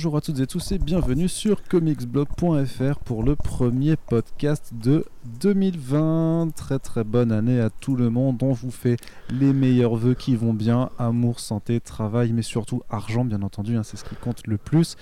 Bonjour 0.00 0.16
à 0.16 0.22
toutes 0.22 0.40
et 0.40 0.46
tous 0.46 0.72
et 0.72 0.78
bienvenue 0.78 1.28
sur 1.28 1.62
comicsblog.fr 1.62 2.98
pour 3.04 3.22
le 3.22 3.36
premier 3.36 3.96
podcast 3.96 4.72
de 4.72 5.04
2020. 5.42 6.54
Très 6.56 6.78
très 6.78 7.04
bonne 7.04 7.30
année 7.30 7.60
à 7.60 7.68
tout 7.68 7.96
le 7.96 8.08
monde. 8.08 8.42
On 8.42 8.52
vous 8.52 8.70
fait 8.70 8.96
les 9.28 9.52
meilleurs 9.52 9.96
vœux 9.96 10.14
qui 10.14 10.36
vont 10.36 10.54
bien. 10.54 10.88
Amour, 10.98 11.38
santé, 11.38 11.80
travail, 11.80 12.32
mais 12.32 12.40
surtout 12.40 12.82
argent 12.88 13.26
bien 13.26 13.42
entendu. 13.42 13.76
Hein, 13.76 13.82
c'est 13.82 13.98
ce 13.98 14.04
qui 14.04 14.14
compte 14.14 14.46
le 14.46 14.56
plus. 14.56 14.96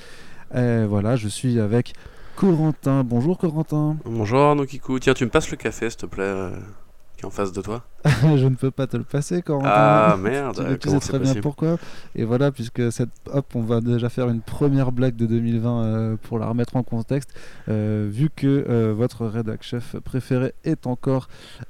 Et 0.52 0.84
voilà, 0.84 1.14
je 1.14 1.28
suis 1.28 1.60
avec 1.60 1.92
Corentin. 2.34 3.04
Bonjour 3.04 3.38
Corentin. 3.38 3.98
Bonjour 4.04 4.40
Arnaud 4.40 4.66
Kikou. 4.66 4.98
Tiens, 4.98 5.14
tu 5.14 5.24
me 5.24 5.30
passes 5.30 5.52
le 5.52 5.56
café 5.56 5.90
s'il 5.90 6.00
te 6.00 6.06
plaît 6.06 6.50
qui 7.18 7.24
est 7.24 7.26
en 7.26 7.30
face 7.30 7.52
de 7.52 7.60
toi 7.60 7.84
je 8.22 8.46
ne 8.46 8.54
peux 8.54 8.70
pas 8.70 8.86
te 8.86 8.96
le 8.96 9.02
passer, 9.02 9.42
Corentin. 9.42 9.68
Ah 9.68 10.16
merde, 10.22 10.78
tu, 10.78 10.88
comment 10.88 11.00
sais 11.00 11.08
très 11.08 11.18
bien 11.18 11.34
pourquoi. 11.34 11.78
Et 12.14 12.24
voilà, 12.24 12.52
puisque 12.52 12.92
cette, 12.92 13.10
hop, 13.32 13.46
on 13.56 13.62
va 13.62 13.80
déjà 13.80 14.08
faire 14.08 14.28
une 14.28 14.40
première 14.40 14.92
blague 14.92 15.16
de 15.16 15.26
2020 15.26 15.82
euh, 15.82 16.16
pour 16.22 16.38
la 16.38 16.46
remettre 16.46 16.76
en 16.76 16.84
contexte. 16.84 17.30
Euh, 17.68 18.06
vu 18.08 18.30
que 18.30 18.46
euh, 18.46 18.94
votre 18.96 19.26
rédac 19.26 19.64
chef 19.64 19.96
préféré 20.04 20.54
est 20.62 20.86
encore 20.86 21.26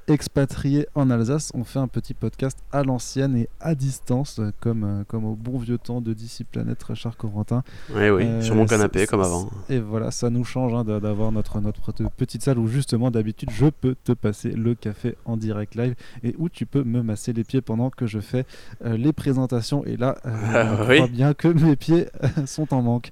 expatrié 0.07 0.87
en 0.93 1.09
Alsace, 1.09 1.51
on 1.55 1.63
fait 1.63 1.79
un 1.79 1.87
petit 1.87 2.13
podcast 2.13 2.59
à 2.71 2.83
l'ancienne 2.83 3.35
et 3.35 3.49
à 3.59 3.73
distance, 3.73 4.37
euh, 4.39 4.51
comme, 4.59 4.83
euh, 4.83 5.03
comme 5.07 5.25
au 5.25 5.33
bon 5.35 5.57
vieux 5.57 5.79
temps 5.79 5.99
de 5.99 6.13
DC 6.13 6.43
Planète, 6.51 6.85
cher 6.93 7.17
Corentin. 7.17 7.63
Oui, 7.95 8.09
oui, 8.11 8.23
Euh, 8.23 8.41
sur 8.43 8.53
mon 8.53 8.67
canapé 8.67 9.07
comme 9.07 9.21
avant. 9.21 9.49
Et 9.67 9.79
voilà, 9.79 10.11
ça 10.11 10.29
nous 10.29 10.43
change 10.43 10.75
hein, 10.75 10.83
d'a- 10.83 10.99
d'avoir 10.99 11.31
notre, 11.31 11.59
notre 11.59 11.81
petite 12.15 12.43
salle 12.43 12.59
où 12.59 12.67
justement 12.67 13.09
d'habitude 13.09 13.49
je 13.51 13.65
peux 13.65 13.95
te 14.03 14.11
passer 14.11 14.51
le 14.51 14.75
café 14.75 15.15
en 15.25 15.37
direct 15.39 15.75
live 15.75 15.95
et 16.23 16.35
où 16.37 16.49
tu 16.49 16.65
peux 16.65 16.83
me 16.83 17.01
masser 17.01 17.33
les 17.33 17.43
pieds 17.43 17.61
pendant 17.61 17.89
que 17.89 18.05
je 18.07 18.19
fais 18.19 18.45
euh, 18.85 18.97
les 18.97 19.13
présentations. 19.13 19.83
Et 19.85 19.97
là, 19.97 20.17
euh, 20.25 20.29
Ah, 20.53 20.75
on 20.83 20.87
oui. 20.89 20.95
croit 20.97 21.07
bien 21.07 21.33
que 21.33 21.47
mes 21.47 21.75
pieds 21.75 22.07
euh, 22.23 22.45
sont 22.45 22.73
en 22.73 22.81
manque. 22.81 23.09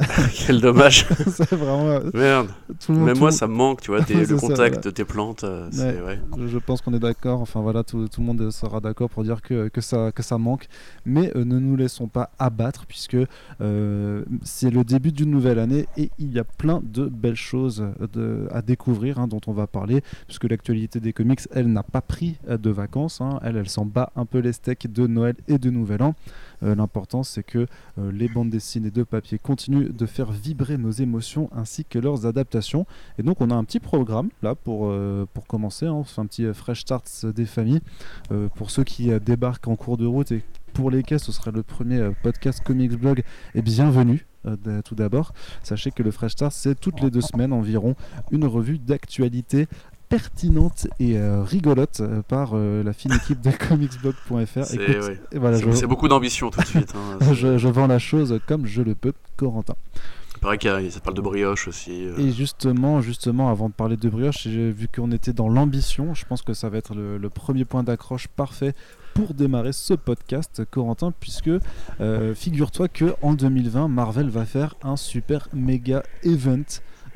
Quel 0.46 0.60
dommage. 0.60 1.06
c'est 1.26 1.52
vraiment 1.52 1.88
euh, 1.88 2.10
Merde. 2.14 2.48
tout 2.84 2.92
monde. 2.92 3.18
Moi, 3.18 3.30
ça 3.32 3.46
me 3.46 3.54
manque, 3.54 3.80
tu 3.82 3.90
vois, 3.90 4.02
t'es- 4.04 4.14
le 4.14 4.24
ça, 4.24 4.34
contact 4.36 4.58
voilà. 4.58 4.76
de 4.80 4.90
tes 4.90 5.04
plantes. 5.04 5.44
euh, 5.44 5.68
ouais. 6.06 6.18
Je- 6.46 6.58
pense 6.58 6.80
qu'on 6.80 6.94
est 6.94 6.98
d'accord, 6.98 7.40
enfin 7.42 7.60
voilà, 7.60 7.82
tout, 7.84 8.08
tout 8.08 8.20
le 8.22 8.26
monde 8.26 8.50
sera 8.50 8.80
d'accord 8.80 9.10
pour 9.10 9.22
dire 9.22 9.42
que, 9.42 9.68
que, 9.68 9.80
ça, 9.82 10.12
que 10.12 10.22
ça 10.22 10.38
manque. 10.38 10.66
Mais 11.04 11.30
euh, 11.36 11.44
ne 11.44 11.58
nous 11.58 11.76
laissons 11.76 12.08
pas 12.08 12.30
abattre, 12.38 12.86
puisque 12.86 13.16
euh, 13.60 14.24
c'est 14.42 14.70
le 14.70 14.82
début 14.84 15.12
d'une 15.12 15.30
nouvelle 15.30 15.58
année 15.58 15.86
et 15.96 16.10
il 16.18 16.32
y 16.32 16.38
a 16.38 16.44
plein 16.44 16.80
de 16.82 17.06
belles 17.06 17.34
choses 17.36 17.84
de- 18.14 18.48
à 18.50 18.62
découvrir 18.62 19.18
hein, 19.18 19.26
dont 19.26 19.40
on 19.46 19.52
va 19.52 19.66
parler, 19.66 20.02
puisque 20.26 20.44
l'actualité 20.44 21.00
des 21.00 21.12
comics, 21.12 21.40
elle 21.52 21.63
n'a 21.68 21.82
pas 21.82 22.00
pris 22.00 22.36
euh, 22.48 22.56
de 22.58 22.70
vacances, 22.70 23.20
hein. 23.20 23.38
elle, 23.42 23.56
elle 23.56 23.68
s'en 23.68 23.84
bat 23.86 24.10
un 24.16 24.26
peu 24.26 24.38
les 24.38 24.52
steaks 24.52 24.92
de 24.92 25.06
Noël 25.06 25.34
et 25.48 25.58
de 25.58 25.70
Nouvel 25.70 26.02
An. 26.02 26.14
Euh, 26.62 26.74
L'important, 26.74 27.22
c'est 27.22 27.42
que 27.42 27.66
euh, 27.98 28.12
les 28.12 28.28
bandes 28.28 28.50
dessinées 28.50 28.90
de 28.90 29.02
papier 29.02 29.38
continuent 29.38 29.90
de 29.92 30.06
faire 30.06 30.30
vibrer 30.32 30.78
nos 30.78 30.90
émotions 30.90 31.48
ainsi 31.54 31.84
que 31.84 31.98
leurs 31.98 32.26
adaptations. 32.26 32.86
Et 33.18 33.22
donc, 33.22 33.40
on 33.40 33.50
a 33.50 33.54
un 33.54 33.64
petit 33.64 33.80
programme 33.80 34.28
là 34.42 34.54
pour, 34.54 34.92
pour 35.32 35.46
commencer. 35.46 35.86
hein. 35.86 35.92
On 35.92 36.04
fait 36.04 36.20
un 36.20 36.26
petit 36.26 36.46
fresh 36.54 36.80
start 36.80 37.26
des 37.26 37.46
familles. 37.46 37.80
Pour 38.56 38.70
ceux 38.70 38.84
qui 38.84 39.10
débarquent 39.20 39.68
en 39.68 39.76
cours 39.76 39.96
de 39.96 40.06
route 40.06 40.32
et 40.32 40.42
pour 40.72 40.90
lesquels 40.90 41.20
ce 41.20 41.30
serait 41.32 41.52
le 41.52 41.62
premier 41.62 42.10
podcast 42.22 42.60
Comics 42.64 42.92
Blog, 42.98 43.22
et 43.54 43.62
bienvenue. 43.62 44.26
euh, 44.46 44.56
d- 44.56 44.80
tout 44.84 44.96
d'abord, 44.96 45.32
sachez 45.62 45.90
que 45.92 46.02
le 46.02 46.10
Fresh 46.10 46.32
Start, 46.32 46.52
c'est 46.52 46.78
toutes 46.78 47.00
les 47.00 47.10
deux 47.10 47.20
semaines 47.20 47.52
environ 47.52 47.94
une 48.32 48.44
revue 48.44 48.78
d'actualité 48.78 49.68
pertinente 50.18 50.86
et 51.00 51.18
euh, 51.18 51.42
rigolote 51.42 51.98
euh, 52.00 52.22
par 52.22 52.50
euh, 52.54 52.84
la 52.84 52.92
fine 52.92 53.12
équipe 53.14 53.40
de 53.40 53.50
comicsblog.fr. 53.68 54.64
C'est 54.64 54.78
ouais. 54.78 55.20
voilà, 55.34 55.58
je, 55.58 55.86
beaucoup 55.86 56.06
d'ambition 56.06 56.50
tout 56.50 56.60
de 56.60 56.66
suite. 56.66 56.94
hein. 56.94 57.18
Je, 57.32 57.58
je 57.58 57.68
vends 57.68 57.88
la 57.88 57.98
chose 57.98 58.38
comme 58.46 58.64
je 58.64 58.80
le 58.82 58.94
peux, 58.94 59.12
Corentin. 59.36 59.74
Il 60.36 60.40
paraît 60.40 60.58
qu'il 60.58 60.92
ça 60.92 61.00
parle 61.00 61.16
de 61.16 61.20
brioche 61.20 61.66
aussi. 61.66 62.04
euh. 62.06 62.16
Et 62.18 62.30
justement, 62.30 63.00
justement, 63.00 63.50
avant 63.50 63.68
de 63.68 63.74
parler 63.74 63.96
de 63.96 64.08
brioche, 64.08 64.46
vu 64.46 64.86
qu'on 64.94 65.10
était 65.10 65.32
dans 65.32 65.48
l'ambition. 65.48 66.14
Je 66.14 66.24
pense 66.26 66.42
que 66.42 66.54
ça 66.54 66.68
va 66.68 66.78
être 66.78 66.94
le, 66.94 67.18
le 67.18 67.28
premier 67.30 67.64
point 67.64 67.82
d'accroche 67.82 68.28
parfait 68.28 68.72
pour 69.14 69.34
démarrer 69.34 69.72
ce 69.72 69.94
podcast, 69.94 70.62
Corentin, 70.70 71.12
puisque 71.18 71.50
figure-toi 72.34 72.86
que 72.88 73.14
en 73.22 73.32
2020, 73.34 73.88
Marvel 73.88 74.28
va 74.28 74.44
faire 74.44 74.74
un 74.82 74.96
super 74.96 75.48
méga 75.52 76.02
event. 76.22 76.64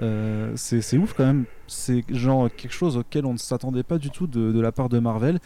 Euh, 0.01 0.53
c'est 0.57 0.99
ouf 0.99 1.13
quand 1.15 1.27
même. 1.27 1.45
C'est 1.67 2.05
genre 2.09 2.49
quelque 2.55 2.73
chose 2.73 2.97
auquel 2.97 3.27
on 3.27 3.33
ne 3.33 3.39
s'attendait 3.39 3.83
pas 3.83 3.99
du 3.99 4.11
tout 4.11 4.27
de 4.27 4.61
la 4.61 4.73
part 4.73 4.89
de 4.89 4.99
Marvel, 4.99 5.39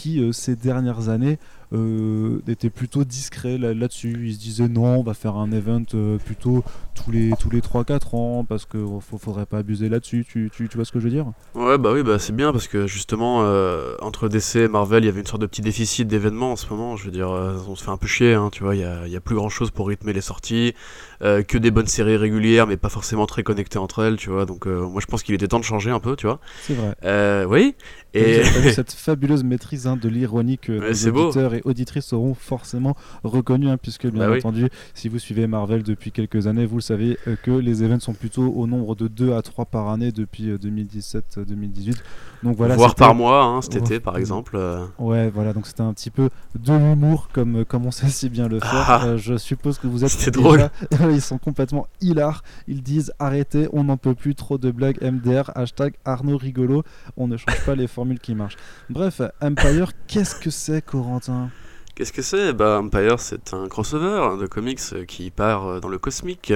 qui 0.00 0.20
euh, 0.22 0.32
ces 0.32 0.56
dernières 0.56 1.08
années 1.08 1.38
euh, 1.72 2.40
était 2.48 2.70
plutôt 2.70 3.04
discret 3.04 3.58
là- 3.58 3.74
là-dessus. 3.74 4.22
Ils 4.24 4.34
se 4.34 4.38
disaient 4.40 4.68
non, 4.68 4.98
on 4.98 5.02
va 5.02 5.14
faire 5.14 5.36
un 5.36 5.52
event 5.52 5.82
euh, 5.94 6.18
plutôt 6.18 6.64
tous 6.94 7.10
les 7.10 7.36
tous 7.38 7.50
les 7.50 7.60
3-4 7.60 8.14
ans 8.14 8.44
parce 8.44 8.64
que 8.66 8.78
oh, 8.78 9.00
faut- 9.00 9.18
faudrait 9.18 9.46
pas 9.46 9.58
abuser 9.58 9.88
là-dessus. 9.88 10.24
Tu, 10.28 10.50
tu, 10.54 10.68
tu 10.68 10.76
vois 10.76 10.84
ce 10.84 10.92
que 10.92 10.98
je 10.98 11.04
veux 11.04 11.10
dire? 11.10 11.26
Ouais, 11.54 11.78
bah 11.78 11.90
oui, 11.92 12.02
bah 12.02 12.18
c'est 12.18 12.34
bien 12.34 12.52
parce 12.52 12.68
que 12.68 12.86
justement, 12.86 13.42
euh, 13.42 13.94
entre 14.00 14.28
DC 14.28 14.56
et 14.56 14.68
Marvel, 14.68 15.02
il 15.04 15.06
y 15.06 15.10
avait 15.10 15.20
une 15.20 15.26
sorte 15.26 15.42
de 15.42 15.46
petit 15.46 15.62
déficit 15.62 16.06
d'événements 16.06 16.52
en 16.52 16.56
ce 16.56 16.68
moment. 16.68 16.96
Je 16.96 17.04
veux 17.06 17.10
dire, 17.10 17.30
euh, 17.30 17.56
on 17.68 17.74
se 17.74 17.84
fait 17.84 17.90
un 17.90 17.96
peu 17.96 18.06
chier, 18.06 18.34
hein, 18.34 18.50
tu 18.52 18.62
vois, 18.62 18.74
il 18.76 18.80
y 18.80 18.84
a, 18.84 19.06
il 19.06 19.20
plus 19.20 19.34
grand 19.34 19.48
chose 19.48 19.70
pour 19.70 19.88
rythmer 19.88 20.12
les 20.12 20.20
sorties, 20.20 20.74
euh, 21.22 21.42
que 21.42 21.58
des 21.58 21.70
bonnes 21.70 21.86
séries 21.86 22.16
régulières, 22.16 22.66
mais 22.66 22.76
pas 22.76 22.88
forcément 22.88 23.26
très 23.26 23.42
connectées 23.42 23.78
entre 23.78 24.02
elles, 24.04 24.16
tu 24.16 24.30
vois. 24.30 24.46
Donc, 24.46 24.66
moi 24.66 25.00
je 25.00 25.06
pense 25.06 25.22
qu'il 25.22 25.34
était 25.34 25.48
temps 25.48 25.58
de 25.58 25.64
changer 25.64 25.90
un 25.90 26.00
peu, 26.00 26.16
tu 26.16 26.26
vois. 26.26 26.40
C'est 26.62 26.74
vrai. 26.74 27.44
Oui, 27.46 27.74
Et 28.14 28.42
cette 28.74 28.92
fabuleuse 28.92 29.44
maîtrise 29.44 29.86
hein, 29.90 29.96
de 29.96 30.08
l'ironie 30.08 30.58
que 30.58 30.72
Ouais, 30.72 31.10
beau. 31.10 31.24
auditeurs 31.26 31.54
et 31.54 31.62
auditrices 31.64 32.12
auront 32.12 32.34
forcément 32.34 32.96
reconnu, 33.24 33.68
hein, 33.68 33.76
puisque 33.76 34.06
bien 34.06 34.26
Bah 34.26 34.32
oui. 34.32 34.38
entendu, 34.38 34.68
si 34.94 35.08
vous 35.08 35.18
suivez 35.18 35.46
Marvel 35.46 35.82
depuis 35.82 36.10
quelques 36.12 36.46
années, 36.46 36.66
vous 36.66 36.76
le 36.76 36.82
savez 36.82 37.18
euh, 37.28 37.36
que 37.42 37.50
les 37.50 37.82
événements 37.82 38.00
sont 38.00 38.14
plutôt 38.14 38.50
au 38.52 38.66
nombre 38.66 38.94
de 38.96 39.08
2 39.08 39.32
à 39.34 39.42
3 39.42 39.66
par 39.66 39.88
année 39.88 40.12
depuis 40.12 40.48
2017-2018. 40.54 41.96
Donc 42.42 42.56
voilà, 42.56 42.74
voire 42.74 42.90
c'était- 42.90 43.00
par 43.04 43.14
mois, 43.14 43.44
hein, 43.44 43.60
cet 43.62 43.74
Ouais. 43.74 43.80
été 43.80 44.00
par 44.00 44.16
exemple. 44.16 44.56
euh. 44.56 44.86
Ouais, 44.98 45.28
voilà, 45.28 45.52
donc 45.52 45.66
c'était 45.66 45.82
un 45.82 45.92
petit 45.92 46.10
peu 46.10 46.30
de 46.58 46.72
l'humour 46.72 47.28
comme, 47.32 47.64
comme 47.66 47.84
on 47.86 47.90
sait 47.90 48.08
si 48.08 48.30
bien 48.30 48.48
le 48.48 48.60
faire. 48.60 48.70
Ah. 48.88 49.04
Euh, 49.04 49.16
je 49.18 49.36
suppose 49.36 49.78
que 49.78 49.86
vous 49.86 50.04
êtes. 50.04 50.10
C'était 50.10 50.40
déjà- 50.42 50.70
Ils 51.10 51.20
sont 51.20 51.36
complètement 51.38 51.86
hilars. 52.00 52.42
Ils 52.66 52.82
disent 52.82 53.12
arrêtez, 53.18 53.68
on 53.72 53.84
n'en 53.84 53.96
peut 53.98 54.14
plus 54.14 54.34
trop 54.34 54.56
de 54.56 54.70
blagues 54.70 54.98
MDR, 55.02 55.50
hashtag 55.54 55.94
Arnaud 56.04 56.38
rigolo. 56.38 56.82
On 57.16 57.28
ne 57.28 57.36
change 57.36 57.64
pas 57.66 57.74
les 57.74 57.86
formules 57.86 58.20
qui 58.20 58.34
marchent. 58.34 58.56
Bref, 58.88 59.20
Empire, 59.42 59.92
qu'est-ce 60.06 60.34
que 60.34 60.50
c'est, 60.50 60.82
Corentin? 60.84 61.50
Qu'est-ce 62.00 62.14
que 62.14 62.22
c'est? 62.22 62.54
Bah, 62.54 62.80
Empire, 62.80 63.20
c'est 63.20 63.52
un 63.52 63.68
crossover 63.68 64.38
de 64.40 64.46
comics 64.46 64.80
qui 65.06 65.30
part 65.30 65.66
euh, 65.66 65.80
dans 65.80 65.90
le 65.90 65.98
cosmique. 65.98 66.50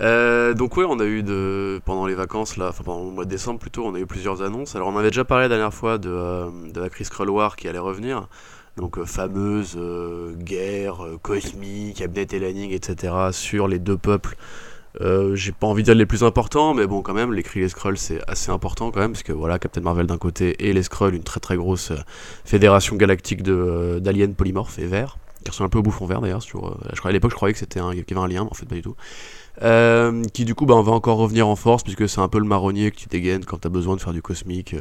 Euh, 0.00 0.52
donc 0.52 0.76
ouais, 0.76 0.84
on 0.84 0.98
a 0.98 1.04
eu 1.04 1.22
de 1.22 1.80
pendant 1.84 2.06
les 2.06 2.16
vacances 2.16 2.56
là, 2.56 2.70
enfin 2.70 2.82
pendant 2.82 3.04
le 3.04 3.12
mois 3.12 3.24
de 3.24 3.30
décembre 3.30 3.60
plutôt, 3.60 3.86
on 3.86 3.94
a 3.94 4.00
eu 4.00 4.06
plusieurs 4.06 4.42
annonces. 4.42 4.74
Alors 4.74 4.88
on 4.88 4.96
avait 4.96 5.10
déjà 5.10 5.24
parlé 5.24 5.44
la 5.44 5.48
dernière 5.50 5.72
fois 5.72 5.96
de, 5.98 6.10
euh, 6.10 6.50
de 6.74 6.80
la 6.80 6.88
crise 6.88 7.08
War 7.20 7.54
qui 7.54 7.68
allait 7.68 7.78
revenir. 7.78 8.26
Donc 8.76 8.98
euh, 8.98 9.04
fameuse 9.04 9.78
guerre 10.38 11.06
cosmique, 11.22 12.02
Abnett 12.02 12.32
et 12.32 12.40
Lanning, 12.40 12.72
etc. 12.72 13.14
sur 13.30 13.68
les 13.68 13.78
deux 13.78 13.96
peuples. 13.96 14.36
Euh, 15.00 15.34
J'ai 15.36 15.52
pas 15.52 15.66
envie 15.66 15.82
de 15.82 15.86
dire 15.86 15.94
les 15.94 16.06
plus 16.06 16.24
importants, 16.24 16.74
mais 16.74 16.86
bon 16.86 17.02
quand 17.02 17.14
même, 17.14 17.32
et 17.32 17.42
les 17.54 17.68
Skrulls 17.68 17.98
c'est 17.98 18.20
assez 18.28 18.50
important 18.50 18.90
quand 18.90 19.00
même, 19.00 19.12
parce 19.12 19.22
que 19.22 19.32
voilà, 19.32 19.58
Captain 19.58 19.80
Marvel 19.80 20.06
d'un 20.06 20.18
côté 20.18 20.66
et 20.66 20.72
les 20.72 20.82
Skrulls, 20.82 21.14
une 21.14 21.22
très 21.22 21.40
très 21.40 21.56
grosse 21.56 21.90
euh, 21.90 21.98
fédération 22.44 22.96
galactique 22.96 23.46
euh, 23.48 24.00
d'aliens 24.00 24.32
polymorphes 24.32 24.78
et 24.78 24.86
verts, 24.86 25.18
qui 25.44 25.50
ressemble 25.50 25.66
un 25.66 25.70
peu 25.70 25.78
au 25.78 25.82
bouffon 25.82 26.06
vert 26.06 26.20
d'ailleurs. 26.20 26.42
À 27.04 27.12
l'époque, 27.12 27.30
je 27.30 27.36
croyais 27.36 27.52
que 27.52 27.58
c'était 27.58 27.80
un, 27.80 27.92
qu'il 27.92 28.04
avait 28.16 28.24
un 28.24 28.28
lien, 28.28 28.44
mais 28.44 28.50
en 28.50 28.54
fait, 28.54 28.66
pas 28.66 28.74
du 28.74 28.82
tout. 28.82 28.96
Qui 30.32 30.44
du 30.44 30.54
coup 30.54 30.66
bah, 30.66 30.80
va 30.80 30.92
encore 30.92 31.18
revenir 31.18 31.46
en 31.48 31.56
force, 31.56 31.82
puisque 31.82 32.08
c'est 32.08 32.20
un 32.20 32.28
peu 32.28 32.38
le 32.38 32.44
marronnier 32.46 32.90
que 32.90 32.96
tu 32.96 33.08
dégaines 33.08 33.44
quand 33.44 33.58
t'as 33.58 33.68
besoin 33.68 33.94
de 33.94 34.00
faire 34.00 34.12
du 34.12 34.22
cosmique. 34.22 34.74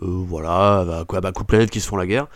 voilà, 0.00 0.84
bah, 0.86 1.04
quoi, 1.06 1.20
bah, 1.20 1.32
coup 1.32 1.42
de 1.42 1.48
planète 1.48 1.70
qui 1.70 1.80
se 1.80 1.88
font 1.88 1.96
la 1.96 2.06
guerre. 2.06 2.26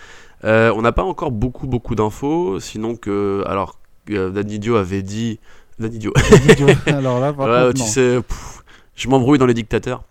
On 0.44 0.82
n'a 0.82 0.92
pas 0.92 1.04
encore 1.04 1.30
beaucoup 1.32 1.66
beaucoup 1.66 1.94
d'infos, 1.94 2.60
sinon 2.60 2.96
que. 2.96 3.42
Alors, 3.46 3.78
Dan 4.08 4.50
Idiot 4.50 4.76
avait 4.76 5.02
dit. 5.02 5.40
Dan 5.78 5.92
Idiot. 5.92 6.12
Alors 6.86 7.20
là, 7.20 7.32
par 7.32 7.46
Ouais, 7.48 7.62
contre, 7.68 7.74
tu 7.74 7.80
non. 7.80 7.86
sais, 7.86 8.20
pff, 8.22 8.62
je 8.96 9.08
m'embrouille 9.08 9.38
dans 9.38 9.46
les 9.46 9.54
dictateurs. 9.54 10.02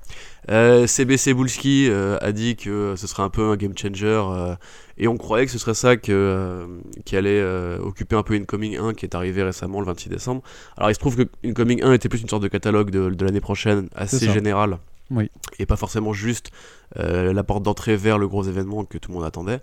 Euh, 0.49 0.87
CBC 0.87 1.35
Bulski 1.35 1.87
euh, 1.87 2.17
a 2.19 2.31
dit 2.31 2.55
que 2.55 2.95
ce 2.97 3.05
serait 3.05 3.21
un 3.21 3.29
peu 3.29 3.43
un 3.51 3.55
game 3.55 3.77
changer 3.77 4.07
euh, 4.07 4.55
et 4.97 5.07
on 5.07 5.15
croyait 5.15 5.45
que 5.45 5.51
ce 5.51 5.59
serait 5.59 5.75
ça 5.75 5.97
que, 5.97 6.11
euh, 6.11 6.65
qui 7.05 7.15
allait 7.15 7.43
occuper 7.79 8.15
un 8.15 8.23
peu 8.23 8.33
Incoming 8.33 8.77
1 8.77 8.93
qui 8.95 9.05
est 9.05 9.13
arrivé 9.13 9.43
récemment 9.43 9.79
le 9.79 9.85
26 9.85 10.09
décembre. 10.09 10.41
Alors 10.77 10.89
il 10.89 10.95
se 10.95 10.99
trouve 10.99 11.15
que 11.15 11.29
Incoming 11.45 11.83
1 11.83 11.93
était 11.93 12.09
plus 12.09 12.21
une 12.21 12.27
sorte 12.29 12.41
de 12.41 12.47
catalogue 12.47 12.89
de, 12.89 13.11
de 13.11 13.25
l'année 13.25 13.39
prochaine 13.39 13.87
assez 13.95 14.31
général 14.31 14.79
Oui. 15.11 15.29
et 15.59 15.67
pas 15.67 15.75
forcément 15.75 16.11
juste 16.11 16.49
la 16.95 17.43
porte 17.43 17.61
d'entrée 17.61 17.95
vers 17.95 18.17
le 18.17 18.27
gros 18.27 18.43
événement 18.43 18.83
que 18.83 18.97
tout 18.97 19.11
le 19.11 19.17
monde 19.17 19.25
attendait. 19.25 19.61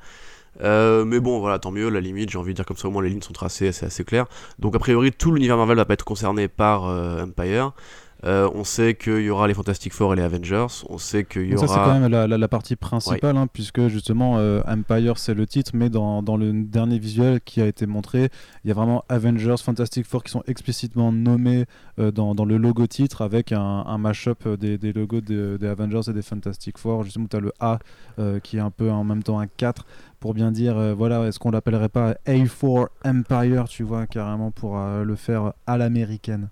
Euh, 0.63 1.05
mais 1.05 1.21
bon, 1.21 1.41
voilà, 1.41 1.59
tant 1.59 1.71
mieux, 1.71 1.89
la 1.89 2.01
limite, 2.01 2.31
j'ai 2.31 2.39
envie 2.39 2.53
de 2.53 2.57
dire 2.57 2.67
comme 2.67 2.77
ça, 2.77 2.89
au 2.89 2.91
moins 2.91 3.03
les 3.03 3.11
lignes 3.11 3.23
sont 3.23 3.33
tracées, 3.33 3.73
c'est 3.73 3.87
assez 3.87 4.05
clair. 4.05 4.27
Donc, 4.59 4.75
a 4.75 4.79
priori, 4.79 5.13
tout 5.13 5.33
l'univers 5.33 5.57
Marvel 5.57 5.77
va 5.77 5.85
pas 5.85 5.95
être 5.95 6.05
concerné 6.05 6.49
par 6.49 6.87
euh, 6.87 7.25
Empire. 7.25 7.73
Euh, 8.25 8.51
on 8.53 8.65
sait 8.65 8.95
qu'il 8.95 9.21
y 9.21 9.31
aura 9.31 9.47
les 9.47 9.55
Fantastic 9.55 9.93
Four 9.93 10.13
et 10.13 10.17
les 10.17 10.23
Avengers. 10.23 10.67
On 10.89 10.99
sait 10.99 11.25
qu'il 11.25 11.47
y 11.47 11.55
aura. 11.55 11.67
Ça, 11.67 11.75
c'est 11.75 11.79
quand 11.79 12.01
même 12.01 12.11
la, 12.11 12.27
la, 12.27 12.49
partie 12.49 12.75
principale, 12.75 13.37
hein, 13.37 13.47
puisque 13.53 13.87
justement, 13.87 14.39
euh, 14.39 14.61
Empire, 14.67 15.19
c'est 15.19 15.35
le 15.35 15.47
titre, 15.47 15.73
mais 15.75 15.89
dans, 15.89 16.23
dans, 16.23 16.37
le 16.37 16.53
dernier 16.65 16.99
visuel 16.99 17.41
qui 17.41 17.61
a 17.61 17.67
été 17.67 17.87
montré, 17.87 18.29
il 18.65 18.69
y 18.69 18.71
a 18.73 18.75
vraiment 18.75 19.05
Avengers, 19.09 19.57
Fantastic 19.63 20.05
Four 20.05 20.25
qui 20.25 20.33
sont 20.33 20.43
explicitement 20.49 21.13
nommés 21.13 21.67
euh, 22.01 22.11
dans, 22.11 22.35
dans, 22.35 22.45
le 22.45 22.57
logo 22.57 22.89
titre 22.89 23.23
avec 23.23 23.53
un, 23.53 23.61
un 23.61 23.99
mash-up 23.99 24.49
des, 24.49 24.79
des, 24.79 24.93
logos 24.93 25.21
des 25.21 25.67
Avengers 25.67 26.11
et 26.11 26.13
des 26.13 26.23
Fantastic 26.23 26.77
Four. 26.79 27.05
Justement, 27.05 27.27
tu 27.31 27.37
as 27.37 27.41
le 27.41 27.53
A 27.61 27.79
qui 28.43 28.57
est 28.57 28.61
un 28.61 28.71
peu 28.71 28.91
en 28.91 29.05
même 29.05 29.23
temps 29.23 29.39
un 29.39 29.47
4 29.47 29.87
pour 30.21 30.35
bien 30.35 30.51
dire, 30.51 30.97
voilà, 30.97 31.27
est-ce 31.27 31.39
qu'on 31.39 31.51
l'appellerait 31.51 31.89
pas 31.89 32.15
A4 32.27 32.89
Empire, 33.05 33.65
tu 33.69 33.83
vois, 33.83 34.07
carrément 34.07 34.51
pour 34.51 34.79
le 34.79 35.17
faire 35.17 35.53
à 35.67 35.79
l'américaine. 35.79 36.51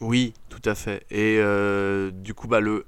Oui, 0.00 0.34
tout 0.48 0.62
à 0.64 0.74
fait. 0.74 1.04
Et 1.10 1.38
euh, 1.38 2.10
du 2.10 2.34
coup, 2.34 2.48
bah, 2.48 2.60
le. 2.60 2.84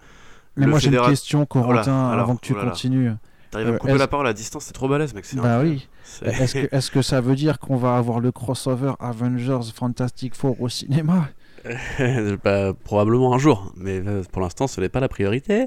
Mais 0.57 0.67
moi, 0.67 0.79
j'ai 0.79 0.91
une 0.91 1.01
question, 1.03 1.47
Corentin, 1.47 2.11
avant 2.11 2.37
que 2.37 2.43
tu 2.43 2.55
continues. 2.55 3.13
T'arrives 3.51 3.67
à 3.67 3.71
me 3.71 3.77
euh, 3.77 3.79
couper 3.79 3.99
la 3.99 4.07
parole 4.07 4.29
à 4.29 4.33
distance, 4.33 4.67
c'est 4.67 4.73
trop 4.73 4.87
balèze, 4.87 5.13
mec. 5.13 5.25
Bah 5.35 5.61
oui. 5.61 5.89
Est-ce 6.23 6.55
que, 6.55 6.77
est 6.77 6.91
que, 6.91 7.03
ça 7.03 7.21
veut 7.21 7.35
dire 7.35 7.59
qu'on 7.59 7.77
va 7.77 7.97
avoir 7.97 8.21
le 8.21 8.31
crossover 8.31 8.93
Avengers 9.01 9.73
Fantastic 9.75 10.37
Four 10.37 10.61
au 10.61 10.69
cinéma? 10.69 11.29
bah, 12.45 12.73
Probablement 12.85 13.35
un 13.35 13.39
jour, 13.39 13.73
mais 13.77 14.03
euh, 14.07 14.23
pour 14.33 14.43
l'instant, 14.43 14.67
ce 14.67 14.81
n'est 14.81 14.89
pas 14.89 15.01
la 15.01 15.09
priorité. 15.09 15.67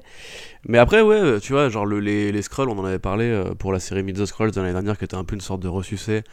Mais 0.66 0.78
après, 0.78 1.02
ouais, 1.02 1.40
tu 1.40 1.54
vois, 1.54 1.70
genre 1.70 1.86
le, 1.86 2.00
les, 2.00 2.32
les 2.32 2.42
Scrolls, 2.42 2.70
on 2.70 2.78
en 2.80 2.86
avait 2.86 3.00
parlé 3.00 3.44
pour 3.60 3.72
la 3.72 3.80
série 3.80 4.04
Mid 4.04 4.18
the 4.18 4.26
Scrolls 4.26 4.52
de 4.52 4.62
l'année 4.62 4.74
dernière, 4.74 4.98
qui 4.98 5.06
était 5.06 5.16
un 5.16 5.24
peu 5.24 5.36
une 5.36 5.42
sorte 5.42 5.62
de 5.62 5.68
ressucé 5.68 6.24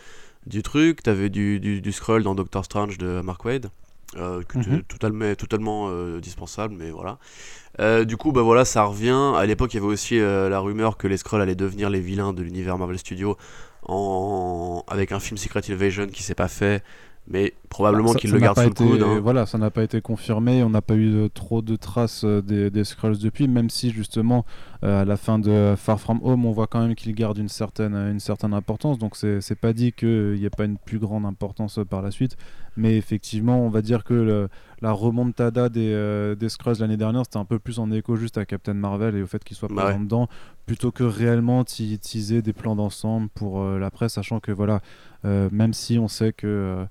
du 0.46 0.62
truc. 0.62 1.02
T'avais 1.02 1.28
du, 1.28 1.60
du, 1.60 1.80
du 1.80 1.92
Scroll 1.92 2.22
dans 2.22 2.34
Doctor 2.34 2.64
Strange 2.64 2.98
de 2.98 3.20
Mark 3.20 3.44
Wade. 3.44 3.70
Euh, 4.16 4.42
mhm. 4.54 4.82
totalement, 4.82 5.34
totalement 5.36 5.86
euh, 5.88 6.20
dispensable, 6.20 6.74
mais 6.76 6.90
voilà. 6.90 7.18
Euh, 7.78 8.04
du 8.04 8.16
coup, 8.16 8.32
bah 8.32 8.42
voilà, 8.42 8.64
ça 8.64 8.84
revient. 8.84 9.34
À 9.36 9.46
l'époque, 9.46 9.72
il 9.72 9.76
y 9.76 9.80
avait 9.80 9.86
aussi 9.86 10.18
la 10.18 10.58
rumeur 10.58 10.96
que 10.96 11.06
les 11.06 11.16
Skrulls 11.16 11.40
allaient 11.40 11.54
devenir 11.54 11.90
les 11.90 12.00
vilains 12.00 12.32
de 12.32 12.42
l'univers 12.42 12.76
Marvel 12.78 12.98
Studios 12.98 13.36
en... 13.86 14.84
avec 14.88 15.12
un 15.12 15.20
film 15.20 15.38
Secret 15.38 15.62
Invasion 15.70 16.06
qui 16.08 16.22
s'est 16.22 16.34
pas 16.34 16.48
fait 16.48 16.82
mais 17.30 17.54
probablement 17.68 18.12
bah, 18.12 18.18
qu'il 18.18 18.32
le 18.32 18.40
garde 18.40 18.58
sous 18.58 18.68
le 18.68 18.74
coude. 18.74 19.02
Hein. 19.02 19.20
Voilà, 19.20 19.46
ça 19.46 19.56
n'a 19.56 19.70
pas 19.70 19.84
été 19.84 20.00
confirmé, 20.00 20.64
on 20.64 20.70
n'a 20.70 20.82
pas 20.82 20.96
eu 20.96 21.30
trop 21.32 21.62
de 21.62 21.76
traces 21.76 22.24
euh, 22.24 22.42
des, 22.42 22.70
des 22.70 22.82
Skrulls 22.82 23.18
depuis, 23.18 23.46
même 23.46 23.70
si 23.70 23.90
justement 23.90 24.44
euh, 24.82 25.02
à 25.02 25.04
la 25.04 25.16
fin 25.16 25.38
de 25.38 25.74
Far 25.76 26.00
From 26.00 26.18
Home, 26.24 26.44
on 26.44 26.50
voit 26.50 26.66
quand 26.66 26.80
même 26.80 26.96
qu'il 26.96 27.14
garde 27.14 27.38
une 27.38 27.48
certaine, 27.48 27.94
une 27.94 28.18
certaine 28.18 28.52
importance, 28.52 28.98
donc 28.98 29.16
c'est 29.16 29.54
pas 29.60 29.72
dit 29.72 29.92
qu'il 29.92 30.34
n'y 30.34 30.44
ait 30.44 30.50
pas 30.50 30.64
une 30.64 30.78
plus 30.78 30.98
grande 30.98 31.24
importance 31.24 31.78
par 31.88 32.02
la 32.02 32.10
suite, 32.10 32.36
mais 32.76 32.96
effectivement, 32.96 33.64
on 33.64 33.68
va 33.68 33.82
dire 33.82 34.02
que 34.02 34.14
le, 34.14 34.48
la 34.80 34.90
remontada 34.90 35.68
des, 35.68 35.92
euh, 35.92 36.34
des 36.34 36.48
Skrulls 36.48 36.80
l'année 36.80 36.96
dernière, 36.96 37.22
c'était 37.24 37.38
un 37.38 37.44
peu 37.44 37.60
plus 37.60 37.78
en 37.78 37.92
écho 37.92 38.16
juste 38.16 38.38
à 38.38 38.44
Captain 38.44 38.74
Marvel 38.74 39.14
et 39.14 39.22
au 39.22 39.26
fait 39.26 39.44
qu'il 39.44 39.56
soit 39.56 39.68
bah 39.68 39.84
présent 39.84 40.00
dedans, 40.00 40.28
plutôt 40.66 40.90
que 40.90 41.04
réellement 41.04 41.62
teaser 41.62 42.42
des 42.42 42.52
plans 42.52 42.74
d'ensemble 42.74 43.28
pour 43.28 43.64
la 43.64 43.90
presse, 43.90 44.14
sachant 44.14 44.40
que 44.40 44.50
voilà, 44.50 44.80
même 45.24 45.74
si 45.74 45.98
on 45.98 46.08
sait 46.08 46.32
que 46.32 46.86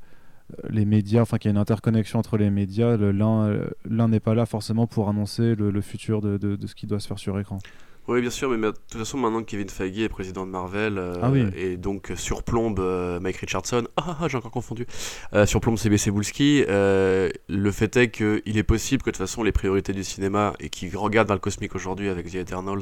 les 0.70 0.86
médias, 0.86 1.22
enfin 1.22 1.38
qu'il 1.38 1.50
y 1.50 1.52
a 1.52 1.54
une 1.54 1.58
interconnexion 1.58 2.20
entre 2.20 2.38
les 2.38 2.50
médias, 2.50 2.98
l'un 2.98 4.08
n'est 4.08 4.20
pas 4.20 4.34
là 4.34 4.46
forcément 4.46 4.88
pour 4.88 5.10
annoncer 5.10 5.56
le, 5.56 5.82
futur 5.82 6.22
de, 6.22 6.38
de, 6.38 6.68
ce 6.68 6.76
qui 6.76 6.88
doit 6.88 7.00
se 7.00 7.08
faire 7.08 7.20
sur 7.20 7.40
écran. 7.40 7.60
Oui, 8.08 8.22
bien 8.22 8.32
sûr, 8.32 8.50
mais, 8.50 8.58
de 8.58 8.72
toute 8.72 9.00
façon, 9.00 9.20
maintenant 9.20 9.42
que 9.42 9.52
Kevin 9.52 9.70
Feige 9.70 10.00
est 10.00 10.10
président 10.10 10.44
de 10.44 10.52
Marvel 10.52 10.98
euh, 10.98 11.14
ah 11.22 11.32
et 11.56 11.78
donc 11.78 12.12
surplombe 12.16 12.80
euh, 12.80 13.20
Mike 13.20 13.38
Richardson, 13.38 13.88
ah, 13.98 14.18
ah 14.22 14.28
j'ai 14.28 14.36
encore 14.36 14.50
confondu, 14.50 14.88
euh, 15.36 15.46
surplombe 15.46 15.78
CBC 15.78 16.10
Bulski, 16.10 16.64
le 16.68 17.72
fait 17.72 17.98
est 17.98 18.10
qu'il 18.10 18.58
est 18.58 18.64
possible 18.64 19.04
que 19.04 19.12
de 19.12 19.16
toute 19.16 19.28
façon 19.28 19.44
les 19.44 19.52
priorités 19.52 19.94
du 19.94 20.04
cinéma 20.04 20.54
et 20.60 20.70
qui 20.70 20.90
regardent 20.90 21.28
dans 21.28 21.36
le 21.36 21.40
cosmique 21.40 21.76
aujourd'hui 21.76 22.10
avec 22.10 22.32
The 22.32 22.36
Eternals, 22.36 22.82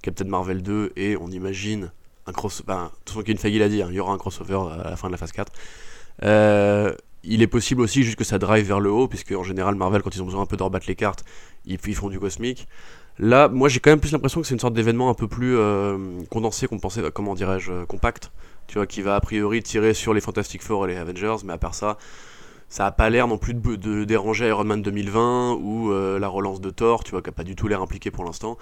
Captain 0.00 0.26
Marvel 0.26 0.62
2 0.62 0.92
et 0.94 1.16
on 1.16 1.28
imagine 1.28 1.90
un 2.26 2.32
crossover, 2.32 2.66
ben, 2.68 2.84
de 2.84 2.88
toute 2.90 3.08
façon 3.08 3.22
Kevin 3.22 3.38
Feige 3.38 3.58
l'a 3.58 3.68
dit, 3.68 3.82
hein, 3.82 3.88
il 3.90 3.96
y 3.96 4.00
aura 4.00 4.12
un 4.12 4.18
crossover 4.18 4.60
à 4.80 4.90
la 4.90 4.96
fin 4.96 5.08
de 5.08 5.12
la 5.12 5.18
phase 5.18 5.32
4. 5.32 5.52
Euh, 6.24 6.94
il 7.24 7.42
est 7.42 7.46
possible 7.46 7.80
aussi 7.80 8.02
juste 8.02 8.16
que 8.16 8.24
ça 8.24 8.38
drive 8.38 8.66
vers 8.66 8.80
le 8.80 8.90
haut, 8.90 9.08
puisque 9.08 9.32
en 9.32 9.42
général, 9.42 9.74
Marvel, 9.74 10.02
quand 10.02 10.14
ils 10.14 10.22
ont 10.22 10.26
besoin 10.26 10.42
un 10.42 10.46
peu 10.46 10.56
de 10.56 10.62
rebattre 10.62 10.86
les 10.88 10.94
cartes, 10.94 11.24
ils, 11.66 11.78
font 11.78 12.08
du 12.08 12.18
cosmique. 12.18 12.68
Là, 13.18 13.48
moi 13.48 13.68
j'ai 13.68 13.80
quand 13.80 13.90
même 13.90 14.00
plus 14.00 14.12
l'impression 14.12 14.40
que 14.40 14.46
c'est 14.46 14.54
une 14.54 14.60
sorte 14.60 14.74
d'événement 14.74 15.10
un 15.10 15.14
peu 15.14 15.26
plus 15.26 15.56
euh, 15.56 16.20
condensé 16.30 16.68
qu'on 16.68 16.78
pensait, 16.78 17.02
comment 17.12 17.34
dirais-je, 17.34 17.72
euh, 17.72 17.86
compact, 17.86 18.30
tu 18.68 18.74
vois, 18.74 18.86
qui 18.86 19.02
va 19.02 19.16
a 19.16 19.20
priori 19.20 19.62
tirer 19.62 19.92
sur 19.92 20.14
les 20.14 20.20
Fantastic 20.20 20.62
Four 20.62 20.86
et 20.86 20.92
les 20.92 20.96
Avengers, 20.96 21.36
mais 21.44 21.52
à 21.52 21.58
part 21.58 21.74
ça, 21.74 21.98
ça 22.68 22.86
a 22.86 22.92
pas 22.92 23.10
l'air 23.10 23.26
non 23.26 23.38
plus 23.38 23.54
de, 23.54 24.04
déranger 24.04 24.46
Iron 24.48 24.64
Man 24.64 24.82
2020 24.82 25.54
ou 25.60 25.90
euh, 25.90 26.18
la 26.18 26.28
relance 26.28 26.60
de 26.60 26.70
Thor, 26.70 27.02
tu 27.02 27.10
vois, 27.10 27.22
qui 27.22 27.30
a 27.30 27.32
pas 27.32 27.44
du 27.44 27.56
tout 27.56 27.66
l'air 27.66 27.82
impliqué 27.82 28.10
pour 28.12 28.24
l'instant 28.24 28.56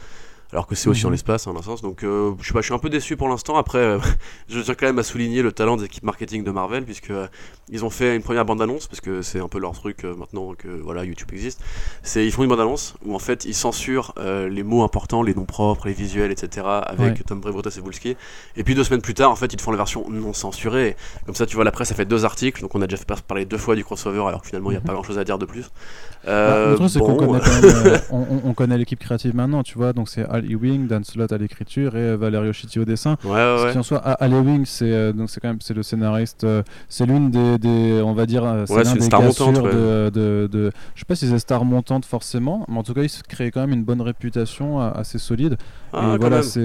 alors 0.53 0.67
que 0.67 0.75
c'est 0.75 0.89
aussi 0.89 1.05
en 1.05 1.09
mhm. 1.09 1.15
l'espace, 1.15 1.47
en 1.47 1.57
un 1.57 1.63
sens. 1.63 1.83
Donc, 1.83 2.05
euh, 2.05 2.33
je, 2.41 2.47
sais 2.47 2.53
pas, 2.53 2.61
je 2.61 2.67
suis 2.67 2.75
un 2.75 2.79
peu 2.79 2.89
déçu 2.89 3.17
pour 3.17 3.29
l'instant. 3.29 3.57
Après, 3.57 3.79
euh, 3.79 3.99
je 4.49 4.61
tiens 4.61 4.75
quand 4.75 4.87
même 4.87 4.99
à 4.99 5.03
souligner 5.03 5.43
le 5.43 5.53
talent 5.53 5.77
des 5.77 5.85
équipes 5.85 6.05
marketing 6.05 6.45
de 6.45 6.51
Marvel, 6.51 6.85
puisque 6.85 7.11
euh, 7.11 7.27
ils 7.69 7.85
ont 7.85 7.91
fait 7.91 8.15
une 8.15 8.23
première 8.23 8.45
bande-annonce, 8.45 8.87
parce 8.87 9.01
que 9.01 9.23
c'est 9.23 9.41
un 9.41 9.49
peu 9.49 9.59
leur 9.59 9.73
truc 9.73 10.05
maintenant 10.05 10.55
que 10.55 10.69
voilà 10.69 11.05
YouTube 11.05 11.29
existe. 11.33 11.61
C'est 12.03 12.25
ils 12.25 12.31
font 12.31 12.45
une 12.45 12.49
bande-annonce 12.49 12.95
où 13.05 13.15
en 13.15 13.19
fait 13.19 13.45
ils 13.45 13.55
censurent 13.55 14.15
les 14.19 14.63
mots 14.63 14.85
importants, 14.85 15.23
les 15.23 15.35
noms 15.35 15.45
propres, 15.45 15.89
les 15.89 15.93
visuels, 15.93 16.31
etc. 16.31 16.65
avec 16.67 17.25
Tom 17.27 17.41
Brevoort 17.41 17.67
et 17.67 17.71
Cebulski. 17.71 18.17
Et 18.57 18.63
puis 18.63 18.77
deux 18.77 18.85
semaines 18.85 19.03
plus 19.03 19.15
tard, 19.15 19.31
en 19.33 19.37
fait, 19.37 19.53
ils 19.53 19.57
te 19.57 19.63
font 19.63 19.73
la 19.73 19.77
version 19.77 20.09
non 20.09 20.33
censurée. 20.33 20.97
Comme 21.25 21.35
ça, 21.35 21.47
tu 21.47 21.57
vois, 21.57 21.65
la 21.65 21.73
presse 21.73 21.91
a 21.91 21.95
fait 21.95 22.05
deux 22.05 22.25
articles, 22.25 22.63
donc 22.63 22.75
on 22.75 22.83
a 22.83 22.87
déjà 22.87 23.03
parler 23.27 23.45
deux 23.45 23.59
fois 23.59 23.75
du 23.75 23.85
crossover, 23.85 24.23
alors 24.29 24.43
que 24.43 24.47
finalement 24.47 24.71
il 24.71 24.75
n'y 24.75 24.79
a 24.79 24.81
mhm. 24.81 24.87
pas 24.87 24.93
grand-chose 24.93 25.19
à 25.19 25.25
dire 25.25 25.39
de 25.39 25.47
plus. 25.47 25.71
Bah, 26.25 26.71
le 26.71 26.75
truc, 26.77 26.91
c'est 26.91 26.99
qu'on 27.01 27.17
connaît, 27.17 27.41
on, 28.11 28.55
connaît 28.55 28.79
l'équipe 28.79 28.99
créative 28.99 29.35
maintenant, 29.35 29.63
tu 29.63 29.77
vois, 29.77 29.93
donc 29.93 30.09
c'est 30.09 30.25
Al 30.37 30.51
Ewing, 30.51 30.87
Dan 30.87 31.05
Slott 31.05 31.33
à 31.33 31.39
l'écriture 31.39 31.97
et 31.97 32.01
euh, 32.01 32.17
Valerio 32.17 32.53
Chitti 32.53 32.79
au 32.79 32.85
dessin. 32.85 33.17
Ouais, 33.25 33.33
ouais, 33.33 33.77
en 33.77 33.83
soit, 33.83 33.99
Al 33.99 34.33
Ewing, 34.33 34.65
c'est 34.65 34.93
euh, 34.93 35.13
donc 35.13 35.31
c'est 35.31 35.41
quand 35.41 35.49
même 35.49 35.61
c'est 35.61 35.75
le 35.75 35.83
scénariste, 35.83 36.45
euh, 36.45 36.63
c'est 36.89 37.07
l'une 37.07 37.31
des, 37.31 37.59
des, 37.59 38.01
on 38.03 38.13
va 38.13 38.27
dire, 38.27 38.65
c'est 38.67 38.85
l'un 38.85 38.95
des 38.95 39.01
star 39.01 39.23
montante, 39.23 39.55
de, 39.57 40.11
de, 40.11 40.49
de, 40.51 40.71
je 40.95 41.01
sais 41.01 41.05
pas 41.07 41.15
si 41.15 41.29
c'est 41.29 41.39
star 41.39 41.65
montante 41.65 42.05
forcément, 42.05 42.65
mais 42.69 42.79
en 42.79 42.83
tout 42.83 42.95
cas 42.95 43.03
il 43.03 43.09
se 43.09 43.23
crée 43.23 43.51
quand 43.51 43.61
même 43.61 43.73
une 43.73 43.85
bonne 43.85 44.01
réputation 44.01 44.81
assez 44.81 45.19
solide. 45.19 45.57
Ah, 45.93 46.15
et 46.15 46.19
voilà, 46.19 46.43
c'est, 46.43 46.61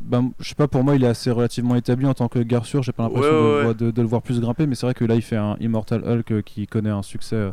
ben, 0.00 0.30
je 0.38 0.48
sais 0.48 0.54
pas, 0.54 0.68
pour 0.68 0.84
moi 0.84 0.94
il 0.94 1.04
est 1.04 1.08
assez 1.08 1.30
relativement 1.30 1.76
établi 1.76 2.06
en 2.06 2.14
tant 2.14 2.28
que 2.28 2.38
garçure. 2.38 2.82
J'ai 2.82 2.92
pas 2.92 3.04
l'impression 3.04 3.72
de, 3.72 3.90
de, 3.90 4.02
le 4.02 4.08
voir 4.08 4.22
plus 4.22 4.40
grimper, 4.40 4.66
mais 4.66 4.74
c'est 4.74 4.86
vrai 4.86 4.94
que 4.94 5.04
là 5.04 5.14
il 5.14 5.22
fait 5.22 5.36
un 5.36 5.56
Immortal 5.60 6.02
Hulk 6.06 6.42
qui 6.42 6.66
connaît 6.66 6.90
un 6.90 7.02
succès 7.02 7.50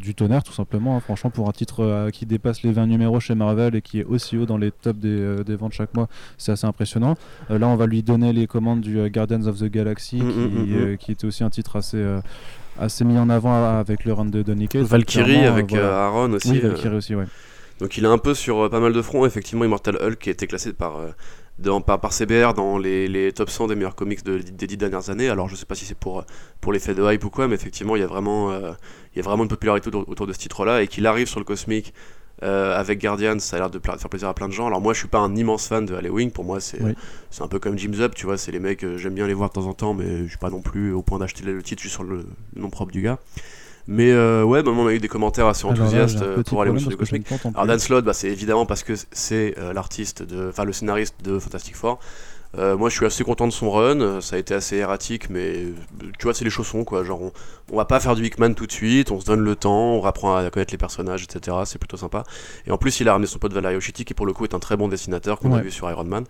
du 0.00 0.14
tonnerre 0.14 0.42
tout 0.42 0.52
simplement. 0.52 0.96
Hein. 0.96 1.00
franchement, 1.00 1.30
pour 1.30 1.48
un 1.48 1.52
titre 1.52 2.10
qui 2.12 2.26
dépasse 2.26 2.62
les 2.62 2.72
20 2.72 2.86
numéros 2.86 3.20
chez 3.20 3.34
Marvel 3.34 3.74
et 3.74 3.82
qui 3.82 4.00
est 4.00 4.04
aussi 4.04 4.36
haut 4.36 4.46
dans 4.46 4.58
les 4.58 4.70
tops 4.70 4.98
des, 4.98 5.08
euh, 5.08 5.44
des 5.44 5.56
ventes 5.56 5.72
chaque 5.72 5.94
mois, 5.94 6.08
c'est 6.38 6.52
assez 6.52 6.66
impressionnant. 6.66 7.16
Euh, 7.50 7.58
là, 7.58 7.68
on 7.68 7.76
va 7.76 7.86
lui 7.86 8.02
donner 8.02 8.32
les 8.32 8.46
commandes 8.46 8.80
du 8.80 8.98
euh, 8.98 9.08
Guardians 9.08 9.46
of 9.46 9.58
the 9.58 9.64
Galaxy, 9.64 10.16
mm, 10.16 10.32
qui, 10.32 10.38
mm, 10.38 10.92
mm, 10.92 10.96
qui, 10.96 11.12
était 11.12 11.26
aussi 11.26 11.44
un 11.44 11.50
titre 11.50 11.76
assez 11.76 12.04
assez 12.78 13.04
mis 13.04 13.16
en 13.16 13.30
avant 13.30 13.78
avec 13.78 14.04
le 14.04 14.12
run 14.12 14.26
de 14.26 14.42
Donny 14.42 14.68
Cates. 14.68 14.82
Valkyrie 14.82 15.46
avec 15.46 15.72
Aaron 15.72 16.32
aussi. 16.32 16.50
Oui, 16.50 16.58
Valkyrie 16.58 16.96
aussi, 16.96 17.14
ouais. 17.14 17.24
Donc 17.80 17.96
il 17.96 18.04
est 18.04 18.08
un 18.08 18.18
peu 18.18 18.34
sur 18.34 18.70
pas 18.70 18.80
mal 18.80 18.92
de 18.92 19.02
fronts. 19.02 19.26
Effectivement, 19.26 19.64
Immortal 19.64 19.96
Hulk 20.00 20.18
qui 20.18 20.28
a 20.28 20.32
été 20.32 20.46
classé 20.46 20.72
par, 20.72 21.00
dans, 21.58 21.80
par, 21.80 22.00
par, 22.00 22.12
CBR 22.12 22.54
dans 22.54 22.78
les, 22.78 23.08
les, 23.08 23.32
top 23.32 23.50
100 23.50 23.68
des 23.68 23.74
meilleurs 23.76 23.94
comics 23.94 24.22
de, 24.24 24.38
des 24.38 24.66
dix 24.66 24.76
dernières 24.76 25.10
années. 25.10 25.28
Alors 25.28 25.48
je 25.48 25.56
sais 25.56 25.66
pas 25.66 25.74
si 25.74 25.84
c'est 25.84 25.96
pour, 25.96 26.24
pour 26.60 26.72
l'effet 26.72 26.94
de 26.94 27.12
hype 27.12 27.24
ou 27.24 27.30
quoi, 27.30 27.48
mais 27.48 27.54
effectivement 27.54 27.96
il 27.96 28.00
y 28.00 28.04
a 28.04 28.06
vraiment, 28.06 28.52
il 28.52 29.16
y 29.16 29.20
a 29.20 29.22
vraiment 29.22 29.44
une 29.44 29.48
popularité 29.48 29.88
autour, 29.88 30.08
autour 30.08 30.26
de 30.26 30.32
ce 30.32 30.38
titre-là 30.38 30.82
et 30.82 30.88
qu'il 30.88 31.06
arrive 31.06 31.28
sur 31.28 31.40
le 31.40 31.44
cosmique 31.44 31.94
euh, 32.42 32.78
avec 32.78 33.00
Guardians, 33.00 33.38
ça 33.38 33.56
a 33.56 33.60
l'air 33.60 33.70
de 33.70 33.78
faire 33.78 33.96
plaisir 34.10 34.28
à 34.28 34.34
plein 34.34 34.48
de 34.48 34.52
gens. 34.52 34.66
Alors 34.66 34.80
moi, 34.80 34.92
je 34.92 34.98
suis 34.98 35.08
pas 35.08 35.18
un 35.18 35.34
immense 35.34 35.68
fan 35.68 35.86
de 35.86 35.94
Halloween. 35.94 36.30
Pour 36.30 36.44
moi, 36.44 36.60
c'est 36.60 36.80
c'est 37.30 37.42
un 37.42 37.48
peu 37.48 37.58
comme 37.58 37.78
Jim's 37.78 38.00
Up, 38.00 38.14
tu 38.14 38.26
vois. 38.26 38.36
C'est 38.36 38.52
les 38.52 38.60
mecs, 38.60 38.84
euh, 38.84 38.98
j'aime 38.98 39.14
bien 39.14 39.26
les 39.26 39.34
voir 39.34 39.48
de 39.48 39.54
temps 39.54 39.66
en 39.66 39.72
temps, 39.72 39.94
mais 39.94 40.24
je 40.24 40.28
suis 40.28 40.38
pas 40.38 40.50
non 40.50 40.60
plus 40.60 40.92
au 40.92 41.02
point 41.02 41.18
d'acheter 41.18 41.44
le 41.44 41.62
titre 41.62 41.82
juste 41.82 41.94
sur 41.94 42.04
le, 42.04 42.26
nom 42.54 42.68
propre 42.68 42.92
du 42.92 43.00
gars. 43.00 43.18
Mais 43.88 44.10
euh, 44.10 44.42
ouais, 44.42 44.62
bah, 44.62 44.72
on 44.74 44.86
a 44.86 44.92
eu 44.92 44.98
des 44.98 45.08
commentaires 45.08 45.46
assez 45.46 45.64
enthousiastes 45.64 46.24
pour 46.44 46.62
Halloween 46.62 46.80
sur 46.80 46.90
le 46.90 46.96
cosmique. 46.96 47.26
Alors 47.54 47.66
Dan 47.66 47.78
Slott, 47.78 48.04
bah, 48.04 48.12
c'est 48.12 48.28
évidemment 48.28 48.66
parce 48.66 48.82
que 48.82 48.94
c'est 49.12 49.54
l'artiste, 49.72 50.22
de, 50.22 50.48
enfin 50.48 50.64
le 50.64 50.72
scénariste 50.72 51.14
de 51.22 51.38
Fantastic 51.38 51.76
Four. 51.76 51.98
Euh, 52.58 52.76
moi, 52.76 52.88
je 52.88 52.96
suis 52.96 53.04
assez 53.04 53.24
content 53.24 53.46
de 53.46 53.52
son 53.52 53.70
run. 53.70 54.20
Ça 54.20 54.36
a 54.36 54.38
été 54.38 54.54
assez 54.54 54.76
erratique, 54.76 55.28
mais 55.28 55.64
tu 56.18 56.24
vois, 56.24 56.34
c'est 56.34 56.44
les 56.44 56.50
chaussons, 56.50 56.84
quoi. 56.84 57.04
Genre, 57.04 57.20
on, 57.72 57.76
va 57.76 57.84
pas 57.84 58.00
faire 58.00 58.14
du 58.14 58.24
Hickman 58.24 58.54
tout 58.54 58.66
de 58.66 58.72
suite, 58.72 59.10
on 59.10 59.20
se 59.20 59.26
donne 59.26 59.40
le 59.40 59.56
temps, 59.56 59.94
on 59.94 60.04
apprend 60.04 60.36
à 60.36 60.48
connaître 60.50 60.72
les 60.72 60.78
personnages, 60.78 61.24
etc. 61.24 61.56
C'est 61.64 61.78
plutôt 61.78 61.96
sympa. 61.96 62.24
Et 62.66 62.70
en 62.70 62.78
plus, 62.78 63.00
il 63.00 63.08
a 63.08 63.12
ramené 63.12 63.26
son 63.26 63.38
pote 63.38 63.52
Valerio 63.52 63.80
Chitti, 63.80 64.04
qui 64.04 64.14
pour 64.14 64.26
le 64.26 64.32
coup 64.32 64.44
est 64.44 64.54
un 64.54 64.58
très 64.58 64.76
bon 64.76 64.88
dessinateur 64.88 65.38
qu'on 65.38 65.52
a 65.52 65.60
vu 65.60 65.70
sur 65.70 65.90
Iron 65.90 66.04
Man. 66.04 66.24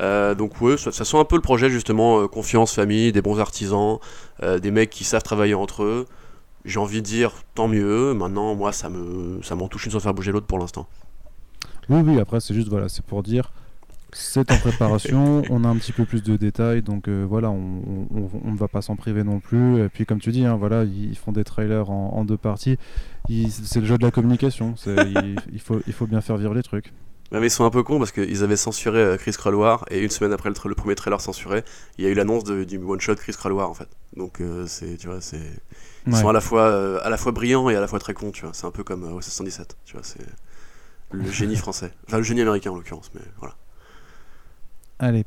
Euh, 0.00 0.34
donc 0.34 0.58
ouais, 0.60 0.78
ça, 0.78 0.90
sent 0.92 1.18
un 1.18 1.24
peu 1.24 1.36
le 1.36 1.42
projet 1.42 1.68
justement 1.68 2.22
euh, 2.22 2.26
confiance, 2.26 2.74
famille, 2.74 3.12
des 3.12 3.20
bons 3.20 3.38
artisans, 3.40 3.98
des 4.42 4.70
mecs 4.70 4.90
qui 4.90 5.04
savent 5.04 5.22
travailler 5.22 5.54
entre 5.54 5.84
eux. 5.84 6.06
J'ai 6.64 6.78
envie 6.78 7.02
de 7.02 7.06
dire 7.06 7.32
tant 7.54 7.68
mieux. 7.68 8.14
Maintenant, 8.14 8.54
moi, 8.54 8.72
ça 8.72 8.88
me 8.88 9.42
ça 9.42 9.54
m'en 9.54 9.68
touche 9.68 9.86
une 9.86 9.92
sans 9.92 10.00
faire 10.00 10.14
bouger 10.14 10.32
l'autre 10.32 10.46
pour 10.46 10.58
l'instant. 10.58 10.86
Oui, 11.88 12.00
oui. 12.04 12.20
Après, 12.20 12.40
c'est 12.40 12.54
juste 12.54 12.68
voilà, 12.68 12.88
c'est 12.88 13.04
pour 13.04 13.22
dire 13.22 13.52
c'est 14.12 14.50
en 14.50 14.58
préparation, 14.58 15.42
on 15.50 15.64
a 15.64 15.68
un 15.68 15.76
petit 15.76 15.92
peu 15.92 16.04
plus 16.04 16.22
de 16.22 16.36
détails, 16.36 16.82
donc 16.82 17.08
euh, 17.08 17.24
voilà, 17.26 17.50
on, 17.50 18.06
ne 18.44 18.56
va 18.56 18.68
pas 18.68 18.82
s'en 18.82 18.96
priver 18.96 19.24
non 19.24 19.40
plus. 19.40 19.82
Et 19.82 19.88
puis 19.88 20.04
comme 20.04 20.20
tu 20.20 20.30
dis, 20.30 20.44
hein, 20.44 20.56
voilà, 20.56 20.84
ils 20.84 21.16
font 21.16 21.32
des 21.32 21.44
trailers 21.44 21.90
en, 21.90 22.24
deux 22.24 22.36
parties. 22.36 22.76
c'est 23.28 23.80
le 23.80 23.86
jeu 23.86 23.98
de 23.98 24.02
la 24.02 24.10
communication. 24.10 24.74
il, 24.86 25.36
il, 25.52 25.60
faut, 25.60 25.80
il 25.86 25.92
faut 25.92 26.06
bien 26.06 26.20
faire 26.20 26.36
vivre 26.36 26.54
les 26.54 26.62
trucs. 26.62 26.92
mais 27.30 27.46
ils 27.46 27.50
sont 27.50 27.64
un 27.64 27.70
peu 27.70 27.82
cons 27.82 27.98
parce 27.98 28.12
qu'ils 28.12 28.44
avaient 28.44 28.56
censuré 28.56 28.98
euh, 28.98 29.16
Chris 29.16 29.34
War 29.44 29.84
et 29.90 30.00
une 30.00 30.10
semaine 30.10 30.32
après 30.32 30.50
le, 30.50 30.68
le, 30.68 30.74
premier 30.74 30.94
trailer 30.94 31.20
censuré, 31.20 31.64
il 31.98 32.04
y 32.04 32.06
a 32.06 32.10
eu 32.10 32.14
l'annonce 32.14 32.44
du 32.44 32.76
one 32.76 33.00
shot 33.00 33.14
Chris 33.16 33.34
War 33.44 33.70
en 33.70 33.74
fait. 33.74 33.88
Donc 34.16 34.40
euh, 34.40 34.66
c'est 34.66 34.98
tu 34.98 35.06
vois 35.06 35.20
c'est 35.20 35.62
ils 36.06 36.16
sont 36.16 36.28
à 36.28 36.32
la 36.32 36.40
fois 36.40 36.62
euh, 36.62 37.00
à 37.02 37.10
la 37.10 37.16
fois 37.16 37.32
brillants 37.32 37.70
et 37.70 37.76
à 37.76 37.80
la 37.80 37.86
fois 37.86 37.98
très 37.98 38.14
cons 38.14 38.30
tu 38.30 38.42
vois. 38.42 38.54
C'est 38.54 38.66
un 38.66 38.70
peu 38.70 38.84
comme 38.84 39.04
au 39.04 39.20
77 39.20 39.76
tu 39.84 39.94
vois 39.94 40.02
c'est 40.02 40.24
le 41.10 41.30
génie 41.30 41.56
français, 41.56 41.92
enfin 42.08 42.16
le 42.18 42.22
génie 42.22 42.40
américain 42.40 42.70
en 42.70 42.76
l'occurrence 42.76 43.10
mais 43.14 43.20
voilà. 43.38 43.54
Allez. 44.98 45.24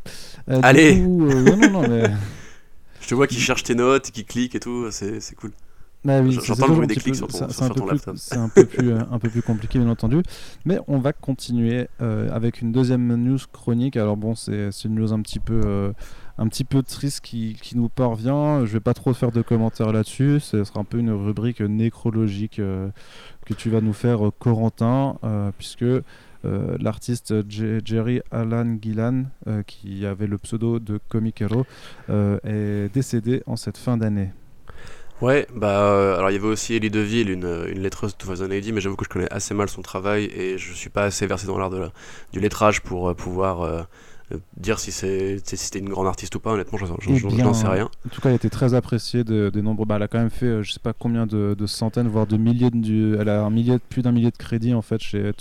Allez. 0.48 0.96
non, 1.02 1.58
non, 1.70 1.82
mais... 1.88 2.10
Je 3.02 3.10
te 3.10 3.14
vois 3.14 3.28
qui 3.28 3.40
cherche 3.40 3.64
tes 3.64 3.76
notes, 3.76 4.10
qui 4.10 4.24
clique 4.24 4.56
et 4.56 4.60
tout, 4.60 4.90
c'est 4.90 5.36
cool. 5.36 5.52
Bah 6.06 6.22
oui, 6.22 6.38
J'entends 6.44 6.68
le 6.68 6.76
bruit 6.76 6.88
des 6.88 6.96
clics 6.96 7.16
sur 7.16 7.28
ton, 7.28 7.50
sur 7.50 7.74
ton 7.74 7.86
laptop. 7.88 8.16
C'est 8.18 8.38
un, 8.38 8.48
peu 8.48 8.64
plus, 8.66 8.90
euh, 8.92 9.00
un 9.12 9.18
peu 9.18 9.28
plus 9.28 9.42
compliqué, 9.42 9.80
bien 9.80 9.90
entendu. 9.90 10.22
Mais 10.64 10.78
on 10.88 11.00
va 11.00 11.14
continuer 11.14 11.88
euh, 12.00 12.30
avec 12.32 12.62
une 12.62 12.72
deuxième 12.72 13.16
news 13.16 13.40
chronique. 13.52 13.98
Alors 13.98 14.16
bon, 14.16 14.36
c'est 14.36 14.70
une 14.86 14.96
news 14.96 15.14
un 15.14 15.22
petit 15.22 15.40
peu, 15.40 15.62
euh, 15.66 15.92
un 16.38 16.48
petit 16.48 16.64
peu 16.64 16.84
triste 16.84 17.22
qui, 17.22 17.58
qui, 17.62 17.78
nous 17.78 17.90
parvient. 17.90 18.66
Je 18.66 18.74
vais 18.74 18.80
pas 18.80 18.94
trop 18.94 19.14
faire 19.14 19.32
de 19.32 19.42
commentaires 19.42 19.92
là-dessus. 19.92 20.40
Ce 20.40 20.64
sera 20.64 20.80
un 20.80 20.84
peu 20.84 20.98
une 20.98 21.12
rubrique 21.12 21.62
nécrologique 21.62 22.58
que 22.58 23.54
tu 23.54 23.70
vas 23.70 23.82
nous 23.82 23.94
faire, 23.94 24.20
Corentin, 24.40 25.18
puisque 25.58 25.86
l'artiste 26.44 27.34
Jerry 27.50 28.22
Alan 28.32 28.78
Gillan, 28.82 29.26
qui 29.68 30.06
avait 30.06 30.28
le 30.28 30.38
pseudo 30.38 30.80
de 30.80 31.00
Comic 31.10 31.44
est 32.10 32.94
décédé 32.94 33.44
en 33.46 33.56
cette 33.56 33.78
fin 33.78 33.98
d'année. 33.98 34.32
Ouais, 35.22 35.48
bah 35.56 35.80
euh, 35.80 36.18
alors 36.18 36.30
il 36.30 36.34
y 36.34 36.36
avait 36.36 36.48
aussi 36.48 36.74
Ellie 36.74 36.90
Deville, 36.90 37.30
une, 37.30 37.46
une 37.70 37.82
lettreuse 37.82 38.18
de 38.18 38.26
2080, 38.26 38.74
mais 38.74 38.82
j'avoue 38.82 38.98
que 38.98 39.06
je 39.06 39.10
connais 39.10 39.32
assez 39.32 39.54
mal 39.54 39.70
son 39.70 39.82
travail 39.82 40.26
et 40.26 40.58
je 40.58 40.74
suis 40.74 40.90
pas 40.90 41.04
assez 41.04 41.26
versé 41.26 41.48
dans 41.48 41.58
l'art 41.58 41.72
du 42.34 42.40
lettrage 42.42 42.82
pour 42.82 43.10
euh, 43.10 43.14
pouvoir 43.14 43.62
euh, 43.62 43.84
euh, 43.84 43.84
dire 44.58 44.80
si 44.80 44.92
c'était 44.92 45.80
une 45.80 45.90
grande 45.90 46.08
artiste 46.08 46.36
ou 46.36 46.40
pas, 46.40 46.52
honnêtement, 46.52 46.78
j'en 46.78 46.98
eh 47.08 47.54
sais 47.54 47.68
rien. 47.68 47.90
En 48.06 48.10
tout 48.10 48.22
cas, 48.22 48.30
elle 48.30 48.36
était 48.36 48.50
très 48.50 48.74
appréciée 48.74 49.24
de, 49.24 49.50
des 49.50 49.62
nombreux. 49.62 49.86
Bah, 49.86 49.98
elle 49.98 50.04
a 50.04 50.08
quand 50.08 50.18
même 50.18 50.30
fait, 50.30 50.48
euh, 50.48 50.64
je 50.64 50.72
sais 50.72 50.80
pas 50.80 50.94
combien 50.94 51.26
de, 51.26 51.56
centaines, 51.66 52.08
voire 52.08 52.28
de 52.28 52.38
milliers 52.38 52.70
de. 52.72 53.18
Elle 53.20 53.30
a 53.30 53.44
un 53.44 53.50
millier, 53.50 53.78
plus 53.78 54.02
d'un 54.02 54.12
millier 54.12 54.32
de 54.32 54.38
crédits 54.38 54.74
en 54.74 54.82
fait 54.82 55.02
chez, 55.02 55.32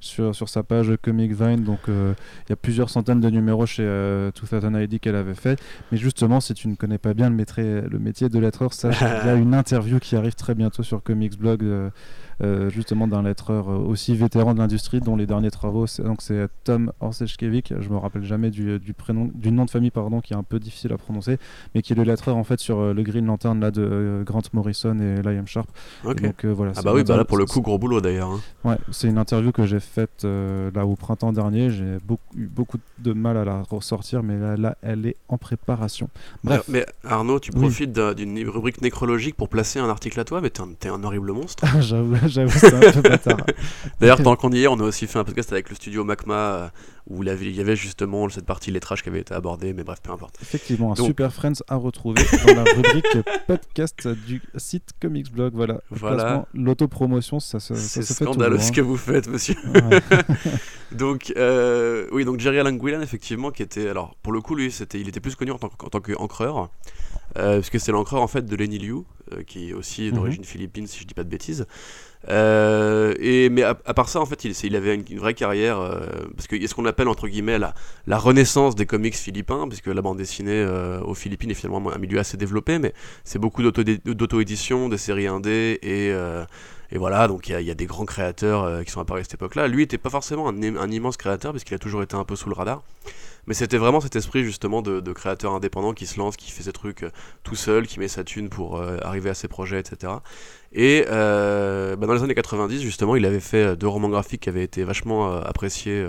sur, 0.00 0.34
sur 0.34 0.48
sa 0.48 0.62
page 0.62 0.92
Comic 1.02 1.32
Vine. 1.32 1.62
Donc, 1.64 1.80
euh, 1.88 2.14
il 2.46 2.50
y 2.50 2.52
a 2.52 2.56
plusieurs 2.56 2.90
centaines 2.90 3.20
de 3.20 3.30
numéros 3.30 3.66
chez 3.66 3.84
euh, 3.84 4.30
Thousand 4.30 4.74
ID 4.74 5.00
qu'elle 5.00 5.16
avait 5.16 5.34
fait. 5.34 5.60
Mais 5.90 5.98
justement, 5.98 6.40
si 6.40 6.54
tu 6.54 6.68
ne 6.68 6.74
connais 6.74 6.98
pas 6.98 7.14
bien 7.14 7.28
le, 7.28 7.36
métier, 7.36 7.82
le 7.82 7.98
métier 7.98 8.28
de 8.28 8.38
lettreur, 8.38 8.72
sache 8.72 8.98
qu'il 8.98 9.06
y 9.06 9.30
a 9.30 9.34
une 9.36 9.54
interview 9.54 9.98
qui 9.98 10.16
arrive 10.16 10.34
très 10.34 10.54
bientôt 10.54 10.82
sur 10.82 11.02
Comics 11.02 11.38
Blog. 11.38 11.62
Euh, 11.62 11.90
justement 12.70 13.06
d'un 13.06 13.22
lettreur 13.22 13.68
euh, 13.68 13.76
aussi 13.76 14.16
vétéran 14.16 14.54
de 14.54 14.58
l'industrie 14.58 15.00
dont 15.00 15.16
les 15.16 15.26
derniers 15.26 15.50
travaux 15.50 15.86
c'est 15.86 16.02
donc 16.02 16.22
c'est 16.22 16.48
Tom 16.64 16.92
Orsechkiewicz 17.00 17.74
je 17.80 17.88
me 17.88 17.96
rappelle 17.96 18.24
jamais 18.24 18.50
du, 18.50 18.78
du, 18.78 18.94
prénom 18.94 19.30
du 19.34 19.52
nom 19.52 19.64
de 19.64 19.70
famille 19.70 19.90
pardon 19.90 20.20
qui 20.20 20.32
est 20.32 20.36
un 20.36 20.42
peu 20.42 20.58
difficile 20.58 20.92
à 20.92 20.98
prononcer 20.98 21.38
mais 21.74 21.82
qui 21.82 21.92
est 21.92 21.96
le 21.96 22.02
lettreur 22.02 22.36
en 22.36 22.44
fait 22.44 22.60
sur 22.60 22.78
euh, 22.78 22.94
le 22.94 23.02
Green 23.02 23.26
Lantern 23.26 23.60
là 23.60 23.70
de 23.70 24.22
Grant 24.24 24.42
Morrison 24.52 24.98
et 24.98 25.22
Liam 25.22 25.46
Sharp. 25.46 25.68
Donc 26.04 26.44
voilà 26.44 26.72
ah 26.76 26.82
bah 26.82 26.92
oui 26.94 27.04
bah 27.04 27.16
là 27.16 27.24
pour 27.24 27.38
le 27.38 27.46
coup 27.46 27.60
gros 27.60 27.78
boulot 27.78 28.00
d'ailleurs 28.00 28.30
hein. 28.30 28.40
ouais 28.64 28.76
c'est 28.90 29.08
une 29.08 29.18
interview 29.18 29.52
que 29.52 29.66
j'ai 29.66 29.80
faite 29.80 30.24
là 30.24 30.86
au 30.86 30.96
printemps 30.96 31.32
dernier. 31.32 31.70
J'ai 31.70 31.98
beaucoup, 32.04 32.36
eu 32.36 32.46
beaucoup 32.46 32.78
de 32.98 33.12
mal 33.12 33.36
à 33.36 33.44
la 33.44 33.62
ressortir 33.62 34.22
mais 34.22 34.38
là, 34.38 34.56
là 34.56 34.76
elle 34.82 35.06
est 35.06 35.16
en 35.28 35.38
préparation. 35.38 36.08
Bref. 36.44 36.64
mais 36.68 36.86
Arnaud 37.04 37.40
tu 37.40 37.52
profites 37.52 37.92
d'une 37.92 38.48
rubrique 38.48 38.80
nécrologique 38.80 39.36
pour 39.36 39.48
placer 39.48 39.78
un 39.78 39.88
article 39.88 40.18
à 40.20 40.24
toi 40.24 40.40
mais 40.40 40.50
t'es 40.50 40.88
un, 40.88 40.94
un 40.94 41.04
horrible 41.04 41.32
monstre. 41.32 41.64
J'avoue 41.80 42.16
j'avoue, 42.32 42.58
c'est 42.58 42.74
un 42.74 42.92
peu 42.92 43.08
bâtard. 43.08 43.46
D'ailleurs, 44.00 44.22
tant 44.22 44.36
qu'on 44.36 44.50
y 44.52 44.64
est, 44.64 44.66
on 44.66 44.78
a 44.80 44.82
aussi 44.82 45.06
fait 45.06 45.18
un 45.18 45.24
podcast 45.24 45.52
avec 45.52 45.68
le 45.70 45.76
studio 45.76 46.04
Macma 46.04 46.34
euh, 46.34 46.68
où 47.08 47.22
il 47.22 47.56
y 47.56 47.60
avait 47.60 47.76
justement 47.76 48.28
cette 48.28 48.46
partie 48.46 48.70
lettrage 48.70 49.02
qui 49.02 49.08
avait 49.08 49.20
été 49.20 49.34
abordée, 49.34 49.72
mais 49.72 49.84
bref, 49.84 50.00
peu 50.02 50.12
importe. 50.12 50.36
Effectivement, 50.40 50.92
un 50.92 50.96
Super 50.96 51.32
Friends 51.32 51.62
à 51.68 51.76
retrouver 51.76 52.22
dans 52.46 52.54
la 52.54 52.64
rubrique 52.64 53.06
podcast 53.46 54.08
du 54.08 54.42
site 54.56 54.90
Comics 55.00 55.32
Blog. 55.32 55.52
Voilà, 55.54 55.80
voilà. 55.90 56.46
l'autopromotion, 56.54 57.40
ça, 57.40 57.60
ça, 57.60 57.74
ça 57.74 58.02
se 58.02 58.14
fait 58.14 58.24
scandaleux 58.24 58.58
ce 58.58 58.72
que 58.72 58.80
vous 58.80 58.96
faites, 58.96 59.28
monsieur. 59.28 59.56
donc, 60.92 61.32
euh, 61.36 62.06
oui, 62.12 62.24
donc 62.24 62.40
Jerry 62.40 62.58
Alan 62.58 62.76
effectivement, 63.00 63.50
qui 63.50 63.62
était, 63.62 63.88
alors 63.88 64.14
pour 64.22 64.32
le 64.32 64.40
coup, 64.40 64.54
lui, 64.54 64.70
c'était, 64.70 65.00
il 65.00 65.08
était 65.08 65.20
plus 65.20 65.34
connu 65.34 65.52
en 65.52 65.58
tant, 65.58 66.00
qu'encreur. 66.00 66.70
Euh, 67.38 67.56
parce 67.56 67.70
que 67.70 67.78
c'est 67.78 67.92
l'encreur 67.92 68.20
en 68.20 68.26
fait 68.26 68.44
de 68.44 68.56
Lenny 68.56 68.78
Liu, 68.78 69.04
euh, 69.32 69.42
qui 69.42 69.70
est 69.70 69.72
aussi 69.72 70.08
mhm. 70.08 70.12
d'origine 70.12 70.44
philippine 70.44 70.86
si 70.86 71.00
je 71.00 71.06
dis 71.06 71.14
pas 71.14 71.24
de 71.24 71.30
bêtises. 71.30 71.66
Euh, 72.28 73.14
et, 73.18 73.48
mais 73.48 73.62
à, 73.62 73.74
part 73.74 74.08
ça, 74.08 74.20
en 74.20 74.26
fait, 74.26 74.44
il, 74.44 74.52
il 74.64 74.76
avait 74.76 74.94
une, 74.94 75.18
vraie 75.18 75.34
carrière, 75.34 75.78
parce 76.36 76.46
qu'il 76.46 76.60
y 76.60 76.64
a 76.64 76.68
ce 76.68 76.74
qu'on 76.74 76.84
appelle, 76.92 77.08
entre 77.08 77.28
guillemets, 77.28 77.58
la, 77.58 78.18
renaissance 78.18 78.74
des 78.74 78.86
comics 78.86 79.14
philippins, 79.14 79.66
puisque 79.68 79.88
la 79.88 80.02
bande 80.02 80.18
dessinée 80.18 80.52
euh, 80.52 81.00
aux 81.00 81.14
Philippines 81.14 81.50
est 81.50 81.54
finalement 81.54 81.92
un 81.92 81.98
milieu 81.98 82.18
assez 82.18 82.36
développé, 82.36 82.78
mais 82.78 82.92
c'est 83.24 83.38
beaucoup 83.38 83.62
d'auto-édition, 83.62 84.88
des 84.88 84.98
séries 84.98 85.26
indées, 85.26 85.78
et, 85.82 86.12
et 86.94 86.98
voilà, 86.98 87.26
donc 87.28 87.48
il 87.48 87.60
y, 87.60 87.70
a 87.70 87.74
des 87.74 87.86
grands 87.86 88.04
créateurs 88.04 88.84
qui 88.84 88.90
sont 88.90 89.00
apparus 89.00 89.22
à 89.22 89.24
cette 89.24 89.34
époque-là. 89.34 89.66
Lui 89.68 89.82
n'était 89.82 89.98
pas 89.98 90.10
forcément 90.10 90.48
un, 90.48 90.90
immense 90.90 91.16
créateur, 91.16 91.52
parce 91.52 91.64
qu'il 91.64 91.74
a 91.74 91.78
toujours 91.78 92.02
été 92.02 92.14
un 92.16 92.24
peu 92.24 92.36
sous 92.36 92.48
le 92.48 92.54
radar. 92.54 92.82
Mais 93.48 93.54
c'était 93.54 93.78
vraiment 93.78 94.00
cet 94.00 94.14
esprit 94.14 94.44
justement 94.44 94.82
de, 94.82 95.00
de, 95.00 95.12
créateur 95.12 95.52
indépendant 95.52 95.94
qui 95.94 96.06
se 96.06 96.16
lance, 96.18 96.36
qui 96.36 96.52
fait 96.52 96.62
ses 96.62 96.72
trucs 96.72 97.04
tout 97.42 97.56
seul, 97.56 97.88
qui 97.88 97.98
met 97.98 98.06
sa 98.06 98.22
thune 98.22 98.48
pour 98.48 98.80
arriver 98.80 99.30
à 99.30 99.34
ses 99.34 99.48
projets, 99.48 99.80
etc. 99.80 100.12
Et 100.74 101.04
euh, 101.10 101.96
bah, 101.96 102.06
dans 102.06 102.14
les 102.14 102.22
années 102.22 102.34
90, 102.34 102.80
justement, 102.80 103.14
il 103.16 103.26
avait 103.26 103.40
fait 103.40 103.64
euh, 103.64 103.76
deux 103.76 103.88
romans 103.88 104.08
graphiques 104.08 104.42
qui 104.42 104.48
avaient 104.48 104.64
été 104.64 104.84
vachement 104.84 105.30
euh, 105.30 105.40
appréciés 105.44 106.04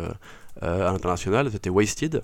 à 0.62 0.92
l'international. 0.92 1.50
C'était 1.52 1.70
Wasted, 1.70 2.24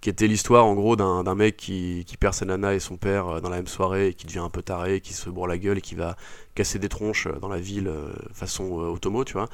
qui 0.00 0.08
était 0.08 0.26
l'histoire 0.26 0.64
en 0.64 0.74
gros 0.74 0.96
d'un 0.96 1.34
mec 1.34 1.56
qui, 1.56 2.04
qui, 2.06 2.16
perd 2.16 2.34
sa 2.34 2.44
nana 2.46 2.74
et 2.74 2.80
son 2.80 2.96
père 2.96 3.40
dans 3.40 3.50
la 3.50 3.56
même 3.56 3.66
soirée 3.66 4.08
et 4.08 4.14
qui 4.14 4.26
devient 4.26 4.38
un 4.38 4.48
peu 4.48 4.62
taré, 4.62 5.00
qui 5.00 5.12
se 5.12 5.28
bourre 5.28 5.46
la 5.46 5.58
gueule 5.58 5.78
et 5.78 5.82
qui 5.82 5.94
va 5.94 6.16
casser 6.54 6.78
des 6.78 6.88
tronches 6.88 7.28
dans 7.40 7.48
la 7.48 7.60
ville 7.60 7.90
façon 8.32 8.64
automo, 8.64 9.24
tu 9.24 9.34
vois. 9.34 9.48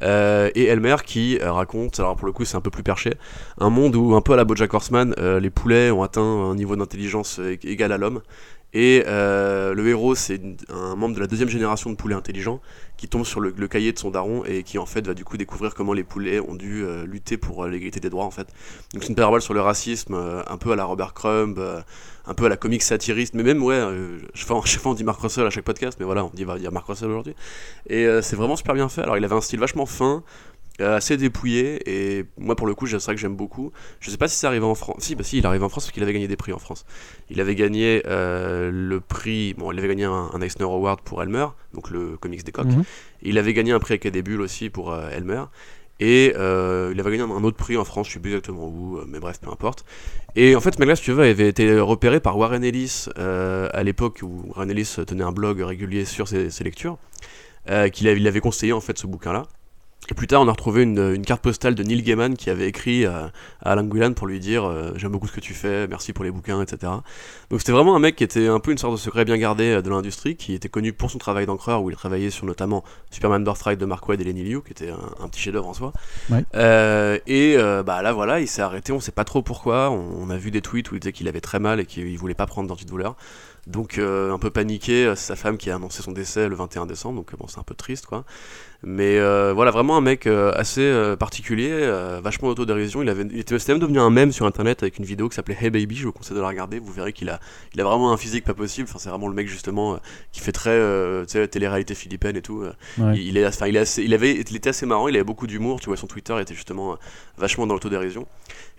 et 0.00 0.64
Elmer 0.64 0.96
qui 1.06 1.38
raconte, 1.38 2.00
alors 2.00 2.16
pour 2.16 2.26
le 2.26 2.32
coup 2.32 2.44
c'est 2.44 2.56
un 2.56 2.60
peu 2.60 2.70
plus 2.70 2.82
perché, 2.82 3.14
un 3.58 3.70
monde 3.70 3.94
où 3.94 4.14
un 4.14 4.20
peu 4.20 4.32
à 4.32 4.36
la 4.36 4.44
Bojack 4.44 4.74
Horseman, 4.74 5.14
les 5.18 5.50
poulets 5.50 5.90
ont 5.90 6.02
atteint 6.02 6.22
un 6.22 6.54
niveau 6.56 6.74
d'intelligence 6.74 7.40
égal 7.62 7.92
à 7.92 7.98
l'homme 7.98 8.22
et 8.74 9.04
euh, 9.06 9.74
le 9.74 9.86
héros, 9.88 10.14
c'est 10.14 10.40
un 10.70 10.96
membre 10.96 11.14
de 11.14 11.20
la 11.20 11.26
deuxième 11.26 11.48
génération 11.48 11.90
de 11.90 11.94
poulets 11.94 12.14
intelligents 12.14 12.60
qui 12.96 13.06
tombe 13.06 13.24
sur 13.24 13.40
le, 13.40 13.50
cahier 13.68 13.92
de 13.92 13.98
son 13.98 14.10
daron 14.10 14.44
et 14.44 14.62
qui 14.62 14.78
en 14.78 14.86
fait 14.86 15.06
va 15.06 15.14
du 15.14 15.24
coup 15.24 15.36
découvrir 15.36 15.74
comment 15.74 15.92
les 15.92 16.04
poulets 16.04 16.40
ont 16.40 16.54
dû 16.54 16.84
euh, 16.84 17.04
lutter 17.04 17.36
pour 17.36 17.64
euh, 17.64 17.68
l'égalité 17.68 18.00
des 18.00 18.08
droits 18.08 18.24
en 18.24 18.30
fait. 18.30 18.48
Donc 18.94 19.02
c'est 19.02 19.10
une 19.10 19.14
parabole 19.14 19.42
sur 19.42 19.52
le 19.52 19.60
racisme, 19.60 20.14
un 20.14 20.56
peu 20.56 20.72
à 20.72 20.76
la 20.76 20.84
Robert 20.84 21.12
Crumb, 21.12 21.60
un 22.24 22.34
peu 22.34 22.46
à 22.46 22.48
la 22.48 22.56
comique 22.56 22.82
satiriste, 22.82 23.34
mais 23.34 23.42
même 23.42 23.62
ouais, 23.62 23.78
je 24.34 24.40
sais 24.40 24.46
pas, 24.46 24.54
on 24.84 24.94
dit 24.94 25.04
Mark 25.04 25.20
Russell 25.20 25.46
à 25.46 25.50
chaque 25.50 25.64
podcast, 25.64 25.98
mais 26.00 26.06
voilà, 26.06 26.24
on 26.24 26.30
dit 26.32 26.44
va 26.44 26.58
dire 26.58 26.72
Mark 26.72 26.86
Russell 26.86 27.08
aujourd'hui. 27.08 27.34
Et 27.88 28.06
c'est 28.22 28.36
vraiment 28.36 28.56
super 28.56 28.74
bien 28.74 28.88
fait. 28.88 29.02
Alors 29.02 29.18
il 29.18 29.24
avait 29.24 29.34
un 29.34 29.40
style 29.40 29.60
vachement 29.60 29.86
fin, 29.86 30.22
assez 30.82 31.16
dépouillé 31.16 31.80
et 31.86 32.24
moi 32.38 32.56
pour 32.56 32.66
le 32.66 32.74
coup 32.74 32.86
c'est 32.86 32.96
vrai 32.96 33.14
que 33.14 33.20
j'aime 33.20 33.36
beaucoup. 33.36 33.72
Je 34.00 34.10
sais 34.10 34.16
pas 34.16 34.28
si 34.28 34.36
c'est 34.36 34.46
arrivé 34.46 34.64
en 34.64 34.74
France 34.74 34.96
si 35.00 35.14
bah 35.14 35.24
si 35.24 35.38
il 35.38 35.46
arrive 35.46 35.62
en 35.62 35.68
France 35.68 35.84
parce 35.84 35.92
qu'il 35.92 36.02
avait 36.02 36.12
gagné 36.12 36.28
des 36.28 36.36
prix 36.36 36.52
en 36.52 36.58
France. 36.58 36.84
Il 37.30 37.40
avait 37.40 37.54
gagné 37.54 38.02
euh, 38.06 38.70
le 38.72 39.00
prix 39.00 39.54
bon 39.54 39.72
il 39.72 39.78
avait 39.78 39.88
gagné 39.88 40.04
un, 40.04 40.40
Eisner 40.40 40.64
Award 40.64 41.00
pour 41.02 41.22
Elmer 41.22 41.46
donc 41.74 41.90
le 41.90 42.16
comics 42.16 42.44
des 42.44 42.52
coques 42.52 42.66
mhm. 42.66 42.84
il 43.22 43.38
avait 43.38 43.54
gagné 43.54 43.72
un 43.72 43.78
prix 43.78 43.94
avec 43.94 44.06
des 44.06 44.22
bulles 44.22 44.40
aussi 44.40 44.70
pour 44.70 44.92
euh, 44.92 45.08
Elmer. 45.10 45.44
Et 46.00 46.32
il 46.34 47.00
avait 47.00 47.16
gagné 47.16 47.22
un, 47.22 47.44
autre 47.44 47.56
prix 47.56 47.76
en 47.76 47.84
France 47.84 48.08
je 48.08 48.14
sais 48.14 48.18
plus 48.18 48.30
exactement 48.30 48.66
où 48.66 49.00
mais 49.06 49.20
bref 49.20 49.38
peu 49.40 49.50
importe. 49.50 49.84
Et 50.34 50.56
en 50.56 50.60
fait 50.60 50.74
ce 50.76 50.94
si 50.94 51.02
tu 51.02 51.12
veux 51.12 51.22
avait 51.22 51.48
été 51.48 51.78
repéré 51.78 52.18
par 52.18 52.36
Warren 52.36 52.64
Ellis 52.64 53.06
à 53.16 53.82
l'époque 53.84 54.20
où 54.22 54.42
Warren 54.48 54.70
Ellis 54.70 54.96
tenait 55.06 55.22
un 55.22 55.32
blog 55.32 55.60
régulier 55.60 56.04
sur 56.04 56.26
ses, 56.26 56.50
ses 56.50 56.64
lectures 56.64 56.98
qu'il 57.92 58.08
avait, 58.08 58.20
il 58.20 58.26
avait 58.26 58.40
conseillé 58.40 58.72
en 58.72 58.80
fait 58.80 58.98
ce 58.98 59.06
bouquin 59.06 59.32
là 59.32 59.44
et 60.10 60.14
plus 60.14 60.26
tard, 60.26 60.42
on 60.42 60.48
a 60.48 60.50
retrouvé 60.50 60.82
une, 60.82 61.24
carte 61.24 61.42
postale 61.42 61.76
de 61.76 61.82
Neil 61.84 62.02
Gaiman 62.02 62.36
qui 62.36 62.50
avait 62.50 62.66
écrit 62.66 63.06
à, 63.06 63.30
Alan 63.62 63.84
Guilan 63.84 64.14
pour 64.14 64.26
lui 64.26 64.40
dire 64.40 64.64
euh, 64.64 64.90
J'aime 64.96 65.12
beaucoup 65.12 65.28
ce 65.28 65.32
que 65.32 65.40
tu 65.40 65.54
fais, 65.54 65.86
merci 65.86 66.12
pour 66.12 66.24
les 66.24 66.32
bouquins, 66.32 66.60
etc. 66.60 66.92
Donc 67.50 67.60
c'était 67.60 67.70
vraiment 67.70 67.94
un 67.94 68.00
mec 68.00 68.16
qui 68.16 68.24
était 68.24 68.48
un 68.48 68.58
peu 68.58 68.72
une 68.72 68.78
sorte 68.78 68.94
de 68.94 68.98
secret 68.98 69.24
bien 69.24 69.38
gardé 69.38 69.74
euh, 69.74 69.82
de 69.82 69.88
l'industrie, 69.88 70.34
qui 70.34 70.54
était 70.54 70.68
connu 70.68 70.92
pour 70.92 71.08
son 71.08 71.18
travail 71.18 71.46
d'encreur, 71.46 71.84
où 71.84 71.90
il 71.90 71.94
travaillait 71.94 72.30
sur 72.30 72.46
notamment 72.46 72.82
Superman 73.12 73.44
Birthright 73.44 73.78
de 73.78 73.86
Mark 73.86 74.08
Waid 74.08 74.20
et 74.20 74.24
Lenny 74.24 74.42
Liu, 74.42 74.62
qui 74.62 74.72
était 74.72 74.90
un, 74.90 75.28
petit 75.28 75.40
chef-d'œuvre 75.40 75.68
en 75.68 75.74
soi. 75.74 75.92
Euh, 76.56 77.18
et 77.28 77.56
bah 77.86 78.02
là, 78.02 78.12
voilà, 78.12 78.40
il 78.40 78.48
s'est 78.48 78.62
arrêté, 78.62 78.92
on 78.92 78.98
sait 78.98 79.12
pas 79.12 79.24
trop 79.24 79.42
pourquoi. 79.42 79.90
On, 79.90 80.30
a 80.30 80.36
vu 80.36 80.50
des 80.50 80.62
tweets 80.62 80.90
où 80.90 80.96
il 80.96 81.00
disait 81.00 81.12
qu'il 81.12 81.28
avait 81.28 81.40
très 81.40 81.60
mal 81.60 81.78
et 81.78 81.86
qu'il 81.86 82.18
voulait 82.18 82.34
pas 82.34 82.46
prendre 82.46 82.68
d'antidouleur. 82.68 83.16
Donc 83.68 83.98
un 83.98 84.38
peu 84.38 84.50
paniqué, 84.50 85.12
c'est 85.14 85.26
sa 85.26 85.36
femme 85.36 85.56
qui 85.56 85.70
a 85.70 85.76
annoncé 85.76 86.02
son 86.02 86.10
décès 86.10 86.48
le 86.48 86.56
21 86.56 86.86
décembre, 86.86 87.16
donc 87.16 87.36
bon 87.36 87.46
c'est 87.46 87.60
un 87.60 87.62
peu 87.62 87.74
triste 87.74 88.06
quoi. 88.06 88.24
Mais 88.82 89.20
voilà, 89.52 89.70
vraiment 89.70 89.96
un 89.96 90.00
mec 90.00 90.26
assez 90.26 91.14
particulier, 91.16 91.70
vachement 92.20 92.48
d'autodérision. 92.48 93.02
Il, 93.02 93.08
avait, 93.08 93.22
il 93.30 93.38
était 93.38 93.56
même 93.68 93.78
devenu 93.78 94.00
un 94.00 94.10
mème 94.10 94.32
sur 94.32 94.46
internet 94.46 94.82
avec 94.82 94.98
une 94.98 95.04
vidéo 95.04 95.28
qui 95.28 95.36
s'appelait 95.36 95.56
Hey 95.60 95.70
Baby, 95.70 95.94
je 95.94 96.06
vous 96.06 96.12
conseille 96.12 96.36
de 96.36 96.42
la 96.42 96.48
regarder, 96.48 96.80
vous 96.80 96.90
verrez 96.90 97.12
qu'il 97.12 97.30
a, 97.30 97.38
il 97.72 97.80
a 97.80 97.84
vraiment 97.84 98.12
un 98.12 98.16
physique 98.16 98.44
pas 98.44 98.54
possible, 98.54 98.88
enfin, 98.90 98.98
c'est 98.98 99.10
vraiment 99.10 99.28
le 99.28 99.34
mec 99.34 99.46
justement 99.46 100.00
qui 100.32 100.40
fait 100.40 100.50
très 100.50 100.76
télé-réalité 101.46 101.94
philippine 101.94 102.36
et 102.36 102.42
tout. 102.42 102.64
Il, 102.98 103.36
est, 103.36 103.46
enfin, 103.46 103.68
il, 103.68 103.76
est 103.76 103.80
assez, 103.80 104.02
il, 104.02 104.12
avait, 104.12 104.32
il 104.32 104.56
était 104.56 104.70
assez 104.70 104.86
marrant, 104.86 105.06
il 105.06 105.14
avait 105.14 105.22
beaucoup 105.22 105.46
d'humour, 105.46 105.78
tu 105.78 105.86
vois, 105.86 105.96
son 105.96 106.08
Twitter 106.08 106.34
était 106.40 106.54
justement 106.54 106.98
vachement 107.38 107.68
dans 107.68 107.74
l'autodérision. 107.74 108.26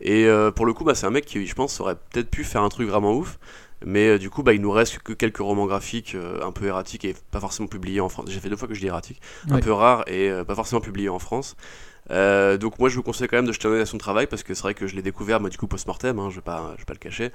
Et 0.01 0.27
pour 0.55 0.65
le 0.65 0.73
coup, 0.73 0.83
bah, 0.83 0.95
c'est 0.95 1.05
un 1.05 1.11
mec 1.11 1.23
qui, 1.23 1.47
je 1.47 1.55
pense, 1.55 1.79
aurait 1.79 1.95
peut-être 2.11 2.29
pu 2.29 2.43
faire 2.43 2.63
un 2.63 2.69
truc 2.69 2.89
vraiment 2.89 3.13
ouf. 3.13 3.39
Mais 3.85 4.07
euh, 4.07 4.19
du 4.19 4.29
coup, 4.29 4.43
bah, 4.43 4.53
il 4.53 4.61
nous 4.61 4.71
reste 4.71 4.99
que 4.99 5.13
quelques 5.13 5.37
romans 5.37 5.65
graphiques 5.65 6.15
euh, 6.15 6.43
un 6.43 6.51
peu 6.51 6.65
erratiques 6.65 7.05
et 7.05 7.15
pas 7.31 7.39
forcément 7.39 7.67
publiés 7.67 8.01
en 8.01 8.09
France. 8.09 8.25
J'ai 8.29 8.39
fait 8.39 8.49
deux 8.49 8.55
fois 8.55 8.67
que 8.67 8.73
je 8.73 8.79
dis 8.79 8.87
erratique, 8.87 9.21
un 9.49 9.59
peu 9.59 9.71
rare 9.71 10.03
et 10.07 10.29
euh, 10.29 10.43
pas 10.43 10.55
forcément 10.55 10.81
publiés 10.81 11.09
en 11.09 11.19
France. 11.19 11.55
Donc 12.10 12.79
moi 12.79 12.89
je 12.89 12.95
vous 12.95 13.03
conseille 13.03 13.27
quand 13.27 13.38
même 13.38 13.48
de 13.48 13.51
jeter 13.51 13.67
un 13.67 13.72
œil 13.72 13.81
à 13.81 13.86
son 13.86 13.98
travail 13.98 14.27
parce 14.27 14.43
que 14.43 14.53
c'est 14.53 14.63
vrai 14.63 14.74
que 14.74 14.88
je 14.88 14.95
l'ai 14.95 15.01
découvert 15.01 15.39
moi 15.39 15.50
du 15.50 15.57
coup 15.57 15.67
post-mortem, 15.67 16.19
hein, 16.19 16.29
je 16.29 16.36
vais 16.36 16.41
pas, 16.41 16.74
je 16.75 16.81
vais 16.81 16.86
pas 16.86 16.93
le 16.93 17.00
cacher. 17.00 17.31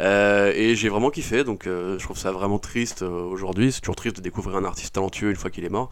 et 0.00 0.74
j'ai 0.74 0.88
vraiment 0.88 1.10
kiffé 1.10 1.44
donc 1.44 1.64
je 1.64 2.02
trouve 2.02 2.18
ça 2.18 2.32
vraiment 2.32 2.58
triste 2.58 3.02
aujourd'hui. 3.02 3.72
C'est 3.72 3.80
toujours 3.80 3.96
triste 3.96 4.16
de 4.16 4.22
découvrir 4.22 4.56
un 4.56 4.64
artiste 4.64 4.94
talentueux 4.94 5.30
une 5.30 5.36
fois 5.36 5.50
qu'il 5.50 5.64
est 5.64 5.70
mort. 5.70 5.90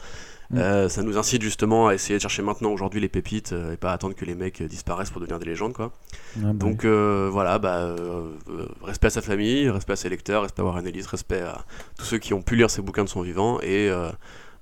Mm. 0.51 0.59
Euh, 0.59 0.89
ça 0.89 1.03
nous 1.03 1.17
incite 1.17 1.43
justement 1.43 1.89
à 1.89 1.95
essayer 1.95 2.17
de 2.17 2.21
chercher 2.21 2.43
maintenant 2.43 2.71
aujourd'hui 2.71 3.01
les 3.01 3.09
pépites 3.09 3.53
euh, 3.53 3.73
et 3.73 3.77
pas 3.77 3.93
attendre 3.93 4.15
que 4.15 4.25
les 4.25 4.35
mecs 4.35 4.61
euh, 4.61 4.69
disparaissent 4.69 5.11
pour 5.11 5.21
devenir 5.21 5.39
des 5.39 5.47
légendes 5.47 5.73
quoi. 5.73 5.93
Ah, 6.37 6.41
bah 6.43 6.53
Donc 6.53 6.85
voilà, 6.85 7.59
bah, 7.59 7.95
respect 8.83 9.07
à 9.07 9.11
sa 9.11 9.23
famille, 9.23 9.69
respect 9.71 9.95
à 9.95 9.97
ses 9.97 10.09
lecteurs, 10.09 10.43
respect 10.43 10.63
à 10.63 10.65
Warren 10.65 10.87
Ellis, 10.87 11.05
respect 11.11 11.41
à 11.41 11.65
tous 11.99 12.05
ceux 12.05 12.19
qui 12.19 12.35
ont 12.35 12.43
pu 12.43 12.57
lire 12.57 12.71
ses 12.71 12.83
bouquins 12.83 13.05
de 13.05 13.09
son 13.09 13.23
vivant 13.23 13.61
et 13.63 13.91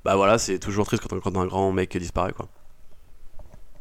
bah 0.04 0.16
voilà, 0.16 0.38
c'est 0.38 0.58
toujours 0.58 0.86
triste 0.86 1.04
quand, 1.08 1.18
quand 1.20 1.36
un 1.36 1.46
grand 1.46 1.72
mec 1.72 1.96
disparaît 1.96 2.32
quoi. 2.32 2.48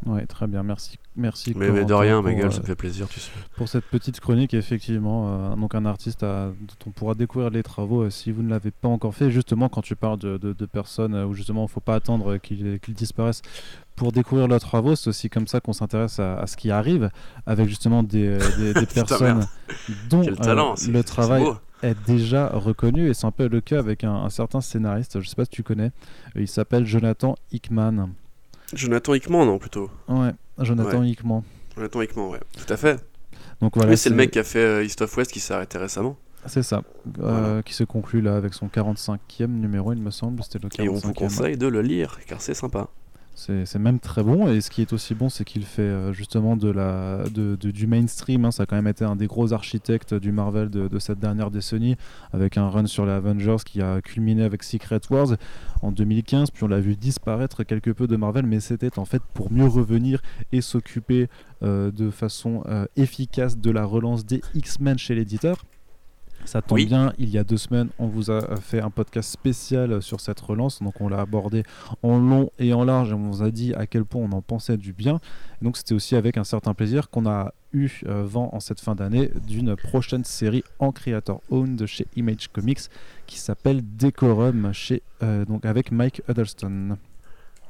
Ouais, 0.06 0.26
très 0.26 0.48
bien, 0.48 0.64
merci. 0.64 0.98
Merci. 1.16 1.54
Mais, 1.56 1.86
de 1.86 1.94
rien, 1.94 2.22
ma 2.22 2.34
gueule, 2.34 2.52
ça 2.52 2.62
me 2.62 2.66
fait 2.66 2.76
plaisir, 2.76 3.08
tu 3.08 3.20
sais. 3.20 3.32
Pour 3.56 3.68
cette 3.68 3.86
petite 3.86 4.20
chronique, 4.20 4.54
effectivement, 4.54 5.56
donc 5.56 5.76
un 5.76 5.86
artiste 5.86 6.22
dont 6.22 6.56
on 6.88 6.92
pourra 6.92 7.14
découvrir 7.14 7.52
les 7.52 7.64
travaux 7.64 8.10
si 8.10 8.32
vous 8.32 8.42
ne 8.42 8.50
l'avez 8.50 8.72
pas 8.72 8.88
encore 8.88 9.14
fait. 9.14 9.30
Justement, 9.30 9.70
quand 9.70 9.82
tu 9.82 9.96
parles 9.96 10.18
de, 10.18 10.38
de, 10.38 10.66
personnes 10.66 11.16
où 11.16 11.34
justement 11.34 11.62
il 11.62 11.66
ne 11.66 11.70
faut 11.70 11.82
pas 11.82 11.96
attendre 11.96 12.38
qu'ils 12.38 12.80
disparaissent 12.96 13.42
pour 13.96 14.12
découvrir 14.12 14.48
leurs 14.48 14.62
travaux, 14.62 14.96
c'est 14.96 15.10
aussi 15.10 15.30
comme 15.30 15.48
ça 15.48 15.60
qu'on 15.60 15.74
s'intéresse 15.74 16.20
à, 16.20 16.48
ce 16.48 16.58
qui 16.58 16.72
arrive 16.72 17.10
avec 17.46 17.68
justement 17.68 18.04
des, 18.04 18.38
des, 18.58 18.86
personnes 18.94 19.46
dont 20.10 20.22
le 20.22 21.02
travail 21.02 21.46
est 21.84 21.98
déjà 22.08 22.48
reconnu 22.48 23.10
et 23.10 23.14
c'est 23.14 23.26
un 23.26 23.32
peu 23.32 23.48
le 23.48 23.60
cas 23.60 23.80
avec 23.80 24.04
un, 24.04 24.14
un 24.14 24.30
certain 24.30 24.62
scénariste, 24.62 25.20
je 25.20 25.28
sais 25.28 25.36
pas 25.36 25.46
si 25.46 25.52
tu 25.52 25.64
connais, 25.64 25.92
il 26.36 26.48
s'appelle 26.48 26.86
Jonathan 26.86 27.36
Hickman. 27.52 28.10
Jonathan 28.74 29.14
Hickman, 29.14 29.46
non, 29.46 29.58
plutôt. 29.58 29.90
Ouais, 30.08 30.32
Jonathan 30.60 31.04
Hickman. 31.04 31.44
Jonathan 31.76 32.02
Hickman, 32.02 32.30
ouais, 32.30 32.40
tout 32.58 32.72
à 32.72 32.78
fait. 32.78 33.00
Donc 33.62 33.76
voilà. 33.76 33.96
c'est 33.96 34.10
le 34.10 34.16
mec 34.16 34.32
qui 34.32 34.40
a 34.40 34.44
fait 34.44 34.60
euh, 34.60 34.84
East 34.84 35.02
of 35.02 35.16
West 35.18 35.32
qui 35.32 35.40
s'est 35.40 35.54
arrêté 35.54 35.78
récemment. 35.78 36.18
C'est 36.48 36.64
ça, 36.64 36.82
euh, 37.20 37.62
qui 37.62 37.74
se 37.74 37.84
conclut 37.84 38.22
là 38.22 38.36
avec 38.36 38.56
son 38.56 38.68
45e 38.68 39.46
numéro, 39.48 39.94
il 39.94 40.02
me 40.02 40.10
semble. 40.10 40.42
C'était 40.44 40.60
le 40.60 40.70
45e. 40.70 40.84
Et 40.84 40.90
on 40.90 40.96
vous 40.96 41.14
conseille 41.14 41.58
de 41.58 41.68
le 41.68 41.82
lire, 41.82 42.20
car 42.26 42.42
c'est 42.42 42.56
sympa. 42.56 42.90
C'est 43.36 43.80
même 43.80 44.00
très 44.00 44.24
bon. 44.24 44.48
Et 44.52 44.62
ce 44.62 44.70
qui 44.70 44.82
est 44.82 44.94
aussi 44.94 45.16
bon, 45.16 45.30
c'est 45.30 45.46
qu'il 45.46 45.64
fait 45.64 45.82
euh, 45.82 46.14
justement 46.14 46.56
du 46.56 47.88
mainstream. 47.88 48.46
Hein. 48.46 48.52
Ça 48.52 48.64
a 48.64 48.66
quand 48.66 48.76
même 48.76 48.88
été 48.88 49.04
un 49.04 49.16
des 49.16 49.28
gros 49.28 49.54
architectes 49.54 50.14
du 50.14 50.32
Marvel 50.32 50.70
de, 50.70 51.00
cette 51.00 51.20
dernière 51.20 51.50
décennie, 51.50 51.96
avec 52.34 52.58
un 52.58 52.70
run 52.70 52.86
sur 52.86 53.06
les 53.06 53.14
Avengers 53.14 53.58
qui 53.66 53.82
a 53.82 54.02
culminé 54.02 54.44
avec 54.44 54.64
Secret 54.64 55.02
Wars 55.10 55.30
en 55.82 55.92
2015. 55.92 56.52
Puis 56.52 56.64
on 56.64 56.68
l'a 56.68 56.80
vu 56.80 56.96
disparaître 56.96 57.64
quelque 57.64 57.90
peu 57.90 58.06
de 58.08 58.16
Marvel, 58.16 58.46
mais 58.46 58.60
c'était 58.60 59.00
en 59.00 59.06
fait 59.06 59.24
pour 59.34 59.52
mieux 59.52 59.68
revenir 59.68 60.22
et 60.52 60.62
s'occuper 60.62 61.28
euh, 61.64 61.92
de 61.92 62.12
façon 62.12 62.64
euh, 62.68 62.86
efficace 62.96 63.58
de 63.58 63.72
la 63.72 63.86
relance 63.86 64.26
des 64.26 64.42
X-Men 64.54 64.98
chez 65.00 65.16
l'éditeur. 65.16 65.64
Ça 66.46 66.62
tombe 66.62 66.80
bien, 66.80 67.14
il 67.18 67.30
y 67.30 67.38
a 67.38 67.44
deux 67.44 67.58
semaines, 67.58 67.90
on 68.00 68.08
vous 68.08 68.32
a 68.32 68.58
fait 68.58 68.82
un 68.82 68.90
podcast 68.90 69.30
spécial 69.30 70.02
sur 70.02 70.20
cette 70.20 70.40
relance. 70.40 70.82
Donc, 70.82 71.00
on 71.00 71.08
l'a 71.08 71.22
abordé 71.22 71.64
en 72.04 72.20
long 72.20 72.52
et 72.60 72.74
en 72.74 72.84
large 72.84 73.12
et 73.12 73.14
on 73.14 73.30
vous 73.30 73.44
a 73.44 73.52
dit 73.52 73.74
à 73.74 73.88
quel 73.88 74.06
point 74.06 74.22
on 74.22 74.32
en 74.32 74.42
pensait 74.42 74.78
du 74.78 74.94
bien. 74.94 75.20
donc, 75.62 75.78
c'était 75.78 75.94
aussi 75.94 76.16
avec 76.16 76.38
un 76.38 76.44
certain 76.44 76.74
plaisir 76.74 77.10
qu'on 77.10 77.26
a 77.26 77.54
eu 77.74 77.90
euh, 78.06 78.24
vent 78.26 78.50
en 78.54 78.60
cette 78.60 78.82
fin 78.82 78.96
d'année 78.96 79.32
d'une 79.48 79.76
prochaine 79.76 80.26
série 80.26 80.64
en 80.80 80.92
creator 80.92 81.42
owned 81.50 81.86
chez 81.86 82.06
Image 82.16 82.50
Comics 82.50 82.82
qui 83.28 83.40
s'appelle 83.40 83.82
Decorum 83.98 84.74
chez, 84.74 85.04
euh, 85.24 85.46
donc 85.46 85.66
avec 85.66 85.92
Mike 85.92 86.22
Huddleston. 86.28 86.98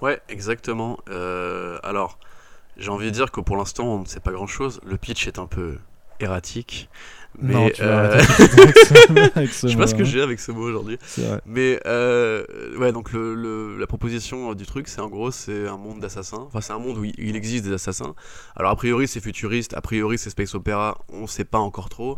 Ouais, 0.02 0.20
exactement. 0.30 0.98
Euh, 1.10 1.78
alors, 1.84 2.18
j'ai 2.78 2.90
envie 2.90 3.06
de 3.06 3.12
dire 3.12 3.32
que 3.32 3.42
pour 3.42 3.58
l'instant, 3.58 3.86
on 3.86 4.00
ne 4.00 4.06
sait 4.06 4.20
pas 4.20 4.32
grand 4.32 4.48
chose. 4.48 4.82
Le 4.84 4.98
pitch 4.98 5.28
est 5.28 5.38
un 5.38 5.46
peu 5.46 5.78
erratique. 6.24 6.90
Mais 7.40 7.74
euh, 7.80 8.22
je 9.36 9.52
sais 9.52 9.76
pas 9.76 9.88
ce 9.88 9.96
que 9.96 10.04
j'ai 10.04 10.22
avec 10.22 10.40
ce 10.40 10.52
mot 10.52 10.64
aujourd'hui. 10.64 10.98
Mais 11.46 11.80
euh, 11.86 12.44
ouais, 12.78 12.92
donc 12.92 13.14
le, 13.14 13.78
la 13.78 13.88
proposition 13.88 14.54
du 14.54 14.66
truc, 14.66 14.88
c'est 14.88 15.00
en 15.00 15.08
gros, 15.08 15.32
c'est 15.32 15.68
un 15.68 15.78
monde 15.78 16.02
d'assassins. 16.02 16.44
Enfin, 16.48 16.60
c'est 16.60 16.74
un 16.74 16.80
monde 16.80 16.98
où 16.98 17.06
il 17.06 17.36
existe 17.36 17.66
des 17.66 17.74
assassins. 17.74 18.16
Alors 18.56 18.72
a 18.72 18.76
priori, 18.76 19.08
c'est 19.08 19.22
futuriste. 19.22 19.74
A 19.76 19.82
priori, 19.82 20.18
c'est 20.18 20.30
space 20.30 20.56
opéra. 20.56 20.98
On 21.10 21.26
sait 21.26 21.46
pas 21.46 21.60
encore 21.60 21.90
trop. 21.90 22.18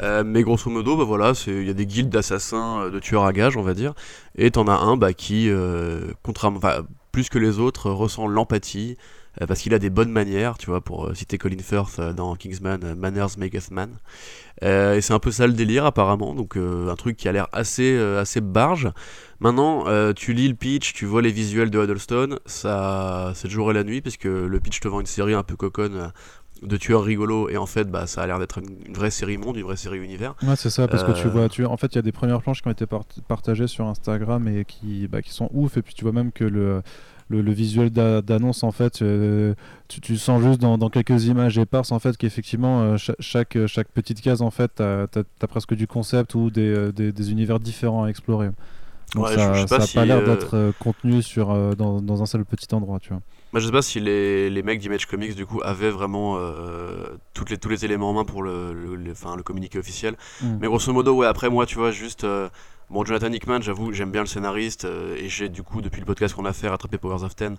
Euh, 0.00 0.22
mais 0.24 0.42
grosso 0.42 0.70
modo, 0.70 0.96
bah 0.96 1.04
voilà, 1.04 1.32
il 1.46 1.64
y 1.64 1.70
a 1.70 1.74
des 1.74 1.86
guildes 1.86 2.10
d'assassins, 2.10 2.88
de 2.88 2.98
tueurs 3.00 3.24
à 3.24 3.32
gages, 3.32 3.56
on 3.56 3.62
va 3.62 3.74
dire. 3.74 3.94
Et 4.36 4.50
t'en 4.52 4.68
as 4.68 4.76
un 4.76 4.96
bah, 4.96 5.12
qui, 5.12 5.50
contrairement, 6.22 6.60
plus 7.10 7.28
que 7.28 7.38
les 7.38 7.58
autres, 7.58 7.90
ressent 7.90 8.26
l'empathie. 8.28 8.96
Euh, 9.40 9.46
parce 9.46 9.60
qu'il 9.60 9.72
a 9.72 9.78
des 9.78 9.90
bonnes 9.90 10.10
manières, 10.10 10.58
tu 10.58 10.66
vois, 10.66 10.80
pour 10.80 11.06
euh, 11.06 11.14
citer 11.14 11.38
Colin 11.38 11.58
Firth 11.58 11.98
euh, 11.98 12.12
dans 12.12 12.34
Kingsman, 12.36 12.94
Manners 12.94 13.38
Maketh 13.38 13.70
Man. 13.70 13.96
et 14.60 15.00
c'est 15.00 15.14
un 15.14 15.18
peu 15.18 15.30
ça 15.30 15.46
le 15.46 15.54
délire 15.54 15.86
apparemment, 15.86 16.34
donc 16.34 16.56
un 16.56 16.94
truc 16.94 17.16
qui 17.16 17.28
a 17.28 17.32
l'air 17.32 17.48
assez, 17.52 17.98
assez 17.98 18.40
barge. 18.40 18.90
Maintenant, 19.40 19.84
tu 20.14 20.34
lis 20.34 20.48
le 20.48 20.54
pitch, 20.54 20.92
tu 20.92 21.04
vois 21.04 21.20
les 21.20 21.32
visuels 21.32 21.70
de 21.70 21.82
Huddlestone, 21.82 22.38
ça, 22.46 23.32
c'est 23.34 23.48
le 23.48 23.52
jour 23.52 23.70
et 23.72 23.74
la 23.74 23.82
nuit, 23.82 24.00
parce 24.00 24.16
que 24.16 24.28
le 24.28 24.60
pitch 24.60 24.78
te 24.78 24.86
vend 24.86 25.00
une 25.00 25.06
série 25.06 25.34
un 25.34 25.42
peu 25.42 25.56
coconne 25.56 26.12
de 26.62 26.76
tueurs 26.76 27.02
rigolos. 27.02 27.48
Et 27.48 27.56
en 27.56 27.66
fait 27.66 27.90
bah 27.90 28.06
ça 28.06 28.22
a 28.22 28.26
l'air 28.26 28.38
d'être 28.38 28.58
une, 28.58 28.94
vraie 28.94 29.10
série 29.10 29.36
monde 29.36 29.56
une 29.56 29.64
vraie 29.64 29.76
série 29.76 29.98
univers. 29.98 30.34
Ouais 30.42 30.56
c'est 30.56 30.70
ça 30.70 30.88
parce 30.88 31.04
que 31.04 31.12
tu 31.12 31.28
vois 31.28 31.48
tu 31.48 31.64
en 31.64 31.76
fait 31.76 31.88
il 31.88 31.96
y 31.96 31.98
a 31.98 32.02
des 32.02 32.12
premières 32.12 32.40
planches 32.40 32.62
qui 32.62 32.68
ont 32.68 32.72
été 32.72 32.86
partagées 33.28 33.66
sur 33.66 33.86
Instagram 33.86 34.46
et 34.48 34.64
qui 34.64 35.08
bah, 35.08 35.22
qui 35.22 35.32
sont 35.32 35.50
ouf. 35.52 35.76
Et 35.76 35.82
puis 35.82 35.94
tu 35.94 36.04
vois 36.04 36.12
même 36.12 36.32
que 36.32 36.44
le 36.44 36.82
le, 37.40 37.52
visuel 37.52 37.90
d'annonce 37.90 38.62
en 38.62 38.72
fait 38.72 39.02
euh, 39.02 39.54
tu, 39.88 40.16
sens 40.16 40.42
juste 40.42 40.60
dans, 40.60 40.90
quelques 40.90 41.26
images 41.26 41.58
éparses 41.58 41.92
en 41.92 41.98
fait 41.98 42.16
qu'effectivement 42.16 42.82
euh, 42.82 42.96
chaque, 43.18 43.56
chaque 43.66 43.88
petite 43.88 44.20
case 44.20 44.42
en 44.42 44.50
fait 44.50 44.70
t'as 44.76 45.06
as, 45.40 45.46
presque 45.46 45.74
du 45.74 45.86
concept 45.86 46.34
ou 46.34 46.50
des, 46.50 46.68
euh, 46.68 46.92
des, 46.92 47.30
univers 47.30 47.60
différents 47.60 48.04
à 48.04 48.08
explorer. 48.08 48.50
Donc 49.14 49.28
ça, 49.28 49.66
n'a 49.78 49.86
pas, 49.94 50.06
l'air 50.06 50.24
d'être 50.24 50.72
contenu 50.78 51.20
sur, 51.22 51.76
dans, 51.76 52.00
dans, 52.00 52.22
un 52.22 52.26
seul 52.26 52.44
petit 52.44 52.74
endroit 52.74 52.98
tu 52.98 53.10
vois. 53.10 53.20
Moi 53.52 53.60
je 53.60 53.66
sais 53.66 53.72
pas 53.72 53.82
si 53.82 54.00
les, 54.00 54.48
les 54.48 54.62
mecs 54.62 54.78
d'Image 54.78 55.04
Comics 55.06 55.34
du 55.34 55.44
coup 55.44 55.60
avaient 55.62 55.90
vraiment 55.90 56.38
toutes 57.34 57.50
les, 57.50 57.58
tous 57.58 57.68
les 57.68 57.84
éléments 57.84 58.10
en 58.10 58.14
main 58.14 58.24
pour 58.24 58.42
le, 58.42 58.72
le, 58.72 58.96
le 58.96 59.42
communiqué 59.42 59.78
officiel. 59.78 60.16
Hmm. 60.40 60.56
mais 60.60 60.66
grosso 60.66 60.92
modo 60.92 61.14
ouais 61.14 61.26
après 61.26 61.50
moi 61.50 61.66
tu 61.66 61.76
vois 61.76 61.90
juste 61.90 62.26
Bon, 62.92 63.06
Jonathan 63.06 63.32
Hickman, 63.32 63.62
j'avoue, 63.62 63.90
j'aime 63.94 64.10
bien 64.10 64.20
le 64.20 64.26
scénariste 64.26 64.84
euh, 64.84 65.16
et 65.16 65.30
j'ai 65.30 65.48
du 65.48 65.62
coup, 65.62 65.80
depuis 65.80 66.00
le 66.00 66.04
podcast 66.04 66.34
qu'on 66.34 66.44
a 66.44 66.52
fait, 66.52 66.68
rattrapé 66.68 66.98
Powers 66.98 67.24
of 67.24 67.34
Ten 67.34 67.56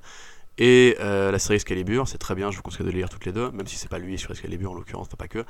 et 0.59 0.95
euh, 0.99 1.31
la 1.31 1.39
série 1.39 1.55
Excalibur. 1.55 2.07
C'est 2.07 2.19
très 2.19 2.35
bien, 2.35 2.51
je 2.51 2.57
vous 2.57 2.61
conseille 2.61 2.85
de 2.85 2.91
lire 2.91 3.09
toutes 3.09 3.25
les 3.25 3.31
deux, 3.31 3.49
même 3.49 3.65
si 3.65 3.75
c'est 3.75 3.89
pas 3.89 3.97
lui 3.97 4.19
sur 4.19 4.29
Excalibur 4.29 4.69
en 4.69 4.75
l'occurrence, 4.75 5.07
pas 5.17 5.27
que. 5.27 5.43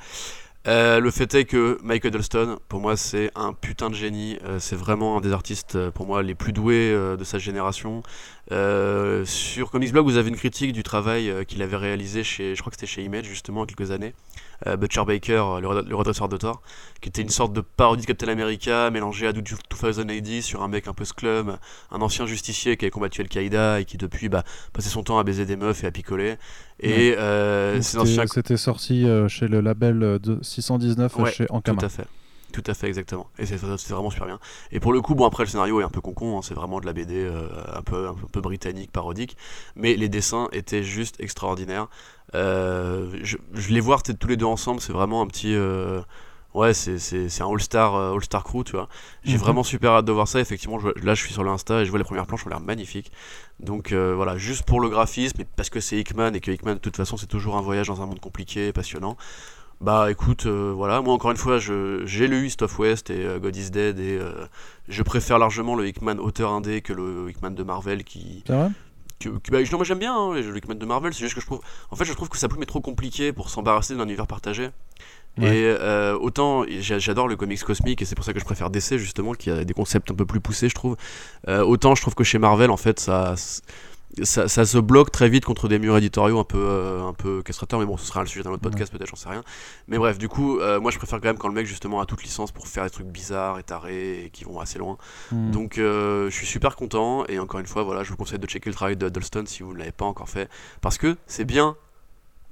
Euh, 0.66 1.00
le 1.00 1.10
fait 1.10 1.34
est 1.34 1.44
que 1.44 1.76
Michael 1.82 2.14
Huddleston, 2.14 2.58
pour 2.70 2.80
moi, 2.80 2.96
c'est 2.96 3.30
un 3.34 3.52
putain 3.52 3.90
de 3.90 3.94
génie. 3.94 4.38
c'est 4.58 4.74
vraiment 4.74 5.18
un 5.18 5.20
des 5.20 5.32
artistes, 5.32 5.90
pour 5.90 6.06
moi, 6.06 6.22
les 6.22 6.34
plus 6.34 6.54
doués 6.54 6.90
de 7.18 7.24
sa 7.24 7.38
génération. 7.38 8.02
sur 8.50 9.70
Comics 9.70 9.92
Blog, 9.92 10.06
vous 10.06 10.16
avez 10.16 10.30
une 10.30 10.36
critique 10.36 10.72
du 10.72 10.82
travail 10.82 11.30
qu'il 11.46 11.60
avait 11.60 11.76
réalisé 11.76 12.24
chez, 12.24 12.54
je 12.54 12.60
crois 12.62 12.70
que 12.70 12.76
c'était 12.76 12.90
chez 12.90 13.02
Image, 13.02 13.26
justement, 13.26 13.66
quelques 13.66 13.90
années. 13.90 14.14
Euh, 14.66 14.76
Butcher 14.76 15.04
Baker, 15.06 15.58
le, 15.60 15.94
redresseur 15.94 16.28
de 16.28 16.36
Thor, 16.36 16.62
qui 17.00 17.08
était 17.08 17.22
une 17.22 17.28
sorte 17.28 17.52
de 17.52 17.60
parodie 17.60 18.02
de 18.02 18.06
Captain 18.06 18.28
America 18.28 18.90
mélangée 18.90 19.26
à 19.26 19.32
2080 19.32 20.40
sur 20.40 20.62
un 20.62 20.68
mec 20.68 20.88
un 20.88 20.94
peu 20.94 21.04
sclum, 21.04 21.58
un 21.90 22.00
ancien 22.00 22.26
justicier 22.26 22.76
qui 22.76 22.84
avait 22.84 22.90
combattu 22.90 23.20
Al-Qaïda 23.20 23.80
et 23.80 23.84
qui 23.84 23.98
depuis 23.98 24.28
bah, 24.28 24.42
passait 24.72 24.88
son 24.88 25.02
temps 25.02 25.18
à 25.18 25.24
baiser 25.24 25.44
des 25.44 25.56
meufs 25.56 25.84
et 25.84 25.86
à 25.86 25.90
picoler. 25.90 26.36
Et 26.80 27.14
euh, 27.18 27.80
c'était 27.82 28.56
sorti 28.56 29.06
euh, 29.06 29.28
chez 29.28 29.48
le 29.48 29.60
label 29.60 30.18
de 30.22 30.38
619 30.42 31.30
chez 31.32 31.46
Ankama. 31.50 31.80
Tout 31.80 31.86
à 31.86 31.88
fait. 31.88 32.06
Tout 32.54 32.62
à 32.68 32.74
fait, 32.74 32.86
exactement. 32.86 33.26
Et 33.36 33.46
c'est 33.46 33.56
vraiment 33.56 34.10
super 34.10 34.26
bien. 34.28 34.38
Et 34.70 34.78
pour 34.78 34.92
le 34.92 35.00
coup, 35.00 35.16
bon, 35.16 35.26
après, 35.26 35.42
le 35.42 35.48
scénario 35.48 35.80
est 35.80 35.84
un 35.84 35.88
peu 35.88 36.00
concon, 36.00 36.38
hein, 36.38 36.40
c'est 36.40 36.54
vraiment 36.54 36.78
de 36.78 36.86
la 36.86 36.92
BD 36.92 37.28
un, 37.74 37.82
peu, 37.82 38.06
un 38.06 38.14
peu 38.30 38.40
britannique, 38.40 38.92
parodique, 38.92 39.36
mais 39.74 39.96
les 39.96 40.08
dessins 40.08 40.48
étaient 40.52 40.84
juste 40.84 41.16
extraordinaires. 41.18 41.88
Euh, 42.36 43.10
je, 43.24 43.38
les 43.70 43.80
voir 43.80 44.04
tous 44.04 44.28
les 44.28 44.36
deux 44.36 44.44
ensemble, 44.46 44.80
c'est 44.80 44.92
vraiment 44.92 45.20
un 45.20 45.26
petit. 45.26 45.54
Euh, 45.54 46.00
Ouais, 46.54 46.72
c'est, 46.72 47.42
un 47.42 47.50
all-star, 47.52 47.96
euh, 47.96 48.14
all-star 48.14 48.44
crew, 48.44 48.62
tu 48.64 48.72
vois. 48.76 48.88
J'ai 49.24 49.32
Mhm. 49.34 49.40
vraiment 49.40 49.64
super 49.64 49.90
hâte 49.90 50.04
de 50.04 50.12
voir 50.12 50.28
ça. 50.28 50.38
Effectivement, 50.38 50.78
je- 50.78 50.86
là, 51.04 51.14
je 51.14 51.20
suis 51.24 51.32
sur 51.32 51.42
l'Insta 51.42 51.80
et 51.82 51.84
je 51.84 51.90
vois 51.90 51.98
les 51.98 52.04
premières 52.04 52.26
planches, 52.26 52.46
ont 52.46 52.48
l'air 52.48 52.60
magnifiques. 52.60 53.10
Donc 53.58 53.90
euh, 53.90 54.14
voilà, 54.14 54.38
juste 54.38 54.62
pour 54.62 54.80
le 54.80 54.88
graphisme, 54.88 55.40
et 55.40 55.46
parce 55.56 55.68
que 55.68 55.80
c'est 55.80 55.98
Hickman 55.98 56.32
et 56.34 56.40
que 56.40 56.52
Hickman, 56.52 56.74
de 56.74 56.78
toute 56.78 56.96
façon, 56.96 57.16
c'est 57.16 57.26
toujours 57.26 57.56
un 57.56 57.60
voyage 57.60 57.88
dans 57.88 58.02
un 58.02 58.06
monde 58.06 58.20
compliqué 58.20 58.68
et 58.68 58.72
passionnant. 58.72 59.16
Bah 59.80 60.10
écoute, 60.10 60.46
euh, 60.46 60.72
voilà, 60.74 61.02
moi 61.02 61.12
encore 61.12 61.30
une 61.30 61.36
fois, 61.36 61.58
j'ai 61.58 62.26
lu 62.26 62.46
East 62.46 62.62
of 62.62 62.78
West 62.78 63.10
et 63.10 63.24
euh, 63.26 63.38
God 63.38 63.54
is 63.54 63.70
Dead 63.70 63.98
et 63.98 64.16
euh, 64.18 64.46
je 64.88 65.02
préfère 65.02 65.38
largement 65.38 65.74
le 65.74 65.86
Hickman 65.86 66.16
auteur 66.18 66.52
indé 66.52 66.80
que 66.80 66.92
le 66.92 67.28
Hickman 67.28 67.50
de 67.50 67.62
Marvel 67.62 68.02
qui, 68.04 68.42
C'est 68.46 68.52
vrai? 68.54 68.70
que, 69.20 69.28
que- 69.28 69.50
bah, 69.50 69.58
non, 69.60 69.76
moi 69.78 69.84
j'aime 69.84 69.98
bien 69.98 70.14
hein, 70.16 70.32
le 70.34 70.56
Hickman 70.56 70.76
de 70.76 70.86
Marvel, 70.86 71.12
c'est 71.12 71.20
juste 71.20 71.34
que 71.34 71.40
je 71.42 71.46
trouve. 71.46 71.60
En 71.90 71.96
fait, 71.96 72.04
je 72.06 72.12
trouve 72.14 72.28
que 72.30 72.38
sa 72.38 72.48
plume 72.48 72.62
est 72.62 72.66
trop 72.66 72.80
compliquée 72.80 73.32
pour 73.32 73.50
s'embarrasser 73.50 73.94
d'un 73.94 74.04
univers 74.04 74.26
partagé. 74.26 74.70
Ouais. 75.36 75.48
Et 75.58 75.64
euh, 75.66 76.16
autant 76.16 76.64
j'a- 76.80 77.00
j'adore 77.00 77.26
le 77.28 77.34
comics 77.36 77.62
cosmique 77.62 78.00
et 78.00 78.04
c'est 78.04 78.14
pour 78.14 78.24
ça 78.24 78.32
que 78.32 78.38
je 78.40 78.44
préfère 78.44 78.70
DC 78.70 78.96
justement, 78.96 79.34
qui 79.34 79.50
a 79.50 79.64
des 79.64 79.74
concepts 79.74 80.10
un 80.10 80.14
peu 80.14 80.24
plus 80.24 80.40
poussés, 80.40 80.68
je 80.70 80.74
trouve. 80.74 80.96
Autant 81.48 81.94
je 81.94 82.00
trouve 82.00 82.14
que 82.14 82.24
chez 82.24 82.38
Marvel, 82.38 82.70
en 82.70 82.76
fait, 82.78 83.00
ça. 83.00 83.34
Ça, 84.22 84.46
ça 84.46 84.64
se 84.64 84.78
bloque 84.78 85.10
très 85.10 85.28
vite 85.28 85.44
contre 85.44 85.66
des 85.68 85.78
murs 85.78 85.96
éditoriaux 85.96 86.38
un 86.38 86.44
peu, 86.44 86.58
euh, 86.58 87.02
un 87.02 87.12
peu 87.12 87.42
castrateurs, 87.42 87.80
mais 87.80 87.86
bon, 87.86 87.96
ce 87.96 88.06
sera 88.06 88.20
le 88.20 88.26
sujet 88.26 88.44
d'un 88.44 88.50
autre 88.50 88.62
podcast 88.62 88.92
peut-être, 88.92 89.08
j'en 89.08 89.16
sais 89.16 89.28
rien. 89.28 89.42
Mais 89.88 89.98
bref, 89.98 90.18
du 90.18 90.28
coup, 90.28 90.60
euh, 90.60 90.80
moi 90.80 90.90
je 90.92 90.98
préfère 90.98 91.20
quand 91.20 91.28
même 91.28 91.38
quand 91.38 91.48
le 91.48 91.54
mec 91.54 91.66
justement 91.66 92.00
a 92.00 92.06
toute 92.06 92.22
licence 92.22 92.52
pour 92.52 92.68
faire 92.68 92.84
des 92.84 92.90
trucs 92.90 93.08
bizarres 93.08 93.58
et 93.58 93.64
tarés 93.64 94.24
et 94.24 94.30
qui 94.30 94.44
vont 94.44 94.60
assez 94.60 94.78
loin. 94.78 94.98
Hmm. 95.32 95.50
Donc 95.50 95.78
euh, 95.78 96.30
je 96.30 96.34
suis 96.34 96.46
super 96.46 96.76
content 96.76 97.24
et 97.26 97.38
encore 97.38 97.58
une 97.58 97.66
fois 97.66 97.82
voilà 97.82 98.04
je 98.04 98.10
vous 98.10 98.16
conseille 98.16 98.38
de 98.38 98.46
checker 98.46 98.70
le 98.70 98.74
travail 98.74 98.96
de 98.96 99.06
Huddleston 99.06 99.44
si 99.46 99.62
vous 99.62 99.72
ne 99.72 99.78
l'avez 99.78 99.92
pas 99.92 100.04
encore 100.04 100.28
fait 100.28 100.48
parce 100.80 100.96
que 100.96 101.16
c'est 101.26 101.44
bien. 101.44 101.76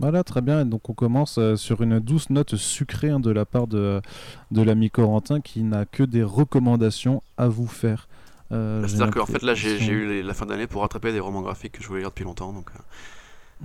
Voilà, 0.01 0.25
très 0.25 0.41
bien. 0.41 0.63
Et 0.63 0.65
donc 0.65 0.89
on 0.89 0.95
commence 0.95 1.39
sur 1.55 1.83
une 1.83 2.01
douce 2.01 2.31
note 2.31 2.57
sucrée 2.57 3.11
hein, 3.11 3.21
de 3.21 3.31
la 3.31 3.45
part 3.45 3.69
de, 3.69 4.03
de 4.51 4.63
l'ami 4.63 4.91
Corentin 4.91 5.41
qui 5.41 5.63
n'a 5.63 5.85
que 5.85 6.03
des 6.03 6.25
recommandations 6.25 7.23
à 7.37 7.47
vous 7.47 7.69
faire. 7.69 8.09
Euh, 8.53 8.87
C'est-à-dire 8.87 9.11
qu'en 9.15 9.27
fait 9.27 9.43
là 9.43 9.55
j'ai 9.55 9.77
eu 9.89 10.07
les- 10.09 10.23
la 10.23 10.35
fin 10.35 10.47
d'année 10.47 10.67
pour 10.67 10.83
rattraper 10.83 11.13
des 11.13 11.21
romans 11.21 11.43
graphiques 11.43 11.73
que 11.73 11.83
je 11.83 11.89
voulais 11.89 12.01
lire 12.01 12.11
depuis 12.11 12.25
longtemps 12.25 12.53
donc 12.53 12.71
euh, 12.71 12.79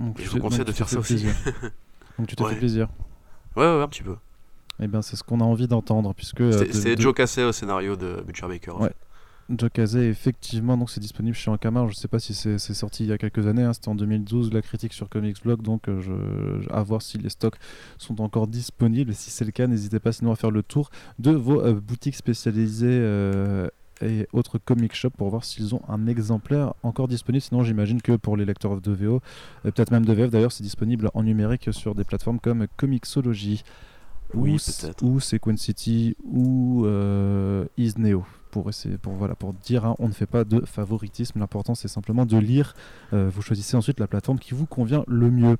Donc, 0.04 0.18
et 0.18 0.22
tu 0.22 0.28
je 0.28 0.32
vous 0.34 0.38
conseille 0.40 0.64
de 0.64 0.72
faire 0.72 0.88
ça 0.88 0.98
aussi. 0.98 1.26
donc 2.18 2.26
tu 2.26 2.36
t'es 2.36 2.42
Ouais. 2.44 2.50
fait 2.52 2.58
plaisir. 2.58 2.88
ouais, 3.56 3.64
ouais 3.64 3.76
ouais, 3.76 3.82
un 3.82 3.88
petit 3.88 4.02
peu. 4.02 4.16
Eh 4.80 4.86
bien 4.86 5.02
c'est 5.02 5.16
ce 5.16 5.24
qu'on 5.24 5.40
a 5.40 5.44
envie 5.44 5.66
d'entendre 5.68 6.14
puisque 6.14 6.40
euh, 6.40 6.64
C'est 6.72 6.96
de- 6.96 7.00
Joe 7.00 7.12
Cassé 7.14 7.42
au 7.42 7.52
scénario 7.52 7.96
de 7.96 8.22
Butcher 8.26 8.46
Baker. 8.48 8.70
en 8.72 8.80
Ouais. 8.82 8.88
fait. 8.88 8.96
Joe 9.50 9.70
Casey, 9.72 10.06
effectivement, 10.08 10.76
donc 10.76 10.90
c'est 10.90 11.00
disponible 11.00 11.34
chez 11.34 11.50
Ankama. 11.50 11.80
Je 11.86 11.92
ne 11.92 11.94
sais 11.94 12.06
pas 12.06 12.18
si 12.18 12.34
c'est 12.34 12.58
sorti 12.58 13.04
il 13.04 13.08
y 13.08 13.12
a 13.12 13.16
quelques 13.18 13.46
années. 13.46 13.62
hein, 13.62 13.72
C'était 13.72 13.88
en 13.88 13.94
2012 13.94 14.52
la 14.52 14.60
critique 14.60 14.92
sur 14.92 15.08
Comics 15.08 15.42
Blog, 15.42 15.62
donc 15.62 15.84
je, 15.86 16.00
je- 16.02 16.68
à 16.70 16.82
voir 16.82 17.00
si 17.00 17.16
les 17.16 17.30
stocks 17.30 17.56
sont 17.96 18.20
encore 18.20 18.46
disponibles. 18.46 19.10
Et 19.10 19.14
si 19.14 19.30
c'est 19.30 19.46
le 19.46 19.50
cas, 19.50 19.66
n'hésitez 19.66 20.00
pas 20.00 20.12
sinon 20.12 20.32
à 20.32 20.36
faire 20.36 20.50
le 20.50 20.62
tour 20.62 20.90
de 21.18 21.30
vos 21.30 21.62
euh, 21.62 21.72
boutiques 21.72 22.16
spécialisées 22.16 22.88
euh, 22.90 23.68
et 24.02 24.28
autres 24.32 24.58
comic 24.58 24.94
shops 24.94 25.16
pour 25.16 25.30
voir 25.30 25.44
s'ils 25.44 25.74
ont 25.74 25.82
un 25.88 26.06
exemplaire 26.06 26.74
encore 26.82 27.08
disponible. 27.08 27.42
Sinon, 27.42 27.62
j'imagine 27.62 28.02
que 28.02 28.12
pour 28.12 28.36
les 28.36 28.44
lecteurs 28.44 28.80
de 28.80 28.92
VO, 28.92 29.16
euh, 29.64 29.70
peut-être 29.70 29.90
même 29.90 30.04
de 30.04 30.12
VF 30.12 30.30
d'ailleurs, 30.30 30.52
c'est 30.52 30.62
disponible 30.62 31.10
en 31.14 31.22
numérique 31.22 31.68
sur 31.72 31.94
des 31.94 32.04
plateformes 32.04 32.40
comme 32.40 32.66
Comixology. 32.76 33.62
Oui, 34.34 34.58
ou, 35.02 35.06
ou 35.06 35.20
Sequence 35.20 35.60
City 35.60 36.14
ou 36.22 36.84
euh, 36.84 37.64
Isneo 37.78 38.26
pour 38.50 38.68
essayer 38.68 38.98
pour 38.98 39.12
voilà 39.14 39.34
pour 39.34 39.52
dire 39.52 39.84
hein, 39.84 39.94
on 39.98 40.08
ne 40.08 40.12
fait 40.12 40.26
pas 40.26 40.44
de 40.44 40.60
favoritisme. 40.64 41.38
L'important 41.38 41.74
c'est 41.74 41.88
simplement 41.88 42.26
de 42.26 42.36
lire. 42.38 42.74
Euh, 43.12 43.30
vous 43.32 43.42
choisissez 43.42 43.76
ensuite 43.76 44.00
la 44.00 44.06
plateforme 44.06 44.38
qui 44.38 44.54
vous 44.54 44.66
convient 44.66 45.04
le 45.06 45.30
mieux. 45.30 45.56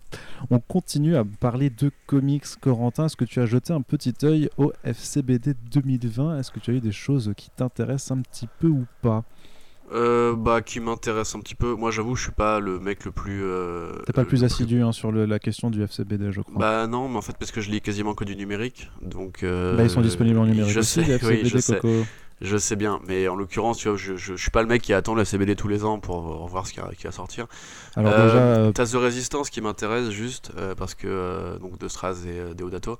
On 0.51 0.59
continue 0.59 1.16
à 1.16 1.24
parler 1.24 1.70
de 1.70 1.90
comics. 2.07 2.44
Corentin 2.61 3.07
est-ce 3.07 3.16
que 3.16 3.24
tu 3.24 3.40
as 3.40 3.46
jeté 3.46 3.72
un 3.72 3.83
petit 3.83 4.14
œil 4.24 4.48
au 4.59 4.72
FCBD 4.85 5.55
2020 5.72 6.38
est-ce 6.38 6.51
que 6.51 6.61
tu 6.61 6.70
as 6.70 6.74
eu 6.74 6.81
des 6.81 6.92
choses 6.92 7.33
qui 7.37 7.51
t'intéressent 7.51 8.16
un 8.18 8.22
petit 8.22 8.48
peu 8.59 8.68
ou 8.68 8.85
pas? 9.03 9.24
Euh, 9.90 10.37
bah 10.37 10.61
qui 10.61 10.81
m'intéresse 10.81 11.35
un 11.35 11.40
petit 11.40 11.55
peu. 11.55 11.74
Moi 11.74 11.90
j'avoue 11.90 12.14
je 12.14 12.24
suis 12.24 12.33
pas 12.33 12.61
le 12.61 12.79
mec 12.79 13.07
le 13.07 13.11
plus. 13.11 13.40
euh, 13.42 13.92
t'es 14.05 14.12
pas 14.12 14.20
le 14.20 14.29
plus 14.29 14.40
le 14.40 14.44
assidu 14.44 14.83
hein, 14.83 14.92
sur 14.92 15.11
le- 15.11 15.24
la 15.24 15.38
question 15.38 15.70
du 15.70 15.83
FCBD 15.83 16.31
je 16.31 16.42
crois. 16.42 16.59
Bah 16.59 16.87
non, 16.87 17.09
mais 17.09 17.16
en 17.16 17.22
fait 17.22 17.35
parce 17.38 17.51
que 17.53 17.62
je 17.62 17.70
lis 17.70 17.81
quasiment 17.81 18.12
que 18.12 18.24
du 18.24 18.37
numérique, 18.37 18.90
donc. 19.01 19.42
euh, 19.44 19.79
Bah, 19.79 19.85
ils 19.85 19.88
sont 19.90 20.03
disponibles 20.03 20.38
en 20.40 20.44
numérique 20.44 20.72
Je 20.74 20.81
aussi 20.81 20.90
sais, 20.90 21.05
les 21.05 21.14
oui, 21.14 21.14
FCBD 21.14 21.48
je 21.48 21.59
sais, 21.59 21.77
Coco 21.77 21.88
je 22.40 22.57
sais 22.57 22.77
bien, 22.77 23.01
mais 23.07 23.27
en 23.29 23.35
l'occurrence, 23.35 23.79
tu 23.79 23.88
vois, 23.88 23.96
je, 23.96 24.16
je, 24.16 24.35
je 24.37 24.40
suis 24.40 24.51
pas 24.51 24.62
le 24.62 24.68
mec 24.68 24.83
qui 24.83 24.92
attend 24.92 25.14
la 25.14 25.24
CBD 25.24 25.57
tous 25.57 25.68
les 25.68 25.85
ans 25.85 25.98
pour 25.98 26.44
euh, 26.44 26.46
voir 26.48 26.66
ce 26.66 26.72
qui 26.72 26.81
va, 26.81 26.90
qui 26.96 27.05
va 27.05 27.12
sortir. 27.12 27.46
alors 27.96 28.12
Euh, 28.12 28.27
déjà 28.27 28.38
euh, 28.38 28.72
T'as 28.72 28.87
The 28.87 28.94
Resistance 28.94 29.51
qui 29.51 29.61
m'intéresse 29.61 30.11
juste 30.11 30.53
euh, 30.57 30.74
parce 30.74 30.94
que 30.94 31.07
euh, 31.09 31.59
donc 31.59 31.79
de 31.79 31.88
Straz 31.88 32.27
et 32.27 32.38
euh, 32.38 32.55
Deodato, 32.55 32.98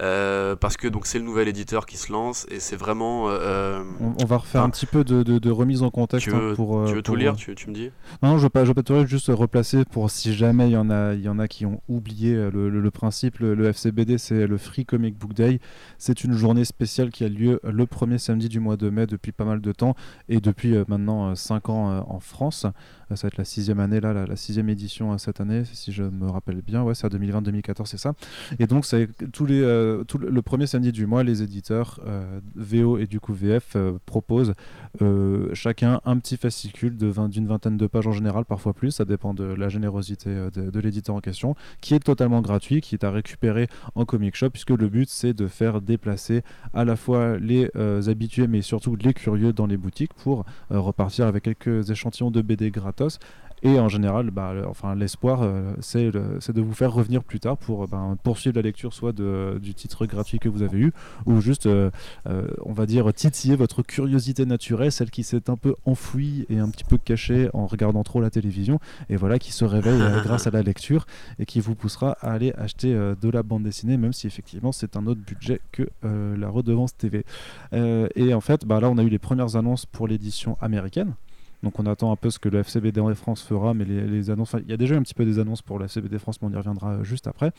euh, 0.00 0.56
parce 0.56 0.76
que 0.76 0.88
donc 0.88 1.06
c'est 1.06 1.18
le 1.18 1.24
nouvel 1.24 1.46
éditeur 1.48 1.86
qui 1.86 1.96
se 1.96 2.12
lance 2.12 2.46
et 2.50 2.58
c'est 2.60 2.76
vraiment. 2.76 3.28
euh, 3.28 3.82
on, 4.00 4.14
on 4.20 4.24
va 4.26 4.38
refaire 4.38 4.60
enfin, 4.62 4.68
un 4.68 4.70
petit 4.70 4.86
peu 4.86 5.04
de, 5.04 5.22
de- 5.22 5.38
de 5.38 5.50
remise 5.50 5.82
en 5.82 5.90
contexte 5.90 6.28
tu 6.28 6.34
hein, 6.34 6.40
veux, 6.40 6.54
pour 6.54 6.78
euh, 6.80 6.86
tu 6.86 6.94
veux 6.94 7.02
tout 7.02 7.12
pour, 7.12 7.16
lire, 7.16 7.32
euh, 7.32 7.36
tu, 7.36 7.54
tu 7.54 7.68
me 7.68 7.74
dis? 7.74 7.90
Non, 8.22 8.30
non, 8.30 8.38
je 8.38 8.42
veux 8.44 8.48
pas, 8.48 8.64
je 8.64 8.68
veux 8.70 8.74
pas 8.74 8.82
te 8.82 9.06
juste 9.06 9.28
replacer 9.28 9.84
pour 9.84 10.10
si 10.10 10.34
jamais 10.34 10.68
il 10.68 10.72
y 10.72 10.76
en 10.76 10.90
a, 10.90 11.14
il 11.14 11.20
y 11.22 11.28
en 11.28 11.38
a 11.38 11.46
qui 11.48 11.64
ont 11.66 11.80
oublié 11.88 12.34
euh, 12.34 12.50
le, 12.50 12.68
le- 12.70 12.80
le 12.80 12.90
principe. 12.90 13.38
Le, 13.38 13.54
le 13.54 13.66
FCBD, 13.66 14.18
c'est 14.18 14.46
le 14.46 14.58
Free 14.58 14.84
Comic 14.84 15.16
Book 15.16 15.32
Day. 15.34 15.60
C'est 15.98 16.24
une 16.24 16.32
journée 16.32 16.64
spéciale 16.64 17.10
qui 17.10 17.24
a 17.24 17.28
lieu 17.28 17.60
le 17.62 17.86
premier 17.86 18.18
samedi 18.18 18.48
du 18.48 18.60
mois 18.60 18.76
de 18.76 18.90
mai 18.90 19.06
depuis 19.06 19.32
pas 19.32 19.44
mal 19.44 19.60
de 19.60 19.72
temps 19.72 19.94
et 20.28 20.40
depuis 20.40 20.74
euh, 20.76 20.84
maintenant 20.88 21.34
5 21.34 21.68
ans 21.68 21.90
euh, 21.92 22.00
en 22.08 22.20
France. 22.20 22.66
Euh, 23.10 23.16
ça 23.16 23.26
va 23.26 23.28
être 23.28 23.36
la 23.38 23.44
sixième 23.44 23.80
année 23.80 24.00
là, 24.00 24.12
la, 24.12 24.26
la 24.26 24.36
sixième 24.36 24.68
édition 24.68 25.12
euh, 25.12 25.18
cette 25.18 25.40
année, 25.40 25.62
si 25.72 25.92
je 25.92 26.02
me 26.02 26.28
rappelle 26.30 26.62
bien. 26.62 26.82
Ouais, 26.82 26.94
c'est 26.94 27.06
à 27.06 27.10
2020-2014, 27.10 27.86
c'est 27.86 27.98
ça. 27.98 28.14
Et 28.58 28.66
donc, 28.66 28.84
c'est 28.86 29.08
tous 29.32 29.46
les, 29.46 29.60
euh, 29.84 30.04
le, 30.18 30.42
premier 30.42 30.66
samedi 30.66 30.92
du 30.92 31.06
mois, 31.06 31.22
les 31.22 31.42
éditeurs 31.42 32.00
euh, 32.06 32.40
VO 32.54 32.98
et 32.98 33.06
du 33.06 33.20
coup 33.20 33.32
VF 33.32 33.76
euh, 33.76 33.98
proposent 34.06 34.54
chacun 35.52 36.00
un 36.04 36.18
petit 36.18 36.36
fascicule 36.36 36.96
d'une 36.96 37.46
vingtaine 37.46 37.76
de 37.76 37.86
pages 37.86 38.06
en 38.06 38.12
général, 38.12 38.44
parfois 38.44 38.72
plus, 38.72 38.92
ça 38.92 39.04
dépend 39.04 39.34
de 39.34 39.44
la 39.44 39.68
générosité 39.68 40.30
de, 40.30 40.70
de 40.70 40.80
l'éditeur 40.80 41.16
en 41.16 41.20
question, 41.20 41.56
qui 41.80 41.94
est 41.94 42.00
totalement 42.00 42.40
gratuit, 42.40 42.80
qui 42.80 42.94
est 42.94 43.04
à 43.04 43.10
récupérer 43.10 43.68
en 43.94 44.04
comic 44.04 44.36
shop, 44.36 44.50
puisque 44.50 44.70
le 44.70 44.88
but 44.88 45.08
c'est 45.08 45.34
de 45.34 45.48
faire 45.48 45.80
déplacer 45.80 46.42
à 46.72 46.84
la 46.84 46.96
fois 46.96 47.38
les 47.38 47.68
habitués, 48.08 48.46
mais 48.46 48.62
surtout 48.62 48.96
les 48.96 49.14
curieux 49.14 49.52
dans 49.52 49.66
les 49.66 49.76
boutiques 49.76 50.14
pour 50.14 50.44
repartir 50.70 51.26
avec 51.26 51.44
quelques 51.44 51.90
échantillons 51.90 52.30
de 52.30 52.40
BD 52.40 52.70
gratos. 52.70 53.18
Et 53.66 53.80
en 53.80 53.88
général, 53.88 54.30
bah, 54.30 54.52
le- 54.52 54.68
enfin, 54.68 54.94
l'espoir, 54.94 55.40
euh, 55.42 55.72
c'est 55.80 56.10
le- 56.10 56.38
de 56.52 56.60
vous 56.60 56.74
faire 56.74 56.92
revenir 56.92 57.24
plus 57.24 57.40
tard 57.40 57.56
pour 57.56 57.84
euh, 57.84 57.86
ben, 57.90 58.16
poursuivre 58.22 58.54
la 58.56 58.62
lecture 58.62 58.92
soit 58.92 59.12
de- 59.12 59.58
du 59.60 59.72
titre 59.74 60.04
gratuit 60.04 60.38
que 60.38 60.50
vous 60.50 60.62
avez 60.62 60.78
eu, 60.78 60.92
ou 61.24 61.40
juste, 61.40 61.64
euh, 61.64 61.90
euh, 62.28 62.46
on 62.66 62.74
va 62.74 62.84
dire, 62.84 63.10
titiller 63.14 63.56
votre 63.56 63.82
curiosité 63.82 64.44
naturelle, 64.44 64.92
celle 64.92 65.10
qui 65.10 65.22
s'est 65.24 65.48
un 65.48 65.56
peu 65.56 65.74
enfouie 65.86 66.44
et 66.50 66.58
un 66.58 66.68
petit 66.68 66.84
peu 66.84 66.98
cachée 66.98 67.48
en 67.54 67.66
regardant 67.66 68.02
trop 68.02 68.20
la 68.20 68.28
télévision, 68.28 68.80
et 69.08 69.16
voilà, 69.16 69.38
qui 69.38 69.50
se 69.50 69.64
réveille 69.64 69.98
grâce 70.24 70.46
à 70.46 70.50
la 70.50 70.62
lecture 70.62 71.06
et 71.38 71.46
qui 71.46 71.60
vous 71.60 71.74
poussera 71.74 72.18
à 72.20 72.32
aller 72.32 72.52
acheter 72.58 72.92
de 72.92 73.28
la 73.30 73.42
bande 73.42 73.62
dessinée, 73.62 73.96
même 73.96 74.12
si 74.12 74.26
effectivement 74.26 74.72
c'est 74.72 74.94
un 74.96 75.06
autre 75.06 75.22
budget 75.26 75.60
que 75.72 75.88
la 76.02 76.48
redevance 76.50 76.94
TV. 76.96 77.24
Et 77.72 78.34
en 78.34 78.40
fait, 78.42 78.66
bah, 78.66 78.78
là, 78.80 78.90
on 78.90 78.98
a 78.98 79.02
eu 79.02 79.08
les 79.08 79.18
premières 79.18 79.56
annonces 79.56 79.86
pour 79.86 80.06
l'édition 80.06 80.58
américaine. 80.60 81.14
Donc 81.64 81.80
on 81.80 81.86
attend 81.86 82.12
un 82.12 82.16
peu 82.16 82.30
ce 82.30 82.38
que 82.38 82.48
le 82.48 82.60
FCBD 82.60 83.00
France 83.14 83.42
fera, 83.42 83.74
mais 83.74 83.84
les, 83.84 84.30
annonces, 84.30 84.54
il 84.64 84.70
y 84.70 84.74
a 84.74 84.76
déjà 84.76 84.94
eu 84.94 84.98
un 84.98 85.02
petit 85.02 85.14
peu 85.14 85.24
des 85.24 85.38
annonces 85.38 85.62
pour 85.62 85.78
le 85.78 85.86
FCBD 85.86 86.18
France, 86.18 86.40
mais 86.40 86.48
on 86.48 86.52
y 86.52 86.56
reviendra 86.56 86.92
euh, 86.92 87.04
juste 87.04 87.26
après. 87.26 87.52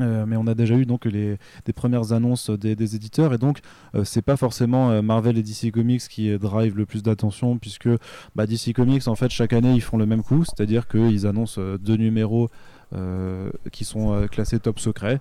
Euh, 0.00 0.26
mais 0.26 0.36
on 0.36 0.46
a 0.48 0.54
déjà 0.54 0.74
eu 0.74 0.86
donc 0.86 1.04
les 1.04 1.38
des 1.66 1.72
premières 1.72 2.12
annonces 2.12 2.50
des, 2.50 2.96
éditeurs 2.96 3.32
et 3.32 3.38
donc 3.38 3.60
euh, 3.94 4.02
c'est 4.02 4.22
pas 4.22 4.36
forcément 4.36 4.90
euh, 4.90 5.02
Marvel 5.02 5.38
et 5.38 5.42
DC 5.44 5.70
Comics 5.72 6.00
qui 6.08 6.36
drive 6.36 6.76
le 6.76 6.84
plus 6.84 7.04
d'attention 7.04 7.58
puisque 7.58 7.88
bah, 8.34 8.44
DC 8.46 8.72
Comics 8.74 9.06
en 9.06 9.14
fait 9.14 9.30
chaque 9.30 9.52
année 9.52 9.72
ils 9.72 9.80
font 9.80 9.96
le 9.96 10.06
même 10.06 10.24
coup 10.24 10.44
c'est-à-dire 10.44 10.88
qu'ils 10.88 11.28
annoncent 11.28 11.60
deux 11.78 11.96
numéros 11.96 12.50
euh, 12.94 13.50
qui 13.72 13.84
sont 13.84 14.12
euh, 14.12 14.26
classés 14.26 14.58
top 14.58 14.78
secret. 14.78 15.20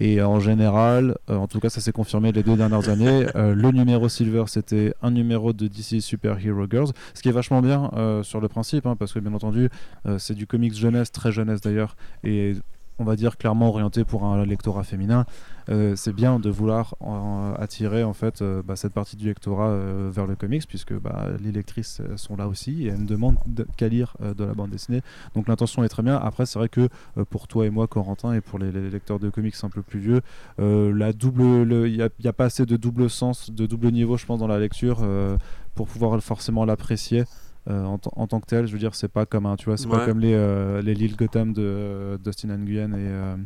Et 0.00 0.22
en 0.22 0.40
général 0.40 1.16
euh, 1.30 1.36
en 1.36 1.46
tout 1.46 1.60
cas 1.60 1.70
ça 1.70 1.80
s'est 1.80 1.92
confirmé 1.92 2.32
les 2.32 2.42
deux 2.42 2.56
dernières 2.56 2.88
années. 2.88 3.26
Euh, 3.36 3.54
le 3.54 3.70
numéro 3.70 4.08
silver 4.08 4.44
c'était 4.46 4.94
un 5.02 5.10
numéro 5.10 5.52
de 5.52 5.68
DC 5.68 6.00
Super 6.00 6.44
Hero 6.44 6.66
Girls 6.68 6.88
ce 7.14 7.22
qui 7.22 7.28
est 7.28 7.32
vachement 7.32 7.60
bien 7.60 7.90
euh, 7.94 8.22
sur 8.22 8.40
le 8.40 8.48
principe 8.48 8.86
hein, 8.86 8.96
parce 8.98 9.12
que 9.12 9.18
bien 9.18 9.34
entendu 9.34 9.68
euh, 10.06 10.18
c'est 10.18 10.34
du 10.34 10.46
comics 10.46 10.74
jeunesse 10.74 11.12
très 11.12 11.30
jeunesse 11.30 11.60
d'ailleurs 11.60 11.94
et 12.24 12.54
on 12.98 13.04
va 13.04 13.16
dire 13.16 13.36
clairement 13.36 13.68
orienté 13.68 14.04
pour 14.04 14.24
un 14.24 14.44
lectorat 14.44 14.82
féminin, 14.82 15.20
euh, 15.20 15.57
c'est 15.96 16.14
bien 16.14 16.38
de 16.38 16.48
vouloir 16.50 16.94
en- 17.00 17.52
attirer 17.58 18.02
en 18.02 18.14
fait 18.14 18.40
euh, 18.40 18.62
bah, 18.66 18.74
cette 18.76 18.92
partie 18.94 19.16
du 19.16 19.26
lectorat 19.26 19.68
euh, 19.68 20.10
vers 20.12 20.26
le 20.26 20.34
comics 20.34 20.66
puisque 20.66 20.94
bah, 20.98 21.26
les 21.42 21.52
lectrices 21.52 22.00
euh, 22.00 22.16
sont 22.16 22.36
là 22.36 22.48
aussi 22.48 22.84
et 22.84 22.88
elles 22.88 23.02
ne 23.02 23.06
demandent 23.06 23.36
de- 23.46 23.66
qu'à 23.76 23.88
lire 23.88 24.16
euh, 24.22 24.32
de 24.32 24.44
la 24.44 24.54
bande 24.54 24.70
dessinée. 24.70 25.02
Donc 25.34 25.46
l'intention 25.48 25.84
est 25.84 25.88
très 25.88 26.02
bien. 26.02 26.16
Après 26.16 26.46
c'est 26.46 26.58
vrai 26.58 26.68
que 26.70 26.88
euh, 27.18 27.24
pour 27.28 27.48
toi 27.48 27.66
et 27.66 27.70
moi 27.70 27.86
Corentin 27.86 28.32
et 28.32 28.40
pour 28.40 28.58
les, 28.58 28.72
les 28.72 28.88
lecteurs 28.88 29.18
de 29.18 29.28
comics 29.28 29.54
un 29.62 29.68
peu 29.68 29.82
plus 29.82 30.00
vieux, 30.00 30.20
euh, 30.58 30.92
la 30.94 31.12
double, 31.12 31.62
le- 31.64 31.88
il 31.88 31.96
n'y 31.96 32.02
a, 32.02 32.08
il 32.18 32.24
y 32.24 32.28
a 32.28 32.32
pas 32.32 32.46
assez 32.46 32.64
de 32.64 32.76
double 32.76 33.10
sens, 33.10 33.50
de 33.50 33.66
double 33.66 33.90
niveau 33.90 34.16
je 34.16 34.24
pense 34.24 34.38
dans 34.40 34.46
la 34.46 34.58
lecture 34.58 35.00
euh, 35.02 35.36
pour 35.74 35.86
pouvoir 35.88 36.18
forcément 36.22 36.64
l'apprécier. 36.64 37.24
euh, 37.68 37.84
en, 37.84 37.98
tant- 37.98 38.12
en 38.16 38.26
tant 38.26 38.40
que 38.40 38.46
tel, 38.46 38.66
je 38.66 38.72
veux 38.72 38.78
dire, 38.78 38.94
c'est 38.94 39.08
pas 39.12 39.26
comme 39.26 39.44
un, 39.44 39.56
tu 39.56 39.66
vois, 39.66 39.76
c'est 39.76 39.88
pas 39.98 40.06
comme 40.06 40.20
les, 40.20 40.32
euh, 40.32 40.80
les 40.80 40.94
Lille 40.94 41.14
Gotham 41.16 41.52
de 41.52 41.60
euh, 41.62 42.16
Dustin 42.16 42.56
Nguyen 42.56 42.92
et, 42.92 42.96
euh, 42.96 43.36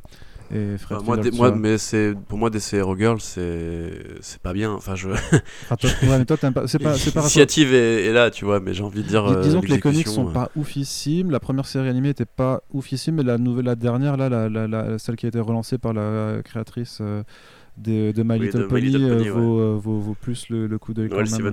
et 0.52 0.76
Fred 0.78 0.98
Enfin, 0.98 1.06
moi, 1.06 1.16
des- 1.16 1.30
moi, 1.30 1.50
mais 1.52 1.78
c'est 1.78 2.14
pour 2.28 2.38
moi 2.38 2.50
DC 2.50 2.74
Hero 2.74 2.96
Girl, 2.96 3.20
c'est 3.20 3.90
c'est 4.20 4.40
pas 4.40 4.52
bien. 4.52 4.72
Enfin, 4.72 4.94
je 4.94 5.08
Ah, 5.70 5.76
toi, 5.76 5.90
ouais, 6.02 6.18
mais 6.18 6.24
toi, 6.24 6.36
t'aimes 6.36 6.52
pas. 6.52 6.66
C'est 6.66 6.78
pas, 6.78 6.94
c'est 6.94 7.12
pas 7.12 7.20
l'initiative 7.20 7.72
est, 7.72 8.04
est 8.06 8.12
là, 8.12 8.30
tu 8.30 8.44
vois, 8.44 8.60
mais 8.60 8.74
j'ai 8.74 8.82
envie 8.82 9.02
de 9.02 9.08
dire. 9.08 9.24
Dis- 9.26 9.32
euh, 9.34 9.42
disons 9.42 9.60
que 9.60 9.66
les 9.68 9.80
comics 9.80 9.96
l'exécution, 9.98 10.24
sont 10.24 10.28
euh, 10.30 10.32
pas 10.32 10.50
oufissimes. 10.56 11.30
La 11.30 11.40
première 11.40 11.66
série 11.66 11.88
animée 11.88 12.10
était 12.10 12.24
pas 12.26 12.62
oufissime, 12.72 13.14
mais 13.16 13.22
la 13.22 13.38
nouvelle, 13.38 13.64
la 13.64 13.74
dernière, 13.76 14.16
là, 14.16 14.28
la, 14.28 14.48
la- 14.48 14.68
la- 14.68 14.98
celle 14.98 15.16
qui 15.16 15.26
a 15.26 15.28
été 15.28 15.40
relancée 15.40 15.78
par 15.78 15.92
la 15.94 16.42
créatrice 16.44 16.98
euh, 17.00 17.22
de, 17.78 18.12
de 18.12 18.22
My 18.22 18.38
Oui, 18.38 18.46
Little 18.46 18.58
de 18.58 18.64
My 18.64 18.68
Pony, 18.68 18.92
euh, 19.04 19.16
vaut, 19.32 19.58
euh, 19.60 19.78
vaut- 19.82 20.00
vaut 20.00 20.16
plus 20.20 20.48
le, 20.50 20.66
le 20.66 20.78
coup 20.78 20.92
d'œil 20.92 21.08
quand 21.08 21.14
Noël 21.16 21.30
même. 21.30 21.52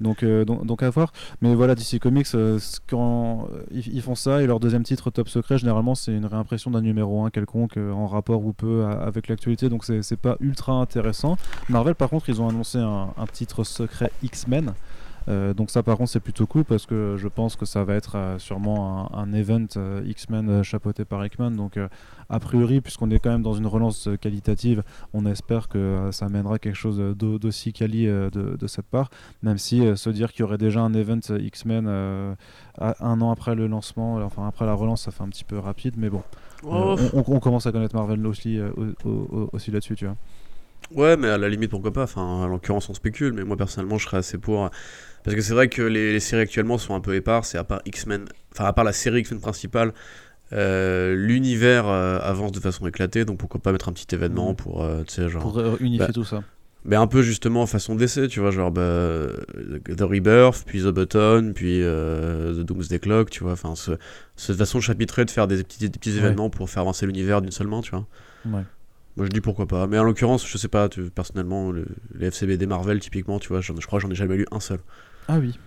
Donc, 0.00 0.22
euh, 0.22 0.44
donc, 0.44 0.66
donc 0.66 0.82
à 0.82 0.90
voir. 0.90 1.12
Mais 1.42 1.54
voilà, 1.54 1.74
DC 1.74 1.98
Comics, 2.00 2.26
euh, 2.34 2.58
quand 2.88 3.48
ils, 3.70 4.02
font 4.02 4.14
ça, 4.14 4.42
et 4.42 4.46
leur 4.46 4.60
deuxième 4.60 4.82
titre, 4.82 5.10
Top 5.10 5.28
Secret, 5.28 5.58
généralement, 5.58 5.94
c'est 5.94 6.12
une 6.12 6.26
réimpression 6.26 6.70
d'un 6.70 6.80
numéro 6.80 7.24
1 7.24 7.30
quelconque 7.30 7.76
euh, 7.76 7.92
en 7.92 8.06
rapport 8.06 8.44
ou 8.44 8.52
peu 8.52 8.84
avec 8.84 9.28
l'actualité. 9.28 9.68
Donc, 9.68 9.84
c'est 9.84 10.16
pas 10.16 10.36
ultra 10.40 10.72
intéressant. 10.72 11.36
Marvel, 11.68 11.94
par 11.94 12.10
contre, 12.10 12.28
ils 12.28 12.40
ont 12.40 12.48
annoncé 12.48 12.78
un 12.78 13.26
titre 13.32 13.64
secret 13.64 14.10
X-Men. 14.22 14.72
Euh, 15.28 15.52
donc 15.52 15.70
ça 15.70 15.82
par 15.82 15.98
contre 15.98 16.10
c'est 16.10 16.20
plutôt 16.20 16.46
cool 16.46 16.64
parce 16.64 16.86
que 16.86 17.16
je 17.18 17.28
pense 17.28 17.54
que 17.54 17.66
ça 17.66 17.84
va 17.84 17.94
être 17.96 18.16
euh, 18.16 18.38
sûrement 18.38 19.12
un, 19.14 19.18
un 19.24 19.32
event 19.34 19.66
euh, 19.76 20.00
X-Men 20.06 20.62
chapeauté 20.62 21.04
par 21.04 21.24
Hickman 21.26 21.50
donc 21.50 21.78
a 22.30 22.40
priori 22.40 22.80
puisqu'on 22.80 23.10
est 23.10 23.18
quand 23.18 23.30
même 23.30 23.42
dans 23.42 23.52
une 23.52 23.66
relance 23.66 24.08
qualitative 24.20 24.82
on 25.12 25.26
espère 25.26 25.68
que 25.68 26.08
ça 26.12 26.26
amènera 26.26 26.58
quelque 26.58 26.76
chose 26.76 26.98
d'au- 27.16 27.38
d'aussi 27.38 27.72
quali 27.74 28.06
de, 28.06 28.30
de 28.58 28.66
cette 28.66 28.86
part 28.86 29.10
même 29.42 29.58
si 29.58 29.82
se 29.96 30.08
dire 30.10 30.32
qu'il 30.32 30.40
y 30.40 30.44
aurait 30.44 30.56
déjà 30.56 30.80
un 30.80 30.94
event 30.94 31.20
X-Men 31.38 31.88
un 32.80 33.20
an 33.20 33.30
après 33.30 33.54
le 33.54 33.66
lancement 33.66 34.16
enfin 34.16 34.46
après 34.48 34.64
la 34.66 34.74
relance 34.74 35.02
ça 35.02 35.10
fait 35.10 35.24
un 35.24 35.28
petit 35.28 35.44
peu 35.44 35.58
rapide 35.58 35.94
mais 35.98 36.08
bon 36.10 36.22
Oh, 36.64 36.96
on, 37.14 37.20
on- 37.20 37.24
on 37.36 37.38
commence 37.38 37.66
à 37.68 37.72
connaître 37.72 37.94
Marvel 37.94 38.26
aussi, 38.26 38.58
au- 38.60 39.08
au- 39.08 39.10
au- 39.10 39.50
aussi 39.52 39.70
là-dessus 39.70 39.94
tu 39.94 40.06
vois 40.06 40.16
Ouais, 40.94 41.16
mais 41.16 41.28
à 41.28 41.36
la 41.38 41.48
limite, 41.50 41.70
pourquoi 41.70 41.92
pas? 41.92 42.04
Enfin, 42.04 42.22
en 42.22 42.46
l'occurrence, 42.46 42.88
on 42.88 42.94
spécule, 42.94 43.32
mais 43.34 43.44
moi 43.44 43.56
personnellement, 43.58 43.98
je 43.98 44.06
serais 44.06 44.16
assez 44.18 44.38
pour. 44.38 44.70
Parce 45.24 45.34
que 45.34 45.42
c'est 45.42 45.54
vrai 45.54 45.68
que 45.68 45.82
les, 45.82 46.12
les 46.12 46.20
séries 46.20 46.42
actuellement 46.42 46.78
sont 46.78 46.94
un 46.94 47.00
peu 47.00 47.14
éparses, 47.14 47.54
et 47.54 47.58
à 47.58 47.64
part 47.64 47.80
X-Men, 47.84 48.24
enfin, 48.52 48.64
à 48.64 48.72
part 48.72 48.84
la 48.84 48.92
série 48.92 49.20
X-Men 49.20 49.40
principale, 49.40 49.92
euh, 50.52 51.14
l'univers 51.14 51.86
euh, 51.88 52.18
avance 52.22 52.52
de 52.52 52.60
façon 52.60 52.86
éclatée, 52.86 53.24
donc 53.24 53.38
pourquoi 53.38 53.60
pas 53.60 53.72
mettre 53.72 53.88
un 53.88 53.92
petit 53.92 54.14
événement 54.14 54.50
Mhm. 54.50 54.56
pour, 54.56 54.82
euh, 54.84 55.02
genre. 55.28 55.42
pour 55.42 55.58
euh, 55.58 55.76
unifier 55.80 56.06
bah, 56.06 56.12
tout 56.12 56.24
ça 56.24 56.42
Mais 56.84 56.96
un 56.96 57.06
peu 57.06 57.20
justement 57.22 57.66
façon 57.66 57.94
d'essai, 57.96 58.28
tu 58.28 58.40
vois, 58.40 58.50
genre 58.50 58.70
bah, 58.70 59.26
The 59.94 60.00
Rebirth, 60.00 60.62
puis 60.66 60.80
The 60.82 60.86
Button, 60.88 61.52
puis 61.54 61.80
The 61.82 62.60
Doomsday 62.60 62.98
Clock, 63.00 63.28
tu 63.30 63.42
vois, 63.42 63.52
enfin, 63.52 63.74
ce, 63.74 63.92
cette 64.36 64.56
façon 64.56 64.80
chapitrée 64.80 65.24
de 65.26 65.30
faire 65.30 65.46
des 65.48 65.62
petits, 65.64 65.80
des 65.80 65.90
petits 65.98 66.12
Ouais. 66.12 66.18
événements 66.18 66.48
pour 66.48 66.70
faire 66.70 66.82
avancer 66.82 67.04
l'univers 67.04 67.42
d'une 67.42 67.50
seule 67.52 67.66
main, 67.66 67.82
tu 67.82 67.90
vois. 67.90 68.06
ouais. 68.46 68.62
Moi 69.16 69.26
je 69.26 69.30
dis 69.32 69.40
pourquoi 69.40 69.66
pas, 69.66 69.88
mais 69.88 69.98
en 69.98 70.04
l'occurrence, 70.04 70.46
je 70.48 70.56
sais 70.56 70.68
pas, 70.68 70.88
tu- 70.88 71.10
personnellement, 71.10 71.72
le- 71.72 71.86
les 72.14 72.28
FCBD 72.28 72.66
Marvel, 72.66 73.00
typiquement, 73.00 73.40
tu 73.40 73.48
vois, 73.48 73.60
je 73.60 73.72
crois 73.86 73.98
que 73.98 74.06
j'en 74.06 74.10
ai 74.12 74.14
jamais 74.14 74.36
lu 74.36 74.46
un 74.52 74.60
seul. 74.60 74.78
Ah 75.28 75.38
oui 75.38 75.58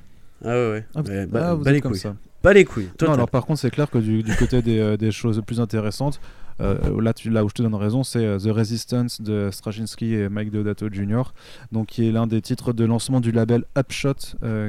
Ah 0.44 0.48
ouais, 0.50 0.72
ouais. 0.72 0.86
ah, 0.96 1.02
Mais 1.08 1.26
bah, 1.28 1.48
ah, 1.50 1.54
vous 1.54 1.64
pas 1.64 1.70
êtes 1.70 1.76
les 1.76 1.82
comme 1.82 1.92
couilles. 1.92 2.00
ça 2.02 2.16
Pas 2.42 2.54
les 2.54 2.66
couilles, 2.66 2.90
Non, 3.02 3.14
alors 3.14 3.30
par 3.30 3.46
contre, 3.46 3.60
c'est 3.60 3.72
clair 3.72 3.90
que 3.90 3.98
du, 4.00 4.24
du 4.24 4.36
côté 4.36 4.62
des, 4.62 4.80
euh, 4.80 4.98
des 4.98 5.12
choses 5.12 5.42
plus 5.46 5.60
intéressantes, 5.60 6.20
euh, 6.60 7.02
là, 7.02 7.12
tu, 7.14 7.32
là 7.32 7.44
où 7.44 7.50
je 7.50 7.56
te 7.56 7.64
donne 7.64 7.74
raison, 7.74 8.04
c'est 8.04 8.24
euh, 8.24 8.38
The 8.38 8.50
Resistance 8.52 9.20
de 9.22 9.50
Straczynski 9.52 10.14
et 10.14 10.30
Mike 10.30 10.52
Deodato 10.52 10.90
Jr., 10.92 11.24
donc 11.72 11.88
qui 11.88 12.08
est 12.08 12.12
l'un 12.12 12.28
des 12.28 12.40
titres 12.42 12.72
de 12.74 12.86
lancement 12.86 13.20
du 13.20 13.32
label 13.32 13.64
Upshot, 13.76 14.14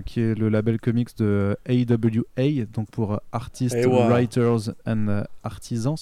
qui 0.07 0.21
est 0.21 0.35
le 0.39 0.49
label 0.49 0.79
comics 0.81 1.15
de 1.19 1.55
AWA, 1.69 2.65
donc 2.73 2.91
pour 2.91 3.21
Artists, 3.33 3.77
Eh. 3.79 3.85
Writers 3.87 4.71
and 4.87 5.25
Artisans, 5.45 5.97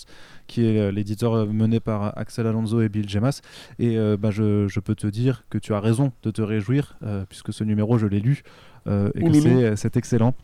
qui 0.47 0.65
est 0.65 0.93
l'éditeur 0.93 1.47
mené 1.47 1.81
par 1.81 2.17
Axel 2.17 2.47
Alonso 2.47 2.81
et 2.83 2.89
Bill 2.89 3.09
Gemas. 3.09 3.41
Et 3.81 3.97
bah, 4.17 4.31
je, 4.31 4.69
je 4.69 4.81
peux 4.81 4.95
te 4.95 5.07
dire 5.09 5.45
que 5.51 5.59
tu 5.59 5.75
as 5.75 5.81
raison 5.81 6.13
de 6.23 6.31
te 6.31 6.43
réjouir, 6.43 6.99
puisque 7.29 7.53
ce 7.53 7.65
numéro, 7.65 7.99
je 7.99 8.07
l'ai 8.07 8.21
lu, 8.21 8.43
et 8.87 8.91
que 9.21 9.25
Ouloulou. 9.25 9.41
c'est- 9.43 9.77
c'est 9.77 9.97
excellent. 9.97 10.35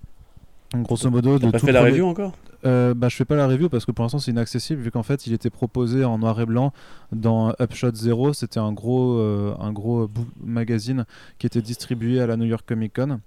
Grosso 0.74 1.10
modo, 1.10 1.38
de 1.38 1.50
pas 1.50 1.58
tout 1.60 1.66
fait 1.66 1.72
la 1.72 1.80
premier- 1.80 1.92
review 1.92 2.06
encore 2.06 2.32
euh, 2.64 2.94
bah, 2.94 3.08
je 3.08 3.14
fais 3.14 3.24
pas 3.24 3.36
la 3.36 3.46
review 3.46 3.68
parce 3.68 3.84
que 3.84 3.92
pour 3.92 4.02
l'instant 4.04 4.18
c'est 4.18 4.32
inaccessible 4.32 4.80
vu 4.82 4.90
qu'en 4.90 5.04
fait 5.04 5.26
il 5.28 5.32
était 5.32 5.50
proposé 5.50 6.04
en 6.04 6.18
noir 6.18 6.40
et 6.40 6.46
blanc 6.46 6.72
dans 7.12 7.52
Upshot 7.60 7.94
Zero. 7.94 8.32
C'était 8.32 8.58
un 8.58 8.72
gros, 8.72 9.18
euh, 9.18 9.54
un 9.60 9.72
gros 9.72 10.08
book 10.08 10.26
magazine 10.42 11.04
qui 11.38 11.46
était 11.46 11.62
distribué 11.62 12.20
à 12.20 12.26
la 12.26 12.36
New 12.36 12.46
York 12.46 12.64
Comic 12.66 12.94
Con 12.96 13.20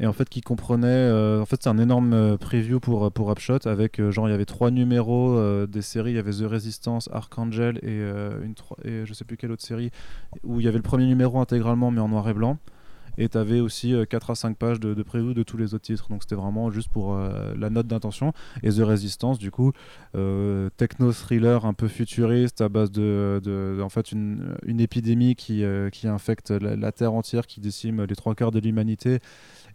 et 0.00 0.06
en 0.06 0.12
fait 0.14 0.28
qui 0.30 0.40
comprenait, 0.40 0.86
euh, 0.86 1.42
en 1.42 1.44
fait 1.44 1.56
c'est 1.62 1.68
un 1.68 1.76
énorme 1.76 2.12
euh, 2.14 2.36
preview 2.38 2.80
pour 2.80 3.10
pour 3.12 3.30
Upshot 3.30 3.66
avec 3.66 3.98
euh, 4.00 4.10
genre 4.10 4.26
il 4.28 4.30
y 4.30 4.34
avait 4.34 4.46
trois 4.46 4.70
numéros 4.70 5.36
euh, 5.36 5.66
des 5.66 5.82
séries, 5.82 6.12
il 6.12 6.16
y 6.16 6.20
avait 6.20 6.32
The 6.32 6.46
Resistance, 6.48 7.10
Archangel 7.12 7.78
et 7.82 7.88
euh, 7.88 8.40
une 8.42 8.54
et 8.90 9.04
je 9.04 9.12
sais 9.12 9.24
plus 9.24 9.36
quelle 9.36 9.50
autre 9.52 9.64
série 9.66 9.90
où 10.44 10.60
il 10.60 10.64
y 10.64 10.68
avait 10.68 10.78
le 10.78 10.82
premier 10.82 11.04
numéro 11.06 11.38
intégralement 11.40 11.90
mais 11.90 12.00
en 12.00 12.08
noir 12.08 12.26
et 12.30 12.32
blanc. 12.34 12.56
Et 13.18 13.28
tu 13.28 13.36
avais 13.36 13.60
aussi 13.60 13.94
4 14.08 14.30
à 14.30 14.34
5 14.34 14.56
pages 14.56 14.80
de, 14.80 14.94
de 14.94 15.02
de 15.32 15.42
tous 15.42 15.56
les 15.56 15.74
autres 15.74 15.84
titres. 15.84 16.08
Donc 16.08 16.22
c'était 16.22 16.34
vraiment 16.34 16.70
juste 16.70 16.88
pour 16.88 17.14
euh, 17.14 17.54
la 17.56 17.70
note 17.70 17.86
d'intention. 17.86 18.32
Et 18.62 18.70
The 18.70 18.80
Resistance, 18.80 19.38
du 19.38 19.50
coup, 19.50 19.72
euh, 20.14 20.70
techno-thriller 20.76 21.64
un 21.64 21.74
peu 21.74 21.88
futuriste 21.88 22.60
à 22.60 22.68
base 22.68 22.90
de, 22.90 23.80
en 23.82 23.88
fait, 23.88 24.12
une, 24.12 24.56
une 24.64 24.80
épidémie 24.80 25.34
qui, 25.34 25.64
euh, 25.64 25.90
qui 25.90 26.08
infecte 26.08 26.50
la 26.50 26.92
Terre 26.92 27.12
entière, 27.12 27.46
qui 27.46 27.60
décime 27.60 28.04
les 28.04 28.16
trois 28.16 28.34
quarts 28.34 28.50
de 28.50 28.60
l'humanité. 28.60 29.20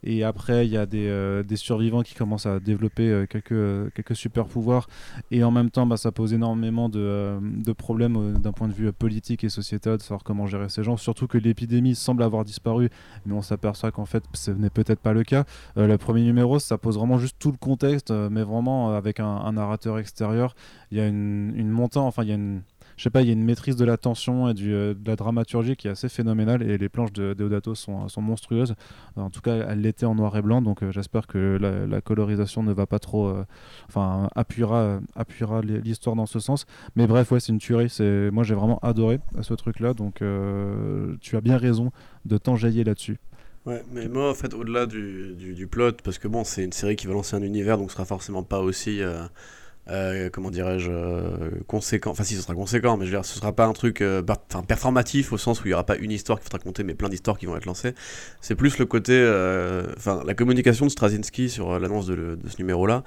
Et 0.04 0.24
après, 0.24 0.66
il 0.66 0.72
y 0.72 0.78
a 0.78 0.86
des, 0.86 1.08
euh, 1.08 1.44
survivants 1.56 2.02
qui 2.02 2.13
commencent 2.16 2.46
à 2.46 2.60
développer 2.60 3.10
euh, 3.10 3.26
quelques, 3.26 3.52
euh, 3.52 3.89
quelques 3.96 4.16
super 4.16 4.46
pouvoirs. 4.46 4.88
Et 5.32 5.44
en 5.44 5.52
même 5.52 5.70
temps, 5.70 5.86
bah, 5.86 5.98
ça 5.98 6.12
pose 6.12 6.34
énormément 6.34 6.89
de, 6.89 7.38
de 7.42 7.72
problèmes 7.74 8.38
d'un 8.38 8.52
point 8.52 8.68
de 8.68 8.74
vue 8.74 8.92
politique 8.92 9.44
et 9.44 9.50
sociétal, 9.50 9.98
de 9.98 10.02
savoir 10.02 10.24
comment 10.24 10.46
gérer 10.48 10.70
ces 10.70 10.84
gens. 10.84 10.98
Surtout 10.98 11.28
que 11.28 11.38
l'épidémie 11.38 11.96
semble 11.96 12.24
avoir 12.24 12.44
disparu, 12.44 12.89
mais 13.26 13.34
on 13.34 13.42
s'aperçoit 13.42 13.92
qu'en 13.92 14.06
fait, 14.06 14.24
ce 14.34 14.52
n'est 14.52 14.70
peut-être 14.70 15.00
pas 15.00 15.13
le 15.13 15.24
cas. 15.24 15.46
Le 15.76 15.96
premier 15.98 16.24
numéro, 16.24 16.60
ça 16.60 16.78
pose 16.78 16.98
vraiment 16.98 17.18
juste 17.18 17.38
tout 17.39 17.52
le 17.52 17.58
contexte, 17.58 18.12
mais 18.12 18.44
vraiment 18.44 18.94
avec 18.96 19.20
un, 19.20 19.26
un 19.26 19.54
narrateur 19.54 20.00
extérieur. 20.00 20.56
Il 20.92 20.98
y 20.98 21.02
a 21.02 21.08
une, 21.08 21.54
une 21.56 21.70
montée, 21.70 22.00
enfin, 22.00 22.24
il 22.24 22.30
y 22.30 22.32
a 22.32 22.36
une. 22.36 22.62
Je 22.97 23.03
sais 23.03 23.10
pas, 23.10 23.21
il 23.21 23.27
y 23.27 23.29
a 23.29 23.34
une 23.34 23.43
maîtrise 23.43 23.75
de 23.75 23.86
la 23.86 23.97
tension 23.97 24.49
et 24.49 24.53
euh, 24.62 24.93
de 24.93 25.08
la 25.10 25.15
dramaturgie 25.15 25.75
qui 25.75 25.88
est 25.88 25.91
assez 25.91 26.10
phénoménale 26.10 26.63
et 26.63 26.77
les 26.77 26.89
planches 26.89 27.13
de 27.13 27.34
Deodato 27.34 27.75
sont, 27.75 28.08
sont 28.08 28.21
monstrueuses. 28.21 28.75
En 29.15 29.29
tout 29.29 29.41
cas, 29.41 29.56
elle 29.69 29.82
l'était 29.82 30.06
en 30.06 30.15
noir 30.15 30.36
et 30.38 30.41
blanc, 30.41 30.62
donc 30.62 30.84
euh, 30.84 30.91
j'espère 30.91 31.27
que 31.27 31.58
la, 31.60 32.01
colorisation 32.01 32.63
ne 32.63 32.73
va 32.73 32.86
pas 32.86 32.99
trop, 32.99 33.27
euh, 33.27 33.45
enfin, 33.88 34.29
appuiera, 34.36 34.79
euh, 34.82 34.99
appuiera 35.15 35.62
l'hi- 35.62 35.82
l'histoire 35.82 36.15
dans 36.15 36.25
ce 36.25 36.39
sens. 36.39 36.65
Mais 36.95 37.08
bref, 37.08 37.32
ouais, 37.32 37.39
c'est 37.39 37.51
une 37.51 37.60
tuerie. 37.60 37.91
Moi, 38.32 38.43
j'ai 38.43 38.56
vraiment 38.56 38.79
adoré 38.79 39.19
euh, 39.38 39.43
ce 39.43 39.53
truc-là, 39.53 39.93
donc 39.93 40.21
euh, 40.21 41.15
tu 41.21 41.36
as 41.38 41.41
bien 41.41 41.58
raison 41.58 41.91
de 42.25 42.38
t'enjailler 42.38 42.84
là-dessus. 42.84 43.17
Ouais, 43.65 43.82
mais 43.91 44.10
moi, 44.10 44.29
en 44.29 44.34
fait, 44.34 44.53
au-delà 44.53 44.86
du, 44.86 45.67
plot, 45.71 45.93
parce 46.03 46.17
que 46.17 46.27
bon, 46.27 46.43
c'est 46.43 46.63
une 46.63 46.73
série 46.73 46.97
qui 46.97 47.08
va 47.08 47.13
lancer 47.13 47.36
un 47.36 47.41
univers, 47.41 47.77
donc 47.77 47.91
ce 47.91 47.95
sera 47.95 48.06
forcément 48.06 48.43
pas 48.43 48.60
aussi, 48.60 49.01
euh, 49.01 49.23
euh, 49.89 50.30
comment 50.32 50.50
dirais-je, 50.50 50.89
euh, 50.89 51.50
conséquent. 51.67 52.12
Enfin, 52.12 52.24
si, 52.24 52.36
ce 52.36 52.41
sera 52.41 52.54
conséquent, 52.54 52.96
mais 52.96 53.06
je 53.06 53.12
veux 53.12 53.17
dire, 53.17 53.26
ce 53.26 53.38
sera 53.38 53.52
pas 53.52 53.65
un 53.65 53.74
truc 53.74 54.02
euh, 54.02 54.22
performatif 54.67 55.34
au 55.34 55.38
sens 55.38 55.62
où 55.62 55.67
il 55.67 55.72
y 55.72 55.74
aura 55.74 55.86
pas 55.86 55.98
une 55.98 56.12
histoire 56.12 56.39
qui 56.39 56.46
va 56.46 56.50
te 56.50 56.56
raconter, 56.56 56.84
mais 56.84 56.93
plein 56.93 57.10
d'histoires 57.10 57.38
qui 57.38 57.48
vont 57.48 57.58
être 57.58 57.65
lancées. 57.65 57.93
C'est 58.39 58.56
plus 58.56 58.78
le 58.78 58.86
côté, 58.86 59.13
euh, 59.13 59.84
enfin, 59.98 60.22
la 60.26 60.34
communication 60.36 60.86
de 60.86 60.91
Straczynski 60.91 61.50
sur 61.50 61.80
l'annonce 61.80 62.08
de, 62.08 62.38
ce 62.48 62.58
numéro-là. 62.60 63.04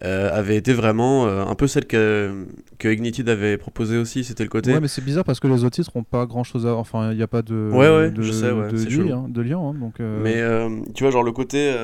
avait 0.00 0.56
été 0.56 0.72
vraiment 0.72 1.26
un 1.26 1.54
peu 1.56 1.66
celle 1.66 1.86
que, 1.86 2.46
que 2.78 2.88
Ignited 2.88 3.28
avait 3.28 3.58
proposé 3.58 3.98
aussi, 3.98 4.22
c'était 4.22 4.44
le 4.44 4.48
côté 4.48 4.72
Ouais, 4.72 4.80
mais 4.80 4.88
c'est 4.88 5.04
bizarre 5.04 5.24
parce 5.24 5.40
que 5.40 5.48
les 5.48 5.64
autres 5.64 5.76
titres 5.76 5.94
ont 5.96 6.04
pas 6.04 6.24
grand-chose 6.24 6.66
à. 6.66 6.74
Enfin, 6.76 7.10
il 7.10 7.16
n'y 7.16 7.22
a 7.22 7.26
pas 7.26 7.42
de. 7.42 7.68
Ouais, 7.72 7.94
ouais, 7.94 8.10
de, 8.10 8.22
je 8.22 8.32
sais, 8.32 8.50
ouais, 8.50 8.70
de, 8.70 8.76
c'est 8.76 8.88
lien, 8.88 9.24
hein, 9.24 9.26
de 9.28 9.42
lien, 9.42 9.58
hein, 9.58 9.74
donc. 9.74 9.98
Mais 9.98 10.40
tu 10.94 11.02
vois, 11.02 11.10
genre 11.10 11.24
le 11.24 11.32
côté, 11.32 11.74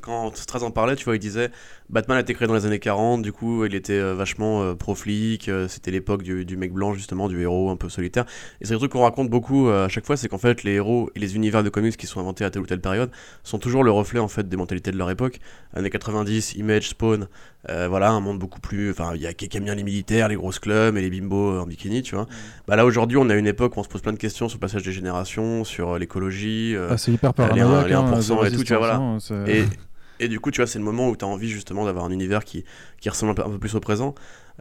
quand 0.00 0.34
Straz 0.34 0.62
en 0.62 0.70
parlait, 0.70 0.96
tu 0.96 1.04
vois, 1.04 1.14
il 1.14 1.20
disait 1.20 1.50
Batman 1.90 2.18
a 2.18 2.20
été 2.20 2.34
créé 2.34 2.46
dans 2.46 2.54
les 2.54 2.66
années 2.66 2.78
40, 2.78 3.20
du 3.22 3.32
coup, 3.32 3.64
il 3.64 3.74
était 3.74 3.94
euh, 3.94 4.14
vachement 4.14 4.62
euh, 4.62 4.74
pro-flic, 4.74 5.48
euh, 5.48 5.66
c'était 5.68 5.90
l'époque 5.90 6.22
du, 6.22 6.44
du 6.44 6.56
mec 6.56 6.72
blanc, 6.72 6.94
justement, 6.94 7.28
du 7.28 7.40
héros 7.42 7.68
un 7.70 7.76
peu 7.76 7.88
solitaire. 7.88 8.24
Et 8.60 8.64
c'est 8.64 8.72
le 8.74 8.78
truc 8.78 8.92
qu'on 8.92 9.02
raconte 9.02 9.28
beaucoup 9.28 9.68
euh, 9.68 9.86
à 9.86 9.88
chaque 9.88 10.06
fois, 10.06 10.16
c'est 10.16 10.28
qu'en 10.28 10.38
fait, 10.38 10.62
les 10.62 10.72
héros 10.74 11.10
et 11.16 11.18
les 11.18 11.34
univers 11.34 11.64
de 11.64 11.68
comics 11.68 11.96
qui 11.96 12.06
sont 12.06 12.20
inventés 12.20 12.44
à 12.44 12.50
telle 12.50 12.62
ou 12.62 12.66
telle 12.66 12.80
période 12.80 13.10
sont 13.42 13.58
toujours 13.58 13.82
le 13.82 13.90
reflet, 13.90 14.20
en 14.20 14.28
fait, 14.28 14.48
des 14.48 14.56
mentalités 14.56 14.92
de 14.92 14.96
leur 14.98 15.10
époque. 15.10 15.40
Années 15.74 15.90
90, 15.90 16.54
Image, 16.54 16.90
Spawn, 16.90 17.26
euh, 17.68 17.88
voilà, 17.88 18.10
un 18.10 18.20
monde 18.20 18.38
beaucoup 18.38 18.60
plus. 18.60 18.90
Enfin, 18.90 19.12
il 19.16 19.20
y 19.20 19.26
a 19.26 19.32
qui 19.34 19.48
aime 19.56 19.64
bien 19.64 19.74
les 19.74 19.82
militaires, 19.84 20.28
les 20.28 20.36
grosses 20.36 20.60
clubs 20.60 20.96
et 20.96 21.00
les 21.00 21.10
bimbos 21.10 21.58
en 21.58 21.66
bikini, 21.66 22.02
tu 22.02 22.14
vois. 22.14 22.26
Bah 22.68 22.76
là, 22.76 22.86
aujourd'hui, 22.86 23.16
on 23.18 23.28
a 23.30 23.34
une 23.34 23.46
époque 23.48 23.76
où 23.76 23.80
on 23.80 23.82
se 23.82 23.88
pose 23.88 24.00
plein 24.00 24.12
de 24.12 24.18
questions 24.18 24.48
sur 24.48 24.58
le 24.58 24.60
passage 24.60 24.84
des 24.84 24.92
générations, 24.92 25.64
sur 25.64 25.98
l'écologie. 25.98 26.74
euh, 26.76 26.88
ah, 26.90 26.96
c'est 26.96 27.10
hyper 27.12 27.32
les 27.36 27.42
un- 27.44 27.48
paranoïaque. 27.48 27.88
les 27.88 27.94
hein, 27.94 28.04
1% 28.12 28.40
de 28.42 28.46
et 28.46 28.50
tout, 28.56 28.62
tu 28.64 28.74
vois, 28.74 28.78
voilà. 28.78 28.96
hein, 28.96 29.18
et, 29.48 29.64
et 30.20 30.28
du 30.28 30.40
coup, 30.40 30.50
tu 30.50 30.60
vois, 30.60 30.66
c'est 30.66 30.78
le 30.78 30.84
moment 30.84 31.08
où 31.08 31.16
tu 31.16 31.24
as 31.24 31.28
envie 31.28 31.48
justement 31.48 31.84
d'avoir 31.84 32.04
un 32.04 32.10
univers 32.10 32.44
qui, 32.44 32.64
qui 33.00 33.08
ressemble 33.08 33.32
un 33.32 33.34
peu, 33.50 33.58
plus 33.58 33.74
au 33.74 33.80
présent. 33.80 34.14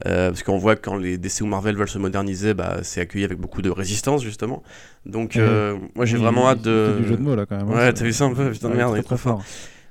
Euh, 0.06 0.30
parce 0.30 0.44
qu'on 0.44 0.58
voit 0.58 0.76
que 0.78 0.82
quand 0.82 0.96
les 0.96 1.18
DC 1.18 1.42
ou 1.42 1.46
Marvel 1.46 1.76
veulent 1.76 1.90
se 1.90 1.98
moderniser, 2.00 2.54
bah, 2.54 2.78
c'est 2.84 3.02
accueilli 3.02 3.26
avec 3.26 3.38
beaucoup 3.38 3.62
de 3.62 3.70
résistance, 3.70 4.24
justement. 4.24 4.64
Donc, 5.06 5.36
euh, 5.36 5.78
moi, 5.96 6.06
j'ai 6.06 6.18
Oui, 6.18 6.24
vraiment 6.24 6.48
hâte 6.50 6.62
de. 6.62 6.96
du 7.02 7.08
jeu 7.08 7.18
de 7.18 7.22
mots 7.22 7.36
là 7.36 7.46
quand 7.46 7.58
même. 7.58 7.70
hein, 7.70 7.76
Ouais, 7.76 7.94
t'as 7.94 8.06
vu 8.06 8.14
ça 8.14 8.26
un 8.26 8.34
peu? 8.34 8.52
Putain 8.52 8.70
de 8.70 8.74
Ouais, 8.74 8.78
merde, 8.78 8.94
il 8.96 9.00
est 9.00 9.04
très 9.04 9.16
trop 9.16 9.18
fort. 9.18 9.38
fort. 9.40 9.46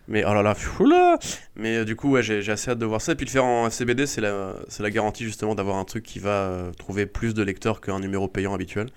Mais 0.08 0.24
oh 0.26 0.32
là 0.32 0.42
là, 0.42 0.54
là 0.80 1.18
Mais 1.56 1.76
euh, 1.76 1.84
du 1.84 1.94
coup, 1.94 2.10
ouais, 2.10 2.22
j'ai 2.22 2.50
assez 2.50 2.70
hâte 2.70 2.78
de 2.78 2.86
voir 2.86 3.02
ça. 3.02 3.12
Et 3.12 3.14
puis 3.14 3.26
le 3.26 3.30
faire 3.30 3.44
en 3.44 3.68
CBD, 3.68 4.06
c'est 4.06 4.22
la, 4.22 4.54
la 4.80 4.90
garantie 4.90 5.22
justement 5.24 5.54
d'avoir 5.54 5.76
un 5.76 5.84
truc 5.84 6.02
qui 6.02 6.18
va 6.18 6.30
euh, 6.30 6.72
trouver 6.72 7.04
plus 7.04 7.34
de 7.34 7.42
lecteurs 7.42 7.82
qu'un 7.82 8.00
numéro 8.00 8.26
payant 8.26 8.54
habituel. 8.54 8.88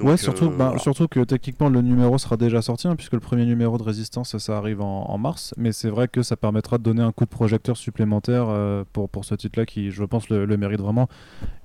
ouais, 0.00 0.16
surtout, 0.16 0.48
bah, 0.48 0.74
surtout 0.78 1.06
que 1.06 1.20
techniquement 1.20 1.68
le 1.68 1.82
numéro 1.82 2.16
sera 2.16 2.38
déjà 2.38 2.62
sorti, 2.62 2.88
hein, 2.88 2.96
puisque 2.96 3.12
le 3.12 3.20
premier 3.20 3.44
numéro 3.44 3.76
de 3.76 3.82
Résistance, 3.82 4.38
ça 4.38 4.56
arrive 4.56 4.80
en, 4.80 5.18
mars. 5.18 5.54
Mais 5.58 5.72
c'est 5.72 5.90
vrai 5.90 6.08
que 6.08 6.22
ça 6.22 6.36
permettra 6.36 6.78
de 6.78 6.82
donner 6.82 7.02
un 7.02 7.12
coup 7.12 7.24
de 7.24 7.30
projecteur 7.30 7.76
supplémentaire 7.76 8.46
pour, 8.92 9.08
pour 9.10 9.24
ce 9.24 9.34
titre-là 9.34 9.66
qui, 9.66 9.90
je 9.90 10.04
pense, 10.04 10.28
le, 10.30 10.56
mérite 10.56 10.80
vraiment. 10.80 11.08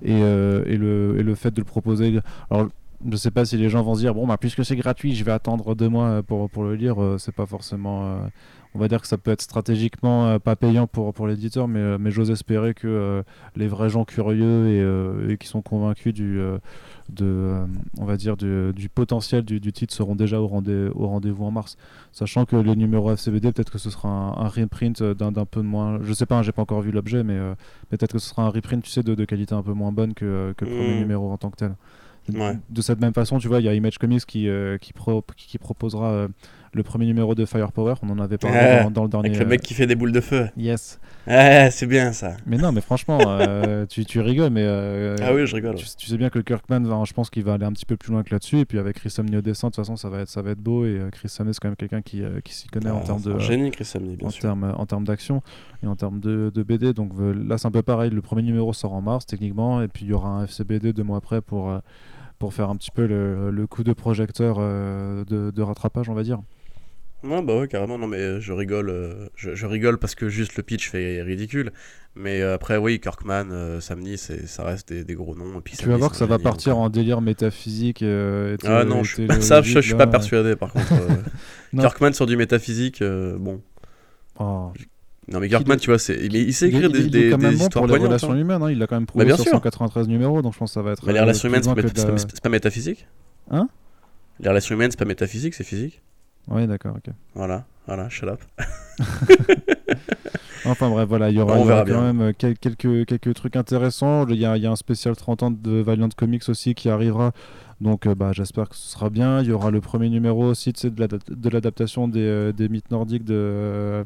Et, 0.02 0.12
et, 0.12 0.76
le, 0.76 1.16
et 1.18 1.22
le 1.22 1.34
fait 1.34 1.50
de 1.50 1.60
le 1.60 1.64
proposer. 1.64 2.20
Alors, 2.50 2.68
je 3.08 3.16
sais 3.16 3.30
pas 3.30 3.44
si 3.44 3.56
les 3.56 3.68
gens 3.68 3.82
vont 3.82 3.94
se 3.94 4.00
dire 4.00 4.14
bon 4.14 4.26
bah 4.26 4.36
puisque 4.38 4.64
c'est 4.64 4.76
gratuit 4.76 5.14
je 5.14 5.24
vais 5.24 5.32
attendre 5.32 5.74
deux 5.74 5.88
mois 5.88 6.22
pour, 6.22 6.50
pour 6.50 6.64
le 6.64 6.74
lire 6.74 7.02
euh, 7.02 7.18
c'est 7.18 7.34
pas 7.34 7.46
forcément 7.46 8.04
euh, 8.04 8.18
on 8.74 8.78
va 8.78 8.88
dire 8.88 9.00
que 9.00 9.06
ça 9.06 9.18
peut 9.18 9.30
être 9.30 9.42
stratégiquement 9.42 10.26
euh, 10.28 10.38
pas 10.38 10.56
payant 10.56 10.86
pour, 10.86 11.12
pour 11.12 11.26
l'éditeur 11.26 11.68
mais, 11.68 11.98
mais 11.98 12.10
j'ose 12.10 12.30
espérer 12.30 12.74
que 12.74 13.22
les 13.56 13.68
vrais 13.68 13.88
gens 13.90 14.04
curieux 14.04 14.68
et, 14.68 15.32
et 15.32 15.36
qui 15.36 15.46
sont 15.46 15.62
convaincus 15.62 16.14
du 16.14 16.40
de 17.08 17.56
on 17.98 18.04
va 18.04 18.16
dire 18.16 18.36
du, 18.36 18.72
du 18.72 18.88
potentiel 18.88 19.44
du, 19.44 19.60
du, 19.60 19.72
titre 19.72 19.92
seront 19.92 20.14
déjà 20.14 20.40
au, 20.40 20.46
rendez, 20.46 20.88
au 20.94 21.08
rendez-vous 21.08 21.44
en 21.44 21.50
mars. 21.50 21.76
Sachant 22.12 22.44
que 22.44 22.56
les 22.56 22.76
numéros 22.76 23.12
FCBD 23.12 23.52
peut-être 23.52 23.72
que 23.72 23.78
ce 23.78 23.90
sera 23.90 24.08
un, 24.08 24.48
reprint 24.48 25.02
d'un, 25.02 25.32
d'un 25.32 25.44
peu 25.44 25.60
de 25.60 25.66
moins 25.66 25.98
je 26.02 26.12
sais 26.12 26.26
pas 26.26 26.38
hein, 26.38 26.42
j'ai 26.42 26.52
pas 26.52 26.62
encore 26.62 26.82
vu 26.82 26.92
l'objet 26.92 27.24
mais 27.24 27.38
peut-être 27.88 28.12
que 28.12 28.18
ce 28.18 28.28
sera 28.28 28.44
un 28.44 28.50
reprint 28.50 28.82
tu 28.82 28.90
sais 28.90 29.02
de, 29.02 29.14
de 29.14 29.24
qualité 29.24 29.54
un 29.54 29.62
peu 29.62 29.72
moins 29.72 29.92
bonne 29.92 30.14
que, 30.14 30.54
que 30.56 30.64
le 30.64 30.70
premier 30.70 30.96
mmh. 30.96 31.00
numéro 31.00 31.30
en 31.30 31.38
tant 31.38 31.50
que 31.50 31.56
tel. 31.56 31.74
De 32.28 32.82
cette 32.82 33.00
même 33.00 33.14
façon, 33.14 33.38
tu 33.38 33.48
vois, 33.48 33.60
il 33.60 33.64
y 33.64 33.68
a 33.68 33.74
Image 33.74 33.98
Comics 33.98 34.24
qui, 34.24 34.48
euh, 34.48 34.78
qui, 34.78 34.92
qui, 35.36 35.58
proposera 35.58 36.10
euh, 36.10 36.28
le 36.72 36.82
premier 36.82 37.06
numéro 37.06 37.34
de 37.34 37.44
Firepower. 37.44 37.94
On 38.02 38.10
en 38.10 38.18
avait 38.18 38.38
parlé 38.38 38.90
dans, 38.90 39.02
le 39.02 39.08
dernier. 39.08 39.28
Avec 39.28 39.40
le 39.40 39.46
mec 39.46 39.60
qui 39.60 39.74
fait 39.74 39.86
des 39.86 39.94
boules 39.94 40.12
de 40.12 40.20
feu. 40.20 40.48
Yes. 40.56 41.00
c'est 41.26 41.86
bien 41.86 42.12
ça. 42.12 42.36
Mais 42.46 42.56
non, 42.56 42.72
mais 42.72 42.80
franchement, 42.80 43.18
euh, 43.26 43.86
tu, 43.88 44.04
tu, 44.04 44.20
rigoles, 44.20 44.50
mais. 44.50 44.66
ah 45.22 45.34
oui, 45.34 45.46
je 45.46 45.54
rigole. 45.54 45.74
Tu, 45.74 45.86
sais 45.86 46.16
bien 46.16 46.30
que 46.30 46.38
Kirkman, 46.38 47.04
je 47.04 47.12
pense 47.12 47.30
qu'il 47.30 47.44
va 47.44 47.54
aller 47.54 47.64
un 47.64 47.72
petit 47.72 47.86
peu 47.86 47.96
plus 47.96 48.12
loin 48.12 48.22
que 48.22 48.30
là-dessus. 48.30 48.58
Et 48.58 48.64
puis 48.64 48.78
avec 48.78 48.96
Chris 48.96 49.10
Samney 49.10 49.36
au 49.36 49.42
dessin, 49.42 49.68
de 49.68 49.74
toute 49.74 49.84
façon, 49.84 49.96
ça 49.96 50.08
va 50.08 50.20
être, 50.20 50.28
ça 50.28 50.42
va 50.42 50.50
être 50.50 50.60
beau. 50.60 50.84
Et 50.84 51.00
Chris 51.12 51.28
Samney, 51.28 51.52
c'est 51.52 51.60
quand 51.60 51.68
même 51.68 51.76
quelqu'un 51.76 52.02
qui, 52.02 52.22
qui 52.44 52.54
s'y 52.54 52.68
connaît 52.68 52.90
en 52.90 53.00
ah, 53.02 53.06
termes 53.06 53.22
de. 53.22 53.38
génie, 53.38 53.70
Chris 53.70 53.90
bien 53.98 54.26
en 54.26 54.30
sûr. 54.30 54.42
Termes, 54.42 54.74
en 54.76 54.86
termes 54.86 55.04
d'action 55.04 55.42
et 55.82 55.86
en 55.86 55.96
termes 55.96 56.20
de, 56.20 56.50
de 56.54 56.62
BD. 56.62 56.92
Donc 56.92 57.12
là, 57.18 57.58
c'est 57.58 57.66
un 57.66 57.72
peu 57.72 57.82
pareil. 57.82 58.10
Le 58.10 58.22
premier 58.22 58.42
numéro 58.42 58.72
sort 58.72 58.92
en 58.92 59.00
mars, 59.00 59.26
techniquement. 59.26 59.82
Et 59.82 59.88
puis 59.88 60.04
il 60.04 60.08
y 60.08 60.12
aura 60.12 60.28
un 60.28 60.44
FCBD 60.44 60.92
deux 60.92 61.02
mois 61.02 61.18
après 61.18 61.40
pour 61.40 61.72
pour 62.40 62.54
faire 62.54 62.70
un 62.70 62.76
petit 62.76 62.90
peu 62.90 63.06
le, 63.06 63.66
coup 63.66 63.84
de 63.84 63.92
projecteur 63.92 64.56
euh, 64.58 65.24
de, 65.26 65.62
rattrapage, 65.62 66.08
on 66.08 66.14
va 66.14 66.24
dire. 66.24 66.40
Ouais, 67.22 67.42
bah 67.42 67.58
ouais, 67.58 67.68
carrément. 67.68 67.98
Non, 67.98 68.06
mais 68.06 68.40
je 68.40 68.52
rigole, 68.52 68.88
euh, 68.88 69.28
je, 69.34 69.66
rigole 69.66 69.98
parce 69.98 70.14
que 70.14 70.28
juste 70.28 70.56
le 70.56 70.62
pitch 70.62 70.90
fait 70.90 71.22
ridicule. 71.22 71.72
Mais 72.14 72.40
euh, 72.40 72.54
après, 72.54 72.76
oui, 72.76 72.98
Kirkman, 72.98 73.80
Samni, 73.80 74.18
ça 74.18 74.64
reste 74.64 74.92
des, 74.92 75.14
gros 75.14 75.34
noms. 75.34 75.58
Et 75.58 75.62
puis 75.62 75.76
tu 75.76 75.86
vas 75.86 75.96
voir 75.96 76.10
que 76.10 76.16
ça 76.16 76.26
va 76.26 76.38
partir 76.38 76.78
en 76.78 76.88
délire 76.88 77.20
métaphysique. 77.20 78.02
ah 78.02 78.84
non, 78.84 79.04
je, 79.04 79.26
ça, 79.40 79.62
je, 79.62 79.80
suis 79.80 79.94
pas 79.94 80.06
persuadé 80.06 80.56
par 80.56 80.72
contre. 80.72 80.92
Kirkman 81.78 82.12
sur 82.12 82.26
du 82.26 82.36
métaphysique, 82.36 83.02
bon. 83.02 83.60
Oh. 84.38 84.72
Non, 85.30 85.38
mais 85.38 85.48
Kirkman, 85.48 85.76
tu 85.76 85.90
vois, 85.90 85.98
c'est... 85.98 86.16
Il, 86.16 86.34
il, 86.34 86.52
sait 86.52 86.68
écrire 86.68 86.90
des, 86.90 87.08
des, 87.08 87.36
des 87.36 87.54
histoires 87.54 87.86
pour 87.86 87.96
les 87.96 88.02
relations 88.02 88.32
hein. 88.32 88.38
humaines. 88.38 88.62
Hein. 88.62 88.72
Il 88.72 88.82
a 88.82 88.86
quand 88.86 88.96
même 88.96 89.06
prouvé 89.06 89.26
bah, 89.26 89.36
sur 89.36 89.44
193 89.44 90.08
numéros, 90.08 90.42
donc 90.42 90.54
je 90.54 90.58
pense 90.58 90.70
que 90.70 90.74
ça 90.74 90.82
va 90.82 90.92
être. 90.92 91.06
Mais 91.06 91.12
les 91.12 91.20
relations 91.20 91.48
humaines, 91.48 91.62
c'est 91.62 92.42
pas, 92.42 92.48
métaphysique 92.48 93.06
Hein? 93.50 93.68
Les 94.40 94.48
relations 94.48 94.74
humaines, 94.74 94.90
c'est 94.90 94.98
pas 94.98 95.04
métaphysique, 95.04 95.54
c'est 95.54 95.64
physique? 95.64 96.02
Oui, 96.48 96.66
d'accord, 96.66 96.96
ok. 96.96 97.12
Voilà, 97.34 97.64
voilà, 97.86 98.08
shut 98.08 98.28
up. 98.28 98.40
enfin 100.64 100.90
bref, 100.90 101.08
voilà, 101.08 101.30
il 101.30 101.36
y 101.36 101.40
aura, 101.40 101.84
quand 101.84 102.02
même 102.02 102.20
euh, 102.20 102.32
quelques, 102.32 103.06
quelques 103.06 103.34
trucs 103.34 103.56
intéressants. 103.56 104.26
Il 104.28 104.36
y, 104.36 104.44
a, 104.44 104.56
il 104.56 104.62
y, 104.62 104.66
a, 104.66 104.70
un 104.70 104.76
spécial 104.76 105.16
30 105.16 105.42
ans 105.42 105.50
de 105.50 105.80
Valiant 105.80 106.08
Comics 106.16 106.48
aussi 106.48 106.74
qui 106.74 106.88
arrivera. 106.88 107.32
Donc 107.80 108.06
euh, 108.06 108.14
bah, 108.14 108.32
j'espère 108.32 108.68
que 108.68 108.76
ce 108.76 108.90
sera 108.90 109.10
bien. 109.10 109.40
Il 109.40 109.48
y 109.48 109.52
aura 109.52 109.70
le 109.70 109.80
premier 109.80 110.08
numéro 110.08 110.44
aussi 110.44 110.72
de 110.72 111.50
l'adaptation 111.50 112.08
des, 112.08 112.20
euh, 112.20 112.52
des 112.52 112.68
mythes 112.68 112.90
nordiques 112.90 113.24
de 113.24 114.04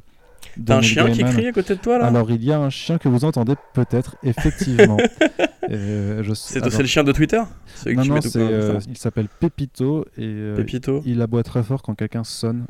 T'as 0.65 0.77
un 0.79 0.83
chien 0.83 1.11
qui 1.11 1.23
crie 1.23 1.47
à 1.47 1.53
côté 1.53 1.75
de 1.75 1.81
toi 1.81 1.99
là 1.99 2.07
Alors 2.07 2.31
il 2.31 2.45
y 2.45 2.53
a 2.53 2.59
un 2.59 2.71
chien 2.71 2.99
que 2.99 3.09
vous 3.09 3.25
entendez 3.25 3.55
peut-être, 3.73 4.17
effectivement. 4.23 4.97
euh, 5.71 6.23
c'est 6.35 6.61
le 6.79 6.87
chien 6.87 7.05
de 7.05 7.13
Twitter 7.13 7.43
Non, 7.87 8.05
non, 8.05 8.19
euh, 8.37 8.81
il 8.89 8.99
s'appelle 8.99 9.29
Pépito 9.41 10.05
et 10.17 10.23
euh, 10.23 10.57
Pépito. 10.57 11.03
il 11.07 11.21
aboie 11.23 11.43
très 11.43 11.63
fort 11.63 11.83
quand 11.83 11.95
quelqu'un 11.95 12.25
sonne. 12.25 12.67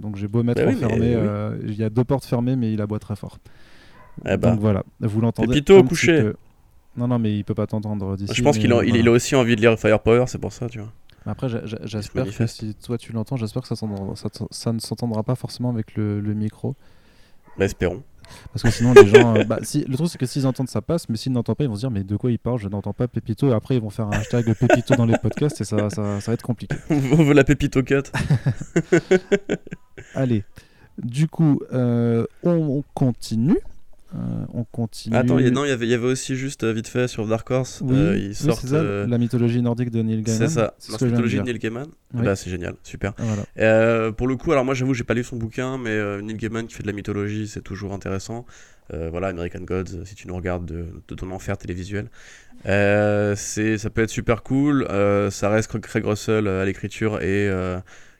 Donc 0.00 0.16
j'ai 0.16 0.28
beau 0.28 0.42
mettre 0.42 0.64
bah 0.64 0.72
fermé, 0.72 1.16
il 1.64 1.74
y 1.74 1.84
a 1.84 1.90
deux 1.90 2.04
portes 2.04 2.24
fermées 2.24 2.56
mais 2.56 2.72
il 2.72 2.80
aboie 2.80 2.98
très 2.98 3.16
fort. 3.16 3.38
Eh 4.26 4.36
bah. 4.36 4.50
Donc 4.50 4.60
voilà, 4.60 4.82
vous 5.00 5.20
l'entendez. 5.20 5.48
Pépito 5.48 5.78
au 5.78 5.84
coucher. 5.84 6.32
Non, 6.96 7.06
non, 7.06 7.20
mais 7.20 7.36
il 7.36 7.44
peut 7.44 7.54
pas 7.54 7.68
t'entendre 7.68 8.16
d'ici. 8.16 8.34
Je 8.34 8.42
pense 8.42 8.58
qu'il 8.58 8.72
a, 8.72 8.82
il 8.82 9.06
a 9.06 9.10
aussi 9.12 9.36
envie 9.36 9.54
de 9.54 9.60
lire 9.60 9.78
Firepower, 9.78 10.24
c'est 10.26 10.40
pour 10.40 10.52
ça, 10.52 10.68
tu 10.68 10.80
vois. 10.80 10.92
Après, 11.28 11.48
j'espère 11.84 12.24
que 12.34 12.46
si 12.46 12.74
toi 12.74 12.96
tu 12.96 13.12
l'entends, 13.12 13.36
j'espère 13.36 13.62
que 13.62 13.68
ça, 13.68 13.76
ça, 13.76 14.28
ça, 14.50 14.72
ne 14.72 14.78
s'entendra 14.78 15.22
pas 15.22 15.34
forcément 15.34 15.68
avec 15.68 15.94
le, 15.94 16.20
micro. 16.34 16.74
Bah, 17.58 17.66
espérons. 17.66 18.02
Parce 18.52 18.62
que 18.62 18.70
sinon, 18.70 18.94
les 18.94 19.06
gens. 19.06 19.36
Euh, 19.36 19.44
bah, 19.44 19.58
si, 19.62 19.84
le 19.84 19.96
truc, 19.96 20.08
c'est 20.08 20.18
que 20.18 20.26
s'ils 20.26 20.46
entendent, 20.46 20.68
ça 20.68 20.80
passe, 20.80 21.08
mais 21.08 21.16
s'ils 21.16 21.32
n'entendent 21.32 21.56
pas, 21.56 21.64
ils 21.64 21.68
vont 21.68 21.74
se 21.74 21.80
dire, 21.80 21.90
mais 21.90 22.02
de 22.02 22.16
quoi 22.16 22.30
il 22.30 22.38
parle 22.38 22.58
Je 22.58 22.68
n'entends 22.68 22.94
pas 22.94 23.08
Pépito. 23.08 23.50
Et 23.50 23.52
après, 23.52 23.76
ils 23.76 23.80
vont 23.80 23.90
faire 23.90 24.06
un 24.06 24.12
hashtag 24.12 24.54
Pépito 24.58 24.94
dans 24.96 25.06
les 25.06 25.18
podcasts 25.18 25.60
et 25.60 25.64
ça, 25.64 25.90
ça, 25.90 26.20
ça 26.20 26.30
va 26.30 26.34
être 26.34 26.42
compliqué. 26.42 26.76
On 26.90 26.96
veut 26.96 27.34
la 27.34 27.44
Pépito 27.44 27.82
cut. 27.82 28.04
Allez. 30.14 30.44
Du 30.98 31.28
coup, 31.28 31.60
euh, 31.72 32.26
on 32.42 32.82
continue. 32.94 33.58
Euh, 34.14 34.18
on 34.54 34.64
continue. 34.64 35.14
Attends, 35.14 35.34
non, 35.34 35.64
il 35.64 35.68
y 35.68 35.72
avait, 35.72 35.86
il 35.86 35.90
y 35.90 35.94
avait 35.94 36.06
aussi 36.06 36.34
juste 36.34 36.64
euh, 36.64 36.72
vite 36.72 36.88
fait 36.88 37.08
sur 37.08 37.26
Dark 37.26 37.50
Horse. 37.50 37.82
Oui, 37.84 37.94
euh, 37.96 38.30
c'est 38.32 38.52
ça, 38.54 38.82
la 38.82 39.18
mythologie 39.18 39.60
nordique 39.60 39.90
de 39.90 40.00
Neil 40.00 40.22
Gaiman. 40.22 40.38
C'est 40.38 40.48
ça, 40.48 40.74
la 41.00 41.06
mythologie 41.06 41.36
de 41.36 41.42
Neil 41.42 41.58
Gaiman. 41.58 41.86
Bah, 42.14 42.34
c'est 42.34 42.50
génial, 42.50 42.74
super. 42.82 43.12
pour 43.14 44.26
le 44.28 44.36
coup, 44.36 44.52
alors 44.52 44.64
moi 44.64 44.74
j'avoue, 44.74 44.94
j'ai 44.94 45.04
pas 45.04 45.14
lu 45.14 45.24
son 45.24 45.36
bouquin, 45.36 45.76
mais 45.78 46.22
Neil 46.22 46.36
Gaiman 46.36 46.66
qui 46.66 46.74
fait 46.74 46.82
de 46.82 46.88
la 46.88 46.94
mythologie, 46.94 47.48
c'est 47.48 47.62
toujours 47.62 47.92
intéressant. 47.92 48.46
voilà, 48.90 49.28
American 49.28 49.60
Gods, 49.60 50.04
si 50.04 50.14
tu 50.14 50.26
nous 50.26 50.36
regardes 50.36 50.64
de, 50.64 50.86
de 51.06 51.14
ton 51.14 51.30
enfer 51.30 51.58
télévisuel. 51.58 52.08
c'est, 52.64 53.78
ça 53.78 53.90
peut 53.90 54.02
être 54.02 54.10
super 54.10 54.42
cool. 54.42 54.86
ça 55.30 55.50
reste 55.50 55.78
Craig 55.80 56.04
Russell 56.06 56.48
à 56.48 56.64
l'écriture 56.64 57.20
et 57.20 57.50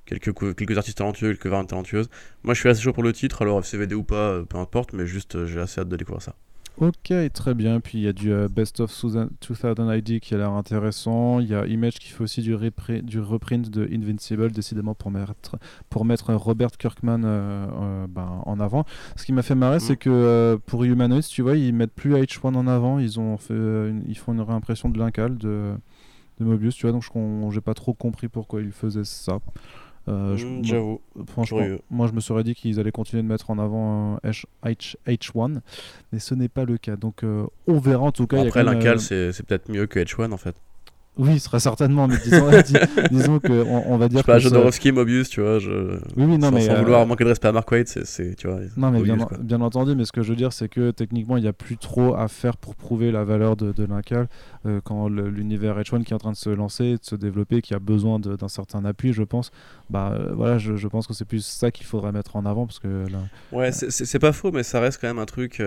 quelques, 0.08 0.56
quelques 0.56 0.76
artistes 0.76 0.98
talentueux, 0.98 1.28
quelques 1.28 1.46
variantes 1.46 1.68
talentueuses. 1.68 2.08
Moi, 2.42 2.54
je 2.54 2.60
suis 2.60 2.68
assez 2.68 2.82
chaud 2.82 2.92
pour 2.92 3.02
le 3.02 3.12
titre, 3.12 3.42
alors 3.42 3.58
FCVD 3.58 3.94
ou 3.94 4.02
pas, 4.02 4.30
euh, 4.30 4.44
peu 4.44 4.58
importe, 4.58 4.92
mais 4.92 5.06
juste, 5.06 5.36
euh, 5.36 5.46
j'ai 5.46 5.60
assez 5.60 5.80
hâte 5.80 5.88
de 5.88 5.96
découvrir 5.96 6.22
ça. 6.22 6.34
Ok, 6.78 7.12
très 7.34 7.54
bien. 7.54 7.80
Puis 7.80 7.98
il 7.98 8.04
y 8.04 8.06
a 8.06 8.12
du 8.12 8.32
euh, 8.32 8.46
Best 8.46 8.78
of 8.78 8.94
2000 9.04 9.98
ID 9.98 10.20
qui 10.20 10.34
a 10.34 10.38
l'air 10.38 10.52
intéressant. 10.52 11.40
Il 11.40 11.48
y 11.48 11.54
a 11.54 11.66
Image 11.66 11.94
qui 11.94 12.10
fait 12.10 12.22
aussi 12.22 12.40
du, 12.40 12.56
du 13.02 13.20
reprint 13.20 13.68
de 13.68 13.88
Invincible, 13.92 14.52
décidément 14.52 14.94
pour 14.94 15.10
mettre, 15.10 15.56
pour 15.90 16.04
mettre 16.04 16.32
Robert 16.34 16.70
Kirkman 16.78 17.18
ben, 18.08 18.42
en 18.46 18.60
avant. 18.60 18.84
Ce 19.16 19.24
qui 19.24 19.32
m'a 19.32 19.42
fait 19.42 19.56
marrer, 19.56 19.80
c'est 19.80 19.94
mm. 19.94 19.96
que 19.96 20.60
pour 20.66 20.84
Humanoids, 20.84 21.22
tu 21.22 21.42
vois, 21.42 21.56
ils 21.56 21.74
mettent 21.74 21.94
plus 21.94 22.14
H1 22.14 22.54
en 22.54 22.68
avant. 22.68 23.00
Ils, 23.00 23.18
ont 23.18 23.38
fait, 23.38 23.92
ils 24.06 24.16
font 24.16 24.32
une 24.32 24.42
réimpression 24.42 24.88
de 24.88 25.00
l'incal 25.00 25.36
de, 25.36 25.72
de 26.38 26.44
Mobius, 26.44 26.76
tu 26.76 26.82
vois. 26.86 26.92
Donc 26.92 27.02
je 27.02 27.50
j'ai 27.50 27.60
pas 27.60 27.74
trop 27.74 27.92
compris 27.92 28.28
pourquoi 28.28 28.60
ils 28.60 28.70
faisaient 28.70 29.02
ça. 29.02 29.40
Euh, 30.08 30.36
mm, 30.36 30.64
j'avoue. 30.64 31.00
Franchement, 31.26 31.60
moi 31.90 32.06
je 32.06 32.12
me 32.12 32.20
serais 32.20 32.44
dit 32.44 32.54
qu'ils 32.54 32.80
allaient 32.80 32.90
continuer 32.90 33.22
de 33.22 33.28
mettre 33.28 33.50
en 33.50 33.58
avant 33.58 34.16
H, 34.24 34.44
H, 34.64 34.96
1 35.06 35.60
mais 36.12 36.18
ce 36.18 36.34
n'est 36.34 36.48
pas 36.48 36.64
le 36.64 36.78
cas. 36.78 36.96
Donc 36.96 37.22
euh, 37.22 37.46
on 37.66 37.78
verra 37.78 38.04
en 38.04 38.12
tout 38.12 38.26
cas. 38.26 38.42
Après, 38.42 38.64
l'incal, 38.64 39.00
c'est 39.00 39.42
peut-être 39.46 39.70
mieux 39.70 39.86
que 39.86 40.00
H1 40.00 40.32
en 40.32 40.36
fait. 40.36 40.56
Oui, 41.18 41.40
très 41.40 41.58
certainement, 41.58 42.06
mais 42.06 42.16
disons, 42.22 42.48
disons 43.10 43.38
que 43.40 43.64
on, 43.66 43.98
va 43.98 44.08
dire. 44.08 44.20
Je 44.20 44.22
sais 44.22 44.26
pas, 44.26 44.38
Jodorowsky, 44.38 44.92
Mobius, 44.92 45.28
tu 45.28 45.40
vois. 45.40 45.58
Je... 45.58 45.98
Oui, 46.16 46.24
oui, 46.24 46.38
non, 46.38 46.48
sans, 46.48 46.54
mais. 46.54 46.60
Sans 46.60 46.76
vouloir 46.76 47.04
manquer 47.06 47.24
de 47.24 47.30
respect 47.30 47.48
à 47.48 47.52
Mark 47.52 47.68
Waid, 47.70 47.88
c'est, 47.88 48.36
tu 48.36 48.46
vois. 48.46 48.60
Non, 48.76 48.92
mais 48.92 49.02
bien, 49.02 49.16
bien, 49.40 49.60
entendu, 49.60 49.96
mais 49.96 50.04
ce 50.04 50.12
que 50.12 50.22
je 50.22 50.30
veux 50.30 50.36
dire, 50.36 50.52
c'est 50.52 50.68
que 50.68 50.92
techniquement, 50.92 51.36
il 51.36 51.42
n'y 51.42 51.48
a 51.48 51.52
plus 51.52 51.76
trop 51.76 52.14
à 52.14 52.28
faire 52.28 52.56
pour 52.56 52.76
prouver 52.76 53.10
la 53.10 53.24
valeur 53.24 53.56
de, 53.56 53.72
de 53.72 53.84
l'incal 53.84 54.28
euh, 54.64 54.80
quand 54.82 55.08
l'univers 55.08 55.78
H1 55.78 56.04
qui 56.04 56.12
est 56.12 56.14
en 56.14 56.18
train 56.18 56.32
de 56.32 56.36
se 56.36 56.50
lancer, 56.50 56.92
de 56.92 57.04
se 57.04 57.16
développer, 57.16 57.62
qui 57.62 57.74
a 57.74 57.80
besoin 57.80 58.20
d'un 58.20 58.48
certain 58.48 58.84
appui, 58.84 59.12
je 59.12 59.24
pense. 59.24 59.50
Bah 59.90 60.12
euh, 60.14 60.32
voilà, 60.34 60.58
je, 60.58 60.76
je, 60.76 60.86
pense 60.86 61.08
que 61.08 61.14
c'est 61.14 61.24
plus 61.24 61.44
ça 61.44 61.72
qu'il 61.72 61.86
faudrait 61.86 62.12
mettre 62.12 62.36
en 62.36 62.46
avant 62.46 62.66
parce 62.66 62.78
que. 62.78 63.06
Là... 63.10 63.18
Ouais, 63.50 63.72
c'est 63.72 64.18
pas 64.20 64.32
faux, 64.32 64.52
mais 64.52 64.62
ça 64.62 64.78
reste 64.78 65.00
quand 65.00 65.08
même 65.08 65.18
un 65.18 65.26
truc. 65.26 65.60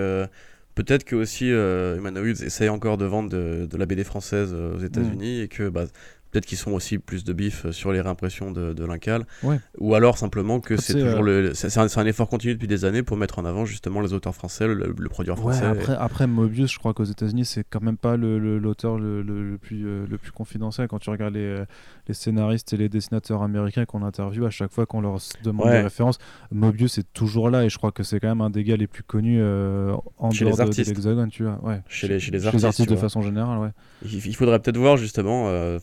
Euh, 0.72 0.84
Peut-être 0.84 1.04
que 1.04 1.16
aussi 1.16 1.52
euh, 1.52 1.98
Humanoids 1.98 2.44
essaye 2.44 2.70
encore 2.70 2.98
de 2.98 3.06
vendre 3.06 3.30
de, 3.30 3.78
la 3.78 3.86
BD 3.86 4.04
française 4.04 4.54
aux 4.54 4.80
États-Unis 4.80 5.40
mm. 5.40 5.44
et 5.44 5.48
que 5.48 5.70
bah, 5.70 5.86
peut-être 6.32 6.46
qu'ils 6.46 6.58
sont 6.58 6.72
aussi 6.72 6.98
plus 6.98 7.24
de 7.24 7.34
bif 7.34 7.70
sur 7.72 7.92
les 7.92 8.02
réimpressions 8.02 8.52
de, 8.52 8.74
de 8.74 8.86
Lincal, 8.86 9.26
Ouais. 9.44 9.60
ou 9.80 9.96
alors 9.96 10.18
simplement 10.18 10.60
que 10.60 10.78
c'est 10.78 10.94
toujours 10.94 11.24
le, 11.24 11.54
c'est 11.54 11.78
un, 11.78 12.06
effort 12.06 12.28
continu 12.30 12.54
depuis 12.54 12.68
des 12.68 12.86
années 12.86 13.04
pour 13.04 13.18
mettre 13.18 13.40
en 13.40 13.46
avant 13.46 13.66
justement 13.66 14.02
les 14.02 14.14
auteurs 14.14 14.34
français, 14.36 14.68
le, 14.68 14.94
le 14.98 15.10
produire 15.10 15.36
Ouais, 15.44 15.54
français. 15.54 15.66
après, 15.66 15.96
après 16.00 16.28
Mobius, 16.28 16.72
je 16.74 16.80
crois 16.80 16.94
qu'aux 16.94 17.04
États-Unis, 17.04 17.46
c'est 17.46 17.64
quand 17.70 17.82
même 17.82 17.98
pas 17.98 18.18
l'auteur 18.18 18.98
le, 18.98 19.22
le- 19.22 19.52
le 19.52 19.58
plus, 19.58 19.86
euh, 19.86 20.06
le 20.10 20.18
plus 20.18 20.32
confidentiel. 20.32 20.88
Quand 20.88 21.00
tu 21.00 21.10
regardes 21.10 21.34
les, 21.34 21.40
euh, 21.42 21.66
les 22.08 22.14
scénaristes 22.14 22.72
et 22.74 22.78
les 22.78 22.90
dessinateurs 22.90 23.44
américains 23.44 23.86
qu'on 23.86 24.04
interviewe, 24.04 24.46
à 24.46 24.50
chaque 24.50 24.72
fois 24.72 24.86
qu'on 24.86 25.02
leur 25.02 25.18
demande 25.44 25.68
Ouais. 25.68 25.74
des 25.74 25.82
références, 25.82 26.18
Mobius 26.52 26.98
est 26.98 27.12
toujours 27.14 27.50
là 27.50 27.64
et 27.66 27.70
je 27.70 27.78
crois 27.78 27.92
que 27.92 28.04
c'est 28.04 28.20
quand 28.20 28.30
même 28.30 28.42
un 28.42 28.50
des 28.50 28.64
gars 28.64 28.78
les 28.78 28.88
plus 28.88 29.04
connus 29.04 29.40
euh, 29.42 29.94
en 30.18 30.32
Chez 30.32 30.46
dehors 30.46 30.54
les 30.54 30.58
de, 30.58 30.64
de 30.64 30.68
artistes. 30.70 30.88
l'Hexagone, 30.90 31.30
tu 31.30 31.44
vois. 31.44 31.60
Ouais. 31.64 31.82
Chez 31.88 32.08
les- 32.08 32.20
chez 32.20 32.32
les 32.32 32.46
artistes, 32.48 32.82
de 32.82 32.94
vois. 32.94 32.98
façon 33.02 33.22
générale, 33.22 33.60
ouais. 33.60 33.70
Il, 34.06 34.26
il 34.26 34.36
faudrait 34.36 34.60
peut-être 34.60 34.78
voir 34.78 34.98
justement, 34.98 35.50
euh, 35.50 35.78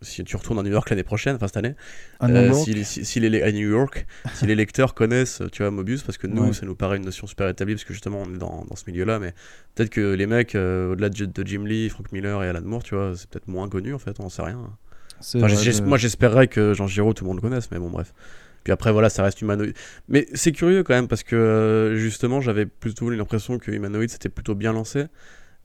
si 0.00 0.24
tu 0.24 0.36
retournes 0.36 0.58
à 0.58 0.62
New 0.62 0.70
York 0.70 0.88
l'année 0.90 1.02
prochaine, 1.02 1.36
enfin 1.36 1.46
cette 1.48 1.56
année, 1.58 1.74
À 2.20 2.26
euh, 2.26 2.28
New 2.28 2.46
York, 2.54 2.64
si, 2.64 2.72
les- 2.72 2.84
si- 2.84 3.04
si 3.04 3.20
les, 3.20 3.42
à 3.42 3.52
New 3.52 3.70
York, 3.70 4.06
si 4.34 4.46
les 4.46 4.54
lecteurs 4.54 4.94
connaissent, 4.94 5.42
tu 5.52 5.62
vois, 5.62 5.70
Mobius, 5.70 6.02
parce 6.02 6.18
que 6.18 6.26
nous, 6.26 6.46
Ouais. 6.46 6.52
ça 6.52 6.66
nous 6.66 6.74
paraît 6.74 6.96
une 6.96 7.04
notion 7.04 7.26
super 7.26 7.48
établie, 7.48 7.74
parce 7.74 7.84
que 7.84 7.92
justement, 7.92 8.22
on 8.26 8.34
est 8.34 8.38
dans, 8.38 8.64
dans 8.68 8.76
ce 8.76 8.84
milieu-là, 8.90 9.18
mais 9.18 9.34
peut-être 9.74 9.90
que 9.90 10.14
les 10.14 10.26
mecs, 10.26 10.54
euh, 10.54 10.92
au-delà 10.92 11.08
de, 11.10 11.24
de 11.26 11.46
Jim 11.46 11.64
Lee, 11.64 11.88
Frank 11.88 12.10
Miller 12.12 12.42
et 12.42 12.48
Alan 12.48 12.62
Moore, 12.62 12.82
tu 12.82 12.94
vois, 12.94 13.12
c'est 13.16 13.28
peut-être 13.28 13.48
moins 13.48 13.68
connu 13.68 13.92
en 13.94 13.98
fait, 13.98 14.16
on 14.20 14.28
sait 14.28 14.42
rien. 14.42 14.58
Enfin, 15.36 15.46
Moi, 15.84 15.98
j'espérerais 15.98 16.48
que 16.48 16.74
Jean 16.74 16.86
Giraud, 16.86 17.12
tout 17.14 17.24
le 17.24 17.28
monde 17.28 17.36
le 17.36 17.42
connaisse, 17.42 17.70
mais 17.70 17.78
bon, 17.78 17.90
bref. 17.90 18.12
Puis 18.64 18.72
après, 18.72 18.92
voilà, 18.92 19.10
ça 19.10 19.22
reste 19.24 19.40
humanoïde. 19.40 19.74
Mais 20.08 20.26
c'est 20.34 20.52
curieux 20.52 20.82
quand 20.84 20.94
même, 20.94 21.08
parce 21.08 21.22
que 21.24 21.34
euh, 21.36 21.96
justement, 21.96 22.40
j'avais 22.40 22.64
plutôt 22.66 23.10
l'impression 23.10 23.58
que 23.58 23.70
Humanoid 23.72 24.08
s'était 24.08 24.28
plutôt 24.28 24.54
bien 24.54 24.72
lancé. 24.72 25.06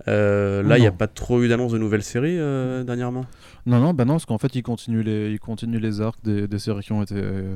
Euh, 0.07 0.63
là, 0.63 0.77
il 0.77 0.81
n'y 0.81 0.87
a 0.87 0.91
pas 0.91 1.07
trop 1.07 1.41
eu 1.41 1.47
d'annonce 1.47 1.71
de 1.71 1.77
nouvelles 1.77 2.03
séries 2.03 2.37
euh, 2.37 2.83
dernièrement? 2.83 3.25
Non, 3.65 3.79
non, 3.79 3.93
bah 3.93 4.05
non, 4.05 4.13
parce 4.13 4.25
qu'en 4.25 4.37
fait, 4.37 4.55
ils 4.55 4.63
continuent 4.63 5.03
les, 5.03 5.31
ils 5.31 5.39
continuent 5.39 5.79
les 5.79 6.01
arcs 6.01 6.19
des, 6.23 6.47
des 6.47 6.59
séries 6.59 6.83
qui 6.83 6.91
ont 6.91 7.01
été, 7.01 7.15
euh, 7.17 7.55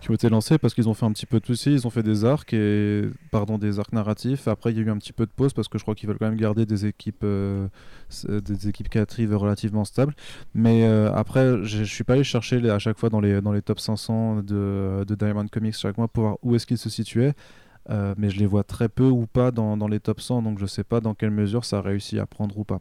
qui 0.00 0.10
ont 0.10 0.14
été 0.14 0.28
lancées 0.28 0.58
parce 0.58 0.74
qu'ils 0.74 0.88
ont 0.88 0.94
fait 0.94 1.04
un 1.04 1.12
petit 1.12 1.26
peu 1.26 1.38
de 1.38 1.44
tout 1.44 1.52
aussi. 1.52 1.72
Ils 1.72 1.86
ont 1.86 1.90
fait 1.90 2.02
des 2.02 2.24
arcs 2.24 2.52
et, 2.54 3.02
pardon, 3.30 3.58
des 3.58 3.78
arcs 3.78 3.92
narratifs. 3.92 4.48
Après, 4.48 4.72
il 4.72 4.78
y 4.78 4.80
a 4.80 4.84
eu 4.84 4.90
un 4.90 4.96
petit 4.96 5.12
peu 5.12 5.26
de 5.26 5.30
pause 5.30 5.52
parce 5.52 5.68
que 5.68 5.78
je 5.78 5.84
crois 5.84 5.94
qu'ils 5.94 6.08
veulent 6.08 6.18
quand 6.18 6.28
même 6.28 6.38
garder 6.38 6.64
des 6.64 6.86
équipes, 6.86 7.24
euh, 7.24 7.68
des 8.26 8.68
équipes 8.68 8.88
créatives 8.88 9.36
relativement 9.36 9.84
stables. 9.84 10.14
Mais 10.54 10.84
après, 10.84 11.62
je 11.62 11.84
suis 11.84 12.04
pas 12.04 12.14
allé 12.14 12.24
chercher 12.24 12.68
à 12.70 12.78
chaque 12.78 12.98
fois 12.98 13.10
dans 13.10 13.20
les, 13.20 13.42
dans 13.42 13.52
les 13.52 13.62
top 13.62 13.78
500 13.78 14.36
de, 14.36 15.04
de 15.06 15.14
Diamond 15.14 15.46
Comics 15.46 15.76
chaque 15.76 15.98
mois 15.98 16.08
pour 16.08 16.22
voir 16.24 16.38
où 16.42 16.56
est-ce 16.56 16.66
qu'ils 16.66 16.78
se 16.78 16.90
situaient. 16.90 17.34
Euh, 17.90 18.14
mais 18.16 18.30
je 18.30 18.38
les 18.38 18.46
vois 18.46 18.62
très 18.64 18.88
peu 18.88 19.08
ou 19.08 19.26
pas 19.26 19.50
dans, 19.50 19.76
dans 19.76 19.88
les 19.88 19.98
top 20.00 20.20
100, 20.20 20.42
donc 20.42 20.58
je 20.58 20.66
sais 20.66 20.84
pas 20.84 21.00
dans 21.00 21.14
quelle 21.14 21.30
mesure 21.32 21.64
ça 21.64 21.78
a 21.78 21.80
réussi 21.80 22.18
à 22.20 22.26
prendre 22.26 22.56
ou 22.58 22.64
pas. 22.64 22.80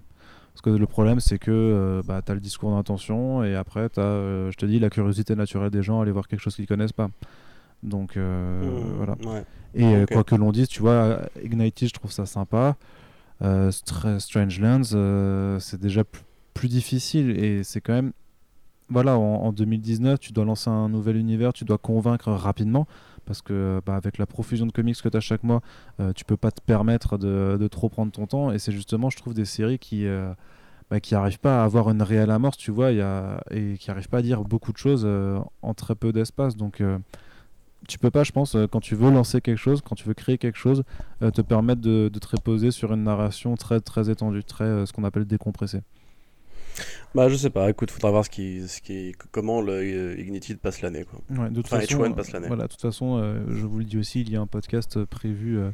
Parce 0.53 0.61
que 0.61 0.69
le 0.69 0.85
problème, 0.85 1.19
c'est 1.19 1.39
que 1.39 1.49
euh, 1.51 2.01
bah, 2.05 2.21
tu 2.23 2.31
as 2.31 2.35
le 2.35 2.41
discours 2.41 2.71
d'intention 2.71 3.43
et 3.43 3.55
après, 3.55 3.89
tu 3.89 3.99
as, 3.99 4.49
je 4.51 4.55
te 4.57 4.65
dis, 4.65 4.79
la 4.79 4.89
curiosité 4.89 5.35
naturelle 5.35 5.71
des 5.71 5.81
gens 5.81 5.99
à 5.99 6.03
aller 6.03 6.11
voir 6.11 6.27
quelque 6.27 6.41
chose 6.41 6.55
qu'ils 6.55 6.67
connaissent 6.67 6.91
pas. 6.91 7.09
Donc 7.83 8.15
euh, 8.15 8.61
Mmh, 8.61 8.93
voilà. 8.97 9.15
ouais. 9.25 9.43
Et 9.73 9.83
euh, 9.85 10.05
quoi 10.05 10.23
que 10.23 10.35
l'on 10.35 10.51
dise, 10.51 10.67
tu 10.67 10.81
vois, 10.81 11.21
Ignited, 11.43 11.87
je 11.87 11.93
trouve 11.93 12.11
ça 12.11 12.25
sympa. 12.27 12.75
Euh, 13.41 13.71
Stra- 13.71 14.19
Strangelands, 14.19 14.81
euh, 14.93 15.57
c'est 15.59 15.79
déjà 15.79 16.03
plus, 16.03 16.21
plus 16.53 16.67
difficile 16.67 17.31
et 17.43 17.63
c'est 17.63 17.81
quand 17.81 17.93
même. 17.93 18.11
Voilà, 18.89 19.17
en, 19.17 19.21
en 19.45 19.51
2019, 19.53 20.19
tu 20.19 20.33
dois 20.33 20.43
lancer 20.45 20.69
un 20.69 20.89
nouvel 20.89 21.15
univers, 21.15 21.53
tu 21.53 21.63
dois 21.63 21.77
convaincre 21.77 22.29
rapidement 22.31 22.87
parce 23.25 23.41
que 23.41 23.81
bah, 23.85 23.95
avec 23.95 24.17
la 24.17 24.25
profusion 24.25 24.65
de 24.65 24.71
comics 24.71 25.01
que 25.01 25.09
tu 25.09 25.17
as 25.17 25.21
chaque 25.21 25.43
mois, 25.43 25.61
euh, 25.99 26.13
tu 26.13 26.25
peux 26.25 26.37
pas 26.37 26.51
te 26.51 26.61
permettre 26.61 27.17
de, 27.17 27.67
trop 27.67 27.89
prendre 27.89 28.11
ton 28.11 28.27
temps. 28.27 28.51
Et 28.51 28.59
c'est 28.59 28.71
justement, 28.71 29.09
je 29.09 29.17
trouve, 29.17 29.33
des 29.33 29.45
séries 29.45 29.79
qui. 29.79 30.05
euh, 30.05 30.33
bah, 30.89 30.99
qui 30.99 31.13
n'arrivent 31.13 31.39
pas 31.39 31.61
à 31.61 31.63
avoir 31.63 31.89
une 31.89 32.01
réelle 32.01 32.31
amorce, 32.31 32.57
tu 32.57 32.69
vois, 32.69 32.91
et 32.91 33.77
qui 33.79 33.89
n'arrivent 33.89 34.09
pas 34.09 34.17
à 34.17 34.21
dire 34.21 34.43
beaucoup 34.43 34.73
de 34.73 34.77
choses 34.77 35.03
euh, 35.05 35.39
en 35.61 35.73
très 35.73 35.95
peu 35.95 36.11
d'espace. 36.11 36.57
Donc, 36.57 36.81
euh, 36.81 36.99
tu 37.87 37.97
peux 37.97 38.11
pas, 38.11 38.23
je 38.23 38.31
pense, 38.33 38.55
euh, 38.55 38.67
quand 38.67 38.81
tu 38.81 38.95
veux 38.95 39.09
lancer 39.09 39.39
quelque 39.41 39.57
chose, 39.57 39.81
quand 39.81 39.95
tu 39.95 40.05
veux 40.05 40.13
créer 40.13 40.37
quelque 40.37 40.57
chose, 40.57 40.83
euh, 41.21 41.31
te 41.31 41.41
permettre 41.41 41.81
de, 41.81 42.09
de 42.11 42.19
te 42.19 42.27
reposer 42.27 42.71
sur 42.71 42.91
une 42.93 43.03
narration 43.03 43.55
très 43.55 43.79
très 43.79 44.09
étendue, 44.09 44.43
très 44.43 44.65
euh, 44.65 44.85
ce 44.85 44.93
qu'on 44.93 45.03
appelle 45.05 45.25
décompressée. 45.25 45.81
Bah, 47.13 47.27
je 47.29 47.35
sais 47.35 47.49
pas, 47.49 47.69
écoute, 47.69 47.91
faudra 47.91 48.09
voir 48.11 48.23
ce 48.25 48.29
qui, 48.29 48.67
ce 48.67 48.81
qui, 48.81 49.13
comment 49.31 49.61
le 49.61 49.73
euh, 49.73 50.19
Ignited 50.19 50.59
passe 50.59 50.81
l'année, 50.81 51.03
quoi. 51.03 51.19
Ouais, 51.29 51.49
de 51.49 51.55
toute 51.55 51.65
Enfin, 51.65 51.79
façon, 51.81 52.03
H1 52.03 52.15
passe 52.15 52.31
l'année. 52.31 52.47
Voilà, 52.47 52.63
de 52.63 52.67
toute 52.69 52.81
façon, 52.81 53.17
euh, 53.17 53.43
je 53.49 53.65
vous 53.65 53.79
le 53.79 53.83
dis 53.85 53.97
aussi, 53.97 54.21
il 54.21 54.29
y 54.31 54.35
a 54.37 54.41
un 54.41 54.47
podcast 54.47 54.95
euh, 54.97 55.05
prévu 55.05 55.57
euh, 55.57 55.71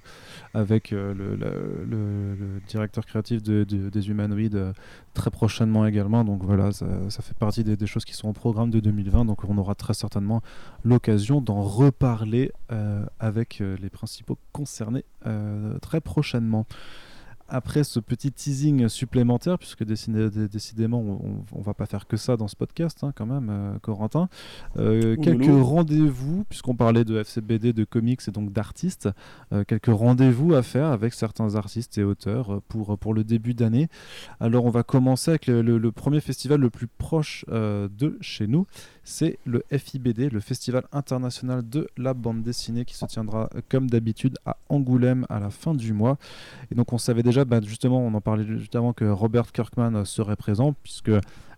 avec 0.54 0.94
euh, 0.94 1.14
le, 1.14 1.36
le- 1.36 1.86
le- 1.86 2.36
le 2.36 2.62
directeur 2.68 3.06
créatif 3.06 3.44
de- 3.44 3.64
de- 3.64 3.90
des 3.90 4.10
humanoïdes 4.10 4.74
très 5.14 5.30
prochainement 5.30 5.86
également. 5.86 6.24
Donc 6.24 6.44
voilà, 6.44 6.72
ça, 6.72 6.88
ça 7.10 7.22
fait 7.22 7.38
partie 7.38 7.64
des, 7.64 7.78
des 7.78 7.88
choses 7.88 8.06
qui 8.06 8.14
sont 8.14 8.30
au 8.30 8.34
programme 8.34 8.72
de 8.72 8.80
2020. 8.80 9.26
Donc 9.26 9.44
on 9.44 9.58
aura 9.58 9.76
très 9.76 9.94
certainement 9.94 10.42
l'occasion 10.84 11.42
d'en 11.42 11.62
reparler 11.62 12.52
avec 13.20 13.60
les 13.60 13.90
principaux 13.90 14.38
concernés 14.54 15.06
très 15.82 16.02
prochainement. 16.02 16.66
Après 17.50 17.84
ce 17.84 18.00
petit 18.00 18.32
teasing 18.32 18.90
supplémentaire, 18.90 19.58
puisque 19.58 19.84
décidé- 19.84 20.30
dé- 20.30 20.48
décidément 20.48 21.00
on, 21.00 21.44
on 21.54 21.62
va 21.62 21.74
pas 21.74 21.86
faire 21.86 22.06
que 22.08 22.18
ça 22.18 22.36
dans 22.38 22.48
ce 22.48 22.56
podcast 22.56 23.04
hein, 23.04 23.14
quand 23.16 23.26
même, 23.26 23.48
euh, 23.50 23.80
Corentin, 23.80 24.28
euh, 24.78 25.16
quelques 25.16 25.46
rendez-vous, 25.64 26.44
puisqu'on 26.50 26.76
parlait 26.76 27.06
de 27.06 27.18
FCBD, 27.20 27.72
de 27.74 27.84
comics 27.86 28.20
et 28.28 28.32
donc 28.32 28.52
d'artistes, 28.52 29.10
euh, 29.54 29.64
quelques 29.64 29.86
rendez-vous 29.88 30.54
à 30.56 30.62
faire 30.64 30.88
avec 30.88 31.14
certains 31.14 31.56
artistes 31.56 31.98
et 31.98 32.04
auteurs 32.04 32.62
pour, 32.68 32.98
pour 32.98 33.14
le 33.14 33.24
début 33.24 33.54
d'année. 33.54 33.88
Alors 34.40 34.66
on 34.66 34.70
va 34.70 34.84
commencer 34.84 35.32
avec 35.32 35.48
le, 35.48 35.62
le- 35.62 35.78
le 35.78 35.92
premier 35.92 36.20
festival 36.20 36.60
le 36.60 36.70
plus 36.70 36.88
proche 36.88 37.46
de 37.48 38.18
chez 38.22 38.48
nous, 38.48 38.66
c'est 39.08 39.40
le 39.46 39.64
FIBD, 39.72 40.32
le 40.34 40.42
Festival 40.42 40.84
international 40.92 41.68
de 41.68 41.88
la 41.98 42.14
bande 42.14 42.44
dessinée 42.44 42.84
qui 42.84 42.94
se 42.94 43.06
tiendra 43.06 43.50
euh, 43.56 43.62
comme 43.70 43.90
d'habitude 43.90 44.38
à 44.46 44.58
Angoulême 44.68 45.26
à 45.30 45.40
la 45.40 45.50
fin 45.50 45.74
du 45.74 45.94
mois. 45.94 46.18
Et 46.72 46.76
donc 46.76 46.92
on 46.92 46.98
savait 46.98 47.24
déjà, 47.24 47.46
bah, 47.46 47.62
justement, 47.64 48.06
on 48.06 48.14
en 48.14 48.22
parlait 48.22 48.46
juste 48.46 48.76
avant 48.76 48.92
que 48.92 49.06
Robert 49.06 49.54
Kirkman 49.54 49.96
euh, 49.96 50.06
serait 50.06 50.36
présent, 50.36 50.76
puisque 50.84 51.12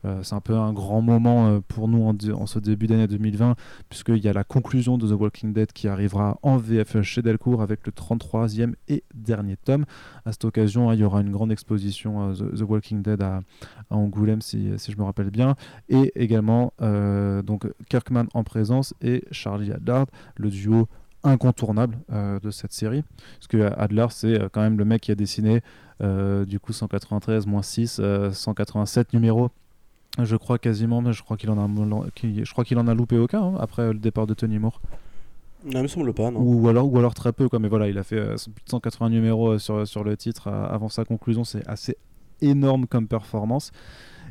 c'est 0.04 0.34
un 0.34 0.42
peu 0.42 0.56
un 0.56 0.74
grand 0.74 1.02
moment 1.02 1.48
euh, 1.48 1.60
pour 1.68 1.88
nous 1.88 2.04
en, 2.04 2.46
ce 2.46 2.60
début 2.60 2.88
d'année 2.88 3.08
2020, 3.08 3.56
puisqu'il 3.90 4.18
y 4.18 4.28
a 4.28 4.34
la 4.34 4.44
conclusion 4.44 4.98
de 4.98 5.08
The 5.08 5.20
Walking 5.20 5.54
Dead 5.54 5.72
qui 5.72 5.88
arrivera 5.88 6.38
en 6.42 6.58
VF 6.58 7.02
chez 7.02 7.22
Delcourt 7.22 7.62
avec 7.62 7.86
le 7.86 7.92
33e 7.92 8.74
et 8.88 9.04
dernier 9.14 9.58
tome. 9.58 9.86
À 10.26 10.32
cette 10.32 10.46
occasion, 10.46 10.90
hein, 10.90 10.94
il 10.94 11.02
y 11.02 11.04
aura 11.04 11.22
une 11.22 11.32
grande 11.32 11.52
exposition 11.52 12.32
euh, 12.32 12.34
The, 12.34 12.62
Walking 12.62 13.02
Dead 13.02 13.22
à, 13.22 13.42
Angoulême, 13.90 14.42
si, 14.42 14.72
je 14.78 14.98
me 14.98 15.04
rappelle 15.04 15.32
bien, 15.32 15.56
et 15.90 16.12
également 16.16 16.74
euh, 16.82 17.42
donc 17.42 17.68
Kirkman 17.90 18.26
en 18.34 18.44
présence 18.44 18.94
et 19.02 19.24
Charlie 19.32 19.72
Adlard, 19.72 20.06
le 20.36 20.50
duo 20.50 20.88
incontournable 21.24 21.98
euh, 22.12 22.40
de 22.40 22.52
cette 22.52 22.72
série 22.72 23.04
parce 23.36 23.48
que 23.48 23.72
Adler 23.78 24.08
c'est 24.10 24.40
euh, 24.40 24.50
quand 24.52 24.62
même 24.62 24.78
le 24.78 24.86
mec 24.86 25.02
qui 25.02 25.12
a 25.12 25.16
dessiné 25.16 25.62
euh, 26.02 26.46
du 26.46 26.60
coup 26.60 26.72
193 26.72 27.46
moins 27.46 27.62
6 27.62 28.00
euh, 28.00 28.32
187 28.32 29.14
numéros 29.14 29.50
je 30.18 30.36
crois 30.36 30.58
quasiment 30.58 31.02
mais 31.02 31.14
je 31.14 31.24
crois 31.24 31.38
qu'il 31.38 31.50
en 31.50 31.58
a 31.58 31.68
je 32.16 32.52
crois 32.52 32.64
qu'il 32.64 32.78
en 32.80 32.88
a 32.88 32.94
loupé 32.94 33.18
aucun 33.18 33.42
hein, 33.42 33.56
après 33.60 33.94
le 33.94 34.00
départ 34.00 34.28
de 34.28 34.34
Tony 34.34 34.60
Moore. 34.60 34.82
Non, 35.66 35.80
il 35.80 35.84
me 35.84 35.88
semble 35.88 36.14
pas, 36.14 36.32
non. 36.32 36.40
ou, 36.40 36.62
ou 36.64 36.70
alors 36.70 36.92
ou 36.92 36.98
alors 36.98 37.14
très 37.14 37.34
peu 37.34 37.50
quoi 37.50 37.60
mais 37.60 37.68
voilà 37.68 37.90
il 37.90 37.98
a 37.98 38.04
fait 38.04 38.16
euh, 38.18 38.36
plus 38.36 38.64
de 38.64 38.70
180 38.70 39.10
numéros 39.10 39.50
euh, 39.52 39.60
sur, 39.60 39.86
sur 39.88 40.04
le 40.04 40.16
titre 40.16 40.48
euh, 40.48 40.68
avant 40.70 40.88
sa 40.88 41.04
conclusion 41.04 41.44
c'est 41.44 41.68
assez 41.68 41.98
énorme 42.42 42.88
comme 42.88 43.08
performance. 43.08 43.72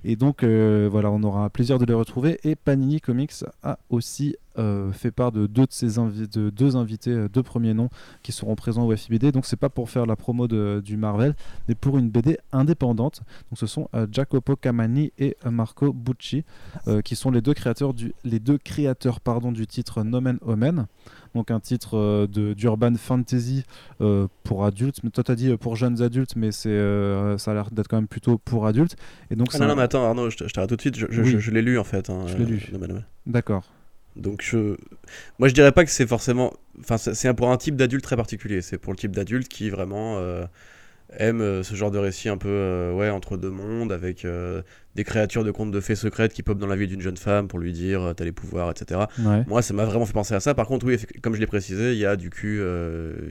Et 0.04 0.16
donc 0.16 0.42
euh, 0.42 0.88
voilà 0.90 1.10
on 1.10 1.22
aura 1.22 1.44
un 1.44 1.48
plaisir 1.48 1.78
de 1.78 1.84
les 1.84 1.94
retrouver. 1.94 2.38
Et 2.44 2.56
Panini 2.56 3.00
Comics 3.00 3.44
a 3.62 3.78
aussi 3.90 4.36
euh, 4.58 4.92
fait 4.92 5.10
part 5.10 5.32
de 5.32 5.46
deux 5.46 5.62
de 5.66 5.72
ses 5.72 5.98
invi- 5.98 6.28
de 6.28 6.50
deux 6.50 6.76
invités 6.76 7.10
euh, 7.12 7.28
deux 7.28 7.42
premiers 7.42 7.74
noms 7.74 7.88
qui 8.22 8.32
seront 8.32 8.54
présents 8.56 8.86
au 8.86 8.94
FIBD 8.96 9.32
donc 9.32 9.46
c'est 9.46 9.56
pas 9.56 9.68
pour 9.68 9.88
faire 9.90 10.06
la 10.06 10.16
promo 10.16 10.48
de- 10.48 10.82
du 10.84 10.96
Marvel 10.96 11.34
mais 11.68 11.74
pour 11.74 11.98
une 11.98 12.10
BD 12.10 12.38
indépendante 12.52 13.20
donc 13.50 13.58
ce 13.58 13.66
sont 13.66 13.88
euh, 13.94 14.06
Jacopo 14.10 14.56
Camani 14.56 15.12
et 15.18 15.36
Marco 15.50 15.92
Bucci 15.92 16.44
qui 17.04 17.16
sont 17.16 17.30
les 17.30 17.40
deux 17.40 17.54
créateurs 17.54 17.94
du 17.94 18.12
les 18.24 18.38
deux 18.40 18.58
créateurs 18.58 19.20
pardon 19.20 19.52
du 19.52 19.66
titre 19.66 20.02
Nomen 20.02 20.38
Omen 20.42 20.86
donc 21.34 21.50
un 21.50 21.60
titre 21.60 22.26
de 22.26 22.54
d'urban 22.54 22.94
fantasy 22.96 23.64
pour 24.44 24.64
adultes 24.64 25.00
mais 25.04 25.10
toi 25.10 25.24
t'as 25.24 25.34
dit 25.34 25.56
pour 25.56 25.76
jeunes 25.76 26.02
adultes 26.02 26.34
mais 26.36 26.52
c'est 26.52 26.78
ça 27.38 27.50
a 27.50 27.54
l'air 27.54 27.70
d'être 27.70 27.88
quand 27.88 27.96
même 27.96 28.08
plutôt 28.08 28.38
pour 28.38 28.66
adultes 28.66 28.96
et 29.30 29.36
donc 29.36 29.48
Ah, 29.54 29.58
non, 29.58 29.68
non, 29.68 29.76
mais 29.76 29.82
attends, 29.82 30.04
Arnaud, 30.04 30.30
je 30.30 30.36
t'arrête 30.52 30.68
tout 30.70 30.76
de 30.76 30.80
suite. 30.80 30.96
Je, 30.96 31.06
je- 31.10 31.22
Oui. 31.22 31.30
je- 31.30 31.38
je 31.38 31.50
l'ai 31.50 31.62
lu 31.62 31.78
en 31.78 31.84
fait. 31.84 32.10
hein, 32.10 32.24
Je 32.26 32.36
l'ai 32.36 32.44
lu. 32.44 32.70
d'accord 33.26 33.64
Donc 34.18 34.42
je, 34.42 34.76
moi 35.38 35.48
je 35.48 35.54
dirais 35.54 35.72
pas 35.72 35.84
que 35.84 35.90
c'est 35.90 36.06
forcément, 36.06 36.52
enfin 36.80 36.98
c'est 36.98 37.34
pour 37.34 37.50
un 37.50 37.56
type 37.56 37.76
d'adulte 37.76 38.04
très 38.04 38.16
particulier. 38.16 38.62
C'est 38.62 38.78
pour 38.78 38.92
le 38.92 38.98
type 38.98 39.12
d'adulte 39.12 39.48
qui 39.48 39.70
vraiment 39.70 40.18
euh, 40.18 40.44
aime 41.16 41.40
euh, 41.40 41.62
ce 41.62 41.74
genre 41.74 41.90
de 41.90 41.98
récit 41.98 42.28
un 42.28 42.36
peu 42.36 42.48
euh, 42.48 42.92
ouais 42.92 43.10
entre 43.10 43.36
deux 43.36 43.50
mondes 43.50 43.92
avec 43.92 44.24
euh, 44.24 44.62
des 44.94 45.04
créatures 45.04 45.44
de 45.44 45.50
contes 45.50 45.70
de 45.70 45.80
fées 45.80 45.94
secrètes 45.94 46.32
qui 46.32 46.42
popent 46.42 46.58
dans 46.58 46.66
la 46.66 46.76
vie 46.76 46.86
d'une 46.86 47.00
jeune 47.00 47.16
femme 47.16 47.48
pour 47.48 47.58
lui 47.58 47.72
dire 47.72 48.12
t'as 48.16 48.24
les 48.24 48.32
pouvoirs 48.32 48.70
etc. 48.70 49.00
ouais 49.18 49.44
Moi 49.46 49.62
ça 49.62 49.72
m'a 49.74 49.84
vraiment 49.84 50.06
fait 50.06 50.12
penser 50.12 50.34
à 50.34 50.40
ça. 50.40 50.54
Par 50.54 50.66
contre 50.66 50.86
oui, 50.86 50.98
comme 51.22 51.34
je 51.34 51.40
l'ai 51.40 51.46
précisé, 51.46 51.92
il 51.92 51.98
y 51.98 52.06
a 52.06 52.16
du 52.16 52.30
cul 52.30 52.62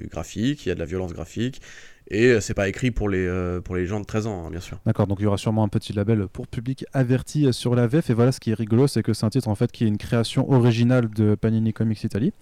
graphique, 0.10 0.66
il 0.66 0.70
y 0.70 0.72
a 0.72 0.76
de 0.76 0.80
la 0.80 0.86
violence 0.86 1.14
graphique 1.14 1.62
Et 2.10 2.40
c'est 2.42 2.54
pas 2.54 2.70
écrit 2.70 2.92
pour 2.92 3.10
les, 3.10 3.60
pour 3.64 3.76
les 3.76 3.86
gens 3.86 4.00
de 4.00 4.06
13 4.06 4.28
ans, 4.28 4.46
hein, 4.46 4.50
bien 4.50 4.60
sûr. 4.60 4.80
D'accord, 4.86 5.08
donc 5.08 5.20
il 5.20 5.24
y 5.24 5.26
aura 5.26 5.38
sûrement 5.38 5.64
un 5.64 5.68
petit 5.68 5.94
label 5.94 6.28
pour 6.28 6.48
public 6.48 6.86
averti 6.94 7.52
sur 7.54 7.76
la 7.76 7.88
VF. 7.88 8.10
Et 8.10 8.14
voilà, 8.14 8.32
ce 8.32 8.40
qui 8.40 8.52
est 8.52 8.54
rigolo, 8.54 8.88
c'est 8.88 9.04
que 9.04 9.14
c'est 9.14 9.26
un 9.26 9.30
titre 9.30 9.50
en 9.50 9.56
fait 9.56 9.72
qui 9.72 9.84
est 9.84 9.88
une 9.88 9.98
création 9.98 10.50
originale 10.52 11.10
de 11.10 11.36
Panini 11.36 11.74
Comics 11.74 12.04
Italy 12.04 12.34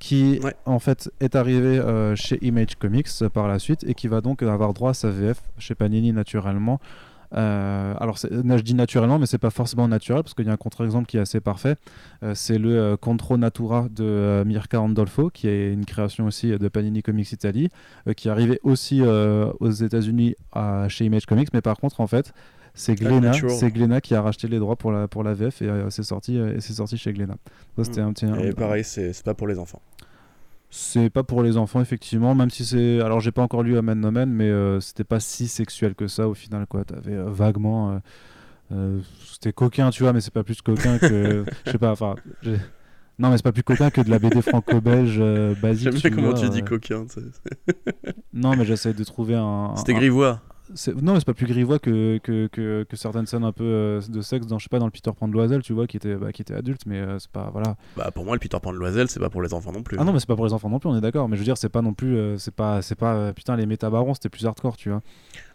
qui 0.00 0.40
en 0.64 0.78
fait 0.78 1.10
est 1.18 1.34
arrivé 1.34 1.82
chez 2.14 2.38
Image 2.42 2.76
Comics 2.76 3.08
par 3.32 3.48
la 3.48 3.58
suite 3.58 3.84
et 3.84 3.94
qui 3.94 4.06
va 4.06 4.20
donc 4.20 4.42
avoir 4.42 4.72
droit 4.72 4.90
à 4.90 4.94
sa 4.94 5.10
VF 5.10 5.40
chez 5.58 5.74
Panini 5.74 6.12
naturellement 6.12 6.80
euh, 7.34 7.94
alors, 7.98 8.16
je 8.16 8.62
dis 8.62 8.74
naturellement, 8.74 9.18
mais 9.18 9.26
c'est 9.26 9.38
pas 9.38 9.50
forcément 9.50 9.88
naturel 9.88 10.22
parce 10.22 10.34
qu'il 10.34 10.46
y 10.46 10.48
a 10.48 10.52
un 10.52 10.56
contre-exemple 10.56 11.06
qui 11.06 11.16
est 11.16 11.20
assez 11.20 11.40
parfait. 11.40 11.76
Euh, 12.22 12.34
c'est 12.34 12.58
le 12.58 12.76
euh, 12.76 12.96
Contro 12.96 13.36
Natura 13.36 13.88
de 13.90 14.42
Mirka 14.46 14.80
Andolfo, 14.80 15.30
qui 15.30 15.48
est 15.48 15.72
une 15.72 15.84
création 15.84 16.26
aussi 16.26 16.50
de 16.50 16.68
Panini 16.68 17.02
Comics 17.02 17.32
Italy, 17.32 17.68
qui 18.16 18.28
est 18.28 18.30
arrivé 18.30 18.60
aussi 18.62 19.02
aux 19.02 19.70
États-Unis 19.70 20.34
chez 20.88 21.04
Image 21.04 21.26
Comics, 21.26 21.48
mais 21.52 21.60
par 21.60 21.76
contre, 21.76 22.00
en 22.00 22.06
fait, 22.06 22.32
c'est 22.74 22.94
Glénat, 22.94 23.32
c'est 23.32 24.00
qui 24.02 24.14
a 24.14 24.22
racheté 24.22 24.48
les 24.48 24.58
droits 24.58 24.76
pour 24.76 24.92
la, 24.92 25.08
pour 25.08 25.24
la 25.24 25.34
VF 25.34 25.62
et 25.62 25.70
c'est 25.90 26.02
sorti, 26.02 26.36
et 26.36 26.60
c'est 26.60 26.74
sorti 26.74 26.96
chez 26.96 27.12
Glénat. 27.12 27.36
Hmm. 27.76 28.40
et 28.40 28.52
pareil, 28.52 28.84
c'est 28.84 29.22
pas 29.22 29.34
pour 29.34 29.48
les 29.48 29.58
enfants. 29.58 29.82
C'est 30.70 31.08
pas 31.08 31.22
pour 31.22 31.42
les 31.42 31.56
enfants, 31.56 31.80
effectivement, 31.80 32.34
même 32.34 32.50
si 32.50 32.64
c'est. 32.64 33.00
Alors, 33.00 33.20
j'ai 33.20 33.32
pas 33.32 33.42
encore 33.42 33.62
lu 33.62 33.78
Amen 33.78 33.98
Nomen, 33.98 34.30
mais 34.30 34.50
euh, 34.50 34.80
c'était 34.80 35.04
pas 35.04 35.18
si 35.18 35.48
sexuel 35.48 35.94
que 35.94 36.08
ça 36.08 36.28
au 36.28 36.34
final, 36.34 36.66
quoi. 36.66 36.84
T'avais 36.84 37.14
euh, 37.14 37.30
vaguement. 37.30 38.00
Euh, 38.72 39.00
c'était 39.24 39.52
coquin, 39.52 39.88
tu 39.90 40.02
vois, 40.02 40.12
mais 40.12 40.20
c'est 40.20 40.32
pas 40.32 40.44
plus 40.44 40.60
coquin 40.60 40.98
que. 40.98 41.44
Je 41.66 41.70
sais 41.70 41.78
pas, 41.78 41.92
enfin. 41.92 42.16
Non, 43.18 43.30
mais 43.30 43.38
c'est 43.38 43.42
pas 43.42 43.52
plus 43.52 43.62
coquin 43.62 43.90
que 43.90 44.02
de 44.02 44.10
la 44.10 44.18
BD 44.18 44.42
franco-belge 44.42 45.22
basique. 45.62 45.90
J'aime 45.90 46.00
bien 46.00 46.10
comment 46.10 46.34
tu 46.34 46.50
dis 46.50 46.62
coquin. 46.62 47.06
non, 48.34 48.54
mais 48.54 48.66
j'essaie 48.66 48.92
de 48.92 49.04
trouver 49.04 49.36
un. 49.36 49.74
C'était 49.76 49.94
grivois 49.94 50.42
non 51.02 51.12
mais 51.12 51.18
c'est 51.20 51.24
pas 51.26 51.34
plus 51.34 51.46
grivois 51.46 51.78
que, 51.78 52.18
que, 52.18 52.46
que, 52.48 52.84
que, 52.88 52.96
certaines 52.96 53.26
scènes 53.26 53.44
un 53.44 53.52
peu 53.52 53.64
euh, 53.64 54.00
de 54.08 54.20
sexe 54.20 54.46
dans 54.46 54.58
je 54.58 54.64
sais 54.64 54.68
pas 54.68 54.78
dans 54.78 54.86
le 54.86 54.90
Peter 54.90 55.10
Pan 55.18 55.28
de 55.28 55.32
Loisel 55.32 55.62
tu 55.62 55.72
vois 55.72 55.86
qui 55.86 55.96
était 55.96 56.14
bah, 56.14 56.32
qui 56.32 56.42
était 56.42 56.54
adulte 56.54 56.82
mais 56.86 56.98
euh, 56.98 57.18
c'est 57.18 57.30
pas 57.30 57.50
voilà. 57.52 57.76
Bah 57.96 58.10
pour 58.14 58.24
moi 58.24 58.34
le 58.34 58.40
Peter 58.40 58.58
Pan 58.60 58.72
de 58.72 58.78
Loisel 58.78 59.08
c'est 59.08 59.20
pas 59.20 59.30
pour 59.30 59.42
les 59.42 59.54
enfants 59.54 59.72
non 59.72 59.82
plus 59.82 59.96
ah 60.00 60.04
non 60.04 60.12
mais 60.12 60.20
c'est 60.20 60.28
pas 60.28 60.36
pour 60.36 60.46
les 60.46 60.52
enfants 60.52 60.68
non 60.68 60.78
plus 60.78 60.88
on 60.88 60.96
est 60.96 61.00
d'accord 61.00 61.28
mais 61.28 61.36
je 61.36 61.40
veux 61.40 61.44
dire 61.44 61.56
c'est 61.56 61.68
pas 61.68 61.82
non 61.82 61.94
plus 61.94 62.16
euh, 62.16 62.38
c'est 62.38 62.54
pas 62.54 62.82
c'est 62.82 62.94
pas 62.94 63.32
putain 63.32 63.56
les 63.56 63.66
métabarons 63.66 64.14
c'était 64.14 64.28
plus 64.28 64.46
hardcore 64.46 64.76
tu 64.76 64.90
vois. 64.90 65.02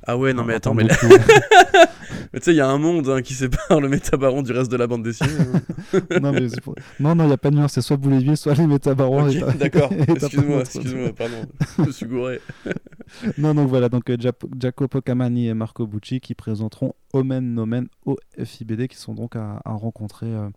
Ah 0.06 0.18
ouais 0.18 0.34
non, 0.34 0.44
mais 0.44 0.56
attends 0.56 0.74
mais, 0.74 0.86
mais 2.32 2.40
tu 2.40 2.46
sais 2.46 2.52
il 2.52 2.58
y 2.58 2.62
a 2.62 2.68
un 2.68 2.78
monde 2.78 3.10
hein, 3.10 3.22
qui 3.22 3.34
sépare 3.34 3.80
le 3.80 3.90
métabaron 3.90 4.42
du 4.42 4.52
reste 4.52 4.72
de 4.72 4.78
la 4.78 4.88
bande 4.88 5.04
dessinée 5.04 5.32
hein. 5.94 6.00
non 6.22 6.32
mais 6.32 6.48
non 7.00 7.16
non 7.16 7.26
il 7.26 7.30
y 7.30 7.34
a 7.34 7.38
pas 7.38 7.52
de 7.52 7.56
nuance 7.56 7.74
c'est 7.74 7.82
soit 7.82 7.98
Boulévier 7.98 8.36
soit 8.36 8.54
les 8.56 8.68
métabarons 8.68 9.28
d'accord. 9.60 9.92
excuse-moi 10.08 10.62
excuse-moi 10.62 11.14
pardon. 11.14 11.46
Je 11.78 11.84
me 11.84 11.92
suis 11.92 12.06
gouré. 12.06 12.40
Non 13.38 13.54
donc 13.54 13.70
voilà 13.70 13.90
donc 13.90 14.12
Jacopo 14.60 15.02
Camani 15.02 15.48
et 15.48 15.54
Marco 15.54 15.86
Bucci 15.86 16.20
qui 16.20 16.36
présenteront 16.36 16.94
Omen 17.14 17.54
Nomen 17.54 17.88
au 18.06 18.18
FIBD 18.44 18.88
qui 18.88 18.98
sont 18.98 19.14
donc 19.14 19.36
à, 19.36 19.62
rencontrer 19.66 20.28
euh, 20.28 20.50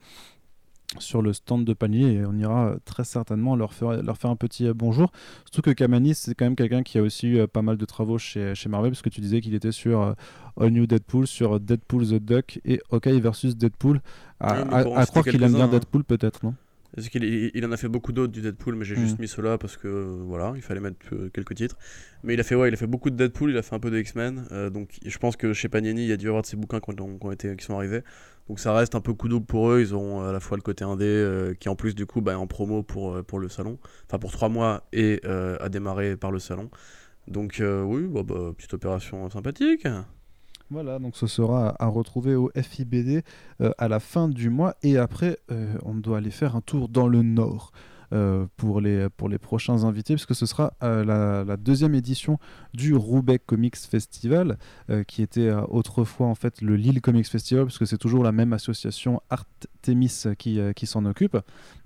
sur 1.01 1.22
le 1.22 1.32
stand 1.32 1.64
de 1.64 1.72
panier 1.72 2.14
et 2.14 2.26
on 2.26 2.36
ira 2.36 2.68
euh, 2.68 2.76
très 2.84 3.05
certainement 3.05 3.57
leur 3.57 3.72
faire, 3.72 4.03
leur 4.03 4.16
faire 4.18 4.30
un 4.30 4.36
petit 4.36 4.66
euh, 4.66 4.74
bonjour. 4.74 5.12
Surtout 5.44 5.62
que 5.62 5.70
Camani, 5.70 6.14
c'est 6.14 6.34
quand 6.34 6.44
même 6.44 6.57
quelqu'un 6.57 6.82
qui 6.82 6.99
a 6.99 7.03
aussi 7.03 7.28
eu 7.28 7.47
pas 7.47 7.62
mal 7.62 7.76
de 7.76 7.84
travaux 7.84 8.18
chez, 8.18 8.55
chez 8.55 8.68
Marvel, 8.68 8.90
parce 8.90 9.03
que 9.03 9.09
tu 9.09 9.20
disais 9.20 9.40
qu'il 9.40 9.55
était 9.55 9.72
sur 9.72 10.14
All 10.61 10.70
New 10.70 10.86
Deadpool, 10.86 11.26
sur 11.26 11.61
Deadpool 11.61 12.07
the 12.07 12.22
Duck 12.22 12.61
et 12.64 12.80
Hawkeye 12.90 13.20
versus 13.20 13.57
Deadpool. 13.57 14.01
À, 14.40 14.53
à 14.53 15.07
croire 15.07 15.24
qu'il 15.24 15.42
aime 15.42 15.55
bien 15.55 15.64
hein. 15.64 15.68
Deadpool, 15.68 16.05
peut-être, 16.05 16.44
non? 16.44 16.55
Parce 16.97 17.11
qu'il 17.11 17.24
il 17.24 17.66
en 17.66 17.72
a 17.72 17.76
fait 17.76 17.88
beaucoup 17.88 18.12
d'autres 18.12 18.32
du 18.32 18.40
Deadpool, 18.40 18.74
mais 18.74 18.86
j'ai 18.86 18.97
juste 18.97 19.18
mm. 19.18 19.22
mis 19.22 19.28
cela 19.28 19.59
parce 19.59 19.76
que 19.76 19.88
voilà, 20.26 20.55
il 20.57 20.62
fallait 20.62 20.80
mettre 20.80 20.97
euh, 21.12 21.28
quelques 21.28 21.55
titres. 21.55 21.76
Mais 22.24 22.32
il 22.32 22.40
a 22.40 22.42
fait 22.42 22.55
ouais, 22.55 22.68
il 22.68 22.74
a 22.74 22.76
fait 22.76 22.86
beaucoup 22.86 23.11
de 23.11 23.16
Deadpool, 23.16 23.51
il 23.51 23.59
a 23.59 23.62
fait 23.62 23.74
un 23.74 23.78
peu 23.78 23.90
de 23.90 23.99
X-Men. 23.99 24.47
Euh, 24.51 24.70
donc 24.70 24.99
je 25.05 25.18
pense 25.18 25.36
que 25.36 25.53
chez 25.53 25.68
Panini, 25.68 26.05
il 26.05 26.09
y 26.09 26.12
a 26.12 26.16
dû 26.16 26.24
y 26.24 26.28
avoir 26.28 26.42
de 26.42 26.47
ces 26.47 26.57
bouquins 26.57 26.80
qui, 26.80 26.90
ont, 26.99 27.32
été, 27.32 27.55
qui 27.55 27.64
sont 27.66 27.76
arrivés. 27.76 28.01
Donc 28.49 28.61
ça 28.61 28.72
reste 28.72 28.94
un 28.94 29.01
peu 29.01 29.12
coup 29.12 29.28
double 29.28 29.47
pour 29.47 29.70
eux. 29.70 29.80
Ils 29.80 29.94
ont 29.94 30.22
à 30.22 30.32
la 30.32 30.40
fois 30.40 30.57
le 30.57 30.62
côté 30.62 30.84
indé 30.84 31.05
euh, 31.05 31.55
qui 31.55 31.68
en 31.68 31.76
plus 31.76 31.94
du 31.94 32.07
coup 32.07 32.20
bah, 32.20 32.38
en 32.38 32.47
promo 32.47 32.82
pour, 32.82 33.22
pour 33.24 33.38
le 33.38 33.49
salon, 33.49 33.78
enfin 34.07 34.18
pour 34.18 34.32
trois 34.32 34.49
mois 34.49 34.84
et 34.92 35.20
à 35.24 35.68
démarrer 35.68 36.16
par 36.16 36.30
le 36.30 36.38
salon. 36.38 36.70
Donc 37.28 37.61
oui, 37.61 38.03
bah, 38.03 38.22
bah, 38.24 38.53
petite 38.57 38.74
opération 38.74 39.28
sympathique. 39.30 39.86
Voilà, 40.68 40.99
donc 40.99 41.16
ce 41.16 41.28
sera 41.28 41.76
à 41.78 41.86
retrouver 41.86 42.34
au 42.34 42.51
FIBD 42.57 43.22
euh, 43.61 43.70
à 43.78 43.86
la 43.86 44.01
fin 44.01 44.28
du 44.28 44.51
mois. 44.51 44.74
Et 44.82 44.99
après, 44.99 45.38
euh, 45.53 45.72
on 45.84 45.94
doit 45.94 46.18
aller 46.18 46.32
faire 46.32 46.57
un 46.57 46.61
tour 46.61 46.88
dans 46.88 47.07
le 47.07 47.22
Nord. 47.22 47.70
Euh, 48.13 48.47
pour, 48.57 48.81
les, 48.81 49.09
pour 49.09 49.29
les 49.29 49.39
prochains 49.39 49.85
invités, 49.85 50.15
puisque 50.15 50.35
ce 50.35 50.47
sera 50.47 50.73
la, 50.81 51.45
la, 51.45 51.57
deuxième 51.57 51.95
édition 51.95 52.39
du 52.73 52.95
Roubaix 52.95 53.39
Comics 53.39 53.77
Festival, 53.77 54.59
qui 55.07 55.23
était 55.23 55.51
autrefois 55.69 56.27
en 56.27 56.35
fait 56.35 56.63
le 56.63 56.77
Lille 56.77 57.01
Comics 57.01 57.27
Festival, 57.27 57.65
puisque 57.65 57.87
c'est 57.87 57.99
toujours 57.99 58.23
la 58.23 58.33
même 58.33 58.53
association 58.53 59.21
Artemis 59.31 60.25
qui, 60.39 60.61
qui 60.75 60.87
s'en 60.87 61.05
occupe. 61.05 61.37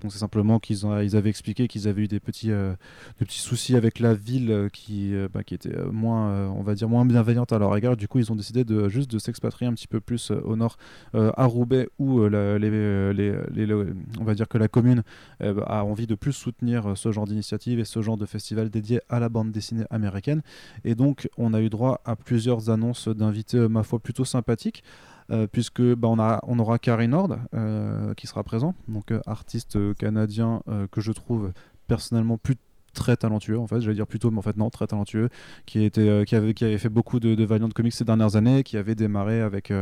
Donc 0.02 0.12
c'est 0.12 0.18
simplement 0.18 0.58
qu'ils 0.58 0.84
ils 1.02 1.16
avaient 1.16 1.30
expliqué 1.30 1.68
qu'ils 1.68 1.88
avaient 1.88 2.02
eu 2.02 2.08
des 2.08 2.20
petits, 2.20 2.50
euh, 2.50 2.74
des 3.18 3.24
petits 3.24 3.40
soucis 3.40 3.76
avec 3.76 3.98
la 3.98 4.14
ville 4.14 4.50
euh, 4.50 4.68
qui, 4.68 5.14
euh, 5.14 5.28
bah, 5.32 5.42
qui 5.42 5.54
était 5.54 5.76
moins, 5.92 6.48
on 6.50 6.62
va 6.62 6.74
dire, 6.74 6.88
moins 6.88 7.04
bienveillante 7.04 7.52
à 7.52 7.58
leur 7.58 7.76
égard. 7.76 7.96
Du 7.96 8.08
coup, 8.08 8.18
ils 8.18 8.30
ont 8.32 8.36
décidé 8.36 8.64
de 8.64 8.88
juste 8.88 9.10
de 9.10 9.18
s'expatrier 9.18 9.68
un 9.70 9.74
petit 9.74 9.86
peu 9.86 10.00
plus 10.00 10.30
au 10.30 10.56
nord, 10.56 10.76
à 11.14 11.44
Roubaix, 11.44 11.88
où 11.98 12.26
les, 12.26 12.58
les, 12.58 13.74
on 14.18 14.24
va 14.24 14.34
dire 14.34 14.48
que 14.48 14.58
la 14.58 14.68
commune 14.68 15.02
a 15.40 15.84
envie 15.84 16.06
de 16.10 16.16
plus 16.16 16.32
soutenir 16.32 16.96
ce 16.96 17.12
genre 17.12 17.26
d'initiative 17.26 17.78
et 17.78 17.84
ce 17.84 18.02
genre 18.02 18.16
de 18.16 18.26
festival 18.26 18.68
dédié 18.68 19.00
à 19.08 19.20
la 19.20 19.28
bande 19.28 19.52
dessinée 19.52 19.84
américaine. 19.90 20.42
Et 20.84 20.94
donc, 20.94 21.28
on 21.38 21.54
a 21.54 21.60
eu 21.60 21.70
droit 21.70 22.00
à 22.04 22.16
plusieurs 22.16 22.68
annonces 22.68 23.08
d'invités, 23.08 23.68
ma 23.68 23.84
foi, 23.84 24.00
plutôt 24.00 24.24
sympathiques. 24.24 24.82
Euh, 25.30 25.46
puisque 25.46 25.80
bah, 25.80 26.08
on, 26.08 26.18
a, 26.18 26.40
on 26.42 26.58
aura 26.58 26.80
Carrie 26.80 27.06
Nord 27.06 27.36
euh, 27.54 28.14
qui 28.14 28.26
sera 28.26 28.42
présent, 28.42 28.74
donc 28.88 29.12
euh, 29.12 29.20
artiste 29.26 29.78
canadien 29.94 30.60
que 30.90 31.00
je 31.00 31.12
trouve 31.12 31.52
personnellement 31.86 32.36
plus 32.36 32.56
très 32.94 33.16
talentueux 33.16 33.56
en 33.56 33.68
fait, 33.68 33.80
j'allais 33.80 33.94
dire 33.94 34.08
plutôt, 34.08 34.32
mais 34.32 34.38
en 34.38 34.42
fait 34.42 34.56
non, 34.56 34.70
très 34.70 34.88
talentueux, 34.88 35.28
qui, 35.66 35.84
était, 35.84 36.24
qui, 36.26 36.34
avait, 36.34 36.52
qui 36.52 36.64
avait 36.64 36.78
fait 36.78 36.88
beaucoup 36.88 37.20
de, 37.20 37.36
de 37.36 37.44
Valiant 37.44 37.68
Comics 37.68 37.92
ces 37.92 38.04
dernières 38.04 38.34
années, 38.34 38.64
qui 38.64 38.76
avait 38.76 38.96
démarré 38.96 39.40
avec 39.40 39.72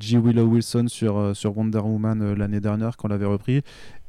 G. 0.00 0.18
Willow 0.18 0.46
Wilson 0.46 0.86
sur, 0.88 1.36
sur 1.36 1.56
Wonder 1.56 1.78
Woman 1.78 2.34
l'année 2.34 2.60
dernière 2.60 2.96
quand 2.96 3.08
on 3.08 3.10
l'avait 3.10 3.26
repris, 3.26 3.62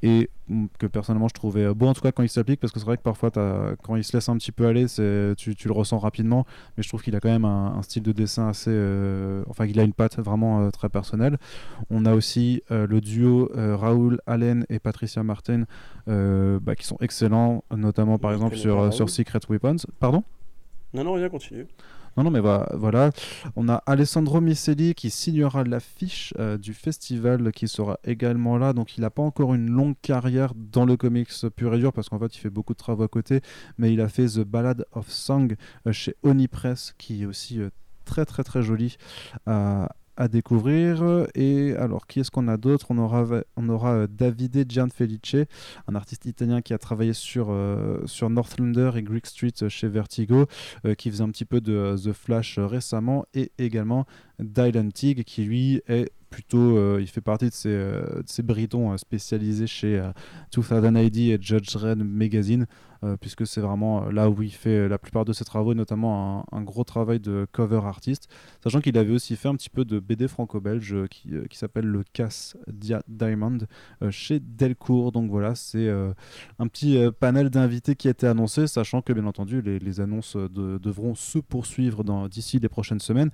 et 0.03 0.29
mm, 0.47 0.65
que 0.79 0.87
personnellement 0.87 1.27
je 1.27 1.33
trouvais 1.33 1.65
euh, 1.65 1.73
beau 1.73 1.87
en 1.87 1.93
tout 1.93 2.01
cas 2.01 2.11
quand 2.11 2.23
il 2.23 2.29
s'applique 2.29 2.59
parce 2.59 2.73
que 2.73 2.79
c'est 2.79 2.85
vrai 2.85 2.97
que 2.97 3.03
parfois 3.03 3.29
quand 3.31 3.95
il 3.95 4.03
se 4.03 4.15
laisse 4.15 4.29
un 4.29 4.37
petit 4.37 4.51
peu 4.51 4.65
aller 4.65 4.85
tu, 5.37 5.55
tu, 5.55 5.67
le 5.67 5.73
ressens 5.73 5.99
rapidement 5.99 6.45
mais 6.75 6.83
je 6.83 6.87
trouve 6.87 7.03
qu'il 7.03 7.15
a 7.15 7.19
quand 7.19 7.29
même 7.29 7.45
un, 7.45 7.81
style 7.83 8.03
de 8.03 8.11
dessin 8.11 8.47
assez 8.47 8.71
euh, 8.73 9.43
enfin 9.47 9.65
il 9.65 9.79
a 9.79 9.83
une 9.83 9.93
patte 9.93 10.17
vraiment 10.19 10.61
euh, 10.61 10.69
très 10.69 10.89
personnelle. 10.89 11.37
On 11.89 12.05
a 12.05 12.13
aussi 12.13 12.61
le 12.69 12.99
duo 13.01 13.49
Raoul 13.53 14.19
Allen 14.25 14.65
et 14.69 14.79
Patricia 14.79 15.23
Martin 15.23 15.65
bah, 16.07 16.75
qui 16.75 16.85
sont 16.85 16.97
excellents 17.01 17.63
notamment 17.75 18.17
par 18.17 18.33
exemple 18.33 18.55
sur, 18.55 18.93
sur 18.93 19.09
Secret 19.09 19.39
Weapons. 19.49 19.77
Pardon? 19.99 20.23
Non 20.93 21.03
non 21.03 21.13
rien 21.13 21.29
continue 21.29 21.67
non, 22.17 22.23
non, 22.23 22.31
mais 22.31 22.39
voilà. 22.39 23.11
On 23.55 23.69
a 23.69 23.75
Alessandro 23.85 24.41
Micelli 24.41 24.93
qui 24.95 25.09
signera 25.09 25.63
l'affiche 25.63 26.33
euh, 26.39 26.57
du 26.57 26.73
festival 26.73 27.51
qui 27.51 27.67
sera 27.67 27.99
également 28.03 28.57
là. 28.57 28.73
Donc, 28.73 28.97
il 28.97 29.01
n'a 29.01 29.09
pas 29.09 29.23
encore 29.23 29.53
une 29.53 29.69
longue 29.69 29.95
carrière 30.01 30.53
dans 30.55 30.85
le 30.85 30.97
comics 30.97 31.31
pur 31.55 31.73
et 31.73 31.79
dur 31.79 31.93
parce 31.93 32.09
qu'en 32.09 32.19
fait, 32.19 32.35
il 32.35 32.39
fait 32.39 32.49
beaucoup 32.49 32.73
de 32.73 32.77
travaux 32.77 33.03
à 33.03 33.07
côté. 33.07 33.41
Mais 33.77 33.93
il 33.93 34.01
a 34.01 34.09
fait 34.09 34.27
The 34.27 34.41
Ballad 34.41 34.85
of 34.91 35.09
Song 35.09 35.55
euh, 35.87 35.91
chez 35.91 36.15
Oni 36.23 36.47
Press 36.47 36.93
qui 36.97 37.23
est 37.23 37.25
aussi 37.25 37.59
euh, 37.59 37.69
très, 38.05 38.25
très, 38.25 38.43
très 38.43 38.61
joli 38.61 38.97
découvrir. 40.27 41.27
Et 41.35 41.73
alors, 41.75 42.07
qui 42.07 42.19
est-ce 42.19 42.31
qu'on 42.31 42.47
a 42.47 42.57
d'autre? 42.57 42.87
On 42.89 42.97
aura, 42.97 43.25
on 43.55 43.69
aura 43.69 43.93
euh, 43.93 44.07
Davide 44.07 44.65
Gianfelice, 44.69 45.47
un 45.87 45.95
artiste 45.95 46.25
italien 46.25 46.61
qui 46.61 46.73
a 46.73 46.77
travaillé 46.77 47.13
sur, 47.13 47.47
euh, 47.49 47.99
sur 48.05 48.29
Northlander 48.29 48.91
et 48.95 49.03
Greek 49.03 49.25
Street 49.25 49.53
chez 49.69 49.87
Vertigo, 49.87 50.45
euh, 50.85 50.93
qui 50.93 51.09
faisait 51.09 51.23
un 51.23 51.29
petit 51.29 51.45
peu 51.45 51.61
de 51.61 51.95
The 51.97 52.13
Flash 52.13 52.59
récemment, 52.59 53.25
et 53.33 53.51
également 53.57 54.05
Dylan 54.39 54.91
Tig, 54.91 55.23
qui 55.23 55.43
lui 55.43 55.81
est 55.87 56.11
plutôt, 56.29 56.97
il 56.97 57.07
fait 57.07 57.19
partie 57.19 57.49
de 57.49 57.53
ces, 57.53 57.69
de 57.69 58.23
ces 58.25 58.41
britons 58.41 58.97
spécialisés 58.97 59.67
chez 59.67 60.01
2000 60.55 61.29
et 61.29 61.37
Judge 61.41 61.75
Red 61.75 61.97
Magazine. 61.97 62.67
Euh, 63.03 63.17
puisque 63.19 63.47
c'est 63.47 63.61
vraiment 63.61 64.05
euh, 64.05 64.11
là 64.11 64.29
où 64.29 64.43
il 64.43 64.53
fait 64.53 64.87
la 64.87 64.99
plupart 64.99 65.25
de 65.25 65.33
ses 65.33 65.43
travaux, 65.43 65.73
notamment 65.73 66.45
un, 66.51 66.61
gros 66.61 66.83
travail 66.83 67.19
de 67.19 67.47
cover 67.51 67.81
artiste, 67.83 68.29
sachant 68.63 68.79
qu'il 68.79 68.95
avait 68.95 69.13
aussi 69.13 69.35
fait 69.35 69.47
un 69.47 69.55
petit 69.55 69.71
peu 69.71 69.85
de 69.85 69.99
BD 69.99 70.27
franco-belge 70.27 70.93
euh, 70.93 71.07
qui, 71.07 71.31
qui 71.49 71.57
s'appelle 71.57 71.85
le 71.85 72.03
Cass 72.13 72.55
Diamond 73.07 73.57
chez 74.11 74.39
Delcourt. 74.39 75.11
Donc 75.11 75.31
voilà, 75.31 75.55
c'est 75.55 75.89
un 75.89 76.67
petit 76.67 76.99
panel 77.19 77.49
d'invités 77.49 77.95
qui 77.95 78.07
a 78.07 78.11
été 78.11 78.27
annoncé, 78.27 78.67
sachant 78.67 79.01
que 79.01 79.13
bien 79.13 79.25
entendu 79.25 79.61
les, 79.61 79.99
annonces 79.99 80.35
devront 80.35 81.15
se 81.15 81.39
poursuivre 81.39 82.03
d'ici 82.29 82.59
les 82.59 82.69
prochaines 82.69 82.99
semaines. 82.99 83.31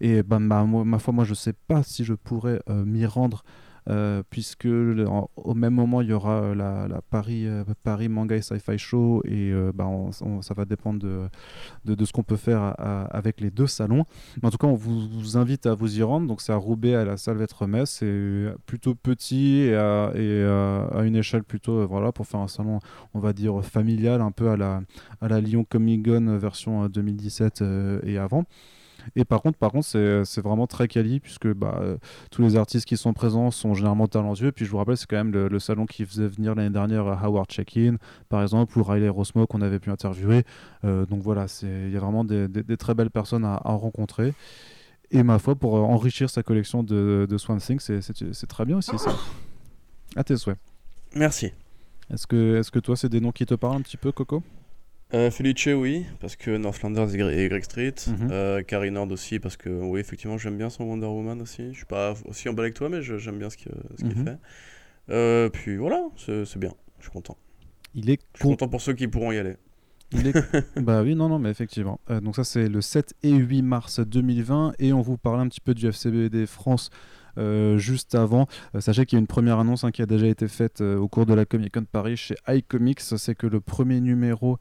Et 0.00 0.22
bah, 0.22 0.38
ma, 0.38 0.64
ma, 0.64 0.98
foi, 0.98 1.12
moi 1.12 1.24
je 1.24 1.34
sais 1.34 1.52
pas 1.52 1.82
si 1.82 2.04
je 2.04 2.14
pourrais 2.14 2.60
m'y 2.68 3.04
rendre 3.06 3.44
euh, 3.88 4.22
puisque 4.28 4.66
au 4.66 5.54
même 5.54 5.74
moment 5.74 6.02
il 6.02 6.08
y 6.08 6.12
aura 6.12 6.42
euh, 6.42 6.54
la, 6.54 7.00
Paris, 7.10 7.46
euh, 7.46 7.64
Paris 7.82 8.08
Manga 8.08 8.36
et 8.36 8.42
Sci-Fi 8.42 8.78
Show 8.78 9.22
et 9.24 9.52
bah, 9.74 9.88
ça 10.42 10.54
va 10.54 10.64
dépendre 10.64 11.00
de, 11.00 11.94
de, 11.94 12.04
ce 12.04 12.12
qu'on 12.12 12.22
peut 12.22 12.36
faire 12.36 12.74
avec 12.78 13.40
les 13.40 13.50
deux 13.50 13.66
salons. 13.66 14.04
Mais 14.42 14.48
en 14.48 14.50
tout 14.50 14.58
cas, 14.58 14.66
on 14.66 14.74
vous, 14.74 15.36
invite 15.36 15.66
à 15.66 15.74
vous 15.74 15.98
y 15.98 16.02
rendre. 16.02 16.26
Donc 16.26 16.40
c'est 16.40 16.52
à 16.52 16.56
Roubaix 16.56 16.94
à 16.94 17.04
la 17.04 17.16
salle 17.16 17.38
Metz. 17.66 17.90
C'est 17.90 18.54
plutôt 18.66 18.94
petit 18.94 19.58
et, 19.58 19.74
à, 19.74 20.12
et 20.14 20.42
à, 20.44 21.02
une 21.02 21.16
échelle 21.16 21.42
plutôt 21.42 21.86
voilà 21.86 22.12
pour 22.12 22.26
faire 22.26 22.40
un 22.40 22.48
salon, 22.48 22.80
on 23.14 23.20
va 23.20 23.32
dire 23.32 23.64
familial, 23.64 24.20
un 24.20 24.30
peu 24.30 24.50
à 24.50 24.56
la, 24.56 24.82
à 25.20 25.28
la 25.28 25.40
Lyon 25.40 25.64
Comic 25.68 26.06
Con 26.06 26.38
version 26.38 26.86
2017 26.88 27.64
et 28.04 28.18
avant. 28.18 28.44
Et 29.16 29.24
par 29.24 29.42
contre, 29.42 29.58
par 29.58 29.72
contre, 29.72 29.86
c'est 29.86 30.40
vraiment 30.40 30.66
très 30.66 30.88
quali 30.88 31.20
puisque 31.20 31.48
bah, 31.48 31.78
euh, 31.80 31.96
tous 32.30 32.42
les 32.42 32.56
artistes 32.56 32.86
qui 32.86 32.96
sont 32.96 33.12
présents 33.12 33.50
sont 33.50 33.74
généralement 33.74 34.08
talentueux. 34.08 34.52
Puis 34.52 34.64
je 34.64 34.70
vous 34.70 34.78
rappelle, 34.78 34.96
c'est 34.96 35.06
quand 35.06 35.22
même 35.22 35.32
le, 35.32 35.58
salon 35.58 35.86
qui 35.86 36.04
faisait 36.04 36.28
venir 36.28 36.54
l'année 36.54 36.70
dernière 36.70 37.06
euh, 37.06 37.16
Howard 37.22 37.50
Check-in, 37.50 37.96
par 38.28 38.42
exemple, 38.42 38.78
ou 38.78 38.82
Riley 38.82 39.08
Rosmo 39.08 39.46
qu'on 39.46 39.60
avait 39.60 39.78
pu 39.78 39.90
interviewer. 39.90 40.44
Euh, 40.84 41.06
donc 41.06 41.22
voilà, 41.22 41.46
il 41.62 41.90
y 41.90 41.96
a 41.96 42.00
vraiment 42.00 42.24
des, 42.24 42.48
très 42.78 42.94
belles 42.94 43.10
personnes 43.10 43.44
à, 43.44 43.60
rencontrer. 43.64 44.34
Et 45.10 45.22
ma 45.22 45.38
foi, 45.38 45.56
pour 45.56 45.74
enrichir 45.74 46.30
sa 46.30 46.42
collection 46.42 46.82
de, 46.82 47.26
de 47.28 47.38
Swamp 47.38 47.58
Thing, 47.58 47.80
c'est 47.80 48.46
très 48.46 48.64
bien 48.64 48.78
aussi 48.78 48.96
ça. 48.98 49.10
À 50.16 50.24
tes 50.24 50.36
souhaits. 50.36 50.58
Merci. 51.14 51.52
Est-ce 52.12 52.26
que, 52.26 52.56
est 52.56 52.60
-ce 52.60 52.70
que 52.70 52.80
toi, 52.80 52.96
c'est 52.96 53.08
des 53.08 53.20
noms 53.20 53.32
qui 53.32 53.46
te 53.46 53.54
parlent 53.54 53.76
un 53.76 53.82
petit 53.82 53.96
peu, 53.96 54.12
Coco? 54.12 54.42
Euh, 55.14 55.30
Felice, 55.30 55.66
oui, 55.66 56.06
parce 56.20 56.36
que 56.36 56.56
Northlanders 56.56 57.14
et 57.14 57.48
Greg 57.48 57.64
Street. 57.64 57.94
Euh, 58.30 58.62
Carrie 58.62 58.90
Nord 58.90 59.10
aussi, 59.10 59.38
parce 59.38 59.56
que 59.56 59.68
oui, 59.68 60.00
effectivement, 60.00 60.38
j'aime 60.38 60.56
bien 60.56 60.70
son 60.70 60.84
Wonder 60.84 61.06
Woman 61.06 61.40
aussi. 61.42 61.72
Je 61.72 61.78
suis 61.78 61.86
pas 61.86 62.14
aussi 62.26 62.48
en 62.48 62.52
bas 62.52 62.62
avec 62.62 62.74
toi, 62.74 62.88
mais 62.88 63.02
j'aime 63.02 63.38
bien 63.38 63.50
ce 63.50 63.56
qu'il 63.56 63.72
mhm. 64.02 64.24
fait. 64.24 64.38
Euh, 65.10 65.48
puis 65.48 65.76
voilà, 65.76 66.02
c'est 66.16 66.58
bien, 66.58 66.72
je 66.98 67.04
suis 67.04 67.12
content. 67.12 67.36
Il 67.94 68.10
est 68.10 68.20
je 68.34 68.40
suis 68.40 68.48
content 68.48 68.68
pour 68.68 68.80
ceux 68.80 68.92
qui 68.92 69.08
pourront 69.08 69.32
y 69.32 69.38
aller. 69.38 69.56
bah 70.76 71.02
oui, 71.02 71.14
non, 71.14 71.28
non, 71.28 71.38
mais 71.38 71.50
effectivement. 71.50 72.00
Euh, 72.10 72.20
donc 72.20 72.36
ça, 72.36 72.44
c'est 72.44 72.68
le 72.68 72.80
7 72.80 73.14
et 73.22 73.32
8 73.32 73.62
mars 73.62 74.00
2020, 74.00 74.74
et 74.78 74.92
on 74.92 75.00
vous 75.00 75.16
parle 75.16 75.40
un 75.40 75.48
petit 75.48 75.60
peu 75.60 75.74
du 75.74 75.86
FCBD 75.86 76.46
France. 76.46 76.90
Euh, 77.38 77.78
juste 77.78 78.16
avant. 78.16 78.48
sachez 78.80 79.06
qu'il 79.06 79.16
y 79.16 79.18
a 79.18 79.20
une 79.20 79.28
première 79.28 79.60
annonce 79.60 79.84
hein, 79.84 79.92
qui 79.92 80.02
a 80.02 80.06
déjà 80.06 80.26
été 80.26 80.48
faite 80.48 80.80
au 80.80 81.06
cours 81.06 81.26
de 81.26 81.32
la 81.32 81.44
Comic 81.44 81.72
Con 81.72 81.84
Paris 81.84 82.16
chez 82.16 82.34
iComics. 82.48 83.00
C'est 83.00 83.36
que 83.36 83.46
le 83.46 83.60
premier 83.60 84.00
numéro 84.00 84.58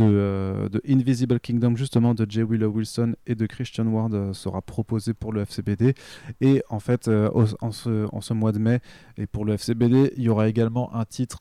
euh, 0.00 0.68
de, 0.68 0.80
Invisible 0.88 1.38
Kingdom, 1.40 1.76
justement, 1.76 2.14
de 2.14 2.26
J. 2.28 2.42
Willow 2.42 2.70
Wilson 2.70 3.14
et 3.26 3.34
de 3.34 3.46
Christian 3.46 3.86
Ward 3.86 4.14
euh, 4.14 4.32
sera 4.32 4.62
proposé 4.62 5.12
pour 5.12 5.32
le 5.32 5.42
FCBD. 5.42 5.94
Et 6.40 6.62
en 6.70 6.80
fait, 6.80 7.08
euh, 7.08 7.30
en, 7.60 7.70
ce, 7.70 8.32
mois 8.32 8.52
de 8.52 8.58
mai, 8.58 8.80
et 9.18 9.26
pour 9.26 9.44
le 9.44 9.54
FCBD, 9.54 10.12
il 10.16 10.22
y 10.22 10.28
aura 10.28 10.48
également 10.48 10.94
un 10.94 11.04
titre, 11.04 11.40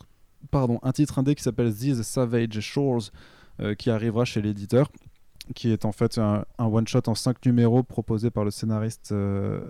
pardon, 0.52 0.80
un 0.84 0.91
titre 0.91 1.20
indé 1.20 1.36
qui 1.36 1.44
s'appelle 1.44 1.74
These 1.74 2.02
Savage 2.02 2.60
Shores, 2.60 3.12
qui 3.78 3.91
arrivera 3.91 4.26
chez 4.26 4.41
l'éditeur 4.41 4.89
qui 5.54 5.72
est 5.72 5.86
en 5.86 5.91
fait 5.91 6.18
un, 6.18 6.46
one-shot 6.58 7.04
en 7.06 7.14
5 7.14 7.46
numéros 7.46 7.84
proposé 7.84 8.32
par 8.32 8.46
le 8.46 8.50
scénariste 8.50 9.14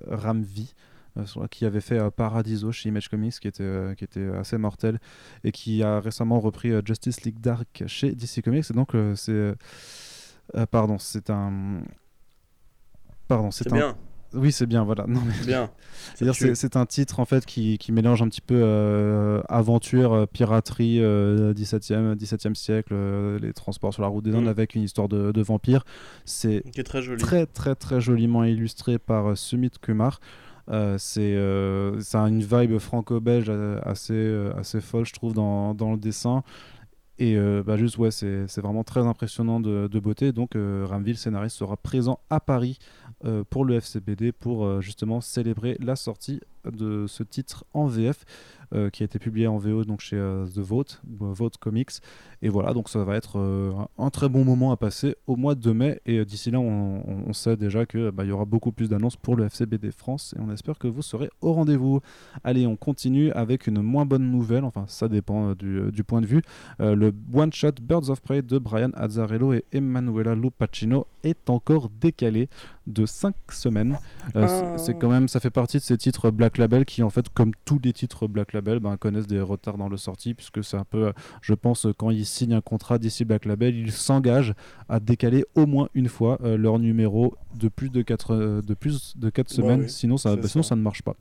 Ramvi. 0.07 0.73
Euh, 1.17 1.47
qui 1.51 1.65
avait 1.65 1.81
fait 1.81 1.99
euh, 1.99 2.09
Paradiso 2.09 2.71
chez 2.71 2.89
Image 2.89 3.07
Comics, 3.07 3.39
qui 3.39 3.47
était, 3.47 3.61
euh, 3.61 3.93
qui 3.93 4.03
était 4.03 4.29
assez 4.29 4.57
mortel, 4.57 4.99
et 5.43 5.51
qui 5.51 5.83
a 5.83 5.99
récemment 5.99 6.39
repris 6.39 6.71
Justice 6.83 7.21
League 7.23 7.39
Dark 7.39 7.83
chez 7.85 8.13
DC 8.13 8.41
Comics. 8.43 8.65
Et 8.69 8.73
donc, 8.73 8.93
c'est. 9.15 9.53
pardon, 10.71 10.97
c'est 10.97 11.29
un. 11.29 11.81
Pardon, 13.27 13.51
c'est 13.51 13.71
un. 13.71 13.75
bien. 13.75 13.97
Oui, 14.33 14.51
c'est 14.51 14.65
bien, 14.65 14.83
voilà. 14.83 15.05
Non, 15.07 15.21
mais... 15.23 15.45
bien. 15.45 15.69
C'est 16.55 16.75
un 16.75 16.85
titre 16.87 17.19
en 17.19 17.25
fait 17.25 17.45
qui, 17.45 17.77
qui 17.77 17.91
mélange 17.91 18.23
un 18.23 18.27
petit 18.27 18.41
peu 18.41 18.63
aventure, 19.47 20.27
piraterie, 20.27 20.99
17e, 20.99 22.15
17e 22.15 22.55
siècle, 22.55 22.95
les 23.39 23.53
transports 23.53 23.93
sur 23.93 24.01
la 24.01 24.07
route 24.07 24.23
des 24.23 24.35
Indes 24.35 24.45
mm. 24.45 24.47
avec 24.47 24.73
une 24.73 24.81
histoire 24.81 25.07
de, 25.07 25.31
de 25.31 25.41
vampire. 25.43 25.85
C'est 26.25 26.63
très 27.19 27.45
très 27.45 27.75
très 27.75 28.01
joliment 28.01 28.43
illustré 28.43 28.97
par 28.97 29.37
Sumit 29.37 29.71
Kumar. 29.79 30.19
Euh, 30.69 30.97
c'est 30.97 31.35
euh, 31.35 31.99
ça 31.99 32.23
a 32.23 32.27
une 32.29 32.41
vibe 32.41 32.77
franco-belge 32.77 33.49
assez, 33.83 34.13
euh, 34.13 34.53
assez 34.57 34.81
folle, 34.81 35.05
je 35.05 35.13
trouve, 35.13 35.33
dans, 35.33 35.73
dans 35.73 35.91
le 35.91 35.97
dessin. 35.97 36.43
Et 37.19 37.37
bah 37.63 37.77
juste, 37.77 37.97
ouais, 37.99 38.11
c'est 38.11 38.57
vraiment 38.57 38.83
très 38.83 39.01
impressionnant 39.01 39.59
de, 39.59 39.99
beauté. 39.99 40.31
Donc, 40.31 40.55
Ramville, 40.55 41.15
scénariste, 41.15 41.55
sera 41.55 41.77
présent 41.77 42.19
à 42.29 42.39
Paris 42.39 42.79
pour 43.49 43.65
le 43.65 43.75
FCBD 43.75 44.31
pour 44.31 44.81
justement 44.81 45.21
célébrer 45.21 45.77
la 45.79 45.95
sortie 45.95 46.41
de 46.71 47.05
ce 47.07 47.23
titre 47.23 47.65
en 47.73 47.87
VF. 47.87 48.25
Euh, 48.75 48.89
qui 48.89 49.03
a 49.03 49.05
été 49.05 49.19
publié 49.19 49.45
en 49.45 49.57
VO 49.57 49.83
donc 49.83 49.99
chez 49.99 50.15
euh, 50.15 50.47
The 50.47 50.57
Vote, 50.57 50.99
Vote 51.07 51.57
Comics. 51.57 51.91
Et 52.41 52.49
voilà, 52.49 52.73
donc 52.73 52.89
ça 52.89 53.03
va 53.03 53.15
être 53.15 53.37
euh, 53.37 53.71
un 53.99 54.09
très 54.09 54.29
bon 54.29 54.43
moment 54.43 54.71
à 54.71 54.77
passer 54.77 55.15
au 55.27 55.35
mois 55.35 55.53
de 55.53 55.71
mai. 55.71 56.01
Et 56.07 56.25
d'ici 56.25 56.49
là, 56.49 56.59
on, 56.59 57.31
sait 57.33 57.55
déjà 57.55 57.85
qu'il 57.85 58.09
bah, 58.11 58.25
y 58.25 58.31
aura 58.31 58.45
beaucoup 58.45 58.71
plus 58.71 58.89
d'annonces 58.89 59.15
pour 59.15 59.35
le 59.35 59.45
FCBD 59.45 59.91
France. 59.91 60.33
Et 60.37 60.41
on 60.41 60.51
espère 60.51 60.79
que 60.79 60.87
vous 60.87 61.03
serez 61.03 61.29
au 61.41 61.53
rendez-vous. 61.53 61.99
Allez, 62.43 62.65
on 62.65 62.75
continue 62.75 63.31
avec 63.33 63.67
une 63.67 63.79
moins 63.81 64.05
bonne 64.05 64.31
nouvelle. 64.31 64.63
Enfin, 64.63 64.85
ça 64.87 65.07
dépend 65.07 65.53
du, 65.53 65.91
du 65.91 66.03
point 66.03 66.21
de 66.21 66.25
vue. 66.25 66.41
le 66.79 67.13
one-shot 67.31 67.73
Birds 67.81 68.09
of 68.09 68.21
Prey 68.21 68.41
de 68.41 68.57
Brian 68.57 68.91
Azzarello 68.95 69.53
et 69.53 69.65
Emanuela 69.71 70.33
Lupacino 70.33 71.05
est 71.23 71.49
encore 71.49 71.89
décalé 72.01 72.49
de 72.87 73.05
5 73.05 73.33
semaines. 73.51 73.97
Ah. 74.35 74.77
C'est 74.77 74.95
quand 74.95 75.09
même, 75.09 75.27
ça 75.27 75.39
fait 75.39 75.49
partie 75.49 75.77
de 75.77 75.83
ces 75.83 75.97
titres 75.97 76.31
Black 76.31 76.52
Label 76.57 76.85
qui, 76.85 77.03
en 77.03 77.09
fait, 77.09 77.29
comme 77.29 77.51
tous 77.65 77.79
les 77.83 77.93
titres 77.93 78.27
Black 78.27 78.53
Label, 78.53 78.79
ben, 78.79 78.97
connaissent 78.97 79.27
des 79.27 79.41
retards 79.41 79.77
dans 79.77 79.89
le 79.89 79.97
sortie, 79.97 80.33
puisque 80.33 80.63
c'est 80.63 80.77
un 80.77 80.85
peu, 80.85 81.13
je 81.41 81.53
pense, 81.53 81.87
quand 81.97 82.09
ils 82.09 82.25
signent 82.25 82.55
un 82.55 82.61
contrat 82.61 82.97
d'ici 82.97 83.25
Black 83.25 83.45
Label, 83.45 83.75
ils 83.75 83.91
s'engagent 83.91 84.53
à 84.89 84.99
décaler 84.99 85.45
au 85.55 85.65
moins 85.65 85.89
une 85.93 86.09
fois 86.09 86.37
euh, 86.43 86.57
leur 86.57 86.79
numéro 86.79 87.35
de 87.55 87.67
plus 87.69 87.89
de 87.89 88.01
4, 88.01 88.33
euh, 88.33 88.61
de 88.61 88.73
plus 88.73 89.17
de 89.17 89.29
4 89.29 89.47
bah 89.47 89.55
semaines, 89.55 89.87
sinon, 89.87 90.17
ça, 90.17 90.35
bah, 90.35 90.47
sinon 90.47 90.63
ça. 90.63 90.75
ne 90.75 90.81
marche 90.81 91.01
pas. 91.01 91.15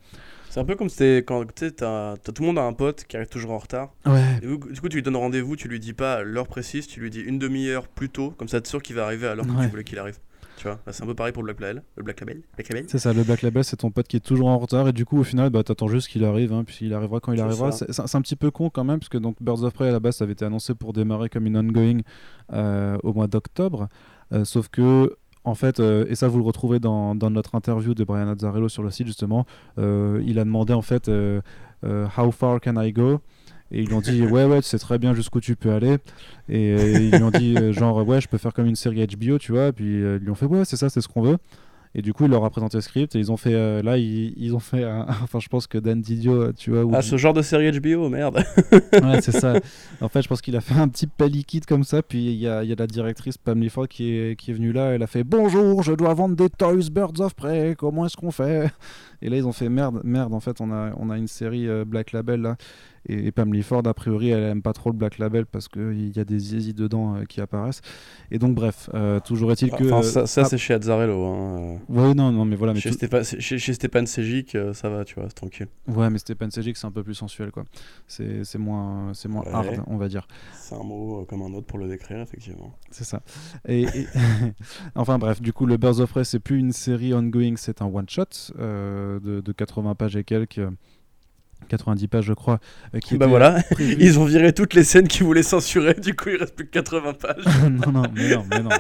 C'est 0.51 0.61
un 0.61 0.64
peu 0.64 0.74
comme 0.74 0.89
quand 1.26 1.45
tu 1.55 1.68
sais, 1.68 1.83
as, 1.83 2.16
tout 2.22 2.43
le 2.43 2.47
monde 2.47 2.59
a 2.59 2.62
un 2.62 2.74
pote 2.74 3.05
qui 3.05 3.16
arrive 3.16 3.28
toujours 3.28 3.53
en 3.53 3.59
retard. 3.59 3.95
Ouais. 4.05 4.41
du 4.43 4.80
coup, 4.80 4.89
tu 4.89 4.97
lui 4.97 5.03
donnes 5.03 5.16
rendez-vous, 5.16 5.57
tu 5.57 5.68
lui 5.68 5.80
dis 5.80 5.95
pas 5.95 6.22
l'heure 6.22 6.47
précise, 6.47 6.87
tu 6.87 7.01
lui 7.01 7.11
dis 7.11 7.20
une 7.20 7.39
demi-heure 7.39 7.89
plus 7.89 8.11
tôt, 8.11 8.35
comme 8.37 8.49
ça, 8.49 8.61
tu 8.61 8.66
es 8.66 8.70
sûr 8.70 8.83
qu'il 8.83 8.97
va 8.97 9.05
arriver 9.05 9.26
à 9.26 9.35
l'heure 9.35 9.47
que 9.47 9.62
tu 9.62 9.68
voulais 9.68 9.85
qu'il 9.85 9.99
arrive. 9.99 10.18
Bah, 10.64 10.92
c'est 10.92 11.02
un 11.02 11.06
peu 11.06 11.14
pareil 11.14 11.32
pour 11.32 11.42
le 11.42 11.52
Black 11.52 11.60
Label. 11.60 11.82
Le 11.96 12.02
Black 12.02 12.20
Label. 12.20 12.42
C'est 12.86 12.98
ça, 12.98 13.12
le 13.12 13.22
Black 13.22 13.42
Label, 13.42 13.64
c'est 13.64 13.76
ton 13.76 13.90
pote 13.90 14.08
qui 14.08 14.16
est 14.16 14.20
toujours 14.20 14.48
en 14.48 14.58
retard 14.58 14.88
et 14.88 14.92
du 14.92 15.04
coup, 15.04 15.18
au 15.18 15.24
final, 15.24 15.50
bah, 15.50 15.62
t'attends 15.62 15.88
juste 15.88 16.08
qu'il 16.08 16.24
arrive, 16.24 16.52
hein, 16.52 16.64
puis 16.64 16.78
il 16.82 16.94
arrivera 16.94 17.20
quand 17.20 17.32
il 17.32 17.40
arrivera. 17.40 17.72
C'est 17.72 18.14
un 18.14 18.22
petit 18.22 18.36
peu 18.36 18.50
con 18.50 18.70
quand 18.70 18.84
même, 18.84 18.98
parce 18.98 19.08
que 19.08 19.18
donc 19.18 19.36
Birds 19.40 19.62
of 19.62 19.72
Prey 19.72 19.88
à 19.88 19.92
la 19.92 20.00
base, 20.00 20.16
ça 20.16 20.24
avait 20.24 20.34
été 20.34 20.44
annoncé 20.44 20.74
pour 20.74 20.92
démarrer 20.92 21.28
comme 21.28 21.46
une 21.46 21.56
ongoing 21.56 22.00
euh, 22.52 22.98
au 23.02 23.12
mois 23.12 23.26
d'octobre. 23.26 23.88
Euh, 24.32 24.44
sauf 24.44 24.68
que 24.68 25.16
en 25.44 25.54
fait, 25.54 25.80
euh, 25.80 26.06
et 26.08 26.14
ça 26.14 26.28
vous 26.28 26.38
le 26.38 26.44
retrouvez 26.44 26.78
dans, 26.78 27.14
dans, 27.14 27.30
notre 27.30 27.54
interview 27.56 27.94
de 27.94 28.04
Brian 28.04 28.28
Azzarello 28.28 28.68
sur 28.68 28.82
le 28.82 28.90
site 28.90 29.06
justement, 29.06 29.44
il 29.76 30.38
a 30.38 30.44
demandé 30.44 30.72
en 30.72 30.82
fait 30.82 31.10
How 31.84 32.30
far 32.30 32.60
can 32.60 32.80
I 32.80 32.92
go? 32.92 33.20
Et 33.72 33.82
ils 33.82 33.88
lui 33.88 33.94
ont 33.94 34.00
dit 34.00 34.22
ouais 34.26 34.44
ouais 34.44 34.62
tu 34.62 34.68
sais 34.68 34.78
très 34.78 34.98
bien 34.98 35.14
jusqu'où 35.14 35.40
tu 35.40 35.56
peux 35.56 35.72
aller 35.72 35.98
et, 36.48 36.74
ils 36.74 37.10
lui 37.10 37.22
ont 37.22 37.30
dit 37.30 37.56
euh, 37.56 37.72
genre 37.72 38.06
ouais 38.06 38.20
je 38.20 38.28
peux 38.28 38.38
faire 38.38 38.52
comme 38.52 38.66
une 38.66 38.76
série 38.76 39.06
HBO 39.06 39.38
tu 39.38 39.52
vois 39.52 39.72
puis 39.72 40.02
euh, 40.02 40.18
ils 40.20 40.24
lui 40.24 40.30
ont 40.30 40.34
fait 40.34 40.46
ouais 40.46 40.64
c'est 40.64 40.76
ça 40.76 40.88
c'est 40.88 41.00
ce 41.00 41.08
qu'on 41.08 41.22
veut 41.22 41.38
et 41.94 42.00
du 42.00 42.14
coup, 42.14 42.24
il 42.24 42.30
leur 42.30 42.42
a 42.44 42.48
présenté 42.48 42.78
le 42.78 42.80
script 42.80 43.14
et 43.14 43.18
ils 43.18 43.30
ont 43.30 43.36
fait. 43.36 43.52
Euh, 43.52 43.82
là, 43.82 43.98
ils, 43.98 44.54
ont 44.54 44.60
fait. 44.60 44.84
enfin, 45.22 45.40
je 45.40 45.48
pense 45.48 45.66
que 45.66 45.76
Dan 45.76 46.00
Didio, 46.00 46.52
tu 46.52 46.70
vois. 46.70 46.90
Ah, 46.96 47.02
ce 47.02 47.16
genre 47.18 47.34
de 47.34 47.42
série 47.42 47.70
HBO, 47.78 48.08
merde. 48.08 48.42
ouais, 48.72 49.20
c'est 49.20 49.32
ça. 49.32 49.54
En 50.00 50.08
fait, 50.08 50.22
je 50.22 50.28
pense 50.28 50.40
qu'il 50.40 50.56
a 50.56 50.62
fait 50.62 50.74
un 50.74 50.88
petit 50.88 51.06
pas 51.06 51.26
liquide 51.26 51.66
comme 51.66 51.84
ça. 51.84 52.02
Puis 52.02 52.32
il 52.32 52.38
y 52.38 52.48
a, 52.48 52.64
y 52.64 52.72
a, 52.72 52.76
la 52.78 52.86
directrice 52.86 53.36
Pam 53.36 53.60
Lifford 53.60 53.88
qui 53.88 54.14
est, 54.14 54.36
qui 54.36 54.52
est 54.52 54.54
venue 54.54 54.72
là. 54.72 54.94
Elle 54.94 55.02
a 55.02 55.06
fait 55.06 55.22
Bonjour, 55.22 55.82
je 55.82 55.92
dois 55.92 56.14
vendre 56.14 56.34
des 56.34 56.48
Toys 56.48 56.88
Birds 56.90 57.20
of 57.20 57.34
Prey. 57.34 57.74
Comment 57.76 58.06
est-ce 58.06 58.16
qu'on 58.16 58.30
fait? 58.30 58.70
Et 59.22 59.28
là, 59.28 59.36
ils 59.36 59.46
ont 59.46 59.52
fait 59.52 59.68
merde, 59.68 60.00
merde. 60.04 60.34
En 60.34 60.40
fait, 60.40 60.60
on 60.60 60.72
a, 60.72 60.92
on 60.96 61.10
a 61.10 61.16
une 61.16 61.28
série 61.28 61.68
Black 61.84 62.12
Label 62.12 62.42
là. 62.42 62.56
Et, 63.08 63.32
Pam 63.32 63.52
Ford, 63.62 63.82
a 63.84 63.94
priori, 63.94 64.30
elle 64.30 64.44
aime 64.44 64.62
pas 64.62 64.72
trop 64.72 64.90
le 64.90 64.96
Black 64.96 65.18
Label 65.18 65.46
parce 65.46 65.68
qu'il 65.68 66.16
y 66.16 66.20
a 66.20 66.24
des 66.24 66.38
zizi 66.38 66.72
dedans 66.72 67.16
euh, 67.16 67.24
qui 67.24 67.40
apparaissent. 67.40 67.80
Et 68.30 68.38
donc, 68.38 68.54
bref, 68.54 68.88
euh, 68.94 69.18
toujours 69.18 69.50
est-il 69.52 69.70
que. 69.72 70.02
ça, 70.02 70.26
ça 70.26 70.44
c'est 70.44 70.58
chez 70.58 70.74
Azzarello. 70.74 71.24
Hein. 71.24 71.78
Oui, 71.88 72.14
non, 72.14 72.30
non, 72.30 72.44
mais 72.44 72.54
voilà. 72.54 72.74
Mais 72.74 72.80
chez, 72.80 72.92
Stéphane, 72.92 73.24
chez, 73.24 73.72
Stéphane 73.72 74.06
Sejic, 74.06 74.54
euh, 74.54 74.72
ça 74.72 74.88
va, 74.88 75.04
tu 75.04 75.16
vois, 75.16 75.28
tranquille. 75.28 75.66
Ouais, 75.88 76.10
mais 76.10 76.18
Stéphane 76.18 76.50
Sejic, 76.50 76.76
c'est 76.76 76.86
un 76.86 76.92
peu 76.92 77.02
plus 77.02 77.14
sensuel, 77.14 77.50
quoi. 77.50 77.64
C'est 78.06 78.58
moins, 78.58 79.12
moins 79.28 79.44
hard, 79.52 79.82
on 79.88 79.96
va 79.96 80.08
dire. 80.08 80.28
C'est 80.52 80.76
un 80.76 80.84
mot 80.84 81.26
comme 81.28 81.42
un 81.42 81.52
autre 81.54 81.66
pour 81.66 81.78
le 81.78 81.88
décrire, 81.88 82.20
effectivement. 82.20 82.72
C'est 82.90 83.04
ça. 83.04 83.22
Et, 83.66 83.86
enfin, 84.94 85.18
bref, 85.18 85.42
du 85.42 85.52
coup, 85.52 85.66
le 85.66 85.76
Birds 85.76 85.98
of 85.98 86.10
Prey, 86.10 86.24
c'est 86.24 86.40
plus 86.40 86.58
une 86.58 86.72
série 86.72 87.14
ongoing, 87.14 87.54
c'est 87.56 87.82
un 87.82 87.86
one-shot 87.86 88.52
de, 89.20 89.40
de 89.40 89.52
80 89.52 89.94
pages 89.94 90.16
et 90.16 90.24
quelques 90.24 90.60
90 91.68 92.08
pages, 92.08 92.24
je 92.24 92.32
crois. 92.32 92.58
Euh, 92.94 92.98
qui 92.98 93.16
bah 93.16 93.26
voilà, 93.26 93.62
ils 93.78 94.18
ont 94.18 94.24
viré 94.24 94.52
toutes 94.52 94.74
les 94.74 94.84
scènes 94.84 95.08
qu'ils 95.08 95.24
voulaient 95.24 95.42
censurer, 95.42 95.94
du 95.94 96.14
coup 96.14 96.30
il 96.30 96.36
reste 96.36 96.54
plus 96.54 96.66
que 96.66 96.72
80 96.72 97.14
pages. 97.14 97.44
non, 97.70 97.92
non, 97.92 98.02
mais 98.14 98.34
non, 98.34 98.44
mais 98.50 98.62
non. 98.62 98.70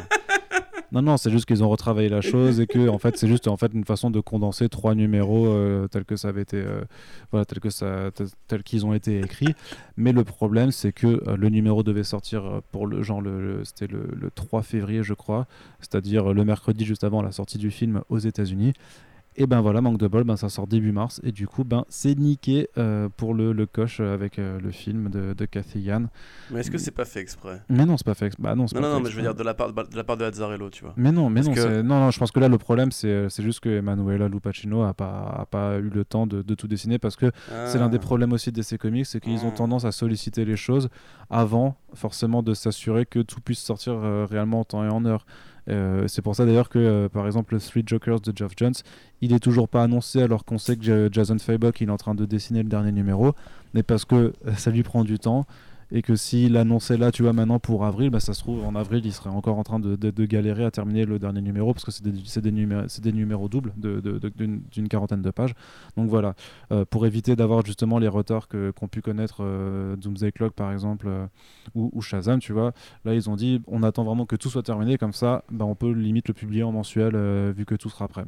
Non, 0.92 1.00
non, 1.00 1.16
c'est 1.16 1.30
juste 1.30 1.46
qu'ils 1.46 1.64
ont 1.64 1.70
retravaillé 1.70 2.10
la 2.10 2.20
chose 2.20 2.60
et 2.60 2.66
que 2.66 2.90
en 2.90 2.98
fait, 2.98 3.16
c'est 3.16 3.26
juste 3.26 3.48
en 3.48 3.56
fait 3.56 3.72
une 3.72 3.86
façon 3.86 4.10
de 4.10 4.20
condenser 4.20 4.68
trois 4.68 4.94
numéros 4.94 5.46
euh, 5.46 5.88
tels 5.88 6.04
que 6.04 6.16
ça 6.16 6.28
avait 6.28 6.42
été, 6.42 6.58
euh, 6.58 6.82
voilà, 7.30 7.46
tels 7.46 7.60
que 7.60 7.70
ça, 7.70 8.10
tels 8.46 8.62
qu'ils 8.62 8.84
ont 8.84 8.92
été 8.92 9.18
écrits. 9.20 9.54
Mais 9.96 10.12
le 10.12 10.22
problème, 10.22 10.70
c'est 10.70 10.92
que 10.92 11.06
euh, 11.06 11.36
le 11.38 11.48
numéro 11.48 11.82
devait 11.82 12.04
sortir 12.04 12.60
pour 12.72 12.86
le 12.86 13.02
genre 13.02 13.22
le, 13.22 13.62
c'était 13.64 13.86
le, 13.86 14.06
le 14.14 14.30
3 14.30 14.60
février, 14.62 15.02
je 15.02 15.14
crois, 15.14 15.46
c'est-à-dire 15.80 16.34
le 16.34 16.44
mercredi 16.44 16.84
juste 16.84 17.04
avant 17.04 17.22
la 17.22 17.32
sortie 17.32 17.56
du 17.56 17.70
film 17.70 18.02
aux 18.10 18.18
États-Unis. 18.18 18.74
Et 19.36 19.46
ben 19.46 19.62
voilà, 19.62 19.80
manque 19.80 19.98
de 19.98 20.06
bol, 20.08 20.24
ben 20.24 20.36
ça 20.36 20.50
sort 20.50 20.66
début 20.66 20.92
mars 20.92 21.20
et 21.24 21.32
du 21.32 21.46
coup 21.46 21.64
ben 21.64 21.86
c'est 21.88 22.18
niqué 22.18 22.68
euh, 22.76 23.08
pour 23.16 23.32
le, 23.32 23.52
le, 23.52 23.64
coche 23.64 24.00
avec 24.00 24.38
euh, 24.38 24.60
le 24.60 24.70
film 24.70 25.08
de, 25.08 25.32
de 25.32 25.44
Cathy 25.46 25.80
Yann. 25.80 26.08
Mais 26.50 26.60
est-ce 26.60 26.70
que 26.70 26.76
c'est 26.76 26.90
pas 26.90 27.06
fait 27.06 27.20
exprès? 27.20 27.62
Mais 27.70 27.86
non, 27.86 27.96
c'est 27.96 28.04
pas 28.04 28.14
fait 28.14 28.26
exprès. 28.26 28.42
Bah, 28.42 28.54
non, 28.54 28.66
non, 28.74 28.80
non, 28.80 29.00
mais 29.00 29.08
je 29.08 29.16
veux 29.16 29.22
dire 29.22 29.34
de 29.34 29.42
la 29.42 29.54
part 29.54 29.72
de 29.72 29.96
la 29.96 30.04
part 30.04 30.18
de 30.18 30.24
Azzarello, 30.24 30.68
tu 30.68 30.84
vois. 30.84 30.92
Mais 30.98 31.12
non, 31.12 31.30
mais 31.30 31.40
non, 31.40 31.54
non, 31.54 31.82
non, 31.82 32.10
je 32.10 32.18
pense 32.18 32.30
que 32.30 32.40
là 32.40 32.48
le 32.48 32.58
problème 32.58 32.92
c'est 32.92 33.08
euh, 33.08 33.28
juste 33.30 33.60
que 33.60 33.70
Emanuela 33.70 34.28
Lupacino 34.28 34.82
a 34.82 34.92
pas 34.92 35.34
a 35.38 35.46
pas 35.46 35.78
eu 35.78 35.88
le 35.88 36.04
temps 36.04 36.26
de, 36.26 36.42
de 36.42 36.54
tout 36.54 36.68
dessiner 36.68 36.98
parce 36.98 37.16
que 37.16 37.30
c'est 37.66 37.78
l'un 37.78 37.88
des 37.88 37.96
ah. 37.96 38.00
problèmes 38.00 38.32
aussi 38.32 38.52
de 38.52 38.60
ces 38.60 38.76
comics, 38.76 39.06
c'est 39.06 39.20
qu'ils 39.20 39.46
ont 39.46 39.52
ah. 39.54 39.56
tendance 39.56 39.86
à 39.86 39.92
solliciter 39.92 40.44
les 40.44 40.56
choses 40.56 40.90
avant 41.30 41.76
forcément 41.94 42.42
de 42.42 42.52
s'assurer 42.52 43.06
que 43.06 43.20
tout 43.20 43.40
puisse 43.40 43.60
sortir 43.60 43.98
réellement 44.28 44.60
en 44.60 44.64
temps 44.64 44.84
et 44.84 44.88
en 44.88 45.06
heure. 45.06 45.24
Euh, 45.68 46.06
c'est 46.08 46.22
pour 46.22 46.34
ça 46.34 46.44
d'ailleurs 46.44 46.68
que, 46.68 46.78
euh, 46.78 47.08
par 47.08 47.26
exemple, 47.26 47.54
le 47.54 47.60
Three 47.60 47.84
Jokers 47.86 48.20
de 48.20 48.32
Geoff 48.34 48.52
Jones, 48.56 48.74
il 49.20 49.32
est 49.32 49.38
toujours 49.38 49.68
pas 49.68 49.82
annoncé 49.82 50.22
alors 50.22 50.44
qu'on 50.44 50.58
sait 50.58 50.76
que 50.76 51.08
Jason 51.10 51.38
Fabok 51.38 51.80
il 51.80 51.88
est 51.88 51.92
en 51.92 51.96
train 51.96 52.14
de 52.14 52.24
dessiner 52.24 52.62
le 52.62 52.68
dernier 52.68 52.92
numéro, 52.92 53.32
mais 53.74 53.82
parce 53.82 54.04
que 54.04 54.14
euh, 54.46 54.54
ça 54.56 54.70
lui 54.70 54.82
prend 54.82 55.04
du 55.04 55.18
temps 55.18 55.46
et 55.92 56.00
que 56.00 56.16
s'il 56.16 56.56
annonçait 56.56 56.96
là, 56.96 57.12
tu 57.12 57.22
vois, 57.22 57.34
maintenant 57.34 57.58
pour 57.58 57.84
avril, 57.84 58.08
bah, 58.08 58.18
ça 58.18 58.32
se 58.32 58.40
trouve 58.40 58.64
en 58.64 58.74
avril, 58.74 59.04
il 59.04 59.12
serait 59.12 59.28
encore 59.28 59.58
en 59.58 59.62
train 59.62 59.78
de, 59.78 60.24
galérer 60.24 60.64
à 60.64 60.70
terminer 60.70 61.04
le 61.04 61.18
dernier 61.18 61.42
numéro 61.42 61.74
parce 61.74 61.84
que 61.84 61.90
c'est 61.90 62.02
des, 62.40 63.12
numéros, 63.12 63.48
doubles 63.48 63.72
d'une 63.76 64.88
quarantaine 64.88 65.20
de 65.20 65.30
pages. 65.30 65.54
Donc 65.96 66.08
voilà, 66.08 66.34
euh, 66.72 66.86
pour 66.86 67.04
éviter 67.04 67.36
d'avoir 67.36 67.64
justement 67.64 67.98
les 67.98 68.08
retards 68.08 68.48
qu'ont 68.48 68.88
pu 68.88 69.02
connaître 69.02 69.38
euh, 69.40 69.96
Doomsday 69.96 70.32
Clock 70.32 70.54
par 70.54 70.72
exemple 70.72 71.06
euh, 71.08 71.26
ou, 71.74 71.90
ou, 71.92 72.00
Shazam, 72.00 72.40
tu 72.40 72.54
vois, 72.54 72.72
là 73.04 73.14
ils 73.14 73.28
ont 73.28 73.36
dit 73.36 73.60
on 73.66 73.82
attend 73.82 74.04
vraiment 74.04 74.24
que 74.24 74.36
tout 74.36 74.48
soit 74.48 74.62
terminé, 74.62 74.96
comme 74.96 75.12
ça, 75.12 75.44
bah, 75.50 75.66
on 75.66 75.74
peut 75.74 75.92
limite 75.92 76.28
le 76.28 76.34
publier 76.34 76.62
en 76.62 76.72
mensuel 76.72 77.14
vu 77.52 77.66
que 77.66 77.74
tout 77.74 77.90
sera 77.90 78.08
prêt. 78.08 78.24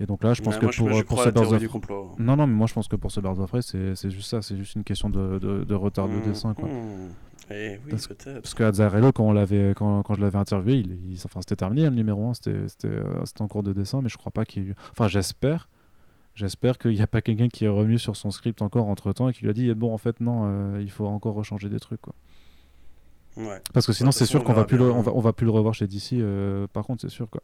Et 0.00 0.06
donc 0.06 0.24
là, 0.24 0.34
je 0.34 0.42
pense 0.42 0.56
que 0.56 0.66
pour, 0.66 1.22
ce 1.22 1.30
Birds 1.30 1.52
of 1.52 2.18
Non, 2.18 2.36
non, 2.36 2.46
mais 2.46 2.54
moi 2.54 2.66
je 2.66 2.74
pense 2.74 2.88
que 2.88 2.96
pour 2.96 3.12
ce 3.12 3.20
Birds 3.20 3.38
of 3.38 3.50
Prey, 3.50 3.62
c'est 3.62 4.10
juste 4.10 4.28
ça, 4.28 4.42
c'est 4.42 4.56
juste 4.56 4.74
une 4.74 4.84
question 4.84 5.10
de, 5.10 5.38
de, 5.38 5.74
retard 5.74 6.08
de 6.08 6.14
mmh, 6.14 6.22
dessin. 6.22 6.54
Quoi. 6.54 6.68
Mmh. 6.68 7.10
Eh 7.50 7.80
oui, 7.84 7.90
parce, 7.90 8.08
parce 8.08 8.54
que 8.54 8.62
Azzarello, 8.62 9.12
quand, 9.12 9.24
on 9.24 9.74
quand, 9.74 10.02
quand 10.02 10.14
je 10.14 10.20
l'avais 10.20 10.38
interviewé, 10.38 10.78
il, 10.78 11.18
enfin, 11.24 11.40
c'était 11.40 11.56
terminé 11.56 11.82
le 11.82 11.90
numéro 11.90 12.28
1, 12.28 12.32
euh, 12.46 12.66
c'était 12.68 13.42
en 13.42 13.48
cours 13.48 13.62
de 13.62 13.72
dessin, 13.72 14.00
mais 14.00 14.08
je 14.08 14.16
crois 14.16 14.32
pas 14.32 14.44
qu'il 14.44 14.62
y 14.62 14.66
ait 14.66 14.68
eu. 14.70 14.74
Enfin, 14.92 15.08
j'espère. 15.08 15.68
J'espère 16.34 16.78
qu'il 16.78 16.92
n'y 16.92 17.02
a 17.02 17.06
pas 17.06 17.20
quelqu'un 17.20 17.48
qui 17.48 17.66
est 17.66 17.68
revenu 17.68 17.98
sur 17.98 18.16
son 18.16 18.30
script 18.30 18.62
encore 18.62 18.88
entre 18.88 19.12
temps 19.12 19.28
et 19.28 19.34
qui 19.34 19.42
lui 19.42 19.50
a 19.50 19.52
dit 19.52 19.72
bon, 19.74 19.92
en 19.92 19.98
fait, 19.98 20.20
non, 20.20 20.44
euh, 20.46 20.80
il 20.80 20.90
faut 20.90 21.06
encore 21.06 21.34
rechanger 21.34 21.68
des 21.68 21.80
trucs. 21.80 22.00
Quoi. 22.00 22.14
Ouais. 23.36 23.60
Parce 23.72 23.86
que 23.86 23.92
sinon, 23.92 24.12
c'est 24.12 24.26
sûr 24.26 24.42
qu'on 24.44 24.52
va, 24.52 24.64
plus 24.64 24.78
le, 24.78 24.90
on 24.90 25.02
va, 25.02 25.12
on 25.14 25.20
va 25.20 25.32
plus 25.32 25.44
le 25.44 25.50
revoir 25.50 25.74
chez 25.74 25.86
DC, 25.86 26.14
euh, 26.14 26.66
par 26.72 26.84
contre, 26.84 27.02
c'est 27.02 27.10
sûr. 27.10 27.28
quoi. 27.28 27.42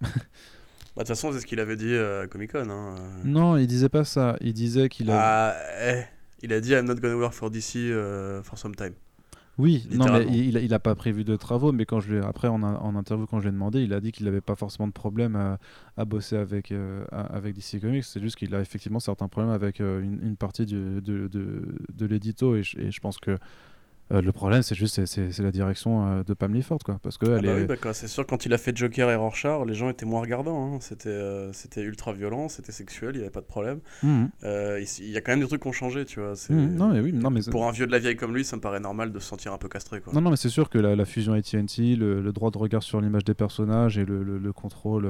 Bah, 0.98 1.04
de 1.04 1.06
toute 1.06 1.14
façon, 1.14 1.32
c'est 1.32 1.38
ce 1.38 1.46
qu'il 1.46 1.60
avait 1.60 1.76
dit 1.76 1.96
à 1.96 2.26
Comic 2.26 2.50
Con. 2.50 2.68
Hein. 2.68 2.96
Non, 3.24 3.56
il 3.56 3.68
disait 3.68 3.88
pas 3.88 4.02
ça. 4.02 4.36
Il 4.40 4.52
disait 4.52 4.88
qu'il 4.88 5.12
a. 5.12 5.50
Ah, 5.50 5.56
eh, 5.80 6.02
il 6.42 6.52
a 6.52 6.60
dit 6.60 6.72
I'm 6.72 6.86
not 6.86 6.96
gonna 6.96 7.16
work 7.16 7.34
for 7.34 7.52
DC 7.52 7.76
uh, 7.76 8.42
for 8.42 8.58
some 8.58 8.74
time. 8.74 8.94
Oui, 9.58 9.88
non, 9.92 10.12
mais 10.12 10.26
il, 10.26 10.56
il 10.56 10.74
a 10.74 10.80
pas 10.80 10.96
prévu 10.96 11.22
de 11.22 11.36
travaux, 11.36 11.70
mais 11.70 11.84
quand 11.84 12.00
je 12.00 12.14
lui, 12.14 12.24
après 12.24 12.48
en, 12.48 12.62
en 12.62 12.96
interview 12.96 13.26
quand 13.26 13.38
je 13.38 13.44
lui 13.44 13.48
ai 13.48 13.52
demandé, 13.52 13.82
il 13.82 13.92
a 13.92 14.00
dit 14.00 14.10
qu'il 14.10 14.26
n'avait 14.26 14.40
pas 14.40 14.56
forcément 14.56 14.88
de 14.88 14.92
problème 14.92 15.34
à, 15.36 15.58
à 15.96 16.04
bosser 16.04 16.36
avec, 16.36 16.70
euh, 16.72 17.04
avec 17.10 17.54
DC 17.54 17.80
Comics. 17.80 18.04
C'est 18.04 18.20
juste 18.20 18.36
qu'il 18.36 18.54
a 18.54 18.60
effectivement 18.60 19.00
certains 19.00 19.26
problèmes 19.28 19.52
avec 19.52 19.80
euh, 19.80 20.00
une, 20.00 20.20
une, 20.22 20.36
partie 20.36 20.64
du, 20.64 21.00
de, 21.00 21.26
de, 21.26 21.62
de 21.92 22.06
l'édito 22.06 22.54
et, 22.56 22.62
et, 22.76 22.90
je 22.92 23.00
pense 23.00 23.18
que 23.18 23.36
euh, 24.10 24.22
le 24.22 24.32
problème, 24.32 24.62
c'est 24.62 24.74
juste 24.74 25.04
c'est 25.04 25.38
la 25.38 25.50
direction 25.50 26.06
euh, 26.06 26.22
de 26.24 26.32
Pam 26.32 26.60
Ford, 26.62 26.78
quoi. 26.84 26.98
Parce 27.02 27.18
que 27.18 27.26
ah 27.26 27.40
bah 27.42 27.48
est... 27.48 27.60
oui, 27.60 27.66
bah 27.66 27.92
c'est 27.92 28.08
sûr, 28.08 28.26
quand 28.26 28.46
il 28.46 28.54
a 28.54 28.58
fait 28.58 28.74
Joker 28.76 29.10
et 29.10 29.16
Rorschach, 29.16 29.66
les 29.66 29.74
gens 29.74 29.90
étaient 29.90 30.06
moins 30.06 30.22
regardants. 30.22 30.74
Hein. 30.74 30.78
C'était 30.80 31.10
euh, 31.10 31.52
c'était 31.52 31.82
ultra 31.82 32.12
violent, 32.12 32.48
c'était 32.48 32.72
sexuel, 32.72 33.10
il 33.14 33.18
n'y 33.18 33.22
avait 33.22 33.30
pas 33.30 33.42
de 33.42 33.46
problème. 33.46 33.80
Mhm. 34.02 34.30
Il 34.42 35.10
y 35.10 35.16
a 35.16 35.20
quand 35.20 35.32
même 35.32 35.40
des 35.40 35.46
trucs 35.46 35.62
qui 35.62 35.68
ont 35.68 35.72
changé, 35.72 36.06
tu 36.06 36.20
vois. 36.20 36.32
Mhm. 36.48 36.74
Non, 36.74 36.88
mais 36.88 37.00
oui, 37.00 37.12
non, 37.12 37.30
mais 37.30 37.40
Pour 37.50 37.66
un 37.66 37.72
vieux 37.72 37.86
de 37.86 37.92
la 37.92 37.98
vieille 37.98 38.16
comme 38.16 38.34
lui, 38.34 38.44
ça 38.44 38.56
me 38.56 38.62
paraît 38.62 38.80
normal 38.80 39.12
de 39.12 39.18
se 39.18 39.26
sentir 39.26 39.52
un 39.52 39.58
peu 39.58 39.68
castré, 39.68 40.00
quoi. 40.00 40.12
Non, 40.14 40.22
non, 40.22 40.30
mais 40.30 40.36
c'est 40.36 40.48
sûr 40.48 40.70
que 40.70 40.78
la, 40.78 41.04
fusion 41.04 41.34
AT&T, 41.34 41.96
le, 41.96 42.20
le, 42.20 42.32
droit 42.32 42.50
de 42.50 42.58
regard 42.58 42.82
sur 42.82 43.00
l'image 43.00 43.24
des 43.24 43.34
personnages 43.34 43.98
et 43.98 44.04
le, 44.04 44.22
le 44.22 44.52
contrôle 44.52 45.06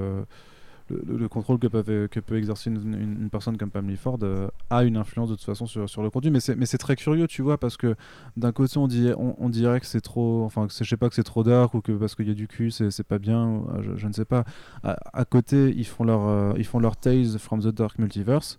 le, 0.90 1.28
contrôle 1.28 1.58
que 1.58 1.66
peut, 1.66 2.36
exercer 2.36 2.70
une, 2.70 3.28
personne 3.30 3.56
comme 3.56 3.70
Pam 3.70 3.88
Ford 3.96 4.18
euh, 4.22 4.48
a 4.70 4.84
une 4.84 4.96
influence 4.96 5.30
de 5.30 5.34
toute 5.34 5.44
façon 5.44 5.66
sur, 5.66 6.02
le 6.02 6.10
contenu. 6.10 6.30
Mais 6.30 6.66
c'est 6.66 6.78
très 6.78 6.96
curieux, 6.96 7.26
tu 7.26 7.42
vois, 7.42 7.58
parce 7.58 7.76
que 7.76 7.94
d'un 8.36 8.52
côté, 8.52 8.78
on, 8.78 8.88
dit, 8.88 9.10
on, 9.16 9.48
dirait 9.48 9.80
que 9.80 9.86
c'est 9.86 10.00
trop. 10.00 10.44
Enfin, 10.44 10.66
je 10.68 10.84
sais 10.84 10.96
pas 10.96 11.08
que 11.08 11.14
c'est 11.14 11.22
trop 11.22 11.42
dark 11.42 11.74
ou 11.74 11.80
que 11.80 11.92
parce 11.92 12.14
qu'il 12.14 12.28
y 12.28 12.30
a 12.30 12.34
du 12.34 12.48
cul, 12.48 12.70
c'est 12.70 13.06
pas 13.06 13.18
bien, 13.18 13.62
euh, 13.74 13.94
je, 13.96 14.06
ne 14.06 14.12
sais 14.12 14.24
pas. 14.24 14.44
À, 14.82 15.24
côté, 15.24 15.72
ils 15.76 15.86
font, 15.86 16.04
leur, 16.04 16.26
euh, 16.26 16.52
ils 16.56 16.64
font 16.64 16.78
leur 16.78 16.96
Tales 16.96 17.38
from 17.38 17.60
the 17.60 17.68
Dark 17.68 17.98
Multiverse. 17.98 18.58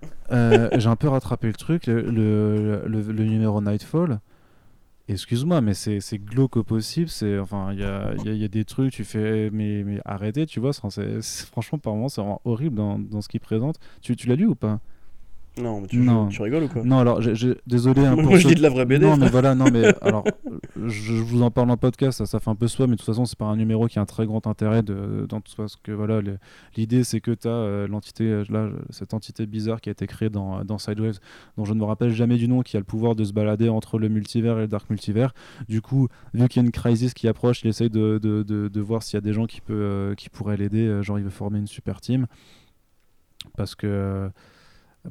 J'ai 0.30 0.88
un 0.88 0.96
peu 0.96 1.08
rattrapé 1.08 1.46
le 1.46 1.54
truc, 1.54 1.86
le 1.86 3.24
numéro 3.24 3.60
Nightfall 3.60 4.20
excuse-moi, 5.08 5.60
mais 5.60 5.74
c'est 5.74 6.18
glauque 6.18 6.56
au 6.56 6.64
possible. 6.64 7.08
C'est 7.08 7.38
enfin, 7.38 7.72
il 7.72 7.80
y 7.80 7.84
a, 7.84 8.14
y, 8.24 8.44
a, 8.44 8.48
des 8.48 8.64
trucs, 8.64 8.92
tu 8.92 9.04
fais, 9.04 9.50
mais, 9.50 9.84
mais 9.84 10.00
arrêtez, 10.04 10.46
tu 10.46 10.60
vois. 10.60 10.72
Franchement, 10.72 11.78
par 11.78 11.94
moments, 11.94 12.08
c'est 12.08 12.20
vraiment 12.20 12.40
horrible 12.44 12.76
dans, 12.76 12.98
dans 12.98 13.20
ce 13.20 13.28
qu'il 13.28 13.40
présente. 13.40 13.78
Tu, 14.02 14.16
tu 14.16 14.28
l'as 14.28 14.36
lu 14.36 14.46
ou 14.46 14.54
pas? 14.54 14.80
Non, 15.56 15.80
mais 15.80 15.86
tu, 15.86 15.98
non. 15.98 16.26
tu 16.28 16.42
rigoles 16.42 16.64
ou 16.64 16.68
quoi 16.68 16.82
Non, 16.82 16.98
alors, 16.98 17.20
j'ai 17.20 17.56
désolé. 17.66 18.04
Hein, 18.04 18.16
Moi, 18.22 18.38
je 18.38 18.48
dis 18.48 18.54
de 18.56 18.62
la 18.62 18.70
vraie 18.70 18.86
BD. 18.86 19.06
Non, 19.06 19.16
mais 19.16 19.28
voilà, 19.28 19.54
non, 19.54 19.66
mais 19.72 19.94
alors, 20.02 20.24
je, 20.84 21.12
vous 21.12 21.42
en 21.42 21.52
parle 21.52 21.70
en 21.70 21.76
podcast, 21.76 22.18
ça, 22.18 22.26
ça 22.26 22.40
fait 22.40 22.50
un 22.50 22.56
peu 22.56 22.66
soi, 22.66 22.88
mais 22.88 22.94
de 22.94 22.96
toute 22.96 23.06
façon, 23.06 23.24
c'est 23.24 23.38
pas 23.38 23.44
un 23.44 23.56
numéro 23.56 23.86
qui 23.86 24.00
a 24.00 24.02
un 24.02 24.06
très 24.06 24.26
grand 24.26 24.48
intérêt 24.48 24.82
de, 24.82 25.26
dans 25.28 25.40
tout 25.40 25.52
parce 25.56 25.76
que 25.76 25.92
voilà, 25.92 26.20
l'idée, 26.76 27.04
c'est 27.04 27.20
que 27.20 27.30
tu 27.30 27.46
as 27.46 27.52
euh, 27.52 27.86
l'entité, 27.86 28.24
euh, 28.24 28.44
là, 28.48 28.68
cette 28.90 29.14
entité 29.14 29.46
bizarre 29.46 29.80
qui 29.80 29.90
a 29.90 29.92
été 29.92 30.08
créée 30.08 30.28
dans, 30.28 30.64
dans 30.64 30.78
Sideways, 30.78 31.12
dont 31.56 31.64
je 31.64 31.72
ne 31.72 31.78
me 31.78 31.84
rappelle 31.84 32.10
jamais 32.10 32.36
du 32.36 32.48
nom, 32.48 32.62
qui 32.62 32.76
a 32.76 32.80
le 32.80 32.84
pouvoir 32.84 33.14
de 33.14 33.22
se 33.22 33.32
balader 33.32 33.68
entre 33.68 33.98
le 33.98 34.08
multivers 34.08 34.58
et 34.58 34.62
le 34.62 34.68
dark 34.68 34.90
multivers. 34.90 35.34
Du 35.68 35.80
coup, 35.80 36.08
vu 36.32 36.48
qu'il 36.48 36.62
y 36.62 36.64
a 36.64 36.66
une 36.66 36.72
crisis 36.72 37.14
qui 37.14 37.28
approche, 37.28 37.62
il 37.62 37.68
essaye 37.68 37.90
de, 37.90 38.18
de, 38.20 38.42
de, 38.42 38.80
voir 38.80 39.04
s'il 39.04 39.16
y 39.16 39.18
a 39.18 39.20
des 39.20 39.32
gens 39.32 39.46
qui, 39.46 39.60
peut, 39.60 39.72
euh, 39.72 40.14
qui 40.16 40.28
pourraient 40.30 40.56
l'aider, 40.56 41.00
genre 41.02 41.18
il 41.18 41.24
veut 41.24 41.30
former 41.30 41.60
une 41.60 41.68
super 41.68 42.00
team. 42.00 42.26
Parce 43.56 43.74
que 43.74 44.30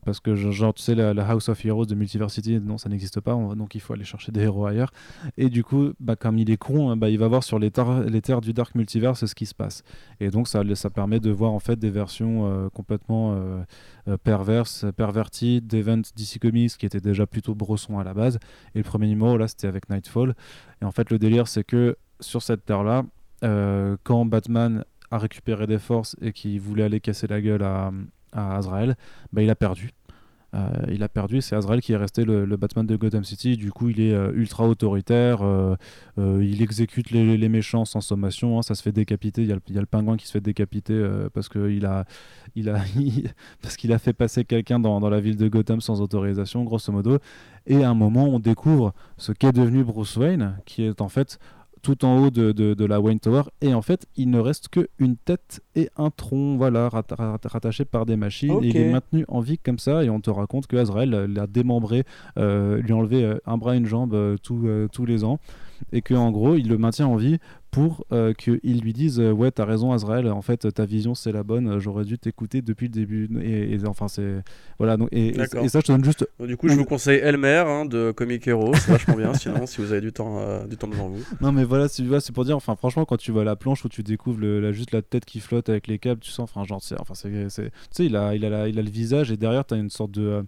parce 0.06 0.20
que 0.20 0.36
genre 0.36 0.74
tu 0.74 0.82
sais 0.82 0.96
la, 0.96 1.12
House 1.28 1.50
of 1.50 1.64
Heroes 1.66 1.86
de 1.86 1.96
Multiversity 1.96 2.60
non 2.60 2.78
ça 2.78 2.90
n'existe 2.90 3.20
pas 3.22 3.34
donc 3.56 3.76
il 3.76 3.82
faut 3.82 3.94
aller 3.94 4.04
chercher 4.04 4.32
des 4.32 4.42
héros 4.42 4.66
ailleurs. 4.66 4.92
Et 5.38 5.50
du 5.50 5.64
coup 5.64 5.92
bah, 6.00 6.16
comme 6.16 6.38
il 6.38 6.50
est 6.50 6.58
con 6.58 6.90
hein, 6.90 6.98
bah, 6.98 7.10
il 7.10 7.20
va 7.20 7.28
voir 7.28 7.44
sur 7.44 7.60
les, 7.60 7.72
les, 8.08 8.22
terres 8.22 8.42
du 8.42 8.54
Dark 8.54 8.76
Multiverse 8.76 9.26
ce 9.26 9.36
qui 9.36 9.46
se 9.46 9.56
passe. 9.56 9.84
Et 10.20 10.30
donc 10.30 10.48
ça, 10.48 10.64
ça 10.76 10.90
permet 10.90 11.20
de 11.20 11.32
voir 11.32 11.52
en 11.52 11.60
fait 11.60 11.78
des 11.78 11.90
versions 11.90 12.46
euh, 12.46 12.70
complètement 12.70 13.34
euh, 13.34 13.64
euh, 14.08 14.18
perverses 14.18 14.86
perverties 14.96 15.62
d'events 15.62 16.02
DC 16.16 16.40
Comics 16.42 16.78
qui 16.78 16.86
étaient 16.86 17.00
déjà 17.00 17.28
plutôt 17.28 17.56
brossons 17.56 18.00
à 18.00 18.04
la 18.04 18.14
base. 18.14 18.40
Et 18.76 18.80
le 18.80 18.84
premier 18.84 19.08
numéro 19.08 19.38
là 19.38 19.48
c'était 19.48 19.68
avec 19.68 19.90
Nightfall. 19.90 20.36
Et 20.82 20.86
en 20.86 20.92
fait 20.92 21.10
le 21.12 21.20
délire 21.20 21.48
c'est 21.48 21.64
que 21.64 21.98
sur 22.20 22.42
cette 22.42 22.66
terre 22.66 22.84
là 22.84 23.04
quand 24.04 24.26
Batman 24.26 24.86
a 25.12 25.18
récupéré 25.18 25.68
des 25.68 25.78
forces 25.78 26.16
et 26.22 26.32
qu'il 26.32 26.60
voulait 26.62 26.84
aller 26.84 27.02
casser 27.02 27.28
la 27.28 27.42
gueule 27.42 27.64
à 27.64 27.92
à 28.34 28.58
Azrael, 28.58 28.96
bah, 29.32 29.42
il 29.42 29.50
a 29.50 29.56
perdu. 29.56 29.94
Euh, 30.56 30.70
il 30.92 31.02
a 31.02 31.10
perdu, 31.10 31.42
c'est 31.42 31.56
Azrael 31.56 31.82
qui 31.82 31.94
est 31.94 31.98
resté 31.98 32.26
le, 32.26 32.46
Batman 32.58 32.86
de 32.86 32.96
Gotham 32.96 33.24
City. 33.24 33.58
Du 33.58 33.72
coup, 33.72 33.90
il 33.90 34.00
est 34.00 34.14
euh, 34.14 34.32
ultra 34.36 34.68
autoritaire. 34.68 35.40
Euh, 35.42 35.76
il 36.18 36.62
exécute 36.62 37.10
les, 37.12 37.50
méchants 37.50 37.86
sans 37.86 38.02
sommation. 38.02 38.60
Hein. 38.60 38.62
ça 38.62 38.76
se 38.76 38.84
fait 38.84 38.92
décapiter. 38.92 39.42
Il 39.42 39.50
y, 39.50 39.52
a 39.52 39.80
le, 39.80 39.86
pingouin 39.86 40.18
qui 40.18 40.28
se 40.28 40.32
fait 40.32 40.42
décapiter 40.42 41.04
parce 41.34 41.50
qu'il 41.50 41.86
a, 41.86 42.06
il 42.56 42.70
a, 42.70 42.84
parce 43.62 43.78
qu'il 43.78 43.92
a 43.94 44.00
fait 44.00 44.14
passer 44.14 44.46
quelqu'un 44.46 44.80
dans, 44.80 45.00
dans, 45.00 45.10
la 45.10 45.20
ville 45.20 45.38
de 45.38 45.48
Gotham 45.48 45.82
sans 45.82 46.02
autorisation, 46.02 46.64
grosso 46.64 46.92
modo. 46.92 47.18
Et 47.66 47.84
à 47.84 47.90
un 47.90 47.96
moment, 47.96 48.26
on 48.26 48.40
découvre 48.40 48.94
ce 49.18 49.32
qu'est 49.32 49.54
devenu 49.54 49.84
Bruce 49.84 50.18
Wayne, 50.18 50.58
qui 50.66 50.84
est 50.84 51.02
en 51.02 51.10
fait 51.10 51.40
tout 51.84 52.06
en 52.06 52.18
haut 52.18 52.32
de, 52.32 52.52
de, 52.54 52.86
la 52.86 53.00
Wayne 53.00 53.20
Tower. 53.20 53.44
Et 53.62 53.74
en 53.74 53.82
fait, 53.82 54.08
il 54.16 54.30
ne 54.32 54.40
reste 54.40 54.70
qu'une 54.70 55.18
tête 55.18 55.62
et 55.76 55.90
un 55.98 56.10
tronc, 56.10 56.56
voilà, 56.58 56.90
rattachés 56.90 57.86
par 57.86 58.06
des 58.06 58.16
machines. 58.16 58.58
il 58.62 58.76
est 58.76 58.92
maintenu 58.92 59.26
en 59.28 59.42
vie 59.42 59.60
comme 59.60 59.78
ça. 59.78 60.04
Et 60.04 60.10
on 60.10 60.22
te 60.22 60.30
raconte 60.30 60.66
que 60.66 60.78
Azrael 60.78 61.10
l'a 61.10 61.46
démembré, 61.46 62.06
euh, 62.40 62.78
lui 62.78 62.94
a 62.94 62.96
enlevé 62.96 63.24
euh, 63.24 63.38
un 63.46 63.58
bras 63.58 63.76
et 63.76 63.78
une 63.78 63.86
jambe 63.86 64.14
euh, 64.14 64.38
tous 64.42 65.06
les 65.06 65.24
ans. 65.24 65.40
et 65.92 66.02
que 66.02 66.14
en 66.14 66.32
gros 66.32 66.56
il 66.56 66.70
le 66.70 66.78
maintient 66.78 67.08
en 67.08 67.18
vie 67.18 67.40
pour 67.74 68.06
euh, 68.12 68.34
qu'ils 68.34 68.82
lui 68.82 68.94
disent 68.94 69.20
euh, 69.20 69.32
ouais 69.32 69.50
t'as 69.50 69.66
raison 69.66 69.94
Azrael 69.94 70.28
en 70.28 70.44
fait 70.44 70.72
ta 70.72 70.86
vision 70.86 71.16
c'est 71.16 71.32
la 71.32 71.42
bonne 71.42 71.68
euh, 71.68 71.80
j'aurais 71.80 72.06
dû 72.06 72.20
t'écouter 72.20 72.62
depuis 72.62 72.86
le 72.86 72.94
début 72.94 73.28
et, 73.42 73.76
enfin 73.88 74.08
c'est 74.08 74.44
voilà 74.78 74.96
donc 74.96 75.10
et, 75.12 75.30
et, 75.30 75.48
ça 75.70 75.80
je 75.80 75.88
te 75.88 75.92
donne 75.92 76.06
juste 76.06 76.28
du 76.40 76.56
coup 76.56 76.70
je 76.70 76.76
vous 76.76 76.86
conseille 76.86 77.18
Elmer 77.18 77.64
hein, 77.66 77.86
de 77.86 78.12
Comic 78.12 78.48
Hero 78.48 78.76
c'est 78.76 78.92
vachement 78.92 79.16
bien 79.16 79.34
sinon 79.34 79.66
si 79.66 79.82
vous 79.82 79.92
avez 79.92 80.02
du 80.02 80.14
temps 80.14 80.64
du 80.68 80.78
temps 80.78 80.88
devant 80.88 81.10
vous 81.10 81.24
non 81.42 81.52
mais 81.52 81.64
voilà 81.64 81.88
c'est 81.90 82.32
pour 82.32 82.46
dire 82.46 82.56
enfin 82.56 82.76
franchement 82.76 83.06
quand 83.06 83.18
tu 83.18 83.32
vois 83.32 83.44
la 83.44 83.56
planche 83.56 83.84
où 83.84 83.90
tu 83.90 84.04
découvres 84.04 84.40
le, 84.40 84.72
juste 84.72 84.92
la 84.92 85.02
tête 85.02 85.26
qui 85.26 85.40
flotte 85.40 85.68
avec 85.68 85.88
les 85.88 85.98
câbles 85.98 86.22
tu 86.22 86.30
sens 86.30 86.52
enfin 86.54 86.66
genre 86.66 86.82
c'est 86.82 87.02
enfin 87.02 87.16
c'est 87.16 87.32
tu 87.32 87.70
sais 87.90 88.06
il 88.06 88.16
a 88.16 88.36
il 88.36 88.46
a 88.46 88.68
il 88.68 88.78
a 88.78 88.82
le 88.84 88.90
visage 88.92 89.32
et 89.32 89.38
derrière 89.38 89.66
t'as 89.66 89.78
une 89.78 89.90
sorte 89.90 90.12
de 90.12 90.46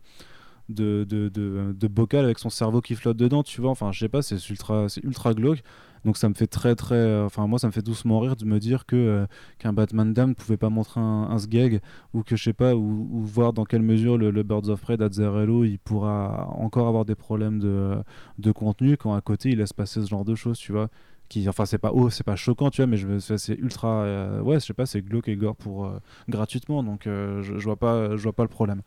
de, 0.69 1.05
de, 1.07 1.29
de, 1.29 1.73
de, 1.73 1.87
bocal 1.87 2.25
avec 2.25 2.39
son 2.39 2.49
cerveau 2.49 2.81
qui 2.81 2.95
flotte 2.95 3.17
dedans, 3.17 3.43
tu 3.43 3.61
vois. 3.61 3.69
Enfin, 3.69 3.91
je 3.91 3.99
sais 3.99 4.09
pas, 4.09 4.21
c'est 4.21 4.49
ultra, 4.49 4.87
ultra 5.03 5.33
glauque. 5.33 5.63
Donc 6.05 6.17
ça 6.17 6.29
me 6.29 6.35
fait 6.35 6.45
très 6.45 6.75
très, 6.75 6.95
euh, 6.95 7.25
enfin 7.25 7.47
moi 7.47 7.57
ça 7.57 7.65
me 7.65 7.71
fait 7.71 7.81
doucement 7.81 8.19
rire 8.19 8.35
de 8.35 8.45
me 8.45 8.59
dire 8.59 8.85
que 8.85 8.95
euh, 8.95 9.25
qu'un 9.57 9.73
Batman 9.73 10.13
Dam 10.13 10.29
ne 10.29 10.33
pouvait 10.35 10.55
pas 10.55 10.69
montrer 10.69 11.01
un, 11.01 11.29
un 11.31 11.39
sgeg 11.39 11.81
ou 12.13 12.21
que 12.21 12.35
je 12.35 12.43
sais 12.43 12.53
pas 12.53 12.75
ou, 12.75 13.07
voir 13.23 13.53
dans 13.53 13.65
quelle 13.65 13.81
mesure 13.81 14.15
le, 14.19 14.43
Birds 14.43 14.69
of 14.69 14.81
Prey 14.81 14.97
d'Azzarello 14.97 15.63
il 15.65 15.79
pourra 15.79 16.47
encore 16.51 16.87
avoir 16.87 17.05
des 17.05 17.15
problèmes 17.15 17.57
de, 17.57 17.97
de 18.37 18.51
contenu 18.51 18.97
quand 18.97 19.15
à 19.15 19.21
côté 19.21 19.49
il 19.49 19.57
laisse 19.57 19.73
passer 19.73 19.99
ce 20.03 20.07
genre 20.07 20.25
de 20.25 20.35
choses, 20.35 20.59
tu 20.59 20.71
vois. 20.71 20.89
Qui 21.27 21.49
enfin 21.49 21.65
c'est 21.65 21.79
pas 21.79 21.91
oh 21.91 22.11
c'est 22.11 22.23
pas 22.23 22.35
choquant 22.35 22.69
tu 22.69 22.83
vois 22.83 22.87
mais 22.87 22.97
je 22.97 23.17
c'est 23.17 23.55
ultra 23.55 24.03
euh, 24.03 24.41
ouais 24.41 24.59
je 24.59 24.65
sais 24.67 24.75
pas 24.75 24.85
c'est 24.85 25.01
glauque 25.01 25.27
et 25.27 25.35
gore 25.35 25.55
pour 25.55 25.91
gratuitement 26.29 26.83
donc 26.83 27.05
je, 27.05 27.41
je, 27.41 27.63
vois 27.63 27.77
pas 27.77 28.15
je 28.15 28.21
vois 28.21 28.33
pas 28.33 28.43
le 28.43 28.49
problème. 28.49 28.83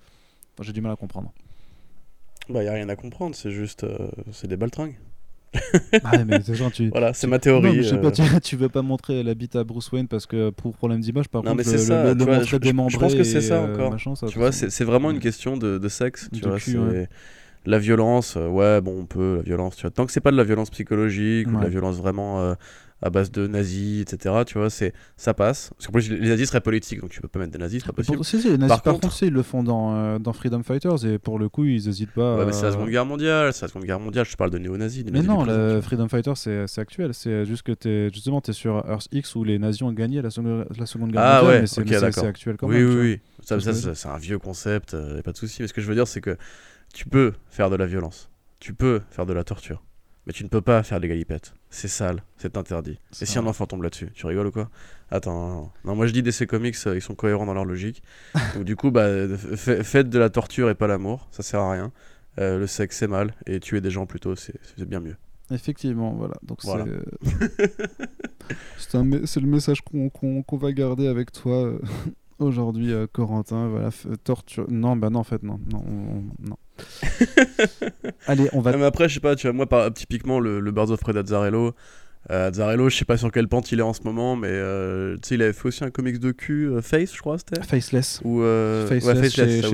J'ai 0.60 0.72
du 0.72 0.80
mal 0.80 0.92
à 0.92 0.96
comprendre. 0.96 1.32
Bah 2.48 2.62
y 2.62 2.68
a 2.68 2.72
rien 2.72 2.88
à 2.88 2.94
comprendre 2.94 3.34
c'est 3.34 3.50
juste 3.50 3.84
c'est 4.30 4.46
des 4.46 4.56
baltringues 4.56 4.94
ah, 6.04 6.24
mais 6.24 6.40
tu... 6.40 6.88
Voilà, 6.90 7.12
c'est 7.14 7.26
ma 7.26 7.38
théorie. 7.38 7.84
sais 7.84 7.98
pas, 7.98 8.08
euh. 8.08 8.40
tu, 8.42 8.56
veux 8.56 8.68
pas 8.68 8.82
montrer 8.82 9.22
la 9.22 9.34
bite 9.34 9.56
à 9.56 9.64
Bruce 9.64 9.90
Wayne 9.92 10.08
parce 10.08 10.26
que 10.26 10.50
pour 10.50 10.74
problème 10.74 11.00
d'image, 11.00 11.28
par 11.28 11.42
non, 11.42 11.52
contre, 11.52 11.64
mais 11.64 11.64
c'est 11.64 11.78
ça, 11.78 12.14
le, 12.14 12.24
vois, 12.24 12.42
je, 12.42 12.56
je, 12.56 12.98
pense 12.98 13.14
que 13.14 13.24
c'est 13.24 13.40
ça 13.40 13.56
euh, 13.62 13.72
encore. 13.72 13.96
tu 14.28 14.38
vois, 14.38 14.52
c'est 14.52 14.84
vraiment 14.84 15.10
une 15.10 15.20
question 15.20 15.56
de, 15.56 15.78
de 15.78 15.88
sexe. 15.88 16.28
Tu 16.32 16.40
vois, 16.42 16.58
La 17.66 17.78
violence, 17.78 18.36
euh, 18.36 18.48
ouais, 18.48 18.80
bon, 18.80 19.00
on 19.00 19.04
peut, 19.04 19.36
la 19.36 19.42
violence, 19.42 19.76
tu 19.76 19.82
vois. 19.82 19.90
Tant 19.90 20.06
que 20.06 20.12
c'est 20.12 20.20
pas 20.20 20.30
de 20.30 20.36
la 20.36 20.44
violence 20.44 20.70
psychologique 20.70 21.48
ou 21.48 21.56
de 21.56 21.62
la 21.62 21.68
violence 21.68 21.96
vraiment 21.96 22.54
à 23.02 23.10
base 23.10 23.30
de 23.30 23.46
nazis, 23.46 24.02
etc. 24.02 24.34
Tu 24.46 24.58
vois, 24.58 24.70
c'est 24.70 24.92
ça 25.16 25.34
passe. 25.34 25.70
Parce 25.76 25.86
qu'en 25.86 25.92
plus, 25.92 26.10
les 26.10 26.28
nazis 26.28 26.48
seraient 26.48 26.60
politiques, 26.60 27.00
donc 27.00 27.10
tu 27.10 27.20
peux 27.20 27.28
pas 27.28 27.38
mettre 27.38 27.52
des 27.52 27.58
nazis, 27.58 27.80
c'est 27.80 27.86
pas 27.86 27.92
possible. 27.92 28.24
si, 28.24 28.40
si, 28.40 28.50
les 28.50 28.58
nazis, 28.58 28.80
par, 28.80 28.94
contre, 28.94 29.22
ils 29.22 29.32
le 29.32 29.42
font 29.42 29.62
dans, 29.62 29.94
euh, 29.94 30.18
dans 30.18 30.32
Freedom 30.32 30.62
Fighters 30.62 31.04
et 31.04 31.18
pour 31.18 31.38
le 31.38 31.48
coup, 31.48 31.64
ils 31.64 31.88
hésitent 31.88 32.12
pas. 32.12 32.36
Ouais, 32.36 32.46
mais 32.46 32.52
c'est 32.52 32.64
la 32.64 32.72
Seconde 32.72 32.90
Guerre 32.90 33.06
mondiale, 33.06 33.52
c'est 33.52 33.62
la 33.62 33.68
Seconde 33.68 33.84
Guerre 33.84 34.00
mondiale. 34.00 34.26
Je 34.26 34.36
parle 34.36 34.50
de 34.50 34.58
néo-nazis. 34.58 35.04
Mais 35.10 35.22
non, 35.22 35.44
le 35.44 35.80
Freedom 35.80 36.08
Fighters, 36.08 36.36
c'est 36.36 36.78
actuel. 36.78 37.14
C'est 37.14 37.44
juste 37.44 37.62
que 37.62 37.72
es, 37.88 38.10
justement, 38.12 38.40
t'es 38.40 38.52
sur 38.52 38.84
Earth 38.88 39.08
X 39.12 39.34
où 39.34 39.44
les 39.44 39.58
nazis 39.58 39.82
ont 39.82 39.92
gagné 39.92 40.22
la, 40.22 40.30
seconde, 40.30 40.66
la 40.76 40.86
seconde 40.86 41.12
Guerre 41.12 41.22
ah, 41.22 41.42
mondiale, 41.42 41.54
ouais, 41.54 41.60
mais 41.60 41.66
c'est 41.66 42.26
actuel 42.26 42.56
quand 42.56 42.68
oui, 42.68 42.76
même. 42.76 42.88
Oui, 42.88 43.00
oui, 43.00 43.20
Ça, 43.44 43.60
ça, 43.60 43.94
c'est 43.94 44.08
un 44.08 44.18
vieux 44.18 44.38
concept, 44.38 44.94
euh, 44.94 45.22
pas 45.22 45.32
de 45.32 45.36
souci. 45.36 45.62
Mais 45.62 45.68
ce 45.68 45.72
que 45.72 45.80
je 45.80 45.86
veux 45.86 45.94
dire, 45.94 46.06
c'est 46.06 46.20
que 46.20 46.36
tu 46.92 47.06
peux 47.06 47.32
faire 47.48 47.70
de 47.70 47.76
la 47.76 47.86
violence, 47.86 48.30
tu 48.60 48.74
peux 48.74 49.00
faire 49.10 49.26
de 49.26 49.32
la 49.32 49.44
torture 49.44 49.82
mais 50.28 50.34
tu 50.34 50.44
ne 50.44 50.48
peux 50.50 50.60
pas 50.60 50.82
faire 50.82 51.00
des 51.00 51.08
galipettes. 51.08 51.54
C'est 51.70 51.88
sale, 51.88 52.22
c'est 52.38 52.56
interdit. 52.56 52.98
Et 53.20 53.26
si 53.26 53.38
un 53.38 53.46
enfant 53.46 53.66
tombe 53.66 53.82
là-dessus, 53.82 54.10
tu 54.14 54.26
rigoles 54.26 54.46
ou 54.46 54.52
quoi? 54.52 54.70
Attends, 55.10 55.70
non, 55.84 55.94
moi 55.94 56.06
je 56.06 56.12
dis 56.12 56.22
DC 56.22 56.46
Comics, 56.46 56.76
euh, 56.86 56.96
ils 56.96 57.02
sont 57.02 57.14
cohérents 57.14 57.46
dans 57.46 57.54
leur 57.54 57.66
logique. 57.66 58.02
Donc 58.54 58.64
du 58.64 58.74
coup, 58.74 58.90
bah, 58.90 59.08
faites 59.36 60.08
de 60.08 60.18
la 60.18 60.30
torture 60.30 60.70
et 60.70 60.74
pas 60.74 60.86
l'amour, 60.86 61.28
ça 61.30 61.42
sert 61.42 61.60
à 61.60 61.72
rien. 61.72 61.92
Euh, 62.38 62.58
le 62.58 62.66
sexe 62.66 62.98
c'est 62.98 63.06
mal, 63.06 63.34
et 63.46 63.60
tuer 63.60 63.80
des 63.80 63.90
gens 63.90 64.06
plutôt, 64.06 64.34
c'est 64.34 64.54
bien 64.78 65.00
mieux. 65.00 65.16
Effectivement, 65.50 66.12
voilà. 66.12 66.34
Donc 66.42 66.62
c'est 66.62 66.70
euh, 66.70 67.02
c'est 69.26 69.40
le 69.40 69.46
message 69.46 69.82
qu'on 69.82 70.56
va 70.56 70.72
garder 70.72 71.06
avec 71.06 71.32
toi 71.32 71.72
aujourd'hui, 72.38 72.92
Corentin. 73.12 73.68
Voilà, 73.68 73.90
torture. 74.24 74.70
Non, 74.70 74.96
bah 74.96 75.10
non, 75.10 75.20
en 75.20 75.24
fait, 75.24 75.42
non, 75.42 75.60
non, 75.70 75.84
non. 76.38 76.56
Allez, 78.26 78.48
on 78.52 78.60
va. 78.60 78.76
mais 78.76 78.84
après, 78.84 79.08
je 79.08 79.14
sais 79.14 79.20
pas, 79.20 79.36
tu 79.36 79.46
vois, 79.46 79.54
moi, 79.54 79.66
par, 79.68 79.92
typiquement, 79.92 80.40
le, 80.40 80.60
le 80.60 80.70
Birds 80.70 80.90
of 80.90 81.00
Prey 81.00 81.12
d'Azzarello, 81.12 81.74
euh, 82.30 82.48
Azzarello, 82.48 82.88
je 82.88 82.96
sais 82.96 83.04
pas 83.04 83.16
sur 83.16 83.32
quelle 83.32 83.48
pente 83.48 83.70
il 83.72 83.78
est 83.80 83.82
en 83.82 83.92
ce 83.92 84.02
moment, 84.02 84.36
mais 84.36 84.48
euh, 84.50 85.16
tu 85.16 85.28
sais, 85.28 85.34
il 85.36 85.42
avait 85.42 85.52
fait 85.52 85.68
aussi 85.68 85.84
un 85.84 85.90
comics 85.90 86.18
de 86.18 86.30
cul, 86.32 86.68
euh, 86.68 86.82
Face, 86.82 87.14
je 87.14 87.20
crois, 87.20 87.38
c'était 87.38 87.62
Faceless. 87.62 88.20
Ou, 88.24 88.42
euh, 88.42 88.86
Faceless, 88.86 89.32
chez, 89.32 89.62
chez 89.62 89.68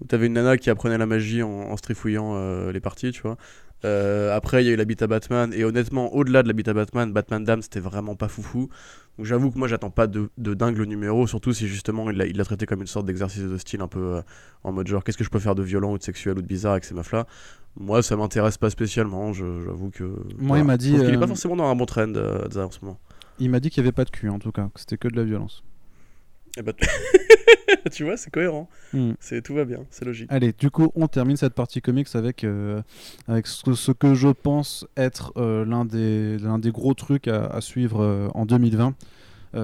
où 0.00 0.04
t'avais 0.06 0.26
une 0.26 0.34
nana 0.34 0.56
qui 0.56 0.70
apprenait 0.70 0.96
la 0.98 1.06
magie 1.06 1.42
en, 1.42 1.48
en 1.50 1.76
strifouillant 1.76 2.70
les 2.70 2.80
parties, 2.80 3.10
tu 3.10 3.22
vois. 3.22 3.36
Euh, 3.84 4.34
après, 4.36 4.62
il 4.62 4.66
y 4.66 4.70
a 4.70 4.72
eu 4.72 4.76
l'Habitat 4.76 5.06
Batman, 5.06 5.52
et 5.54 5.64
honnêtement, 5.64 6.14
au-delà 6.14 6.42
de 6.42 6.48
l'Habitat 6.48 6.74
Batman, 6.74 7.12
Batman 7.12 7.44
Dam, 7.44 7.62
c'était 7.62 7.80
vraiment 7.80 8.16
pas 8.16 8.28
foufou. 8.28 8.68
Donc 9.18 9.26
j'avoue 9.26 9.50
que 9.50 9.58
moi, 9.58 9.66
j'attends 9.66 9.90
pas 9.90 10.06
de, 10.06 10.30
de, 10.38 10.54
dingue 10.54 10.78
le 10.78 10.84
numéro, 10.84 11.26
surtout 11.26 11.52
si 11.52 11.66
justement 11.66 12.08
il 12.10 12.36
l'a 12.36 12.44
traité 12.44 12.66
comme 12.66 12.80
une 12.80 12.86
sorte 12.86 13.04
d'exercice 13.04 13.42
de 13.42 13.58
style 13.58 13.80
un 13.80 13.88
peu 13.88 14.16
euh, 14.16 14.22
en 14.62 14.70
mode 14.70 14.86
genre, 14.86 15.02
qu'est-ce 15.02 15.18
que 15.18 15.24
je 15.24 15.30
peux 15.30 15.40
faire 15.40 15.56
de 15.56 15.62
violent 15.62 15.92
ou 15.92 15.98
de 15.98 16.02
sexuel 16.04 16.38
ou 16.38 16.42
de 16.42 16.46
bizarre 16.46 16.72
avec 16.72 16.84
ces 16.84 16.94
meufs-là? 16.94 17.26
Moi, 17.76 18.00
ça 18.02 18.16
m'intéresse 18.16 18.58
pas 18.58 18.70
spécialement, 18.70 19.32
j'avoue 19.32 19.90
que. 19.90 20.04
Moi, 20.38 20.58
il 20.58 20.64
m'a 20.64 20.76
dit. 20.76 20.92
Il 20.92 21.00
est 21.00 21.18
pas 21.18 21.24
euh, 21.24 21.26
forcément 21.26 21.56
dans 21.56 21.68
un 21.68 21.74
bon 21.74 21.86
trend 21.86 22.14
en 22.14 22.70
ce 22.70 22.84
moment. 22.84 22.98
Il 23.40 23.50
m'a 23.50 23.58
dit 23.58 23.70
qu'il 23.70 23.82
y 23.82 23.86
avait 23.86 23.92
pas 23.92 24.04
de 24.04 24.10
cul 24.10 24.28
en 24.28 24.38
tout 24.38 24.52
cas, 24.52 24.68
que 24.72 24.80
c'était 24.80 24.96
que 24.96 25.08
de 25.08 25.16
la 25.16 25.24
violence. 25.24 25.64
Et 26.58 26.62
bah, 26.62 26.72
tu 27.92 28.04
vois, 28.04 28.16
c'est 28.16 28.30
cohérent. 28.30 28.68
Hmm. 28.92 29.12
C'est 29.20 29.42
tout 29.42 29.54
va 29.54 29.64
bien, 29.64 29.84
c'est 29.90 30.04
logique. 30.04 30.26
Allez, 30.30 30.52
du 30.58 30.70
coup, 30.70 30.90
on 30.96 31.06
termine 31.06 31.36
cette 31.36 31.54
partie 31.54 31.80
comics 31.80 32.08
avec 32.14 32.42
euh, 32.42 32.82
avec 33.28 33.46
ce, 33.46 33.92
que 33.92 34.14
je 34.14 34.28
pense 34.28 34.86
être 34.96 35.32
euh, 35.36 35.64
l'un 35.64 35.84
des 35.84 36.36
l'un 36.38 36.58
des 36.58 36.72
gros 36.72 36.94
trucs 36.94 37.28
à, 37.28 37.60
suivre 37.60 38.02
euh, 38.02 38.28
en 38.34 38.44
2020. 38.44 38.94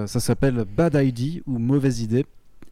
ça 0.05 0.19
s'appelle 0.19 0.63
Bad 0.65 0.95
ID 0.95 1.43
ou 1.45 1.59
Mauvaise 1.59 2.01
idée. 2.01 2.25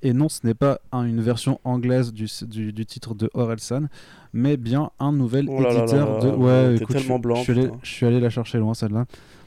Et 0.05 0.11
non, 0.11 0.27
ce 0.27 0.45
n'est 0.45 0.53
pas 0.53 0.79
une 0.91 1.21
version 1.21 1.61
anglaise 1.63 2.11
du, 2.11 2.27
du, 2.45 2.85
titre 2.85 3.15
de 3.15 3.29
Orelsan, 3.33 3.87
mais 4.33 4.57
bien 4.57 4.91
un 4.99 5.13
nouvel 5.13 5.47
oh 5.49 5.63
éditeur 5.63 6.19
de. 6.19 6.29
Ouais, 6.29 6.75
écoute, 6.75 6.97
tellement 6.97 7.19
blanc. 7.19 7.41
Je, 7.41 7.69
suis 7.83 8.05
allé, 8.05 8.19
la 8.19 8.29
chercher 8.29 8.57
loin 8.57 8.73
celle-là. 8.73 9.05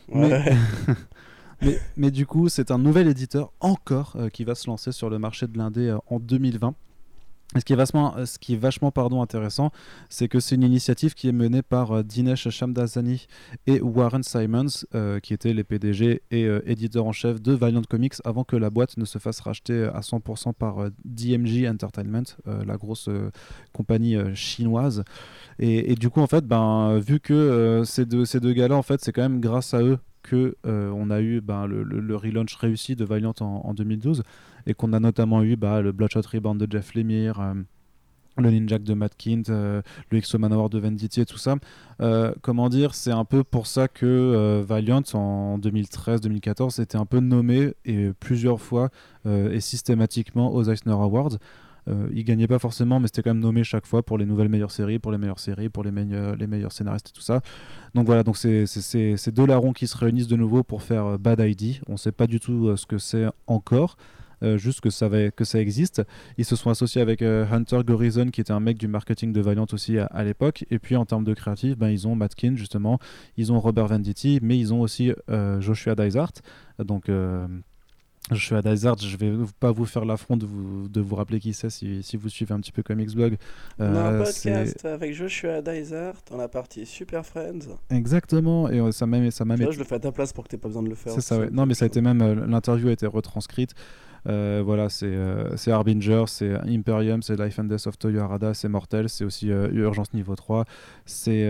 Ouais. 0.08 0.28
mais, 0.28 0.56
du 2.10 2.26
coup, 2.26 2.48
c'est 2.48 2.70
un 2.70 2.78
nouvel 2.78 3.08
éditeur 3.08 3.52
encore 3.60 4.14
euh, 4.16 4.28
qui 4.28 4.44
va 4.44 4.54
se 4.54 4.66
lancer 4.66 4.92
sur 4.92 5.10
le 5.10 5.18
marché 5.18 5.46
de 5.46 5.56
l'indé 5.56 5.88
euh, 5.88 5.98
en 6.08 6.18
2020. 6.18 6.74
ce 7.56 7.64
qui 7.64 7.72
est 7.72 7.76
vachement, 7.76 8.16
euh, 8.16 8.26
ce 8.26 8.38
qui 8.38 8.54
est 8.54 8.58
vachement 8.58 8.90
pardon, 8.90 9.22
intéressant, 9.22 9.70
c'est 10.08 10.28
que 10.28 10.40
c'est 10.40 10.56
une 10.56 10.64
initiative 10.64 11.14
qui 11.14 11.28
est 11.28 11.32
menée 11.32 11.62
par 11.62 12.04
Dinesh 12.04 12.48
Shamdasani 12.50 13.26
et 13.66 13.80
Warren 13.80 14.22
Simons, 14.22 14.84
qui 15.22 15.32
étaient 15.32 15.54
les 15.54 15.64
PDG 15.64 16.22
et 16.30 16.48
éditeurs 16.66 17.06
en 17.06 17.12
chef 17.12 17.40
de 17.40 17.52
Valiant 17.52 17.82
Comics 17.88 18.14
avant 18.24 18.44
que 18.44 18.56
la 18.56 18.70
boîte 18.70 18.96
ne 18.96 19.04
se 19.04 19.18
fasse 19.18 19.40
racheter 19.40 19.84
à 19.84 20.00
100% 20.00 20.52
par 20.54 20.90
DMG 21.04 21.68
Entertainment, 21.68 22.24
la 22.44 22.76
grosse 22.76 23.08
compagnie 23.72 24.16
chinoise. 24.34 25.04
Et, 25.58 25.94
du 25.94 26.10
coup, 26.10 26.20
en 26.20 26.26
fait, 26.26 26.44
ben, 26.46 26.98
vu 26.98 27.20
que 27.20 27.82
ces 27.84 28.04
deux, 28.06 28.24
ces 28.24 28.40
deux 28.40 28.52
gars-là, 28.52 28.76
en 28.76 28.82
fait, 28.82 29.00
c'est 29.02 29.12
quand 29.12 29.22
même 29.22 29.40
grâce 29.40 29.72
à 29.72 29.82
eux 29.82 29.98
que 30.26 30.56
euh, 30.66 30.90
on 30.94 31.10
a 31.10 31.20
eu 31.20 31.40
ben, 31.40 31.66
le, 31.66 32.16
relaunch 32.16 32.54
réussi 32.56 32.96
de 32.96 33.04
Valiant 33.04 33.34
en, 33.40 33.72
2012 33.72 34.22
et 34.66 34.74
qu'on 34.74 34.92
a 34.92 35.00
notamment 35.00 35.42
eu 35.42 35.56
bah, 35.56 35.80
le 35.80 35.92
Bloodshot 35.92 36.22
Rebound 36.32 36.60
de 36.60 36.70
Jeff 36.70 36.94
Lemire, 36.94 37.40
euh, 37.40 37.54
le 38.36 38.50
Ninjak 38.50 38.82
de 38.82 38.94
Matt 38.94 39.16
Kint, 39.16 39.44
euh, 39.48 39.80
le 40.10 40.18
Exo 40.18 40.38
Manowar 40.38 40.68
de 40.68 40.78
Venditti 40.78 41.20
et 41.20 41.24
tout 41.24 41.38
ça. 41.38 41.54
comment 42.42 42.68
dire, 42.68 42.94
c'est 42.94 43.12
un 43.12 43.24
peu 43.24 43.44
pour 43.44 43.66
ça 43.66 43.88
que 43.88 44.60
Valiant 44.66 45.02
en 45.14 45.58
2013-2014 45.58 46.82
était 46.82 46.98
un 46.98 47.06
peu 47.06 47.20
nommé 47.20 47.72
et 47.84 48.10
plusieurs 48.20 48.60
fois 48.60 48.90
et 49.24 49.60
systématiquement 49.60 50.52
aux 50.52 50.64
Eisner 50.64 50.92
Awards. 50.92 51.38
Euh, 51.88 52.08
il 52.12 52.24
gagnait 52.24 52.46
pas 52.46 52.58
forcément, 52.58 53.00
mais 53.00 53.06
c'était 53.06 53.22
quand 53.22 53.30
même 53.30 53.42
nommé 53.42 53.64
chaque 53.64 53.86
fois 53.86 54.02
pour 54.02 54.18
les 54.18 54.26
nouvelles 54.26 54.48
meilleures 54.48 54.70
séries, 54.70 54.98
pour 54.98 55.12
les 55.12 55.18
meilleures 55.18 55.38
séries, 55.38 55.68
pour 55.68 55.84
les, 55.84 55.92
meilleurs, 55.92 56.36
les 56.36 56.46
meilleurs 56.46 56.72
scénaristes 56.72 57.10
et 57.10 57.12
tout 57.12 57.22
ça. 57.22 57.40
Donc 57.94 58.06
voilà, 58.06 58.22
donc 58.22 58.36
c'est 58.36 59.30
deux 59.30 59.46
larrons 59.46 59.72
qui 59.72 59.86
se 59.86 59.96
réunissent 59.96 60.28
de 60.28 60.36
nouveau 60.36 60.62
pour 60.62 60.82
faire 60.82 61.06
euh, 61.06 61.18
Bad 61.18 61.40
ID. 61.40 61.80
On 61.88 61.96
sait 61.96 62.12
pas 62.12 62.26
du 62.26 62.40
tout 62.40 62.68
euh, 62.68 62.76
ce 62.76 62.86
que 62.86 62.98
c'est 62.98 63.26
encore. 63.46 63.96
juste 64.56 64.82
que 64.82 64.90
ça, 64.90 65.08
va, 65.08 65.30
que 65.30 65.44
ça 65.44 65.58
existe. 65.60 66.02
Ils 66.36 66.44
se 66.44 66.56
sont 66.56 66.68
associés 66.68 67.00
avec 67.00 67.22
Hunter 67.22 67.80
Gorizon, 67.84 68.28
qui 68.30 68.42
était 68.42 68.52
un 68.52 68.60
mec 68.60 68.76
du 68.76 68.86
marketing 68.86 69.32
de 69.32 69.40
Valiant 69.40 69.66
aussi 69.72 69.98
à, 69.98 70.24
l'époque. 70.24 70.66
Et 70.70 70.78
puis 70.78 70.94
en 70.94 71.06
termes 71.06 71.24
de 71.24 71.32
créatif, 71.32 71.78
ben, 71.78 71.88
ils 71.88 72.06
ont 72.06 72.14
Matkin, 72.14 72.54
justement, 72.54 72.98
ils 73.38 73.50
ont 73.50 73.58
Robert 73.58 73.86
Venditti, 73.86 74.38
mais 74.42 74.58
ils 74.58 74.74
ont 74.74 74.82
aussi 74.82 75.10
Joshua 75.60 75.94
Dysart. 75.94 76.32
Donc 76.78 77.08
je 78.32 78.44
suis 78.44 78.54
à 78.54 78.62
Dysart, 78.62 78.98
je 78.98 79.16
vais 79.16 79.32
pas 79.60 79.70
vous 79.70 79.84
faire 79.84 80.04
l'affront 80.04 80.36
de 80.36 80.46
vous, 80.46 80.88
de 80.88 81.00
vous 81.00 81.14
rappeler 81.14 81.38
qui 81.38 81.52
c'est 81.52 81.70
si, 81.70 82.02
si, 82.02 82.16
vous 82.16 82.28
suivez 82.28 82.52
un 82.52 82.60
petit 82.60 82.72
peu 82.72 82.82
Comics 82.82 83.14
Blog. 83.14 83.36
Euh, 83.80 83.92
on 83.92 83.96
a 83.96 84.00
un 84.00 84.24
podcast 84.24 84.84
avec 84.84 85.14
Joshua 85.14 85.62
Dysart 85.62 86.16
dans 86.30 86.36
la 86.36 86.48
partie 86.48 86.86
Super 86.86 87.24
Friends. 87.24 87.76
Exactement, 87.90 88.68
et 88.68 88.80
ça 88.92 89.06
m'a 89.06 89.30
ça 89.30 89.44
Je 89.44 89.78
le 89.78 89.84
fais 89.84 89.94
à 89.94 90.00
ta 90.00 90.12
place 90.12 90.32
pour 90.32 90.44
que 90.44 90.48
tu 90.48 90.58
pas 90.58 90.68
besoin 90.68 90.82
de 90.82 90.88
le 90.88 90.94
faire. 90.94 91.12
C'est 91.12 91.20
ça, 91.20 91.38
ouais. 91.38 91.50
Non, 91.50 91.66
mais 91.66 91.74
ça 91.74 91.84
a 91.84 91.86
été 91.86 92.00
même, 92.00 92.20
euh, 92.20 92.46
l'interview 92.46 92.88
a 92.88 92.92
été 92.92 93.06
retranscrite. 93.06 93.74
Voilà, 94.26 94.88
c'est 94.88 95.70
Harbinger, 95.70 96.24
c'est 96.26 96.54
Imperium, 96.68 97.22
c'est 97.22 97.38
Life 97.38 97.58
and 97.58 97.64
Death 97.64 97.86
of 97.86 97.98
Toyo 97.98 98.20
Arada, 98.20 98.54
c'est 98.54 98.68
Mortel, 98.68 99.08
c'est 99.08 99.24
aussi 99.24 99.48
Urgence 99.48 100.12
Niveau 100.12 100.34
3, 100.34 100.64
c'est. 101.04 101.48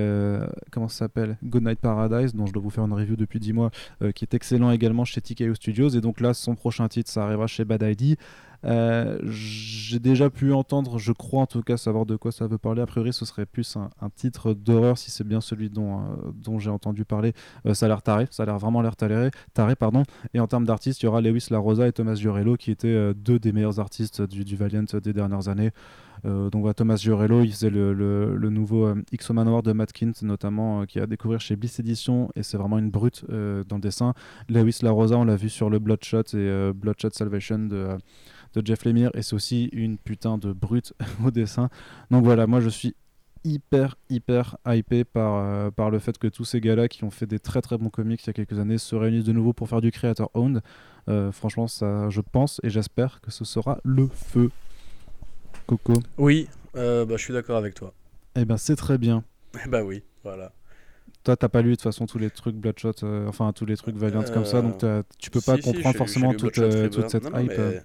comment 0.70 0.88
ça 0.88 0.98
s'appelle? 0.98 1.38
Goodnight 1.42 1.80
Paradise, 1.80 2.34
dont 2.34 2.46
je 2.46 2.52
dois 2.52 2.62
vous 2.62 2.70
faire 2.70 2.84
une 2.84 2.92
review 2.92 3.16
depuis 3.16 3.40
10 3.40 3.52
mois, 3.52 3.70
qui 4.14 4.24
est 4.24 4.34
excellent 4.34 4.70
également 4.70 5.04
chez 5.04 5.20
TKO 5.20 5.54
Studios. 5.54 5.88
Et 5.90 6.00
donc 6.00 6.20
là, 6.20 6.34
son 6.34 6.54
prochain 6.54 6.88
titre, 6.88 7.10
ça 7.10 7.24
arrivera 7.24 7.46
chez 7.46 7.64
Bad 7.64 7.82
ID. 7.82 8.16
Euh, 8.64 9.18
j'ai 9.24 9.98
déjà 9.98 10.30
pu 10.30 10.52
entendre, 10.52 10.98
je 10.98 11.12
crois 11.12 11.42
en 11.42 11.46
tout 11.46 11.62
cas, 11.62 11.76
savoir 11.76 12.06
de 12.06 12.16
quoi 12.16 12.32
ça 12.32 12.46
veut 12.46 12.58
parler. 12.58 12.82
A 12.82 12.86
priori, 12.86 13.12
ce 13.12 13.24
serait 13.24 13.46
plus 13.46 13.76
un, 13.76 14.10
titre 14.14 14.54
d'horreur 14.54 14.98
si 14.98 15.10
c'est 15.10 15.24
bien 15.24 15.40
celui 15.40 15.70
dont, 15.70 16.00
euh, 16.00 16.58
j'ai 16.58 16.70
entendu 16.70 17.04
parler. 17.04 17.32
Euh, 17.66 17.74
ça 17.74 17.86
a 17.86 17.88
l'air 17.88 18.02
taré, 18.02 18.26
ça 18.30 18.44
a 18.44 18.46
l'air 18.46 18.58
vraiment 18.58 18.82
l'air 18.82 18.96
taré, 18.96 19.30
taré, 19.54 19.76
pardon. 19.76 20.02
Et 20.34 20.40
en 20.40 20.46
termes 20.46 20.64
d'artistes, 20.64 21.02
il 21.02 21.06
y 21.06 21.08
aura 21.08 21.20
Lewis 21.20 21.48
La 21.50 21.58
Rosa 21.58 21.86
et 21.86 21.92
Thomas 21.92 22.14
Giorello 22.14 22.56
qui 22.56 22.70
étaient 22.70 23.14
deux 23.14 23.38
des 23.38 23.52
meilleurs 23.52 23.80
artistes 23.80 24.22
du, 24.22 24.56
Valiant 24.56 24.84
des 25.02 25.12
dernières 25.12 25.48
années. 25.48 25.70
donc 26.24 26.62
voilà, 26.62 26.74
Thomas 26.74 26.96
Giorello, 26.96 27.42
il 27.42 27.52
faisait 27.52 27.70
le, 27.70 28.48
nouveau 28.50 28.94
X 29.12 29.30
Manowar 29.30 29.62
de 29.62 29.72
Matt 29.72 29.92
Kint, 29.92 30.22
notamment, 30.22 30.86
qui 30.86 30.98
a 30.98 31.06
découvert 31.06 31.40
chez 31.40 31.56
Bliss 31.56 31.78
Edition, 31.78 32.30
et 32.36 32.42
c'est 32.42 32.56
vraiment 32.56 32.78
une 32.78 32.90
brute 32.90 33.24
dans 33.28 33.76
le 33.76 33.80
dessin. 33.80 34.14
Lewis 34.48 34.78
La 34.82 34.90
Rosa, 34.90 35.18
on 35.18 35.24
l'a 35.24 35.36
vu 35.36 35.50
sur 35.50 35.68
le 35.68 35.78
Bloodshot 35.78 36.34
et 36.34 36.72
Bloodshot 36.72 37.10
Salvation 37.12 37.58
de 37.58 37.98
de 38.56 38.66
Jeff 38.66 38.84
Lemire 38.84 39.10
et 39.14 39.22
c'est 39.22 39.34
aussi 39.34 39.66
une 39.72 39.98
putain 39.98 40.38
de 40.38 40.52
brute 40.52 40.94
au 41.24 41.30
dessin. 41.30 41.68
Donc 42.10 42.24
voilà, 42.24 42.46
moi 42.46 42.60
je 42.60 42.68
suis 42.68 42.94
hyper 43.44 43.96
hyper 44.10 44.56
hypé 44.66 45.04
par, 45.04 45.36
euh, 45.36 45.70
par 45.70 45.90
le 45.90 45.98
fait 46.00 46.18
que 46.18 46.26
tous 46.26 46.44
ces 46.44 46.60
gars-là 46.60 46.88
qui 46.88 47.04
ont 47.04 47.10
fait 47.10 47.26
des 47.26 47.38
très 47.38 47.62
très 47.62 47.78
bons 47.78 47.90
comics 47.90 48.20
il 48.22 48.26
y 48.26 48.30
a 48.30 48.32
quelques 48.32 48.58
années 48.58 48.78
se 48.78 48.96
réunissent 48.96 49.24
de 49.24 49.32
nouveau 49.32 49.52
pour 49.52 49.68
faire 49.68 49.80
du 49.80 49.92
creator 49.92 50.30
owned. 50.34 50.62
Euh, 51.08 51.30
franchement, 51.30 51.68
ça, 51.68 52.10
je 52.10 52.20
pense 52.20 52.60
et 52.64 52.70
j'espère 52.70 53.20
que 53.20 53.30
ce 53.30 53.44
sera 53.44 53.78
le 53.84 54.08
feu. 54.08 54.50
Coco. 55.66 55.94
Oui, 56.18 56.48
euh, 56.76 57.04
bah, 57.04 57.16
je 57.16 57.22
suis 57.22 57.32
d'accord 57.32 57.56
avec 57.56 57.74
toi. 57.74 57.92
Eh 58.34 58.44
ben 58.44 58.56
c'est 58.56 58.76
très 58.76 58.98
bien. 58.98 59.22
bah 59.68 59.84
oui, 59.84 60.02
voilà. 60.24 60.52
Toi, 61.22 61.36
t'as 61.36 61.48
pas 61.48 61.60
lu 61.60 61.70
de 61.70 61.74
toute 61.74 61.82
façon 61.82 62.06
tous 62.06 62.18
les 62.18 62.30
trucs 62.30 62.54
Bloodshot, 62.54 63.04
enfin 63.26 63.52
tous 63.52 63.66
les 63.66 63.76
trucs 63.76 63.96
Valiant 63.96 64.22
comme 64.32 64.44
ça, 64.44 64.62
donc 64.62 64.84
tu 65.18 65.30
peux 65.30 65.40
pas 65.40 65.58
comprendre 65.58 65.96
forcément 65.96 66.34
toute, 66.34 66.54
toute, 66.54 67.10
cette 67.10 67.28
hype. 67.34 67.82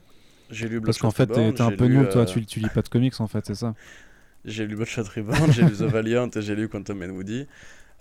J'ai 0.51 0.67
lu 0.67 0.81
Parce 0.81 0.97
qu'en 0.97 1.11
fait, 1.11 1.27
t'es 1.27 1.61
un 1.61 1.71
peu 1.71 1.85
nul, 1.85 2.07
toi, 2.09 2.21
euh, 2.21 2.25
tu, 2.25 2.45
tu 2.45 2.59
lis 2.59 2.69
pas 2.69 2.81
de 2.81 2.89
comics 2.89 3.19
en 3.19 3.27
fait, 3.27 3.45
c'est 3.45 3.55
ça 3.55 3.73
J'ai 4.45 4.65
lu 4.65 4.75
Bloodshot 4.75 5.03
Reborn, 5.03 5.51
j'ai 5.51 5.61
lu 5.61 5.71
The 5.71 5.83
Valiant 5.83 6.29
et 6.29 6.41
j'ai 6.41 6.55
lu 6.55 6.67
Quantum 6.67 7.01
and 7.03 7.11
Woody. 7.11 7.47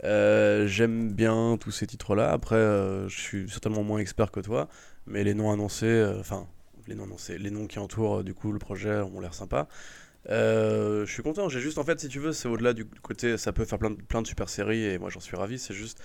Euh, 0.04 0.66
j'aime 0.66 1.12
bien 1.12 1.58
tous 1.60 1.70
ces 1.70 1.86
titres-là. 1.86 2.30
Après, 2.32 2.56
euh, 2.56 3.08
je 3.08 3.20
suis 3.20 3.50
certainement 3.50 3.82
moins 3.82 3.98
expert 3.98 4.30
que 4.30 4.40
toi, 4.40 4.68
mais 5.06 5.22
les 5.22 5.34
noms 5.34 5.52
annoncés, 5.52 6.06
enfin, 6.18 6.46
les 6.88 6.94
noms 6.94 7.04
annoncés, 7.04 7.36
les 7.36 7.50
noms 7.50 7.66
qui 7.66 7.78
entourent 7.78 8.24
du 8.24 8.32
coup 8.32 8.52
le 8.52 8.58
projet 8.58 9.00
ont 9.00 9.20
l'air 9.20 9.34
sympa. 9.34 9.68
je 10.28 11.04
suis 11.06 11.22
content, 11.22 11.50
j'ai 11.50 11.60
juste 11.60 11.76
en 11.76 11.84
fait, 11.84 12.00
si 12.00 12.08
tu 12.08 12.18
veux, 12.18 12.32
c'est 12.32 12.48
au-delà 12.48 12.72
du 12.72 12.86
côté, 12.86 13.36
ça 13.36 13.52
peut 13.52 13.66
faire 13.66 13.78
plein 13.78 13.90
de, 13.90 14.00
plein 14.00 14.22
de 14.22 14.26
super 14.26 14.48
séries 14.48 14.84
et 14.84 14.98
moi 14.98 15.10
j'en 15.10 15.20
suis 15.20 15.36
ravi. 15.36 15.58
C'est 15.58 15.74
juste, 15.74 16.02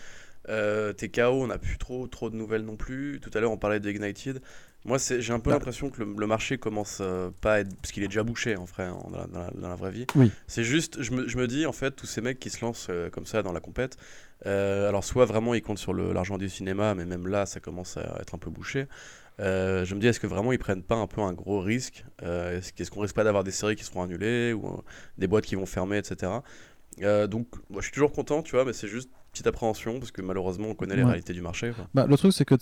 t'es 0.47 1.09
KO, 1.09 1.43
on 1.43 1.47
n'a 1.47 1.57
plus 1.57 1.77
trop, 1.77 2.07
trop 2.07 2.29
de 2.29 2.35
nouvelles 2.35 2.65
non 2.65 2.75
plus. 2.75 3.21
Tout 3.21 3.31
à 3.33 3.39
l'heure, 3.39 3.51
on 3.51 3.57
parlait 3.57 3.79
d'Ignited. 3.79 4.41
Moi, 4.85 4.99
j'ai 4.99 5.33
un 5.33 5.39
peu 5.39 5.49
bah. 5.49 5.55
l'impression 5.55 5.89
que 5.89 6.03
le, 6.03 6.27
marché 6.27 6.59
commence 6.59 6.99
euh, 7.01 7.31
pas 7.41 7.55
à 7.55 7.59
être. 7.61 7.75
Parce 7.77 7.91
qu'il 7.91 8.03
est 8.03 8.07
déjà 8.07 8.23
bouché, 8.23 8.55
en 8.55 8.65
vrai, 8.65 8.87
dans, 8.87 9.67
la, 9.67 9.75
vraie 9.75 9.89
vie. 9.89 10.05
Oui. 10.15 10.31
C'est 10.45 10.63
juste, 10.63 11.01
je 11.01 11.11
me, 11.11 11.27
je 11.27 11.37
me, 11.37 11.47
dis, 11.47 11.65
en 11.65 11.71
fait, 11.71 11.91
tous 11.91 12.05
ces 12.05 12.21
mecs 12.21 12.39
qui 12.39 12.51
se 12.51 12.63
lancent 12.63 12.87
euh, 12.91 13.09
comme 13.09 13.25
ça 13.25 13.41
dans 13.41 13.51
la 13.51 13.59
compète, 13.59 13.97
euh, 14.45 14.87
alors 14.87 15.03
soit 15.03 15.25
vraiment 15.25 15.55
ils 15.55 15.63
comptent 15.63 15.79
sur 15.79 15.93
l'argent 15.93 16.37
du 16.37 16.49
cinéma, 16.49 16.93
mais 16.93 17.05
même 17.05 17.27
là, 17.27 17.47
ça 17.47 17.59
commence 17.59 17.97
à 17.97 18.19
être 18.21 18.35
un 18.35 18.37
peu 18.37 18.51
bouché. 18.51 18.85
je 19.39 19.95
me 19.95 19.99
dis, 19.99 20.07
est-ce 20.07 20.19
que 20.19 20.27
vraiment 20.27 20.51
ils 20.51 20.59
prennent 20.59 20.83
pas 20.83 20.95
un 20.95 21.07
peu 21.07 21.21
un 21.21 21.33
gros 21.33 21.61
risque 21.61 22.05
Est-ce 22.21 22.91
qu'on 22.91 23.01
risque 23.01 23.15
pas 23.15 23.23
d'avoir 23.23 23.43
des 23.43 23.51
séries 23.51 23.75
qui 23.75 23.83
seront 23.83 24.03
annulées 24.03 24.53
ou 24.53 24.83
des 25.17 25.25
boîtes 25.25 25.45
qui 25.45 25.55
vont 25.55 25.65
fermer, 25.65 25.97
etc. 25.97 26.31
donc, 26.99 27.47
moi, 27.69 27.81
je 27.81 27.85
suis 27.85 27.93
toujours 27.93 28.11
content, 28.11 28.43
tu 28.43 28.51
vois, 28.51 28.65
mais 28.65 28.73
c'est 28.73 28.87
juste 28.87 29.09
petite 29.35 29.47
appréhension 29.47 29.99
parce 29.99 30.11
que 30.11 30.21
malheureusement 30.21 30.69
on 30.69 30.75
connaît 30.75 30.95
les 30.95 31.03
réalités 31.03 31.33
du 31.33 31.41
marché. 31.41 31.73
Bah, 31.93 32.05
le 32.07 32.17
truc 32.17 32.31
c'est 32.31 32.45
que 32.45 32.55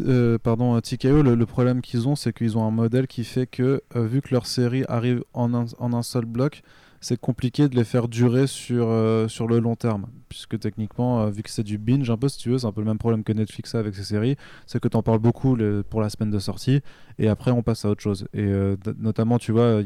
euh, 0.00 0.38
pardon 0.38 0.80
TKO 0.80 1.22
le, 1.22 1.46
problème 1.46 1.80
qu'ils 1.80 2.08
ont 2.08 2.16
c'est 2.16 2.32
qu'ils 2.32 2.58
ont 2.58 2.64
un 2.64 2.72
modèle 2.72 3.06
qui 3.06 3.22
fait 3.24 3.46
que 3.46 3.82
euh, 3.94 4.06
vu 4.06 4.20
que 4.20 4.28
leur 4.32 4.46
série 4.46 4.84
arrive 4.88 5.22
en 5.34 5.52
en 5.54 5.92
un 5.92 6.02
seul 6.02 6.24
bloc 6.24 6.62
c'est 7.00 7.18
compliqué 7.18 7.68
de 7.68 7.76
les 7.76 7.84
faire 7.84 8.08
durer 8.08 8.46
sur, 8.46 8.88
euh, 8.88 9.26
sur 9.26 9.46
le 9.46 9.58
long 9.58 9.74
terme. 9.74 10.06
Puisque 10.28 10.58
techniquement, 10.58 11.22
euh, 11.22 11.30
vu 11.30 11.42
que 11.42 11.50
c'est 11.50 11.62
du 11.62 11.78
binge, 11.78 12.08
un 12.10 12.16
peu 12.16 12.28
si 12.28 12.38
tu 12.38 12.50
veux, 12.50 12.58
c'est 12.58 12.66
un 12.66 12.72
peu 12.72 12.82
le 12.82 12.86
même 12.86 12.98
problème 12.98 13.24
que 13.24 13.32
Netflix 13.32 13.74
a 13.74 13.78
avec 13.78 13.94
ses 13.94 14.04
séries, 14.04 14.36
c'est 14.66 14.80
que 14.80 14.88
tu 14.88 14.96
en 14.96 15.02
parles 15.02 15.18
beaucoup 15.18 15.56
pour 15.88 16.00
la 16.02 16.10
semaine 16.10 16.30
de 16.30 16.38
sortie, 16.38 16.82
et 17.18 17.28
après 17.28 17.50
on 17.50 17.62
passe 17.62 17.84
à 17.84 17.90
autre 17.90 18.02
chose. 18.02 18.26
Et 18.34 18.44
euh, 18.44 18.76
notamment, 18.98 19.38
tu 19.38 19.52
vois, 19.52 19.82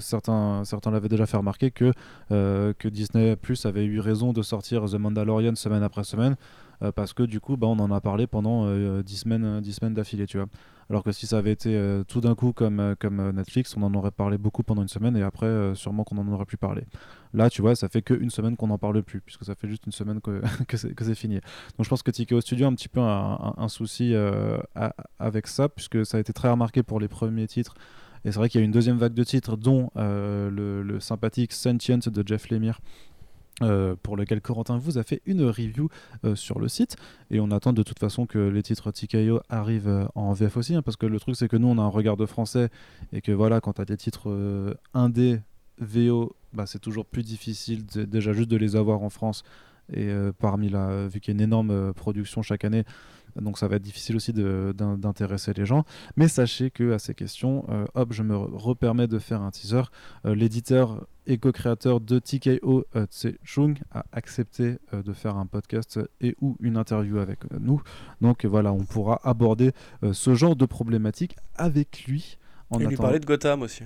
certains, 0.00 0.64
certains 0.64 0.90
l'avaient 0.90 1.08
déjà 1.08 1.26
fait 1.26 1.36
remarquer 1.36 1.70
que, 1.70 1.92
que 2.28 2.88
Disney 2.88 3.36
Plus 3.36 3.64
avait 3.64 3.84
eu 3.84 4.00
raison 4.00 4.32
de 4.32 4.42
sortir 4.42 4.84
The 4.86 4.94
Mandalorian 4.94 5.54
semaine 5.54 5.82
après 5.82 6.04
semaine. 6.04 6.36
Parce 6.94 7.12
que 7.12 7.22
du 7.22 7.40
coup, 7.40 7.56
bah, 7.56 7.66
on 7.66 7.78
en 7.78 7.90
a 7.90 8.00
parlé 8.00 8.26
pendant 8.26 9.00
10 9.02 9.16
semaines, 9.16 9.60
10 9.60 9.72
semaines 9.72 9.94
d'affilée, 9.94 10.26
tu 10.26 10.38
vois. 10.38 10.48
Alors 10.90 11.02
que 11.02 11.12
si 11.12 11.26
ça 11.26 11.38
avait 11.38 11.52
été 11.52 11.76
euh, 11.76 12.02
tout 12.02 12.22
d'un 12.22 12.34
coup 12.34 12.52
comme, 12.54 12.80
euh, 12.80 12.94
comme 12.98 13.20
euh, 13.20 13.32
Netflix, 13.32 13.76
on 13.76 13.82
en 13.82 13.92
aurait 13.92 14.10
parlé 14.10 14.38
beaucoup 14.38 14.62
pendant 14.62 14.80
une 14.80 14.88
semaine 14.88 15.16
et 15.18 15.22
après, 15.22 15.74
sûrement 15.74 16.02
qu'on 16.04 16.16
en 16.16 16.26
aurait 16.32 16.46
plus 16.46 16.56
parlé. 16.56 16.84
Là, 17.34 17.50
tu 17.50 17.60
vois, 17.60 17.76
ça 17.76 17.88
fait 17.88 18.00
qu'une 18.00 18.30
semaine 18.30 18.56
qu'on 18.56 18.68
n'en 18.68 18.78
parle 18.78 19.02
plus, 19.02 19.20
puisque 19.20 19.44
ça 19.44 19.54
fait 19.54 19.68
juste 19.68 19.84
une 19.84 19.92
semaine 19.92 20.20
que, 20.22 20.40
que 20.66 20.76
c'est 21.04 21.14
fini. 21.14 21.34
Donc 21.76 21.84
je 21.84 21.88
pense 21.88 22.02
que 22.02 22.10
TKO 22.10 22.40
Studio 22.40 22.66
a 22.66 22.68
un 22.70 22.74
petit 22.74 22.88
peu 22.88 23.00
un, 23.00 23.68
souci 23.68 24.14
avec 25.18 25.46
ça, 25.46 25.68
puisque 25.68 26.06
ça 26.06 26.16
a 26.16 26.20
été 26.20 26.32
très 26.32 26.48
remarqué 26.48 26.82
pour 26.82 27.00
les 27.00 27.08
premiers 27.08 27.46
titres. 27.46 27.74
Et 28.24 28.32
c'est 28.32 28.38
vrai 28.38 28.48
qu'il 28.48 28.60
y 28.60 28.62
a 28.62 28.64
une 28.64 28.72
deuxième 28.72 28.96
vague 28.96 29.14
de 29.14 29.24
titres, 29.24 29.56
dont 29.56 29.90
le, 29.94 30.98
sympathique 31.00 31.52
Sentient 31.52 31.98
de 31.98 32.26
Jeff 32.26 32.48
Lemire, 32.48 32.80
euh, 33.62 33.96
pour 34.02 34.16
lequel 34.16 34.40
Corentin 34.40 34.78
vous 34.78 34.98
a 34.98 35.02
fait 35.02 35.20
une 35.26 35.44
review 35.44 35.88
euh, 36.24 36.36
sur 36.36 36.60
le 36.60 36.68
site. 36.68 36.96
Et 37.30 37.40
on 37.40 37.50
attend 37.50 37.72
de 37.72 37.82
toute 37.82 37.98
façon 37.98 38.24
que 38.24 38.38
les 38.38 38.62
titres 38.62 38.92
TKO 38.92 39.40
arrivent 39.48 39.88
euh, 39.88 40.06
en 40.14 40.32
VF 40.32 40.56
aussi 40.56 40.74
hein, 40.76 40.82
parce 40.82 40.96
que 40.96 41.06
le 41.06 41.18
truc 41.18 41.34
c'est 41.34 41.48
que 41.48 41.56
nous 41.56 41.66
on 41.66 41.78
a 41.78 41.82
un 41.82 41.88
regard 41.88 42.16
de 42.16 42.24
français 42.24 42.68
et 43.12 43.20
que 43.20 43.32
voilà 43.32 43.60
quand 43.60 43.72
tu 43.72 43.80
as 43.80 43.84
des 43.84 43.96
titres 43.96 44.76
indé 44.94 45.40
VO 45.78 46.36
bah, 46.52 46.66
c'est 46.66 46.78
toujours 46.78 47.04
plus 47.04 47.24
difficile 47.24 47.84
déjà 47.84 48.32
juste 48.32 48.48
de 48.48 48.56
les 48.56 48.76
avoir 48.76 49.02
en 49.02 49.10
France. 49.10 49.42
Et 49.92 50.08
parmi 50.38 50.68
la 50.68 51.08
vu 51.08 51.18
qu'il 51.18 51.32
y 51.32 51.34
a 51.34 51.38
une 51.38 51.44
énorme 51.44 51.94
production 51.94 52.42
chaque 52.42 52.64
année 52.64 52.84
donc 53.36 53.58
ça 53.58 53.68
va 53.68 53.76
être 53.76 53.82
difficile 53.82 54.16
aussi 54.16 54.32
d'intéresser 54.32 55.52
les 55.52 55.66
gens. 55.66 55.84
Mais 56.16 56.28
sachez 56.28 56.70
que 56.70 56.92
à 56.92 56.98
ces 56.98 57.14
questions, 57.14 57.64
euh, 57.68 57.86
hop, 57.94 58.12
je 58.12 58.22
me 58.22 58.36
repermets 58.36 59.06
de 59.06 59.18
faire 59.18 59.42
un 59.42 59.50
teaser. 59.50 59.82
Euh, 60.24 60.34
l'éditeur 60.34 61.06
et 61.26 61.38
co-créateur 61.38 62.00
de 62.00 62.18
TKO, 62.18 62.86
euh, 62.96 63.06
Tse 63.06 63.28
Chung, 63.44 63.78
a 63.92 64.04
accepté 64.12 64.78
de 64.92 65.12
faire 65.12 65.36
un 65.36 65.46
podcast 65.46 66.00
et 66.20 66.36
ou 66.40 66.56
une 66.60 66.76
interview 66.76 67.18
avec 67.18 67.40
nous. 67.60 67.82
Donc 68.20 68.44
voilà, 68.44 68.72
on 68.72 68.84
pourra 68.84 69.20
aborder 69.24 69.72
ce 70.12 70.34
genre 70.34 70.56
de 70.56 70.66
problématique 70.66 71.36
avec 71.56 72.04
lui. 72.06 72.38
En 72.70 72.80
et 72.80 72.86
lui 72.86 72.96
parler 72.96 73.18
de 73.18 73.26
Gotham 73.26 73.62
aussi. 73.62 73.84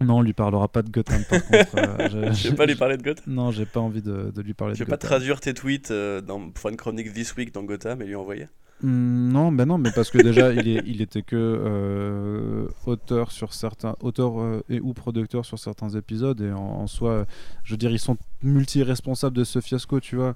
Non, 0.00 0.18
on 0.18 0.22
lui 0.22 0.32
parlera 0.32 0.66
pas 0.66 0.82
de 0.82 0.90
Gotham 0.90 1.22
par 1.28 1.44
contre. 1.44 1.76
je 2.34 2.48
vais 2.48 2.56
pas 2.56 2.66
lui 2.66 2.74
parler 2.74 2.96
de 2.96 3.02
Gotham? 3.02 3.24
Non, 3.26 3.50
j'ai 3.50 3.66
pas 3.66 3.80
envie 3.80 4.02
de, 4.02 4.32
lui 4.40 4.54
parler 4.54 4.72
de 4.72 4.74
Gotham. 4.74 4.74
Tu 4.74 4.82
veux 4.84 4.86
pas 4.86 4.96
traduire 4.96 5.40
tes 5.40 5.52
tweets 5.54 5.92
dans, 5.92 6.50
pour 6.50 6.70
une 6.70 6.76
chronique 6.76 7.12
This 7.12 7.36
Week 7.36 7.52
dans 7.52 7.62
Gotham 7.62 8.00
et 8.02 8.06
lui 8.06 8.14
envoyer? 8.14 8.46
Hmm, 8.82 9.30
non, 9.30 9.52
ben 9.52 9.66
non, 9.66 9.76
mais 9.76 9.90
parce 9.94 10.10
que 10.10 10.18
déjà, 10.18 10.52
il, 10.52 10.68
est, 10.68 10.82
il 10.86 11.02
était 11.02 11.22
que 11.22 11.36
euh, 11.36 12.66
auteur 12.86 13.30
sur 13.30 13.52
certains, 13.52 13.94
auteur 14.00 14.40
euh, 14.40 14.64
et 14.70 14.80
ou 14.80 14.94
producteur 14.94 15.44
sur 15.44 15.58
certains 15.58 15.90
épisodes, 15.90 16.40
et 16.40 16.50
en, 16.50 16.86
soi, 16.86 17.26
je 17.62 17.74
veux 17.74 17.76
dire, 17.76 17.90
ils 17.90 17.98
sont 17.98 18.16
multi-responsables 18.42 19.36
de 19.36 19.44
ce 19.44 19.60
fiasco, 19.60 20.00
tu 20.00 20.16
vois. 20.16 20.34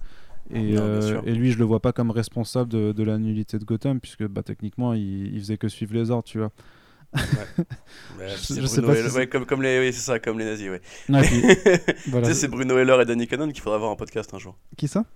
Et, 0.53 0.77
euh, 0.77 1.23
et, 1.25 1.33
lui, 1.33 1.53
je 1.53 1.59
le 1.59 1.65
vois 1.65 1.81
pas 1.81 1.93
comme 1.93 2.11
responsable 2.11 2.71
de, 2.71 2.93
de 2.93 3.03
la 3.03 3.17
nullité 3.17 3.59
de 3.59 3.65
Gotham, 3.65 3.99
puisque 3.99 4.27
bah, 4.27 4.43
techniquement, 4.43 4.93
il, 4.93 5.35
il, 5.35 5.41
faisait 5.41 5.57
que 5.57 5.69
suivre 5.69 5.95
les 5.95 6.11
ordres, 6.11 6.25
tu 6.25 6.39
vois. 6.39 6.53
Ouais. 7.15 8.29
je, 8.29 8.67
sais 8.67 8.83
pas 8.83 8.95
si 8.95 9.29
comme, 9.29 9.47
comme 9.47 9.63
les, 9.63 9.79
oui, 9.79 9.93
c'est 9.93 10.01
ça, 10.01 10.19
comme 10.19 10.39
les 10.39 10.45
nazis, 10.45 10.69
ouais. 10.69 10.83
tu 11.23 12.25
sais, 12.25 12.35
c'est 12.35 12.49
Bruno 12.49 12.77
Heller 12.77 13.01
et 13.01 13.07
Danny 13.07 13.27
Cannon 13.27 13.49
qu'il 13.49 13.63
faudra 13.63 13.77
avoir 13.77 13.91
en 13.91 13.97
podcast 13.97 14.35
un 14.35 14.39
jour. 14.39 14.59
Qui 14.77 14.87
ça? 14.87 15.07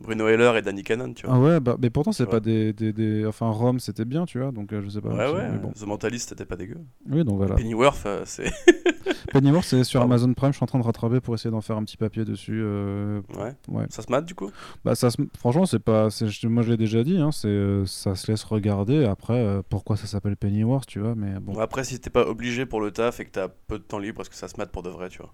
Bruno 0.00 0.28
Heller 0.28 0.56
et 0.56 0.62
Danny 0.62 0.84
Cannon, 0.84 1.12
tu 1.12 1.26
vois. 1.26 1.34
Ah 1.34 1.40
ouais, 1.40 1.60
bah, 1.60 1.76
mais 1.80 1.90
pourtant, 1.90 2.12
c'est 2.12 2.26
pas 2.26 2.40
des, 2.40 2.72
des, 2.72 2.92
des, 2.92 3.26
Enfin, 3.26 3.50
Rome, 3.50 3.80
c'était 3.80 4.04
bien, 4.04 4.26
tu 4.26 4.38
vois, 4.38 4.52
donc 4.52 4.72
euh, 4.72 4.80
je 4.82 4.88
sais 4.88 5.00
pas. 5.00 5.08
Ouais, 5.08 5.32
ouais, 5.32 5.58
bon. 5.58 5.72
The 5.72 5.86
Mentalist, 5.86 6.28
c'était 6.28 6.44
pas 6.44 6.56
dégueu. 6.56 6.78
Oui, 7.10 7.24
donc 7.24 7.38
voilà. 7.38 7.56
Pennyworth, 7.56 8.06
euh, 8.06 8.22
c'est. 8.24 8.50
Pennyworth, 9.32 9.64
c'est 9.64 9.82
sur 9.84 10.00
Amazon 10.00 10.32
Prime, 10.34 10.52
je 10.52 10.56
suis 10.56 10.64
en 10.64 10.68
train 10.68 10.78
de 10.78 10.84
rattraper 10.84 11.20
pour 11.20 11.34
essayer 11.34 11.50
d'en 11.50 11.60
faire 11.60 11.76
un 11.76 11.84
petit 11.84 11.96
papier 11.96 12.24
dessus. 12.24 12.60
Euh, 12.62 13.20
ouais. 13.36 13.54
ouais. 13.68 13.86
Ça 13.90 14.02
se 14.02 14.10
mate, 14.10 14.24
du 14.24 14.34
coup? 14.34 14.50
Bah, 14.84 14.94
ça 14.94 15.10
se... 15.10 15.16
franchement, 15.36 15.66
c'est 15.66 15.80
pas. 15.80 16.08
Moi, 16.44 16.62
je 16.62 16.70
l'ai 16.70 16.76
déjà 16.76 17.02
dit, 17.02 17.18
hein, 17.18 17.32
c'est 17.32 17.82
ça 17.86 18.14
se 18.14 18.30
laisse 18.30 18.44
regarder. 18.44 19.04
Après, 19.04 19.60
pourquoi 19.68 19.96
ça 19.96 20.06
s'appelle 20.06 20.36
Pennyworth, 20.36 20.86
tu 20.86 21.00
vois, 21.00 21.14
mais 21.16 21.40
bon. 21.40 21.58
Après, 21.58 21.82
si 21.82 21.98
t'es 22.00 22.10
pas 22.10 22.26
obligé 22.26 22.66
pour 22.66 22.80
le 22.80 22.92
taf 22.92 23.18
et 23.18 23.24
que 23.24 23.30
t'as 23.30 23.48
peu 23.48 23.78
de 23.78 23.84
temps 23.84 23.98
libre, 23.98 24.18
parce 24.18 24.28
que 24.28 24.36
ça 24.36 24.46
se 24.46 24.56
mate 24.58 24.70
pour 24.70 24.84
de 24.84 24.90
vrai, 24.90 25.08
tu 25.08 25.18
vois. 25.18 25.32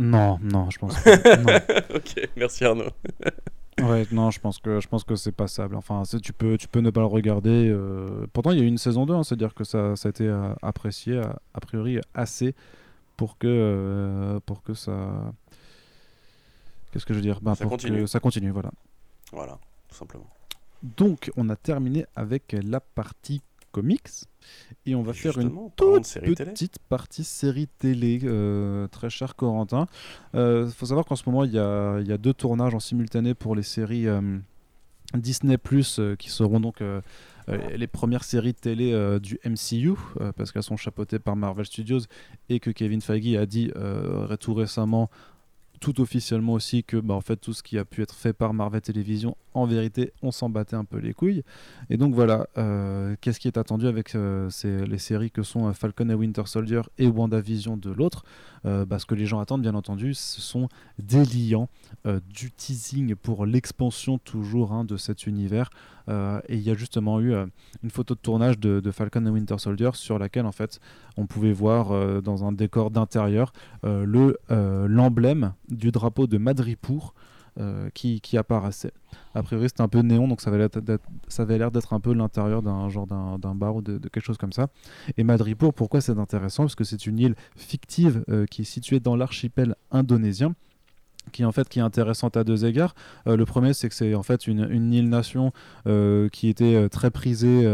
Non, 0.00 0.38
non, 0.42 0.70
je 0.70 0.78
pense 0.78 0.98
pas. 1.02 1.10
ok, 1.94 2.28
merci 2.36 2.64
Arnaud. 2.64 2.90
Ouais, 3.80 4.06
non, 4.12 4.30
je 4.30 4.38
pense 4.40 4.58
que 4.58 4.78
je 4.78 4.88
pense 4.88 5.04
que 5.04 5.16
c'est 5.16 5.32
passable. 5.32 5.74
Enfin, 5.74 6.02
tu 6.22 6.34
peux 6.34 6.58
tu 6.58 6.68
peux 6.68 6.80
ne 6.80 6.90
pas 6.90 7.00
le 7.00 7.06
regarder. 7.06 7.68
Euh, 7.70 8.26
pourtant, 8.30 8.50
il 8.50 8.58
y 8.58 8.60
a 8.60 8.64
eu 8.64 8.66
une 8.66 8.76
saison 8.76 9.06
2, 9.06 9.14
hein, 9.14 9.22
c'est-à-dire 9.22 9.54
que 9.54 9.64
ça, 9.64 9.96
ça 9.96 10.08
a 10.08 10.10
été 10.10 10.26
euh, 10.26 10.52
apprécié 10.60 11.18
a, 11.18 11.60
priori 11.60 11.98
assez 12.12 12.54
pour 13.16 13.38
que 13.38 13.46
euh, 13.46 14.38
pour 14.44 14.62
que 14.62 14.74
ça 14.74 15.32
Qu'est-ce 16.92 17.06
que 17.06 17.14
je 17.14 17.20
veux 17.20 17.24
dire? 17.24 17.40
Bah, 17.40 17.54
ça 17.54 17.64
continue. 17.64 18.06
ça 18.06 18.20
continue, 18.20 18.50
voilà. 18.50 18.70
Voilà, 19.32 19.58
tout 19.88 19.94
simplement. 19.96 20.28
Donc, 20.82 21.30
on 21.38 21.48
a 21.48 21.56
terminé 21.56 22.04
avec 22.16 22.54
la 22.62 22.80
partie 22.80 23.40
comics 23.70 24.26
et 24.86 24.94
on 24.94 25.02
va 25.02 25.12
faire 25.12 25.38
une 25.38 25.52
toute 25.76 26.18
petite 26.20 26.78
partie 26.88 27.24
série 27.24 27.68
télé, 27.68 28.20
euh, 28.24 28.88
très 28.88 29.10
cher 29.10 29.36
Corentin. 29.36 29.86
Il 30.34 30.40
euh, 30.40 30.68
faut 30.68 30.86
savoir 30.86 31.06
qu'en 31.06 31.16
ce 31.16 31.28
moment, 31.28 31.44
il 31.44 31.52
y, 31.52 31.58
a, 31.58 32.00
y, 32.00 32.12
a, 32.12 32.18
deux 32.18 32.34
tournages 32.34 32.74
en 32.74 32.80
simultané 32.80 33.34
pour 33.34 33.54
les 33.54 33.62
séries 33.62 34.08
euh, 34.08 34.38
Disney 35.14 35.58
Plus 35.58 36.00
qui 36.18 36.30
seront 36.30 36.60
donc 36.60 36.82
les 37.48 37.86
premières 37.88 38.22
séries 38.22 38.54
télé 38.54 39.18
du 39.20 39.40
MCU, 39.44 39.94
parce 40.36 40.52
qu'elles 40.52 40.62
sont 40.62 40.76
chapeautées 40.76 41.18
par 41.18 41.34
Marvel 41.34 41.66
Studios 41.66 42.02
et 42.48 42.60
que 42.60 42.70
Kevin 42.70 43.00
Feige 43.00 43.34
a 43.34 43.44
dit 43.44 43.72
tout 44.38 44.54
récemment 44.54 45.10
tout 45.80 46.00
officiellement 46.00 46.52
aussi 46.52 46.84
que 46.84 46.98
bah, 46.98 47.14
en 47.14 47.22
fait 47.22 47.36
tout 47.36 47.54
ce 47.54 47.62
qui 47.62 47.78
a 47.78 47.84
pu 47.84 48.02
être 48.02 48.14
fait 48.14 48.34
par 48.34 48.52
Marvel 48.52 48.82
Television 48.82 49.36
en 49.54 49.64
vérité 49.64 50.12
on 50.22 50.30
s'en 50.30 50.50
battait 50.50 50.76
un 50.76 50.84
peu 50.84 50.98
les 50.98 51.14
couilles. 51.14 51.42
Et 51.88 51.96
donc 51.96 52.14
voilà 52.14 52.46
euh, 52.58 53.16
qu'est-ce 53.20 53.40
qui 53.40 53.48
est 53.48 53.56
attendu 53.56 53.86
avec 53.86 54.14
euh, 54.14 54.50
les 54.64 54.98
séries 54.98 55.30
que 55.30 55.42
sont 55.42 55.68
euh, 55.68 55.72
Falcon 55.72 56.10
et 56.10 56.14
Winter 56.14 56.42
Soldier 56.44 56.82
et 56.98 57.08
WandaVision 57.08 57.76
de 57.76 57.90
l'autre? 57.90 58.24
Bah, 58.62 58.98
ce 58.98 59.06
que 59.06 59.14
les 59.14 59.24
gens 59.24 59.40
attendent 59.40 59.62
bien 59.62 59.74
entendu 59.74 60.12
ce 60.12 60.42
sont 60.42 60.68
des 60.98 61.24
liants 61.24 61.70
du 62.04 62.50
teasing 62.50 63.14
pour 63.14 63.46
l'expansion 63.46 64.18
toujours 64.18 64.72
hein, 64.72 64.84
de 64.84 64.98
cet 64.98 65.26
univers 65.26 65.70
et 66.10 66.54
il 66.56 66.60
y 66.60 66.70
a 66.70 66.74
justement 66.74 67.20
eu 67.20 67.34
une 67.34 67.90
photo 67.90 68.14
de 68.14 68.20
tournage 68.20 68.58
de, 68.58 68.80
de, 68.80 68.90
Falcon 68.90 69.24
et 69.26 69.30
Winter 69.30 69.58
Soldier 69.58 69.90
sur 69.94 70.18
laquelle 70.18 70.46
en 70.46 70.52
fait 70.52 70.80
on 71.16 71.26
pouvait 71.26 71.52
voir 71.52 72.22
dans 72.22 72.44
un 72.44 72.52
décor 72.52 72.90
d'intérieur 72.90 73.52
le 73.84 74.36
l'emblème 74.88 75.54
du 75.68 75.92
drapeau 75.92 76.26
de 76.26 76.38
Madripour 76.38 77.14
euh, 77.58 77.90
qui, 77.94 78.20
qui, 78.20 78.38
apparaissait. 78.38 78.92
A 79.34 79.42
priori, 79.42 79.68
c'était 79.68 79.80
un 79.80 79.88
peu 79.88 80.00
néon, 80.00 80.28
donc 80.28 80.40
ça 80.40 80.50
avait 80.50 81.58
l'air 81.58 81.70
d'être 81.70 81.92
un 81.92 82.00
peu 82.00 82.14
l'intérieur 82.14 82.62
d'un 82.62 82.88
genre 82.88 83.08
d'un 83.08 83.54
bar 83.56 83.74
ou 83.74 83.82
de, 83.82 83.98
quelque 83.98 84.24
chose 84.24 84.38
comme 84.38 84.52
ça. 84.52 84.68
Et 85.16 85.24
Madripour, 85.24 85.74
pourquoi 85.74 86.00
c'est 86.00 86.16
intéressant? 86.16 86.62
Parce 86.62 86.76
que 86.76 86.84
c'est 86.84 87.06
une 87.06 87.18
île 87.18 87.34
fictive 87.56 88.24
euh, 88.28 88.46
qui 88.46 88.62
est 88.62 88.64
située 88.64 89.00
dans 89.00 89.16
l'archipel 89.16 89.74
indonésien 89.90 90.54
qui 91.30 91.42
est 91.42 91.82
intéressante 91.82 92.36
à 92.36 92.44
deux 92.44 92.64
égards. 92.64 92.94
Euh, 93.26 93.36
le 93.36 93.44
premier, 93.44 93.72
c'est 93.72 93.88
que 93.88 93.94
c'est 93.94 94.14
en 94.14 94.22
fait 94.22 94.46
une, 94.46 94.68
une 94.70 94.92
île-nation 94.92 95.52
qui 96.32 96.48
était 96.48 96.88
très 96.88 97.10
prisée 97.10 97.66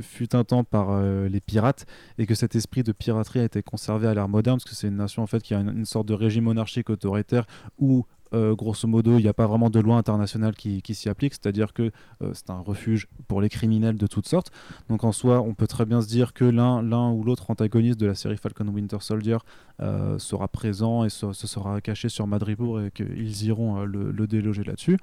fut 0.00 0.34
un 0.34 0.44
temps 0.44 0.64
par 0.64 1.00
les 1.02 1.40
pirates 1.40 1.86
et 2.18 2.26
que 2.26 2.34
cet 2.34 2.54
esprit 2.54 2.82
de 2.82 2.92
piraterie 2.92 3.40
a 3.40 3.44
été 3.44 3.62
conservé 3.62 4.08
à 4.08 4.14
l'ère 4.14 4.28
moderne 4.28 4.58
parce 4.58 4.70
que 4.70 4.76
c'est 4.76 4.88
une 4.88 4.96
nation 4.96 5.22
en 5.22 5.26
fait 5.26 5.42
qui 5.42 5.54
a 5.54 5.60
une, 5.60 5.70
une, 5.70 5.84
sorte 5.84 6.06
de 6.06 6.14
régime 6.14 6.44
monarchique 6.44 6.90
autoritaire 6.90 7.46
où 7.78 8.04
euh, 8.34 8.54
grosso 8.54 8.88
modo, 8.88 9.18
il 9.18 9.22
n'y 9.22 9.28
a 9.28 9.34
pas 9.34 9.46
vraiment 9.46 9.70
de 9.70 9.80
loi 9.80 9.96
internationale 9.96 10.54
qui, 10.54 10.82
s'y 10.94 11.08
applique, 11.08 11.34
c'est-à-dire 11.34 11.72
que 11.72 11.90
euh, 12.22 12.30
c'est 12.32 12.50
un 12.50 12.58
refuge 12.58 13.08
pour 13.28 13.40
les 13.40 13.48
criminels 13.48 13.96
de 13.96 14.06
toutes 14.06 14.26
sortes. 14.26 14.50
Donc 14.88 15.04
en 15.04 15.12
soi, 15.12 15.40
on 15.40 15.54
peut 15.54 15.66
très 15.66 15.84
bien 15.84 16.00
se 16.00 16.08
dire 16.08 16.32
que 16.32 16.44
l'un, 16.44 17.10
ou 17.10 17.22
l'autre 17.24 17.50
antagoniste 17.50 17.98
de 18.00 18.06
la 18.06 18.14
série 18.14 18.36
Falcon 18.36 18.68
Winter 18.68 18.98
Soldier 19.00 19.38
euh, 19.80 20.18
sera 20.18 20.48
présent 20.48 21.04
et 21.04 21.08
se, 21.08 21.32
sera 21.32 21.80
caché 21.80 22.08
sur 22.08 22.26
Madripoor 22.26 22.82
et 22.82 22.90
qu'ils 22.90 23.44
iront 23.44 23.84
le, 23.84 24.26
déloger 24.26 24.64
là-dessus. 24.64 24.98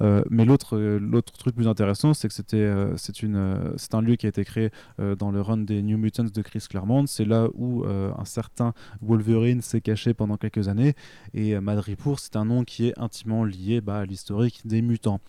Euh, 0.00 0.22
mais 0.30 0.44
l'autre, 0.44 0.76
euh, 0.76 0.98
l'autre 0.98 1.32
truc 1.32 1.54
plus 1.54 1.68
intéressant, 1.68 2.14
c'est 2.14 2.28
que 2.28 2.34
c'était, 2.34 2.56
euh, 2.56 2.96
c'est, 2.96 3.22
une, 3.22 3.36
un 3.92 4.00
lieu 4.00 4.16
qui 4.16 4.26
a 4.26 4.28
été 4.28 4.44
créé 4.44 4.70
dans 5.18 5.30
le 5.30 5.40
run 5.40 5.58
des 5.58 5.82
New 5.82 5.98
Mutants 5.98 6.24
de 6.24 6.42
Chris 6.42 6.64
Claremont. 6.68 7.06
C'est 7.06 7.24
là 7.24 7.48
où 7.54 7.84
un 7.84 8.24
certain 8.24 8.72
Wolverine 9.00 9.62
s'est 9.62 9.80
caché 9.80 10.14
pendant 10.14 10.36
quelques 10.36 10.68
années. 10.68 10.94
Et 11.34 11.58
Madripoor, 11.58 12.18
c'est 12.18 12.36
un 12.36 12.44
nom 12.44 12.64
qui 12.64 12.88
est 12.88 12.98
intimement 12.98 13.44
lié 13.44 13.80
bah, 13.80 13.98
à 13.98 14.04
l'historique 14.04 14.62
des 14.64 14.82
mutants. 14.82 15.20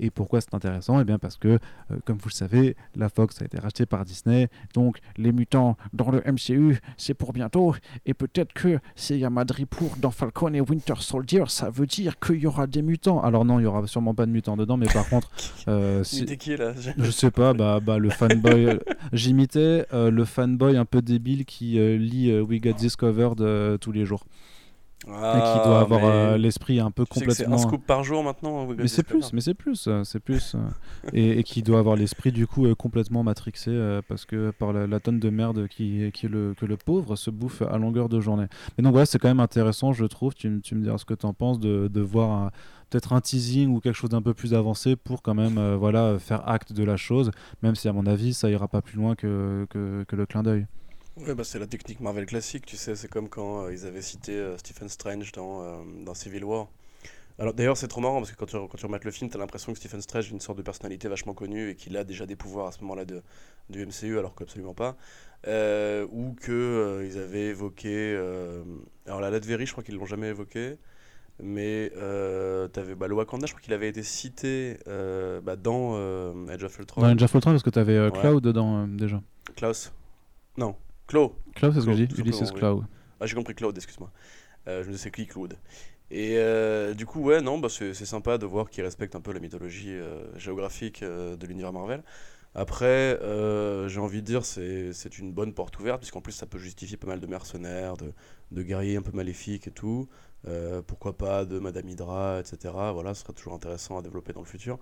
Et 0.00 0.10
pourquoi 0.10 0.40
c'est 0.40 0.54
intéressant? 0.54 1.00
Eh 1.00 1.04
bien 1.04 1.18
parce 1.18 1.36
que, 1.36 1.48
euh, 1.48 1.58
comme 2.04 2.18
vous 2.18 2.28
le 2.28 2.34
savez, 2.34 2.76
la 2.94 3.08
Fox 3.08 3.40
a 3.40 3.44
été 3.44 3.58
rachetée 3.58 3.86
par 3.86 4.04
Disney. 4.04 4.48
Donc 4.74 4.98
les 5.16 5.32
mutants 5.32 5.76
dans 5.92 6.10
le 6.10 6.22
MCU, 6.26 6.78
c'est 6.96 7.14
pour 7.14 7.32
bientôt. 7.32 7.74
Et 8.04 8.14
peut-être 8.14 8.52
que 8.52 8.78
s'il 8.94 9.18
y 9.18 9.24
a 9.24 9.30
Madripoor 9.30 9.96
dans 9.98 10.10
Falcon 10.10 10.52
et 10.54 10.60
Winter 10.60 10.94
Soldier, 11.00 11.44
ça 11.48 11.70
veut 11.70 11.86
dire 11.86 12.18
qu'il 12.18 12.36
y 12.36 12.46
aura 12.46 12.66
des 12.66 12.82
mutants. 12.82 13.20
Alors 13.22 13.44
non, 13.44 13.58
il 13.58 13.64
y 13.64 13.66
aura 13.66 13.86
sûrement 13.86 14.14
pas 14.14 14.26
de 14.26 14.30
mutants 14.30 14.56
dedans, 14.56 14.76
mais 14.76 14.86
par 14.86 15.08
contre... 15.08 15.30
Euh, 15.68 16.04
qui 16.04 16.56
là? 16.56 16.74
Je 16.96 17.10
sais 17.10 17.30
pas, 17.30 17.52
bah, 17.52 17.80
bah 17.80 17.98
le 17.98 18.08
fanboy... 18.10 18.66
Euh, 18.66 18.78
j'imitais 19.12 19.84
euh, 19.92 20.10
le 20.10 20.24
fanboy 20.24 20.76
un 20.76 20.84
peu 20.84 21.02
débile 21.02 21.44
qui 21.44 21.78
lit 21.98 22.40
We 22.40 22.60
Got 22.60 22.74
Discovered 22.74 23.78
tous 23.80 23.92
les 23.92 24.04
jours 24.04 24.24
et 25.08 25.12
qui 25.12 25.68
doit 25.68 25.78
ah, 25.78 25.82
avoir 25.82 26.04
euh, 26.04 26.36
l'esprit 26.36 26.80
un 26.80 26.90
peu 26.90 27.04
complètement. 27.04 27.34
C'est 27.34 27.46
un 27.46 27.58
scoop 27.58 27.86
par 27.86 28.02
jour 28.02 28.24
maintenant. 28.24 28.66
Mais 28.66 28.88
c'est 28.88 29.04
plus, 29.04 29.32
mais 29.32 29.40
c'est 29.40 29.54
plus, 29.54 29.86
euh, 29.86 30.02
c'est 30.02 30.18
plus, 30.18 30.56
euh, 30.56 30.58
et, 31.12 31.44
qui 31.44 31.62
doit 31.62 31.78
avoir 31.78 31.94
l'esprit 31.94 32.32
du 32.32 32.46
coup 32.46 32.66
complètement 32.74 33.22
matrixé 33.22 34.00
parce 34.08 34.24
que 34.24 34.50
par 34.50 34.72
la, 34.72 35.00
tonne 35.00 35.20
de 35.20 35.30
merde 35.30 35.68
qui, 35.68 36.10
qui 36.12 36.26
le, 36.26 36.54
que 36.54 36.66
le 36.66 36.76
pauvre 36.76 37.14
se 37.14 37.30
bouffe 37.30 37.62
à 37.62 37.78
longueur 37.78 38.08
de 38.08 38.20
journée. 38.20 38.46
Mais 38.76 38.82
donc 38.82 38.92
voilà, 38.92 39.06
c'est 39.06 39.18
quand 39.18 39.28
même 39.28 39.40
intéressant, 39.40 39.92
je 39.92 40.04
trouve. 40.04 40.34
Tu, 40.34 40.60
tu 40.62 40.74
me 40.74 40.82
diras 40.82 40.98
ce 40.98 41.04
que 41.04 41.14
tu 41.14 41.26
en 41.26 41.34
penses 41.34 41.60
de, 41.60 41.88
de 41.88 42.00
voir 42.00 42.50
peut-être 42.90 43.12
un 43.12 43.20
teasing 43.20 43.70
ou 43.74 43.80
quelque 43.80 43.94
chose 43.94 44.10
d'un 44.10 44.22
peu 44.22 44.34
plus 44.34 44.54
avancé 44.54 44.96
pour 44.96 45.22
quand 45.22 45.34
même 45.34 45.74
voilà 45.76 46.18
faire 46.18 46.48
acte 46.48 46.72
de 46.72 46.82
la 46.82 46.96
chose, 46.96 47.30
même 47.62 47.76
si 47.76 47.88
à 47.88 47.92
mon 47.92 48.06
avis 48.06 48.34
ça 48.34 48.50
ira 48.50 48.66
pas 48.66 48.82
plus 48.82 48.96
loin 48.96 49.14
que, 49.14 49.66
que, 49.70 50.04
que 50.06 50.16
le 50.16 50.26
clin 50.26 50.42
d'œil. 50.42 50.66
Ouais, 51.16 51.34
bah 51.34 51.44
c'est 51.44 51.58
la 51.58 51.66
technique 51.66 52.00
Marvel 52.00 52.26
classique, 52.26 52.66
tu 52.66 52.76
sais, 52.76 52.94
c'est 52.94 53.08
comme 53.08 53.30
quand 53.30 53.64
euh, 53.64 53.72
ils 53.72 53.86
avaient 53.86 54.02
cité 54.02 54.32
euh, 54.32 54.58
Stephen 54.58 54.90
Strange 54.90 55.32
dans, 55.32 55.62
euh, 55.62 55.76
dans 56.04 56.12
Civil 56.12 56.44
War. 56.44 56.68
Alors 57.38 57.54
d'ailleurs 57.54 57.76
c'est 57.76 57.88
trop 57.88 58.02
marrant 58.02 58.18
parce 58.18 58.32
que 58.32 58.36
quand 58.36 58.46
tu, 58.46 58.56
quand 58.56 58.76
tu 58.76 58.84
remarques 58.84 59.04
le 59.04 59.10
film, 59.10 59.30
tu 59.30 59.36
as 59.36 59.40
l'impression 59.40 59.72
que 59.72 59.78
Stephen 59.78 60.02
Strange 60.02 60.28
a 60.28 60.30
une 60.30 60.40
sorte 60.40 60.58
de 60.58 60.62
personnalité 60.62 61.08
vachement 61.08 61.32
connue 61.32 61.70
et 61.70 61.74
qu'il 61.74 61.96
a 61.96 62.04
déjà 62.04 62.26
des 62.26 62.36
pouvoirs 62.36 62.66
à 62.66 62.72
ce 62.72 62.80
moment-là 62.82 63.06
de, 63.06 63.22
du 63.70 63.84
MCU 63.86 64.18
alors 64.18 64.34
qu'absolument 64.34 64.74
pas. 64.74 64.96
ou 65.46 66.34
que 66.40 67.02
ils 67.06 67.18
avaient 67.18 67.48
évoqué... 67.48 68.16
alors 69.06 69.20
la 69.20 69.28
Latverie 69.28 69.66
je 69.66 69.72
crois 69.72 69.84
qu'ils 69.84 69.96
l'ont 69.96 70.06
jamais 70.06 70.28
évoqué. 70.28 70.76
Mais 71.42 71.92
euh, 71.96 72.68
avais, 72.74 72.94
bah, 72.94 73.06
le 73.06 73.14
Wakanda, 73.14 73.46
je 73.46 73.52
crois 73.52 73.60
qu'il 73.60 73.74
avait 73.74 73.88
été 73.90 74.02
cité 74.02 74.78
bah, 74.86 75.56
dans 75.56 75.94
Age 76.48 76.64
of 76.64 76.78
Ultron. 76.78 77.02
Dans 77.02 77.08
Age 77.08 77.22
of 77.22 77.34
Ultron 77.34 77.50
parce 77.50 77.62
que 77.62 77.70
tu 77.70 77.78
avais 77.78 78.10
Cloud 78.12 78.42
dedans 78.42 78.86
déjà. 78.88 79.20
Klaus 79.56 79.92
Non. 80.56 80.74
Cloud. 81.06 81.32
Cloud, 81.54 81.72
c'est 81.74 81.80
ce 81.80 81.86
que 81.86 81.92
je 81.92 82.04
dis. 82.04 82.20
Ulysses 82.20 82.52
Cloud. 82.52 82.84
Ah, 83.20 83.26
j'ai 83.26 83.34
compris 83.34 83.54
Cloud, 83.54 83.76
excuse-moi. 83.76 84.10
Euh, 84.68 84.82
je 84.82 84.88
me 84.88 84.92
disais 84.92 85.04
c'est 85.04 85.10
qui 85.10 85.26
Cloud. 85.26 85.56
Et 86.10 86.34
euh, 86.36 86.94
du 86.94 87.06
coup, 87.06 87.20
ouais, 87.20 87.40
non, 87.40 87.58
bah, 87.58 87.68
c'est 87.68 87.94
sympa 87.94 88.38
de 88.38 88.46
voir 88.46 88.70
qu'il 88.70 88.84
respecte 88.84 89.16
un 89.16 89.20
peu 89.20 89.32
la 89.32 89.40
mythologie 89.40 89.94
euh, 89.94 90.36
géographique 90.38 91.02
de 91.02 91.46
l'univers 91.46 91.72
Marvel. 91.72 92.02
Après, 92.54 93.18
j'ai 93.88 94.00
envie 94.00 94.22
de 94.22 94.26
dire, 94.26 94.44
c'est 94.44 95.18
une 95.18 95.32
bonne 95.32 95.52
porte 95.52 95.78
ouverte, 95.78 95.98
puisqu'en 95.98 96.22
plus, 96.22 96.32
ça 96.32 96.46
peut 96.46 96.58
justifier 96.58 96.96
pas 96.96 97.06
mal 97.06 97.20
de 97.20 97.26
mercenaires, 97.26 97.96
de, 97.98 98.12
de 98.50 98.62
guerriers 98.62 98.96
un 98.96 99.02
peu 99.02 99.12
maléfiques 99.12 99.68
et 99.68 99.70
tout. 99.70 100.08
pourquoi 100.86 101.16
pas 101.18 101.44
de 101.44 101.58
Madame 101.58 101.86
Hydra, 101.88 102.40
etc. 102.40 102.72
Voilà, 102.94 103.12
ce 103.12 103.22
serait 103.22 103.34
toujours 103.34 103.52
intéressant 103.52 103.98
à 103.98 104.02
développer 104.02 104.32
dans 104.32 104.40
le 104.40 104.46
futur. 104.46 104.78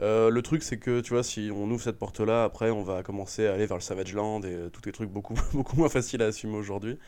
Euh, 0.00 0.30
le 0.30 0.42
truc, 0.42 0.62
c'est 0.62 0.78
que, 0.78 1.00
tu 1.00 1.12
vois, 1.12 1.22
si 1.22 1.50
on 1.54 1.70
ouvre 1.70 1.82
cette 1.82 1.98
porte-là, 1.98 2.44
après, 2.44 2.70
on 2.70 2.82
va 2.82 3.02
commencer 3.02 3.46
à 3.46 3.54
aller 3.54 3.66
vers 3.66 3.76
le 3.76 3.82
Savage 3.82 4.14
Land 4.14 4.42
et 4.42 4.46
euh, 4.46 4.68
tous 4.70 4.82
les 4.86 4.92
trucs 4.92 5.10
beaucoup, 5.10 5.34
beaucoup 5.52 5.76
moins 5.76 5.88
faciles 5.88 6.22
à 6.22 6.26
assumer 6.26 6.56
aujourd'hui. 6.56 6.98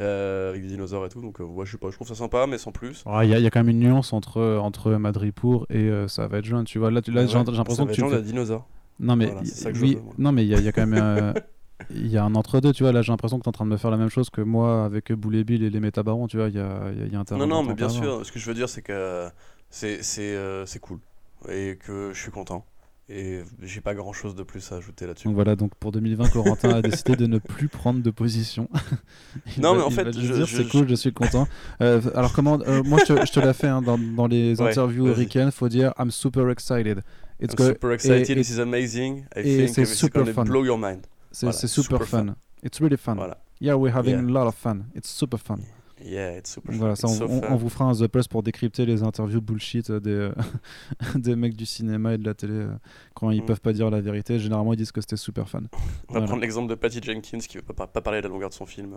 Euh, 0.00 0.48
avec 0.48 0.62
des 0.62 0.68
dinosaures 0.68 1.04
et 1.04 1.10
tout, 1.10 1.20
donc 1.20 1.38
ouais, 1.38 1.66
je 1.66 1.72
sais 1.72 1.78
pas, 1.78 1.90
je 1.90 1.96
trouve 1.96 2.08
ça 2.08 2.14
sympa, 2.14 2.46
mais 2.46 2.56
sans 2.56 2.72
plus. 2.72 3.04
Il 3.22 3.28
y, 3.28 3.40
y, 3.40 3.46
a 3.46 3.50
quand 3.50 3.60
même 3.60 3.68
une 3.68 3.78
nuance 3.78 4.14
entre, 4.14 4.40
entre 4.56 4.92
Madripour 4.92 5.66
et 5.68 5.90
Savage 6.08 6.50
Land, 6.50 6.64
tu 6.64 6.78
vois. 6.78 6.90
Là, 6.90 7.02
là 7.06 7.26
j'ai 7.26 7.34
l'impression 7.36 7.86
que 7.86 7.92
tu. 7.92 8.00
Fais... 8.00 8.22
dinosaure. 8.22 8.66
Non, 8.98 9.16
mais 9.16 9.32
oui, 9.80 9.98
non, 10.16 10.32
mais 10.32 10.46
il 10.46 10.58
y, 10.58 10.62
y, 10.62 10.68
a 10.68 10.72
quand 10.72 10.86
même. 10.86 11.34
Il 11.90 12.06
y 12.06 12.16
a 12.16 12.24
un 12.24 12.36
entre-deux, 12.36 12.72
tu 12.72 12.84
vois. 12.84 12.92
Là, 12.92 13.02
j'ai 13.02 13.10
l'impression 13.10 13.38
que 13.38 13.42
tu 13.42 13.46
es 13.46 13.50
en 13.50 13.52
train 13.52 13.64
de 13.64 13.70
me 13.70 13.76
faire 13.76 13.90
la 13.90 13.96
même 13.96 14.08
chose 14.08 14.30
que 14.30 14.40
moi 14.40 14.84
avec 14.84 15.12
Boulet 15.12 15.42
Bill 15.42 15.64
et 15.64 15.70
les 15.70 15.80
Métabarons, 15.80 16.28
tu 16.28 16.36
vois. 16.36 16.48
Il 16.48 16.54
y 16.54 16.60
a, 16.60 16.92
y 16.92 17.16
a 17.16 17.18
un 17.18 17.36
Non, 17.36 17.46
non, 17.46 17.62
mais 17.64 17.74
bien 17.74 17.88
sûr. 17.88 18.24
Ce 18.24 18.32
que 18.32 18.38
je 18.38 18.46
veux 18.46 18.54
dire, 18.54 18.68
c'est 18.68 18.82
que 18.82 19.28
c'est 19.68 20.80
cool 20.80 21.00
et 21.48 21.76
que 21.76 22.12
je 22.12 22.20
suis 22.20 22.30
content. 22.30 22.64
Et 23.08 23.40
j'ai 23.60 23.80
pas 23.80 23.94
grand 23.94 24.12
chose 24.12 24.34
de 24.34 24.42
plus 24.42 24.72
à 24.72 24.76
ajouter 24.76 25.06
là-dessus. 25.06 25.26
Donc 25.26 25.34
voilà, 25.34 25.56
donc 25.56 25.74
pour 25.74 25.92
2020, 25.92 26.28
Corentin 26.30 26.70
a 26.70 26.82
décidé 26.82 27.16
de 27.16 27.26
ne 27.26 27.38
plus 27.38 27.68
prendre 27.68 28.00
de 28.00 28.10
position. 28.10 28.68
non, 29.58 29.74
mais 29.74 29.82
en 29.82 29.90
fait, 29.90 30.12
je, 30.18 30.44
c'est 30.44 30.68
cool, 30.68 30.88
je 30.88 30.94
suis 30.94 31.12
content. 31.12 31.46
Euh, 31.80 32.00
alors, 32.14 32.32
comment 32.32 32.60
euh, 32.60 32.82
Moi, 32.84 33.00
je, 33.00 33.32
te 33.32 33.40
l'ai 33.40 33.52
fait 33.52 33.66
hein, 33.66 33.82
dans, 33.82 33.98
dans, 33.98 34.28
les 34.28 34.60
interviews 34.60 35.06
américaines, 35.06 35.50
faut 35.50 35.68
dire 35.68 35.92
I'm 35.98 36.10
super 36.10 36.48
excited. 36.48 37.02
It's 37.40 37.54
I'm 37.58 37.66
super 37.66 37.92
excited, 37.92 38.30
et, 38.30 38.34
this 38.36 38.50
is 38.50 38.60
amazing. 38.60 39.24
I 39.36 39.42
think 39.42 39.78
it's 39.78 39.94
super 39.94 40.24
fun. 40.26 40.44
blow 40.44 40.64
your 40.64 40.78
mind. 40.78 41.06
C'est 41.32 41.52
super, 41.52 41.98
super, 41.98 42.06
fun. 42.06 42.36
It's 42.62 42.80
really 42.80 42.96
fun. 42.96 43.16
Voilà. 43.16 43.36
Yeah, 43.60 43.74
we're 43.74 43.94
having 43.94 44.14
yeah. 44.14 44.26
a 44.26 44.32
lot 44.32 44.46
of 44.46 44.54
fun. 44.54 44.86
It's 44.94 45.10
super 45.10 45.38
fun. 45.38 45.58
Yeah, 45.58 45.66
it's 46.04 46.52
super 46.52 46.74
Voilà, 46.74 46.96
ça, 46.96 47.08
on, 47.08 47.56
vous 47.56 47.68
fera 47.68 47.86
un 47.86 47.92
The 47.92 48.06
Plus 48.06 48.28
pour 48.28 48.42
décrypter 48.42 48.86
les 48.86 49.02
interviews 49.02 49.40
bullshit 49.40 49.90
des, 49.90 50.30
des 51.14 51.36
mecs 51.36 51.56
du 51.56 51.66
cinéma 51.66 52.14
et 52.14 52.18
de 52.18 52.24
la 52.24 52.34
télé 52.34 52.66
quand 53.14 53.30
ils 53.30 53.42
mm. 53.42 53.46
peuvent 53.46 53.60
pas 53.60 53.72
dire 53.72 53.90
la 53.90 54.00
vérité. 54.00 54.38
Généralement, 54.38 54.72
ils 54.72 54.76
disent 54.76 54.92
que 54.92 55.00
c'était 55.00 55.16
super 55.16 55.48
fan. 55.48 55.68
On 56.08 56.14
va 56.14 56.22
prendre 56.22 56.40
l'exemple 56.40 56.68
de 56.68 56.74
Patty 56.74 57.00
Jenkins 57.02 57.38
qui 57.38 57.58
veut 57.58 57.62
pas, 57.62 57.86
pas 57.86 58.00
parler 58.00 58.20
de 58.20 58.26
la 58.26 58.32
longueur 58.32 58.50
de 58.50 58.54
son 58.54 58.66
film. 58.66 58.96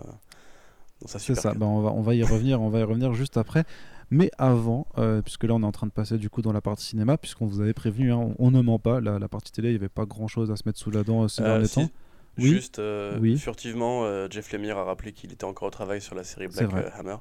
C'est 1.04 1.34
ça, 1.34 1.52
ben, 1.52 1.66
on, 1.66 1.82
va, 1.82 1.92
on 1.92 2.00
va 2.00 2.14
y 2.14 2.22
revenir, 2.22 2.62
on 2.62 2.70
va 2.70 2.80
y 2.80 2.82
revenir 2.82 3.12
juste 3.12 3.36
après. 3.36 3.64
Mais 4.10 4.30
avant, 4.38 4.86
euh, 4.98 5.20
puisque 5.20 5.44
là 5.44 5.54
on 5.54 5.62
est 5.62 5.66
en 5.66 5.72
train 5.72 5.86
de 5.86 5.92
passer 5.92 6.16
du 6.16 6.30
coup 6.30 6.40
dans 6.40 6.52
la 6.52 6.60
partie 6.60 6.84
cinéma, 6.84 7.18
puisqu'on 7.18 7.46
vous 7.46 7.60
avait 7.60 7.74
prévenu, 7.74 8.12
hein, 8.12 8.34
on, 8.38 8.50
ne 8.50 8.60
ment 8.62 8.78
pas, 8.78 9.00
la, 9.00 9.28
partie 9.28 9.52
télé, 9.52 9.68
il 9.68 9.72
n'y 9.72 9.78
avait 9.78 9.88
pas 9.88 10.06
grand 10.06 10.28
chose 10.28 10.50
à 10.50 10.56
se 10.56 10.62
mettre 10.64 10.78
sous 10.78 10.90
la 10.90 11.02
dent 11.02 11.24
euh, 11.24 11.28
ces 11.28 11.42
euh, 11.42 11.46
derniers 11.46 11.68
temps. 11.68 11.90
Oui 12.38 12.48
Juste 12.48 12.80
oui. 13.20 13.38
furtivement, 13.38 14.28
Jeff 14.30 14.52
Lemire 14.52 14.78
a 14.78 14.84
rappelé 14.84 15.12
qu'il 15.12 15.32
était 15.32 15.44
encore 15.44 15.68
au 15.68 15.70
travail 15.70 16.00
sur 16.00 16.14
la 16.14 16.24
série 16.24 16.48
Black 16.48 16.70
Hammer. 16.98 17.16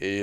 Et 0.00 0.22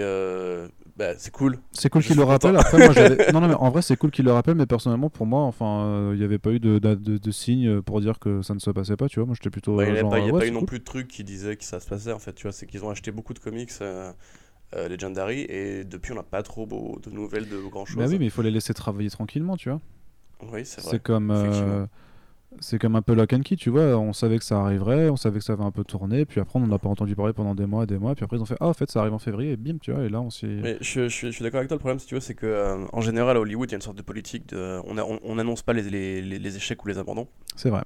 bah, 0.98 1.14
c'est 1.18 1.32
cool. 1.32 1.60
C'est 1.72 1.90
cool 1.90 2.04
qu'il 2.04 2.18
le 2.18 2.24
rappelle. 2.24 2.56
Après, 2.58 2.78
moi, 2.78 2.94
non, 3.34 3.42
non, 3.42 3.48
mais 3.48 3.54
en 3.54 3.70
vrai, 3.70 3.82
c'est 3.82 3.98
cool 3.98 4.12
qu'il 4.12 4.26
le 4.26 4.32
rappelle, 4.32 4.56
mais 4.56 4.66
personnellement, 4.66 5.10
pour 5.10 5.26
moi, 5.26 5.42
enfin, 5.42 6.12
il 6.14 6.20
n'y 6.20 6.24
avait 6.26 6.38
pas 6.38 6.52
eu 6.52 6.60
de, 6.60 6.80
de, 6.80 6.96
de, 6.96 7.32
signe 7.32 7.82
pour 7.82 8.02
dire 8.02 8.20
que 8.20 8.42
ça 8.42 8.54
ne 8.54 8.60
se 8.60 8.72
passait 8.72 8.98
pas, 8.98 9.08
tu 9.08 9.20
vois. 9.20 9.26
Moi, 9.26 9.36
j'étais 9.36 9.50
plutôt. 9.50 9.82
Il 9.82 9.92
n'y 9.92 10.00
a, 10.00 10.04
pas, 10.04 10.48
eu 10.48 10.52
non 10.52 10.66
plus 10.66 10.80
de 10.80 10.84
trucs 10.84 11.08
qui 11.08 11.24
disaient 11.24 11.56
que 11.56 11.64
ça 11.64 11.80
se 11.80 11.88
passait, 11.88 12.12
en 12.12 12.20
fait, 12.20 12.34
tu 12.34 12.44
vois. 12.44 12.52
C'est 12.52 12.66
qu'ils 12.66 12.84
ont 12.84 12.90
acheté 12.90 13.12
beaucoup 13.12 13.34
de 13.34 13.40
comics. 13.40 13.72
Euh, 14.76 14.90
Legendary, 14.90 15.42
et 15.42 15.84
depuis 15.84 16.12
on 16.12 16.16
n'a 16.16 16.24
pas 16.24 16.44
trop 16.44 16.66
de 16.66 17.10
nouvelles 17.10 17.48
de 17.48 17.58
grand 17.70 17.86
chose. 17.86 17.98
Bah 17.98 18.08
oui, 18.10 18.18
mais 18.20 18.26
il 18.26 18.32
faut 18.32 18.42
les 18.42 18.52
laisser 18.52 18.74
travailler 18.74 19.10
tranquillement, 19.10 19.56
tu 19.56 19.70
vois. 19.70 19.80
Oui, 20.52 20.66
c'est 20.66 20.82
vrai. 20.82 20.92
C'est 20.92 21.04
comme, 21.04 21.32
euh, 21.32 21.86
c'est 22.60 22.80
comme 22.80 22.96
un 22.96 23.02
peu 23.02 23.14
Lock 23.14 23.34
and 23.34 23.42
Key, 23.42 23.56
tu 23.56 23.70
vois. 23.70 23.98
On 23.98 24.14
savait 24.14 24.38
que 24.38 24.44
ça 24.44 24.60
arriverait, 24.60 25.10
on 25.10 25.16
savait 25.16 25.40
que 25.40 25.46
ça 25.46 25.56
va 25.56 25.66
un 25.66 25.72
peu 25.72 25.84
tourner, 25.84 26.26
puis 26.26 26.40
après 26.40 26.60
on 26.60 26.66
n'en 26.66 26.76
a 26.76 26.80
pas 26.80 26.90
entendu 26.90 27.16
parler 27.16 27.34
pendant 27.34 27.56
des 27.56 27.66
mois 27.66 27.84
et 27.84 27.88
des 27.88 27.98
mois, 27.98 28.16
puis 28.16 28.24
après 28.24 28.38
ils 28.38 28.42
ont 28.42 28.46
fait 28.46 28.58
Ah, 28.60 28.68
en 28.68 28.74
fait, 28.74 28.90
ça 28.90 29.02
arrive 29.02 29.14
en 29.14 29.20
février, 29.20 29.52
et 29.52 29.58
bim, 29.58 29.78
tu 29.82 29.92
vois, 29.92 30.04
et 30.04 30.10
là 30.10 30.22
on 30.22 30.30
s'est. 30.30 30.48
Mais 30.48 30.78
je, 30.82 31.08
je, 31.08 31.30
suis 31.30 31.44
d'accord 31.44 31.60
avec 31.60 31.70
toi, 31.70 31.76
le 31.76 31.80
problème, 31.80 32.00
si 32.00 32.08
tu 32.08 32.16
vois, 32.16 32.22
c'est 32.22 32.36
que 32.36 32.46
euh, 32.46 32.86
en 32.94 33.02
général 33.02 33.38
à 33.38 33.40
Hollywood, 33.40 33.70
il 33.70 33.74
y 33.74 33.76
a 33.76 33.78
une 33.78 33.82
sorte 33.82 33.98
de 33.98 34.02
politique 34.02 34.50
de. 34.50 34.80
On 34.86 34.94
n'annonce 35.36 35.62
on, 35.62 35.64
pas 35.64 35.74
les, 35.74 35.84
les, 35.84 36.22
les, 36.22 36.58
échecs 36.58 36.84
ou 36.84 36.88
les 36.88 36.98
abandons. 36.98 37.28
C'est 37.56 37.70
vrai. 37.70 37.84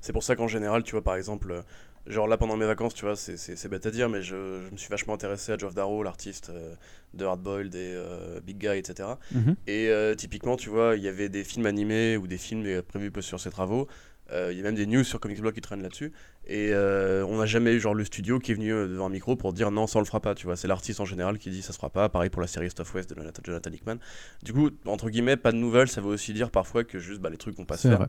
C'est 0.00 0.12
pour 0.12 0.22
ça 0.22 0.36
qu'en 0.36 0.48
général, 0.48 0.82
tu 0.82 0.92
vois, 0.92 1.02
par 1.02 1.16
exemple 1.16 1.62
Genre 2.06 2.26
là 2.26 2.38
pendant 2.38 2.56
mes 2.56 2.66
vacances, 2.66 2.94
tu 2.94 3.04
vois, 3.04 3.14
c'est 3.14 3.68
bête 3.68 3.84
à 3.84 3.90
dire, 3.90 4.08
mais 4.08 4.22
je, 4.22 4.60
je, 4.66 4.72
me 4.72 4.76
suis 4.76 4.88
vachement 4.88 5.14
intéressé 5.14 5.52
à 5.52 5.58
Geoff 5.58 5.74
Darrow, 5.74 6.02
l'artiste 6.02 6.50
euh, 6.50 6.74
de 7.12 7.24
Hardboiled 7.24 7.74
et 7.74 7.94
euh, 7.94 8.40
Big 8.40 8.58
Guy, 8.58 8.78
etc. 8.78 9.10
Et 9.32 9.36
mhm. 9.36 9.56
euh, 9.68 10.14
typiquement, 10.14 10.56
tu 10.56 10.70
vois, 10.70 10.96
il 10.96 11.02
y 11.02 11.08
avait 11.08 11.28
des 11.28 11.44
films 11.44 11.66
animés 11.66 12.16
ou 12.16 12.26
des 12.26 12.38
films 12.38 12.82
prévus 12.82 13.12
sur 13.20 13.38
ses 13.38 13.50
travaux. 13.50 13.86
Il 14.32 14.56
y 14.56 14.60
a 14.60 14.62
même 14.62 14.76
des 14.76 14.86
news 14.86 15.02
sur 15.02 15.18
Comics 15.18 15.40
Blog 15.40 15.54
qui 15.54 15.60
traînent 15.60 15.82
là-dessus. 15.82 16.12
Et 16.46 16.72
on 16.72 17.38
n'a 17.38 17.46
jamais 17.46 17.72
eu 17.72 17.80
genre 17.80 17.94
le 17.94 18.04
studio 18.04 18.38
qui 18.38 18.52
est 18.52 18.54
venu 18.54 18.70
devant 18.70 19.06
un 19.06 19.10
micro 19.10 19.34
pour 19.34 19.52
dire 19.52 19.72
non, 19.72 19.88
ça 19.88 19.98
on 19.98 20.02
le 20.02 20.06
fera 20.06 20.20
pas. 20.20 20.36
Tu 20.36 20.46
vois, 20.46 20.54
c'est 20.54 20.68
l'artiste 20.68 21.00
en 21.00 21.04
général 21.04 21.36
qui 21.36 21.50
dit 21.50 21.62
ça 21.62 21.72
se 21.72 21.78
fera 21.78 21.90
pas. 21.90 22.08
Pareil 22.08 22.30
pour 22.30 22.40
la 22.40 22.46
série 22.46 22.70
Stuff 22.70 22.94
West 22.94 23.10
de 23.12 23.16
Jonathan 23.44 23.70
Hickman. 23.72 23.96
Du 24.44 24.52
coup, 24.52 24.70
entre 24.86 25.10
guillemets, 25.10 25.36
pas 25.36 25.50
de 25.50 25.56
nouvelles, 25.56 25.88
ça 25.88 26.00
veut 26.00 26.10
aussi 26.10 26.32
dire 26.32 26.52
parfois 26.52 26.84
que 26.84 27.00
juste 27.00 27.20
bah, 27.20 27.28
les 27.28 27.38
trucs 27.38 27.56
vont 27.56 27.64
pas 27.64 27.76
se 27.76 27.88
faire. 27.88 28.06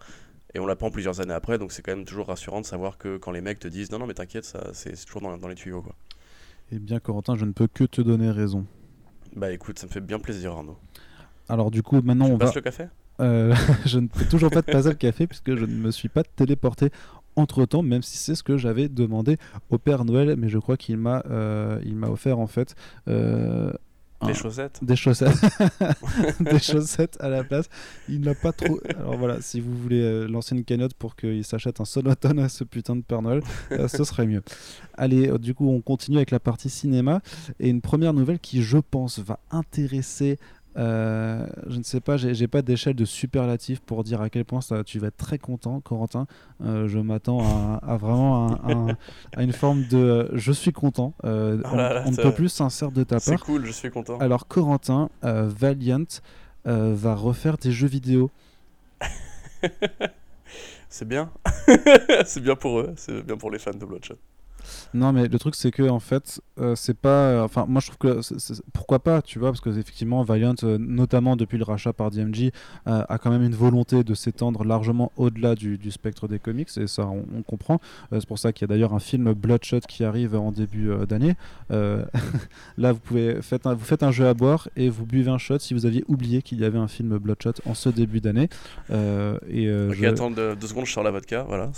Et 0.53 0.59
on 0.59 0.65
l'apprend 0.65 0.91
plusieurs 0.91 1.21
années 1.21 1.33
après, 1.33 1.57
donc 1.57 1.71
c'est 1.71 1.81
quand 1.81 1.95
même 1.95 2.05
toujours 2.05 2.27
rassurant 2.27 2.61
de 2.61 2.65
savoir 2.65 2.97
que 2.97 3.17
quand 3.17 3.31
les 3.31 3.41
mecs 3.41 3.59
te 3.59 3.67
disent 3.67 3.91
non, 3.91 3.99
non, 3.99 4.07
mais 4.07 4.13
t'inquiète, 4.13 4.45
ça, 4.45 4.69
c'est, 4.73 4.93
toujours 5.05 5.21
dans, 5.21 5.37
dans, 5.37 5.47
les 5.47 5.55
tuyaux. 5.55 5.81
Quoi. 5.81 5.95
Eh 6.71 6.79
bien, 6.79 6.99
Corentin, 6.99 7.35
je 7.35 7.45
ne 7.45 7.51
peux 7.51 7.67
que 7.67 7.83
te 7.83 8.01
donner 8.01 8.31
raison. 8.31 8.65
Bah 9.35 9.51
écoute, 9.51 9.79
ça 9.79 9.87
me 9.87 9.91
fait 9.91 10.01
bien 10.01 10.19
plaisir, 10.19 10.51
Arnaud. 10.51 10.77
Alors, 11.47 11.71
du 11.71 11.83
coup, 11.83 12.01
maintenant, 12.01 12.27
on 12.27 12.37
va. 12.37 12.51
le 12.53 12.61
café? 12.61 12.87
Euh, 13.19 13.53
Je 13.85 13.99
ne 13.99 14.07
fais 14.13 14.25
toujours 14.25 14.49
pas 14.49 14.61
de 14.61 14.71
passer 14.71 14.89
le 14.89 14.95
café 14.95 15.27
puisque 15.27 15.55
je 15.55 15.65
ne 15.65 15.75
me 15.75 15.91
suis 15.91 16.09
pas 16.09 16.23
téléporté 16.23 16.89
entre 17.35 17.65
temps, 17.65 17.81
même 17.81 18.01
si 18.01 18.17
c'est 18.17 18.35
ce 18.35 18.43
que 18.43 18.57
j'avais 18.57 18.89
demandé 18.89 19.37
au 19.69 19.77
Père 19.77 20.05
Noël, 20.05 20.35
mais 20.37 20.49
je 20.49 20.57
crois 20.57 20.77
qu'il 20.77 20.97
m'a, 20.97 21.23
euh, 21.29 21.79
il 21.85 21.95
m'a 21.95 22.09
offert 22.09 22.39
en 22.39 22.47
fait 22.47 22.75
euh, 23.07 23.71
des 24.25 24.33
chaussettes 24.33 24.79
Des 24.81 24.95
chaussettes. 24.95 25.37
des 26.39 26.59
chaussettes 26.59 27.17
à 27.19 27.29
la 27.29 27.43
place. 27.43 27.69
Il 28.09 28.21
n'a 28.21 28.35
pas 28.35 28.51
trop. 28.51 28.79
Alors 28.97 29.17
voilà, 29.17 29.41
si 29.41 29.59
vous 29.59 29.75
voulez 29.75 30.01
euh, 30.01 30.27
lancer 30.27 30.55
une 30.55 30.63
cagnotte 30.63 30.93
pour 30.93 31.15
qu'il 31.15 31.43
s'achète 31.43 31.81
un 31.81 31.85
sonotone 31.85 32.39
à 32.39 32.49
ce 32.49 32.63
putain 32.63 32.95
de 32.95 33.01
Père 33.01 33.21
Noël, 33.21 33.41
euh, 33.71 33.87
ce 33.87 34.03
serait 34.03 34.25
mieux. 34.25 34.43
Allez, 34.95 35.29
euh, 35.29 35.37
du 35.37 35.53
coup, 35.53 35.69
on 35.69 35.81
continue 35.81 36.17
avec 36.17 36.31
la 36.31 36.39
partie 36.39 36.69
cinéma. 36.69 37.21
Et 37.59 37.69
une 37.69 37.81
première 37.81 38.13
nouvelle 38.13 38.39
qui, 38.39 38.61
je 38.61 38.77
pense, 38.77 39.19
va 39.19 39.39
intéresser 39.51 40.37
euh, 40.77 41.45
je 41.67 41.77
ne 41.77 41.83
sais 41.83 41.99
pas, 41.99 42.17
j'ai 42.17 42.47
pas 42.47 42.61
d'échelle 42.61 42.95
de 42.95 43.05
superlatif 43.05 43.81
pour 43.81 44.03
dire 44.03 44.21
à 44.21 44.29
quel 44.29 44.45
point 44.45 44.61
ça, 44.61 44.83
tu 44.83 44.99
vas 44.99 45.07
être 45.07 45.17
très 45.17 45.37
content, 45.37 45.81
Corentin. 45.81 46.27
Euh, 46.63 46.87
je 46.87 46.99
m'attends 46.99 47.79
à, 47.81 47.97
vraiment 47.97 48.57
à 49.35 49.43
une 49.43 49.53
forme 49.53 49.85
de 49.87 49.97
euh, 49.97 50.29
je 50.33 50.51
suis 50.51 50.71
content. 50.71 51.13
Oh 51.23 51.27
on, 51.27 52.11
ne 52.11 52.21
peut 52.21 52.33
plus 52.33 52.49
sincère 52.49 52.91
de 52.91 53.03
ta 53.03 53.15
part. 53.15 53.21
C'est 53.21 53.39
cool, 53.39 53.65
je 53.65 53.71
suis 53.71 53.89
content. 53.89 54.17
Alors, 54.19 54.47
Corentin, 54.47 55.09
Valiant 55.21 56.05
va 56.65 57.15
refaire 57.15 57.57
des 57.57 57.71
jeux 57.71 57.87
vidéo. 57.87 58.31
c'est 60.89 61.07
bien. 61.07 61.31
c'est 62.25 62.41
bien 62.41 62.55
pour 62.55 62.79
eux, 62.79 62.93
c'est 62.95 63.25
bien 63.25 63.37
pour 63.37 63.51
les 63.51 63.59
fans 63.59 63.71
de 63.71 63.85
Bloodshot. 63.85 64.17
Non, 64.93 65.13
mais 65.13 65.27
le 65.27 65.39
truc, 65.39 65.55
c'est 65.55 65.71
que 65.71 65.83
en 65.89 65.99
fait, 65.99 66.41
euh, 66.59 66.75
c'est 66.75 66.97
pas. 66.97 67.09
Euh, 67.09 67.43
enfin, 67.43 67.65
moi, 67.67 67.81
je 67.81 67.91
trouve 67.91 67.97
que 67.97 68.21
pourquoi 68.73 68.99
pas, 68.99 69.21
tu 69.21 69.39
vois, 69.39 69.49
parce 69.49 69.61
que 69.61 69.69
effectivement, 69.69 70.23
Valiant, 70.23 70.55
euh, 70.63 70.77
notamment 70.77 71.35
depuis 71.35 71.57
le 71.57 71.63
rachat 71.63 71.93
par 71.93 72.11
DMG, 72.11 72.51
a 72.85 73.17
quand 73.17 73.31
même 73.31 73.43
une 73.43 73.55
volonté 73.55 74.03
de 74.03 74.13
s'étendre 74.13 74.63
largement 74.63 75.11
au-delà 75.17 75.55
du, 75.55 75.79
spectre 75.91 76.27
des 76.27 76.39
comics, 76.39 76.69
et 76.77 76.87
ça, 76.87 77.07
on, 77.07 77.41
comprend. 77.43 77.79
c'est 78.11 78.25
pour 78.25 78.39
ça 78.39 78.53
qu'il 78.53 78.67
y 78.67 78.71
a 78.71 78.73
d'ailleurs 78.73 78.93
un 78.93 78.99
film 78.99 79.33
Bloodshot 79.33 79.81
qui 79.81 80.03
arrive 80.03 80.35
en 80.35 80.51
début 80.51 80.91
d'année. 81.07 81.35
là, 81.69 82.91
vous 82.91 82.99
pouvez 82.99 83.41
faites 83.41 83.65
un, 83.65 83.73
vous 83.73 83.85
faites 83.85 84.03
un 84.03 84.11
jeu 84.11 84.27
à 84.27 84.33
boire 84.33 84.69
et 84.75 84.89
vous 84.89 85.05
buvez 85.05 85.29
un 85.29 85.37
shot 85.37 85.59
si 85.59 85.73
vous 85.73 85.85
aviez 85.85 86.03
oublié 86.07 86.41
qu'il 86.41 86.59
y 86.59 86.65
avait 86.65 86.77
un 86.77 86.87
film 86.87 87.17
Bloodshot 87.17 87.53
en 87.65 87.73
ce 87.73 87.89
début 87.89 88.21
d'année. 88.21 88.49
et 88.89 88.93
ok, 88.93 89.93
je... 89.93 90.05
attends 90.05 90.31
deux, 90.31 90.55
secondes, 90.61 90.85
je 90.85 90.91
sors 90.91 91.03
la 91.03 91.11
vodka. 91.11 91.43
Voilà, 91.47 91.71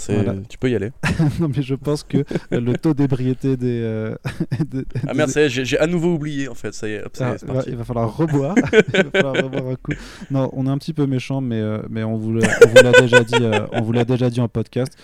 tu 0.49 0.57
peux 0.57 0.69
y 0.69 0.75
aller. 0.75 0.91
non, 1.39 1.49
mais 1.55 1.61
je 1.61 1.75
pense 1.75 2.03
que 2.03 2.23
le 2.51 2.72
taux 2.73 2.93
d'ébriété 2.93 3.57
des. 3.57 3.81
Euh, 3.81 4.15
ah 5.07 5.13
merde, 5.13 5.31
j'ai 5.47 5.79
à 5.79 5.87
nouveau 5.87 6.13
oublié 6.13 6.47
en 6.47 6.53
fait, 6.53 6.73
ça 6.73 6.87
y 6.87 6.93
est, 6.93 7.03
ah, 7.21 7.35
il 7.67 7.75
va 7.75 7.83
falloir 7.83 8.15
reboire. 8.15 8.55
il 8.93 9.03
va 9.03 9.09
falloir 9.11 9.35
reboire 9.35 9.67
un 9.67 9.75
coup. 9.75 9.93
Non, 10.31 10.49
on 10.53 10.67
est 10.67 10.69
un 10.69 10.77
petit 10.77 10.93
peu 10.93 11.05
méchant, 11.05 11.41
mais, 11.41 11.59
euh, 11.59 11.81
mais 11.89 12.03
on 12.03 12.17
vous 12.17 12.33
l'a 12.33 12.91
déjà 12.99 13.23
dit, 13.23 13.35
euh, 13.41 13.67
on 13.73 13.81
vous 13.81 13.91
l'a 13.91 14.05
déjà 14.05 14.29
dit 14.29 14.41
en 14.41 14.47
podcast. 14.47 14.97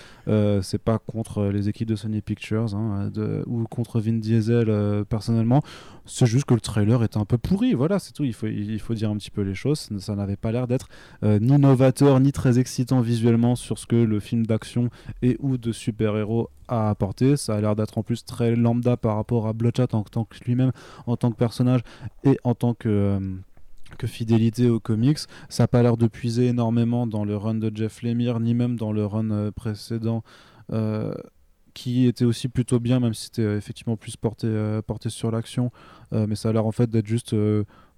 c'est 0.62 0.82
pas 0.82 1.00
contre 1.00 1.46
les 1.46 1.70
équipes 1.70 1.90
de 1.90 1.96
Sony 1.96 2.22
Pictures 2.22 2.76
hein, 2.76 3.10
de, 3.14 3.44
ou 3.48 3.64
contre 3.66 4.00
Vin 4.00 4.14
Diesel 4.14 5.06
personnellement. 5.10 5.62
C'est 6.06 6.26
juste 6.26 6.46
que 6.46 6.56
le 6.56 6.62
trailer 6.62 7.04
était 7.04 7.18
un 7.18 7.26
peu 7.26 7.38
pourri. 7.38 7.74
Voilà, 7.74 8.00
c'est 8.00 8.14
tout. 8.14 8.24
Il 8.24 8.34
faut, 8.34 8.48
il 8.48 8.80
faut 8.80 8.96
dire 8.96 9.12
un 9.12 9.18
petit 9.18 9.30
peu 9.30 9.42
les 9.42 9.54
choses. 9.54 9.90
Ça 10.00 10.16
n'avait 10.16 10.38
pas 10.38 10.52
l'air 10.52 10.68
d'être 10.68 10.88
ni 11.24 11.58
novateur 11.58 12.20
ni 12.20 12.32
très 12.32 12.58
excitant 12.58 13.02
visuellement 13.02 13.56
sur 13.56 13.78
ce 13.78 13.86
que 13.86 13.96
le 13.96 14.20
film 14.20 14.46
d'action 14.46 14.90
et 15.22 15.38
ou 15.40 15.58
de 15.58 15.72
super-héros 15.72 16.50
a 16.68 16.90
apporté. 16.90 17.38
Ça 17.38 17.56
a 17.60 17.62
l'air 17.62 17.76
d'être 17.76 17.98
en 17.98 18.04
plus 18.04 18.26
très 18.26 18.56
lambda 18.56 18.98
par 18.98 19.16
rapport 19.16 19.48
à 19.48 19.54
Bloodshot 19.54 19.94
en 19.94 20.04
tant 20.04 20.26
que 20.26 20.36
lui-même, 20.46 20.72
en 21.06 21.18
tant 21.18 21.32
que 21.32 21.38
personnage 21.38 21.82
et 22.24 22.40
en 22.44 22.56
tant 22.56 22.74
que 22.74 22.90
euh, 22.90 23.20
que 23.98 24.08
fidélité 24.08 24.70
aux 24.70 24.80
comics. 24.80 25.18
Ça 25.50 25.64
n'a 25.64 25.68
pas 25.68 25.82
l'air 25.82 25.98
de 25.98 26.08
puiser 26.08 26.48
énormément 26.48 27.08
dans 27.08 27.26
le 27.26 27.36
run 27.36 27.56
de 27.56 27.72
Jeff 27.74 28.04
Lemire, 28.04 28.40
ni 28.40 28.54
même 28.54 28.76
dans 28.76 28.92
le 28.92 29.06
run 29.06 29.32
euh, 29.32 29.52
précédent, 29.52 30.24
euh, 30.72 31.14
qui 31.74 32.06
était 32.06 32.26
aussi 32.26 32.50
plutôt 32.50 32.80
bien, 32.80 33.00
même 33.00 33.14
si 33.14 33.26
c'était 33.26 33.56
effectivement 33.56 33.98
plus 33.98 34.16
porté, 34.16 34.48
porté 34.86 35.10
sur 35.10 35.32
l'action. 35.32 35.72
mais 36.12 36.36
ça 36.36 36.50
a 36.50 36.52
l'air 36.52 36.66
en 36.66 36.72
fait 36.72 36.90
d'être 36.90 37.08
juste 37.08 37.34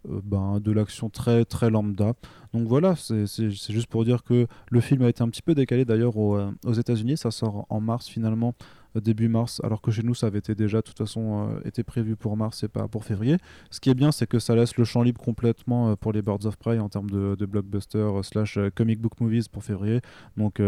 ben, 0.05 0.59
de 0.59 0.71
l'action 0.71 1.09
très 1.09 1.45
très 1.45 1.69
lambda. 1.69 2.13
Donc 2.53 2.67
voilà, 2.67 2.95
c'est 2.95 3.49
juste 3.49 3.87
pour 3.87 4.05
dire 4.05 4.23
que 4.23 4.45
le 4.69 4.81
film 4.81 5.01
a 5.01 5.09
été 5.09 5.23
un 5.23 5.29
petit 5.29 5.41
peu 5.41 5.55
décalé 5.55 5.83
d'ailleurs 5.85 6.17
aux, 6.17 6.37
aux 6.63 6.73
États-Unis. 6.73 7.17
Ça 7.17 7.31
sort 7.31 7.65
en 7.69 7.79
mars 7.79 8.07
finalement, 8.07 8.53
début 8.99 9.29
mars, 9.29 9.61
alors 9.63 9.81
que 9.81 9.91
chez 9.91 10.03
nous 10.03 10.13
ça 10.13 10.27
avait 10.27 10.39
été 10.39 10.55
déjà 10.55 10.77
de 10.77 10.83
toute 10.83 10.97
façon 10.97 11.49
euh, 11.49 11.67
été 11.67 11.83
prévu 11.83 12.15
pour 12.15 12.35
mars 12.35 12.63
et 12.63 12.67
pas 12.67 12.87
pour 12.87 13.05
février. 13.05 13.37
Ce 13.69 13.79
qui 13.79 13.89
est 13.89 13.93
bien, 13.93 14.11
c'est 14.11 14.27
que 14.27 14.39
ça 14.39 14.55
laisse 14.55 14.75
le 14.77 14.83
champ 14.83 15.03
libre 15.03 15.21
complètement 15.21 15.95
pour 15.95 16.11
les 16.11 16.21
Birds 16.21 16.45
of 16.45 16.57
Prey 16.57 16.79
en 16.79 16.89
termes 16.89 17.09
de, 17.09 17.45
blockbuster 17.45 18.09
slash 18.23 18.59
comic 18.75 18.99
book 18.99 19.19
movies 19.19 19.47
pour 19.51 19.63
février. 19.63 20.01
Donc 20.37 20.61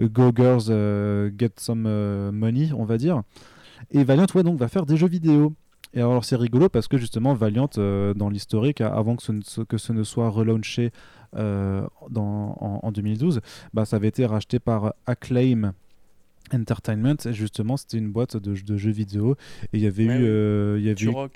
Go 0.00 0.32
Girls, 0.34 0.66
get 1.38 1.52
some 1.56 1.82
money, 2.30 2.70
on 2.72 2.84
va 2.84 2.98
dire. 2.98 3.22
Et 3.90 4.04
Valiant, 4.04 4.26
ouais, 4.34 4.42
donc 4.42 4.58
va 4.58 4.68
faire 4.68 4.86
des 4.86 4.96
jeux 4.96 5.08
vidéo. 5.08 5.54
Et 5.94 6.00
alors 6.00 6.24
c'est 6.24 6.36
rigolo 6.36 6.68
parce 6.68 6.86
que 6.86 6.98
justement 6.98 7.34
Valiant 7.34 7.70
dans 7.76 8.28
l'historique 8.28 8.80
avant 8.80 9.16
que 9.16 9.22
ce, 9.22 9.62
que 9.62 9.78
ce 9.78 9.92
ne 9.92 10.02
soit 10.02 10.28
relaunché 10.28 10.92
euh, 11.36 11.86
dans, 12.10 12.56
en, 12.82 12.90
2012, 12.90 13.40
bah, 13.74 13.84
ça 13.84 13.96
avait 13.96 14.08
été 14.08 14.24
racheté 14.24 14.58
par 14.58 14.94
Acclaim. 15.06 15.74
Entertainment, 16.54 17.16
justement, 17.30 17.76
c'était 17.76 17.98
une 17.98 18.10
boîte 18.10 18.36
de, 18.36 18.54
de, 18.54 18.76
jeux 18.76 18.90
vidéo. 18.90 19.36
Et 19.72 19.78
il 19.78 19.80
y 19.80 19.86
avait 19.86 20.04
eu. 20.04 20.10
Euh, 20.10 20.76
il 20.78 20.86
y 20.86 20.90
avait 20.90 21.30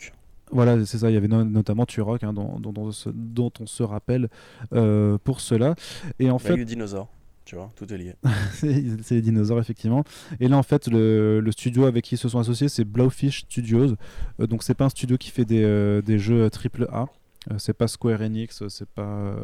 Voilà, 0.50 0.84
c'est 0.84 0.98
ça. 0.98 1.10
Il 1.10 1.14
y 1.14 1.16
avait 1.16 1.28
notamment 1.28 1.86
Turok, 1.86 2.22
hein, 2.24 2.32
dont, 2.32 2.58
dont, 2.60 2.72
dont, 2.72 3.52
on 3.60 3.66
se 3.66 3.82
rappelle 3.82 4.28
euh, 4.72 5.18
pour 5.22 5.40
cela. 5.40 5.74
Et 6.18 6.30
en 6.30 6.38
fait. 6.38 6.56
dinosaure. 6.64 7.08
Tu 7.44 7.56
vois, 7.56 7.70
tout 7.76 7.92
est 7.92 7.98
lié. 7.98 8.14
c'est 8.54 9.10
les 9.10 9.22
dinosaures, 9.22 9.58
effectivement. 9.58 10.04
Et 10.38 10.48
là, 10.48 10.56
en 10.56 10.62
fait, 10.62 10.86
le, 10.86 11.44
studio 11.50 11.86
avec 11.86 12.04
qui 12.04 12.14
ils 12.14 12.18
se 12.18 12.28
sont 12.28 12.38
associés, 12.38 12.68
c'est 12.68 12.84
Blowfish 12.84 13.40
Studios. 13.40 13.96
Euh, 14.40 14.46
donc, 14.46 14.62
c'est 14.62 14.74
pas 14.74 14.84
un 14.84 14.88
studio 14.88 15.16
qui 15.18 15.30
fait 15.30 15.44
des, 15.44 15.64
euh, 15.64 16.02
des 16.02 16.18
jeux 16.18 16.48
triple 16.50 16.86
A. 16.92 17.06
Euh, 17.50 17.56
c'est 17.58 17.72
pas 17.72 17.88
Square 17.88 18.20
Enix, 18.20 18.62
c'est 18.68 18.88
pas. 18.88 19.34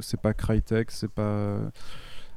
c'est 0.00 0.20
pas 0.20 0.34
Crytek, 0.34 0.90
c'est 0.90 1.10
pas. 1.10 1.58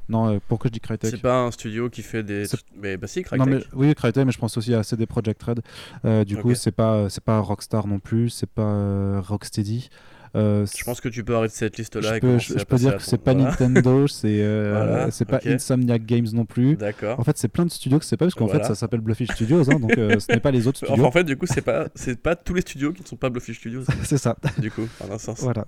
Non, 0.10 0.40
pourquoi 0.48 0.70
je 0.70 0.74
dis 0.74 0.80
Crytek 0.80 1.10
C'est 1.10 1.22
pas 1.22 1.42
un 1.42 1.52
studio 1.52 1.90
qui 1.90 2.02
fait 2.02 2.24
des. 2.24 2.46
Mais 2.76 2.98
bah 2.98 3.08
si, 3.08 3.24
Crytek. 3.24 3.46
Non, 3.46 3.52
mais, 3.52 3.64
oui, 3.74 3.94
Crytek, 3.96 4.26
mais 4.26 4.32
je 4.32 4.40
pense 4.40 4.58
aussi 4.58 4.74
à 4.74 4.84
CD 4.84 5.06
Projekt 5.06 5.42
Red. 5.44 6.26
du 6.26 6.38
coup, 6.38 6.54
c'est 6.56 6.72
pas, 6.72 7.10
c'est 7.10 7.24
pas 7.24 7.40
Rockstar 7.40 7.88
non 7.88 8.00
plus, 8.00 8.30
c'est 8.30 8.50
pas 8.50 9.22
Rocksteady. 9.22 9.90
Euh, 10.36 10.66
je 10.66 10.84
pense 10.86 11.02
que 11.02 11.10
tu 11.10 11.24
peux 11.24 11.36
arrêter 11.36 11.56
cette 11.56 11.78
liste-là. 11.78 12.16
Je 12.16 12.20
peux, 12.20 12.40
je, 12.40 12.64
peux 12.64 12.78
dire 12.78 12.96
que 12.96 13.04
c'est 13.04 13.18
pas 13.18 13.34
Nintendo, 13.34 14.08
c'est 14.08 14.42
euh, 14.42 15.12
c'est 15.12 15.26
pas 15.26 15.40
Insomniac 15.46 16.06
Games 16.06 16.28
non 16.32 16.46
plus. 16.46 16.78
D'accord. 16.78 17.20
En 17.20 17.24
fait, 17.24 17.38
c'est 17.38 17.50
plein 17.50 17.66
de 17.66 17.72
studios 17.72 18.00
que 18.00 18.06
c'est 18.06 18.16
pas 18.16 18.26
parce 18.26 18.36
qu'en 18.36 18.48
fait 18.48 18.64
ça 18.64 18.76
s'appelle 18.76 19.02
Bluffy 19.02 19.28
Studios, 19.28 19.70
hein, 19.70 19.80
donc 19.80 19.98
euh, 19.98 20.20
ce 20.20 20.32
n'est 20.32 20.40
pas 20.40 20.52
les 20.52 20.68
autres 20.68 20.78
studios. 20.86 21.06
en 21.06 21.12
fait, 21.12 21.26
du 21.26 21.36
coup, 21.36 21.48
c'est 21.48 21.62
pas 21.62 21.88
c'est 21.96 22.22
pas 22.22 22.36
tous 22.36 22.54
les 22.54 22.62
studios 22.62 22.94
qui 22.94 23.02
ne 23.02 23.08
sont 23.08 23.18
pas 23.18 23.30
Bluffy 23.30 23.54
Studios. 23.54 23.84
c'est 24.04 24.18
ça. 24.18 24.38
Du 24.58 24.72
coup, 24.72 24.88
en 25.04 25.12
un 25.12 25.18
sens. 25.18 25.42
Voilà. 25.42 25.68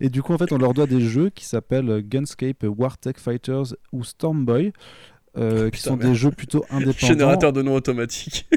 Et 0.00 0.10
du 0.10 0.22
coup, 0.22 0.34
en 0.34 0.38
fait, 0.38 0.52
on 0.52 0.58
leur 0.58 0.74
doit 0.74 0.86
des 0.86 1.00
jeux 1.00 1.30
qui 1.30 1.46
s'appellent 1.46 2.02
Gunscape, 2.02 2.64
Wartech 2.64 3.18
Fighters 3.18 3.74
ou 3.92 4.04
Stormboy. 4.04 4.72
Euh, 5.38 5.70
qui 5.70 5.80
sont 5.80 5.96
des 5.96 6.16
jeux 6.16 6.32
plutôt 6.32 6.64
indépendants. 6.70 7.06
Générateur 7.06 7.52
de 7.52 7.62
noms 7.62 7.74
automatiques. 7.74 8.48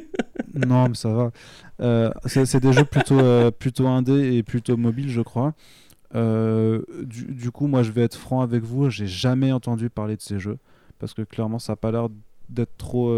Non, 0.53 0.89
mais 0.89 0.95
ça 0.95 1.09
va. 1.11 1.31
Euh, 1.81 2.11
c'est 2.25 2.59
des 2.59 2.73
jeux 2.73 2.85
plutôt, 2.85 3.19
euh, 3.19 3.51
plutôt 3.51 3.87
indés 3.87 4.35
et 4.35 4.43
plutôt 4.43 4.77
mobiles, 4.77 5.09
je 5.09 5.21
crois. 5.21 5.53
Du, 6.13 7.25
du, 7.29 7.51
coup, 7.51 7.67
moi, 7.67 7.81
je 7.83 7.91
vais 7.91 8.03
être 8.03 8.15
franc 8.15 8.41
avec 8.41 8.63
vous. 8.63 8.89
J'ai 8.89 9.07
jamais 9.07 9.51
entendu 9.51 9.89
parler 9.89 10.15
de 10.15 10.21
ces 10.21 10.39
jeux 10.39 10.57
parce 10.99 11.13
que 11.13 11.23
clairement, 11.23 11.59
ça 11.59 11.73
n'a 11.73 11.77
pas 11.77 11.91
l'air 11.91 12.09
d'être 12.49 12.77
trop, 12.77 13.11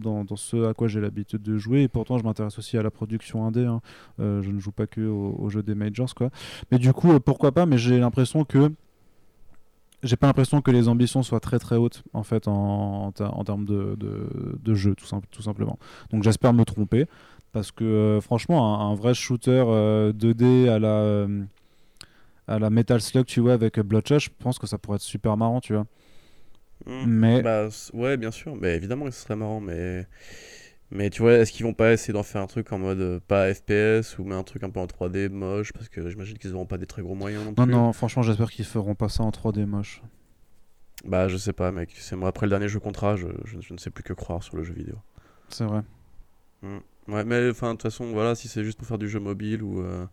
dans, 0.00 0.24
ce 0.36 0.68
à 0.68 0.74
quoi 0.74 0.86
j'ai 0.86 1.00
l'habitude 1.00 1.42
de 1.42 1.58
jouer. 1.58 1.82
Et 1.82 1.88
pourtant, 1.88 2.18
je 2.18 2.24
m'intéresse 2.24 2.58
aussi 2.58 2.78
à 2.78 2.82
la 2.82 2.92
production 2.92 3.44
indé. 3.44 3.66
Hein. 3.66 3.80
je 4.18 4.50
ne 4.50 4.60
joue 4.60 4.72
pas 4.72 4.86
que 4.86 5.00
aux, 5.00 5.48
jeux 5.48 5.64
des 5.64 5.74
majors, 5.74 6.14
quoi. 6.14 6.30
Mais 6.70 6.78
du 6.78 6.92
coup, 6.92 7.18
pourquoi 7.18 7.50
pas 7.50 7.66
Mais 7.66 7.78
j'ai 7.78 7.98
l'impression 7.98 8.44
que 8.44 8.70
j'ai 10.02 10.16
pas 10.16 10.26
l'impression 10.26 10.60
que 10.60 10.70
les 10.70 10.88
ambitions 10.88 11.22
soient 11.22 11.40
très 11.40 11.58
très 11.58 11.76
hautes 11.76 12.02
en 12.12 12.22
fait 12.22 12.48
en, 12.48 13.12
en, 13.18 13.44
termes 13.44 13.64
de, 13.64 13.96
de, 13.96 14.74
jeu 14.74 14.94
tout, 14.94 15.06
tout, 15.30 15.42
simplement. 15.42 15.78
Donc 16.10 16.22
j'espère 16.22 16.52
me 16.52 16.64
tromper 16.64 17.06
parce 17.52 17.70
que 17.70 17.84
euh, 17.84 18.20
franchement 18.20 18.80
un, 18.80 18.94
vrai 18.94 19.14
shooter 19.14 19.62
2D 19.62 20.42
euh, 20.42 20.74
à 20.74 20.78
la 20.78 20.88
euh, 20.88 21.42
à 22.48 22.58
la 22.58 22.70
Metal 22.70 23.00
Slug 23.00 23.26
tu 23.26 23.40
vois 23.40 23.52
avec 23.52 23.78
Bloodshot, 23.78 24.18
je 24.18 24.30
pense 24.38 24.58
que 24.58 24.66
ça 24.66 24.78
pourrait 24.78 24.96
être 24.96 25.02
super 25.02 25.36
marrant 25.36 25.60
tu 25.60 25.74
vois. 25.74 25.86
Mmh. 26.86 27.04
Mais 27.06 27.42
bah, 27.42 27.68
ouais 27.92 28.16
bien 28.16 28.32
sûr, 28.32 28.56
mais 28.56 28.74
évidemment 28.74 29.04
que 29.04 29.12
ce 29.12 29.22
serait 29.22 29.36
marrant 29.36 29.60
mais 29.60 30.06
mais 30.94 31.08
tu 31.08 31.22
vois, 31.22 31.32
est-ce 31.32 31.52
qu'ils 31.52 31.64
vont 31.64 31.72
pas 31.72 31.92
essayer 31.92 32.12
d'en 32.12 32.22
faire 32.22 32.42
un 32.42 32.46
truc 32.46 32.70
en 32.70 32.78
mode 32.78 33.00
euh, 33.00 33.18
pas 33.26 33.52
FPS 33.52 34.18
ou 34.18 34.24
mais 34.24 34.34
un 34.34 34.42
truc 34.42 34.62
un 34.62 34.68
peu 34.68 34.78
en 34.78 34.84
3D 34.84 35.30
moche? 35.30 35.72
Parce 35.72 35.88
que 35.88 36.10
j'imagine 36.10 36.36
qu'ils 36.36 36.52
n'auront 36.52 36.66
pas 36.66 36.76
des 36.76 36.84
très 36.84 37.00
gros 37.00 37.14
moyens 37.14 37.46
non 37.46 37.54
plus. 37.54 37.64
Non, 37.64 37.84
non, 37.84 37.92
franchement, 37.94 38.22
j'espère 38.22 38.50
qu'ils 38.50 38.66
feront 38.66 38.94
pas 38.94 39.08
ça 39.08 39.22
en 39.22 39.30
3D 39.30 39.64
moche. 39.64 40.02
Bah, 41.06 41.28
je 41.28 41.38
sais 41.38 41.54
pas, 41.54 41.72
mec. 41.72 41.94
C'est 41.96 42.14
moi, 42.14 42.28
après 42.28 42.44
le 42.44 42.50
dernier 42.50 42.68
jeu 42.68 42.78
contrat, 42.78 43.16
je, 43.16 43.26
je, 43.44 43.72
ne 43.72 43.78
sais 43.78 43.88
plus 43.88 44.04
que 44.04 44.12
croire 44.12 44.42
sur 44.42 44.54
le 44.56 44.64
jeu 44.64 44.74
vidéo. 44.74 44.96
C'est 45.48 45.64
vrai. 45.64 45.80
Mmh. 46.60 46.76
Ouais, 47.08 47.24
mais 47.24 47.50
enfin, 47.50 47.68
de 47.68 47.72
toute 47.72 47.82
façon, 47.82 48.12
voilà, 48.12 48.34
si 48.34 48.48
c'est 48.48 48.62
juste 48.62 48.76
pour 48.76 48.86
faire 48.86 48.98
du 48.98 49.08
jeu 49.08 49.18
mobile 49.18 49.62
ou. 49.62 49.80
Euh, 49.80 50.04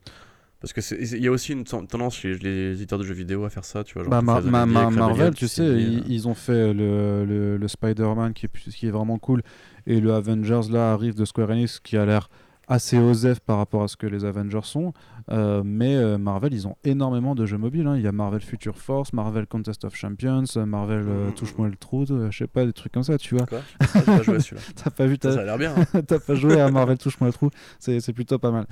parce 0.61 0.73
que 0.73 0.81
il 0.93 1.23
y 1.23 1.27
a 1.27 1.31
aussi 1.31 1.53
une 1.53 1.63
tendance 1.63 2.17
chez 2.17 2.37
les 2.37 2.73
éditeurs 2.73 2.99
de 2.99 3.05
jeux 3.05 3.13
vidéo 3.13 3.45
à 3.45 3.49
faire 3.49 3.63
ça, 3.63 3.83
tu 3.83 3.93
vois. 3.93 4.03
Genre 4.03 4.23
bah, 4.23 4.65
Marvel, 4.65 5.33
tu 5.33 5.47
sais, 5.47 5.63
ils, 5.63 6.27
ont 6.27 6.33
fait 6.33 6.73
le, 6.73 7.23
le, 7.23 7.57
le 7.57 7.67
Spider-Man 7.67 8.33
qui 8.33 8.47
qui 8.47 8.87
est 8.87 8.91
vraiment 8.91 9.17
cool 9.19 9.41
et 9.89 9.99
le 9.99 10.13
Avengers 10.13 10.71
là 10.71 10.93
arrive 10.93 11.15
de 11.15 11.25
Square 11.25 11.49
Enix 11.49 11.79
qui 11.79 11.97
a 11.97 12.05
l'air 12.05 12.29
assez 12.67 12.99
osef 12.99 13.39
par 13.39 13.57
rapport 13.57 13.81
à 13.81 13.87
ce 13.87 13.97
que 13.97 14.05
les 14.05 14.23
Avengers 14.23 14.59
sont. 14.63 14.93
Euh, 15.31 15.63
mais 15.65 15.95
euh, 15.95 16.19
Marvel, 16.19 16.53
ils 16.53 16.67
ont 16.67 16.75
énormément 16.83 17.33
de 17.33 17.47
jeux 17.47 17.57
mobiles. 17.57 17.87
Hein. 17.87 17.97
Il 17.97 18.03
y 18.03 18.07
a 18.07 18.11
Marvel 18.11 18.41
Future 18.41 18.77
Force, 18.77 19.11
Marvel 19.11 19.47
Contest 19.47 19.85
of 19.85 19.95
Champions, 19.95 20.43
Marvel 20.67 21.05
euh, 21.07 21.29
mmh. 21.29 21.33
Touche-moi 21.33 21.67
le 21.67 21.75
trou, 21.75 22.05
je 22.05 22.37
sais 22.37 22.47
pas, 22.47 22.65
des 22.65 22.73
trucs 22.73 22.91
comme 22.91 23.03
ça, 23.03 23.17
tu 23.17 23.35
vois. 23.35 23.47
Quoi 23.47 23.61
ah, 23.79 24.01
pas 24.01 24.21
joué 24.21 24.39
celui-là. 24.39 24.61
T'as 24.83 24.91
pas 24.91 25.07
vu 25.07 25.17
Ça, 25.19 25.31
ça 25.31 25.41
a 25.41 25.43
l'air 25.43 25.57
bien. 25.57 25.73
Hein. 25.75 26.01
T'as 26.07 26.19
pas 26.19 26.35
joué 26.35 26.61
à 26.61 26.69
Marvel 26.69 26.99
Touche-moi 26.99 27.29
le 27.29 27.33
trou. 27.33 27.49
C'est 27.79 28.13
plutôt 28.13 28.37
pas 28.37 28.51
mal. 28.51 28.67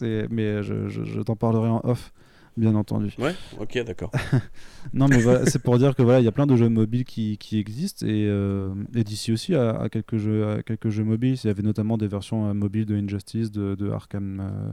Mais 0.00 0.62
je, 0.62 0.88
je, 0.88 1.02
je 1.04 1.20
t'en 1.20 1.34
parlerai 1.34 1.68
en 1.68 1.80
off 1.82 2.12
bien 2.56 2.74
entendu. 2.74 3.14
Ouais, 3.18 3.34
ok, 3.58 3.84
d'accord. 3.84 4.10
non, 4.94 5.08
mais 5.08 5.20
voilà, 5.20 5.46
c'est 5.46 5.58
pour 5.58 5.78
dire 5.78 5.94
que 5.94 6.02
voilà, 6.02 6.20
il 6.20 6.24
y 6.24 6.28
a 6.28 6.32
plein 6.32 6.46
de 6.46 6.56
jeux 6.56 6.68
mobiles 6.68 7.04
qui, 7.04 7.38
qui 7.38 7.58
existent 7.58 8.06
et, 8.06 8.26
euh, 8.28 8.74
et 8.94 9.04
d'ici 9.04 9.32
aussi 9.32 9.54
à, 9.54 9.88
quelques 9.90 10.18
jeux, 10.18 10.46
à 10.48 10.62
quelques 10.62 10.90
jeux 10.90 11.04
mobiles. 11.04 11.36
Il 11.42 11.46
y 11.46 11.50
avait 11.50 11.62
notamment 11.62 11.96
des 11.96 12.08
versions 12.08 12.48
euh, 12.48 12.54
mobiles 12.54 12.86
de 12.86 12.94
Injustice, 12.94 13.50
de, 13.50 13.74
de 13.74 13.90
Arkham, 13.90 14.40
euh, 14.40 14.72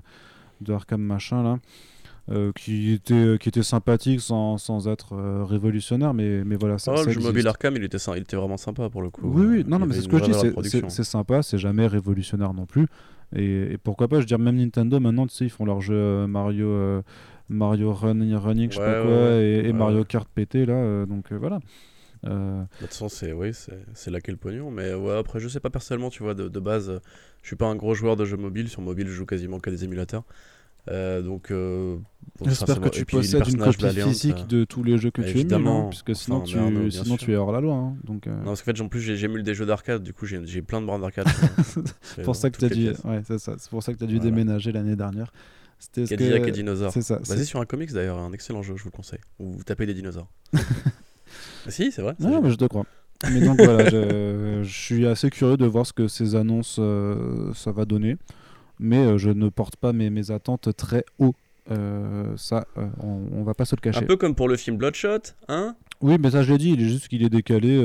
de 0.62 0.74
Arkham 0.74 1.02
machin 1.02 1.44
là. 1.44 2.52
qui 2.56 2.92
était 2.92 3.38
qui 3.40 3.50
était 3.50 3.64
sympathique 3.64 4.22
sans, 4.22 4.58
sans 4.58 4.88
être 4.88 5.16
révolutionnaire 5.46 6.14
mais 6.14 6.44
mais 6.44 6.58
voilà 6.58 6.78
ça, 6.78 6.94
oh, 6.96 7.04
le 7.04 7.12
jeu 7.12 7.22
mobile 7.22 7.48
Arkham 7.48 7.76
il 7.76 7.84
était 7.84 7.98
il 7.98 8.22
était 8.22 8.36
vraiment 8.36 8.58
sympa 8.58 8.88
pour 8.90 9.02
le 9.02 9.10
coup 9.10 9.22
oui 9.24 9.46
oui 9.48 9.64
non 9.66 9.80
non 9.80 9.88
mais 9.88 9.96
c'est 9.96 10.02
ce 10.02 10.10
que 10.10 10.20
je 10.20 10.26
dis 10.26 10.84
c'est 10.90 11.04
sympa 11.04 11.42
c'est 11.42 11.58
jamais 11.58 11.88
révolutionnaire 11.88 12.54
non 12.54 12.68
plus 12.68 12.86
et, 13.36 13.74
et, 13.74 13.78
pourquoi 13.78 14.08
pas 14.08 14.18
je 14.18 14.22
veux 14.22 14.28
dire 14.28 14.38
même 14.38 14.58
Nintendo 14.58 15.00
maintenant 15.00 15.26
tu 15.26 15.34
sais 15.34 15.46
ils 15.46 15.50
font 15.50 15.66
leur 15.66 15.82
jeu 15.82 16.28
Mario 16.28 17.02
Mario 17.50 17.92
Running, 17.94 18.36
running 18.36 18.72
je 18.72 18.78
sais 18.78 18.82
pas 18.82 19.02
quoi, 19.02 19.42
et, 19.42 19.74
Mario 19.74 20.04
Kart 20.04 20.28
pété 20.30 20.66
là, 20.66 20.74
euh, 20.74 21.06
donc 21.06 21.32
euh, 21.32 21.38
voilà. 21.38 21.60
Euh... 22.26 22.62
De 22.62 22.66
toute 22.80 22.90
façon, 22.90 23.10
c'est 23.10 23.34
oui, 23.34 23.52
c'est 23.94 24.12
là 24.12 24.20
qu'est 24.22 24.32
le 24.32 24.38
pognon. 24.38 24.72
Mais 24.72 24.94
ouais, 24.94 25.18
après, 25.18 25.40
je 25.40 25.48
sais 25.48 25.60
pas 25.60 25.70
personnellement, 25.70 26.10
tu 26.10 26.22
vois, 26.22 26.34
de, 26.34 26.48
de, 26.48 26.60
base, 26.60 27.00
je 27.42 27.48
suis 27.48 27.56
pas 27.56 27.68
un 27.68 27.76
gros 27.76 27.94
joueur 27.94 28.16
de 28.16 28.26
jeux 28.26 28.38
mobiles. 28.38 28.70
Sur 28.70 28.82
mobile, 28.82 29.08
je 29.08 29.14
joue 29.14 29.26
quasiment 29.26 29.60
qu'à 29.60 29.72
des 29.72 29.84
émulateurs. 29.84 30.24
Euh, 30.90 31.22
donc, 31.22 31.52
euh, 31.52 31.98
j'espère 32.44 32.82
que 32.82 32.90
tu 32.90 33.06
possèdes 33.06 33.48
une 33.48 33.58
copie 33.58 33.90
physique 33.90 34.48
de 34.48 34.64
tous 34.64 34.84
les 34.84 34.98
jeux 34.98 35.12
que 35.12 35.22
tu 35.22 35.40
émules, 35.40 35.68
hein, 35.68 35.88
puisque 35.90 36.16
sinon, 36.16 36.42
tu, 36.42 36.58
sinon 36.92 37.18
tu 37.18 37.32
es 37.32 37.36
hors 37.36 37.52
la 37.52 37.62
loi. 37.62 37.76
Hein, 37.76 37.96
donc, 38.04 38.28
Non, 38.28 38.44
parce 38.46 38.62
qu'en 38.62 38.74
fait, 38.74 38.82
en 38.82 38.90
plus, 38.90 39.02
j'émule 39.02 39.44
des 39.44 39.54
jeux 39.54 39.66
d'arcade, 39.66 40.04
du 40.04 40.14
coup, 40.14 40.26
j'ai 40.26 40.62
plein 40.62 40.82
de 40.82 40.86
bornes 40.86 41.02
d'arcade. 41.02 41.28
c'est 42.02 42.24
pour 42.24 42.36
ça 42.36 42.50
que 42.50 42.66
as 42.66 42.70
dû, 42.70 42.90
ouais, 42.90 43.22
c'est 43.26 43.70
pour 43.70 43.82
ça 43.82 43.94
que 43.94 43.98
tu 43.98 44.04
as 44.04 44.08
dû 44.08 44.20
déménager 44.20 44.72
l'année 44.72 44.96
dernière. 44.96 45.32
C'était 45.80 46.06
Cadillac 46.06 46.44
que... 46.44 46.48
et 46.50 46.52
dinosaures. 46.52 46.92
C'est 46.92 47.02
ça. 47.02 47.20
Basé 47.20 47.46
sur 47.46 47.60
un 47.62 47.66
comics 47.66 47.92
d'ailleurs, 47.92 48.20
un 48.20 48.34
excellent 48.34 48.62
jeu, 48.62 48.76
je 48.76 48.84
vous 48.84 48.90
le 48.90 48.96
conseille. 48.96 49.20
Où 49.40 49.54
vous 49.54 49.64
tapez 49.64 49.86
des 49.86 49.94
dinosaures. 49.94 50.30
Ah, 51.68 51.72
si, 51.72 51.92
c'est 51.92 52.02
vrai. 52.02 52.16
Non, 52.20 52.42
mais 52.42 52.50
je 52.50 52.56
te 52.56 52.66
crois. 52.66 52.86
mais 53.32 53.42
donc 53.42 53.62
voilà, 53.62 53.90
je, 53.90 54.64
suis 54.64 55.06
assez 55.06 55.30
curieux 55.30 55.58
de 55.58 55.66
voir 55.66 55.86
ce 55.86 55.94
que 55.94 56.08
ces 56.08 56.36
annonces 56.36 56.78
euh, 56.80 57.54
ça 57.54 57.72
va 57.72 57.86
donner. 57.86 58.18
Mais 58.80 58.98
euh, 58.98 59.18
je 59.18 59.30
ne 59.30 59.50
porte 59.50 59.76
pas 59.76 59.94
mes, 59.94 60.10
mes 60.10 60.32
attentes 60.32 60.76
très 60.76 61.04
haut. 61.20 61.36
Euh, 61.70 62.36
ça, 62.36 62.66
on, 63.04 63.28
on, 63.32 63.44
va 63.44 63.54
pas 63.54 63.66
se 63.66 63.76
le 63.76 63.82
cacher. 63.82 64.00
Un 64.00 64.08
peu 64.08 64.16
comme 64.16 64.34
pour 64.34 64.48
le 64.48 64.58
film 64.58 64.78
Bloodshot, 64.78 65.20
hein? 65.50 65.76
Oui, 66.02 66.18
mais 66.20 66.32
ça 66.32 66.42
je 66.42 66.54
l'ai 66.54 66.58
dit, 66.58 66.72
il 66.72 66.82
est 66.82 66.88
juste 66.88 67.10
qu'il 67.10 67.22
est 67.24 67.30
décalé. 67.30 67.78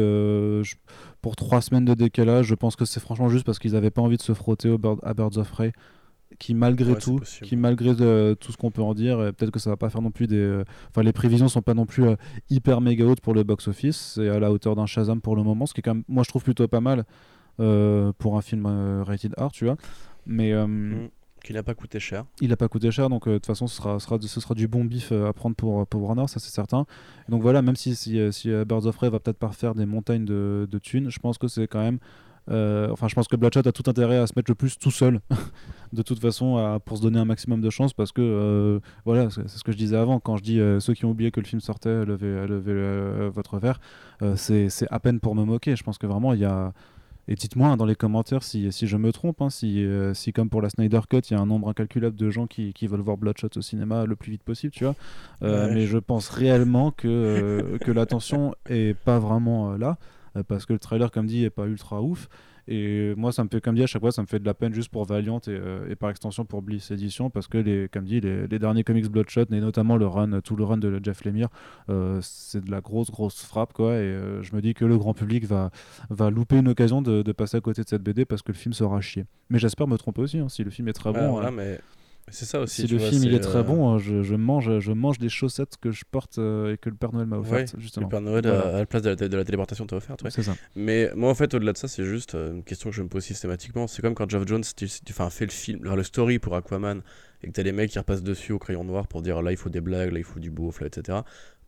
pour 1.20 1.36
trois 1.36 1.60
semaines 1.60 1.84
de 1.84 1.94
décalage, 1.94 2.46
je 2.46 2.54
pense 2.54 2.76
que 2.76 2.86
c'est 2.86 3.00
franchement 3.00 3.28
juste 3.28 3.44
parce 3.44 3.58
qu'ils 3.58 3.72
n'avaient 3.72 3.90
pas 3.90 4.02
envie 4.02 4.16
de 4.16 4.22
se 4.22 4.32
frotter 4.32 4.70
au 4.70 4.78
bird, 4.78 5.00
à 5.02 5.12
Birds 5.12 5.36
of 5.36 5.50
Prey 5.50 5.72
qui 6.38 6.54
malgré 6.54 6.96
tout, 6.96 7.20
qui 7.42 7.56
malgré 7.56 7.90
euh, 8.00 8.34
tout 8.34 8.52
ce 8.52 8.56
qu'on 8.56 8.70
peut 8.70 8.82
en 8.82 8.94
dire, 8.94 9.18
peut-être 9.18 9.50
que 9.50 9.58
ça 9.58 9.70
va 9.70 9.76
pas 9.76 9.90
faire 9.90 10.02
non 10.02 10.10
plus 10.10 10.26
des, 10.26 10.36
euh, 10.36 10.64
enfin 10.90 11.02
les 11.02 11.12
prévisions 11.12 11.48
sont 11.48 11.62
pas 11.62 11.74
non 11.74 11.86
plus 11.86 12.04
euh, 12.04 12.16
hyper 12.50 12.80
méga 12.80 13.04
hautes 13.04 13.20
pour 13.20 13.34
le 13.34 13.42
box 13.42 13.68
office, 13.68 14.14
c'est 14.14 14.28
à 14.28 14.38
la 14.38 14.50
hauteur 14.50 14.76
d'un 14.76 14.86
Shazam 14.86 15.20
pour 15.20 15.36
le 15.36 15.42
moment, 15.42 15.66
ce 15.66 15.74
qui 15.74 15.80
est 15.80 15.82
quand 15.82 15.94
même, 15.94 16.04
moi 16.08 16.22
je 16.22 16.28
trouve 16.28 16.42
plutôt 16.42 16.66
pas 16.68 16.80
mal 16.80 17.04
pour 17.56 18.36
un 18.36 18.42
film 18.42 18.66
rated 19.06 19.32
R, 19.38 19.52
tu 19.52 19.64
vois, 19.66 19.76
mais 20.26 20.52
mm. 20.52 21.08
qui 21.44 21.52
n'a 21.52 21.62
pas 21.62 21.74
coûté 21.74 22.00
cher. 22.00 22.24
Il 22.40 22.48
n'a 22.48 22.56
pas 22.56 22.66
coûté 22.66 22.90
cher, 22.90 23.08
donc 23.08 23.28
de 23.28 23.34
toute 23.34 23.46
façon 23.46 23.68
ce 23.68 23.76
sera, 23.76 24.00
sera, 24.00 24.18
ce 24.20 24.40
sera 24.40 24.54
du 24.54 24.66
bon 24.66 24.84
bif 24.84 25.12
à 25.12 25.32
prendre 25.32 25.54
pour, 25.54 25.86
pour 25.86 26.02
Warner, 26.02 26.26
ça 26.26 26.40
c'est 26.40 26.50
certain. 26.52 26.84
donc 27.28 27.42
voilà, 27.42 27.62
même 27.62 27.76
si, 27.76 27.94
si, 27.94 28.18
si 28.32 28.50
Birds 28.64 28.86
of 28.86 28.96
Prey 28.96 29.08
va 29.08 29.20
peut-être 29.20 29.38
pas 29.38 29.52
faire 29.52 29.76
des 29.76 29.86
montagnes 29.86 30.24
de, 30.24 30.66
de 30.68 30.78
thunes, 30.80 31.10
je 31.10 31.18
pense 31.20 31.38
que 31.38 31.46
c'est 31.46 31.68
quand 31.68 31.80
même 31.80 32.00
euh, 32.50 32.88
enfin, 32.90 33.08
je 33.08 33.14
pense 33.14 33.28
que 33.28 33.36
Bloodshot 33.36 33.66
a 33.66 33.72
tout 33.72 33.88
intérêt 33.88 34.18
à 34.18 34.26
se 34.26 34.32
mettre 34.36 34.50
le 34.50 34.54
plus 34.54 34.78
tout 34.78 34.90
seul, 34.90 35.20
de 35.92 36.02
toute 36.02 36.20
façon, 36.20 36.80
pour 36.84 36.98
se 36.98 37.02
donner 37.02 37.18
un 37.18 37.24
maximum 37.24 37.60
de 37.60 37.70
chance, 37.70 37.92
parce 37.92 38.12
que 38.12 38.22
euh, 38.22 38.80
voilà, 39.04 39.30
c'est 39.30 39.48
ce 39.48 39.64
que 39.64 39.72
je 39.72 39.76
disais 39.76 39.96
avant. 39.96 40.20
Quand 40.20 40.36
je 40.36 40.42
dis 40.42 40.60
euh, 40.60 40.80
ceux 40.80 40.94
qui 40.94 41.04
ont 41.04 41.10
oublié 41.10 41.30
que 41.30 41.40
le 41.40 41.46
film 41.46 41.60
sortait, 41.60 42.04
levez, 42.04 42.46
levez 42.46 43.28
votre 43.30 43.58
verre, 43.58 43.80
c'est 44.36 44.68
à 44.90 45.00
peine 45.00 45.20
pour 45.20 45.34
me 45.34 45.44
moquer. 45.44 45.76
Je 45.76 45.82
pense 45.82 45.98
que 45.98 46.06
vraiment, 46.06 46.32
il 46.32 46.40
y 46.40 46.44
a. 46.44 46.72
Et 47.26 47.36
dites-moi 47.36 47.68
hein, 47.68 47.78
dans 47.78 47.86
les 47.86 47.94
commentaires 47.94 48.42
si, 48.42 48.70
si 48.70 48.86
je 48.86 48.98
me 48.98 49.10
trompe, 49.10 49.40
hein, 49.40 49.48
si, 49.48 49.82
si 50.12 50.34
comme 50.34 50.50
pour 50.50 50.60
la 50.60 50.68
Snyder 50.68 51.00
Cut, 51.08 51.20
il 51.30 51.32
y 51.32 51.34
a 51.34 51.40
un 51.40 51.46
nombre 51.46 51.70
incalculable 51.70 52.16
de 52.16 52.28
gens 52.28 52.46
qui, 52.46 52.74
qui, 52.74 52.86
veulent 52.86 53.00
voir 53.00 53.16
Bloodshot 53.16 53.48
au 53.56 53.62
cinéma 53.62 54.04
le 54.04 54.14
plus 54.14 54.32
vite 54.32 54.42
possible, 54.42 54.74
tu 54.74 54.84
vois. 54.84 54.94
mais 55.40 55.86
je 55.86 55.96
pense 55.96 56.28
réellement 56.28 56.90
que, 56.90 57.78
que 57.80 57.90
l'attention 57.90 58.54
est 58.68 58.94
pas 58.94 59.18
vraiment 59.18 59.74
là. 59.78 59.96
Euh, 60.36 60.42
parce 60.42 60.66
que 60.66 60.72
le 60.72 60.78
trailer, 60.78 61.10
comme 61.10 61.26
dit, 61.26 61.44
est 61.44 61.50
pas 61.50 61.66
ultra 61.66 62.02
ouf. 62.02 62.28
Et 62.68 63.14
moi, 63.16 63.32
ça 63.32 63.44
me 63.44 63.48
fait, 63.48 63.60
comme 63.60 63.74
dit, 63.74 63.82
à 63.82 63.86
chaque 63.86 64.02
fois, 64.02 64.12
ça 64.12 64.22
me 64.22 64.26
fait 64.26 64.38
de 64.38 64.46
la 64.46 64.54
peine 64.54 64.74
juste 64.74 64.90
pour 64.90 65.04
Valiant 65.04 65.40
et, 65.46 65.58
et 65.90 65.96
par 65.96 66.10
extension 66.10 66.44
pour 66.44 66.62
Bliss 66.62 66.90
Edition, 66.90 67.30
parce 67.30 67.48
que, 67.48 67.58
les, 67.58 67.88
comme 67.88 68.04
dit, 68.04 68.20
les, 68.20 68.46
les 68.46 68.58
derniers 68.58 68.84
comics 68.84 69.08
Bloodshot, 69.08 69.46
et 69.50 69.60
notamment 69.60 69.96
le 69.96 70.06
run, 70.06 70.40
tout 70.40 70.56
le 70.56 70.64
run 70.64 70.78
de 70.78 71.00
Jeff 71.02 71.24
Lemire, 71.24 71.48
c'est 72.20 72.64
de 72.64 72.70
la 72.70 72.80
grosse, 72.80 73.10
grosse 73.10 73.42
frappe, 73.42 73.72
quoi. 73.72 73.94
Et 73.94 74.12
je 74.42 74.54
me 74.54 74.60
dis 74.60 74.74
que 74.74 74.84
le 74.84 74.98
grand 74.98 75.14
public 75.14 75.44
va, 75.44 75.70
va 76.10 76.30
louper 76.30 76.58
une 76.58 76.68
occasion 76.68 77.02
de, 77.02 77.22
de, 77.22 77.32
passer 77.32 77.56
à 77.56 77.60
côté 77.60 77.82
de 77.82 77.88
cette 77.88 78.02
BD 78.02 78.24
parce 78.24 78.42
que 78.42 78.52
le 78.52 78.56
film 78.56 78.72
sera 78.72 79.00
chier. 79.00 79.26
Mais 79.50 79.58
j'espère 79.58 79.86
me 79.86 79.96
tromper 79.96 80.22
aussi, 80.22 80.38
hein, 80.38 80.48
si 80.48 80.64
le 80.64 80.70
film 80.70 80.88
est 80.88 80.92
très 80.92 81.12
bon. 81.12 81.30
Voilà, 81.30 81.50
mais 81.50 81.80
c'est 82.30 82.46
ça 82.46 82.60
aussi. 82.60 82.82
Si 82.82 82.86
le 82.86 82.98
film 82.98 83.22
il 83.24 83.34
est 83.34 83.40
très 83.40 83.58
euh, 83.58 83.62
bon, 83.62 83.90
hein, 83.90 83.98
je, 83.98 84.22
je, 84.22 84.34
mange, 84.34 84.78
je 84.78 84.92
mange 84.92 85.18
des 85.18 85.28
chaussettes 85.28 85.76
que 85.80 85.90
je 85.90 86.04
porte 86.10 86.38
euh, 86.38 86.72
et 86.72 86.78
que 86.78 86.88
le 86.88 86.96
Père 86.96 87.12
Noël 87.12 87.26
m'a 87.26 87.36
offertes. 87.36 87.74
justement. 87.78 88.06
Le 88.06 88.10
Père 88.10 88.20
Noël 88.20 88.46
à 88.46 88.78
la 88.78 88.86
place 88.86 89.02
de 89.02 89.10
la, 89.10 89.16
de 89.16 89.36
la 89.36 89.44
téléportation 89.44 89.86
t'a 89.86 89.96
offert. 89.96 90.16
Ouais. 90.24 90.30
C'est 90.30 90.42
ça. 90.42 90.56
Mais 90.74 91.10
moi 91.14 91.30
en 91.30 91.34
fait 91.34 91.52
au-delà 91.54 91.72
de 91.72 91.78
ça 91.78 91.88
c'est 91.88 92.04
juste 92.04 92.34
euh, 92.34 92.54
une 92.54 92.64
question 92.64 92.90
que 92.90 92.96
je 92.96 93.02
me 93.02 93.08
pose 93.08 93.24
systématiquement. 93.24 93.86
C'est 93.86 94.00
comme 94.00 94.14
quand 94.14 94.28
Geoff 94.30 94.46
Jones 94.46 94.64
tu, 94.76 94.88
tu, 94.88 95.12
fait 95.12 95.44
le 95.44 95.50
film, 95.50 95.80
le 95.82 96.02
story 96.02 96.38
pour 96.38 96.56
Aquaman 96.56 97.02
et 97.42 97.48
que 97.48 97.52
t'as 97.52 97.62
les 97.62 97.72
mecs 97.72 97.90
qui 97.90 97.98
repassent 97.98 98.22
dessus 98.22 98.52
au 98.52 98.58
crayon 98.58 98.84
noir 98.84 99.06
pour 99.06 99.20
dire 99.20 99.42
là 99.42 99.50
il 99.50 99.58
faut 99.58 99.70
des 99.70 99.80
blagues, 99.80 100.12
là 100.12 100.18
il 100.18 100.24
faut 100.24 100.40
du 100.40 100.50
beau, 100.50 100.72
là, 100.80 100.86
etc. 100.86 101.18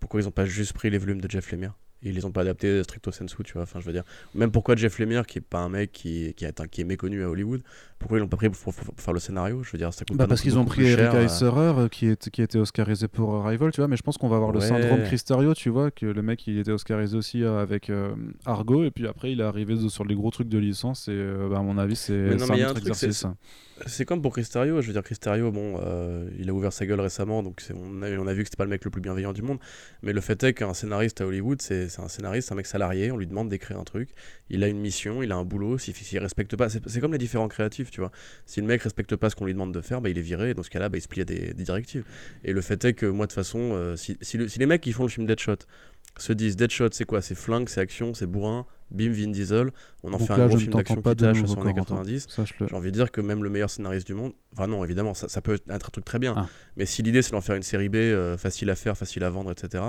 Pourquoi 0.01 0.21
ils 0.21 0.29
ont 0.29 0.33
pas 0.33 0.47
juste 0.47 0.73
pris 0.73 0.91
les 0.91 0.99
volumes 0.99 1.21
de 1.21 1.31
Jeff 1.31 1.51
Lemire? 1.53 1.75
Ils 2.03 2.15
les 2.15 2.25
ont 2.25 2.31
pas 2.31 2.43
adaptés 2.43 2.83
stricto 2.83 3.11
sensu, 3.11 3.37
tu 3.43 3.55
vois. 3.55 3.63
Enfin, 3.63 3.81
je 3.81 3.87
veux 3.87 3.93
dire, 3.93 4.05
même 4.35 4.51
pourquoi 4.51 4.77
Jeff 4.77 4.99
Lemire, 4.99 5.27
qui 5.27 5.39
est 5.39 5.43
pas 5.43 5.61
un 5.61 5.69
mec 5.69 5.93
qui, 5.93 6.35
qui, 6.35 6.45
est, 6.45 6.69
qui 6.69 6.83
est 6.83 6.85
méconnu 6.85 7.25
à 7.25 7.31
Hollywood, 7.31 7.63
pourquoi 7.99 8.19
ils 8.19 8.21
l'ont 8.21 8.29
pas 8.29 8.37
pris 8.37 8.51
pour, 8.51 8.75
faire 8.75 9.15
le 9.15 9.21
scénario 9.21 9.63
Je 9.63 9.73
veux 9.73 9.79
dire, 9.79 9.93
ça 9.93 10.05
coûte 10.05 10.17
bah 10.17 10.27
Parce 10.27 10.43
qu'ils 10.43 10.59
ont 10.59 10.65
pris 10.67 10.85
Eric 10.85 11.15
Eiserer, 11.15 11.81
euh, 11.81 11.89
qui, 11.89 12.07
est, 12.09 12.31
qui 12.31 12.43
était 12.43 12.59
oscarisé 12.59 13.09
pour 13.09 13.35
Arrival, 13.37 13.73
tu 13.73 13.81
vois. 13.81 13.89
Mais 13.89 13.97
je 13.97 14.03
pense 14.03 14.19
qu'on 14.19 14.29
va 14.29 14.37
avoir 14.37 14.53
le 14.53 14.61
syndrome 14.61 15.03
Cristario, 15.05 15.55
tu 15.55 15.71
vois, 15.71 15.91
que 15.91 16.07
le 16.07 16.23
mec 16.23 16.47
il 16.47 16.59
était 16.59 16.73
oscarisé 16.73 17.17
aussi 17.17 17.43
euh, 17.43 17.61
avec 17.61 17.89
euh, 17.89 18.15
Argo, 18.45 18.85
et 18.85 18.91
puis 18.91 19.07
après 19.07 19.33
il 19.33 19.41
est 19.41 19.45
arrivé 19.45 19.77
sur 19.89 20.05
les 20.05 20.15
gros 20.15 20.31
trucs 20.31 20.49
de 20.49 20.59
licence, 20.59 21.09
et 21.09 21.17
bah, 21.51 21.59
à 21.59 21.63
mon 21.63 21.79
avis, 21.79 21.97
c'est 21.97 22.35
un, 22.35 22.71
autre 22.71 22.79
exercice. 22.79 23.27
C'est 23.85 24.07
comme 24.07 24.23
pour 24.23 24.33
Cristario, 24.33 24.81
je 24.81 24.87
veux 24.87 24.95
dire, 24.95 25.03
Cristario, 25.03 25.51
bon, 25.51 25.81
il 26.39 26.51
a 26.51 26.53
ouvert 26.53 26.73
sa 26.73 26.87
gueule 26.87 27.01
récemment, 27.01 27.43
donc 27.43 27.63
on 27.75 28.03
a, 28.03 28.11
on 28.19 28.27
a 28.27 28.35
vu 28.35 28.43
que 28.43 28.49
c'était 28.49 28.57
pas 28.57 28.65
le 28.65 28.71
mec 28.71 28.85
le 28.85 28.91
plus 28.91 29.01
bienveillant 29.01 29.33
du 29.33 29.43
monde, 29.43 29.59
mais 30.03 30.13
le 30.13 30.21
fait 30.21 30.43
est 30.45 30.53
qu'un 30.53 30.75
scénariste 30.75 31.21
à 31.23 31.27
Hollywood, 31.27 31.63
c'est 31.63 31.89
un 31.99 32.09
scénariste, 32.09 32.53
un 32.53 32.57
mec 32.57 32.67
salarié, 32.67 33.11
on 33.11 33.17
lui 33.17 33.27
demande 33.27 33.49
d'écrire 33.49 33.79
un 33.79 33.85
truc, 33.85 34.11
il 34.51 34.63
a 34.65 34.69
une 34.69 34.81
mission, 34.81 35.23
il 35.23 35.33
a 35.33 35.37
un 35.37 35.45
boulot, 35.45 35.79
s'il 35.79 35.95
ne 36.15 36.21
respecte 36.21 36.57
pas, 36.57 36.69
c'est 36.69 37.01
comme 37.01 37.13
les 37.13 37.19
différents 37.19 37.49
créatifs, 37.49 37.86
tu 37.91 38.01
vois. 38.01 38.11
Si 38.45 38.61
le 38.61 38.67
mec 38.67 38.83
respecte 38.83 39.17
pas 39.17 39.31
ce 39.31 39.37
qu'on 39.37 39.47
lui 39.47 39.53
demande 39.53 39.73
de 39.73 39.81
faire, 39.81 40.01
bah, 40.01 40.09
il 40.09 40.19
est 40.19 40.23
viré, 40.23 40.51
et 40.51 40.55
dans 40.55 40.63
ce 40.63 40.71
cas-là, 40.71 40.89
bah, 40.89 40.99
il 40.99 41.01
se 41.01 41.09
plie 41.09 41.23
à 41.23 41.25
des, 41.25 41.55
directives. 41.55 42.05
Et 42.45 42.53
le 42.53 42.61
fait 42.61 42.85
est 42.85 42.95
que 42.95 43.07
moi, 43.07 43.27
de 43.27 43.31
toute 43.31 43.35
façon, 43.35 43.59
euh, 43.73 43.97
si, 43.97 44.17
si, 44.21 44.39
les 44.39 44.67
mecs 44.67 44.81
qui 44.81 44.93
font 44.93 45.05
le 45.05 45.09
film 45.09 45.27
Deadshot 45.27 45.57
se 46.19 46.33
disent 46.33 46.57
Deadshot, 46.57 46.89
c'est 46.93 47.05
quoi? 47.05 47.21
C'est 47.21 47.35
flingue, 47.35 47.69
c'est 47.69 47.81
action, 47.81 48.15
c'est 48.15 48.27
bourrin, 48.27 48.67
bim, 48.91 49.13
Vin 49.13 49.29
Diesel, 49.29 49.71
on 50.03 50.13
en 50.13 50.19
fait 50.19 50.33
un 50.33 50.47
gros 50.47 50.59
film 50.59 50.73
d'action 50.73 50.97
qui 50.97 51.17
tâche 51.17 51.45
sur 51.45 51.65
les 51.65 51.75
90. 51.75 52.29
J'ai 52.69 52.75
envie 52.75 52.91
de 52.91 52.97
dire 52.97 53.11
que 53.11 53.21
même 53.21 53.43
le 53.43 53.51
meilleur 53.51 53.71
scénariste 53.71 54.07
du 54.07 54.15
monde, 54.15 54.33
enfin 54.53 54.67
non, 54.67 54.85
évidemment, 54.85 55.15
ça, 55.15 55.29
ça 55.29 55.41
peut 55.41 55.55
être 55.55 55.71
un 55.71 55.79
truc 55.79 56.05
très 56.05 56.19
bien, 56.19 56.35
ah. 56.37 56.49
mais 56.77 56.87
si 56.87 57.03
l'idée 57.03 57.23
c'est 57.23 57.33
d'en 57.33 57.41
faire 57.41 57.57
une 57.57 57.63
série 57.63 57.89
B, 57.89 57.97
euh, 57.97 58.37
facile 58.37 58.71
à 58.71 58.77
faire, 58.77 58.97
facile 58.97 59.25
à 59.25 59.31
vendre, 59.31 59.51
etc., 59.51 59.85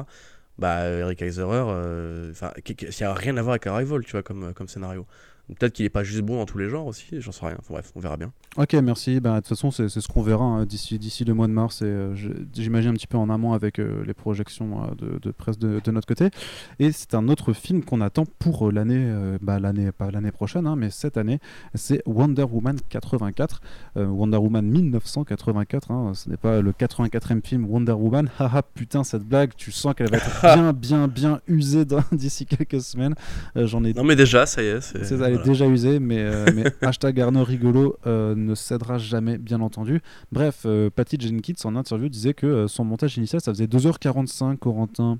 bah 0.57 0.87
Eric 0.87 1.21
Eiserer, 1.21 1.65
euh, 1.67 2.31
enfin, 2.31 2.51
n'y 2.67 3.05
a 3.05 3.13
rien 3.13 3.37
à 3.37 3.41
voir 3.41 3.53
avec 3.53 3.67
Arrival, 3.67 4.03
tu 4.03 4.11
vois, 4.11 4.23
comme, 4.23 4.53
comme 4.53 4.67
scénario. 4.67 5.05
Peut-être 5.47 5.73
qu'il 5.73 5.85
n'est 5.85 5.89
pas 5.89 6.03
juste 6.03 6.21
bon 6.21 6.37
dans 6.37 6.45
tous 6.45 6.57
les 6.57 6.67
genres 6.67 6.87
aussi, 6.87 7.21
j'en 7.21 7.31
sais 7.31 7.45
rien. 7.45 7.57
bref, 7.69 7.91
on 7.95 7.99
verra 7.99 8.17
bien. 8.17 8.33
Ok, 8.57 8.73
merci. 8.73 9.19
Bah, 9.19 9.35
de 9.35 9.37
toute 9.37 9.49
façon, 9.49 9.71
c'est 9.71 9.87
ce 9.87 10.07
qu'on 10.07 10.21
verra 10.21 10.43
hein, 10.43 10.65
d'ici 10.65 10.99
d'ici 10.99 11.23
le 11.23 11.33
mois 11.33 11.47
de 11.47 11.53
mars. 11.53 11.81
Et 11.81 11.85
euh, 11.85 12.15
j'imagine 12.53 12.91
un 12.91 12.93
petit 12.93 13.07
peu 13.07 13.17
en 13.17 13.29
amont 13.29 13.53
avec 13.53 13.79
euh, 13.79 14.03
les 14.05 14.13
projections 14.13 14.83
euh, 14.83 15.19
de, 15.21 15.31
presse 15.31 15.57
de, 15.57 15.91
notre 15.91 16.07
côté. 16.07 16.29
Et 16.79 16.91
c'est 16.91 17.13
un 17.13 17.27
autre 17.29 17.53
film 17.53 17.83
qu'on 17.83 18.01
attend 18.01 18.25
pour 18.39 18.71
l'année, 18.71 19.13
bah, 19.41 19.59
l'année 19.59 19.91
pas 19.91 20.11
l'année 20.11 20.31
prochaine, 20.31 20.67
hein, 20.67 20.75
mais 20.75 20.89
cette 20.89 21.17
année. 21.17 21.39
C'est 21.75 22.01
Wonder 22.05 22.43
Woman 22.43 22.77
84, 22.89 23.61
Wonder 23.95 24.37
Woman 24.37 24.65
1984. 24.65 25.91
Hein, 25.91 26.11
ce 26.13 26.29
n'est 26.29 26.37
pas 26.37 26.61
le 26.61 26.71
84e 26.71 27.45
film 27.45 27.65
Wonder 27.65 27.93
Woman. 27.93 28.29
Haha, 28.39 28.61
putain, 28.73 29.03
cette 29.03 29.23
blague, 29.23 29.51
tu 29.55 29.71
sens 29.71 29.93
qu'elle 29.93 30.09
va 30.09 30.17
être 30.17 30.41
bien, 30.41 30.73
bien, 30.73 31.07
bien 31.07 31.41
usée 31.47 31.85
d'ici 32.11 32.45
quelques 32.45 32.81
semaines. 32.81 33.15
J'en 33.55 33.83
ai. 33.83 33.93
Non, 33.93 34.03
mais 34.03 34.15
déjà, 34.15 34.45
ça 34.45 34.61
y 34.61 34.65
est. 34.65 34.81
C'est 34.81 35.15
déjà 35.43 35.67
usé, 35.67 35.99
mais, 35.99 36.19
euh, 36.19 36.45
mais 36.53 36.63
hashtag 36.81 37.19
Arnaud 37.19 37.43
rigolo 37.43 37.97
euh, 38.05 38.35
ne 38.35 38.55
cédera 38.55 38.97
jamais, 38.97 39.37
bien 39.37 39.61
entendu. 39.61 40.01
Bref, 40.31 40.63
euh, 40.65 40.89
Patty 40.89 41.17
Jenkins 41.19 41.53
en 41.63 41.75
interview 41.75 42.09
disait 42.09 42.33
que 42.33 42.67
son 42.67 42.83
montage 42.83 43.17
initial 43.17 43.41
ça 43.41 43.51
faisait 43.51 43.65
2h45, 43.65 44.57
Corentin. 44.57 45.19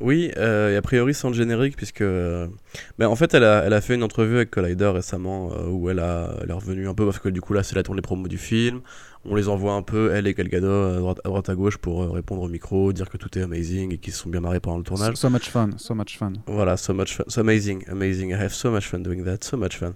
Oui, 0.00 0.30
et 0.36 0.76
a 0.76 0.82
priori 0.82 1.14
sans 1.14 1.28
le 1.28 1.34
générique, 1.34 1.76
puisque. 1.76 2.02
Ben, 2.02 3.08
en 3.08 3.16
fait, 3.16 3.34
elle 3.34 3.44
a, 3.44 3.62
elle 3.64 3.72
a 3.72 3.80
fait 3.80 3.94
une 3.94 4.02
entrevue 4.02 4.36
avec 4.36 4.50
Collider 4.50 4.86
récemment 4.86 5.50
où 5.68 5.90
elle, 5.90 5.98
a, 5.98 6.34
elle 6.42 6.50
est 6.50 6.54
revenue 6.54 6.88
un 6.88 6.94
peu, 6.94 7.04
parce 7.04 7.18
que 7.18 7.28
du 7.28 7.40
coup, 7.40 7.52
là, 7.52 7.62
c'est 7.62 7.76
la 7.76 7.82
tournée 7.82 8.02
promo 8.02 8.28
du 8.28 8.38
film. 8.38 8.80
On 9.26 9.34
les 9.34 9.48
envoie 9.48 9.74
un 9.74 9.82
peu, 9.82 10.12
elle 10.14 10.26
et 10.26 10.32
Gal 10.32 10.48
Gadot, 10.48 10.66
à 10.66 10.96
droite 10.96 11.20
à, 11.24 11.28
droite, 11.28 11.48
à 11.50 11.54
gauche, 11.54 11.76
pour 11.76 12.10
répondre 12.10 12.40
au 12.40 12.48
micro, 12.48 12.90
dire 12.94 13.10
que 13.10 13.18
tout 13.18 13.38
est 13.38 13.42
amazing 13.42 13.92
et 13.92 13.98
qu'ils 13.98 14.14
se 14.14 14.20
sont 14.20 14.30
bien 14.30 14.40
marrés 14.40 14.60
pendant 14.60 14.78
le 14.78 14.82
tournage. 14.82 15.14
So, 15.14 15.28
so 15.28 15.30
much 15.30 15.50
fun, 15.50 15.70
so 15.76 15.94
much 15.94 16.16
fun. 16.16 16.32
Voilà, 16.46 16.78
so 16.78 16.94
much 16.94 17.16
fun, 17.16 17.24
so 17.28 17.42
amazing, 17.42 17.84
amazing. 17.90 18.30
I 18.30 18.36
have 18.36 18.54
so 18.54 18.70
much 18.70 18.86
fun 18.86 19.00
doing 19.00 19.22
that, 19.24 19.44
so 19.44 19.58
much 19.58 19.76
fun. 19.76 19.92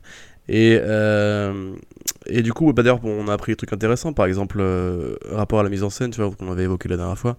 Et, 0.48 0.78
euh, 0.80 1.74
et 2.26 2.42
du 2.42 2.52
coup, 2.52 2.70
bah 2.72 2.82
d'ailleurs, 2.82 3.04
on 3.04 3.28
a 3.28 3.32
appris 3.32 3.52
des 3.52 3.56
trucs 3.56 3.72
intéressants, 3.72 4.12
par 4.12 4.26
exemple, 4.26 4.58
euh, 4.60 5.16
rapport 5.30 5.60
à 5.60 5.62
la 5.62 5.70
mise 5.70 5.82
en 5.82 5.90
scène, 5.90 6.10
tu 6.10 6.20
vois, 6.20 6.30
qu'on 6.34 6.52
avait 6.52 6.64
évoqué 6.64 6.88
la 6.88 6.96
dernière 6.96 7.18
fois. 7.18 7.36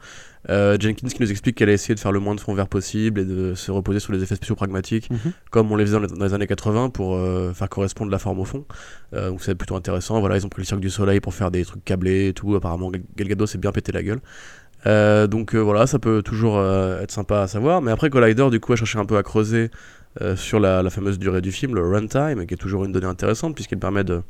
Euh, 0.49 0.77
Jenkins 0.79 1.07
qui 1.07 1.21
nous 1.21 1.29
explique 1.29 1.55
qu'elle 1.55 1.69
a 1.69 1.73
essayé 1.73 1.93
de 1.93 1.99
faire 1.99 2.11
le 2.11 2.19
moins 2.19 2.35
de 2.35 2.39
fond 2.39 2.53
vert 2.53 2.67
possible 2.67 3.19
et 3.19 3.25
de 3.25 3.53
se 3.53 3.71
reposer 3.71 3.99
sur 3.99 4.13
les 4.13 4.23
effets 4.23 4.35
spéciaux 4.35 4.55
pragmatiques, 4.55 5.09
mhm. 5.09 5.33
comme 5.51 5.71
on 5.71 5.75
les 5.75 5.85
faisait 5.85 5.99
dans 5.99 6.25
les, 6.25 6.33
années 6.33 6.47
80 6.47 6.89
pour 6.89 7.19
faire 7.53 7.69
correspondre 7.69 8.11
la 8.11 8.19
forme 8.19 8.39
au 8.39 8.45
fond. 8.45 8.65
donc 9.11 9.41
c'est 9.41 9.55
plutôt 9.55 9.75
intéressant. 9.75 10.19
Voilà, 10.19 10.37
ils 10.37 10.45
ont 10.45 10.49
pris 10.49 10.61
le 10.61 10.67
cirque 10.67 10.81
du 10.81 10.89
soleil 10.89 11.19
pour 11.19 11.33
faire 11.33 11.51
des 11.51 11.65
trucs 11.65 11.83
câblés 11.83 12.29
et 12.29 12.33
tout. 12.33 12.55
Apparemment, 12.55 12.91
Gal 13.15 13.47
s'est 13.47 13.57
bien 13.57 13.71
pété 13.71 13.91
la 13.91 14.03
gueule. 14.03 15.29
donc 15.29 15.55
voilà, 15.55 15.87
ça 15.87 15.97
peut 15.97 16.21
toujours 16.21 16.59
être 16.61 17.11
sympa 17.11 17.41
à 17.41 17.47
savoir. 17.47 17.81
Mais 17.81 17.91
après, 17.91 18.11
Collider, 18.11 18.49
du 18.51 18.59
coup, 18.59 18.73
a 18.73 18.75
cherché 18.75 18.99
un 18.99 19.05
peu 19.05 19.17
à 19.17 19.23
creuser 19.23 19.71
euh, 20.21 20.35
sur 20.35 20.59
la, 20.59 20.89
fameuse 20.89 21.19
durée 21.19 21.41
du 21.41 21.51
film, 21.51 21.75
le 21.75 21.81
runtime, 21.81 22.45
qui 22.45 22.53
est 22.53 22.57
toujours 22.57 22.85
une 22.85 22.91
donnée 22.91 23.05
intéressante 23.05 23.53
puisqu'elle 23.55 23.79
permet 23.79 24.03
de, 24.03 24.21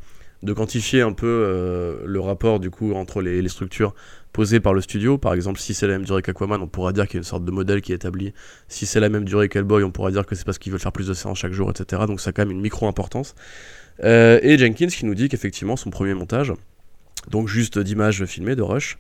quantifier 0.56 1.02
un 1.02 1.14
peu 1.14 1.28
euh, 1.28 1.98
le 2.06 2.20
rapport 2.20 2.60
du 2.60 2.70
coup 2.70 2.94
entre 2.94 3.22
les, 3.22 3.48
structures 3.50 3.94
posées 4.34 4.60
par 4.60 4.74
le 4.74 4.82
studio. 4.82 5.18
Par 5.18 5.34
exemple, 5.34 5.60
si 5.60 5.74
c'est 5.74 5.88
la 5.88 5.94
même 5.94 6.06
durée 6.06 6.22
qu'Aquaman, 6.22 6.62
on 6.62 6.68
pourra 6.68 6.92
dire 6.92 7.08
qu'il 7.08 7.16
y 7.16 7.18
a 7.18 7.22
une 7.22 7.24
sorte 7.24 7.46
de 7.46 7.52
modèle 7.52 7.82
qui 7.82 7.92
est 7.92 7.96
établi. 7.96 8.34
Si 8.68 8.86
c'est 8.86 9.00
la 9.00 9.10
même 9.10 9.26
durée 9.26 9.48
qu'Hellboy, 9.48 9.84
on 9.84 9.92
pourra 9.92 10.12
dire 10.12 10.26
que 10.26 10.36
c'est 10.36 10.46
parce 10.46 10.58
qu'ils 10.58 10.72
veulent 10.72 10.82
faire 10.82 10.92
plus 10.92 11.08
de 11.08 11.14
séances 11.14 11.40
chaque 11.40 11.54
jour, 11.54 11.70
etc. 11.70 12.04
Donc 12.08 12.20
ça 12.20 12.32
a 12.32 12.34
quand 12.34 12.44
même 12.44 12.52
une 12.52 12.62
micro-importance. 12.62 13.36
Euh, 14.04 14.40
et 14.42 14.58
Jenkins 14.58 14.88
qui 14.88 15.06
nous 15.06 15.16
dit 15.16 15.30
qu'effectivement 15.30 15.76
son 15.76 15.90
premier 15.90 16.14
montage, 16.14 16.52
donc 17.30 17.48
juste 17.48 17.80
d'images 17.80 18.26
filmées 18.26 18.56
de 18.56 18.62
Rush, 18.62 18.98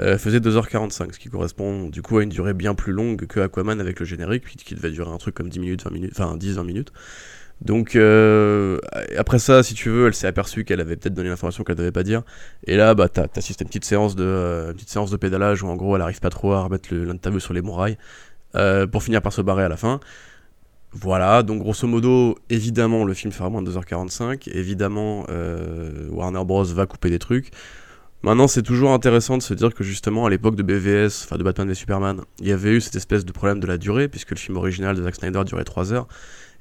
euh, 0.00 0.18
faisait 0.18 0.40
2h45, 0.40 1.12
ce 1.12 1.18
qui 1.18 1.28
correspond 1.28 1.88
du 1.88 2.02
coup 2.02 2.18
à 2.18 2.22
une 2.22 2.28
durée 2.28 2.54
bien 2.54 2.74
plus 2.74 2.92
longue 2.92 3.26
que 3.26 3.40
Aquaman 3.40 3.80
avec 3.80 4.00
le 4.00 4.06
générique, 4.06 4.44
qui 4.44 4.74
devait 4.74 4.90
durer 4.90 5.10
un 5.10 5.18
truc 5.18 5.34
comme 5.34 5.48
10 5.48 5.60
minutes, 5.60 5.84
20 5.84 5.90
minutes, 5.90 6.12
enfin 6.18 6.36
10-20 6.36 6.64
minutes. 6.64 6.92
Donc 7.60 7.96
euh, 7.96 8.78
après 9.16 9.40
ça, 9.40 9.62
si 9.62 9.74
tu 9.74 9.90
veux, 9.90 10.06
elle 10.06 10.14
s'est 10.14 10.28
aperçue 10.28 10.64
qu'elle 10.64 10.80
avait 10.80 10.96
peut-être 10.96 11.14
donné 11.14 11.28
l'information 11.28 11.64
qu'elle 11.64 11.76
devait 11.76 11.90
pas 11.90 12.04
dire. 12.04 12.22
Et 12.66 12.76
là, 12.76 12.94
bah 12.94 13.08
t'assistes 13.08 13.62
à 13.62 13.64
une 13.64 13.68
petite 13.68 13.84
séance 13.84 14.14
de 14.14 14.24
euh, 14.24 14.72
petite 14.72 14.90
séance 14.90 15.10
de 15.10 15.16
pédalage 15.16 15.62
où 15.62 15.68
en 15.68 15.74
gros 15.74 15.96
elle 15.96 16.02
arrive 16.02 16.20
pas 16.20 16.30
trop 16.30 16.52
à 16.52 16.62
remettre 16.62 16.94
l'interview 16.94 17.40
sur 17.40 17.54
les 17.54 17.62
bons 17.62 17.74
rails 17.74 17.98
pour 18.90 19.02
finir 19.02 19.22
par 19.22 19.32
se 19.32 19.40
barrer 19.40 19.64
à 19.64 19.68
la 19.68 19.76
fin. 19.76 20.00
Voilà, 20.92 21.42
donc 21.42 21.60
grosso 21.60 21.86
modo, 21.86 22.38
évidemment, 22.48 23.04
le 23.04 23.12
film 23.12 23.32
fera 23.32 23.50
moins 23.50 23.62
de 23.62 23.70
2h45. 23.70 24.48
Évidemment, 24.52 25.26
euh, 25.28 26.08
Warner 26.10 26.44
Bros. 26.44 26.64
va 26.64 26.86
couper 26.86 27.10
des 27.10 27.18
trucs. 27.18 27.50
Maintenant, 28.22 28.48
c'est 28.48 28.62
toujours 28.62 28.92
intéressant 28.92 29.36
de 29.36 29.42
se 29.42 29.54
dire 29.54 29.74
que 29.74 29.84
justement, 29.84 30.26
à 30.26 30.30
l'époque 30.30 30.56
de 30.56 30.62
BVS, 30.62 31.24
enfin 31.24 31.36
de 31.36 31.44
Batman 31.44 31.70
et 31.70 31.74
Superman, 31.74 32.22
il 32.40 32.48
y 32.48 32.52
avait 32.52 32.70
eu 32.70 32.80
cette 32.80 32.96
espèce 32.96 33.24
de 33.24 33.32
problème 33.32 33.60
de 33.60 33.66
la 33.66 33.78
durée, 33.78 34.08
puisque 34.08 34.30
le 34.30 34.36
film 34.36 34.56
original 34.56 34.96
de 34.96 35.02
Zack 35.02 35.14
Snyder 35.16 35.44
durait 35.44 35.64
3 35.64 35.92
heures. 35.92 36.08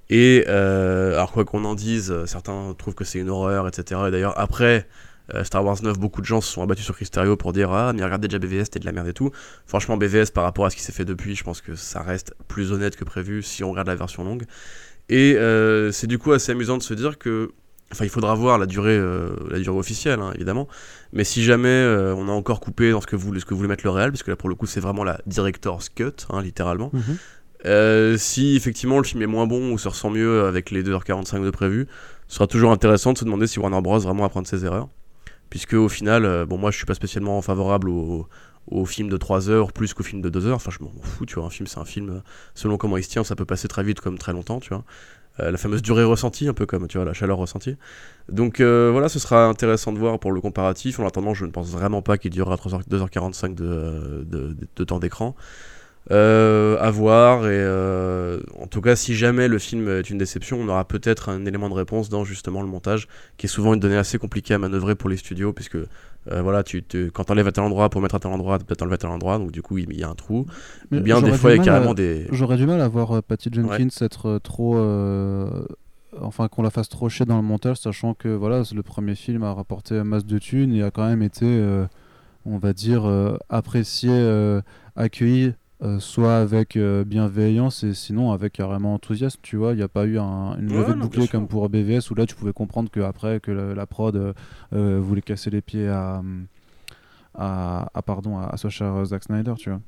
Et 0.09 0.45
euh, 0.47 1.13
alors, 1.13 1.31
quoi 1.31 1.45
qu'on 1.45 1.65
en 1.65 1.73
dise, 1.73 2.13
certains 2.25 2.73
trouvent 2.77 2.95
que 2.95 3.05
c'est 3.05 3.19
une 3.19 3.29
horreur, 3.29 3.67
etc. 3.67 4.01
Et 4.07 4.11
d'ailleurs, 4.11 4.37
après 4.37 4.87
euh, 5.33 5.43
Star 5.43 5.63
Wars 5.63 5.77
9, 5.81 5.99
beaucoup 5.99 6.21
de 6.21 6.25
gens 6.25 6.41
se 6.41 6.51
sont 6.51 6.61
abattus 6.61 6.85
sur 6.85 6.95
Cristerio 6.95 7.35
pour 7.35 7.53
dire 7.53 7.71
Ah, 7.71 7.93
mais 7.93 8.03
regardez 8.03 8.27
déjà 8.27 8.39
BVS, 8.39 8.65
c'était 8.65 8.79
de 8.79 8.85
la 8.85 8.91
merde 8.91 9.07
et 9.07 9.13
tout. 9.13 9.31
Franchement, 9.65 9.97
BVS, 9.97 10.31
par 10.33 10.43
rapport 10.43 10.65
à 10.65 10.69
ce 10.69 10.75
qui 10.75 10.81
s'est 10.81 10.91
fait 10.91 11.05
depuis, 11.05 11.35
je 11.35 11.43
pense 11.43 11.61
que 11.61 11.75
ça 11.75 12.01
reste 12.01 12.33
plus 12.47 12.71
honnête 12.71 12.95
que 12.95 13.03
prévu 13.03 13.43
si 13.43 13.63
on 13.63 13.71
regarde 13.71 13.87
la 13.87 13.95
version 13.95 14.23
longue. 14.23 14.43
Et 15.09 15.35
euh, 15.35 15.91
c'est 15.91 16.07
du 16.07 16.17
coup 16.17 16.31
assez 16.31 16.51
amusant 16.51 16.77
de 16.77 16.83
se 16.83 16.93
dire 16.93 17.17
que. 17.17 17.51
Enfin, 17.93 18.03
il 18.03 18.09
faudra 18.09 18.35
voir 18.35 18.57
la 18.57 18.65
durée, 18.65 18.97
euh, 18.97 19.29
la 19.49 19.59
durée 19.59 19.77
officielle, 19.77 20.19
hein, 20.19 20.33
évidemment. 20.35 20.67
Mais 21.13 21.23
si 21.23 21.41
jamais 21.41 21.85
on 22.17 22.27
a 22.27 22.31
encore 22.33 22.59
coupé 22.59 22.91
dans 22.91 22.99
ce 22.99 23.07
que, 23.07 23.15
vous, 23.15 23.39
ce 23.39 23.45
que 23.45 23.53
voulait 23.53 23.69
mettre 23.69 23.85
le 23.85 23.91
réel, 23.91 24.11
parce 24.11 24.23
que 24.23 24.31
là, 24.31 24.35
pour 24.35 24.49
le 24.49 24.55
coup, 24.55 24.65
c'est 24.65 24.81
vraiment 24.81 25.05
la 25.05 25.21
director's 25.25 25.87
cut, 25.87 26.11
hein, 26.29 26.41
littéralement. 26.41 26.91
Mhm. 26.93 28.17
si 28.17 28.57
effectivement 28.57 28.97
le 28.97 29.05
film 29.05 29.21
est 29.21 29.27
moins 29.27 29.47
bon 29.47 29.71
ou 29.71 29.77
se 29.77 29.87
ressent 29.87 30.09
mieux 30.09 30.43
avec 30.43 30.69
les 30.69 30.83
2h45 30.83 31.45
de 31.45 31.49
prévu, 31.49 31.87
ce 32.27 32.35
sera 32.35 32.47
toujours 32.47 32.71
intéressant 32.73 33.13
de 33.13 33.17
se 33.17 33.23
demander 33.23 33.47
si 33.47 33.57
Warner 33.57 33.79
Bros. 33.79 33.99
vraiment 33.99 34.25
apprendre 34.25 34.47
ses 34.47 34.65
erreurs 34.65 34.89
puisque 35.49 35.74
au 35.74 35.90
final, 35.90 36.26
euh, 36.26 36.45
bon 36.45 36.57
moi 36.57 36.72
je 36.72 36.78
suis 36.78 36.86
pas 36.86 36.94
spécialement 36.94 37.41
favorable 37.41 37.90
au, 37.90 38.28
au 38.68 38.86
film 38.86 39.10
de 39.10 39.18
3 39.18 39.49
heures 39.49 39.72
plus 39.72 39.94
qu'au 39.94 40.03
film 40.03 40.22
de 40.22 40.30
2 40.30 40.48
heures, 40.48 40.56
enfin 40.56 40.72
je 40.72 40.84
m'en 40.84 40.91
fous, 41.02 41.26
tu 41.26 41.36
vois, 41.36 41.45
un 41.45 41.49
film 41.49 41.68
c'est 41.68 41.80
un 41.80 41.86
film, 41.86 42.22
selon 42.56 42.78
comment 42.78 42.98
il 42.98 43.03
se 43.03 43.10
tient, 43.10 43.24
ça 43.24 43.36
peut 43.36 43.45
passer 43.45 43.68
très 43.68 43.84
vite 43.84 44.02
comme 44.02 44.18
très 44.18 44.34
longtemps, 44.34 44.60
tu 44.60 44.69
vois. 44.69 44.84
la 45.40 45.57
fameuse 45.57 45.82
durée 45.82 46.03
ressentie, 46.03 46.48
un 46.48 46.53
peu 46.53 46.65
comme 46.65 46.88
tu 46.88 46.98
vois 46.98 47.06
la 47.06 47.14
chaleur 47.14 47.38
ressentie. 47.38 47.78
Donc 48.30 48.60
voilà, 48.60 49.10
ce 49.10 49.19
sera 49.19 49.45
intéressant 49.45 49.94
de 49.94 49.99
voir 49.99 50.19
pour 50.19 50.32
le 50.32 50.41
comparatif. 50.41 50.99
En 50.99 51.06
attendant, 51.07 51.34
je 51.34 51.45
ne 51.45 51.52
pense 51.52 51.69
vraiment 51.69 52.02
pas 52.02 52.18
qu'il 52.18 52.32
durera 52.32 52.56
2h45 52.56 53.53
de, 53.53 54.26
de 54.76 54.84
temps 54.84 54.99
d'écran. 54.99 55.36
Euh, 56.09 56.77
à 56.79 56.89
voir 56.89 57.47
et 57.47 57.49
euh, 57.51 58.39
en 58.57 58.67
tout 58.67 58.79
cas 58.79 58.95
si 58.95 59.13
jamais 59.13 59.49
le 59.49 59.59
film 59.59 59.89
est 59.89 60.09
une 60.09 60.17
déception 60.17 60.57
on 60.57 60.69
aura 60.69 60.88
peut-être 60.88 61.27
un 61.27 61.45
élément 61.45 61.67
de 61.67 61.73
réponse 61.73 62.07
dans 62.07 62.23
justement 62.23 62.61
le 62.61 62.67
montage 62.69 63.09
qui 63.35 63.47
est 63.47 63.49
souvent 63.49 63.73
une 63.73 63.81
donnée 63.81 63.97
assez 63.97 64.17
compliquée 64.17 64.53
à 64.53 64.57
manœuvrer 64.57 64.95
pour 64.95 65.09
les 65.09 65.17
studios 65.17 65.51
puisque 65.51 65.75
euh, 65.75 66.41
voilà 66.41 66.63
tu 66.63 66.81
te, 66.81 67.09
quand 67.09 67.25
t'enlèves 67.25 67.47
à 67.47 67.51
tel 67.51 67.65
endroit 67.65 67.89
pour 67.89 67.99
mettre 67.99 68.15
à 68.15 68.19
tel 68.19 68.31
endroit 68.31 68.57
peut-être 68.57 68.84
enlever 68.84 68.93
à 68.93 68.99
tel 68.99 69.09
endroit 69.09 69.38
donc 69.38 69.51
du 69.51 69.61
coup 69.61 69.79
il 69.79 69.99
y 69.99 70.03
a 70.03 70.07
un 70.07 70.15
trou. 70.15 70.45
Mais 70.91 71.01
bien 71.01 71.21
des 71.21 71.34
fois 71.34 71.51
il 71.51 71.57
y 71.57 71.59
a 71.59 71.63
carrément 71.63 71.93
des 71.93 72.25
j'aurais 72.31 72.55
du 72.55 72.65
mal 72.65 72.79
à 72.79 72.88
voir 72.88 73.21
Patty 73.21 73.49
Jenkins 73.51 73.89
être 73.99 74.39
trop 74.41 74.77
enfin 76.21 76.47
qu'on 76.47 76.61
la 76.61 76.69
fasse 76.69 76.88
trop 76.88 77.09
chier 77.09 77.25
dans 77.25 77.35
le 77.35 77.43
montage 77.43 77.79
sachant 77.79 78.13
que 78.13 78.29
voilà 78.29 78.63
le 78.73 78.81
premier 78.81 79.15
film 79.15 79.43
a 79.43 79.53
rapporté 79.53 80.01
masse 80.03 80.25
de 80.25 80.38
thunes 80.39 80.73
et 80.73 80.84
a 80.84 80.89
quand 80.89 81.05
même 81.05 81.21
été 81.21 81.45
on 82.45 82.59
va 82.59 82.71
dire 82.71 83.11
apprécié 83.49 84.13
accueilli 84.95 85.53
euh, 85.83 85.99
soit 85.99 86.37
avec 86.37 86.75
euh, 86.75 87.03
bienveillance 87.03 87.83
et 87.83 87.93
sinon 87.93 88.31
avec 88.31 88.53
carrément 88.53 88.95
enthousiasme 88.95 89.39
tu 89.43 89.57
vois 89.57 89.73
il 89.73 89.77
n'y 89.77 89.83
a 89.83 89.87
pas 89.87 90.05
eu 90.05 90.17
un, 90.17 90.57
une 90.57 90.73
levée 90.73 90.93
de 90.93 90.99
bouclier 90.99 91.27
comme 91.27 91.47
pour 91.47 91.69
BVS 91.69 92.09
où 92.09 92.15
là 92.15 92.25
tu 92.25 92.33
pouvais 92.35 92.53
comprendre 92.53 92.89
que 92.89 92.99
après 92.99 93.39
que 93.39 93.51
la, 93.51 93.85
prod 93.85 94.33
euh, 94.73 94.99
voulait 94.99 95.21
casser 95.21 95.51
les 95.51 95.61
pieds 95.61 95.87
à, 95.87 96.23
à, 97.35 97.89
à 97.93 98.01
pardon 98.01 98.39
à, 98.39 98.55
à 98.55 99.05
Zack 99.05 99.23
Snyder 99.23 99.53
tu 99.57 99.69
vois 99.69 99.79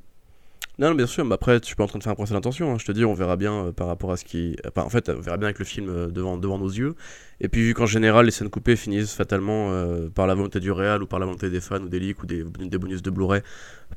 non, 0.80 0.95
bien 0.95 1.07
sûr, 1.07 1.26
mais 1.26 1.34
après, 1.34 1.60
je 1.61 1.65
suis 1.65 1.76
pas 1.76 1.84
en 1.84 1.88
train 1.88 1.99
de 1.99 2.03
faire 2.03 2.14
un 2.14 2.15
procès 2.15 2.34
d'intention. 2.34 2.72
Hein. 2.72 2.77
Je 2.80 2.85
te 2.85 2.93
dis, 2.93 3.03
on 3.03 3.14
verra 3.14 3.35
bien 3.35 3.53
euh, 3.53 3.72
par 3.73 3.88
rapport 3.88 4.14
à 4.14 4.18
ce 4.18 4.23
qui. 4.23 4.56
en 4.77 4.89
fait, 4.89 5.10
on 5.10 5.19
verra 5.19 5.35
bien 5.35 5.47
avec 5.47 5.60
le 5.60 5.65
film 5.65 5.89
euh, 5.89 6.07
devant, 6.07 6.38
devant 6.38 6.57
nos 6.57 6.69
yeux. 6.69 6.95
Et 7.41 7.49
puis, 7.49 7.61
vu 7.61 7.73
qu'en 7.73 7.85
général, 7.85 8.26
les 8.26 8.31
scènes 8.31 8.49
coupées 8.49 8.77
finissent 8.77 9.14
fatalement 9.14 9.72
euh, 9.72 10.07
par 10.07 10.26
la 10.26 10.35
volonté 10.35 10.61
du 10.61 10.72
réal 10.72 11.03
ou 11.03 11.06
par 11.06 11.19
la 11.19 11.26
volonté 11.26 11.49
des 11.49 11.60
fans 11.60 11.81
ou 11.81 11.89
des 11.89 11.99
leaks 11.99 12.23
ou 12.23 12.26
des, 12.26 12.43
des 12.43 12.77
bonus 12.77 13.01
de 13.01 13.10
Blu-ray 13.10 13.41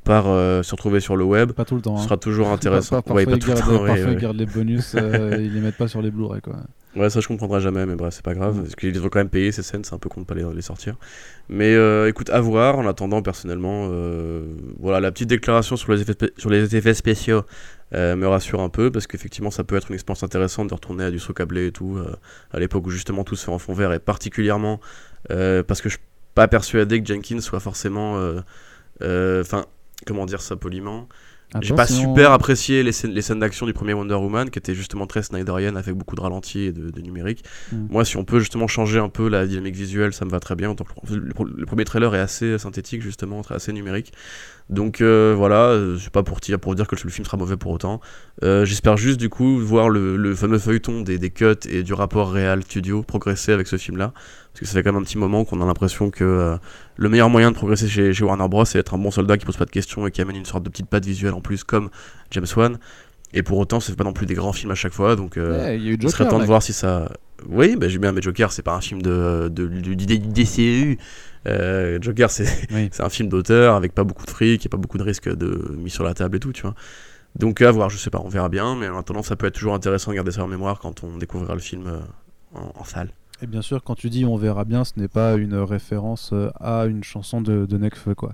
par 0.03 0.25
se 0.25 0.71
retrouver 0.71 0.99
sur 0.99 1.15
le 1.15 1.23
web. 1.23 1.53
Pas 1.53 1.63
tout 1.63 1.75
le 1.75 1.81
temps. 1.81 1.95
Ce 1.95 2.01
hein. 2.01 2.05
sera 2.05 2.17
toujours 2.17 2.47
intéressant. 2.51 3.01
Pas, 3.01 3.13
parfois, 3.13 3.23
ils 3.23 4.15
gardent 4.17 4.35
les 4.35 4.45
bonus, 4.45 4.93
ils 4.93 5.53
les 5.53 5.61
mettent 5.61 5.77
pas 5.77 5.87
sur 5.87 6.01
les 6.01 6.11
Blu-ray, 6.11 6.41
quoi. 6.41 6.57
Ouais, 6.95 7.09
ça 7.09 7.21
je 7.21 7.27
comprendrai 7.27 7.59
jamais, 7.59 7.87
mais 7.87 7.95
bref, 7.95 8.13
c'est 8.13 8.23
pas 8.23 8.35
grave. 8.35 8.61
Parce 8.61 8.75
qu'ils 8.75 8.93
devraient 8.93 9.09
quand 9.09 9.19
même 9.19 9.29
payer 9.29 9.51
ces 9.51 9.63
scènes, 9.63 9.83
c'est 9.83 9.95
un 9.95 9.97
peu 9.97 10.09
con 10.09 10.21
de 10.21 10.25
pas 10.25 10.35
les, 10.35 10.45
les 10.53 10.61
sortir. 10.61 10.95
Mais 11.49 11.73
euh, 11.73 12.07
écoute, 12.07 12.29
à 12.29 12.39
voir. 12.39 12.77
En 12.77 12.87
attendant, 12.87 13.21
personnellement, 13.23 13.87
euh, 13.91 14.45
voilà, 14.79 14.99
la 14.99 15.11
petite 15.11 15.29
déclaration 15.29 15.75
sur 15.75 15.91
les 15.91 16.01
effets, 16.01 16.31
sur 16.37 16.51
les 16.51 16.75
effets 16.75 16.93
spéciaux 16.93 17.43
euh, 17.95 18.15
me 18.15 18.27
rassure 18.27 18.61
un 18.61 18.69
peu, 18.69 18.91
parce 18.91 19.07
qu'effectivement, 19.07 19.49
ça 19.49 19.63
peut 19.63 19.75
être 19.75 19.89
une 19.89 19.95
expérience 19.95 20.23
intéressante 20.23 20.69
de 20.69 20.73
retourner 20.75 21.05
à 21.05 21.11
du 21.11 21.17
saut 21.17 21.33
câblé 21.33 21.67
et 21.67 21.71
tout, 21.71 21.99
à 22.51 22.59
l'époque 22.59 22.85
où 22.85 22.91
justement 22.91 23.23
tout 23.23 23.35
se 23.35 23.45
fait 23.45 23.51
en 23.51 23.59
fond 23.59 23.73
vert, 23.73 23.91
et 23.93 23.99
particulièrement 23.99 24.79
parce 25.29 25.81
que 25.81 25.89
je 25.89 25.95
suis 25.95 26.05
pas 26.35 26.47
persuadé 26.47 27.01
que 27.01 27.07
Jenkins 27.07 27.41
soit 27.41 27.59
forcément. 27.59 28.19
Enfin, 29.01 29.65
comment 30.05 30.25
dire 30.25 30.41
ça 30.41 30.55
poliment 30.55 31.07
j'ai 31.61 31.75
pas 31.75 31.87
super 31.87 32.31
apprécié 32.31 32.83
les 32.83 32.91
scènes, 32.91 33.11
les 33.11 33.21
scènes 33.21 33.39
d'action 33.39 33.65
du 33.65 33.73
premier 33.73 33.93
Wonder 33.93 34.15
Woman, 34.15 34.49
qui 34.49 34.59
était 34.59 34.75
justement 34.75 35.07
très 35.07 35.23
Snyderienne, 35.23 35.77
avec 35.77 35.95
beaucoup 35.95 36.15
de 36.15 36.21
ralentis 36.21 36.61
et 36.61 36.71
de, 36.71 37.01
numérique. 37.01 37.43
Hmm. 37.71 37.87
Moi, 37.89 38.05
si 38.05 38.17
on 38.17 38.23
peut 38.23 38.39
justement 38.39 38.67
changer 38.67 38.99
un 38.99 39.09
peu 39.09 39.27
la 39.27 39.45
dynamique 39.45 39.75
visuelle, 39.75 40.13
ça 40.13 40.25
me 40.25 40.29
va 40.29 40.39
très 40.39 40.55
bien. 40.55 40.75
Le, 41.09 41.17
le 41.19 41.65
premier 41.65 41.85
trailer 41.85 42.13
est 42.15 42.19
assez 42.19 42.57
synthétique, 42.57 43.01
justement, 43.01 43.41
très, 43.41 43.55
assez 43.55 43.73
numérique. 43.73 44.13
Donc 44.69 45.01
euh, 45.01 45.33
voilà, 45.37 45.67
euh, 45.67 45.97
c'est 45.99 46.09
pas 46.09 46.23
pour, 46.23 46.39
pour 46.61 46.75
dire 46.75 46.87
que 46.87 46.95
le 46.95 47.09
film 47.09 47.25
sera 47.25 47.37
mauvais 47.37 47.57
pour 47.57 47.71
autant. 47.71 47.99
Euh, 48.43 48.65
j'espère 48.65 48.97
juste 48.97 49.19
du 49.19 49.29
coup 49.29 49.59
voir 49.59 49.89
le, 49.89 50.35
fameux 50.35 50.57
feuilleton 50.57 51.01
des, 51.01 51.17
des, 51.17 51.29
cuts 51.29 51.67
et 51.69 51.83
du 51.83 51.93
rapport 51.93 52.31
réel 52.31 52.63
studio 52.63 53.03
progresser 53.03 53.51
avec 53.51 53.67
ce 53.67 53.77
film-là. 53.77 54.13
Parce 54.53 54.59
que 54.59 54.65
ça 54.67 54.73
fait 54.73 54.83
quand 54.83 54.93
même 54.93 55.01
un 55.01 55.05
petit 55.05 55.17
moment 55.17 55.45
qu'on 55.45 55.61
a 55.61 55.65
l'impression 55.65 56.11
que 56.11 56.57
le 56.95 57.09
meilleur 57.09 57.29
moyen 57.29 57.49
de 57.49 57.55
progresser 57.55 57.87
chez, 57.87 58.13
chez 58.13 58.23
Warner 58.23 58.47
Bros. 58.47 58.65
c'est 58.65 58.77
d'être 58.77 58.93
un 58.93 58.99
bon 58.99 59.09
soldat 59.09 59.37
qui 59.37 59.45
pose 59.45 59.57
pas 59.57 59.65
de 59.65 59.71
questions 59.71 60.05
et 60.05 60.11
qui 60.11 60.21
amène 60.21 60.35
une 60.35 60.45
sorte 60.45 60.63
de 60.63 60.69
petite 60.69 60.85
patte 60.85 61.05
visuelle 61.05 61.33
en 61.33 61.41
plus 61.41 61.63
comme 61.63 61.89
James 62.29 62.45
Wan. 62.55 62.77
Et 63.33 63.41
pour 63.41 63.57
autant, 63.57 63.79
c'est 63.79 63.95
pas 63.95 64.03
non 64.03 64.13
plus 64.13 64.27
des 64.27 64.35
grands 64.35 64.53
films 64.53 64.71
à 64.71 64.75
chaque 64.75 64.93
fois, 64.93 65.15
donc 65.15 65.37
il 65.37 66.09
serait 66.09 66.27
temps 66.27 66.39
de 66.39 66.45
voir 66.45 66.61
si 66.61 66.71
ça. 66.71 67.11
Oui, 67.49 67.75
bah, 67.75 67.89
j'ai 67.89 67.97
bien, 67.97 68.11
mais 68.11 68.21
Joker, 68.21 68.51
c'est 68.51 68.61
pas 68.61 68.75
un 68.75 68.81
film 68.81 69.01
de, 69.01 69.49
de, 69.51 69.67
de, 69.67 69.93
du 69.95 70.05
DCU. 70.05 70.97
Euh, 71.47 71.97
Joker, 72.01 72.29
c'est 72.31 73.01
un 73.01 73.09
film 73.09 73.29
d'auteur 73.29 73.75
avec 73.75 73.93
pas 73.93 74.03
beaucoup 74.03 74.25
de 74.25 74.31
fric 74.31 74.65
et 74.65 74.69
pas 74.69 74.77
beaucoup 74.77 74.97
de 74.97 75.03
risques 75.03 75.33
de 75.33 75.75
mis 75.77 75.89
sur 75.89 76.03
la 76.03 76.13
table 76.13 76.37
et 76.37 76.39
tout, 76.39 76.53
tu 76.53 76.61
vois. 76.61 76.75
Donc 77.37 77.61
à 77.61 77.71
voir, 77.71 77.89
je 77.89 77.97
sais 77.97 78.11
pas, 78.11 78.21
on 78.23 78.29
verra 78.29 78.49
bien, 78.49 78.75
mais 78.75 78.87
en 78.87 78.97
attendant, 78.97 79.23
ça 79.23 79.35
peut 79.35 79.47
être 79.47 79.55
toujours 79.55 79.73
intéressant 79.73 80.11
de 80.11 80.15
garder 80.15 80.31
ça 80.31 80.43
en 80.43 80.47
mémoire 80.47 80.79
quand 80.79 81.03
on 81.03 81.17
découvrira 81.17 81.55
le 81.55 81.61
film 81.61 81.87
euh, 81.87 81.99
en, 82.53 82.83
salle. 82.83 83.09
Et 83.41 83.47
bien 83.47 83.61
sûr, 83.61 83.83
quand 83.83 83.95
tu 83.95 84.09
dis 84.09 84.25
on 84.25 84.37
verra 84.37 84.63
bien, 84.63 84.83
ce 84.83 84.93
n'est 84.97 85.07
pas 85.07 85.35
une 85.35 85.55
référence 85.55 86.31
euh, 86.33 86.49
à 86.59 86.85
une 86.85 87.03
chanson 87.03 87.41
de, 87.41 87.65
de 87.65 87.77
Nekfeu, 87.77 88.15
quoi. 88.15 88.33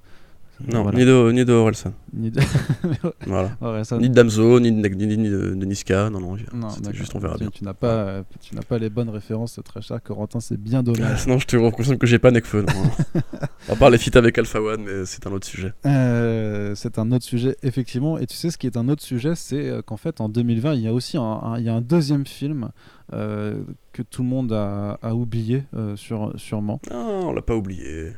Non, 0.68 0.92
ni, 0.92 1.06
de, 1.06 1.32
ni 1.32 1.46
de 1.46 1.54
Orelsan. 1.54 1.94
Ni 2.14 2.32
de, 2.32 2.42
voilà. 3.26 3.56
ni 3.98 4.10
de 4.10 4.14
Damso, 4.14 4.60
ni 4.60 4.72
de, 4.74 4.88
ni, 4.90 5.30
de, 5.30 5.66
Niska. 5.66 6.10
Non, 6.10 6.20
non, 6.20 6.36
non 6.54 6.68
juste 6.92 7.16
on 7.16 7.20
verra 7.20 7.36
tu, 7.36 7.44
bien. 7.44 7.50
Tu 7.50 7.64
n'as 7.64 7.74
pas, 7.74 8.24
tu 8.42 8.56
n'as 8.56 8.62
pas 8.62 8.78
les 8.78 8.90
bonnes 8.90 9.10
références, 9.10 9.60
très 9.64 9.82
cher 9.82 10.04
Corentin, 10.04 10.42
c'est 10.42 10.58
bien 10.58 10.84
dommage. 10.84 11.28
non, 11.28 11.40
je 11.40 11.48
te 11.48 11.56
confirme 11.56 11.98
que 11.98 12.08
j'ai 12.08 12.20
pas 12.20 12.32
Nekfeu. 12.32 12.64
Non. 12.64 13.22
à 13.70 13.76
part 13.78 13.90
les 13.90 13.98
feats 13.98 14.18
avec 14.18 14.38
Alpha 14.38 14.62
One, 14.62 14.84
mais 14.84 15.06
c'est 15.06 15.26
un 15.26 15.32
autre 15.32 15.48
sujet. 15.48 15.72
Euh, 15.86 16.74
c'est 16.76 17.00
un 17.00 17.10
autre 17.14 17.26
sujet, 17.26 17.56
effectivement. 17.64 18.18
Et 18.18 18.28
tu 18.28 18.36
sais, 18.36 18.52
ce 18.52 18.58
qui 18.58 18.68
est 18.68 18.76
un 18.76 18.90
autre 18.90 19.04
sujet, 19.04 19.36
c'est 19.36 19.70
euh, 19.70 19.82
qu'en 19.82 19.98
fait, 19.98 20.20
en 20.20 20.28
2020, 20.28 20.74
il 20.74 20.82
y 20.82 20.88
a 20.88 20.94
aussi 20.94 21.16
un, 21.18 21.56
il 21.58 21.64
y 21.64 21.70
a 21.70 21.74
un 21.74 21.82
deuxième 21.82 22.26
film 22.26 22.70
euh, 23.14 23.61
que 23.94 24.02
tout 24.02 24.23
le 24.23 24.30
monde 24.30 24.52
a, 24.53 24.99
a 25.02 25.14
oublié, 25.14 25.64
euh, 25.73 25.95
sur, 25.95 26.34
sûrement. 26.40 26.80
Non, 26.91 27.30
on 27.30 27.34
l'a 27.34 27.41
pas 27.41 27.56
oublié 27.56 28.14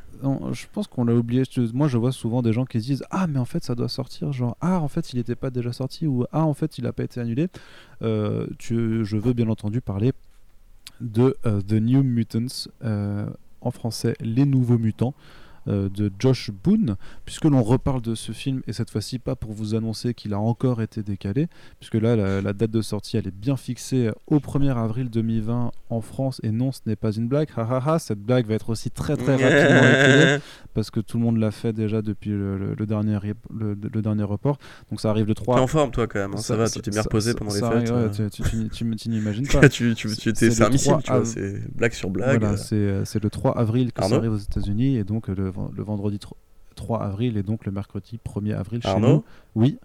je 0.52 0.66
pense 0.72 0.86
qu'on 0.86 1.04
l'a 1.04 1.16
oublié. 1.16 1.42
Moi, 1.74 1.88
je 1.88 1.98
vois 1.98 2.12
souvent 2.12 2.42
des 2.42 2.52
gens 2.52 2.64
qui 2.64 2.80
se 2.80 2.86
disent 2.86 3.04
Ah, 3.10 3.26
mais 3.26 3.40
en 3.40 3.44
fait, 3.44 3.64
ça 3.64 3.74
doit 3.74 3.88
sortir. 3.88 4.32
Genre, 4.32 4.56
Ah, 4.60 4.80
en 4.80 4.86
fait, 4.86 5.12
il 5.12 5.16
n'était 5.16 5.34
pas 5.34 5.50
déjà 5.50 5.72
sorti. 5.72 6.06
Ou 6.06 6.26
Ah, 6.30 6.44
en 6.44 6.54
fait, 6.54 6.78
il 6.78 6.84
n'a 6.84 6.92
pas 6.92 7.02
été 7.02 7.18
annulé. 7.18 7.48
Euh, 8.02 8.46
tu, 8.56 9.04
je 9.04 9.16
veux 9.16 9.32
bien 9.32 9.48
entendu 9.48 9.80
parler 9.80 10.12
de 11.00 11.36
The 11.42 11.72
New 11.72 12.04
Mutants, 12.04 12.68
en 13.60 13.70
français, 13.72 14.14
Les 14.20 14.44
Nouveaux 14.44 14.78
Mutants. 14.78 15.14
Euh, 15.68 15.88
de 15.88 16.10
Josh 16.18 16.50
Boone, 16.50 16.96
puisque 17.24 17.44
l'on 17.44 17.62
reparle 17.62 18.02
de 18.02 18.16
ce 18.16 18.32
film, 18.32 18.62
et 18.66 18.72
cette 18.72 18.90
fois-ci 18.90 19.20
pas 19.20 19.36
pour 19.36 19.52
vous 19.52 19.76
annoncer 19.76 20.12
qu'il 20.12 20.34
a 20.34 20.40
encore 20.40 20.82
été 20.82 21.04
décalé, 21.04 21.46
puisque 21.78 21.94
là 21.94 22.16
la, 22.16 22.52
date 22.52 22.72
de 22.72 22.82
sortie 22.82 23.16
elle 23.16 23.28
est 23.28 23.34
bien 23.34 23.56
fixée 23.56 24.10
au 24.26 24.38
1er 24.38 24.76
avril 24.76 25.08
2020 25.08 25.70
en 25.90 26.00
France, 26.00 26.40
et 26.42 26.50
non 26.50 26.72
ce 26.72 26.80
n'est 26.86 26.96
pas 26.96 27.12
une 27.12 27.28
blague, 27.28 27.48
ha, 27.56 27.62
ha, 27.62 27.82
ha, 27.86 27.98
cette 28.00 28.18
blague 28.18 28.46
va 28.46 28.54
être 28.54 28.70
aussi 28.70 28.90
très 28.90 29.16
très 29.16 29.36
rapidement 29.36 29.88
écrite, 29.88 30.42
parce 30.74 30.90
que 30.90 30.98
tout 30.98 31.16
le 31.18 31.22
monde 31.22 31.36
l'a 31.36 31.52
fait 31.52 31.72
déjà 31.72 32.02
depuis 32.02 32.30
le, 32.30 32.74
dernier, 32.84 33.18
le, 33.56 33.76
dernier 33.76 34.24
report, 34.24 34.58
donc 34.90 35.00
ça 35.00 35.10
arrive 35.10 35.26
le 35.26 35.34
3... 35.34 35.54
T'es 35.54 35.62
en 35.62 35.66
forme 35.68 35.92
toi 35.92 36.08
quand 36.08 36.18
même, 36.18 36.34
hein, 36.34 36.38
ça, 36.38 36.56
va, 36.56 36.68
tu 36.68 36.80
t'es 36.80 36.90
bien 36.90 37.02
reposé 37.02 37.34
pendant 37.34 37.54
les 37.54 37.60
fêtes. 37.60 37.90
Ouais, 37.90 38.20
euh. 38.20 38.28
tu, 38.68 39.08
n'imagines 39.08 39.46
pas. 39.52 39.68
tu, 39.68 39.94
tu, 39.94 40.08
c'est 40.08 40.60
un 40.60 40.70
missile, 40.70 40.96
tu 41.04 41.12
vois, 41.12 41.24
c'est 41.24 41.72
blague 41.72 41.92
sur 41.92 42.10
blague. 42.10 42.40
Voilà, 42.40 42.56
c'est 42.56 43.22
le 43.22 43.30
3 43.30 43.56
avril 43.56 43.92
que 43.92 44.02
ça 44.02 44.16
arrive 44.16 44.32
aux 44.32 44.38
États-Unis, 44.38 44.96
et 44.96 45.04
donc 45.04 45.28
le 45.28 45.51
le 45.74 45.82
vendredi 45.82 46.18
3 46.74 47.02
avril 47.02 47.36
et 47.36 47.42
donc 47.42 47.64
le 47.66 47.72
mercredi 47.72 48.18
1er 48.26 48.54
avril 48.54 48.82
chez 48.82 48.98
nous. 48.98 49.24
Oui. 49.54 49.78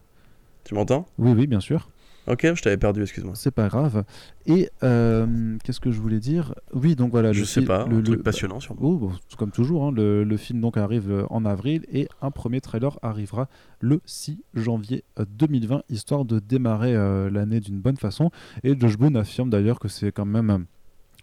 Tu 0.63 0.75
m'entends? 0.75 1.05
Oui, 1.17 1.31
oui, 1.31 1.47
bien 1.47 1.61
sûr. 1.61 1.89
Ok, 2.27 2.45
je 2.53 2.61
t'avais 2.61 2.77
perdu, 2.77 3.01
excuse-moi. 3.01 3.35
C'est 3.35 3.51
pas 3.51 3.69
grave. 3.69 4.03
Et 4.47 4.69
euh, 4.83 5.57
qu'est-ce 5.63 5.79
que 5.79 5.91
je 5.91 5.99
voulais 6.01 6.19
dire? 6.19 6.53
Oui, 6.73 6.95
donc 6.95 7.11
voilà. 7.11 7.31
Je 7.31 7.45
sais 7.45 7.61
pas, 7.61 7.85
le, 7.85 8.03
truc 8.03 8.21
passionnant 8.21 8.59
sûrement. 8.59 8.81
Oh, 8.81 9.11
comme 9.37 9.51
toujours, 9.51 9.85
hein, 9.85 9.91
le, 9.95 10.37
film 10.37 10.59
donc 10.59 10.75
arrive 10.75 11.09
euh, 11.09 11.25
en 11.29 11.45
avril 11.45 11.85
et 11.91 12.09
un 12.21 12.31
premier 12.31 12.59
trailer 12.59 12.99
arrivera 13.01 13.47
le 13.79 14.01
6 14.05 14.39
janvier 14.55 15.05
2020, 15.17 15.75
euh, 15.75 15.81
histoire 15.89 16.25
de 16.25 16.39
démarrer 16.39 16.93
l'année 17.31 17.61
d'une 17.61 17.79
bonne 17.79 17.97
façon. 17.97 18.29
Et 18.63 18.77
Josh 18.77 18.97
Boone 18.97 19.15
affirme 19.15 19.49
d'ailleurs 19.49 19.79
que 19.79 19.87
c'est 19.87 20.11
quand 20.11 20.25
même 20.25 20.65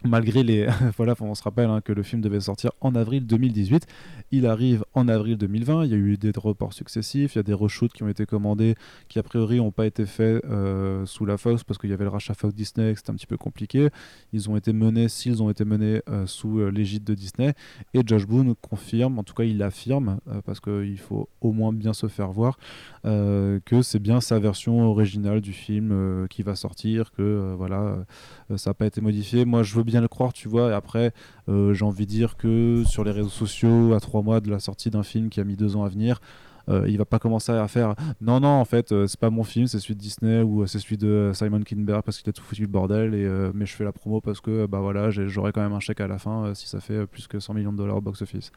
malgré 0.09 0.43
les 0.43 0.67
voilà 0.97 1.15
on 1.19 1.35
se 1.35 1.43
rappelle 1.43 1.69
hein, 1.69 1.81
que 1.81 1.93
le 1.93 2.03
film 2.03 2.21
devait 2.21 2.39
sortir 2.39 2.71
en 2.81 2.95
avril 2.95 3.25
2018 3.25 3.87
il 4.31 4.45
arrive 4.45 4.83
en 4.93 5.07
avril 5.07 5.37
2020 5.37 5.85
il 5.85 5.91
y 5.91 5.93
a 5.93 5.97
eu 5.97 6.17
des 6.17 6.31
reports 6.35 6.73
successifs. 6.73 7.35
Il 7.35 7.37
y 7.37 7.39
a 7.39 7.43
des 7.43 7.53
reshoots 7.53 7.93
qui 7.93 8.03
ont 8.03 8.07
été 8.07 8.25
commandés 8.25 8.75
qui 9.07 9.19
a 9.19 9.23
priori 9.23 9.57
n'ont 9.57 9.71
pas 9.71 9.85
été 9.85 10.05
faits 10.05 10.43
euh, 10.45 11.05
sous 11.05 11.25
la 11.25 11.37
Fox 11.37 11.63
parce 11.63 11.77
qu'il 11.77 11.89
y 11.89 11.93
avait 11.93 12.03
le 12.03 12.09
rachat 12.09 12.33
Fox 12.33 12.53
Disney 12.53 12.93
c'était 12.95 13.11
un 13.11 13.15
petit 13.15 13.27
peu 13.27 13.37
compliqué. 13.37 13.89
Ils 14.33 14.49
ont 14.49 14.55
été 14.55 14.73
menés 14.73 15.09
s'ils 15.09 15.41
ont 15.41 15.49
été 15.49 15.65
menés 15.65 16.01
euh, 16.09 16.25
sous 16.25 16.59
euh, 16.59 16.69
l'égide 16.69 17.03
de 17.03 17.13
Disney. 17.13 17.53
Et 17.93 18.01
Josh 18.05 18.25
Boone 18.25 18.55
confirme 18.55 19.19
en 19.19 19.23
tout 19.23 19.33
cas 19.33 19.43
il 19.43 19.61
affirme 19.61 20.19
parce 20.45 20.59
qu'il 20.59 20.99
faut 20.99 21.29
au 21.41 21.51
moins 21.51 21.73
bien 21.73 21.93
se 21.93 22.07
faire 22.07 22.31
voir 22.31 22.57
que 23.03 23.81
c'est 23.81 23.99
bien 23.99 24.21
sa 24.21 24.39
version 24.39 24.81
originale 24.89 25.41
du 25.41 25.53
film 25.53 26.27
qui 26.29 26.41
va 26.43 26.55
sortir 26.55 27.11
que 27.11 27.53
voilà 27.57 28.05
ça 28.55 28.71
n'a 28.71 28.73
pas 28.73 28.85
été 28.85 29.01
modifié. 29.01 29.45
Moi 29.45 29.63
je 29.63 29.75
veux 29.75 29.83
bien 29.83 29.94
le 30.01 30.07
croire, 30.07 30.33
tu 30.33 30.47
vois. 30.47 30.69
Et 30.71 30.73
après, 30.73 31.13
euh, 31.49 31.73
j'ai 31.73 31.85
envie 31.85 32.05
de 32.05 32.11
dire 32.11 32.37
que 32.37 32.83
sur 32.85 33.03
les 33.03 33.11
réseaux 33.11 33.29
sociaux, 33.29 33.93
à 33.93 33.99
trois 33.99 34.21
mois 34.21 34.39
de 34.39 34.49
la 34.49 34.59
sortie 34.59 34.89
d'un 34.89 35.03
film 35.03 35.29
qui 35.29 35.39
a 35.39 35.43
mis 35.43 35.55
deux 35.55 35.75
ans 35.75 35.83
à 35.83 35.89
venir, 35.89 36.19
il 36.87 36.97
va 36.97 37.05
pas 37.05 37.19
commencer 37.19 37.51
à 37.51 37.67
faire 37.67 37.93
non, 38.21 38.39
non, 38.39 38.47
en 38.47 38.65
fait, 38.65 38.89
c'est 39.05 39.19
pas 39.19 39.29
mon 39.29 39.43
film, 39.43 39.67
c'est 39.67 39.77
celui 39.77 39.93
de 39.93 39.99
Disney 39.99 40.41
ou 40.41 40.65
c'est 40.65 40.79
celui 40.79 40.97
de 40.97 41.29
Simon 41.35 41.61
Kinberg 41.61 42.01
parce 42.01 42.19
qu'il 42.19 42.29
a 42.31 42.33
tout 42.33 42.41
foutu 42.41 42.63
le 42.63 42.67
bordel, 42.67 43.13
et, 43.13 43.29
mais 43.53 43.67
je 43.67 43.75
fais 43.75 43.83
la 43.83 43.91
promo 43.91 44.19
parce 44.19 44.41
que 44.41 44.65
bah 44.65 44.79
voilà, 44.79 45.11
j'aurai 45.11 45.51
quand 45.51 45.61
même 45.61 45.73
un 45.73 45.79
chèque 45.79 46.01
à 46.01 46.07
la 46.07 46.17
fin 46.17 46.55
si 46.55 46.67
ça 46.67 46.79
fait 46.79 47.05
plus 47.05 47.27
que 47.27 47.39
100 47.39 47.53
millions 47.53 47.71
de 47.71 47.77
dollars 47.77 47.97
au 47.97 48.01
box-office. 48.01 48.51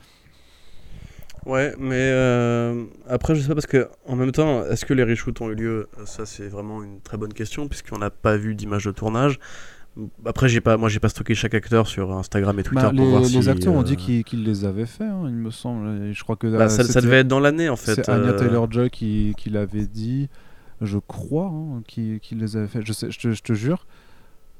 Ouais, 1.46 1.74
mais 1.78 2.10
après, 3.08 3.34
je 3.34 3.40
sais 3.40 3.48
pas 3.48 3.54
parce 3.54 3.66
que 3.66 3.88
en 4.06 4.16
même 4.16 4.32
temps, 4.32 4.64
est-ce 4.64 4.84
que 4.84 4.94
les 4.94 5.04
reshoots 5.04 5.40
ont 5.40 5.50
eu 5.50 5.54
lieu? 5.54 5.88
Ça, 6.04 6.26
c'est 6.26 6.48
vraiment 6.48 6.82
une 6.82 7.00
très 7.00 7.16
bonne 7.16 7.32
question 7.32 7.68
puisqu'on 7.68 7.98
n'a 7.98 8.10
pas 8.10 8.36
vu 8.36 8.54
d'image 8.54 8.84
de 8.84 8.92
tournage. 8.92 9.38
Après, 10.24 10.48
j'ai 10.48 10.60
pas, 10.60 10.76
moi, 10.76 10.88
j'ai 10.88 11.00
pas 11.00 11.08
stocké 11.08 11.34
chaque 11.34 11.54
acteur 11.54 11.86
sur 11.86 12.12
Instagram 12.12 12.58
et 12.58 12.62
Twitter 12.62 12.82
bah, 12.82 12.90
pour 12.90 13.04
les, 13.04 13.10
voir 13.10 13.22
les 13.22 13.48
acteurs 13.48 13.74
ont 13.74 13.82
dit 13.82 13.94
euh, 13.94 14.22
qu'ils 14.22 14.44
les 14.44 14.64
avaient 14.64 14.86
fait, 14.86 15.04
hein, 15.04 15.24
il 15.26 15.34
me 15.34 15.50
semble. 15.50 16.12
je 16.12 16.22
crois 16.22 16.36
que 16.36 16.46
bah, 16.46 16.68
ça, 16.68 16.84
ça, 16.84 17.00
devait 17.00 17.20
être 17.20 17.28
dans 17.28 17.40
l'année 17.40 17.68
en 17.68 17.76
fait. 17.76 17.96
C'est 17.96 18.08
Anya 18.08 18.30
euh. 18.30 18.38
Taylor 18.38 18.70
Joy 18.70 18.90
qui, 18.90 19.34
qui 19.36 19.50
l'avait 19.50 19.86
dit, 19.86 20.28
je 20.80 20.98
crois, 20.98 21.52
hein, 21.52 21.82
qui, 21.86 22.20
qui, 22.20 22.34
les 22.34 22.56
avait 22.56 22.68
fait. 22.68 22.80
Je, 22.84 22.92
sais, 22.92 23.10
je, 23.10 23.18
te, 23.18 23.30
je 23.32 23.42
te 23.42 23.52
jure 23.52 23.86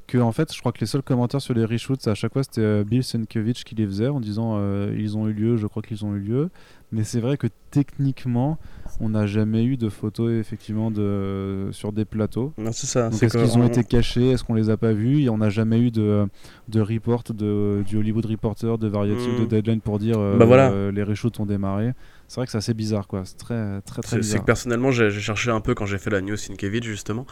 que 0.09 0.19
en 0.19 0.33
fait, 0.33 0.53
je 0.53 0.59
crois 0.59 0.73
que 0.73 0.81
les 0.81 0.87
seuls 0.87 1.03
commentaires 1.03 1.41
sur 1.41 1.55
les 1.55 1.65
reshoots, 1.65 2.09
à 2.09 2.15
chaque 2.15 2.33
fois, 2.33 2.43
c'était 2.43 2.63
euh, 2.63 2.83
Bill 2.83 3.05
Sienkiewicz 3.05 3.63
qui 3.63 3.77
les 3.77 3.87
faisait 3.87 4.09
en 4.09 4.19
disant 4.19 4.59
ils 4.91 5.17
ont 5.17 5.29
eu 5.29 5.33
lieu, 5.33 5.57
je 5.57 5.69
crois 5.69 5.83
qu'ils 5.83 6.05
ont 6.05 6.17
eu 6.17 6.21
lieu. 6.21 6.51
Mais 6.91 7.05
c'est 7.05 7.21
vrai 7.21 7.37
que 7.37 7.49
techniquement, 7.71 8.59
on 8.99 9.11
n'a 9.11 9.27
jamais 9.27 9.63
eu 9.63 9.77
de 9.77 9.91
photos 9.91 10.33
effectivement 10.33 10.91
de 10.91 11.69
sur 11.71 11.93
des 11.93 12.07
plateaux. 12.07 12.55
C'est 12.73 12.87
ça. 12.87 13.09
est-ce 13.09 13.27
qu'ils 13.27 13.59
ont 13.59 13.67
été 13.67 13.85
cachés? 13.85 14.31
Est-ce 14.31 14.43
qu'on 14.43 14.55
les 14.55 14.71
a 14.71 14.79
pas 14.79 14.93
vus? 14.93 15.23
Et 15.23 15.29
on 15.29 15.37
n'a 15.37 15.51
jamais 15.51 15.79
eu 15.79 15.91
de, 15.91 16.27
de 16.69 16.81
report 16.81 17.25
de, 17.29 17.83
du 17.87 17.99
Hollywood 17.99 18.25
Reporter, 18.25 18.79
de 18.79 18.89
Variety 18.89 19.29
ou 19.29 19.41
de 19.41 19.45
hmm. 19.45 19.49
Deadline 19.49 19.81
pour 19.83 19.99
dire 19.99 20.19
bah 20.19 20.47
voilà. 20.47 20.71
Euh, 20.71 20.91
les 20.91 21.03
reshoots 21.03 21.39
ont 21.41 21.47
démarré. 21.47 21.93
C'est 22.27 22.37
vrai 22.37 22.47
que 22.47 22.53
c'est 22.53 22.59
assez 22.59 22.75
bizarre, 22.75 23.07
quoi. 23.07 23.23
C'est 23.25 23.39
très, 23.39 23.81
très, 23.83 24.03
très 24.03 24.17
bizarre. 24.19 24.33
C'est 24.33 24.39
que 24.41 24.45
personnellement, 24.45 24.91
j'ai 24.91 25.11
cherché 25.11 25.51
un 25.51 25.61
peu 25.61 25.75
quand 25.75 25.87
j'ai 25.87 25.99
fait 25.99 26.11
la 26.11 26.21
news 26.21 26.37
Sienkiewicz 26.37 26.85
justement. 26.85 27.27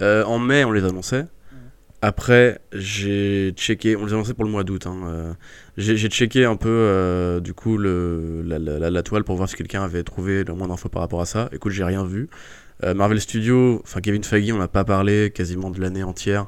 Euh, 0.00 0.24
en 0.24 0.38
mai, 0.38 0.64
on 0.64 0.72
les 0.72 0.84
annonçait. 0.84 1.26
Après, 2.02 2.60
j'ai 2.72 3.52
checké, 3.56 3.94
on 3.94 4.06
les 4.06 4.14
a 4.14 4.16
lancés 4.16 4.32
pour 4.32 4.44
le 4.44 4.50
mois 4.50 4.64
d'août. 4.64 4.86
Hein, 4.86 5.00
euh, 5.04 5.32
j'ai 5.76 6.08
checké 6.08 6.46
un 6.46 6.56
peu 6.56 6.68
euh, 6.70 7.40
du 7.40 7.52
coup 7.52 7.76
la, 7.76 9.02
toile 9.02 9.24
pour 9.24 9.36
voir 9.36 9.48
si 9.50 9.56
quelqu'un 9.56 9.82
avait 9.82 10.02
trouvé 10.02 10.44
le 10.44 10.54
moins 10.54 10.68
d'infos 10.68 10.88
par 10.88 11.02
rapport 11.02 11.20
à 11.20 11.26
ça. 11.26 11.50
Écoute, 11.52 11.72
j'ai 11.72 11.84
rien 11.84 12.04
vu. 12.04 12.30
Euh, 12.84 12.94
Marvel 12.94 13.20
Studios, 13.20 13.82
enfin 13.84 14.00
Kevin 14.00 14.24
Feige, 14.24 14.50
on 14.50 14.58
n'a 14.58 14.68
pas 14.68 14.84
parlé 14.84 15.30
quasiment 15.30 15.70
de 15.70 15.80
l'année 15.80 16.02
entière. 16.02 16.46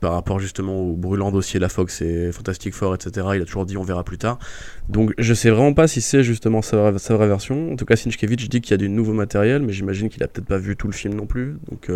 Par 0.00 0.14
rapport 0.14 0.40
justement 0.40 0.80
au 0.80 0.96
brûlant 0.96 1.30
dossier 1.30 1.60
La 1.60 1.68
Fox 1.68 2.02
et 2.02 2.32
Fantastic 2.32 2.74
Four, 2.74 2.96
etc. 2.96 3.24
Il 3.36 3.42
a 3.42 3.44
toujours 3.44 3.66
dit 3.66 3.76
on 3.76 3.84
verra 3.84 4.02
plus 4.02 4.18
tard. 4.18 4.40
Donc 4.88 5.14
je 5.16 5.32
sais 5.32 5.50
vraiment 5.50 5.74
pas 5.74 5.86
si 5.86 6.00
c'est 6.00 6.24
justement 6.24 6.60
sa, 6.60 6.90
vraie 6.90 7.28
version. 7.28 7.72
En 7.72 7.76
tout 7.76 7.84
cas, 7.84 7.94
Sinchkevich 7.94 8.48
dit 8.48 8.60
qu'il 8.60 8.72
y 8.72 8.74
a 8.74 8.78
du 8.78 8.88
nouveau 8.88 9.12
matériel, 9.12 9.62
mais 9.62 9.72
j'imagine 9.72 10.08
qu'il 10.08 10.24
a 10.24 10.26
peut-être 10.26 10.48
pas 10.48 10.58
vu 10.58 10.74
tout 10.74 10.88
le 10.88 10.92
film 10.92 11.14
non 11.14 11.26
plus. 11.26 11.56
Donc 11.70 11.88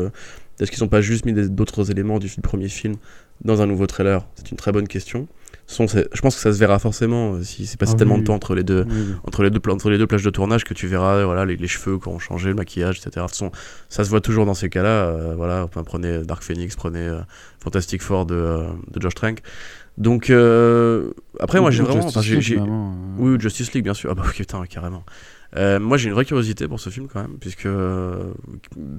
est-ce 0.61 0.70
qu'ils 0.70 0.83
n'ont 0.83 0.89
pas 0.89 1.01
juste 1.01 1.24
mis 1.24 1.33
d'autres 1.33 1.91
éléments 1.91 2.19
du 2.19 2.29
premier 2.43 2.69
film 2.69 2.97
dans 3.45 3.62
un 3.62 3.66
nouveau 3.66 3.87
trailer? 3.87 4.27
C'est 4.37 4.51
une 4.51 4.57
très 4.57 4.73
bonne 4.73 4.89
question 4.89 5.29
je 5.69 6.20
pense 6.20 6.35
que 6.35 6.41
ça 6.41 6.53
se 6.53 6.59
verra 6.59 6.79
forcément 6.79 7.35
euh, 7.35 7.43
si 7.43 7.66
c'est 7.66 7.79
passé 7.79 7.93
ah 7.95 7.99
tellement 7.99 8.19
de 8.19 8.24
temps 8.24 8.35
entre 8.35 8.55
les 8.55 8.62
deux, 8.65 8.87
entre 9.24 9.43
les 9.43 9.51
deux, 9.51 9.61
entre 9.70 9.91
les 9.91 9.99
deux 9.99 10.07
plages 10.07 10.24
de 10.24 10.31
tournage 10.31 10.65
que 10.65 10.74
tu 10.74 10.87
verras, 10.87 11.24
voilà, 11.24 11.45
les, 11.45 11.66
cheveux 11.66 11.99
qui 11.99 12.09
ont 12.09 12.19
changé, 12.19 12.49
le 12.51 12.55
maquillage, 12.55 12.99
etc. 12.99 13.11
De 13.15 13.20
toute 13.23 13.31
façon, 13.31 13.51
ça 13.89 14.05
se 14.05 14.11
voit 14.11 14.20
toujours 14.20 14.45
dans 14.45 14.55
ces 14.55 14.69
cas-là. 14.69 14.89
Euh, 14.89 15.35
voilà, 15.37 15.69
prenez 15.87 16.24
Dark 16.24 16.43
Phoenix, 16.43 16.77
prenez 16.77 17.01
euh, 17.01 17.20
Fantastic 17.61 18.03
Four 18.03 18.27
de, 18.27 18.65
de 18.91 19.01
Josh 19.01 19.15
Trank. 19.15 19.41
Donc 19.99 20.33
après, 21.41 21.61
moi 21.61 21.70
j'ai 21.70 21.83
vraiment, 21.83 22.11
oui, 23.19 23.39
Justice 23.39 23.73
League 23.73 23.85
bien 23.85 23.95
sûr. 23.95 24.11
Ah 24.11 24.15
bah 24.15 24.24
putain, 24.33 24.65
carrément. 24.66 25.05
Euh, 25.57 25.79
moi 25.79 25.99
j'ai 25.99 26.09
une 26.09 26.15
vraie 26.15 26.24
curiosité 26.24 26.66
pour 26.66 26.81
ce 26.81 26.89
film 26.89 27.09
quand 27.09 27.20
même, 27.20 27.39
puisque 27.39 27.66
euh, 27.66 28.33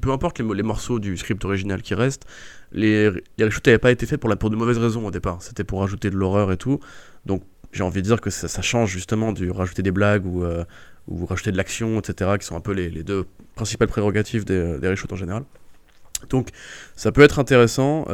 peu 0.02 0.12
importe 0.12 0.40
les, 0.40 0.64
morceaux 0.64 1.00
du 1.00 1.18
script 1.18 1.44
original 1.46 1.82
qui 1.82 1.96
restent, 1.96 2.26
les, 2.72 3.10
les 3.38 3.46
reshoots 3.46 3.66
n'avaient 3.66 3.80
pas 3.80 3.92
été 3.92 4.06
faits 4.06 4.20
pour, 4.20 4.36
pour 4.38 4.50
de 4.52 4.56
mauvaises 4.56 4.78
raisons 4.78 5.06
au 5.06 5.12
départ, 5.12 5.42
c'était 5.42 5.64
pour 5.64 5.80
rajouter 5.80 6.12
de 6.12 6.16
l'horreur 6.16 6.52
et 6.52 6.58
tout, 6.58 6.80
donc 7.26 7.44
j'ai 7.72 7.84
envie 7.84 8.04
de 8.04 8.08
dire 8.08 8.22
que 8.22 8.30
ça, 8.30 8.62
change 8.62 8.92
justement 8.92 9.32
du 9.32 9.50
rajouter 9.50 9.82
des 9.82 9.92
blagues 9.92 10.28
ou, 10.28 10.44
euh, 10.44 10.64
ou 11.08 11.26
rajouter 11.26 11.52
de 11.52 11.58
l'action, 11.58 12.00
etc., 12.00 12.32
qui 12.40 12.46
sont 12.46 12.56
un 12.56 12.62
peu 12.62 12.74
les, 12.74 12.88
les 12.90 13.04
deux 13.04 13.26
principales 13.56 13.88
prérogatives 13.88 14.46
des, 14.46 14.78
des 14.78 14.90
reshoots 14.90 15.12
en 15.12 15.16
général. 15.16 15.44
Donc 16.30 16.50
ça 16.96 17.12
peut 17.12 17.24
être 17.24 17.40
intéressant. 17.40 18.06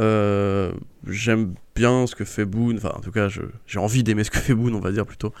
J'aime 1.06 1.54
bien 1.74 2.06
ce 2.06 2.14
que 2.14 2.24
fait 2.24 2.44
Boone, 2.44 2.76
enfin 2.76 2.92
en 2.94 3.00
tout 3.00 3.10
cas 3.10 3.28
j'ai 3.66 3.78
envie 3.78 4.02
d'aimer 4.02 4.24
ce 4.24 4.30
que 4.30 4.38
fait 4.38 4.54
Boone, 4.54 4.74
on 4.74 4.80
va 4.80 4.92
dire 4.92 5.06
plutôt, 5.06 5.32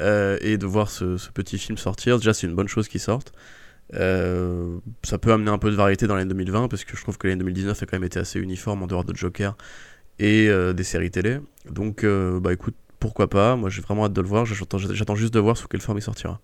euh, 0.00 0.38
et 0.40 0.58
de 0.58 0.66
voir 0.66 0.90
ce, 0.90 1.16
petit 1.32 1.58
film 1.58 1.78
sortir. 1.78 2.18
Déjà 2.18 2.34
c'est 2.34 2.46
une 2.46 2.54
bonne 2.54 2.68
chose 2.68 2.88
qu'il 2.88 3.00
sorte. 3.00 3.32
Euh, 3.94 4.78
ça 5.04 5.18
peut 5.18 5.32
amener 5.32 5.50
un 5.50 5.58
peu 5.58 5.70
de 5.70 5.76
variété 5.76 6.06
dans 6.06 6.16
l'année 6.16 6.28
2020 6.28 6.68
parce 6.68 6.84
que 6.84 6.96
je 6.96 7.02
trouve 7.02 7.18
que 7.18 7.28
l'année 7.28 7.38
2019 7.38 7.82
a 7.82 7.86
quand 7.86 7.96
même 7.96 8.04
été 8.04 8.18
assez 8.18 8.40
uniforme 8.40 8.82
en 8.82 8.86
dehors 8.86 9.04
de 9.04 9.14
Joker 9.14 9.56
et 10.18 10.48
des 10.74 10.84
séries 10.84 11.10
télé. 11.10 11.38
Donc 11.70 12.04
bah 12.04 12.52
écoute, 12.52 12.74
pourquoi 12.98 13.28
pas, 13.28 13.54
moi 13.56 13.70
j'ai 13.70 13.82
vraiment 13.82 14.06
hâte 14.06 14.12
de 14.12 14.20
le 14.20 14.28
voir, 14.28 14.46
j'attends 14.46 15.14
juste 15.14 15.34
de 15.34 15.38
voir 15.38 15.56
sous 15.56 15.68
quelle 15.68 15.80
forme 15.80 15.98
il 15.98 16.02
sortira. 16.02 16.40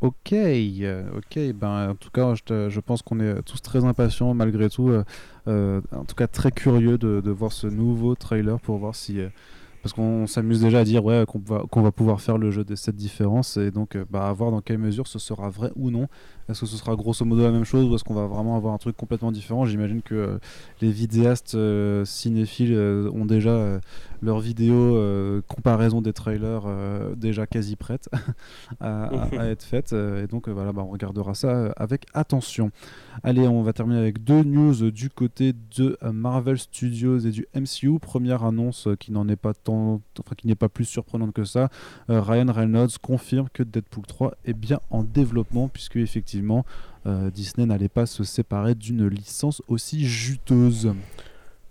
Ok, 0.00 0.32
euh, 0.32 1.02
ok. 1.16 1.52
Ben, 1.54 1.90
en 1.90 1.94
tout 1.96 2.10
cas, 2.10 2.32
je, 2.34 2.80
pense 2.80 3.02
qu'on 3.02 3.18
est 3.18 3.42
tous 3.42 3.60
très 3.60 3.84
impatients 3.84 4.32
malgré 4.32 4.70
tout. 4.70 4.90
Euh, 4.90 5.02
euh, 5.48 5.80
en 5.90 6.04
tout 6.04 6.14
cas, 6.14 6.28
très 6.28 6.52
curieux 6.52 6.98
de, 6.98 7.30
voir 7.30 7.52
ce 7.52 7.66
nouveau 7.66 8.14
trailer 8.14 8.60
pour 8.60 8.78
voir 8.78 8.94
si. 8.94 9.20
Parce 9.82 9.92
qu'on 9.92 10.26
s'amuse 10.26 10.60
déjà 10.60 10.80
à 10.80 10.84
dire 10.84 11.04
ouais, 11.04 11.24
qu'on 11.26 11.82
va, 11.82 11.92
pouvoir 11.92 12.20
faire 12.20 12.38
le 12.38 12.50
jeu 12.50 12.64
de 12.64 12.74
cette 12.74 12.96
différence 12.96 13.56
et 13.56 13.70
donc 13.70 13.96
bah, 14.10 14.28
à 14.28 14.32
voir 14.32 14.50
dans 14.50 14.60
quelle 14.60 14.78
mesure 14.78 15.06
ce 15.06 15.18
sera 15.18 15.48
vrai 15.50 15.70
ou 15.76 15.90
non. 15.90 16.08
Est-ce 16.48 16.60
que 16.60 16.66
ce 16.66 16.76
sera 16.76 16.96
grosso 16.96 17.24
modo 17.24 17.42
la 17.42 17.50
même 17.50 17.64
chose 17.64 17.84
ou 17.86 17.94
est-ce 17.94 18.04
qu'on 18.04 18.14
va 18.14 18.26
vraiment 18.26 18.56
avoir 18.56 18.74
un 18.74 18.78
truc 18.78 18.96
complètement 18.96 19.32
différent? 19.32 19.64
J'imagine 19.64 20.02
que 20.02 20.38
les 20.80 20.90
vidéastes 20.90 21.56
cinéphiles 22.04 22.76
ont 23.12 23.24
déjà 23.24 23.80
leur 24.22 24.40
vidéo 24.40 24.96
euh, 24.96 25.40
comparaison 25.46 26.00
des 26.00 26.12
trailers 26.12 26.62
euh, 26.66 27.14
déjà 27.14 27.46
quasi 27.46 27.76
prête 27.76 28.08
à, 28.80 29.10
être 29.46 29.62
faite. 29.62 29.92
Euh, 29.92 30.24
et 30.24 30.26
donc 30.26 30.48
voilà, 30.48 30.72
bah, 30.72 30.82
on 30.84 30.90
regardera 30.90 31.34
ça 31.34 31.72
avec 31.76 32.06
attention. 32.14 32.70
Allez, 33.22 33.46
on 33.48 33.62
va 33.62 33.72
terminer 33.72 33.98
avec 33.98 34.22
deux 34.22 34.42
news 34.42 34.90
du 34.90 35.10
côté 35.10 35.52
de 35.76 35.98
Marvel 36.12 36.58
Studios 36.58 37.18
et 37.18 37.30
du 37.30 37.46
MCU. 37.54 37.98
Première 37.98 38.44
annonce 38.44 38.88
qui 39.00 39.12
n'en 39.12 39.28
est 39.28 39.36
pas 39.36 39.54
tant, 39.54 40.00
enfin 40.20 40.34
qui 40.36 40.46
n'est 40.46 40.54
pas 40.54 40.68
plus 40.68 40.84
surprenante 40.84 41.32
que 41.32 41.44
ça. 41.44 41.68
Ryan 42.08 42.52
Reynolds 42.52 42.98
confirme 43.02 43.48
que 43.52 43.64
Deadpool 43.64 44.06
3 44.06 44.34
est 44.44 44.52
bien 44.52 44.78
en 44.90 45.02
développement 45.02 45.68
puisque 45.68 45.96
effectivement 45.96 46.37
Disney 47.32 47.66
n'allait 47.66 47.88
pas 47.88 48.04
se 48.06 48.22
séparer 48.22 48.74
d'une 48.74 49.08
licence 49.08 49.62
aussi 49.68 50.06
juteuse. 50.06 50.92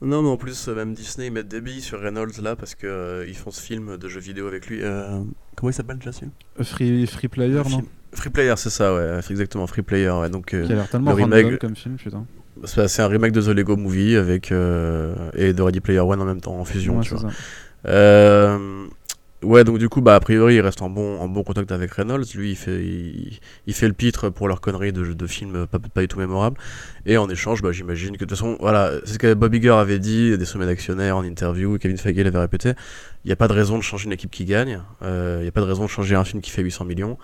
Non, 0.02 0.22
mais 0.22 0.30
en 0.30 0.38
plus, 0.38 0.68
euh, 0.68 0.76
même 0.76 0.94
Disney, 0.94 1.27
ils 1.27 1.34
mettent 1.34 1.48
des 1.48 1.60
billes 1.60 1.81
sur 1.81 1.99
Reynolds 1.99 2.39
là 2.44 2.56
parce 2.56 2.76
qu'ils 2.76 2.88
euh, 2.88 3.34
font 3.34 3.49
ce 3.49 3.61
film 3.61 3.98
de 3.98 4.07
jeux 4.07 4.19
vidéo 4.19 4.48
avec 4.48 4.68
lui. 4.68 4.80
Euh, 4.84 5.22
comment 5.56 5.72
il 5.72 5.73
s'appelle, 5.73 5.98
Jacine 5.99 6.30
Free, 6.61 7.07
Free 7.07 7.27
Player, 7.27 7.64
non? 7.69 7.81
Free 8.14 8.30
Player, 8.30 8.53
c'est 8.57 8.69
ça, 8.69 8.94
ouais, 8.94 9.19
exactement, 9.30 9.65
Free 9.65 9.81
Player. 9.81 10.11
Ouais, 10.11 10.30
donc, 10.30 10.49
Qui 10.49 10.56
a 10.57 10.60
l'air 10.60 10.89
tellement 10.89 11.14
remake... 11.14 11.57
comme 11.60 11.76
film, 11.76 11.95
putain. 11.95 12.26
C'est 12.64 13.02
un 13.02 13.07
remake 13.07 13.34
de 13.34 13.41
The 13.41 13.49
Lego 13.49 13.76
Movie 13.76 14.15
avec, 14.15 14.52
et 14.52 14.53
de 15.53 15.61
Ready 15.61 15.80
Player 15.80 15.99
One 15.99 16.22
en 16.22 16.26
même 16.26 16.41
temps, 16.41 16.60
en 16.60 16.65
fusion, 16.65 16.99
tu 17.02 17.15
vois. 17.15 17.31
Ouais, 19.43 19.64
donc 19.64 19.77
du 19.77 19.88
coup, 19.88 20.01
bah, 20.01 20.15
a 20.15 20.19
priori, 20.19 20.55
il 20.55 20.61
reste 20.61 20.81
en 20.81 20.89
bon, 20.89 21.19
en 21.19 21.27
bon 21.27 21.43
contact 21.43 21.72
avec 21.72 21.91
Reynolds. 21.91 22.26
Lui, 22.34 22.51
il 22.51 22.55
fait, 22.55 22.84
il, 22.84 23.73
fait 23.73 23.88
le 23.88 23.93
pitre 23.93 24.30
pour 24.30 24.47
leur 24.47 24.61
connerie 24.61 24.91
de, 24.91 25.14
de 25.14 25.27
films 25.27 25.68
pas, 25.68 25.77
pas 25.77 26.01
du 26.01 26.07
tout 26.07 26.18
mémorables. 26.18 26.57
Et 27.05 27.18
en 27.18 27.30
échange, 27.30 27.61
bah, 27.61 27.72
j'imagine 27.72 28.18
que 28.18 28.26
de 28.26 28.30
toute 28.30 28.31
façon, 28.31 28.57
voilà, 28.59 28.93
c'est 29.05 29.14
ce 29.14 29.19
que 29.19 29.35
Bob 29.35 29.53
Iger 29.53 29.69
avait 29.69 29.99
dit, 29.99 30.35
des 30.35 30.45
sommets 30.45 30.65
d'actionnaires 30.65 31.18
en 31.18 31.23
interview, 31.23 31.77
Kevin 31.77 31.97
Feige 31.97 32.18
l'avait 32.18 32.39
répété. 32.39 32.73
Il 33.26 33.27
n'y 33.27 33.34
a 33.34 33.35
pas 33.35 33.47
de 33.47 33.53
raison 33.53 33.77
de 33.77 33.84
changer 33.84 34.05
une 34.05 34.14
équipe 34.14 34.31
qui 34.31 34.45
gagne. 34.45 34.81
Euh, 35.03 35.38
il 35.39 35.43
n'y 35.43 35.49
a 35.49 35.51
pas 35.51 35.61
de 35.61 35.68
raison 35.68 35.84
de 35.84 35.89
changer 35.89 36.15
un 36.15 36.23
film 36.23 36.41
qui 36.41 36.49
fait 36.49 36.64
800 36.64 36.85
millions. 36.85 37.19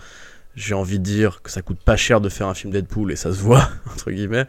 J'ai 0.56 0.76
envie 0.76 1.00
de 1.00 1.04
dire 1.04 1.42
que 1.42 1.50
ça 1.50 1.64
coûte 1.64 1.80
pas 1.84 1.96
cher 1.96 2.22
de 2.22 2.30
faire 2.30 2.48
un 2.48 2.54
film 2.54 2.72
Deadpool 2.72 3.12
et 3.12 3.16
ça 3.16 3.34
se 3.34 3.42
voit, 3.42 3.70
entre 3.92 4.12
guillemets. 4.12 4.46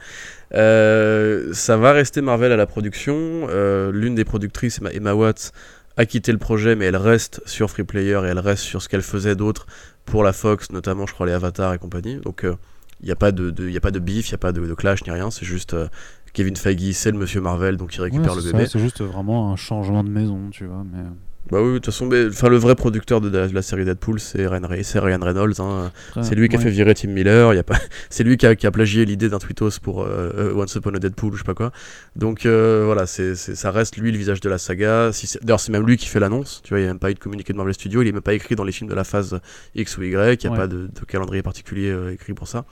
Euh, 0.52 1.54
ça 1.54 1.78
va 1.78 1.92
rester 1.92 2.20
Marvel 2.20 2.52
à 2.52 2.56
la 2.56 2.66
production. 2.66 3.14
Euh, 3.48 3.90
l'une 3.90 4.14
des 4.14 4.24
productrices, 4.24 4.80
Emma 4.92 5.14
Watts, 5.14 5.52
a 5.96 6.06
quitté 6.06 6.32
le 6.32 6.38
projet, 6.38 6.76
mais 6.76 6.86
elle 6.86 6.96
reste 6.96 7.40
sur 7.46 7.70
Free 7.70 7.84
Player 7.84 8.20
et 8.24 8.28
elle 8.28 8.38
reste 8.38 8.62
sur 8.62 8.82
ce 8.82 8.88
qu'elle 8.88 9.02
faisait 9.02 9.36
d'autre 9.36 9.66
pour 10.04 10.22
la 10.22 10.32
Fox, 10.32 10.70
notamment, 10.72 11.06
je 11.06 11.14
crois, 11.14 11.26
les 11.26 11.32
Avatars 11.32 11.74
et 11.74 11.78
compagnie. 11.78 12.16
Donc, 12.16 12.40
il 12.42 12.48
euh, 12.48 12.54
n'y 13.02 13.10
a, 13.10 13.16
pas 13.16 13.32
de, 13.32 13.50
de, 13.50 13.74
a 13.74 13.80
pas 13.80 13.90
de 13.90 13.98
beef, 13.98 14.28
il 14.28 14.32
n'y 14.32 14.36
a 14.36 14.38
pas 14.38 14.52
de, 14.52 14.74
clash 14.74 15.04
ni 15.04 15.12
rien, 15.12 15.30
c'est 15.30 15.44
juste 15.44 15.74
euh, 15.74 15.88
Kevin 16.32 16.56
Feige, 16.56 16.92
c'est 16.92 17.12
le 17.12 17.18
monsieur 17.18 17.40
Marvel, 17.40 17.76
donc 17.76 17.94
il 17.94 18.02
récupère 18.02 18.34
le 18.34 18.42
bébé. 18.42 18.66
C'est 18.66 18.80
juste 18.80 19.00
vraiment 19.00 19.52
un 19.52 19.56
changement 19.56 20.02
de 20.02 20.10
maison, 20.10 20.50
tu 20.50 20.66
vois. 20.66 20.84
Mais... 20.92 21.04
Bah 21.50 21.60
oui, 21.60 21.74
de 21.74 21.74
toute 21.74 21.86
façon, 21.86 22.06
mais, 22.06 22.24
le 22.24 22.56
vrai 22.56 22.74
producteur 22.74 23.20
de 23.20 23.28
la, 23.28 23.62
série 23.62 23.84
Deadpool, 23.84 24.18
c'est 24.18 24.46
Ryan, 24.46 24.66
Ryan, 24.66 25.18
Reynolds. 25.20 25.60
Hein. 25.60 25.92
c'est 26.22 26.34
lui 26.34 26.48
qui 26.48 26.56
a 26.56 26.58
fait 26.58 26.70
virer 26.70 26.94
Tim 26.94 27.08
Miller. 27.08 27.52
Y 27.52 27.58
a 27.58 27.62
pas... 27.62 27.78
c'est 28.08 28.24
lui 28.24 28.38
qui 28.38 28.46
a, 28.46 28.56
qui 28.56 28.66
a 28.66 28.70
plagié 28.70 29.04
l'idée 29.04 29.28
d'un 29.28 29.38
tweetos 29.38 29.78
pour 29.82 30.04
euh, 30.04 30.54
Once 30.54 30.74
Upon 30.74 30.94
a 30.94 30.98
Deadpool 30.98 31.34
ou 31.34 31.36
je 31.36 31.42
sais 31.42 31.44
pas 31.44 31.54
quoi. 31.54 31.70
Donc 32.16 32.46
euh, 32.46 32.84
voilà, 32.86 33.06
c'est, 33.06 33.34
ça 33.34 33.70
reste 33.70 33.98
lui 33.98 34.10
le 34.10 34.16
visage 34.16 34.40
de 34.40 34.48
la 34.48 34.56
saga. 34.56 35.10
Si 35.12 35.38
D'ailleurs, 35.42 35.60
c'est 35.60 35.72
même 35.72 35.86
lui 35.86 35.98
qui 35.98 36.06
fait 36.06 36.20
l'annonce. 36.20 36.62
Tu 36.64 36.70
vois, 36.70 36.78
il 36.78 36.84
n'y 36.84 36.88
a 36.88 36.92
même 36.92 36.98
pas 36.98 37.10
eu 37.10 37.14
de 37.14 37.18
communiqué 37.18 37.52
de 37.52 37.58
Marvel 37.58 37.74
Studios. 37.74 38.00
Il 38.00 38.06
n'est 38.06 38.12
même 38.12 38.22
pas 38.22 38.34
écrit 38.34 38.56
dans 38.56 38.64
les 38.64 38.72
films 38.72 38.88
de 38.88 38.94
la 38.94 39.04
phase 39.04 39.38
X 39.74 39.98
ou 39.98 40.02
Y. 40.02 40.42
Il 40.44 40.48
n'y 40.48 40.54
a 40.54 40.56
pas 40.56 40.66
de, 40.66 40.88
calendrier 41.06 41.42
particulier 41.42 41.90
euh, 41.90 42.12
écrit 42.14 42.32
pour 42.32 42.48
ça. 42.48 42.64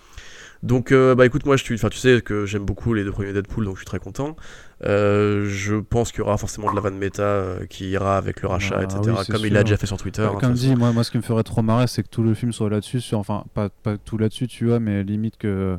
Donc, 0.63 0.93
bah 0.93 1.27
écoute, 1.27 1.45
moi, 1.45 1.57
je, 1.57 1.65
tu 1.65 1.77
sais 1.77 2.21
que 2.21 2.47
j'aime 2.47 2.65
beaucoup 2.65 2.95
les 2.95 3.03
deux 3.03 3.11
premiers 3.11 3.33
Deadpool, 3.33 3.65
donc 3.65 3.75
je 3.75 3.81
suis 3.81 3.87
très 3.87 3.99
content. 3.99 4.37
Euh, 4.85 5.47
je 5.49 5.77
pense 5.77 6.11
qu'il 6.11 6.21
y 6.21 6.23
aura 6.23 6.37
forcément 6.39 6.71
de 6.71 6.75
la 6.75 6.81
vanne 6.81 6.99
méta 6.99 7.23
euh, 7.23 7.67
qui 7.67 7.91
ira 7.91 8.17
avec 8.17 8.43
le 8.43 8.49
rachat, 8.49 8.79
ah 8.79 8.83
etc. 8.83 9.17
comme 9.31 9.47
il 9.47 9.53
l'a 9.53 9.63
déjà 9.63 9.77
fait 9.77 9.87
sur 9.87 9.97
Twitter. 9.97 10.23
Hein, 10.23 10.39
comme 10.41 10.55
dit, 10.55 10.75
moi, 10.75 10.93
moi, 10.93 11.05
ce 11.05 11.11
qui 11.11 11.19
me 11.19 11.23
ferait 11.23 11.45
trop 11.45 11.63
marrer, 11.63 11.87
c'est 11.87 12.03
que 12.03 12.09
tout 12.09 12.23
le 12.23 12.35
film 12.35 12.53
soit 12.53 12.69
là-dessus. 12.69 13.01
Sur, 13.01 13.19
enfin, 13.19 13.45
pas, 13.55 13.69
pas 13.69 13.97
tout 13.97 14.19
là-dessus, 14.19 14.49
tu 14.49 14.67
vois, 14.67 14.81
mais 14.81 15.05
limite 15.05 15.37
que 15.37 15.79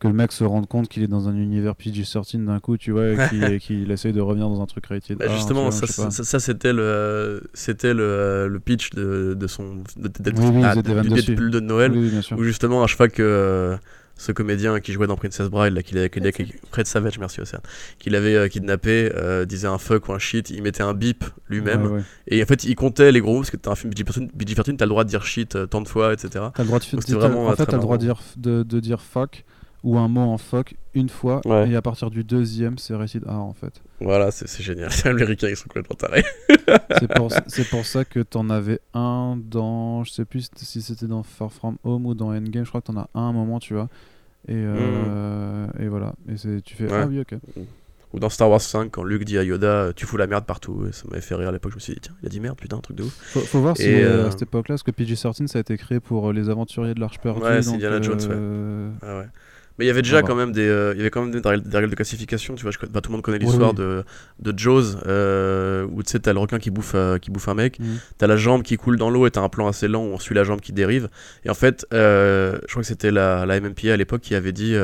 que 0.00 0.08
le 0.08 0.14
mec 0.14 0.32
se 0.32 0.44
rende 0.44 0.66
compte 0.66 0.88
qu'il 0.88 1.02
est 1.02 1.08
dans 1.08 1.28
un 1.28 1.36
univers 1.36 1.74
PG-13 1.74 2.46
d'un 2.46 2.58
coup, 2.58 2.78
tu 2.78 2.90
vois, 2.90 3.08
et 3.32 3.58
qu'il 3.60 3.90
essaye 3.90 4.14
de 4.14 4.20
revenir 4.20 4.48
dans 4.48 4.62
un 4.62 4.66
truc 4.66 4.86
rated 4.86 5.18
bah 5.18 5.26
Justement, 5.28 5.70
ça, 5.70 5.86
ça, 6.10 6.40
c'était 6.40 6.72
le, 6.72 7.42
c'était 7.52 7.92
le, 7.92 8.48
le, 8.48 8.60
pitch 8.60 8.90
de, 8.90 9.36
de 9.38 9.46
son 9.46 9.82
de, 9.96 10.08
de, 10.08 10.64
ah, 10.64 10.74
du 10.74 11.10
Deadpool 11.10 11.50
de 11.50 11.60
Noël, 11.60 11.92
où 11.92 12.42
justement 12.42 12.82
à 12.82 12.86
chaque 12.86 12.96
fois 12.96 13.08
que 13.10 13.76
ce 14.20 14.32
comédien 14.32 14.80
qui 14.80 14.92
jouait 14.92 15.06
dans 15.06 15.16
Princess 15.16 15.48
Bride, 15.48 15.72
là, 15.72 15.82
qu'il 15.82 15.96
avait, 15.96 16.10
Fred 16.70 16.86
Savage, 16.86 17.18
merci 17.18 17.40
Océane, 17.40 17.62
qu'il 17.98 18.14
avait 18.14 18.34
euh, 18.34 18.48
kidnappé, 18.48 19.10
euh, 19.14 19.46
disait 19.46 19.66
un 19.66 19.78
fuck 19.78 20.08
ou 20.08 20.12
un 20.12 20.18
shit, 20.18 20.50
il 20.50 20.62
mettait 20.62 20.82
un 20.82 20.92
bip 20.92 21.24
lui-même, 21.48 22.04
et 22.26 22.42
en 22.42 22.46
fait 22.46 22.64
il 22.64 22.74
comptait 22.74 23.12
les 23.12 23.22
gros 23.22 23.32
mots, 23.32 23.40
parce 23.40 23.50
que 23.50 23.56
t'as 23.56 23.70
un 23.70 23.74
film 23.74 23.94
PG-13, 23.94 24.76
t'as 24.76 24.84
le 24.84 24.90
droit 24.90 25.04
de 25.04 25.08
dire 25.08 25.24
shit 25.24 25.56
euh, 25.56 25.64
tant 25.64 25.80
de 25.80 25.88
fois, 25.88 26.12
etc. 26.12 26.44
T'as 26.54 26.62
le 26.62 26.66
droit 26.66 26.78
de, 26.80 27.14
vraiment, 27.14 27.46
en 27.46 27.56
fait, 27.56 27.64
t'as 27.64 27.76
le 27.76 27.82
droit 27.82 27.96
de 27.96 28.02
dire, 28.02 28.20
de, 28.36 28.62
de 28.62 28.80
dire 28.80 29.00
fuck 29.00 29.46
ou 29.82 29.96
un 29.96 30.08
mot 30.08 30.20
en 30.20 30.36
fuck 30.36 30.74
une 30.92 31.08
fois, 31.08 31.40
et 31.66 31.74
à 31.74 31.80
partir 31.80 32.10
du 32.10 32.22
deuxième, 32.22 32.76
c'est 32.76 32.94
rated 32.94 33.24
A 33.26 33.36
en 33.36 33.54
fait. 33.54 33.80
Voilà, 34.00 34.30
c'est 34.30 34.62
génial. 34.62 34.90
Les 35.04 35.10
Américains, 35.10 35.48
ils 35.48 35.56
sont 35.56 35.68
complètement 35.68 35.96
tarés. 35.96 36.24
c'est 36.98 37.68
pour, 37.68 37.84
ça 37.84 38.04
que 38.04 38.20
t'en 38.20 38.48
avais 38.48 38.80
un 38.94 39.38
dans. 39.42 40.04
Je 40.04 40.12
sais 40.12 40.24
plus 40.24 40.50
si 40.56 40.82
c'était 40.82 41.06
dans 41.06 41.22
Far 41.22 41.52
From 41.52 41.76
Home 41.84 42.06
ou 42.06 42.14
dans 42.14 42.34
Endgame. 42.34 42.64
Je 42.64 42.68
crois 42.68 42.80
que 42.80 42.86
t'en 42.86 42.96
as 42.96 43.08
un, 43.14 43.20
un 43.20 43.32
moment, 43.32 43.60
tu 43.60 43.74
vois. 43.74 43.88
Et, 44.48 44.54
euh, 44.54 45.66
et 45.78 45.88
voilà. 45.88 46.14
Et 46.28 46.60
tu 46.62 46.74
fais 46.74 46.88
Ah 46.90 47.06
oui, 47.06 47.20
ok. 47.20 47.34
Ou 48.12 48.18
dans 48.18 48.28
Star 48.28 48.50
Wars 48.50 48.60
5, 48.60 48.90
quand 48.90 49.04
Luke 49.04 49.24
dit 49.24 49.38
à 49.38 49.44
Yoda 49.44 49.92
Tu 49.94 50.04
fous 50.06 50.16
la 50.16 50.26
merde 50.26 50.44
partout. 50.44 50.86
Et 50.88 50.92
ça 50.92 51.04
m'avait 51.08 51.20
fait 51.20 51.34
rire 51.34 51.48
à 51.48 51.52
l'époque. 51.52 51.72
Je 51.72 51.76
me 51.76 51.80
suis 51.80 51.94
dit 51.94 52.00
Tiens, 52.00 52.14
il 52.22 52.26
a 52.26 52.28
dit 52.28 52.40
merde, 52.40 52.56
putain, 52.58 52.78
un 52.78 52.80
truc 52.80 52.96
de 52.96 53.04
ouf. 53.04 53.12
Faut, 53.12 53.60
voir 53.60 53.76
si 53.76 53.86
euh, 53.86 54.28
à 54.28 54.30
cette 54.30 54.42
époque-là, 54.42 54.74
parce 54.74 54.82
que 54.82 54.90
PG-13 54.90 55.46
ça 55.46 55.58
a 55.58 55.60
été 55.60 55.76
créé 55.76 56.00
pour 56.00 56.32
les 56.32 56.48
aventuriers 56.48 56.94
de 56.94 57.00
l'Arche 57.00 57.18
perdue. 57.20 57.42
Ouais, 57.42 57.62
c'est 57.62 57.74
Indiana 57.74 58.00
Jones, 58.02 58.20
ouais. 58.20 58.28
Euh, 58.30 58.90
ah 59.02 59.18
ouais. 59.18 59.26
Mais 59.80 59.86
il 59.86 59.88
y 59.88 59.92
avait 59.92 60.02
déjà 60.02 60.20
quand 60.20 60.34
même 60.34 60.52
des, 60.52 60.68
euh, 60.68 60.92
il 60.92 60.98
y 60.98 61.00
avait 61.00 61.08
quand 61.08 61.22
même 61.24 61.30
des, 61.30 61.40
règles 61.78 61.88
de 61.88 61.94
classification. 61.94 62.54
Tu 62.54 62.64
vois, 62.64 62.70
je, 62.70 62.78
bah, 62.90 63.00
tout 63.00 63.08
le 63.08 63.14
monde 63.14 63.22
connaît 63.22 63.38
l'histoire 63.38 63.72
de, 63.72 64.04
de 64.38 64.58
Jaws, 64.58 64.96
euh, 65.06 65.86
où 65.90 66.02
tu 66.02 66.10
sais, 66.10 66.18
t'as 66.18 66.34
le 66.34 66.38
requin 66.38 66.58
qui 66.58 66.68
bouffe, 66.68 66.92
euh, 66.94 67.16
qui 67.16 67.30
bouffe 67.30 67.48
un 67.48 67.54
mec, 67.54 67.78
mhm. 67.78 67.98
t'as 68.18 68.26
la 68.26 68.36
jambe 68.36 68.62
qui 68.62 68.76
coule 68.76 68.98
dans 68.98 69.08
l'eau 69.08 69.26
et 69.26 69.30
t'as 69.30 69.40
un 69.40 69.48
plan 69.48 69.68
assez 69.68 69.88
lent 69.88 70.04
où 70.04 70.08
on 70.08 70.18
suit 70.18 70.34
la 70.34 70.44
jambe 70.44 70.60
qui 70.60 70.74
dérive. 70.74 71.08
Et 71.46 71.50
en 71.50 71.54
fait, 71.54 71.86
je 71.90 72.58
crois 72.68 72.82
que 72.82 72.88
c'était 72.88 73.10
la, 73.10 73.46
la 73.46 73.58
MMPA 73.58 73.94
à 73.94 73.96
l'époque 73.96 74.20
qui 74.20 74.34
avait 74.34 74.52
dit 74.52 74.76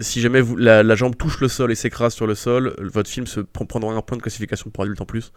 si 0.00 0.20
jamais 0.20 0.40
vous, 0.40 0.56
la, 0.56 0.94
jambe 0.94 1.16
touche 1.16 1.40
le 1.40 1.48
sol 1.48 1.72
et 1.72 1.74
s'écrase 1.74 2.14
sur 2.14 2.26
le 2.26 2.34
sol, 2.34 2.74
votre 2.80 3.08
film 3.08 3.26
se 3.26 3.40
prendra 3.40 3.92
un 3.92 4.02
point 4.02 4.16
de 4.16 4.22
classification 4.22 4.70
pour 4.70 4.84
adulte 4.84 5.00
en 5.00 5.06
plus. 5.06 5.32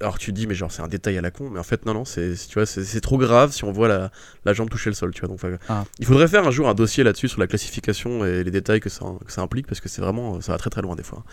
alors 0.00 0.18
tu 0.18 0.32
dis, 0.32 0.46
mais 0.46 0.54
genre 0.54 0.72
c'est 0.72 0.82
un 0.82 0.88
détail 0.88 1.18
à 1.18 1.20
la 1.20 1.30
con, 1.30 1.50
mais 1.50 1.58
en 1.58 1.64
fait 1.64 1.86
non, 1.86 1.94
non, 1.94 2.04
c'est, 2.04 2.34
tu 2.48 2.54
vois, 2.54 2.66
c'est, 2.66 3.00
trop 3.00 3.18
grave 3.18 3.52
si 3.52 3.64
on 3.64 3.72
voit 3.72 3.88
la, 3.88 4.10
la, 4.44 4.52
jambe 4.52 4.68
toucher 4.68 4.90
le 4.90 4.94
sol, 4.94 5.12
tu 5.12 5.20
vois. 5.20 5.28
Donc, 5.28 5.40
ah. 5.68 5.84
Il 5.98 6.06
faudrait 6.06 6.28
faire 6.28 6.46
un 6.46 6.50
jour 6.50 6.68
un 6.68 6.74
dossier 6.74 7.04
là-dessus 7.04 7.28
sur 7.28 7.40
la 7.40 7.46
classification 7.46 8.24
et 8.24 8.44
les 8.44 8.50
détails 8.50 8.80
que 8.80 8.88
ça, 8.88 9.04
que 9.24 9.32
ça 9.32 9.42
implique, 9.42 9.66
parce 9.66 9.80
que 9.80 9.88
c'est 9.88 10.02
vraiment, 10.02 10.40
ça 10.40 10.52
va 10.52 10.58
très 10.58 10.70
très 10.70 10.82
loin 10.82 10.96
des 10.96 11.02
fois. 11.02 11.24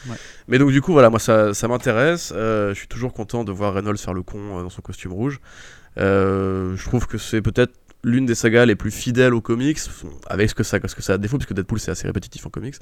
Mais 0.47 0.57
donc 0.57 0.71
du 0.71 0.81
coup, 0.81 0.93
voilà, 0.93 1.09
moi 1.09 1.19
ça, 1.19 1.53
ça 1.53 1.67
m'intéresse, 1.67 2.33
euh, 2.35 2.69
je 2.73 2.79
suis 2.79 2.87
toujours 2.87 3.13
content 3.13 3.43
de 3.43 3.51
voir 3.51 3.73
Reynolds 3.73 3.97
faire 3.97 4.13
le 4.13 4.23
con 4.23 4.59
euh, 4.59 4.63
dans 4.63 4.69
son 4.69 4.81
costume 4.81 5.13
rouge. 5.13 5.39
Euh, 5.99 6.75
je 6.75 6.85
trouve 6.85 7.07
que 7.07 7.17
c'est 7.17 7.41
peut-être 7.41 7.73
l'une 8.03 8.25
des 8.25 8.35
sagas 8.35 8.65
les 8.65 8.75
plus 8.75 8.91
fidèles 8.91 9.33
aux 9.33 9.41
comics, 9.41 9.79
avec 10.27 10.49
ce 10.49 10.55
que 10.55 10.63
ça, 10.63 10.79
ce 10.85 10.95
que 10.95 11.01
ça 11.01 11.13
a 11.13 11.17
défaut, 11.17 11.37
puisque 11.37 11.53
Deadpool 11.53 11.79
c'est 11.79 11.91
assez 11.91 12.07
répétitif 12.07 12.45
en 12.45 12.49
comics. 12.49 12.75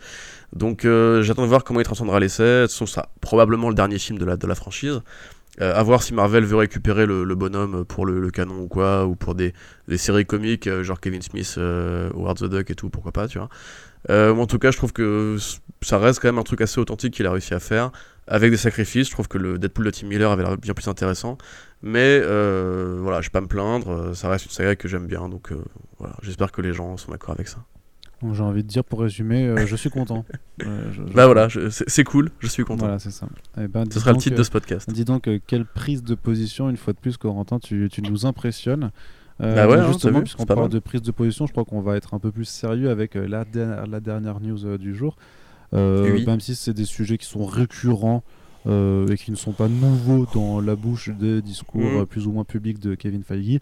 Donc 0.54 0.86
euh, 0.86 1.22
j'attends 1.22 1.44
de 1.44 1.48
voir 1.48 1.64
comment 1.64 1.80
il 1.80 1.84
transcendra 1.84 2.20
l'essai. 2.20 2.66
Ce 2.68 2.86
sera 2.86 3.10
probablement 3.22 3.70
le 3.70 3.76
dernier 3.76 4.00
film 4.00 4.18
de 4.18 4.26
la, 4.26 4.38
de 4.38 4.48
la 4.48 4.56
franchise. 4.56 5.02
Euh, 5.60 5.82
voir 5.84 6.02
si 6.02 6.14
Marvel 6.14 6.46
veut 6.46 6.56
récupérer 6.56 7.06
le, 7.06 7.36
bonhomme 7.36 7.84
pour 7.86 8.06
le, 8.06 8.32
canon 8.32 8.62
ou 8.62 8.68
quoi, 8.68 9.06
ou 9.06 9.16
pour 9.16 9.36
des, 9.36 9.54
séries 9.98 10.26
comiques, 10.26 10.68
euh, 10.68 10.82
genre 10.82 11.00
Kevin 11.00 11.22
Smith, 11.22 11.58
Howard 11.58 12.38
the 12.38 12.46
Duck 12.46 12.72
et 12.72 12.76
tout, 12.76 12.90
pourquoi 12.90 13.12
pas, 13.12 13.28
tu 13.28 13.38
vois. 13.38 13.50
en 14.10 14.46
tout 14.48 14.60
cas, 14.60 14.72
je 14.72 14.78
trouve 14.78 14.94
que 14.94 15.38
ça 15.82 15.98
reste 15.98 16.20
quand 16.20 16.30
même 16.30 16.38
un 16.38 16.44
truc 16.44 16.62
assez 16.62 16.80
authentique 16.80 17.14
qu'il 17.14 17.26
a 17.28 17.32
réussi 17.32 17.54
à 17.54 17.60
faire, 17.60 17.92
avec 18.28 18.50
des 18.50 18.58
sacrifices. 18.58 19.08
Je 19.08 19.12
trouve 19.12 19.28
que 19.28 19.38
le 19.38 19.60
Deadpool 19.60 19.86
de 19.86 19.92
Tim 19.92 20.08
Miller 20.08 20.32
avait 20.32 20.44
l'air 20.44 20.58
bien 20.58 20.74
plus 20.74 20.88
intéressant. 20.88 21.38
Mais 21.84 22.20
euh, 22.22 23.00
voilà, 23.02 23.22
je 23.22 23.28
vais 23.28 23.32
pas 23.32 23.42
me 23.42 23.48
plaindre, 23.48 23.90
euh, 23.90 24.14
ça 24.14 24.30
reste 24.30 24.46
une 24.46 24.52
saga 24.52 24.76
que 24.76 24.88
j'aime 24.88 25.08
bien, 25.08 25.30
donc 25.30 25.52
euh, 25.52 25.64
voilà, 25.98 26.16
j'espère 26.22 26.52
que 26.52 26.62
les 26.62 26.74
gens 26.74 26.96
sont 26.98 27.12
d'accord 27.12 27.32
avec 27.32 27.48
ça. 27.48 27.60
J'ai 28.34 28.44
envie 28.44 28.62
de 28.62 28.68
dire 28.68 28.84
pour 28.84 29.02
résumer, 29.02 29.56
je 29.66 29.76
suis 29.76 29.90
content. 29.90 30.26
Bah 31.16 31.26
voilà, 31.26 31.48
c'est 31.72 32.04
cool, 32.04 32.30
je 32.38 32.48
suis 32.48 32.64
content. 32.64 32.86
Voilà, 32.86 33.00
c'est 33.00 33.10
ça. 33.10 33.28
Eh 33.60 33.68
ben, 33.68 33.86
ce 33.92 34.00
sera 34.00 34.12
le 34.12 34.20
titre 34.20 34.36
de 34.36 34.44
ce 34.44 34.52
podcast. 34.52 34.88
Dis 34.92 35.06
donc, 35.06 35.28
quelle 35.48 35.66
prise 35.66 36.04
de 36.04 36.14
position, 36.14 36.70
une 36.70 36.78
fois 36.78 36.94
de 36.94 37.00
plus, 37.00 37.18
Corentin, 37.18 37.58
tu, 37.58 37.90
tu 37.92 38.04
nous 38.04 38.28
impressionnes. 38.28 38.92
bah 39.40 39.68
ouais, 39.68 39.80
hein, 39.80 39.88
justement, 39.88 40.22
puisqu'on 40.22 40.46
parle 40.46 40.70
de 40.70 40.78
prise 40.78 41.02
de 41.02 41.10
position, 41.10 41.48
je 41.48 41.52
crois 41.52 41.66
qu'on 41.66 41.82
va 41.82 41.98
être 41.98 42.14
un 42.14 42.20
peu 42.20 42.32
plus 42.32 42.46
sérieux 42.46 42.92
avec 42.92 43.16
la, 43.16 43.44
la 43.88 44.00
dernière 44.00 44.40
news 44.40 44.78
du 44.78 44.94
jour. 44.94 45.16
Même 45.74 46.42
si 46.42 46.54
c'est 46.54 46.74
des 46.74 46.86
sujets 46.86 47.18
qui 47.18 47.26
sont 47.26 47.44
récurrents 47.44 48.24
euh, 48.68 49.08
et 49.08 49.18
qui 49.18 49.32
ne 49.32 49.36
sont 49.36 49.54
pas 49.54 49.68
nouveaux 49.68 50.28
dans 50.34 50.62
la 50.62 50.76
bouche 50.76 51.10
des 51.10 51.42
discours 51.42 52.02
mm. 52.02 52.06
plus 52.06 52.28
ou 52.28 52.32
moins 52.32 52.44
publics 52.44 52.80
de 52.80 52.96
Kevin 52.96 53.24
Feige. 53.24 53.60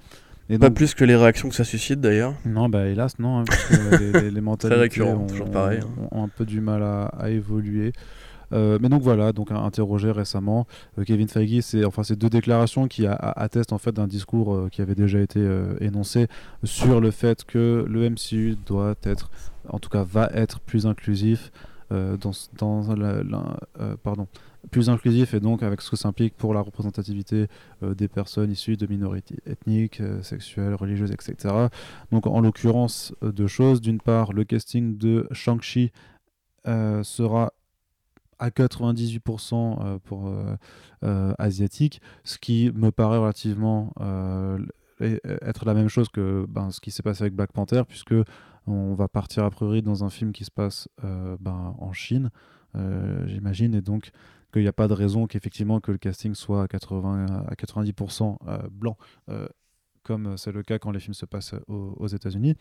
Et 0.51 0.57
pas 0.57 0.71
plus 0.71 0.95
que 0.95 1.05
les 1.05 1.15
réactions 1.15 1.47
que 1.47 1.55
ça 1.55 1.63
suscite 1.63 2.01
d'ailleurs. 2.01 2.33
Non, 2.43 2.69
bah 2.69 2.87
hélas, 2.87 3.19
non, 3.19 3.39
hein, 3.39 3.43
parce 3.45 3.65
que 3.65 4.19
les, 4.19 4.31
les, 4.31 4.41
mentalités 4.41 5.01
ont, 5.03 5.27
toujours 5.27 5.51
pareil, 5.51 5.79
hein. 5.83 6.07
ont, 6.11 6.23
un 6.23 6.27
peu 6.27 6.43
du 6.43 6.59
mal 6.59 6.81
à, 6.81 7.29
évoluer. 7.29 7.93
Euh, 8.51 8.79
mais 8.81 8.89
donc 8.89 9.03
voilà, 9.03 9.31
donc 9.31 9.51
interrogé 9.51 10.09
récemment, 10.09 10.65
euh, 10.97 11.03
Kevin 11.03 11.27
Feige, 11.27 11.61
c'est 11.61 11.85
enfin 11.85 12.01
ces 12.01 12.15
deux 12.15 12.31
déclarations 12.31 12.87
qui 12.87 13.05
attestent 13.05 13.73
en 13.73 13.77
fait 13.77 13.91
d'un 13.91 14.07
discours 14.07 14.69
qui 14.71 14.81
avait 14.81 14.95
déjà 14.95 15.19
été 15.19 15.39
énoncé 15.81 16.27
sur 16.63 16.99
le 16.99 17.11
fait 17.11 17.45
que 17.45 17.85
le 17.87 18.09
MCU 18.09 18.57
doit 18.65 18.95
être, 19.03 19.29
en 19.67 19.77
tout 19.77 19.89
cas 19.89 20.03
va 20.03 20.31
être 20.33 20.59
plus 20.61 20.87
inclusif 20.87 21.51
dans, 21.91 22.31
dans 22.57 22.95
la, 22.95 23.21
pardon, 24.01 24.27
plus 24.71 24.89
inclusif 24.89 25.33
et 25.33 25.39
donc 25.39 25.63
avec 25.63 25.81
ce 25.81 25.89
que 25.89 25.95
ça 25.95 26.09
implique 26.09 26.35
pour 26.35 26.53
la 26.53 26.61
représentativité 26.61 27.47
euh, 27.83 27.93
des 27.93 28.07
personnes 28.07 28.51
issues 28.51 28.77
de 28.77 28.85
minorités 28.87 29.37
ethniques, 29.45 30.01
euh, 30.01 30.21
sexuelles, 30.21 30.75
religieuses, 30.75 31.11
etc. 31.11 31.67
Donc 32.11 32.27
en 32.27 32.41
l'occurrence, 32.41 33.13
euh, 33.23 33.31
deux 33.31 33.47
choses. 33.47 33.81
D'une 33.81 33.99
part, 33.99 34.33
le 34.33 34.43
casting 34.43 34.97
de 34.97 35.27
Shang-Chi 35.31 35.91
sera 36.65 37.51
à 38.37 38.49
98% 38.51 39.99
pour 40.01 40.31
asiatique, 41.01 41.99
ce 42.23 42.37
qui 42.37 42.71
me 42.75 42.91
paraît 42.91 43.17
relativement 43.17 43.91
être 45.01 45.65
la 45.65 45.73
même 45.73 45.87
chose 45.87 46.09
que 46.09 46.45
ben, 46.47 46.69
ce 46.69 46.79
qui 46.79 46.91
s'est 46.91 47.01
passé 47.01 47.23
avec 47.23 47.33
Black 47.33 47.53
Panther, 47.53 47.81
puisque 47.87 48.13
on 48.67 48.93
va 48.93 49.07
partir 49.07 49.45
a 49.45 49.49
priori 49.49 49.81
dans 49.81 50.03
un 50.03 50.11
film 50.11 50.31
qui 50.31 50.45
se 50.45 50.51
passe 50.51 50.89
ben, 51.01 51.73
en 51.79 51.91
Chine, 51.91 52.29
j'imagine, 53.27 53.73
et 53.75 53.81
donc 53.81 54.11
qu'il 54.51 54.61
n'y 54.61 54.67
a 54.67 54.73
pas 54.73 54.87
de 54.87 54.93
raison 54.93 55.27
qu'effectivement 55.27 55.79
que 55.79 55.91
le 55.91 55.97
casting 55.97 56.33
soit 56.35 56.63
à, 56.63 56.67
80, 56.67 57.25
à 57.47 57.53
90% 57.53 58.37
euh, 58.47 58.57
blanc, 58.71 58.97
euh, 59.29 59.47
comme 60.03 60.37
c'est 60.37 60.51
le 60.51 60.63
cas 60.63 60.79
quand 60.79 60.89
les 60.89 60.99
films 60.99 61.13
se 61.13 61.25
passent 61.25 61.53
aux, 61.67 62.07
États-Unis. 62.07 62.55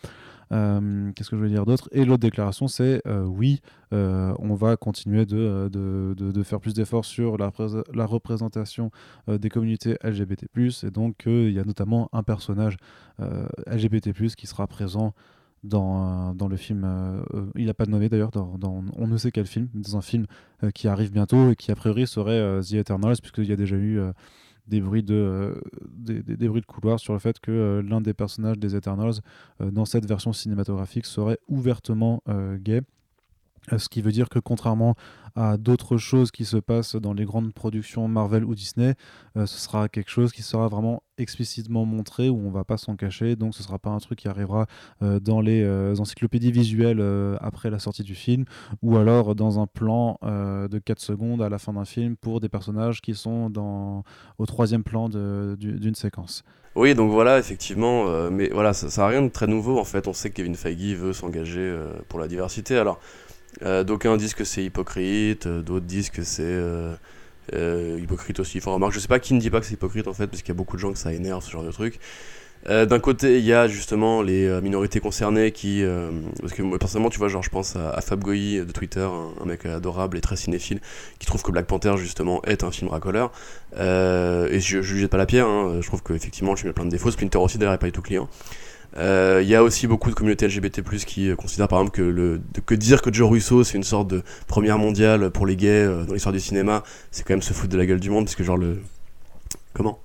Euh, 0.53 1.11
qu'est-ce 1.13 1.31
que 1.31 1.37
je 1.37 1.41
veux 1.41 1.49
dire 1.49 1.65
d'autre? 1.65 1.89
Et 1.93 2.05
l'autre 2.05 2.21
déclaration, 2.21 2.69
c'est 2.69 3.01
oui, 3.07 3.61
on 3.91 4.55
va 4.55 4.77
continuer 4.77 5.25
de, 5.25 5.71
de, 5.73 6.15
de, 6.15 6.43
faire 6.43 6.61
plus 6.61 6.75
d'efforts 6.75 7.07
sur 7.07 7.39
la, 7.39 7.51
la 7.95 8.05
représentation 8.05 8.91
des 9.29 9.49
communautés 9.49 9.97
LGBT+, 10.03 10.47
et 10.83 10.91
donc 10.91 11.23
il 11.25 11.53
y 11.53 11.59
a 11.59 11.65
notamment 11.65 12.11
un 12.13 12.23
personnage 12.23 12.77
LGBT+, 13.67 14.13
qui 14.37 14.47
sera 14.47 14.67
présent 14.67 15.15
dans, 15.65 16.35
dans 16.35 16.49
le 16.49 16.57
film, 16.57 16.85
euh, 16.85 17.23
euh, 17.35 17.47
il 17.57 17.67
n'a 17.67 17.75
pas 17.75 17.85
de 17.85 17.91
nommé 17.91 18.09
d'ailleurs, 18.09 18.31
dans, 18.31 18.85
on 18.97 19.07
ne 19.07 19.17
sait 19.17 19.31
quel 19.31 19.47
film, 19.47 19.69
dans 19.75 19.97
un 19.97 20.03
film 20.03 20.27
euh, 20.63 20.71
qui 20.71 20.89
arrive 20.89 21.13
bientôt 21.13 21.51
et 21.51 21.57
qui 21.57 21.71
a 21.71 21.75
priori 21.75 22.07
serait 22.07 22.61
The 22.61 22.75
Eternals, 22.75 23.17
puisqu'il 23.21 23.47
y 23.47 23.53
a 23.53 23.57
déjà 23.57 23.77
eu 23.77 24.01
des, 24.67 24.81
bruits 24.81 25.03
de, 25.03 25.61
des, 25.91 26.23
des, 26.23 26.49
bruits 26.49 26.61
de 26.61 26.67
couloir 26.67 27.01
sur 27.01 27.13
le 27.13 27.19
fait 27.19 27.41
que 27.41 27.83
l'un 27.85 28.01
des 28.01 28.15
personnages 28.15 28.59
des 28.59 28.77
Eternals 28.77 29.15
dans 29.61 29.85
cette 29.85 30.07
version 30.07 30.33
cinématographique 30.33 31.07
serait 31.07 31.39
ouvertement 31.49 32.23
gay. 32.59 32.83
Ce 33.77 33.89
qui 33.89 34.03
veut 34.03 34.13
dire 34.13 34.29
que 34.29 34.39
contrairement 34.39 34.95
à 35.37 35.57
d'autres 35.57 35.99
choses 35.99 36.31
qui 36.31 36.45
se 36.45 36.57
passent 36.57 36.97
dans 36.97 37.13
les 37.13 37.25
grandes 37.25 37.53
productions 37.53 38.09
Marvel 38.09 38.45
ou 38.45 38.55
Disney, 38.55 38.95
ce 39.37 39.47
sera 39.47 39.89
quelque 39.89 40.11
chose 40.11 40.33
qui 40.33 40.43
sera 40.43 40.69
vraiment 40.69 41.03
explicitement 41.19 41.85
montré 41.85 42.29
où 42.29 42.39
on 42.39 42.51
va 42.51 42.65
pas 42.65 42.77
s'en 42.77 42.97
cacher. 42.97 43.37
Donc 43.37 43.55
ce 43.55 43.63
sera 43.63 43.79
pas 43.79 43.91
un 43.91 43.99
truc 43.99 44.19
qui 44.21 44.29
arrivera 44.29 44.67
dans 45.01 45.41
les 45.41 45.65
encyclopédies 46.01 46.53
visuelles 46.53 47.05
après 47.41 47.71
la 47.71 47.79
sortie 47.79 48.03
du 48.03 48.15
film 48.15 48.45
ou 48.83 48.97
alors 48.97 49.35
dans 49.35 49.61
un 49.61 49.67
plan 49.67 50.19
de 50.23 50.79
4 50.79 51.01
secondes 51.01 51.43
à 51.43 51.49
la 51.49 51.59
fin 51.59 51.73
d'un 51.75 51.85
film 51.85 52.17
pour 52.17 52.41
des 52.41 52.49
personnages 52.49 53.01
qui 53.01 53.15
sont 53.15 53.53
au 54.39 54.47
troisième 54.47 54.83
plan 54.83 55.09
d'une 55.09 55.95
séquence. 55.95 56.43
Oui, 56.75 56.95
donc 56.95 57.11
voilà, 57.11 57.39
effectivement, 57.39 58.31
mais 58.31 58.51
voilà, 58.51 58.73
ça 58.73 59.03
n'a 59.03 59.09
rien 59.09 59.23
de 59.23 59.29
très 59.29 59.47
nouveau 59.47 59.79
en 59.79 59.85
fait. 59.85 60.07
On 60.07 60.13
sait 60.13 60.31
que 60.31 60.37
Kevin 60.37 60.55
Feige 60.55 60.95
veut 60.95 61.13
s'engager 61.13 61.77
pour 62.09 62.19
la 62.19 62.29
diversité. 62.29 62.77
Alors, 62.77 63.01
euh, 63.63 63.85
d'aucuns 63.85 64.17
disent 64.17 64.35
que 64.35 64.45
c'est 64.45 64.63
hypocrite, 64.63 65.47
euh, 65.47 65.63
d'autres 65.63 65.87
disent 65.87 66.11
que 66.11 66.23
c'est 66.23 66.43
euh, 66.45 67.99
hypocrite 68.01 68.41
aussi. 68.41 68.59
Enfin, 68.59 68.73
remarque, 68.73 68.93
je 68.93 69.01
sais 69.01 69.09
pas 69.09 69.19
qui 69.19 69.35
ne 69.35 69.41
dit 69.41 69.51
pas 69.51 69.61
que 69.61 69.67
c'est 69.67 69.75
hypocrite 69.75 70.07
en 70.07 70.13
fait, 70.13 70.27
parce 70.27 70.43
qu'il 70.43 70.51
y 70.51 70.57
a 70.57 70.59
beaucoup 70.59 70.77
de 70.77 70.81
gens 70.81 70.93
que 70.93 70.99
ça 70.99 71.13
énerve 71.13 71.45
ce 71.45 71.51
genre 71.51 71.65
de 71.65 71.73
truc. 71.73 71.99
D'un 72.67 72.99
côté, 72.99 73.39
il 73.39 73.45
y 73.47 73.55
a 73.55 73.67
justement 73.67 74.21
les 74.21 74.61
minorités 74.61 75.01
concernées 75.01 75.53
qui. 75.53 75.83
parce 76.41 76.53
que 76.53 76.61
moi, 76.61 76.79
personnellement, 76.79 77.09
tu 77.09 77.19
vois, 77.19 77.29
genre, 77.29 77.43
je 77.43 77.49
pense 77.49 77.77
à, 77.77 77.99
Fab 78.03 78.23
Goyi 78.23 78.59
de 78.59 78.73
Twitter, 78.73 79.09
un, 79.41 79.47
mec 79.47 79.65
adorable 79.65 80.19
et 80.19 80.21
très 80.21 80.37
cinéphile, 80.37 80.81
qui 81.19 81.27
trouve 81.27 81.43
que 81.43 81.51
Black 81.51 81.67
Panther, 81.67 81.95
justement, 81.97 82.43
est 82.45 82.65
un 82.65 82.71
film 82.71 82.91
racoleur. 82.91 83.33
et 83.75 84.61
je, 84.61 84.83
je 84.83 84.97
jette 84.97 85.11
pas 85.11 85.17
la 85.17 85.25
pierre, 85.25 85.47
hein, 85.47 85.79
je 85.81 85.87
trouve 85.87 86.03
qu'effectivement, 86.03 86.51
le 86.51 86.57
film 86.59 86.69
a 86.69 86.73
plein 86.75 86.85
de 86.85 86.91
défauts. 86.91 87.11
Splinter 87.11 87.39
aussi, 87.39 87.57
d'ailleurs, 87.57 87.73
n'est 87.73 87.79
pas 87.79 87.87
du 87.87 87.93
tout 87.93 88.03
client. 88.03 88.29
Euh, 88.29 88.68
il 88.97 89.49
y 89.49 89.55
a 89.55 89.63
aussi 89.63 89.87
beaucoup 89.87 90.11
de 90.11 90.15
communautés 90.15 90.47
LGBT+, 90.47 90.83
qui 91.07 91.31
euh, 91.31 91.37
considèrent 91.37 91.69
par 91.69 91.81
exemple 91.81 91.97
que, 91.97 92.03
le, 92.03 92.41
que 92.67 92.75
dire 92.75 93.03
que 93.03 93.13
Joe 93.13 93.29
Russo 93.29 93.65
c'est 93.65 93.77
une 93.77 93.85
sorte 93.85 94.09
de 94.09 94.23
première 94.47 94.79
mondiale 94.79 95.31
pour 95.31 95.47
les 95.47 95.57
gays 95.57 95.85
euh, 95.85 96.05
dans 96.05 96.15
l'histoire 96.15 96.33
du 96.33 96.41
cinéma, 96.41 96.83
c'est 97.11 97.27
quand 97.27 97.35
même 97.35 97.43
se 97.43 97.53
foutre 97.53 97.73
de 97.73 97.79
la 97.79 97.87
gueule 97.87 98.01
du 98.01 98.11
monde, 98.11 98.25
parce 98.25 98.37
que 98.37 98.45
genre 98.45 98.57
le... 98.57 98.81
Comment? 99.75 99.99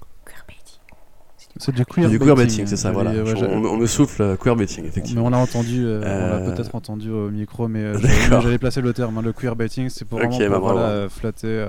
C'est 1.58 1.72
du 1.72 1.86
queerbaiting. 1.86 2.66
c'est 2.66 2.76
ça, 2.76 2.92
voilà. 2.92 3.12
on, 3.12 3.78
me 3.78 3.86
souffle 3.86 4.36
queerbaiting, 4.38 4.86
effectivement. 4.86 5.22
Mais 5.22 5.28
on 5.28 5.30
l'a 5.30 5.38
entendu, 5.38 5.86
on 5.86 6.00
l'a 6.00 6.40
peut-être 6.40 6.74
entendu 6.74 7.12
au 7.12 7.30
micro, 7.30 7.68
mais 7.68 7.94
j'avais 8.30 8.58
placé 8.58 8.82
le 8.82 8.92
terme. 8.92 9.20
Hein, 9.20 9.22
le 9.22 9.34
queerbaiting, 9.34 9.90
c'est 9.90 10.04
pour 10.04 10.18
vraiment 10.18 10.50
bah, 10.50 10.58
voilà, 10.58 11.10
flatter, 11.10 11.68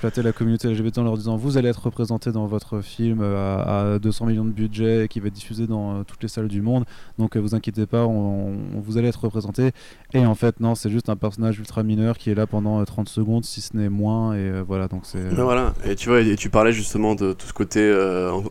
flatter 0.00 0.22
la 0.22 0.32
communauté 0.32 0.66
LGBT 0.66 0.98
en 0.98 1.04
leur 1.04 1.16
disant 1.18 1.36
vous 1.36 1.58
allez 1.58 1.68
être 1.68 1.84
représenté 1.84 2.32
dans 2.32 2.46
votre 2.46 2.80
film 2.80 3.20
euh, 3.20 3.96
à, 3.96 3.98
200 3.98 4.26
millions 4.26 4.46
de 4.46 4.50
budget 4.50 5.08
qui 5.10 5.20
va 5.20 5.26
être 5.26 5.34
diffusé 5.34 5.66
dans 5.66 5.98
euh, 5.98 6.02
toutes 6.04 6.22
les 6.22 6.28
salles 6.28 6.48
du 6.48 6.62
monde. 6.62 6.84
Donc 7.18 7.36
euh, 7.36 7.38
vous 7.38 7.54
inquiétez 7.54 7.84
pas 7.84 8.06
on, 8.06 8.54
vous 8.80 8.96
allez 8.96 9.08
être 9.08 9.22
représenté 9.22 9.72
et 10.14 10.24
en 10.24 10.34
fait 10.34 10.58
non 10.58 10.74
c'est 10.74 10.88
juste 10.88 11.10
un 11.10 11.16
personnage 11.16 11.58
ultra 11.58 11.82
mineur 11.82 12.16
qui 12.16 12.30
est 12.30 12.34
là 12.34 12.46
pendant 12.46 12.82
30 12.82 13.10
secondes 13.10 13.44
si 13.44 13.60
ce 13.60 13.76
n'est 13.76 13.90
moins 13.90 14.34
et 14.34 14.62
voilà 14.66 14.88
donc 14.88 15.02
c'est 15.04 15.28
voilà. 15.34 15.74
Et 15.84 15.96
tu 15.96 16.08
vois 16.08 16.20
et 16.20 16.34
tu 16.36 16.48
parlais 16.48 16.72
justement 16.72 17.14
de 17.14 17.34
tout 17.34 17.46
ce 17.46 17.52
côté 17.52 17.80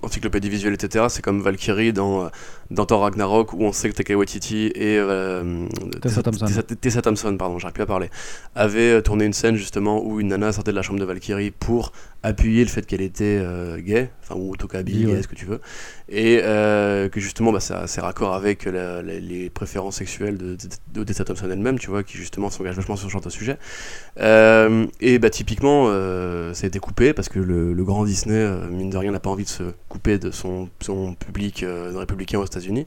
encyclopédie 0.04 0.50
visuelle 0.50 0.76
etc 0.76 1.06
c'est 1.10 1.24
comme 1.24 1.42
Valkyrie 1.42 1.94
dans 1.94 2.30
dans 2.70 2.86
Thor 2.86 3.02
Ragnarok 3.02 3.54
où 3.54 3.64
on 3.64 3.72
sait 3.72 3.90
que 3.90 3.96
Taika 3.96 4.16
Waititi 4.16 4.68
et 4.76 5.02
Tessa 6.02 6.22
Thompson. 6.22 6.46
Tessa 6.80 7.02
Thompson 7.02 7.36
pardon 7.38 7.58
j'arrive 7.58 7.74
plus 7.74 7.84
à 7.84 7.88
parler 7.88 8.10
avaient 8.54 9.02
tourné 9.02 9.26
une 9.26 9.34
scène 9.34 9.56
justement 9.56 10.04
où 10.06 10.20
une 10.20 10.28
nana 10.28 10.52
sortait 10.52 10.72
de 10.72 10.76
la 10.76 10.84
chambre 10.84 11.00
de 11.00 11.06
Valkyrie 11.06 11.39
pour 11.52 11.92
appuyer 12.22 12.64
le 12.64 12.70
fait 12.70 12.86
qu'elle 12.86 13.02
était 13.02 13.40
euh, 13.42 13.80
gay, 13.80 14.10
enfin 14.22 14.36
ou 14.36 14.52
en 14.52 14.56
tout 14.56 14.68
cas 14.68 14.80
ce 14.80 15.28
que 15.28 15.36
tu 15.36 15.46
veux, 15.46 15.62
et 16.10 16.42
euh, 16.44 17.08
que 17.08 17.20
justement 17.20 17.54
bah, 17.54 17.62
ça 17.62 17.88
c'est 17.88 18.02
raccord 18.02 18.34
avec 18.34 18.66
les 18.66 19.50
préférences 19.50 19.98
sexuelles 19.98 20.38
de, 20.38 20.58
de, 20.94 21.14
Thompson 21.14 21.50
elle-même, 21.50 21.80
tu 21.80 21.90
vois, 21.90 22.04
qui 22.04 22.18
justement 22.18 22.50
s'engage 22.50 22.76
vachement 22.76 22.98
sur 22.98 23.08
ce 23.08 23.12
genre 23.12 23.22
de 23.22 23.30
sujet. 23.30 23.58
Euh, 24.20 24.86
et 25.00 25.18
bah 25.20 25.30
typiquement 25.30 25.88
ça 26.54 26.66
a 26.66 26.68
été 26.68 26.80
coupé 26.80 27.14
parce 27.14 27.30
que 27.30 27.40
le, 27.40 27.84
grand 27.84 28.04
Disney, 28.04 28.46
mine 28.70 28.90
de 28.90 28.98
rien, 28.98 29.12
n'a 29.12 29.20
pas 29.20 29.30
envie 29.30 29.46
de 29.46 29.50
se 29.50 29.64
couper 29.88 30.18
de 30.20 30.32
son, 30.32 30.70
son 30.82 31.14
public 31.14 31.66
républicain 31.96 32.40
aux 32.40 32.46
États-Unis. 32.46 32.86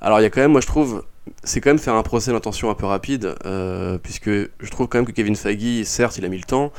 Alors 0.00 0.20
il 0.20 0.22
y 0.22 0.26
a 0.26 0.30
quand 0.30 0.40
même, 0.40 0.52
moi 0.52 0.62
je 0.62 0.66
trouve, 0.66 1.04
c'est 1.44 1.60
quand 1.60 1.70
même 1.70 1.78
faire 1.78 1.94
un 1.94 2.02
procès 2.02 2.32
d'intention 2.32 2.70
un 2.70 2.74
peu 2.74 2.86
rapide, 2.86 3.34
puisque 4.02 4.30
je 4.30 4.70
trouve 4.70 4.88
quand 4.88 4.98
même 4.98 5.06
que 5.06 5.12
Kevin 5.12 5.36
Feige, 5.36 5.84
certes, 5.84 6.16
il 6.16 6.24
a 6.24 6.28
mis 6.28 6.38
le 6.38 6.44
temps, 6.44 6.72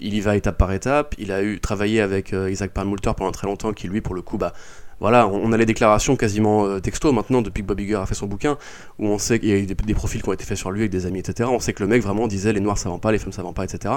il 0.00 0.14
y 0.14 0.20
va 0.20 0.36
étape 0.36 0.58
par 0.58 0.72
étape. 0.72 1.14
Il 1.18 1.32
a 1.32 1.42
eu 1.42 1.60
travaillé 1.60 2.00
avec 2.00 2.32
euh, 2.32 2.50
Isaac 2.50 2.72
Perlmutter 2.72 3.12
pendant 3.16 3.32
très 3.32 3.46
longtemps, 3.46 3.72
qui 3.72 3.88
lui, 3.88 4.00
pour 4.00 4.14
le 4.14 4.22
coup, 4.22 4.38
bah, 4.38 4.52
voilà, 5.00 5.28
on, 5.28 5.52
a 5.52 5.56
les 5.56 5.66
déclarations 5.66 6.16
quasiment 6.16 6.64
euh, 6.66 6.80
maintenant 7.12 7.42
depuis 7.42 7.62
que 7.62 7.66
Bob 7.66 7.80
Iger 7.80 7.96
a 7.96 8.06
fait 8.06 8.14
son 8.14 8.26
bouquin, 8.26 8.56
où 8.98 9.06
on 9.06 9.18
sait 9.18 9.38
qu'il 9.38 9.48
y 9.50 9.52
a 9.52 9.56
eu 9.56 9.66
des, 9.66 9.94
profils 9.94 10.22
qui 10.22 10.28
ont 10.28 10.32
été 10.32 10.44
faits 10.44 10.56
sur 10.56 10.70
lui 10.70 10.82
avec 10.82 10.90
des 10.90 11.06
amis, 11.06 11.18
etc. 11.18 11.48
On 11.52 11.60
sait 11.60 11.72
que 11.72 11.82
le 11.82 11.88
mec 11.88 12.02
vraiment 12.02 12.26
disait 12.26 12.52
les 12.52 12.60
noirs 12.60 12.78
ça 12.78 12.88
vend 12.88 12.98
pas, 12.98 13.12
les 13.12 13.18
femmes 13.18 13.32
ça 13.32 13.42
vend 13.42 13.52
pas, 13.52 13.64
etc. 13.64 13.94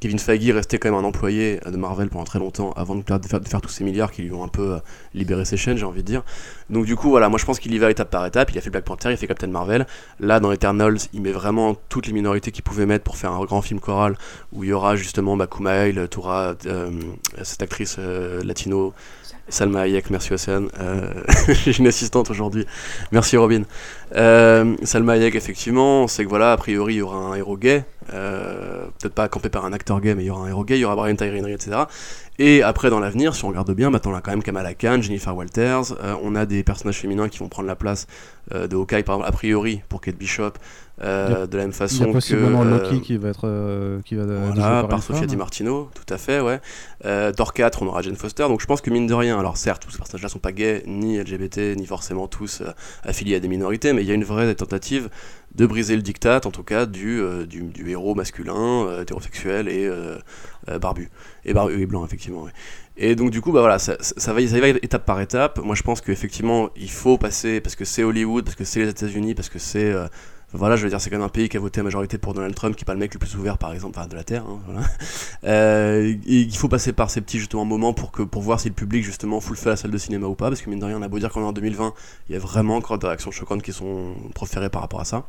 Kevin 0.00 0.18
Feige 0.18 0.50
restait 0.50 0.78
quand 0.78 0.90
même 0.90 1.02
un 1.02 1.06
employé 1.06 1.60
de 1.64 1.76
Marvel 1.78 2.10
pendant 2.10 2.24
très 2.24 2.38
longtemps 2.38 2.72
avant 2.72 2.94
de 2.94 3.02
faire, 3.02 3.18
de 3.18 3.48
faire 3.48 3.60
tous 3.62 3.70
ces 3.70 3.84
milliards 3.84 4.12
qui 4.12 4.20
lui 4.20 4.32
ont 4.32 4.44
un 4.44 4.48
peu 4.48 4.74
euh, 4.74 4.78
libéré 5.14 5.46
ses 5.46 5.56
chaînes, 5.56 5.78
j'ai 5.78 5.86
envie 5.86 6.02
de 6.02 6.06
dire. 6.06 6.22
Donc 6.68 6.84
du 6.84 6.94
coup, 6.94 7.08
voilà, 7.08 7.30
moi 7.30 7.38
je 7.38 7.46
pense 7.46 7.58
qu'il 7.58 7.72
y 7.72 7.78
va 7.78 7.90
étape 7.90 8.10
par 8.10 8.26
étape. 8.26 8.50
Il 8.52 8.58
a 8.58 8.60
fait 8.60 8.68
Black 8.68 8.84
Panther, 8.84 9.08
il 9.08 9.14
a 9.14 9.16
fait 9.16 9.26
Captain 9.26 9.46
Marvel. 9.46 9.86
Là, 10.20 10.40
dans 10.40 10.52
Eternals, 10.52 10.98
il 11.14 11.22
met 11.22 11.32
vraiment 11.32 11.74
toutes 11.88 12.06
les 12.06 12.12
minorités 12.12 12.50
qu'il 12.50 12.64
pouvait 12.64 12.84
mettre 12.84 13.04
pour 13.04 13.16
faire 13.16 13.32
un 13.32 13.42
grand 13.44 13.62
film 13.62 13.80
choral 13.80 14.16
où 14.52 14.62
il 14.62 14.68
y 14.68 14.72
aura 14.74 14.94
justement 14.94 15.38
bah, 15.38 15.46
Kumail, 15.46 16.06
Toura, 16.10 16.54
euh, 16.66 16.90
cette 17.42 17.62
actrice 17.62 17.98
latino 17.98 18.92
Salma 19.48 19.80
Hayek, 19.80 20.10
merci 20.10 20.32
Océane. 20.32 20.68
Euh, 20.80 21.12
J'ai 21.48 21.76
une 21.78 21.86
assistante 21.86 22.30
aujourd'hui. 22.30 22.66
Merci 23.12 23.36
Robin. 23.36 23.62
Euh, 24.16 24.76
Salma 24.82 25.14
Hayek, 25.14 25.34
effectivement, 25.34 26.04
on 26.04 26.08
sait 26.08 26.24
que 26.24 26.28
voilà, 26.28 26.52
a 26.52 26.56
priori, 26.56 26.94
il 26.94 26.98
y 26.98 27.02
aura 27.02 27.16
un 27.16 27.34
héros 27.34 27.56
gay. 27.56 27.84
Euh, 28.12 28.84
peut-être 28.98 29.14
pas 29.14 29.28
campé 29.28 29.48
par 29.48 29.64
un 29.64 29.72
acteur 29.72 30.00
gay, 30.00 30.14
mais 30.14 30.24
il 30.24 30.26
y 30.26 30.30
aura 30.30 30.44
un 30.44 30.48
héros 30.48 30.64
gay, 30.64 30.76
il 30.76 30.80
y 30.80 30.84
aura 30.84 30.94
Brian 30.94 31.16
Tyree 31.16 31.40
Henry, 31.40 31.52
etc. 31.52 31.84
Et 32.38 32.62
après, 32.62 32.90
dans 32.90 32.98
l'avenir, 32.98 33.34
si 33.34 33.44
on 33.44 33.48
regarde 33.48 33.70
bien, 33.72 33.90
maintenant 33.90 34.12
on 34.12 34.16
a 34.16 34.20
quand 34.20 34.32
même 34.32 34.42
Kamala 34.42 34.74
Khan, 34.74 35.00
Jennifer 35.00 35.34
Walters, 35.36 35.92
euh, 36.02 36.16
on 36.22 36.34
a 36.34 36.46
des 36.46 36.64
personnages 36.64 36.98
féminins 36.98 37.28
qui 37.28 37.38
vont 37.38 37.48
prendre 37.48 37.68
la 37.68 37.76
place 37.76 38.08
euh, 38.52 38.66
de 38.66 38.74
Hawkeye, 38.74 39.04
par 39.04 39.16
exemple, 39.16 39.28
a 39.28 39.32
priori, 39.32 39.82
pour 39.88 40.00
Kate 40.00 40.16
Bishop, 40.16 40.50
euh, 41.02 41.46
de 41.46 41.56
la 41.56 41.64
même 41.64 41.72
façon 41.72 42.04
il 42.04 42.06
y 42.06 42.10
a 42.10 42.12
possiblement 42.12 42.62
Loki 42.62 43.00
qui 43.00 43.16
va 43.16 43.30
être 43.30 44.00
qui 44.04 44.14
va 44.14 44.24
voilà, 44.24 44.84
par 44.84 45.02
Sofia 45.02 45.26
Di 45.26 45.36
Martino 45.36 45.90
tout 45.92 46.14
à 46.14 46.18
fait 46.18 46.38
ouais 46.38 46.60
Thor 47.32 47.52
4 47.52 47.82
on 47.82 47.88
aura 47.88 48.00
Jane 48.02 48.14
Foster 48.14 48.44
donc 48.46 48.60
je 48.60 48.66
pense 48.66 48.80
que 48.80 48.90
mine 48.90 49.08
de 49.08 49.14
rien 49.14 49.36
alors 49.36 49.56
certes 49.56 49.82
tous 49.82 49.90
ces 49.90 49.98
personnages 49.98 50.22
là 50.22 50.28
sont 50.28 50.38
pas 50.38 50.52
gays 50.52 50.84
ni 50.86 51.18
LGBT 51.18 51.76
ni 51.76 51.84
forcément 51.84 52.28
tous 52.28 52.62
affiliés 53.02 53.34
à 53.34 53.40
des 53.40 53.48
minorités 53.48 53.92
mais 53.92 54.03
il 54.04 54.08
y 54.08 54.12
a 54.12 54.14
une 54.14 54.24
vraie 54.24 54.54
tentative 54.54 55.08
de 55.54 55.66
briser 55.66 55.96
le 55.96 56.02
diktat, 56.02 56.40
en 56.44 56.50
tout 56.50 56.62
cas, 56.62 56.86
du, 56.86 57.20
euh, 57.20 57.46
du, 57.46 57.90
héros 57.90 58.14
masculin, 58.14 58.86
euh, 58.86 59.02
hétérosexuel 59.02 59.68
et 59.68 59.86
euh, 59.86 60.18
barbu. 60.80 61.10
Et 61.44 61.54
barbu 61.54 61.80
et 61.80 61.86
blanc, 61.86 62.04
effectivement. 62.04 62.46
Et 62.96 63.14
donc, 63.14 63.30
du 63.30 63.40
coup, 63.40 63.52
bah 63.52 63.60
voilà, 63.60 63.78
ça, 63.78 63.96
ça, 64.00 64.32
va, 64.32 64.46
ça 64.46 64.60
va 64.60 64.68
étape 64.68 65.04
par 65.04 65.20
étape. 65.20 65.58
Moi, 65.58 65.74
je 65.74 65.82
pense 65.82 66.00
qu'effectivement, 66.00 66.70
il 66.76 66.90
faut 66.90 67.18
passer, 67.18 67.60
parce 67.60 67.76
que 67.76 67.84
c'est 67.84 68.02
Hollywood, 68.02 68.44
parce 68.44 68.56
que 68.56 68.64
c'est 68.64 68.80
les 68.80 68.88
États-Unis, 68.88 69.34
parce 69.34 69.48
que 69.48 69.58
c'est 69.58 69.92
voilà, 70.56 70.76
je 70.76 70.84
veux 70.84 70.88
dire, 70.88 71.00
c'est 71.00 71.10
quand 71.10 71.16
même 71.16 71.26
un 71.26 71.28
pays 71.28 71.48
qui 71.48 71.56
a 71.56 71.60
voté 71.60 71.80
à 71.80 71.82
majorité 71.82 72.16
pour 72.16 72.32
Donald 72.32 72.54
Trump, 72.54 72.76
qui 72.76 72.84
n'est 72.84 72.86
pas 72.86 72.94
le 72.94 73.00
mec 73.00 73.12
le 73.12 73.18
plus 73.18 73.34
ouvert, 73.34 73.58
par 73.58 73.72
exemple, 73.72 73.98
de 74.08 74.14
la 74.14 74.22
Terre. 74.22 74.44
Hein, 74.46 74.82
euh, 75.44 76.14
il 76.26 76.56
faut 76.56 76.68
passer 76.68 76.92
par 76.92 77.10
ces 77.10 77.20
petits 77.20 77.40
justement 77.40 77.64
moments 77.64 77.92
pour, 77.92 78.12
que, 78.12 78.22
pour 78.22 78.42
voir 78.42 78.60
si 78.60 78.68
le 78.68 78.74
public 78.74 79.02
justement 79.02 79.40
fout 79.40 79.56
le 79.56 79.60
feu 79.60 79.70
à 79.70 79.72
la 79.72 79.76
salle 79.76 79.90
de 79.90 79.98
cinéma 79.98 80.28
ou 80.28 80.36
pas, 80.36 80.48
parce 80.48 80.62
que 80.62 80.70
mine 80.70 80.78
de 80.78 80.84
rien, 80.84 80.96
on 80.98 81.02
a 81.02 81.08
beau 81.08 81.18
dire 81.18 81.30
qu'on 81.30 81.42
est 81.42 81.46
en 81.46 81.52
2020, 81.52 81.92
il 82.28 82.34
y 82.34 82.36
a 82.36 82.38
vraiment 82.38 82.76
encore 82.76 82.98
des 82.98 83.06
réactions 83.08 83.32
choquantes 83.32 83.62
qui 83.62 83.72
sont 83.72 84.14
proférées 84.32 84.70
par 84.70 84.82
rapport 84.82 85.00
à 85.00 85.04
ça. 85.04 85.24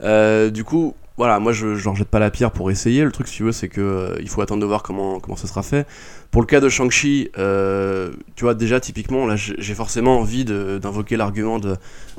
Euh, 0.00 0.50
du 0.50 0.64
coup, 0.64 0.94
voilà, 1.16 1.38
moi 1.38 1.52
je 1.52 1.66
n'en 1.86 1.94
jette 1.94 2.08
pas 2.08 2.18
la 2.18 2.30
pierre 2.30 2.50
pour 2.50 2.70
essayer. 2.70 3.04
Le 3.04 3.12
truc, 3.12 3.28
si 3.28 3.36
tu 3.36 3.44
veux, 3.44 3.52
c'est 3.52 3.68
que 3.68 3.80
euh, 3.80 4.16
il 4.20 4.28
faut 4.28 4.40
attendre 4.40 4.60
de 4.60 4.66
voir 4.66 4.82
comment, 4.82 5.20
comment 5.20 5.36
ça 5.36 5.46
sera 5.46 5.62
fait. 5.62 5.86
Pour 6.32 6.42
le 6.42 6.46
cas 6.46 6.58
de 6.60 6.68
Shang-Chi, 6.68 7.30
euh, 7.38 8.12
tu 8.34 8.44
vois, 8.44 8.54
déjà, 8.54 8.80
typiquement, 8.80 9.24
là, 9.24 9.36
j'ai 9.36 9.74
forcément 9.74 10.18
envie 10.18 10.44
d'invoquer 10.44 11.16
l'argument 11.16 11.60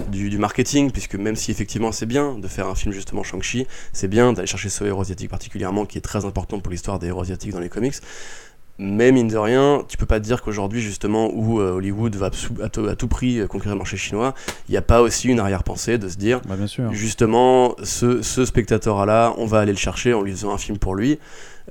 du, 0.10 0.30
du, 0.30 0.38
marketing, 0.38 0.92
puisque 0.92 1.16
même 1.16 1.36
si 1.36 1.52
effectivement 1.52 1.92
c'est 1.92 2.06
bien 2.06 2.36
de 2.40 2.48
faire 2.48 2.68
un 2.68 2.76
film 2.76 2.94
justement 2.94 3.24
Shang-Chi, 3.24 3.68
c'est 3.92 4.08
bien 4.08 4.32
d'aller 4.32 4.48
chercher 4.48 4.70
ce 4.70 4.86
héros 4.86 5.02
asiatique 5.02 5.30
particulièrement, 5.30 5.86
qui 5.86 5.98
est 5.98 6.02
très 6.02 6.24
important 6.24 6.60
pour 6.60 6.72
l'histoire 6.72 6.98
des 6.98 7.08
héros 7.08 7.22
asiatiques 7.22 7.52
dans 7.52 7.60
les 7.60 7.70
comics. 7.70 7.96
Mais 8.78 9.14
mine 9.14 9.30
de 9.30 9.38
rien, 9.38 9.84
tu 9.88 9.96
peux 9.96 10.06
pas 10.06 10.20
te 10.20 10.26
dire 10.26 10.42
qu'aujourd'hui, 10.42 10.82
justement, 10.82 11.32
où 11.34 11.62
euh, 11.62 11.72
Hollywood 11.72 12.14
va 12.16 12.30
à, 12.62 12.96
tout 12.96 13.08
prix 13.08 13.40
euh, 13.40 13.48
conquérir 13.48 13.76
le 13.76 13.78
marché 13.78 13.96
chinois, 13.96 14.34
il 14.68 14.72
n'y 14.72 14.78
a 14.78 14.82
pas 14.82 15.02
aussi 15.02 15.30
une 15.30 15.40
arrière-pensée 15.40 15.98
de 15.98 16.10
se 16.10 16.18
dire, 16.18 16.42
bah, 16.46 16.56
justement, 16.92 17.76
ce, 17.84 18.22
ce 18.22 18.44
spectateur-là, 18.44 19.34
on 19.38 19.46
va 19.46 19.60
aller 19.60 19.72
le 19.72 19.78
chercher 19.78 20.14
en 20.14 20.22
lui 20.22 20.32
faisant 20.32 20.54
un 20.54 20.58
film 20.58 20.78
pour 20.78 20.96
lui. 20.96 21.20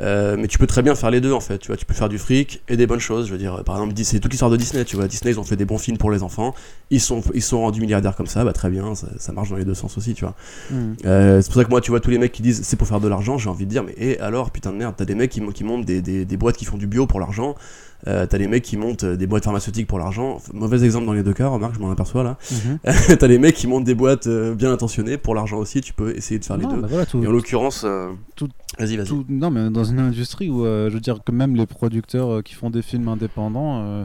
Euh, 0.01 0.37
mais 0.39 0.49
tu 0.49 0.59
peux 0.59 0.67
très 0.67 0.83
bien 0.83 0.95
faire 0.95 1.11
les 1.11 1.21
deux 1.21 1.33
en 1.33 1.41
fait, 1.41 1.59
tu 1.59 1.69
vois, 1.69 1.77
tu 1.77 1.85
peux 1.85 1.95
faire 1.95 2.09
du 2.09 2.19
fric 2.19 2.63
et 2.69 2.77
des 2.77 2.87
bonnes 2.87 3.01
choses. 3.01 3.27
Je 3.27 3.33
veux 3.33 3.39
dire, 3.39 3.63
par 3.65 3.77
exemple, 3.77 3.95
c'est 4.03 4.19
toute 4.19 4.33
l'histoire 4.33 4.51
de 4.51 4.57
Disney, 4.57 4.85
tu 4.85 4.97
vois. 4.97 5.07
Disney, 5.07 5.33
ils 5.33 5.39
ont 5.39 5.45
fait 5.45 5.57
des 5.57 5.65
bons 5.65 5.79
films 5.79 5.99
pour 5.99 6.11
les 6.11 6.23
enfants, 6.23 6.55
ils 6.91 7.01
sont, 7.01 7.23
ils 7.33 7.43
sont 7.43 7.61
rendus 7.61 7.81
milliardaires 7.81 8.17
comme 8.17 8.27
ça, 8.27 8.45
bah 8.45 8.53
très 8.53 8.71
bien, 8.71 8.95
ça, 8.95 9.33
marche 9.33 9.51
dans 9.51 9.57
les 9.57 9.65
deux 9.65 9.75
sens 9.75 9.97
aussi, 9.97 10.15
tu 10.15 10.25
vois. 10.25 10.35
Hmm. 10.71 10.95
Euh, 11.05 11.41
c'est 11.41 11.49
pour 11.49 11.61
ça 11.61 11.65
que 11.65 11.71
moi, 11.71 11.81
tu 11.81 11.91
vois, 11.91 12.01
tous 12.01 12.11
les 12.11 12.19
mecs 12.19 12.33
qui 12.33 12.43
disent 12.43 12.63
c'est 12.65 12.77
pour 12.77 12.89
faire 12.89 13.01
de 13.01 13.09
l'argent, 13.09 13.39
j'ai 13.39 13.49
envie 13.49 13.67
de 13.67 13.71
dire, 13.71 13.85
mais 13.85 13.95
et 13.97 14.19
alors, 14.21 14.51
putain 14.51 14.73
de 14.73 14.77
merde, 14.77 14.95
t'as 14.97 15.05
des 15.05 15.15
mecs 15.15 15.31
qui, 15.31 15.41
qui 15.53 15.65
montent 15.65 15.85
des, 15.85 16.03
des, 16.03 16.25
des, 16.25 16.37
boîtes 16.37 16.57
qui 16.57 16.65
font 16.65 16.77
du 16.77 16.87
bio 16.87 17.07
pour 17.07 17.21
l'argent. 17.21 17.55
Euh, 18.07 18.27
t'as 18.27 18.39
les 18.39 18.49
mecs 18.49 18.63
qui 18.63 18.77
montent 18.77 19.05
des 19.05 19.27
boîtes 19.27 19.45
pharmaceutiques 19.45 19.87
pour 19.87 19.99
l'argent. 19.99 20.39
Mauvais 20.53 20.85
exemple 20.85 21.07
dans 21.07 21.13
les 21.13 21.23
deux 21.23 21.33
cas, 21.33 21.49
remarque, 21.49 21.75
je 21.75 21.81
m'en 21.81 21.91
aperçois 21.91 22.23
là. 22.23 22.39
Mhm. 22.51 22.79
t'as 23.19 23.27
les 23.27 23.39
mecs 23.39 23.55
qui 23.55 23.67
montent 23.67 23.85
des 23.85 23.95
boîtes 23.95 24.29
bien 24.29 24.73
intentionnées 24.73 25.17
pour 25.17 25.35
l'argent 25.35 25.59
aussi. 25.59 25.81
Tu 25.81 25.93
peux 25.93 26.15
essayer 26.17 26.39
de 26.39 26.45
faire 26.45 26.57
les 26.57 26.67
deux. 26.67 26.81
Bah 26.81 26.89
Et 27.23 27.27
en 27.27 27.33
l'occurrence, 27.33 27.85
vas-y, 27.85 28.97
vas-y. 28.97 29.25
Non, 29.29 29.51
mais 29.51 29.71
dans 29.71 29.85
une 29.85 30.01
industrie 30.01 30.51
où, 30.51 30.65
je 30.65 30.93
veux 30.93 31.01
dire, 31.01 31.19
que 31.25 31.33
même 31.33 31.57
les 31.57 31.67
producteurs 31.67 32.43
qui 32.43 32.55
font 32.55 32.71
des 32.71 32.83
films 32.83 33.09
indépendants 33.09 34.05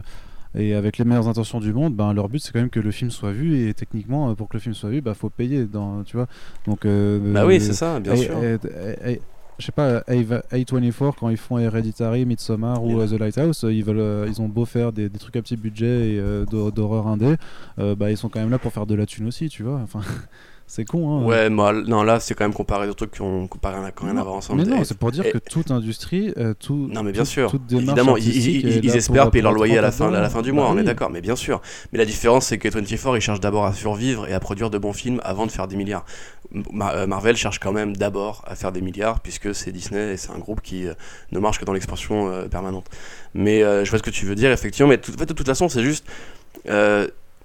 et 0.56 0.74
avec 0.74 0.98
les 0.98 1.04
meilleures 1.04 1.28
intentions 1.28 1.60
du 1.60 1.72
monde, 1.72 1.94
ben, 1.94 2.12
leur 2.12 2.28
but 2.28 2.40
c'est 2.40 2.52
quand 2.52 2.58
même 2.58 2.70
que 2.70 2.80
le 2.80 2.90
film 2.90 3.10
soit 3.10 3.30
vu 3.30 3.68
et 3.68 3.74
techniquement 3.74 4.34
pour 4.34 4.48
que 4.48 4.56
le 4.56 4.60
film 4.60 4.74
soit 4.74 4.90
vu, 4.90 4.96
il 4.96 5.00
bah, 5.00 5.14
faut 5.14 5.30
payer 5.30 5.64
dans, 5.64 6.02
tu 6.02 6.16
vois. 6.16 6.26
Donc 6.66 6.86
bah 6.86 7.46
oui, 7.46 7.60
c'est 7.60 7.74
ça, 7.74 8.00
bien 8.00 8.16
sûr 8.16 8.34
je 9.60 9.66
sais 9.66 9.72
pas, 9.72 10.00
A24, 10.00 11.14
quand 11.18 11.28
ils 11.28 11.36
font 11.36 11.58
Hereditary, 11.58 12.24
Midsommar 12.24 12.82
ou 12.82 13.04
The 13.04 13.12
Lighthouse, 13.12 13.64
ils, 13.68 13.84
veulent, 13.84 14.00
euh, 14.00 14.26
ils 14.26 14.40
ont 14.40 14.48
beau 14.48 14.64
faire 14.64 14.92
des, 14.92 15.10
trucs 15.10 15.36
à 15.36 15.42
petit 15.42 15.56
budget 15.56 16.14
et 16.14 16.18
euh, 16.18 16.44
d'horreur 16.46 17.06
indé, 17.06 17.36
euh, 17.78 17.94
bah, 17.94 18.10
ils 18.10 18.16
sont 18.16 18.28
quand 18.28 18.40
même 18.40 18.50
là 18.50 18.58
pour 18.58 18.72
faire 18.72 18.86
de 18.86 18.94
la 18.94 19.06
thune 19.06 19.26
aussi, 19.26 19.48
tu 19.48 19.62
vois. 19.62 19.80
Enfin, 19.82 20.00
C'est 20.70 20.84
con, 20.84 21.18
hein. 21.18 21.24
Ouais, 21.24 21.50
non, 21.50 22.04
là, 22.04 22.20
c'est 22.20 22.34
quand 22.34 22.44
même 22.44 22.54
comparé 22.54 22.88
aux 22.88 22.94
trucs 22.94 23.10
qui 23.10 23.22
ont 23.22 23.48
comparé 23.48 23.90
quand 23.92 24.04
rien 24.04 24.16
à 24.16 24.22
voir 24.22 24.36
ensemble. 24.36 24.62
Mais 24.62 24.70
non, 24.70 24.84
c'est 24.84 24.96
pour 24.96 25.10
dire 25.10 25.24
que 25.32 25.38
toute 25.38 25.72
industrie, 25.72 26.32
euh, 26.38 26.54
tout. 26.56 26.88
Non, 26.92 27.02
mais 27.02 27.10
bien 27.10 27.24
sûr. 27.24 27.52
Évidemment, 27.72 28.16
ils, 28.16 28.94
espèrent 28.94 29.32
payer 29.32 29.42
leur 29.42 29.50
loyer 29.50 29.78
à 29.78 29.82
la 29.82 29.90
fin, 29.90 30.14
à 30.14 30.20
la 30.20 30.30
fin 30.30 30.42
du 30.42 30.52
mois, 30.52 30.66
bah 30.66 30.70
on 30.72 30.78
est 30.78 30.84
d'accord, 30.84 31.10
mais 31.10 31.22
bien 31.22 31.34
sûr. 31.34 31.60
Mais 31.90 31.98
la 31.98 32.04
différence, 32.04 32.46
c'est 32.46 32.58
que 32.58 32.68
24, 32.68 33.16
ils 33.16 33.20
cherchent 33.20 33.40
d'abord 33.40 33.66
à 33.66 33.72
survivre 33.72 34.28
et 34.28 34.32
à 34.32 34.38
produire 34.38 34.70
de 34.70 34.78
bons 34.78 34.92
films 34.92 35.20
avant 35.24 35.44
de 35.44 35.50
faire 35.50 35.66
des 35.66 35.74
milliards. 35.74 36.04
Euh, 36.54 37.04
Marvel 37.08 37.36
cherche 37.36 37.58
quand 37.58 37.72
même 37.72 37.96
d'abord 37.96 38.44
à 38.46 38.54
faire 38.54 38.70
des 38.70 38.80
milliards, 38.80 39.18
puisque 39.18 39.52
c'est 39.52 39.72
Disney 39.72 40.12
et 40.12 40.16
c'est 40.16 40.30
un 40.30 40.38
groupe 40.38 40.60
qui 40.60 40.86
euh, 40.86 40.94
ne 41.32 41.40
marche 41.40 41.58
que 41.58 41.64
dans 41.64 41.72
l'expansion 41.72 42.46
permanente. 42.48 42.86
Mais 43.34 43.62
je 43.62 43.90
vois 43.90 43.98
ce 43.98 44.04
que 44.04 44.10
tu 44.10 44.24
veux 44.24 44.36
dire, 44.36 44.52
effectivement, 44.52 44.88
mais 44.88 45.00
en 45.00 45.18
fait, 45.18 45.26
de 45.26 45.34
toute 45.34 45.46
façon, 45.46 45.68
c'est 45.68 45.82
juste 45.82 46.06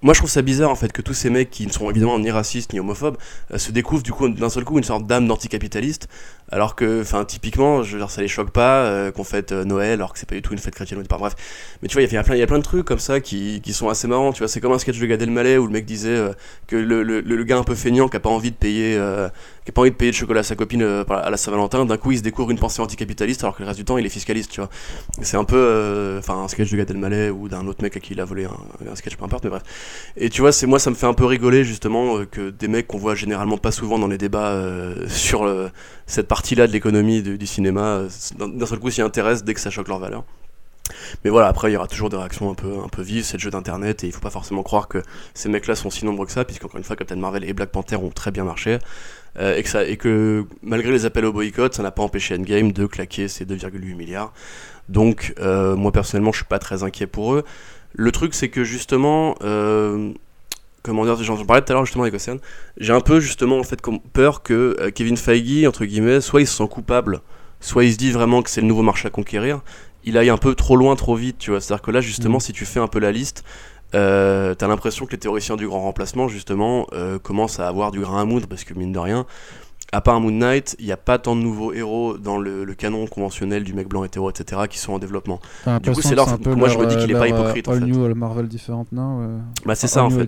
moi 0.02 0.12
je 0.12 0.20
trouve 0.20 0.30
ça 0.30 0.42
bizarre 0.42 0.70
en 0.70 0.74
fait 0.74 0.92
que 0.92 1.00
tous 1.00 1.14
ces 1.14 1.30
mecs 1.30 1.50
qui 1.50 1.66
ne 1.66 1.72
sont 1.72 1.88
évidemment 1.88 2.18
ni 2.18 2.30
racistes 2.30 2.74
ni 2.74 2.80
homophobes 2.80 3.16
euh, 3.52 3.58
se 3.58 3.72
découvrent 3.72 4.02
du 4.02 4.12
coup 4.12 4.28
d'un 4.28 4.50
seul 4.50 4.64
coup 4.64 4.76
une 4.76 4.84
sorte 4.84 5.06
d'âme 5.06 5.26
d'anticapitaliste 5.26 6.08
alors 6.50 6.76
que 6.76 7.00
enfin 7.00 7.24
typiquement 7.24 7.82
je 7.82 7.98
ça 8.06 8.20
les 8.20 8.28
choque 8.28 8.50
pas 8.50 8.84
euh, 8.84 9.10
qu'on 9.10 9.24
fête 9.24 9.52
euh, 9.52 9.64
Noël 9.64 9.94
alors 9.94 10.12
que 10.12 10.18
c'est 10.18 10.28
pas 10.28 10.34
du 10.34 10.42
tout 10.42 10.52
une 10.52 10.58
fête 10.58 10.74
chrétienne 10.74 11.00
ou 11.00 11.02
bref. 11.18 11.34
Mais 11.80 11.88
tu 11.88 11.94
vois 11.94 12.02
il 12.02 12.12
y, 12.12 12.16
a 12.16 12.22
plein 12.22 12.36
y 12.36 12.42
a 12.42 12.46
plein 12.46 12.58
de 12.58 12.62
trucs 12.62 12.84
comme 12.84 12.98
ça 12.98 13.20
qui, 13.20 13.60
sont 13.72 13.88
assez 13.88 14.06
marrants 14.06 14.32
tu 14.32 14.40
vois. 14.40 14.48
C'est 14.48 14.60
comme 14.60 14.72
un 14.72 14.78
sketch 14.78 14.98
de 14.98 15.06
Gad 15.06 15.22
Elmaleh 15.22 15.56
où 15.56 15.66
le 15.66 15.72
mec 15.72 15.86
disait 15.86 16.30
que 16.66 16.76
le, 16.76 17.44
gars 17.44 17.56
un 17.56 17.64
peu 17.64 17.74
feignant 17.74 18.08
qui 18.08 18.16
a 18.16 18.20
pas 18.20 18.28
envie 18.28 18.50
de 18.50 18.56
payer 18.56 18.98
qui 19.66 19.70
a 19.70 19.72
pas 19.72 19.82
envie 19.82 19.90
de 19.90 19.96
payer 19.96 20.12
de 20.12 20.16
chocolat 20.16 20.40
à 20.40 20.42
sa 20.42 20.56
copine 20.56 20.82
à 20.82 21.30
la 21.30 21.36
Saint-Valentin 21.36 21.84
d'un 21.84 21.96
coup 21.98 22.12
il 22.12 22.18
se 22.18 22.22
découvre 22.22 22.50
une 22.50 22.58
pensée 22.58 22.80
anticapitaliste 22.80 23.44
alors 23.44 23.54
que 23.54 23.62
le 23.62 23.66
reste 23.66 23.78
du 23.78 23.84
temps 23.84 23.98
il 23.98 24.06
est 24.06 24.10
fiscaliste 24.10 24.50
tu 24.50 24.60
vois 24.60 24.70
c'est 25.20 25.36
un 25.36 25.44
peu 25.44 26.16
enfin 26.18 26.38
un 26.42 26.48
sketch 26.48 26.70
de 26.70 26.76
Gad 26.78 26.90
Elmaleh 26.90 27.30
ou 27.30 27.48
d'un 27.48 27.66
autre 27.66 27.82
mec 27.82 27.96
à 27.96 28.00
qui 28.00 28.14
il 28.14 28.20
a 28.20 28.24
volé 28.24 28.46
un, 28.46 28.94
sketch 28.94 29.16
peu 29.16 29.24
importe 29.24 29.44
mais 29.44 29.50
bref 29.50 29.62
et 30.16 30.30
tu 30.30 30.40
vois 30.40 30.52
c'est 30.52 30.66
moi 30.66 30.78
ça 30.78 30.90
me 30.90 30.94
fait 30.94 31.06
un 31.06 31.14
peu 31.14 31.26
rigoler 31.26 31.64
justement 31.64 32.18
euh, 32.18 32.24
que 32.24 32.50
des 32.50 32.68
mecs 32.68 32.86
qu'on 32.86 32.98
voit 32.98 33.14
généralement 33.14 33.58
pas 33.58 33.72
souvent 33.72 33.98
dans 33.98 34.06
les 34.06 34.18
débats 34.18 34.50
euh, 34.50 35.06
sur 35.08 35.44
euh, 35.44 35.68
cette 36.06 36.28
partie-là 36.28 36.66
de 36.66 36.72
l'économie 36.72 37.22
du 37.22 37.46
cinéma, 37.46 38.02
d'un 38.38 38.66
seul 38.66 38.78
coup 38.78 38.90
s'y 38.90 39.02
intéressent 39.02 39.44
dès 39.44 39.54
que 39.54 39.60
ça 39.60 39.70
choque 39.70 39.88
leur 39.88 39.98
valeur. 39.98 40.24
Mais 41.24 41.30
voilà, 41.30 41.48
après 41.48 41.70
il 41.70 41.74
y 41.74 41.76
aura 41.76 41.88
toujours 41.88 42.10
des 42.10 42.16
réactions 42.16 42.48
un 42.50 42.54
peu, 42.54 42.78
un 42.84 42.88
peu 42.88 43.02
vives, 43.02 43.24
c'est 43.24 43.36
le 43.36 43.42
jeu 43.42 43.50
d'internet 43.50 44.04
et 44.04 44.06
il 44.06 44.12
faut 44.12 44.20
pas 44.20 44.30
forcément 44.30 44.62
croire 44.62 44.86
que 44.86 45.02
ces 45.34 45.48
mecs-là 45.48 45.74
sont 45.74 45.90
si 45.90 46.04
nombreux 46.04 46.26
que 46.26 46.32
ça, 46.32 46.44
puisqu'encore 46.44 46.78
une 46.78 46.84
fois 46.84 46.94
Captain 46.94 47.16
Marvel 47.16 47.42
et 47.44 47.52
Black 47.52 47.70
Panther 47.70 47.96
ont 47.96 48.10
très 48.10 48.30
bien 48.30 48.44
marché. 48.44 48.78
Et, 49.38 49.62
que 49.62 49.68
ça, 49.68 49.84
et 49.84 49.96
que 49.96 50.44
malgré 50.62 50.92
les 50.92 51.04
appels 51.04 51.24
au 51.24 51.32
boycott, 51.32 51.74
ça 51.74 51.82
n'a 51.82 51.90
pas 51.90 52.02
empêché 52.02 52.34
Endgame 52.34 52.72
de 52.72 52.86
claquer 52.86 53.28
ses 53.28 53.44
2,8 53.44 53.94
milliards. 53.94 54.32
Donc 54.88 55.34
moi 55.40 55.92
personnellement 55.92 56.32
je 56.32 56.38
suis 56.38 56.46
pas 56.46 56.58
très 56.58 56.82
inquiet 56.82 57.06
pour 57.06 57.34
eux. 57.34 57.44
Le 57.92 58.12
truc 58.12 58.34
c'est 58.34 58.48
que 58.48 58.64
justement 58.64 59.34
comment 60.86 61.04
dire, 61.04 61.22
j'en 61.22 61.44
parlais 61.44 61.62
tout 61.62 61.72
à 61.72 61.74
l'heure 61.74 61.84
justement 61.84 62.04
avec 62.04 62.14
Océane, 62.14 62.38
j'ai 62.78 62.92
un 62.92 63.00
peu 63.00 63.20
justement 63.20 63.58
en 63.58 63.64
fait 63.64 63.80
peur 64.12 64.42
que 64.42 64.76
euh, 64.80 64.90
Kevin 64.90 65.16
Feige, 65.16 65.66
entre 65.66 65.84
guillemets, 65.84 66.20
soit 66.20 66.40
il 66.40 66.46
se 66.46 66.56
sent 66.56 66.68
coupable, 66.70 67.20
soit 67.60 67.84
il 67.84 67.92
se 67.92 67.98
dit 67.98 68.12
vraiment 68.12 68.42
que 68.42 68.48
c'est 68.48 68.60
le 68.60 68.68
nouveau 68.68 68.82
marché 68.82 69.08
à 69.08 69.10
conquérir, 69.10 69.60
il 70.04 70.16
aille 70.16 70.30
un 70.30 70.36
peu 70.36 70.54
trop 70.54 70.76
loin, 70.76 70.94
trop 70.94 71.16
vite, 71.16 71.38
tu 71.38 71.50
vois. 71.50 71.60
C'est-à-dire 71.60 71.82
que 71.82 71.90
là, 71.90 72.00
justement, 72.00 72.38
mm. 72.38 72.40
si 72.40 72.52
tu 72.52 72.64
fais 72.64 72.78
un 72.78 72.86
peu 72.86 73.00
la 73.00 73.10
liste, 73.10 73.44
euh, 73.94 74.54
t'as 74.54 74.68
l'impression 74.68 75.06
que 75.06 75.12
les 75.12 75.18
théoriciens 75.18 75.56
du 75.56 75.66
grand 75.66 75.80
remplacement, 75.80 76.28
justement, 76.28 76.86
euh, 76.92 77.18
commencent 77.18 77.60
à 77.60 77.68
avoir 77.68 77.90
du 77.90 78.00
grain 78.00 78.22
à 78.22 78.24
moudre, 78.24 78.46
parce 78.46 78.64
que 78.64 78.74
mine 78.74 78.92
de 78.92 78.98
rien, 78.98 79.26
à 79.92 80.00
part 80.00 80.20
Moon 80.20 80.32
Knight, 80.32 80.76
il 80.78 80.86
n'y 80.86 80.92
a 80.92 80.96
pas 80.96 81.18
tant 81.18 81.36
de 81.36 81.40
nouveaux 81.40 81.72
héros 81.72 82.18
dans 82.18 82.38
le, 82.38 82.66
canon 82.74 83.06
conventionnel 83.06 83.64
du 83.64 83.72
mec 83.72 83.88
blanc 83.88 84.04
hétéro, 84.04 84.30
etc., 84.30 84.62
qui 84.68 84.78
sont 84.78 84.94
en 84.94 84.98
développement. 84.98 85.40
Du 85.82 85.92
coup, 85.92 86.02
c'est 86.02 86.14
là 86.14 86.24
que 86.24 86.48
moi 86.50 86.68
je 86.68 86.78
me 86.78 86.86
dis 86.86 86.96
qu'il 86.96 87.06
n'est 87.08 87.18
pas 87.18 87.28
hypocrite. 87.28 87.68
All 87.68 87.76
en 87.76 87.80
fait. 87.80 87.86
new, 87.86 88.04
all 88.04 88.14
Marvel 88.14 88.48
different 88.48 88.86
now. 88.92 89.40
Bah, 89.64 89.74
c'est 89.74 89.86
ça 89.86 90.04
en 90.04 90.10
fait. 90.10 90.26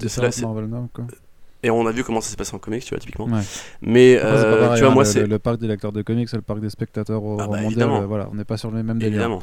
Et 1.65 1.71
on 1.71 1.87
a 1.87 1.91
vu 1.91 2.05
comment 2.05 2.21
ça 2.21 2.31
s'est 2.31 2.37
passé 2.37 2.55
en 2.55 2.59
comics, 2.59 2.85
tu 2.85 2.91
vois, 2.91 3.01
typiquement. 3.01 3.27
Mais 3.83 4.19
euh, 4.23 4.75
tu 4.75 4.81
vois, 4.81 4.91
hein, 4.91 4.95
moi, 4.95 5.05
c'est. 5.05 5.27
Le, 5.27 5.39
parc 5.39 5.59
des 5.59 5.67
lecteurs 5.67 5.93
de 5.93 6.03
comics, 6.03 6.29
c'est 6.29 6.37
le 6.37 6.43
parc 6.43 6.61
des 6.61 6.71
spectateurs 6.71 7.23
au 7.23 7.39
ah 7.41 7.49
bah, 7.49 7.61
mondial. 7.61 7.91
Euh, 7.91 8.07
voilà, 8.07 8.29
on 8.31 8.37
n'est 8.37 8.45
pas 8.45 8.57
sur 8.57 8.71
le 8.71 8.83
même 8.83 8.99
délire. 8.99 9.15
Évidemment. 9.15 9.43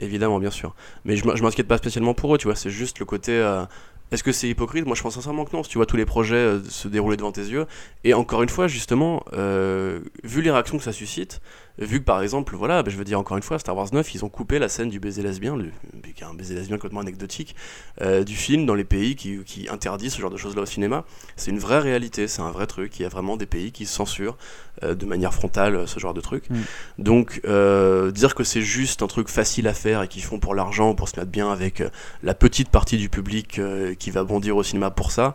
Évidemment, 0.00 0.38
bien 0.38 0.50
sûr. 0.50 0.74
Mais 1.04 1.16
je 1.16 1.42
m'inquiète 1.42 1.66
pas 1.66 1.78
spécialement 1.78 2.14
pour 2.14 2.34
eux, 2.34 2.38
tu 2.38 2.46
vois. 2.46 2.54
C'est 2.54 2.70
juste 2.70 2.98
le 2.98 3.04
côté. 3.04 3.32
Euh, 3.32 3.64
est-ce 4.10 4.22
que 4.22 4.32
c'est 4.32 4.48
hypocrite? 4.48 4.86
Moi, 4.86 4.94
je 4.94 5.02
pense 5.02 5.14
sincèrement 5.14 5.44
que 5.44 5.54
non. 5.54 5.62
Si 5.62 5.70
tu 5.70 5.78
vois 5.78 5.86
tous 5.86 5.96
les 5.96 6.06
projets 6.06 6.36
euh, 6.36 6.64
se 6.64 6.88
dérouler 6.88 7.16
devant 7.16 7.32
tes 7.32 7.42
yeux, 7.42 7.66
et 8.04 8.14
encore 8.14 8.42
une 8.42 8.48
fois, 8.48 8.68
justement, 8.68 9.24
euh, 9.32 10.00
vu 10.22 10.40
les 10.40 10.50
réactions 10.50 10.78
que 10.78 10.84
ça 10.84 10.92
suscite, 10.92 11.40
vu 11.78 12.00
que 12.00 12.04
par 12.04 12.22
exemple, 12.22 12.56
voilà, 12.56 12.82
bah, 12.82 12.90
je 12.90 12.96
veux 12.96 13.04
dire 13.04 13.18
encore 13.18 13.36
une 13.36 13.42
fois, 13.42 13.58
Star 13.58 13.76
Wars 13.76 13.88
9, 13.92 14.14
ils 14.14 14.24
ont 14.24 14.28
coupé 14.28 14.58
la 14.58 14.68
scène 14.68 14.88
du 14.88 15.00
baiser 15.00 15.22
lesbien, 15.22 15.56
le, 15.56 15.70
qui 16.14 16.22
est 16.22 16.26
un 16.26 16.34
baiser 16.34 16.54
lesbien 16.54 16.76
complètement 16.76 17.00
anecdotique, 17.00 17.54
euh, 18.00 18.24
du 18.24 18.34
film 18.34 18.66
dans 18.66 18.74
les 18.74 18.84
pays 18.84 19.16
qui, 19.16 19.38
qui, 19.44 19.68
interdisent 19.68 20.14
ce 20.14 20.20
genre 20.20 20.30
de 20.30 20.36
choses-là 20.36 20.62
au 20.62 20.66
cinéma. 20.66 21.04
C'est 21.36 21.50
une 21.50 21.58
vraie 21.58 21.78
réalité, 21.78 22.26
c'est 22.26 22.42
un 22.42 22.50
vrai 22.50 22.66
truc. 22.66 22.98
Il 22.98 23.02
y 23.02 23.06
a 23.06 23.08
vraiment 23.08 23.36
des 23.36 23.46
pays 23.46 23.70
qui 23.70 23.86
censurent 23.86 24.36
euh, 24.82 24.94
de 24.94 25.06
manière 25.06 25.32
frontale 25.32 25.86
ce 25.86 25.98
genre 25.98 26.14
de 26.14 26.20
truc. 26.20 26.48
Mm. 26.50 26.56
Donc, 26.98 27.40
euh, 27.44 28.10
dire 28.10 28.34
que 28.34 28.44
c'est 28.44 28.62
juste 28.62 29.02
un 29.02 29.06
truc 29.06 29.28
facile 29.28 29.68
à 29.68 29.74
faire 29.74 30.02
et 30.02 30.08
qu'ils 30.08 30.22
font 30.22 30.38
pour 30.38 30.54
l'argent, 30.54 30.94
pour 30.94 31.08
se 31.08 31.18
mettre 31.18 31.30
bien 31.30 31.50
avec 31.50 31.82
la 32.22 32.34
petite 32.34 32.70
partie 32.70 32.96
du 32.96 33.08
public 33.08 33.60
qui 33.98 34.10
va 34.10 34.24
bondir 34.24 34.56
au 34.56 34.62
cinéma 34.62 34.90
pour 34.90 35.12
ça, 35.12 35.34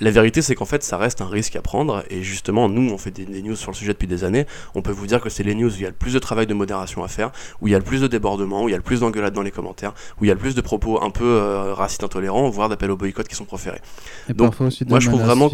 la 0.00 0.10
vérité, 0.10 0.42
c'est 0.42 0.54
qu'en 0.54 0.64
fait, 0.64 0.82
ça 0.82 0.96
reste 0.96 1.20
un 1.20 1.28
risque 1.28 1.56
à 1.56 1.62
prendre. 1.62 2.04
Et 2.10 2.22
justement, 2.22 2.68
nous, 2.68 2.90
on 2.90 2.98
fait 2.98 3.10
des, 3.10 3.42
news 3.42 3.56
sur 3.56 3.70
le 3.70 3.76
sujet 3.76 3.92
depuis 3.92 4.08
des 4.08 4.24
années. 4.24 4.46
On 4.74 4.82
peut 4.82 4.92
vous 4.92 5.06
dire 5.06 5.20
que 5.20 5.30
c'est 5.30 5.42
les 5.44 5.54
news 5.54 5.70
où 5.70 5.76
il 5.76 5.82
y 5.82 5.86
a 5.86 5.90
le 5.90 5.94
plus 5.94 6.14
de 6.14 6.18
travail 6.18 6.46
de 6.46 6.54
modération 6.54 7.04
à 7.04 7.08
faire, 7.08 7.30
où 7.60 7.68
il 7.68 7.70
y 7.70 7.74
a 7.74 7.78
le 7.78 7.84
plus 7.84 8.00
de 8.00 8.06
débordements, 8.06 8.64
où 8.64 8.68
il 8.68 8.72
y 8.72 8.74
a 8.74 8.78
le 8.78 8.82
plus 8.82 9.00
d'engueulades 9.00 9.34
dans 9.34 9.42
les 9.42 9.52
commentaires, 9.52 9.94
où 10.20 10.24
il 10.24 10.28
y 10.28 10.30
a 10.30 10.34
le 10.34 10.40
plus 10.40 10.54
de 10.54 10.60
propos 10.60 11.02
un 11.02 11.10
peu 11.10 11.24
euh, 11.24 11.74
racistes 11.74 12.02
intolérants, 12.02 12.48
voire 12.50 12.68
d'appels 12.68 12.90
au 12.90 12.96
boycott 12.96 13.28
qui 13.28 13.36
sont 13.36 13.44
proférés. 13.44 13.80
Et 14.28 14.34
Donc, 14.34 14.60
aussi 14.60 14.84
moi, 14.84 15.00
je 15.00 15.08
trouve 15.08 15.22
vraiment. 15.22 15.50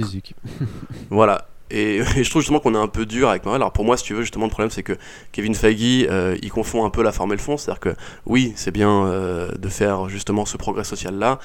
voilà. 1.10 1.46
Et, 1.76 2.02
je 2.02 2.28
trouve 2.30 2.42
justement 2.42 2.60
qu'on 2.60 2.74
est 2.74 2.78
un 2.78 2.88
peu 2.88 3.06
dur 3.06 3.28
avec 3.28 3.44
Marvel. 3.44 3.62
Alors 3.62 3.72
pour 3.72 3.84
moi, 3.84 3.96
si 3.96 4.04
tu 4.04 4.14
veux, 4.14 4.22
justement, 4.22 4.46
le 4.46 4.50
problème, 4.50 4.70
c'est 4.70 4.82
que 4.82 4.96
Kevin 5.32 5.54
Feige, 5.54 6.06
euh, 6.10 6.36
il 6.42 6.50
confond 6.50 6.84
un 6.84 6.90
peu 6.90 7.02
la 7.02 7.12
forme 7.12 7.32
et 7.32 7.36
le 7.36 7.40
fond. 7.40 7.56
C'est-à-dire 7.56 7.80
que 7.80 7.94
oui, 8.26 8.52
c'est 8.56 8.70
bien 8.70 9.06
euh, 9.06 9.50
de 9.56 9.68
faire 9.68 10.08
justement 10.08 10.44
ce 10.44 10.56
progrès 10.56 10.84
social-là, 10.84 11.38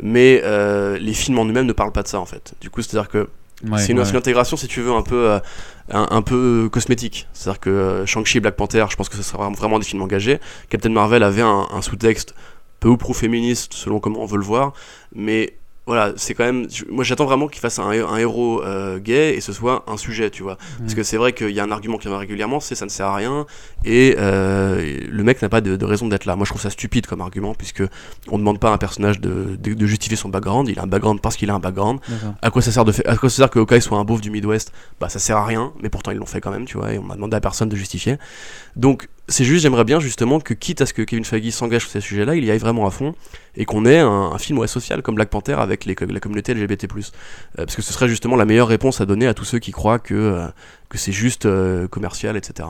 mais 0.00 0.42
euh, 0.44 0.98
les 0.98 1.14
films 1.14 1.38
en 1.38 1.44
eux-mêmes 1.44 1.66
ne 1.66 1.72
parlent 1.72 1.92
pas 1.92 2.02
de 2.02 2.08
ça, 2.08 2.20
en 2.20 2.26
fait. 2.26 2.54
Du 2.60 2.70
coup, 2.70 2.82
c'est-à-dire 2.82 3.08
que 3.08 3.28
c'est 3.76 3.92
une, 3.92 4.00
intégration, 4.00 4.56
si 4.56 4.68
tu 4.68 4.80
veux, 4.80 4.92
un 4.92 5.02
peu, 5.02 5.38
un, 5.90 6.22
peu 6.22 6.70
cosmétique. 6.72 7.28
C'est-à-dire 7.34 7.60
que 7.60 8.04
Shang-Chi 8.06 8.38
et 8.38 8.40
Black 8.40 8.56
Panther, 8.56 8.86
je 8.88 8.96
pense 8.96 9.10
que 9.10 9.16
ce 9.16 9.22
sera 9.22 9.50
vraiment 9.50 9.78
des 9.78 9.84
films 9.84 10.00
engagés. 10.00 10.40
Captain 10.70 10.88
Marvel 10.88 11.22
avait 11.22 11.42
un, 11.42 11.66
un 11.70 11.82
sous-texte 11.82 12.34
peu 12.80 12.88
ou 12.88 12.96
prou 12.96 13.12
féministe, 13.12 13.74
selon 13.74 14.00
comment 14.00 14.20
on 14.20 14.26
veut 14.26 14.38
le 14.38 14.44
voir, 14.44 14.72
mais 15.14 15.59
voilà, 15.90 16.12
c'est 16.14 16.34
quand 16.34 16.44
même. 16.44 16.68
Moi, 16.88 17.02
j'attends 17.02 17.24
vraiment 17.24 17.48
qu'il 17.48 17.60
fasse 17.60 17.80
un, 17.80 17.90
héros 17.90 18.62
euh, 18.62 19.00
gay 19.00 19.34
et 19.34 19.40
ce 19.40 19.52
soit 19.52 19.82
un 19.88 19.96
sujet, 19.96 20.30
tu 20.30 20.44
vois. 20.44 20.56
Parce 20.78 20.94
que 20.94 21.02
c'est 21.02 21.16
vrai 21.16 21.32
qu'il 21.32 21.50
y 21.50 21.58
a 21.58 21.64
un 21.64 21.72
argument 21.72 21.98
qui 21.98 22.06
revient 22.06 22.20
régulièrement, 22.20 22.60
c'est 22.60 22.76
ça 22.76 22.84
ne 22.84 22.90
sert 22.90 23.06
à 23.06 23.16
rien 23.16 23.44
et 23.84 24.14
euh, 24.16 24.98
le 25.10 25.24
mec 25.24 25.42
n'a 25.42 25.48
pas 25.48 25.60
de, 25.60 25.84
raison 25.84 26.06
d'être 26.06 26.26
là. 26.26 26.36
Moi, 26.36 26.44
je 26.44 26.50
trouve 26.50 26.62
ça 26.62 26.70
stupide 26.70 27.08
comme 27.08 27.20
argument 27.20 27.54
puisque 27.54 27.82
on 28.28 28.38
demande 28.38 28.60
pas 28.60 28.70
à 28.70 28.72
un 28.72 28.78
personnage 28.78 29.20
de, 29.20 29.56
de, 29.56 29.86
justifier 29.86 30.16
son 30.16 30.28
background. 30.28 30.68
Il 30.68 30.78
a 30.78 30.84
un 30.84 30.86
background 30.86 31.20
parce 31.20 31.36
qu'il 31.36 31.50
a 31.50 31.54
un 31.54 31.58
background. 31.58 31.98
À 32.40 32.52
quoi 32.52 32.62
ça 32.62 32.70
sert 32.70 32.84
de 32.84 32.92
À 33.06 33.16
quoi 33.16 33.28
ça 33.28 33.38
sert 33.38 33.50
que 33.50 33.58
Hawkeye 33.58 33.80
soit 33.80 33.98
un 33.98 34.04
beauf 34.04 34.20
du 34.20 34.30
Midwest? 34.30 34.72
Bah, 35.00 35.08
ça 35.08 35.18
sert 35.18 35.38
à 35.38 35.44
rien, 35.44 35.72
mais 35.82 35.88
pourtant 35.88 36.12
ils 36.12 36.18
l'ont 36.18 36.24
fait 36.24 36.40
quand 36.40 36.52
même, 36.52 36.66
tu 36.66 36.78
vois. 36.78 36.92
Et 36.92 37.00
on 37.00 37.02
m'a 37.02 37.16
demandé 37.16 37.36
à 37.36 37.40
personne 37.40 37.68
de 37.68 37.74
justifier. 37.74 38.16
Donc, 38.76 39.08
c'est 39.30 39.44
juste, 39.44 39.62
j'aimerais 39.62 39.84
bien 39.84 40.00
justement 40.00 40.40
que, 40.40 40.54
quitte 40.54 40.80
à 40.80 40.86
ce 40.86 40.92
que 40.92 41.02
Kevin 41.02 41.24
Feige 41.24 41.50
s'engage 41.50 41.82
sur 41.82 41.90
ces 41.90 42.00
sujets-là, 42.00 42.34
il 42.34 42.44
y 42.44 42.50
aille 42.50 42.58
vraiment 42.58 42.86
à 42.86 42.90
fond 42.90 43.14
et 43.56 43.64
qu'on 43.64 43.84
ait 43.84 43.98
un, 43.98 44.36
film 44.38 44.58
ouais, 44.58 44.66
social 44.66 45.02
comme 45.02 45.14
Black 45.14 45.30
Panther 45.30 45.54
avec 45.54 45.84
les, 45.84 45.94
la 46.08 46.20
communauté 46.20 46.52
LGBT. 46.52 46.84
Euh, 46.84 47.00
parce 47.56 47.76
que 47.76 47.82
ce 47.82 47.92
serait 47.92 48.08
justement 48.08 48.36
la 48.36 48.44
meilleure 48.44 48.68
réponse 48.68 49.00
à 49.00 49.06
donner 49.06 49.26
à 49.26 49.34
tous 49.34 49.44
ceux 49.44 49.60
qui 49.60 49.70
croient 49.70 50.00
que, 50.00 50.14
euh, 50.14 50.46
que 50.88 50.98
c'est 50.98 51.12
juste 51.12 51.46
euh, 51.46 51.86
commercial, 51.86 52.36
etc. 52.36 52.68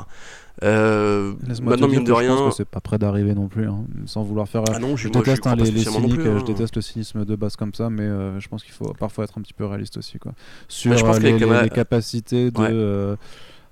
maintenant, 0.62 1.88
mine 1.88 2.04
de 2.04 2.12
rien. 2.12 2.36
Je 2.36 2.42
pense 2.42 2.50
que 2.50 2.56
c'est 2.58 2.68
pas 2.68 2.80
prêt 2.80 2.98
d'arriver 2.98 3.34
non 3.34 3.48
plus, 3.48 3.66
hein, 3.66 3.84
sans 4.04 4.22
vouloir 4.22 4.46
faire. 4.46 4.62
Ah 4.70 4.78
non, 4.78 4.96
je, 4.96 5.08
déteste 5.08 5.46
hein, 5.46 5.56
les, 5.56 5.64
cyniques, 5.64 6.20
je 6.20 6.28
hein. 6.28 6.42
déteste 6.46 6.76
le 6.76 6.82
cynisme 6.82 7.24
de 7.24 7.36
base 7.36 7.56
comme 7.56 7.72
ça, 7.72 7.88
mais 7.88 8.06
je 8.38 8.48
pense 8.48 8.62
qu'il 8.62 8.74
faut 8.74 8.92
parfois 8.98 9.24
être 9.24 9.38
un 9.38 9.42
petit 9.42 9.54
peu 9.54 9.64
réaliste 9.64 9.96
aussi. 9.96 10.18
Quoi. 10.18 10.32
Sur 10.68 10.92
les, 11.18 11.70
capacités 11.70 12.50
de. 12.50 13.16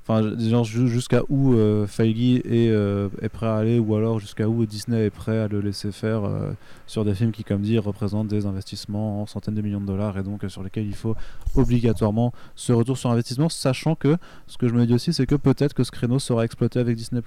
Enfin, 0.09 0.37
genre 0.39 0.65
jusqu'à 0.65 1.23
où 1.29 1.55
euh, 1.55 1.87
Feige 1.87 2.19
est, 2.19 2.45
euh, 2.47 3.09
est, 3.21 3.29
prêt 3.29 3.47
à 3.47 3.57
aller, 3.57 3.79
ou 3.79 3.95
alors 3.95 4.19
jusqu'à 4.19 4.49
où 4.49 4.65
Disney 4.65 5.07
est 5.07 5.11
prêt 5.11 5.39
à 5.39 5.49
le 5.49 5.61
laisser 5.61 5.93
faire 5.93 6.25
euh, 6.25 6.51
sur 6.87 7.05
des 7.05 7.15
films 7.15 7.33
qui, 7.33 7.45
comme 7.45 7.61
dit, 7.61 7.79
représentent 7.79 8.29
des 8.29 8.47
investissements 8.47 9.23
en 9.23 9.27
centaines 9.27 9.55
de 9.55 9.63
millions 9.63 9.81
de 9.81 9.87
dollars 9.87 10.19
et 10.19 10.23
donc 10.23 10.45
sur 10.49 10.63
lesquels 10.63 10.87
il 10.87 10.95
faut 10.95 11.15
obligatoirement 11.55 12.33
ce 12.57 12.73
retour 12.73 12.97
sur 12.97 13.11
investissement, 13.11 13.49
sachant 13.49 13.95
que 13.95 14.17
ce 14.47 14.57
que 14.57 14.69
je 14.69 14.75
me 14.75 14.87
dis 14.87 14.95
aussi, 14.95 15.13
c'est 15.13 15.27
que 15.27 15.35
peut-être 15.35 15.75
que 15.75 15.85
ce 15.85 15.91
créneau 15.91 16.19
sera 16.19 16.45
exploité 16.45 16.81
avec 16.81 16.97
Disney 16.97 17.21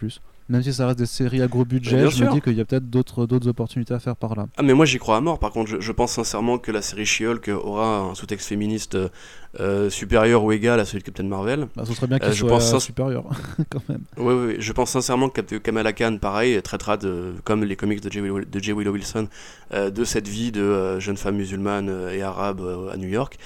même 0.51 0.63
si 0.63 0.73
ça 0.73 0.85
reste 0.85 0.99
des 0.99 1.05
séries 1.05 1.41
à 1.41 1.47
gros 1.47 1.63
budget, 1.63 2.09
je 2.09 2.25
me 2.25 2.31
dis 2.31 2.41
qu'il 2.41 2.53
y 2.53 2.61
a 2.61 2.65
peut-être 2.65 2.89
d'autres, 2.89 3.25
d'autres 3.25 3.47
opportunités 3.47 3.93
à 3.93 3.99
faire 3.99 4.17
par 4.17 4.35
là. 4.35 4.47
Ah, 4.57 4.63
mais 4.63 4.73
moi 4.73 4.85
j'y 4.85 4.97
crois 4.97 5.15
à 5.15 5.21
mort. 5.21 5.39
Par 5.39 5.51
contre, 5.51 5.79
je, 5.79 5.91
pense 5.93 6.13
sincèrement 6.13 6.57
que 6.57 6.71
la 6.71 6.81
série 6.81 7.05
She-Hulk 7.05 7.47
aura 7.49 7.99
un 7.99 8.15
sous-texte 8.15 8.49
féministe 8.49 8.97
euh, 9.59 9.89
supérieur 9.89 10.43
ou 10.45 10.53
égal 10.53 10.79
à 10.79 10.85
celui 10.85 10.99
de 10.99 11.03
Captain 11.03 11.23
Marvel. 11.23 11.67
Bah, 11.75 11.83
ce 11.85 11.93
serait 11.93 12.07
bien 12.07 12.19
qu'il 12.19 12.29
euh, 12.29 12.33
soit 12.33 12.49
pense 12.49 12.79
supérieur, 12.79 13.25
quand 13.69 13.81
même. 13.89 14.01
Oui, 14.17 14.33
oui, 14.33 14.55
je 14.59 14.71
pense 14.71 14.91
sincèrement 14.91 15.27
que 15.27 15.41
Kamala 15.41 15.91
Khan, 15.91 16.17
pareil, 16.21 16.61
traitera 16.61 16.95
de, 16.95 17.33
comme 17.43 17.63
les 17.65 17.75
comics 17.75 18.01
de 18.01 18.09
J. 18.09 18.71
Willow, 18.71 18.91
Wilson, 18.93 19.27
euh, 19.73 19.89
de 19.89 20.05
cette 20.05 20.27
vie 20.27 20.53
de 20.53 20.99
jeune 20.99 21.17
femme 21.17 21.35
musulmane 21.35 22.09
et 22.11 22.21
arabe 22.21 22.61
à 22.93 22.97
New 22.97 23.09
York. 23.09 23.37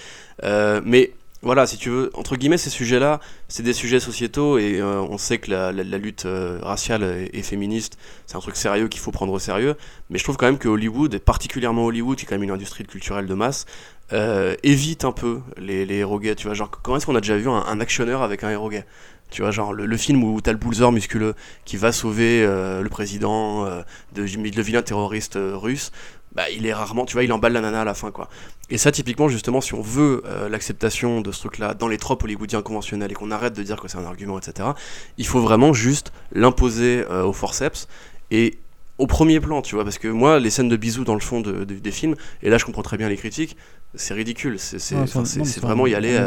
mais 0.43 1.13
voilà, 1.45 1.67
si 1.67 1.77
tu 1.77 1.91
veux, 1.91 2.09
entre 2.15 2.37
guillemets, 2.37 2.57
ces 2.57 2.71
sujets-là, 2.71 3.19
c'est 3.49 3.61
des 3.61 3.73
sujets 3.73 3.99
sociétaux 3.99 4.57
et 4.57 4.79
euh, 4.79 4.99
on 5.01 5.19
sait 5.19 5.37
que 5.37 5.51
la, 5.51 5.71
lutte 5.71 6.25
euh, 6.25 6.57
raciale 6.63 7.29
et, 7.31 7.43
féministe, 7.43 7.99
c'est 8.25 8.35
un 8.35 8.39
truc 8.39 8.55
sérieux 8.55 8.87
qu'il 8.87 8.99
faut 8.99 9.11
prendre 9.11 9.31
au 9.31 9.37
sérieux. 9.37 9.75
Mais 10.09 10.17
je 10.17 10.23
trouve 10.23 10.37
quand 10.37 10.47
même 10.47 10.57
que 10.57 10.67
Hollywood, 10.67 11.13
et 11.13 11.19
particulièrement 11.19 11.85
Hollywood, 11.85 12.17
qui 12.17 12.25
est 12.25 12.27
quand 12.27 12.33
même 12.33 12.41
une 12.41 12.49
industrie 12.49 12.83
culturelle 12.83 13.27
de 13.27 13.33
masse, 13.35 13.67
euh, 14.13 14.55
évite 14.63 15.05
un 15.05 15.11
peu 15.11 15.41
les, 15.57 15.85
les 15.85 15.95
héros 15.95 16.19
gays. 16.19 16.35
Tu 16.35 16.47
vois, 16.47 16.53
genre, 16.53 16.69
comment 16.69 16.97
est-ce 16.97 17.05
qu'on 17.05 17.15
a 17.15 17.21
déjà 17.21 17.37
vu 17.37 17.49
un, 17.49 17.79
actionneur 17.79 18.21
avec 18.21 18.43
un 18.43 18.49
héros 18.49 18.69
gay? 18.69 18.85
Tu 19.31 19.41
vois, 19.41 19.51
genre 19.51 19.73
le, 19.73 19.97
film 19.97 20.23
où 20.23 20.39
t'as 20.39 20.51
le 20.51 20.57
bullsor 20.57 20.91
musculeux 20.91 21.33
qui 21.65 21.77
va 21.77 21.91
sauver 21.91 22.45
le 22.45 22.87
président 22.89 23.65
de, 24.13 24.21
le 24.21 24.61
vilain 24.61 24.83
terroriste 24.83 25.37
russe, 25.37 25.91
bah, 26.35 26.49
il 26.49 26.65
est 26.65 26.73
rarement, 26.73 27.05
tu 27.05 27.13
vois, 27.13 27.23
il 27.23 27.31
emballe 27.31 27.53
la 27.53 27.61
nana 27.61 27.81
à 27.81 27.85
la 27.85 27.93
fin, 27.93 28.11
quoi. 28.11 28.27
Et 28.69 28.77
ça, 28.77 28.91
typiquement, 28.91 29.29
justement, 29.29 29.61
si 29.61 29.73
on 29.73 29.81
veut 29.81 30.21
euh, 30.25 30.49
l'acceptation 30.49 31.21
de 31.21 31.31
ce 31.31 31.39
truc-là 31.39 31.73
dans 31.73 31.87
les 31.87 31.97
tropes 31.97 32.23
hollywoodiens 32.23 32.61
conventionnels 32.61 33.11
et 33.11 33.13
qu'on 33.15 33.31
arrête 33.31 33.53
de 33.53 33.63
dire 33.63 33.79
que 33.79 33.87
c'est 33.87 33.97
un 33.97 34.05
argument, 34.05 34.37
etc., 34.37 34.69
il 35.17 35.25
faut 35.25 35.39
vraiment 35.39 35.71
juste 35.71 36.11
l'imposer 36.33 37.05
euh, 37.09 37.23
au 37.23 37.31
forceps 37.31 37.87
et 38.31 38.57
au 38.97 39.07
premier 39.07 39.39
plan, 39.39 39.61
tu 39.61 39.75
vois, 39.75 39.85
parce 39.85 39.97
que 39.97 40.09
moi, 40.09 40.39
les 40.39 40.49
scènes 40.49 40.69
de 40.69 40.75
bisous 40.75 41.05
dans 41.05 41.13
le 41.13 41.19
fond 41.21 41.39
de, 41.41 41.63
des 41.63 41.91
films, 41.91 42.15
et 42.41 42.49
là 42.49 42.57
je 42.57 42.63
comprends 42.63 42.81
très 42.81 42.97
bien 42.97 43.09
les 43.09 43.17
critiques, 43.17 43.57
c'est 43.95 44.13
ridicule, 44.13 44.57
c'est 44.59 45.59
vraiment 45.59 45.87
y 45.87 45.95
aller 45.95 46.17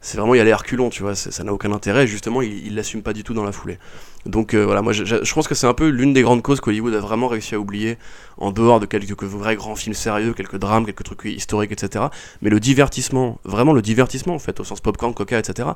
c'est 0.00 0.16
vraiment 0.16 0.34
y 0.34 0.40
aller 0.40 0.54
reculons, 0.54 0.88
tu 0.88 1.02
vois, 1.02 1.14
ça 1.14 1.44
n'a 1.44 1.52
aucun 1.52 1.72
intérêt, 1.72 2.06
justement, 2.06 2.40
il 2.40 2.74
l'assume 2.74 3.02
pas 3.02 3.12
du 3.12 3.22
tout 3.22 3.34
dans 3.34 3.44
la 3.44 3.52
foulée. 3.52 3.78
Donc 4.26 4.54
euh, 4.54 4.64
voilà, 4.64 4.82
moi 4.82 4.92
je, 4.92 5.04
je, 5.04 5.34
pense 5.34 5.48
que 5.48 5.54
c'est 5.54 5.66
un 5.66 5.74
peu 5.74 5.88
l'une 5.88 6.12
des 6.12 6.20
grandes 6.20 6.42
causes 6.42 6.60
qu'Hollywood 6.60 6.94
a 6.94 7.00
vraiment 7.00 7.28
réussi 7.28 7.54
à 7.54 7.60
oublier, 7.60 7.96
en 8.36 8.50
dehors 8.50 8.78
de 8.80 8.86
quelques 8.86 9.22
vrais 9.24 9.56
grands 9.56 9.76
films 9.76 9.94
sérieux, 9.94 10.34
quelques 10.34 10.58
drames, 10.58 10.84
quelques 10.84 11.04
trucs 11.04 11.24
historiques, 11.24 11.72
etc. 11.72 12.06
Mais 12.42 12.50
le 12.50 12.60
divertissement, 12.60 13.38
vraiment 13.44 13.72
le 13.72 13.80
divertissement 13.80 14.34
en 14.34 14.38
fait, 14.38 14.60
au 14.60 14.64
sens 14.64 14.80
popcorn, 14.80 15.14
coca, 15.14 15.38
etc., 15.38 15.70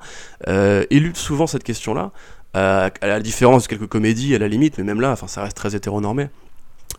euh, 0.49 0.85
élude 0.91 1.17
souvent 1.17 1.47
cette 1.47 1.65
question-là, 1.65 2.13
euh, 2.57 2.91
à 3.01 3.07
la 3.07 3.21
différence 3.21 3.65
de 3.65 3.69
quelques 3.69 3.89
comédies 3.89 4.35
à 4.35 4.39
la 4.39 4.49
limite, 4.49 4.77
mais 4.79 4.85
même 4.85 5.01
là, 5.01 5.13
enfin 5.13 5.27
ça 5.27 5.43
reste 5.43 5.57
très 5.57 5.75
hétéronormé. 5.75 6.29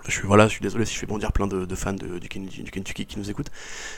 Je 0.07 0.13
suis, 0.13 0.27
voilà, 0.27 0.47
je 0.47 0.53
suis 0.53 0.61
désolé 0.61 0.85
si 0.85 0.93
je 0.93 0.99
fais 0.99 1.05
bondir 1.05 1.31
plein 1.31 1.47
de, 1.47 1.75
fans 1.75 1.93
de, 1.93 2.19
du, 2.19 2.29
Kentucky 2.29 3.05
qui 3.05 3.17
nous 3.17 3.29
écoutent. 3.29 3.51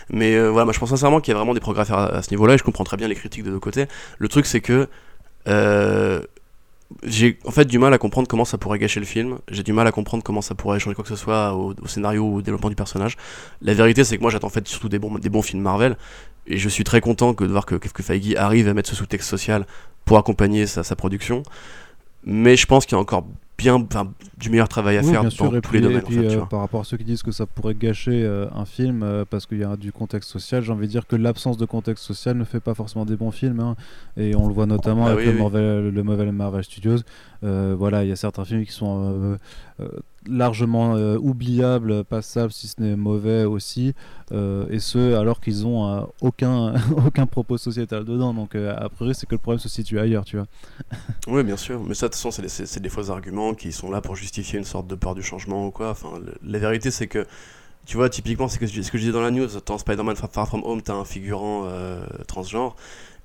Mais 0.09 0.35
euh, 0.35 0.49
voilà, 0.49 0.65
moi 0.65 0.73
je 0.73 0.79
pense 0.79 0.89
sincèrement 0.89 1.19
qu'il 1.19 1.31
y 1.31 1.35
a 1.35 1.37
vraiment 1.37 1.53
des 1.53 1.59
progrès 1.59 1.81
à 1.81 1.85
faire 1.85 1.97
à, 1.97 2.21
ce 2.21 2.31
niveau-là 2.31 2.53
et 2.53 2.57
je 2.57 2.63
comprends 2.63 2.83
très 2.83 2.97
bien 2.97 3.07
les 3.07 3.15
critiques 3.15 3.43
de 3.43 3.51
deux 3.51 3.59
côtés. 3.59 3.87
Le 4.17 4.27
truc 4.27 4.45
c'est 4.45 4.61
que 4.61 4.87
euh, 5.47 6.21
j'ai 7.03 7.37
en 7.45 7.51
fait 7.51 7.65
du 7.65 7.79
mal 7.79 7.93
à 7.93 7.97
comprendre 7.97 8.27
comment 8.27 8.45
ça 8.45 8.57
pourrait 8.57 8.79
gâcher 8.79 8.99
le 8.99 9.05
film. 9.05 9.39
J'ai 9.49 9.63
du 9.63 9.73
mal 9.73 9.87
à 9.87 9.91
comprendre 9.91 10.23
comment 10.23 10.41
ça 10.41 10.55
pourrait 10.55 10.79
changer 10.79 10.95
quoi 10.95 11.03
que 11.03 11.09
ce 11.09 11.15
soit 11.15 11.53
au, 11.53 11.73
scénario 11.87 12.23
ou 12.23 12.35
au 12.37 12.41
développement 12.41 12.69
du 12.69 12.75
personnage. 12.75 13.17
La 13.61 13.73
vérité 13.73 14.03
c'est 14.03 14.17
que 14.17 14.21
moi 14.21 14.31
j'attends 14.31 14.47
en 14.47 14.51
fait 14.51 14.67
surtout 14.67 14.89
des 14.89 14.99
bons, 14.99 15.17
des 15.17 15.29
bons 15.29 15.41
films 15.41 15.61
Marvel 15.61 15.97
et 16.47 16.57
je 16.57 16.69
suis 16.69 16.85
très 16.85 17.01
content 17.01 17.33
de 17.33 17.45
voir 17.45 17.65
que, 17.65 17.75
que 17.75 18.03
Feige 18.03 18.35
arrive 18.35 18.69
à 18.69 18.73
mettre 18.73 18.89
ce 18.89 18.95
sous-texte 18.95 19.29
social 19.29 19.65
pour 20.05 20.17
accompagner 20.17 20.65
sa 20.65 20.95
production. 20.95 21.43
Mais 22.23 22.55
je 22.55 22.65
pense 22.65 22.85
qu'il 22.85 22.95
y 22.95 22.99
a 22.99 23.01
encore 23.01 23.25
bien 23.57 23.87
du 24.37 24.49
meilleur 24.49 24.69
travail 24.69 24.97
à 24.97 25.03
faire 25.03 25.23
dans 25.23 25.29
tous 25.29 25.71
les 25.71 25.81
domaines. 25.81 26.03
Euh, 26.11 26.45
par 26.45 26.59
rapport 26.59 26.81
à 26.81 26.83
ceux 26.83 26.97
qui 26.97 27.03
disent 27.03 27.23
que 27.23 27.31
ça 27.31 27.45
pourrait 27.45 27.73
gâcher 27.73 28.23
euh, 28.23 28.47
un 28.55 28.65
film 28.65 29.01
euh, 29.01 29.25
parce 29.27 29.45
qu'il 29.45 29.57
y 29.57 29.63
a 29.63 29.75
du 29.75 29.91
contexte 29.91 30.29
social, 30.29 30.63
j'ai 30.63 30.71
envie 30.71 30.85
de 30.85 30.91
dire 30.91 31.07
que 31.07 31.15
l'absence 31.15 31.57
de 31.57 31.65
contexte 31.65 32.03
social 32.03 32.37
ne 32.37 32.43
fait 32.43 32.59
pas 32.59 32.75
forcément 32.75 33.05
des 33.05 33.15
bons 33.15 33.31
films. 33.31 33.59
Hein. 33.59 33.75
et 34.15 34.35
on 34.35 34.47
le 34.47 34.53
voit 34.53 34.67
notamment 34.67 35.05
bah 35.05 35.11
avec 35.11 35.25
le, 35.25 35.33
Marvel, 35.33 35.89
le 35.89 36.03
Marvel 36.03 36.31
Marvel 36.31 36.63
Studios. 36.63 36.99
voilà, 37.41 38.03
il 38.03 38.09
y 38.09 38.11
a 38.11 38.15
certains 38.15 38.45
films 38.45 38.65
qui 38.65 38.73
sont 38.73 39.37
largement 40.29 40.95
euh, 40.95 41.17
oubliable, 41.17 42.03
passable, 42.03 42.51
si 42.51 42.67
ce 42.67 42.81
n'est 42.81 42.95
mauvais 42.95 43.43
aussi, 43.43 43.93
euh, 44.31 44.65
et 44.69 44.79
ce 44.79 45.15
alors 45.15 45.39
qu'ils 45.39 45.65
ont 45.65 45.87
euh, 45.87 46.01
aucun, 46.21 46.73
aucun 47.05 47.25
propos 47.25 47.57
sociétal 47.57 48.05
dedans. 48.05 48.33
Donc 48.33 48.55
a 48.55 48.89
priori 48.89 49.15
c'est 49.15 49.25
que 49.25 49.35
le 49.35 49.39
problème 49.39 49.59
se 49.59 49.69
situe 49.69 49.99
ailleurs, 49.99 50.25
tu 50.25 50.37
vois. 50.37 50.47
oui, 51.27 51.43
bien 51.43 51.57
sûr, 51.57 51.83
mais 51.83 51.93
ça 51.93 52.07
de 52.07 52.13
toute 52.13 52.21
façon 52.21 52.31
c'est 52.47 52.79
des, 52.79 52.89
faux 52.89 53.09
arguments 53.11 53.53
qui 53.53 53.71
sont 53.71 53.91
là 53.91 54.01
pour 54.01 54.15
justifier 54.15 54.59
une 54.59 54.65
sorte 54.65 54.87
de 54.87 54.95
peur 54.95 55.15
du 55.15 55.23
changement 55.23 55.67
ou 55.67 55.71
quoi. 55.71 55.91
Enfin, 55.91 56.19
la 56.43 56.59
vérité 56.59 56.91
c'est 56.91 57.07
que 57.07 57.25
tu 57.85 57.95
vois, 57.95 58.09
typiquement, 58.09 58.49
c'est 58.49 58.55
ce 58.67 58.91
que 58.91 58.97
je 58.97 59.03
disais 59.03 59.13
dans 59.13 59.21
la 59.21 59.31
news, 59.31 59.47
dans 59.65 59.77
Spider-Man 59.77 60.17
Far 60.17 60.45
From 60.45 60.61
Home, 60.65 60.81
t'as 60.81 60.95
un 60.95 61.05
figurant 61.05 61.69
transgenre, 62.27 62.75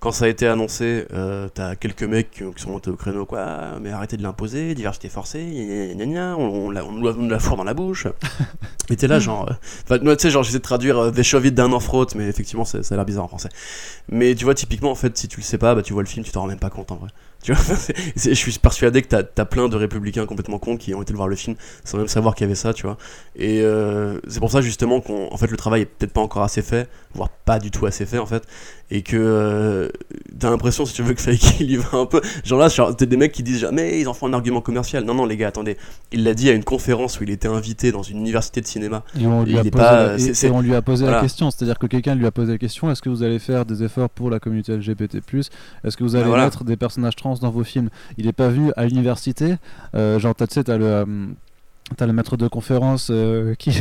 quand 0.02 0.10
ça 0.10 0.24
a 0.24 0.28
été 0.28 0.48
annoncé, 0.48 1.06
euh, 1.12 1.48
t'as 1.54 1.76
quelques 1.76 2.02
mecs 2.02 2.32
qui, 2.32 2.42
sont 2.56 2.70
montés 2.70 2.90
au 2.90 2.96
créneau, 2.96 3.24
quoi, 3.24 3.78
mais 3.80 3.92
arrêtez 3.92 4.16
de 4.16 4.24
l'imposer, 4.24 4.74
diversité 4.74 5.08
forcée, 5.08 5.94
gna 5.96 6.06
gna 6.06 6.36
on, 6.36 6.66
on, 6.66 6.70
la, 6.70 6.84
on, 6.84 6.90
nous 6.90 7.28
la 7.28 7.38
fourre 7.38 7.56
dans 7.56 7.62
la 7.62 7.72
bouche. 7.72 8.08
et 8.90 8.96
t'es 8.96 9.06
là, 9.06 9.20
genre. 9.20 9.48
Euh, 9.48 9.54
enfin, 9.84 10.00
tu 10.00 10.18
sais, 10.18 10.30
genre, 10.30 10.42
j'essaie 10.42 10.58
de 10.58 10.62
traduire 10.62 10.98
euh, 10.98 11.10
des 11.12 11.22
chevilles 11.22 11.52
d'un 11.52 11.72
enfrote, 11.72 12.16
mais 12.16 12.26
effectivement, 12.26 12.64
ça 12.64 12.78
a 12.78 12.94
l'air 12.96 13.04
bizarre 13.04 13.26
en 13.26 13.28
français. 13.28 13.50
Mais 14.08 14.34
tu 14.34 14.44
vois, 14.44 14.54
typiquement, 14.54 14.90
en 14.90 14.96
fait, 14.96 15.16
si 15.16 15.28
tu 15.28 15.38
le 15.38 15.44
sais 15.44 15.56
pas, 15.56 15.76
bah, 15.76 15.82
tu 15.82 15.92
vois 15.92 16.02
le 16.02 16.08
film, 16.08 16.24
tu 16.24 16.32
t'en 16.32 16.40
rends 16.40 16.48
même 16.48 16.58
pas 16.58 16.70
compte 16.70 16.90
en 16.90 16.96
vrai. 16.96 17.10
Tu 17.42 17.52
vois, 17.52 17.76
je 18.16 18.34
suis 18.34 18.58
persuadé 18.58 19.02
que 19.02 19.08
t'as 19.08 19.22
as 19.36 19.44
plein 19.44 19.68
de 19.68 19.76
républicains 19.76 20.26
complètement 20.26 20.58
cons 20.58 20.76
qui 20.76 20.94
ont 20.94 21.02
été 21.02 21.12
voir 21.12 21.28
le 21.28 21.36
film 21.36 21.56
sans 21.84 21.98
même 21.98 22.08
savoir 22.08 22.34
qu'il 22.34 22.44
y 22.44 22.46
avait 22.46 22.54
ça, 22.54 22.72
tu 22.72 22.84
vois. 22.84 22.96
Et 23.36 23.60
euh, 23.62 24.20
c'est 24.28 24.40
pour 24.40 24.50
ça 24.50 24.60
justement 24.60 25.00
qu'en 25.00 25.36
fait 25.36 25.50
le 25.50 25.56
travail 25.56 25.82
est 25.82 25.86
peut-être 25.86 26.12
pas 26.12 26.20
encore 26.20 26.42
assez 26.42 26.62
fait, 26.62 26.88
voire 27.14 27.30
pas 27.30 27.58
du 27.58 27.70
tout 27.70 27.86
assez 27.86 28.06
fait 28.06 28.18
en 28.18 28.26
fait, 28.26 28.44
et 28.90 29.02
que 29.02 29.16
euh, 29.16 29.88
t'as 30.38 30.50
l'impression 30.50 30.86
si 30.86 30.94
tu 30.94 31.02
veux 31.02 31.14
que 31.14 31.20
Fake 31.20 31.60
il 31.60 31.70
y 31.70 31.76
va 31.76 31.98
un 31.98 32.06
peu. 32.06 32.20
Genre 32.44 32.58
là, 32.58 32.68
t'as 32.70 33.06
des 33.06 33.16
mecs 33.16 33.32
qui 33.32 33.42
disent 33.42 33.60
jamais 33.60 34.00
ils 34.00 34.08
en 34.08 34.14
font 34.14 34.26
un 34.26 34.32
argument 34.32 34.60
commercial. 34.60 35.04
Non 35.04 35.14
non 35.14 35.26
les 35.26 35.36
gars, 35.36 35.48
attendez, 35.48 35.76
il 36.12 36.22
l'a 36.24 36.34
dit 36.34 36.48
à 36.48 36.52
une 36.52 36.64
conférence 36.64 37.18
où 37.18 37.24
il 37.24 37.30
était 37.30 37.48
invité 37.48 37.90
dans 37.90 38.02
une 38.02 38.18
université 38.18 38.60
de 38.60 38.66
cinéma. 38.66 39.02
Et 39.18 39.26
on 39.26 39.42
lui, 39.42 39.58
a, 39.58 39.62
posé, 39.62 39.70
pas, 39.70 40.16
et, 40.16 40.50
on 40.50 40.60
lui 40.60 40.74
a 40.74 40.82
posé 40.82 41.06
la 41.06 41.20
question, 41.20 41.50
c'est-à-dire 41.50 41.78
que 41.78 41.86
quelqu'un 41.86 42.14
lui 42.14 42.26
a 42.26 42.30
posé 42.30 42.52
la 42.52 42.58
question 42.58 42.90
est-ce 42.90 43.02
que 43.02 43.08
vous 43.08 43.22
allez 43.22 43.38
faire 43.38 43.64
des 43.64 43.82
efforts 43.82 44.10
pour 44.10 44.30
la 44.30 44.38
communauté 44.38 44.76
LGBT 44.76 45.16
Est-ce 45.84 45.96
que 45.96 46.04
vous 46.04 46.14
allez 46.14 46.30
mettre 46.30 46.64
des 46.64 46.76
personnages 46.76 47.16
trans 47.16 47.31
dans 47.40 47.50
vos 47.50 47.64
films. 47.64 47.90
Il 48.18 48.26
n'est 48.26 48.32
pas 48.32 48.48
vu 48.48 48.72
à 48.76 48.86
l'université. 48.86 49.56
Euh, 49.94 50.18
genre, 50.18 50.34
tu 50.34 50.44
sais, 50.48 50.64
t'as 50.64 50.76
le. 50.76 51.34
T'as 51.96 52.06
le 52.06 52.12
maître 52.12 52.36
de 52.36 52.48
conférence 52.48 53.08
euh, 53.10 53.54
qui, 53.58 53.72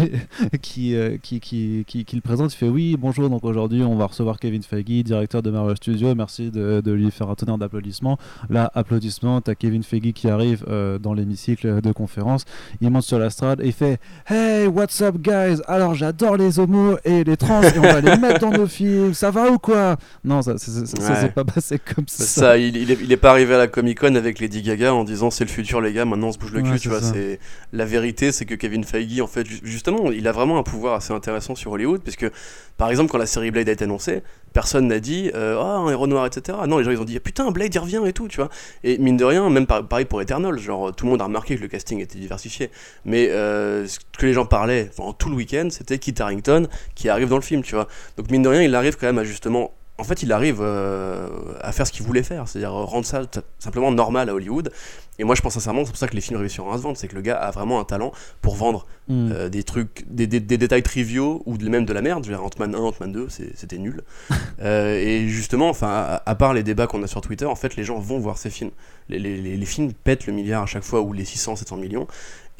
qui, 0.61 0.95
euh, 0.95 1.17
qui, 1.21 1.39
qui, 1.39 1.85
qui, 1.87 2.05
qui, 2.05 2.15
le 2.15 2.21
présente. 2.21 2.53
Il 2.53 2.57
fait 2.57 2.67
Oui, 2.67 2.97
bonjour. 2.99 3.29
Donc 3.29 3.43
aujourd'hui, 3.45 3.83
on 3.83 3.95
va 3.95 4.07
recevoir 4.07 4.39
Kevin 4.39 4.63
Feige, 4.63 5.03
directeur 5.03 5.41
de 5.41 5.49
Marvel 5.51 5.77
Studios. 5.77 6.13
Merci 6.15 6.51
de, 6.51 6.81
de 6.81 6.91
lui 6.91 7.11
faire 7.11 7.29
un 7.29 7.35
tonnerre 7.35 7.57
d'applaudissements. 7.57 8.17
Là, 8.49 8.71
applaudissements. 8.75 9.39
T'as 9.41 9.55
Kevin 9.55 9.83
Feige 9.83 10.13
qui 10.13 10.29
arrive 10.29 10.65
euh, 10.67 10.99
dans 10.99 11.13
l'hémicycle 11.13 11.81
de 11.81 11.91
conférence. 11.91 12.45
Il 12.81 12.89
monte 12.89 13.03
sur 13.03 13.19
la 13.19 13.29
strade 13.29 13.61
et 13.61 13.67
il 13.67 13.73
fait 13.73 13.99
Hey, 14.27 14.67
what's 14.67 14.99
up, 15.01 15.17
guys? 15.17 15.61
Alors 15.67 15.93
j'adore 15.93 16.37
les 16.37 16.59
homos 16.59 16.97
et 17.05 17.23
les 17.23 17.37
trans 17.37 17.61
et 17.61 17.77
on 17.77 17.81
va 17.81 18.01
les 18.01 18.17
mettre 18.17 18.39
dans 18.39 18.51
nos 18.51 18.67
films. 18.67 19.13
Ça 19.13 19.31
va 19.31 19.51
ou 19.51 19.57
quoi? 19.57 19.97
Non, 20.23 20.41
ça, 20.41 20.57
s'est 20.57 21.29
pas 21.29 21.45
passé 21.45 21.79
comme 21.79 22.05
ça. 22.07 22.25
ça 22.25 22.57
il, 22.57 22.75
il, 22.75 23.11
est, 23.11 23.17
pas 23.17 23.31
arrivé 23.31 23.53
à 23.53 23.57
la 23.57 23.67
Comic 23.67 23.99
Con 23.99 24.15
avec 24.15 24.39
Lady 24.39 24.61
Gaga 24.61 24.93
en 24.93 25.03
disant 25.03 25.29
C'est 25.29 25.45
le 25.45 25.49
futur, 25.49 25.81
les 25.81 25.93
gars. 25.93 26.05
Maintenant, 26.05 26.27
on 26.27 26.31
se 26.31 26.37
bouge 26.39 26.51
le 26.51 26.61
cul. 26.61 26.79
tu 26.79 26.89
vois, 26.89 27.01
c'est 27.01 27.39
la 27.71 27.85
vérité 27.85 28.00
c'est 28.31 28.45
que 28.45 28.55
Kevin 28.55 28.83
Feige, 28.83 29.19
en 29.21 29.27
fait, 29.27 29.47
justement, 29.63 30.11
il 30.11 30.27
a 30.27 30.31
vraiment 30.31 30.57
un 30.57 30.63
pouvoir 30.63 30.95
assez 30.95 31.13
intéressant 31.13 31.55
sur 31.55 31.71
Hollywood, 31.71 32.01
puisque, 32.01 32.29
par 32.77 32.89
exemple, 32.89 33.11
quand 33.11 33.17
la 33.17 33.25
série 33.25 33.51
Blade 33.51 33.69
a 33.69 33.71
été 33.71 33.83
annoncée, 33.83 34.23
personne 34.53 34.87
n'a 34.87 34.99
dit 34.99 35.31
euh, 35.35 35.55
oh, 35.57 35.87
un 35.87 35.91
héros 35.91 36.07
noir, 36.07 36.25
etc. 36.25 36.57
Non, 36.67 36.77
les 36.77 36.83
gens 36.83 36.91
ils 36.91 36.99
ont 36.99 37.05
dit 37.05 37.19
putain, 37.19 37.49
Blade 37.51 37.73
il 37.73 37.79
revient 37.79 38.01
et 38.05 38.13
tout, 38.13 38.27
tu 38.27 38.37
vois. 38.37 38.49
Et 38.83 38.97
mine 38.97 39.17
de 39.17 39.25
rien, 39.25 39.49
même 39.49 39.65
pareil 39.65 40.05
pour 40.05 40.21
Eternal, 40.21 40.57
genre 40.59 40.93
tout 40.93 41.05
le 41.05 41.11
monde 41.11 41.21
a 41.21 41.25
remarqué 41.25 41.55
que 41.55 41.61
le 41.61 41.67
casting 41.67 41.99
était 41.99 42.19
diversifié. 42.19 42.69
Mais 43.05 43.29
euh, 43.29 43.87
ce 43.87 43.99
que 44.17 44.25
les 44.25 44.33
gens 44.33 44.45
parlaient 44.45 44.89
pendant 44.95 45.13
tout 45.13 45.29
le 45.29 45.35
week-end, 45.35 45.67
c'était 45.71 45.97
Kit 45.99 46.15
Harington 46.19 46.67
qui 46.95 47.09
arrive 47.09 47.29
dans 47.29 47.37
le 47.37 47.41
film, 47.41 47.63
tu 47.63 47.75
vois. 47.75 47.87
Donc 48.17 48.29
mine 48.29 48.41
de 48.41 48.49
rien, 48.49 48.61
il 48.61 48.75
arrive 48.75 48.97
quand 48.97 49.07
même 49.07 49.19
à 49.19 49.23
justement 49.23 49.71
en 50.01 50.03
fait, 50.03 50.23
il 50.23 50.31
arrive 50.31 50.61
euh, 50.61 51.27
à 51.61 51.71
faire 51.71 51.85
ce 51.85 51.91
qu'il 51.91 52.03
voulait 52.03 52.23
faire, 52.23 52.47
c'est-à-dire 52.47 52.71
rendre 52.71 53.05
ça 53.05 53.21
simplement 53.59 53.91
normal 53.91 54.29
à 54.29 54.33
Hollywood. 54.33 54.71
Et 55.19 55.23
moi, 55.23 55.35
je 55.35 55.41
pense 55.41 55.53
sincèrement, 55.53 55.83
c'est 55.83 55.91
pour 55.91 55.97
ça 55.97 56.07
que 56.07 56.15
les 56.15 56.21
films 56.21 56.39
réussiront 56.39 56.71
à 56.71 56.77
se 56.77 56.81
vendre, 56.81 56.97
c'est 56.97 57.07
que 57.07 57.15
le 57.15 57.21
gars 57.21 57.35
a 57.35 57.51
vraiment 57.51 57.79
un 57.79 57.83
talent 57.83 58.11
pour 58.41 58.55
vendre 58.55 58.87
mm. 59.07 59.31
euh, 59.31 59.49
des 59.49 59.63
trucs, 59.63 60.05
des, 60.09 60.25
détails 60.25 60.83
triviaux 60.83 61.43
ou 61.45 61.57
même 61.57 61.85
de 61.85 61.93
la 61.93 62.01
merde. 62.01 62.23
Je 62.23 62.31
veux 62.31 62.35
dire, 62.35 62.43
Ant-Man 62.43 62.73
1, 62.73 62.77
Ant-Man 62.77 63.11
2, 63.11 63.27
c'était 63.29 63.77
nul. 63.77 64.01
Euh, 64.61 64.95
et 64.95 65.27
justement, 65.27 65.69
enfin, 65.69 66.19
à, 66.23 66.35
part 66.35 66.53
les 66.53 66.61
débats 66.61 66.85
qu'on 66.85 67.01
a 67.01 67.07
sur 67.07 67.21
Twitter, 67.21 67.45
en 67.45 67.55
fait, 67.55 67.75
les 67.75 67.83
gens 67.83 67.97
vont 67.97 68.19
voir 68.19 68.37
ces 68.37 68.51
films. 68.51 68.69
Les, 69.09 69.17
les, 69.17 69.65
films 69.65 69.91
pètent 69.91 70.27
le 70.27 70.33
milliard 70.33 70.61
à 70.61 70.65
chaque 70.67 70.83
fois 70.83 71.01
ou 71.01 71.13
les 71.13 71.25
600, 71.25 71.55
700 71.55 71.77
millions. 71.77 72.05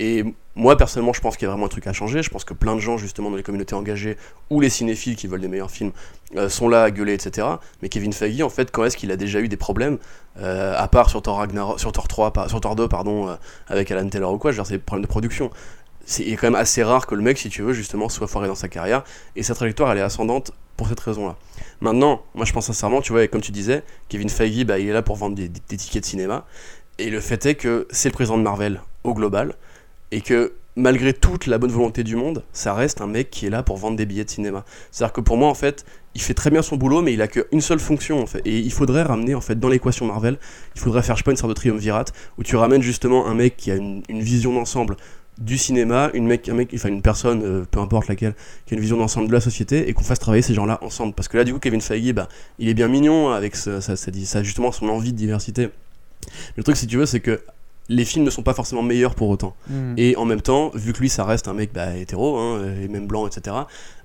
Et 0.01 0.25
moi, 0.55 0.77
personnellement, 0.77 1.13
je 1.13 1.21
pense 1.21 1.37
qu'il 1.37 1.45
y 1.45 1.47
a 1.47 1.51
vraiment 1.51 1.67
un 1.67 1.69
truc 1.69 1.85
à 1.85 1.93
changer. 1.93 2.23
Je 2.23 2.31
pense 2.31 2.43
que 2.43 2.55
plein 2.55 2.73
de 2.73 2.79
gens, 2.79 2.97
justement, 2.97 3.29
dans 3.29 3.37
les 3.37 3.43
communautés 3.43 3.75
engagées 3.75 4.17
ou 4.49 4.59
les 4.59 4.71
cinéphiles 4.71 5.15
qui 5.15 5.27
veulent 5.27 5.41
des 5.41 5.47
meilleurs 5.47 5.69
films 5.69 5.91
euh, 6.35 6.49
sont 6.49 6.67
là 6.67 6.81
à 6.81 6.89
gueuler, 6.89 7.13
etc. 7.13 7.47
Mais 7.83 7.89
Kevin 7.89 8.11
Feige, 8.11 8.41
en 8.41 8.49
fait, 8.49 8.71
quand 8.71 8.83
est-ce 8.83 8.97
qu'il 8.97 9.11
a 9.11 9.15
déjà 9.15 9.41
eu 9.41 9.47
des 9.47 9.57
problèmes, 9.57 9.99
euh, 10.39 10.73
à 10.75 10.87
part 10.87 11.11
sur 11.11 11.21
Thor, 11.21 11.37
Ragnarok, 11.37 11.79
sur 11.79 11.91
Thor 11.91 12.07
3, 12.07 12.33
sur 12.47 12.59
Thor 12.59 12.75
2, 12.75 12.87
pardon, 12.87 13.29
euh, 13.29 13.35
avec 13.67 13.91
Alan 13.91 14.09
Taylor 14.09 14.33
ou 14.33 14.39
quoi, 14.39 14.51
dire, 14.51 14.65
c'est 14.65 14.73
des 14.73 14.79
problèmes 14.79 15.03
de 15.03 15.07
production. 15.07 15.51
C'est 16.03 16.25
quand 16.31 16.47
même 16.47 16.55
assez 16.55 16.81
rare 16.81 17.05
que 17.05 17.13
le 17.13 17.21
mec, 17.21 17.37
si 17.37 17.49
tu 17.49 17.61
veux, 17.61 17.73
justement, 17.73 18.09
soit 18.09 18.25
foiré 18.25 18.47
dans 18.47 18.55
sa 18.55 18.69
carrière. 18.69 19.03
Et 19.35 19.43
sa 19.43 19.53
trajectoire, 19.53 19.91
elle 19.91 19.99
est 19.99 20.01
ascendante 20.01 20.51
pour 20.77 20.87
cette 20.87 20.99
raison-là. 20.99 21.35
Maintenant, 21.79 22.23
moi, 22.33 22.45
je 22.45 22.53
pense 22.53 22.65
sincèrement, 22.65 23.01
tu 23.01 23.11
vois, 23.11 23.27
comme 23.27 23.41
tu 23.41 23.51
disais, 23.51 23.83
Kevin 24.09 24.29
Feige, 24.29 24.65
bah, 24.65 24.79
il 24.79 24.89
est 24.89 24.93
là 24.93 25.03
pour 25.03 25.15
vendre 25.15 25.35
des 25.35 25.47
tickets 25.47 26.01
de 26.01 26.07
cinéma. 26.07 26.47
Et 26.97 27.11
le 27.11 27.19
fait 27.19 27.45
est 27.45 27.53
que 27.53 27.87
c'est 27.91 28.09
le 28.09 28.13
président 28.13 28.39
de 28.39 28.43
Marvel 28.43 28.81
au 29.03 29.13
global 29.13 29.55
et 30.11 30.21
que 30.21 30.53
malgré 30.75 31.13
toute 31.13 31.47
la 31.47 31.57
bonne 31.57 31.71
volonté 31.71 32.03
du 32.03 32.15
monde, 32.15 32.43
ça 32.53 32.73
reste 32.73 33.01
un 33.01 33.07
mec 33.07 33.29
qui 33.29 33.45
est 33.45 33.49
là 33.49 33.63
pour 33.63 33.77
vendre 33.77 33.97
des 33.97 34.05
billets 34.05 34.23
de 34.23 34.29
cinéma. 34.29 34.63
C'est-à-dire 34.91 35.13
que 35.13 35.21
pour 35.21 35.37
moi, 35.37 35.49
en 35.49 35.53
fait, 35.53 35.85
il 36.15 36.21
fait 36.21 36.33
très 36.33 36.49
bien 36.49 36.61
son 36.61 36.77
boulot, 36.77 37.01
mais 37.01 37.13
il 37.13 37.21
a 37.21 37.27
qu'une 37.27 37.61
seule 37.61 37.79
fonction, 37.79 38.21
en 38.21 38.25
fait. 38.25 38.41
Et 38.45 38.59
il 38.59 38.71
faudrait 38.71 39.03
ramener, 39.03 39.35
en 39.35 39.41
fait, 39.41 39.59
dans 39.59 39.69
l'équation 39.69 40.05
Marvel, 40.05 40.37
il 40.75 40.81
faudrait 40.81 41.01
faire, 41.01 41.15
je 41.15 41.21
sais 41.21 41.23
pas, 41.23 41.31
une 41.31 41.37
sorte 41.37 41.49
de 41.49 41.55
triumvirate, 41.55 42.13
où 42.37 42.43
tu 42.43 42.55
ramènes 42.55 42.81
justement 42.81 43.27
un 43.27 43.33
mec 43.33 43.57
qui 43.57 43.71
a 43.71 43.75
une, 43.75 44.03
vision 44.09 44.53
d'ensemble 44.53 44.95
du 45.37 45.57
cinéma, 45.57 46.11
une 46.13 46.27
mec, 46.27 46.47
un 46.49 46.53
mec, 46.53 46.71
une 46.71 47.01
personne, 47.01 47.41
euh, 47.43 47.65
peu 47.69 47.79
importe 47.79 48.07
laquelle, 48.07 48.35
qui 48.65 48.73
a 48.73 48.75
une 48.75 48.81
vision 48.81 48.97
d'ensemble 48.97 49.27
de 49.27 49.33
la 49.33 49.41
société, 49.41 49.89
et 49.89 49.93
qu'on 49.93 50.03
fasse 50.03 50.19
travailler 50.19 50.43
ces 50.43 50.53
gens-là 50.53 50.79
ensemble. 50.83 51.13
Parce 51.13 51.27
que 51.27 51.37
là, 51.37 51.43
du 51.43 51.53
coup, 51.53 51.59
Kevin 51.59 51.81
Feige, 51.81 52.13
bah, 52.13 52.27
il 52.59 52.69
est 52.69 52.73
bien 52.73 52.87
mignon 52.87 53.31
avec 53.31 53.55
ça, 53.55 53.81
ça, 53.81 54.43
justement 54.43 54.71
son 54.71 54.87
envie 54.89 55.13
de 55.13 55.17
diversité. 55.17 55.69
Le 56.55 56.63
truc, 56.63 56.77
si 56.77 56.87
tu 56.87 56.97
veux, 56.97 57.05
c'est 57.05 57.19
que 57.19 57.41
les 57.89 58.05
films 58.05 58.23
ne 58.23 58.29
sont 58.29 58.43
pas 58.43 58.53
forcément 58.53 58.81
meilleurs 58.81 59.15
pour 59.15 59.29
autant. 59.29 59.55
Hmm. 59.69 59.93
Et 59.97 60.15
en 60.15 60.25
même 60.25 60.41
temps, 60.41 60.71
vu 60.73 60.93
que 60.93 60.99
lui, 60.99 61.09
ça 61.09 61.25
reste 61.25 61.47
un 61.47 61.53
mec 61.53 61.71
bah, 61.73 61.97
hétéro, 61.97 62.37
hein, 62.37 62.61
et 62.81 62.87
même 62.87 63.07
blanc, 63.07 63.27
etc., 63.27 63.55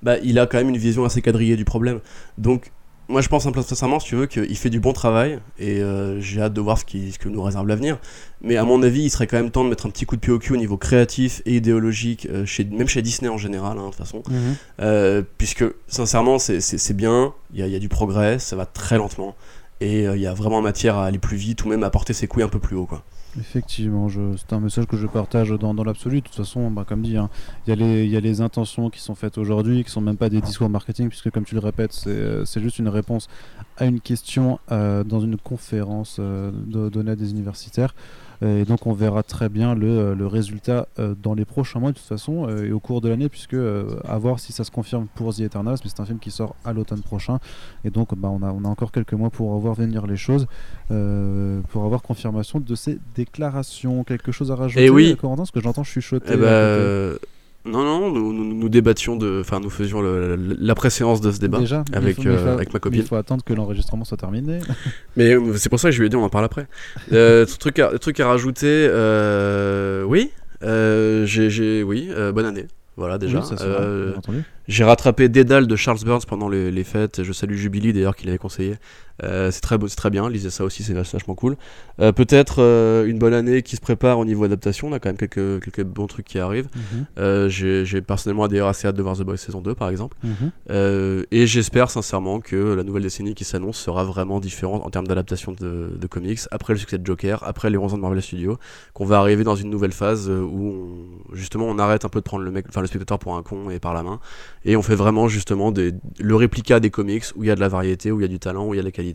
bah, 0.03 0.17
il 0.23 0.39
a 0.39 0.47
quand 0.47 0.59
même 0.59 0.69
une 0.69 0.77
vision 0.77 1.05
assez 1.05 1.23
quadrillée 1.23 1.57
du 1.57 1.65
problème. 1.65 2.01
Donc, 2.39 2.73
moi, 3.09 3.21
je 3.21 3.29
pense 3.29 3.49
sincèrement, 3.63 4.01
si 4.01 4.09
tu 4.09 4.17
veux, 4.17 4.27
qu'il 4.27 4.57
fait 4.57 4.71
du 4.71 4.81
bon 4.81 4.93
travail, 4.93 5.39
et 5.59 5.81
euh, 5.81 6.21
j'ai 6.21 6.43
hâte 6.43 6.53
de 6.53 6.61
voir 6.61 6.77
ce, 6.77 6.85
qui, 6.85 7.13
ce 7.13 7.19
que 7.19 7.29
nous 7.29 7.41
réserve 7.41 7.69
l'avenir. 7.69 7.99
Mais 8.43 8.57
à 8.57 8.65
mon 8.65 8.83
avis, 8.83 9.03
il 9.03 9.11
serait 9.11 9.29
quand 9.29 9.37
même 9.37 9.53
temps 9.53 9.63
de 9.63 9.69
mettre 9.69 9.87
un 9.87 9.91
petit 9.91 10.07
coup 10.07 10.17
de 10.17 10.21
pied 10.21 10.33
au 10.33 10.41
cul 10.41 10.55
au 10.55 10.57
niveau 10.57 10.77
créatif 10.77 11.41
et 11.47 11.57
idéologique, 11.57 12.27
euh, 12.31 12.45
chez, 12.45 12.65
même 12.65 12.89
chez 12.89 13.03
Disney 13.03 13.29
en 13.29 13.39
général, 13.39 13.79
hein, 13.79 13.83
de 13.83 13.87
toute 13.87 13.97
façon. 13.97 14.23
Mhm. 14.29 14.57
Euh, 14.81 15.23
puisque, 15.39 15.65
sincèrement, 15.87 16.39
c'est 16.41 16.97
bien, 16.97 17.33
il 17.55 17.65
y, 17.65 17.69
y, 17.69 17.77
a 17.77 17.79
du 17.79 17.89
progrès, 17.89 18.41
ça 18.41 18.57
va 18.57 18.67
très 18.67 18.99
lentement, 18.99 19.37
et 19.81 20.05
il 20.05 20.21
y 20.21 20.27
a 20.27 20.35
vraiment 20.35 20.61
matière 20.61 20.97
à 20.97 21.07
aller 21.07 21.19
plus 21.19 21.37
vite, 21.37 21.65
ou 21.65 21.69
même 21.69 21.85
à 21.85 21.91
porter 21.91 22.13
ses 22.13 22.27
couilles 22.27 22.43
un 22.43 22.49
peu 22.49 22.59
plus 22.59 22.75
haut, 22.75 22.87
quoi. 22.87 23.05
Effectivement, 23.39 24.09
c'est 24.09 24.53
un 24.53 24.61
message 24.61 24.87
que 24.87 24.97
je 24.97 25.07
partage 25.07 25.51
dans, 25.51 25.75
dans 25.75 25.85
l'absolu. 25.85 26.21
De 26.21 26.27
toute 26.27 26.35
façon, 26.35 26.71
bah, 26.71 26.85
comme 26.87 27.03
dit, 27.03 27.17
hein, 27.17 27.29
il 27.67 27.75
y, 27.75 28.17
a 28.17 28.21
les 28.21 28.41
intentions 28.41 28.89
qui 28.89 29.01
sont 29.01 29.15
faites 29.15 29.37
aujourd'hui, 29.37 29.85
qui 29.85 29.91
sont 29.91 30.01
même 30.01 30.17
pas 30.17 30.29
des 30.29 30.41
discours 30.41 30.71
marketing, 30.71 31.09
puisque 31.09 31.31
comme 31.31 31.45
tu 31.45 31.55
le 31.55 31.61
répètes, 31.61 31.93
c'est 31.93 32.11
euh, 32.11 32.45
juste 32.45 32.79
une 32.79 32.89
réponse 32.89 33.29
à 33.77 33.85
une 33.85 34.01
question 34.01 34.59
euh, 34.73 35.05
dans 35.05 35.21
une 35.21 35.37
conférence 35.37 36.17
euh, 36.19 36.51
donnée 36.51 37.11
à 37.11 37.17
des 37.17 37.31
universitaires. 37.31 37.95
Et 38.43 38.65
donc 38.65 38.87
on 38.87 38.93
verra 38.93 39.23
très 39.23 39.49
bien 39.49 39.75
le, 39.75 39.87
euh, 39.87 40.15
le 40.15 40.27
résultat 40.27 40.89
euh, 40.99 41.15
dans 41.21 41.35
les 41.35 41.45
prochains 41.45 41.81
mois 41.81 41.93
de 41.93 41.97
toute 41.97 42.07
façon 42.07 42.49
euh, 42.49 42.67
et 42.67 42.73
au 42.73 42.81
cours 42.81 43.01
de 43.01 43.09
l'année 43.09 43.29
puisque 43.29 43.55
à 43.55 44.19
voir 44.19 44.41
si 44.41 44.53
ça 44.53 44.65
se 44.65 44.71
confirme 44.71 45.07
pour 45.15 45.35
The 45.35 45.41
Eternals 45.41 45.79
mais 45.85 45.91
c'est 45.91 46.01
un 46.01 46.07
film 46.07 46.19
qui 46.19 46.31
sort 46.31 46.55
à 46.65 46.73
l'automne 46.73 47.03
prochain. 47.03 47.39
Et 47.85 47.91
donc 47.91 48.15
bah, 48.17 48.29
on, 48.29 48.43
a, 48.43 48.51
on 48.51 48.65
a 48.65 48.69
encore 48.69 48.93
quelques 48.93 49.15
mois 49.15 49.31
pour 49.31 49.57
voir 49.59 49.75
venir 49.75 50.07
les 50.07 50.17
choses 50.17 50.47
pour 50.89 51.85
avoir 51.85 52.03
confirmation 52.03 52.61
de 52.61 52.75
ces 52.75 52.99
déclarations. 53.15 54.05
Quelque 54.05 54.33
chose 54.33 54.51
à 54.51 54.57
rajouter 54.57 54.87
et 54.87 54.91
oui. 54.91 55.17
Corentin? 55.17 55.43
Parce 55.43 55.51
que 55.51 55.61
j'entends 55.61 55.85
chuchoter 55.85 56.35
eh 56.35 56.37
ben, 56.37 57.19
non, 57.67 57.85
non, 57.85 58.11
nous, 58.11 58.33
nous, 58.33 58.69
débattions 58.69 59.17
de. 59.17 59.41
Enfin, 59.41 59.61
nous 59.61 59.71
faisions 59.71 60.01
la 60.01 60.75
préséance 60.75 61.21
de 61.21 61.31
ce 61.31 61.39
débat 61.39 61.59
avec, 61.93 62.25
euh, 62.25 62.55
avec 62.55 62.73
ma 62.73 62.81
copine. 62.81 63.01
Il 63.01 63.07
faut 63.07 63.17
attendre 63.17 63.45
que 63.45 63.53
l'enregistrement 63.53 64.05
soit 64.05 64.17
terminé. 64.17 64.61
mais 65.17 65.35
euh, 65.35 65.55
c'est 65.57 65.69
pour 65.69 65.81
ça 65.81 65.89
que 65.89 65.95
je 65.95 66.01
lui 66.01 66.07
ai 66.07 66.09
dit, 66.09 66.17
on 66.17 66.25
en 66.25 66.29
parle 66.29 66.45
après. 66.45 66.67
euh, 67.13 67.45
truc, 67.59 67.79
à, 67.79 67.99
truc 67.99 68.21
à 68.21 68.29
rajouter, 68.29 68.67
euh, 68.91 70.03
oui, 70.05 70.31
j'ai, 70.63 71.83
oui, 71.83 72.11
bonne 72.33 72.47
année. 72.47 72.67
Voilà 72.97 73.19
déjà. 73.19 73.43
J'ai 74.69 74.85
rattrapé 74.85 75.29
Dédale 75.29 75.67
de 75.67 75.77
Charles 75.77 75.99
Burns 76.05 76.25
pendant 76.27 76.49
les, 76.49 76.71
les 76.71 76.85
fêtes. 76.85 77.23
Je 77.23 77.33
salue 77.33 77.55
Jubilee 77.55 77.93
d'ailleurs 77.93 78.17
qui 78.17 78.27
l'avait 78.27 78.39
conseillé. 78.39 78.77
Euh, 79.23 79.51
c'est 79.51 79.61
très, 79.61 79.79
très 79.79 80.11
bien, 80.11 80.29
lisez 80.29 80.51
ça 80.51 80.65
aussi, 80.65 80.83
c'est 80.83 80.93
vachement 80.93 81.35
cool. 81.35 81.57
Euh, 82.01 82.13
peut-être 82.13 82.57
euh, 82.61 83.07
une 83.07 83.19
bonne 83.19 83.33
année 83.35 83.63
qui 83.63 83.77
se 83.77 83.81
prépare 83.81 84.19
au 84.19 84.25
niveau 84.25 84.45
adaptation, 84.45 84.89
on 84.89 84.93
a 84.93 84.99
quand 84.99 85.09
même 85.09 85.17
quelques, 85.17 85.63
quelques 85.63 85.85
bons 85.85 86.07
trucs 86.07 86.27
qui 86.27 86.39
arrivent. 86.39 86.69
Mhm. 87.17 87.49
j'ai 87.49 88.03
personnellement 88.03 88.49
d'ailleurs 88.49 88.69
assez 88.69 88.87
hâte 88.87 88.97
de 88.97 89.03
voir 89.03 89.17
The 89.17 89.23
Boys 89.23 89.37
saison 89.37 89.61
2 89.61 89.75
par 89.75 89.89
exemple. 89.89 90.17
Mhm. 90.23 91.25
et 91.31 91.47
j'espère 91.47 91.91
sincèrement 91.91 92.41
que 92.41 92.75
la 92.75 92.83
nouvelle 92.83 93.03
décennie 93.03 93.35
qui 93.35 93.45
s'annonce 93.45 93.79
sera 93.79 94.05
vraiment 94.05 94.41
différente 94.41 94.85
en 94.85 94.91
termes 94.91 95.07
d'adaptation 95.07 95.53
de, 95.53 95.97
de, 95.99 96.07
comics, 96.07 96.41
après 96.51 96.73
le 96.73 96.79
succès 96.79 96.99
de 96.99 97.07
Joker, 97.07 97.43
après 97.45 97.71
les 97.71 97.79
11 97.79 97.95
ans 97.95 97.97
de 97.97 98.03
Marvel 98.03 98.23
Studios, 98.23 98.59
qu'on 98.93 99.05
va 99.05 99.19
arriver 99.19 99.45
dans 99.45 99.57
une 99.57 99.71
nouvelle 99.71 99.93
phase 99.93 100.29
où 100.29 101.07
justement 101.33 101.67
on 101.67 101.79
arrête 101.79 102.05
un 102.05 102.09
peu 102.09 102.21
de 102.21 102.25
prendre 102.25 102.45
le, 102.45 102.51
mec, 102.51 102.67
enfin, 102.69 102.81
le 102.81 102.87
spectateur 102.87 103.19
pour 103.19 103.37
un 103.37 103.43
con 103.43 103.71
et 103.71 103.79
par 103.79 103.95
la 103.95 104.03
main, 104.03 104.21
et 104.65 104.77
on 104.77 104.83
fait 104.83 104.95
vraiment 104.95 105.29
justement 105.29 105.73
des, 105.73 105.93
le 106.19 106.37
réplica 106.37 106.81
des 106.81 106.91
comics 106.91 107.25
où 107.37 107.45
il 107.45 107.47
y 107.47 107.51
a 107.51 107.55
de 107.55 107.61
la 107.61 107.69
variété, 107.69 108.11
où 108.13 108.21
il 108.21 108.23
y 108.23 108.27
a 108.27 108.29
du 108.29 108.39
talent, 108.39 108.67
où 108.67 108.75
il 108.75 108.77
y 108.77 108.81
a 108.81 108.83
de 108.83 108.87
la 108.87 108.93
qualité 108.93 109.06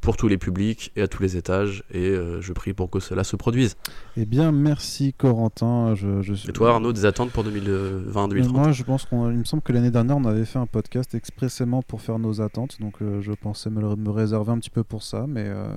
pour 0.00 0.16
tous 0.16 0.28
les 0.28 0.38
publics 0.38 0.92
et 0.94 1.02
à 1.02 1.08
tous 1.08 1.22
les 1.22 1.36
étages 1.36 1.82
et 1.90 2.10
euh, 2.10 2.40
je 2.40 2.52
prie 2.52 2.72
pour 2.72 2.90
que 2.90 3.00
cela 3.00 3.24
se 3.24 3.34
produise. 3.34 3.76
Eh 4.16 4.24
bien 4.24 4.52
merci 4.52 5.12
Corentin. 5.14 5.94
Je, 5.94 6.48
Et 6.48 6.52
toi 6.52 6.70
Arnaud, 6.70 6.92
des 6.92 7.06
attentes 7.06 7.32
pour 7.32 7.44
2020-2030 7.44 8.48
Moi 8.52 8.72
je 8.72 8.82
pense 8.84 9.04
qu'il 9.06 9.18
me 9.18 9.44
semble 9.44 9.62
que 9.62 9.72
l'année 9.72 9.90
dernière 9.90 10.16
on 10.16 10.24
avait 10.24 10.44
fait 10.44 10.58
un 10.58 10.66
podcast 10.66 11.14
expressément 11.14 11.82
pour 11.82 12.02
faire 12.02 12.18
nos 12.18 12.40
attentes 12.40 12.80
donc 12.80 13.02
euh, 13.02 13.20
je 13.20 13.32
pensais 13.32 13.70
me, 13.70 13.96
me, 13.96 14.10
réserver 14.10 14.52
un 14.52 14.58
petit 14.58 14.70
peu 14.70 14.84
pour 14.84 15.02
ça 15.02 15.26
mais... 15.28 15.44
Euh, 15.46 15.68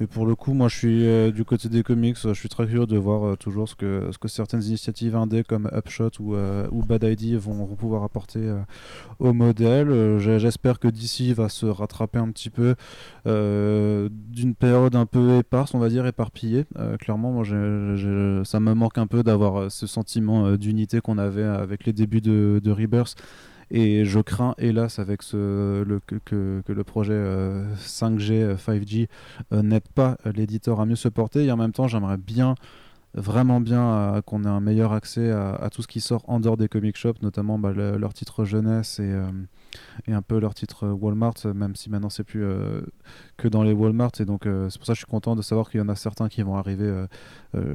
mais 0.00 0.06
pour 0.06 0.26
le 0.26 0.36
coup, 0.36 0.52
moi, 0.52 0.68
je 0.68 0.76
suis 0.76 1.06
euh, 1.06 1.32
du 1.32 1.44
côté 1.44 1.68
des 1.68 1.82
comics. 1.82 2.16
Je 2.22 2.32
suis 2.32 2.48
très 2.48 2.66
curieux 2.66 2.86
de 2.86 2.96
voir 2.96 3.24
euh, 3.26 3.36
toujours 3.36 3.68
ce 3.68 3.74
que, 3.74 4.10
ce 4.12 4.18
que 4.18 4.28
certaines 4.28 4.62
initiatives 4.62 5.16
indé 5.16 5.42
comme 5.42 5.68
Upshot 5.72 6.10
ou, 6.20 6.34
euh, 6.36 6.68
ou 6.70 6.84
Bad 6.84 7.02
ID 7.02 7.34
vont, 7.36 7.66
pouvoir 7.74 8.04
apporter 8.04 8.40
au 9.18 9.32
modèle. 9.32 10.18
J'espère 10.18 10.78
que 10.78 10.88
DC 10.88 11.34
va 11.34 11.48
se 11.48 11.66
rattraper 11.66 12.18
un 12.18 12.30
petit 12.30 12.50
peu 12.50 12.74
d'une 13.24 14.54
période 14.54 14.96
un 14.96 15.06
peu 15.06 15.38
éparse, 15.38 15.74
on 15.74 15.78
va 15.78 15.88
dire 15.88 16.06
éparpillée. 16.06 16.64
clairement, 16.98 17.30
moi, 17.30 17.44
ça 17.44 18.60
me 18.60 18.72
manque 18.74 18.98
un 18.98 19.06
peu 19.06 19.22
d'avoir 19.22 19.70
ce 19.70 19.86
sentiment 19.86 20.56
d'unité 20.56 21.00
qu'on 21.00 21.18
avait 21.18 21.44
avec 21.44 21.84
les 21.86 21.92
débuts 21.92 22.20
de 22.20 22.70
Rebirth. 22.70 23.16
Et 23.70 24.04
je 24.04 24.20
crains, 24.20 24.54
hélas, 24.58 24.98
avec 24.98 25.22
ce, 25.22 25.82
le, 25.82 26.00
que, 26.00 26.62
le 26.66 26.84
projet 26.84 27.20
5G, 27.76 28.56
5G 28.56 29.08
n'aide 29.52 29.88
pas 29.94 30.16
l'éditeur 30.34 30.80
à 30.80 30.86
mieux 30.86 30.96
se 30.96 31.08
porter. 31.08 31.44
Et 31.44 31.52
en 31.52 31.56
même 31.56 31.72
temps, 31.72 31.88
j'aimerais 31.88 32.16
bien 32.16 32.54
vraiment 33.14 33.60
bien 33.60 33.82
euh, 33.82 34.22
qu'on 34.22 34.44
ait 34.44 34.48
un 34.48 34.60
meilleur 34.60 34.92
accès 34.92 35.30
à, 35.30 35.68
tout 35.72 35.82
ce 35.82 35.88
qui 35.88 36.00
sort 36.00 36.22
en 36.28 36.40
dehors 36.40 36.56
des 36.56 36.68
comic 36.68 36.96
shops, 36.96 37.22
notamment 37.22 37.58
bah, 37.58 37.72
leur 37.72 38.12
titre 38.12 38.44
jeunesse 38.44 38.98
et, 38.98 39.10
euh, 39.10 39.30
un 40.08 40.22
peu 40.22 40.38
leur 40.38 40.54
titre 40.54 40.88
Walmart, 40.88 41.34
même 41.54 41.76
si 41.76 41.90
maintenant 41.90 42.10
c'est 42.10 42.24
plus 42.24 42.44
euh, 42.44 42.82
que 43.36 43.48
dans 43.48 43.62
les 43.62 43.72
Walmart. 43.72 44.12
Et 44.20 44.24
donc 44.24 44.42
c'est 44.44 44.78
pour 44.78 44.86
ça 44.86 44.92
que 44.92 44.98
je 44.98 45.04
suis 45.04 45.06
content 45.06 45.36
de 45.36 45.42
savoir 45.42 45.70
qu'il 45.70 45.80
y 45.80 45.82
en 45.82 45.88
a 45.88 45.96
certains 45.96 46.28
qui 46.28 46.42
vont 46.42 46.56
arriver 46.56 47.06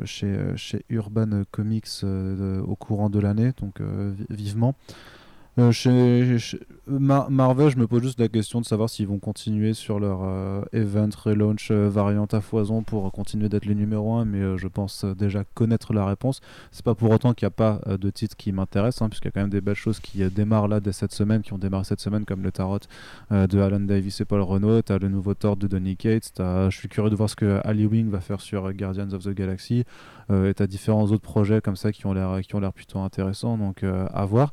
chez 0.06 0.86
Urban 0.90 1.44
Comics 1.52 2.04
au 2.04 2.76
courant 2.76 3.10
de 3.10 3.20
l'année, 3.20 3.52
donc 3.60 3.80
vivement. 4.30 4.76
Euh, 5.60 5.72
Marvel, 6.88 7.70
je 7.70 7.78
me 7.78 7.86
pose 7.86 8.02
juste 8.02 8.20
la 8.20 8.28
question 8.28 8.60
de 8.60 8.66
savoir 8.66 8.90
s'ils 8.90 9.06
vont 9.06 9.20
continuer 9.20 9.74
sur 9.74 10.00
leur 10.00 10.22
euh, 10.24 10.64
event 10.74 11.10
relaunch 11.16 11.70
euh, 11.70 11.90
variante 11.90 12.34
à 12.34 12.42
foison 12.42 12.82
pour 12.82 13.12
continuer 13.12 13.50
d'être 13.50 13.66
les 13.66 13.76
numéros 13.76 14.16
1, 14.16 14.26
mais 14.26 14.58
je 14.58 14.68
pense 14.68 15.06
déjà 15.06 15.44
connaître 15.54 15.94
la 15.94 16.08
réponse. 16.08 16.42
C'est 16.72 16.84
pas 16.84 16.96
pour 16.96 17.12
autant 17.12 17.34
qu'il 17.34 17.46
n'y 17.46 17.50
a 17.50 17.52
pas 17.52 17.82
de 17.86 18.10
titres 18.10 18.36
qui 18.36 18.52
m'intéressent, 18.52 19.04
hein, 19.04 19.10
puisqu'il 19.10 19.28
y 19.28 19.30
a 19.30 19.32
quand 19.32 19.42
même 19.42 19.50
des 19.52 19.62
belles 19.62 19.76
choses 19.76 20.00
qui 20.00 20.24
démarrent 20.32 20.68
là 20.68 20.80
dès 20.80 20.92
cette 20.92 21.14
semaine, 21.14 21.44
qui 21.44 21.54
ont 21.54 21.60
démarré 21.60 21.84
cette 21.84 22.02
semaine, 22.02 22.26
comme 22.26 22.42
le 22.42 22.52
Tarot 22.52 22.80
de 23.30 23.60
Alan 23.60 23.80
Davis 23.80 24.22
et 24.22 24.26
Paul 24.26 24.42
Renault, 24.42 24.82
t'as 24.82 24.98
le 24.98 25.10
nouveau 25.10 25.36
Thor 25.36 25.56
de 25.56 25.68
Donny 25.68 25.96
Cates, 25.96 26.34
je 26.38 26.76
suis 26.76 26.90
curieux 26.90 27.12
de 27.12 27.16
voir 27.16 27.30
ce 27.30 27.36
que 27.36 27.60
Ali 27.64 27.86
Wing 27.86 28.10
va 28.10 28.22
faire 28.22 28.42
sur 28.42 28.74
Guardians 28.74 29.12
of 29.14 29.24
the 29.24 29.30
Galaxy, 29.30 29.84
et 30.32 30.54
t'as 30.56 30.68
différents 30.68 31.06
autres 31.06 31.22
projets 31.24 31.62
comme 31.62 31.76
ça 31.76 31.92
qui 31.92 32.08
ont 32.08 32.14
l'air 32.14 32.74
plutôt 32.74 33.00
intéressants, 33.00 33.58
donc 33.58 33.84
à 33.84 34.26
voir. 34.26 34.52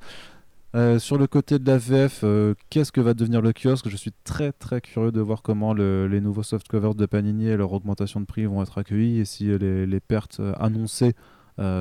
Sur 0.74 1.18
le 1.18 1.26
côté 1.26 1.58
de 1.58 1.66
la 1.66 1.78
VF, 1.78 2.24
qu'est-ce 2.70 2.92
que 2.92 3.00
va 3.00 3.14
devenir 3.14 3.42
le 3.42 3.52
kiosque? 3.52 3.88
Je 3.88 3.96
suis 3.96 4.12
très 4.24 4.52
très 4.52 4.80
curieux 4.80 5.12
de 5.12 5.20
voir 5.20 5.42
comment 5.42 5.72
les 5.74 6.20
nouveaux 6.20 6.42
softcovers 6.42 6.94
de 6.94 7.06
Panini 7.06 7.48
et 7.48 7.56
leur 7.56 7.72
augmentation 7.72 8.20
de 8.20 8.26
prix 8.26 8.46
vont 8.46 8.62
être 8.62 8.78
accueillis 8.78 9.18
et 9.18 9.24
si 9.24 9.46
les, 9.46 10.00
pertes 10.00 10.40
annoncées 10.58 11.14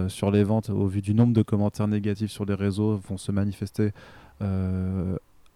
sur 0.07 0.32
les 0.32 0.44
ventes 0.44 0.70
au 0.70 0.88
vu 0.88 1.02
du 1.02 1.14
nombre 1.14 1.34
de 1.34 1.44
commentaires 1.44 1.88
négatifs 1.88 2.32
sur 2.32 2.45
les 2.45 2.56
réseaux 2.56 2.98
vont 2.98 3.18
se 3.18 3.32
manifester 3.32 3.91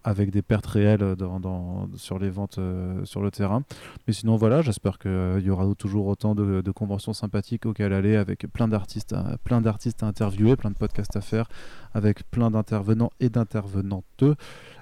avec 0.03 0.31
des 0.31 0.41
pertes 0.41 0.65
réelles 0.65 1.15
dans, 1.15 1.87
sur 1.95 2.19
les 2.19 2.29
ventes 2.29 2.57
euh, 2.57 3.03
sur 3.05 3.21
le 3.21 3.31
terrain. 3.31 3.63
Mais 4.07 4.13
sinon, 4.13 4.35
voilà, 4.35 4.61
j'espère 4.61 4.99
qu'il 4.99 5.11
euh, 5.11 5.39
y 5.39 5.49
aura 5.49 5.65
toujours 5.75 6.07
autant 6.07 6.35
de, 6.35 6.71
conventions 6.71 7.13
sympathiques 7.13 7.65
auxquelles 7.65 7.93
aller, 7.93 8.15
avec 8.15 8.47
plein 8.51 8.67
d'artistes, 8.67 9.13
à, 9.13 9.37
plein 9.43 9.61
d'artistes 9.61 10.03
à 10.03 10.07
interviewer, 10.07 10.55
plein 10.55 10.71
de 10.71 10.75
podcasts 10.75 11.15
à 11.15 11.21
faire, 11.21 11.47
avec 11.93 12.29
plein 12.31 12.51
d'intervenants 12.51 13.11
et 13.19 13.29
d'intervenantes. 13.29 14.23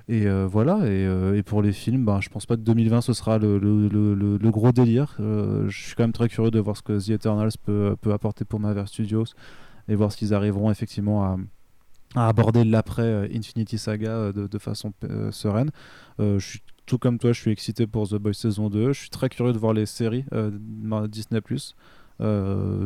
Et 0.08 0.28
euh, 0.28 0.48
voilà, 0.50 0.88
et, 0.88 1.44
pour 1.44 1.62
les 1.62 1.74
films, 1.74 2.06
ben, 2.06 2.20
je 2.22 2.30
pense 2.30 2.46
pas 2.46 2.56
que 2.56 2.62
2020 2.62 3.02
ce 3.02 3.14
sera 3.14 3.38
le, 3.38 4.40
gros 4.52 4.72
délire. 4.72 5.16
je 5.20 5.70
suis 5.70 5.96
quand 5.96 6.04
même 6.04 6.14
très 6.14 6.30
curieux 6.30 6.52
de 6.52 6.60
voir 6.60 6.76
ce 6.78 6.82
que 6.82 7.00
The 7.00 7.12
Eternals 7.12 7.52
peut, 7.64 7.96
peut 8.02 8.14
apporter 8.14 8.46
pour 8.46 8.60
Marvel 8.60 8.88
Studios 8.88 9.26
et 9.88 9.96
voir 9.96 10.12
ce 10.12 10.18
qu'ils 10.18 10.34
arriveront 10.34 10.72
effectivement 10.72 11.24
à 11.24 11.38
à 12.16 12.28
aborder 12.28 12.64
l'après 12.64 13.04
euh, 13.04 13.28
Infinity 13.34 13.78
Saga 13.78 14.12
euh, 14.12 14.48
de, 14.48 14.58
façon 14.58 14.94
euh, 15.04 15.32
sereine. 15.32 15.72
je 16.20 16.40
suis 16.40 16.62
tout 16.86 16.98
comme 16.98 17.20
toi, 17.20 17.32
je 17.32 17.40
suis 17.40 17.52
excité 17.52 17.88
pour 17.88 18.10
The 18.10 18.16
Boys 18.16 18.34
saison 18.34 18.70
2. 18.70 18.92
Je 18.92 19.00
suis 19.00 19.10
très 19.10 19.30
curieux 19.30 19.54
de 19.54 19.58
voir 19.58 19.74
les 19.74 19.86
séries 19.86 20.26
Disney+. 21.08 21.42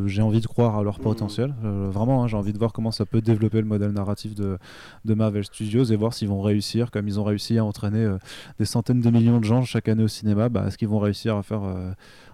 J'ai 0.05 0.21
envie 0.21 0.41
de 0.41 0.47
croire 0.47 0.77
à 0.77 0.83
leur 0.83 0.99
mmh. 0.99 1.03
potentiel. 1.03 1.53
vraiment, 1.63 2.23
hein, 2.23 2.27
j'ai 2.27 2.37
envie 2.37 2.53
de 2.53 2.57
voir 2.57 2.73
comment 2.73 2.91
ça 2.91 3.05
peut 3.05 3.21
développer 3.21 3.59
le 3.59 3.67
modèle 3.67 3.91
narratif 3.91 4.35
de, 4.35 4.57
de 5.05 5.13
Marvel 5.13 5.43
Studios 5.43 5.85
et 5.85 5.95
voir 5.95 6.13
s'ils 6.13 6.29
vont 6.29 6.41
réussir, 6.41 6.91
comme 6.91 7.07
ils 7.07 7.19
ont 7.19 7.23
réussi 7.23 7.57
à 7.57 7.65
entraîner 7.65 8.15
des 8.59 8.65
centaines 8.65 9.01
de 9.01 9.09
millions 9.09 9.39
de 9.39 9.45
gens 9.45 9.63
chaque 9.63 9.87
année 9.87 10.03
au 10.03 10.07
cinéma, 10.07 10.49
bah, 10.49 10.65
est-ce 10.67 10.77
qu'ils 10.77 10.87
vont 10.87 10.99
réussir 10.99 11.35
à 11.35 11.43
faire 11.43 11.61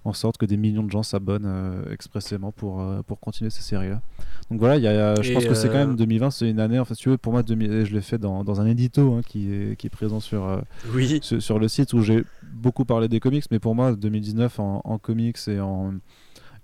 en 0.03 0.13
sorte 0.13 0.37
que 0.37 0.45
des 0.45 0.57
millions 0.57 0.83
de 0.83 0.91
gens 0.91 1.03
s'abonnent 1.03 1.45
euh, 1.45 1.93
expressément 1.93 2.51
pour, 2.51 2.81
euh, 2.81 3.01
pour 3.03 3.19
continuer 3.19 3.49
ces 3.49 3.61
séries-là? 3.61 4.01
Donc 4.49 4.59
voilà, 4.59 4.77
y 4.77 4.87
a, 4.87 5.21
je 5.21 5.33
pense 5.33 5.45
que 5.45 5.53
c'est 5.53 5.67
quand 5.67 5.75
même 5.75 5.95
2020, 5.95 6.25
euh, 6.25 6.29
c'est 6.31 6.49
une 6.49 6.59
année, 6.59 6.79
enfin, 6.79 6.95
si 6.95 7.03
tu 7.03 7.09
veux, 7.09 7.17
pour 7.17 7.31
moi, 7.31 7.43
je 7.47 7.53
l'ai 7.53 8.01
fait 8.01 8.17
dans, 8.17 8.43
dans, 8.43 8.59
un 8.59 8.65
édito 8.65 9.13
hein, 9.13 9.21
qui, 9.25 9.51
est, 9.51 9.75
qui 9.77 9.87
est 9.87 9.91
présent 9.91 10.19
sur, 10.19 10.61
oui. 10.93 11.19
sur, 11.21 11.59
le 11.59 11.67
site 11.67 11.93
où 11.93 12.01
j'ai 12.01 12.23
beaucoup 12.53 12.83
parlé 12.83 13.07
des 13.07 13.19
comics, 13.19 13.45
mais 13.51 13.59
pour 13.59 13.75
moi, 13.75 13.93
2019 13.93 14.59
en, 14.59 14.81
en 14.83 14.97
comics 14.97 15.37
et 15.47 15.59
en 15.59 15.93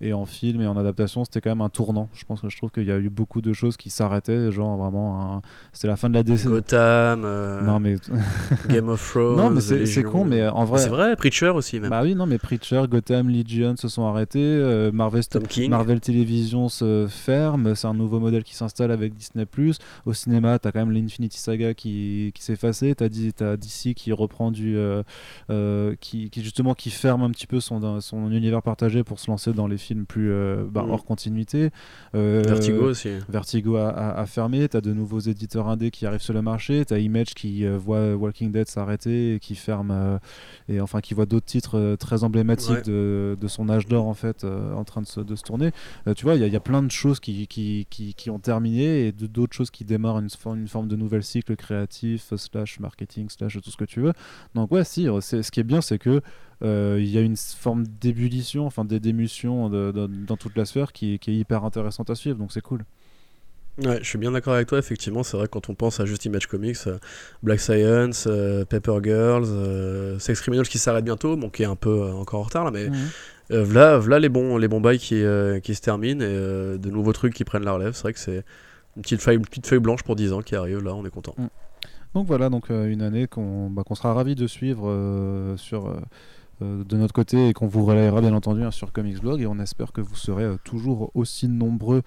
et 0.02 0.14
en 0.14 0.26
film 0.26 0.61
et 0.61 0.68
en 0.68 0.78
adaptation, 0.78 1.26
c'était 1.26 1.41
quand 1.41 1.49
même 1.49 1.61
un 1.61 1.69
tournant. 1.69 2.10
Je 2.14 2.24
pense 2.26 2.41
que 2.41 2.49
je 2.49 2.57
trouve 2.57 2.72
qu'il 2.72 2.86
y 2.86 2.91
a 2.91 2.98
eu 2.98 3.10
beaucoup 3.10 3.41
de 3.41 3.53
choses 3.53 3.78
qui 3.78 3.90
s'arrêtaient, 3.90 4.52
genre 4.52 4.78
vraiment, 4.78 5.41
c'était 5.74 5.88
la 5.88 5.95
fin 5.95 6.10
de 6.10 6.14
la 6.14 6.24
décennie. 6.24 6.56
Gotham, 6.56 7.24
euh, 7.26 7.61
non 7.61 7.80
mais 7.80 7.95
Game 8.69 8.90
of 8.90 9.11
Thrones. 9.11 9.38
Non 9.38 9.49
mais 9.49 9.61
c'est 9.61 10.03
con, 10.03 10.26
mais 10.26 10.48
en 10.48 10.65
vrai. 10.65 10.80
C'est 10.80 10.90
vrai, 10.90 11.15
Preacher 11.15 11.49
aussi 11.49 11.80
même. 11.80 11.90
Bah 11.90 12.02
oui, 12.03 12.15
non 12.15 12.26
mais 12.26 12.38
Preacher, 12.38 12.84
Gotham, 12.90 13.30
Legion 13.30 13.76
se 13.76 13.88
sont 13.88 14.06
arrêtés, 14.06 14.40
euh, 14.40 14.91
Marvel, 14.91 15.24
Marvel 15.69 15.99
Television 15.99 16.69
se 16.69 17.07
ferme, 17.10 17.76
c'est 17.76 17.88
un 17.88 17.94
nouveau 17.94 18.19
modèle 18.19 18.44
qui 18.44 18.56
s'installe 18.56 18.91
avec 18.91 19.15
Disney+. 19.15 19.45
Au 20.06 20.14
cinéma, 20.14 20.60
t'as 20.60 20.72
quand 20.72 20.80
même 20.80 20.91
l'Infinity 20.91 21.40
Saga 21.40 21.74
qui, 21.74 22.32
qui 22.36 22.44
s'est 22.44 22.53
effacé, 22.53 22.94
t'as 22.95 23.06
as 23.06 23.57
DC 23.57 23.94
qui 23.95 24.11
reprend 24.11 24.52
du, 24.52 24.78
euh, 24.78 25.95
qui, 25.99 26.30
qui, 26.30 26.44
justement 26.44 26.74
qui 26.74 26.91
ferme 26.91 27.24
un 27.24 27.32
petit 27.32 27.48
peu 27.48 27.60
son, 27.60 27.99
son 28.02 28.32
univers 28.32 28.61
partagé 28.61 29.03
pour 29.03 29.19
se 29.19 29.30
lancer 29.32 29.53
dans 29.53 29.68
les 29.68 29.78
films 29.78 29.86
plus 29.95 30.31
euh, 30.31 30.65
bah, 30.69 30.84
mm. 30.84 30.91
hors 30.91 31.05
continuité. 31.05 31.69
Euh, 32.15 32.43
Vertigo 32.45 32.89
aussi. 32.89 33.09
Vertigo 33.30 33.76
a, 33.77 34.26
fermé. 34.26 34.68
Tu 34.68 34.77
as 34.77 34.81
de 34.81 34.93
nouveaux 34.93 35.19
éditeurs 35.19 35.68
indés 35.68 35.91
qui 35.91 36.05
arrivent 36.05 36.22
sur 36.22 36.34
le 36.34 36.41
marché. 36.41 36.85
Tu 36.85 36.93
as 36.93 36.99
Image 36.99 37.34
qui 37.34 37.65
euh, 37.65 37.77
voit 37.77 38.15
Walking 38.15 38.51
Dead 38.51 38.68
s'arrêter 38.68 39.35
et 39.35 39.39
qui 39.39 39.55
ferme. 39.55 40.19
et 40.69 40.81
enfin, 40.81 41.01
qui 41.01 41.14
voit 41.14 41.26
d'autres 41.26 41.45
titres 41.45 41.95
très 41.99 42.23
emblématiques 42.23 42.85
de, 42.85 43.38
de, 43.39 43.47
son 43.47 43.69
âge 43.69 43.88
d'or 43.88 44.07
en 44.07 44.14
fait 44.14 44.43
en 44.43 44.84
train 44.84 45.01
de 45.01 45.07
se, 45.07 45.22
de 45.22 45.35
se 45.35 45.43
tourner. 45.43 45.72
tu 46.15 46.23
vois, 46.23 46.35
il 46.35 46.43
y, 46.43 46.49
y, 46.49 46.55
a 46.55 46.59
plein 46.59 46.84
de 46.84 46.91
choses 46.91 47.19
qui, 47.19 47.47
qui, 47.47 47.88
qui, 47.89 48.14
qui 48.14 48.30
ont 48.30 48.39
terminé 48.39 49.07
et 49.07 49.11
d'autres 49.11 49.55
choses 49.55 49.72
qui 49.72 49.85
démarrent 49.85 50.19
une, 50.19 50.30
une 50.55 50.68
forme 50.68 50.88
de 50.88 50.95
nouvel 50.95 51.23
cycle 51.23 51.55
créatif, 51.55 52.34
slash 52.35 52.80
marketing, 52.80 53.30
slash 53.30 53.57
tout 53.61 53.72
ce 53.72 53.77
que 53.77 53.85
tu 53.85 54.01
veux. 54.01 54.14
Donc, 54.55 54.72
ouais, 54.72 54.84
si, 54.84 55.07
ce 55.22 55.51
qui 55.51 55.59
est 55.59 55.64
bien, 55.64 55.81
c'est 55.81 55.99
que 55.99 56.22
euh, 56.63 56.97
il 56.99 57.09
y 57.09 57.17
a 57.17 57.21
une 57.21 57.38
forme 57.38 57.85
d'ébullition, 58.01 58.65
enfin 58.65 58.84
d'émulsion 58.84 59.69
dans 59.69 60.38
toute 60.38 60.57
la 60.57 60.65
sphère 60.65 60.91
qui, 60.91 61.13
est 61.13 61.27
hyper 61.27 61.63
intéressante 61.63 62.09
à 62.09 62.15
suivre, 62.15 62.38
donc 62.38 62.51
c'est 62.51 62.61
cool. 62.61 62.84
Ouais, 63.84 63.99
je 64.01 64.07
suis 64.07 64.17
bien 64.17 64.31
d'accord 64.31 64.55
avec 64.55 64.67
toi, 64.67 64.79
effectivement, 64.79 65.21
c'est 65.21 65.38
vrai 65.38 65.45
que 65.45 65.51
quand 65.51 65.69
on 65.69 65.75
pense 65.75 65.99
à 65.99 66.05
juste 66.05 66.25
Image 66.25 66.47
Comics, 66.47 66.77
euh, 66.88 66.97
Black 67.43 67.59
Science, 67.59 68.25
euh, 68.27 68.65
Paper 68.65 68.97
Girls, 69.03 70.19
Sex 70.19 70.41
Criminals 70.41 70.67
qui 70.67 70.79
s'arrête 70.79 71.05
bientôt, 71.05 71.38
bon 71.38 71.51
qui 71.51 71.61
est 71.61 71.67
un 71.67 71.75
peu 71.75 72.11
encore 72.11 72.39
en 72.39 72.43
retard 72.43 72.65
là, 72.65 72.71
mais 72.71 72.89
voilà, 73.49 73.99
voilà 73.99 74.19
les 74.19 74.29
bons, 74.29 74.57
les 74.57 74.67
bons 74.67 74.81
bails 74.81 74.97
qui, 74.97 75.23
qui 75.61 75.75
se 75.75 75.81
terminent 75.81 76.21
et 76.21 76.77
de 76.79 76.89
nouveaux 76.89 77.13
trucs 77.13 77.35
qui 77.35 77.43
prennent 77.43 77.65
la 77.65 77.73
relève, 77.73 77.93
c'est 77.93 78.01
vrai 78.01 78.13
que 78.13 78.19
c'est 78.19 78.43
une 78.95 79.03
petite 79.03 79.21
feuille, 79.21 79.38
petite 79.38 79.67
feuille 79.67 79.79
blanche 79.79 80.01
pour 80.01 80.15
10 80.15 80.34
ans 80.34 80.41
qui 80.41 80.55
arrive, 80.55 80.84
là 80.84 80.95
on 80.95 81.05
est 81.05 81.11
content. 81.11 81.35
Mm. 81.38 81.47
Donc 82.15 82.25
voilà, 82.25 82.49
donc 82.49 82.69
une 82.69 83.03
année 83.03 83.27
qu'on 83.27 83.69
bah, 83.69 83.84
sera 83.93 84.11
ravi 84.11 84.34
de 84.34 84.47
suivre 84.47 84.88
sur 85.57 85.88
euh, 85.88 85.99
de 86.61 86.97
notre 86.97 87.13
côté 87.13 87.49
et 87.49 87.53
qu'on 87.53 87.67
vous 87.67 87.85
relayera 87.85 88.19
bien 88.21 88.34
entendu 88.34 88.63
hein, 88.63 88.71
sur 88.71 88.91
Comics 88.91 89.21
Blog 89.21 89.41
et 89.41 89.47
on 89.47 89.59
espère 89.59 89.91
que 89.91 90.01
vous 90.01 90.15
serez 90.15 90.43
euh, 90.43 90.57
toujours 90.63 91.11
aussi 91.13 91.47
nombreux 91.47 91.97
euh, 91.97 92.01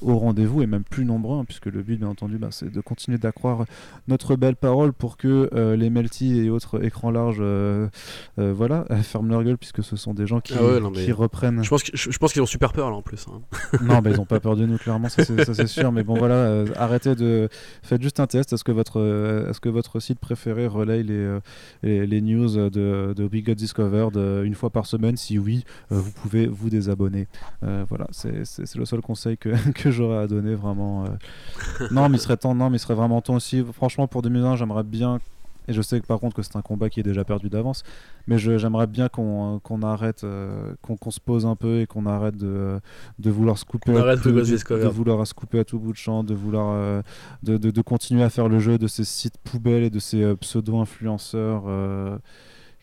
au 0.00 0.18
rendez-vous 0.18 0.62
et 0.62 0.66
même 0.66 0.84
plus 0.84 1.04
nombreux, 1.04 1.38
hein, 1.38 1.44
puisque 1.44 1.66
le 1.66 1.82
but, 1.82 1.98
bien 1.98 2.08
entendu, 2.08 2.38
bah, 2.38 2.48
c'est 2.50 2.70
de 2.70 2.80
continuer 2.80 3.18
d'accroître 3.18 3.64
notre 4.08 4.36
belle 4.36 4.56
parole 4.56 4.92
pour 4.92 5.16
que 5.16 5.50
euh, 5.54 5.76
les 5.76 5.90
Melty 5.90 6.38
et 6.38 6.50
autres 6.50 6.84
écrans 6.84 7.10
larges 7.10 7.38
euh, 7.40 7.88
voilà, 8.36 8.84
ferment 9.02 9.28
leur 9.28 9.44
gueule, 9.44 9.58
puisque 9.58 9.82
ce 9.82 9.96
sont 9.96 10.14
des 10.14 10.26
gens 10.26 10.40
qui, 10.40 10.54
ah 10.54 10.78
qui 10.94 11.12
reprennent. 11.12 11.62
Je 11.62 11.68
pense, 11.68 11.82
je, 11.92 12.18
pense 12.18 12.32
qu'ils 12.32 12.42
ont 12.42 12.46
super 12.46 12.72
peur 12.72 12.90
là 12.90 12.96
en 12.96 13.02
plus. 13.02 13.26
Hein. 13.28 13.40
non, 13.82 14.00
mais 14.02 14.10
ils 14.12 14.16
n'ont 14.16 14.24
pas 14.24 14.40
peur 14.40 14.56
de 14.56 14.66
nous, 14.66 14.78
clairement, 14.78 15.08
ça 15.08 15.24
c'est 15.24 15.66
sûr. 15.66 15.92
Mais 15.92 16.02
bon, 16.02 16.14
voilà, 16.14 16.64
arrêtez 16.76 17.14
de. 17.14 17.48
Faites 17.82 18.02
juste 18.02 18.20
un 18.20 18.26
test. 18.26 18.52
Est-ce 18.52 18.64
que, 18.64 18.72
votre, 18.72 19.00
est-ce 19.48 19.60
que 19.60 19.68
votre 19.68 20.00
site 20.00 20.18
préféré 20.18 20.66
relaye 20.66 21.02
les, 21.02 22.06
les, 22.06 22.20
news 22.20 22.48
de, 22.48 23.14
de 23.14 23.28
We 23.32 23.42
Got 23.42 23.54
Discovered 23.54 24.16
une 24.44 24.54
fois 24.54 24.70
par 24.70 24.86
semaine? 24.86 25.16
Si 25.16 25.38
oui, 25.38 25.64
vous 25.90 26.10
pouvez 26.10 26.46
vous 26.46 26.70
désabonner. 26.70 27.28
voilà, 27.62 28.06
c'est 28.12 28.76
le 28.76 28.84
seul 28.84 29.00
conseil 29.00 29.36
que, 29.38 29.50
que 29.74 29.90
j'aurais 29.90 30.18
à 30.18 30.26
donner 30.26 30.54
vraiment. 30.54 31.04
Euh. 31.04 31.88
non, 31.90 32.08
mais 32.08 32.18
il 32.18 32.20
serait 32.20 32.36
temps, 32.36 32.54
non, 32.54 32.70
mais 32.70 32.76
il 32.76 32.80
serait 32.80 32.94
vraiment 32.94 33.20
temps 33.20 33.34
aussi. 33.34 33.64
Franchement, 33.72 34.06
pour 34.06 34.22
2001, 34.22 34.56
j'aimerais 34.56 34.84
bien. 34.84 35.20
Et 35.68 35.72
je 35.72 35.80
sais 35.80 36.00
que 36.00 36.06
par 36.06 36.18
contre 36.18 36.34
que 36.34 36.42
c'est 36.42 36.56
un 36.56 36.62
combat 36.62 36.90
qui 36.90 36.98
est 36.98 37.04
déjà 37.04 37.24
perdu 37.24 37.48
d'avance, 37.48 37.84
mais 38.26 38.36
j'aimerais 38.36 38.88
bien 38.88 39.08
qu'on 39.08 39.60
arrête, 39.82 40.24
euh, 40.24 40.74
qu'on 40.82 41.10
se 41.12 41.20
pose 41.20 41.46
un 41.46 41.54
peu 41.54 41.80
et 41.80 41.86
qu'on 41.86 42.04
arrête 42.04 42.36
de, 42.36 42.80
de 43.20 43.30
vouloir 43.30 43.56
se 43.56 43.64
couper, 43.64 43.96
à 43.96 44.16
tout, 44.16 44.32
de, 44.32 44.88
vouloir 44.88 45.24
se 45.24 45.34
couper 45.34 45.60
à 45.60 45.64
tout 45.64 45.78
bout 45.78 45.92
de 45.92 45.96
champ, 45.96 46.24
de 46.24 46.34
vouloir 46.34 46.72
euh, 46.74 47.00
de, 47.44 47.58
de, 47.58 47.80
continuer 47.80 48.24
à 48.24 48.30
faire 48.30 48.48
le 48.48 48.58
jeu 48.58 48.76
de 48.76 48.88
ces 48.88 49.04
sites 49.04 49.38
poubelles 49.44 49.84
et 49.84 49.90
de 49.90 50.00
ces 50.00 50.34
pseudo 50.36 50.78
influenceurs 50.78 51.62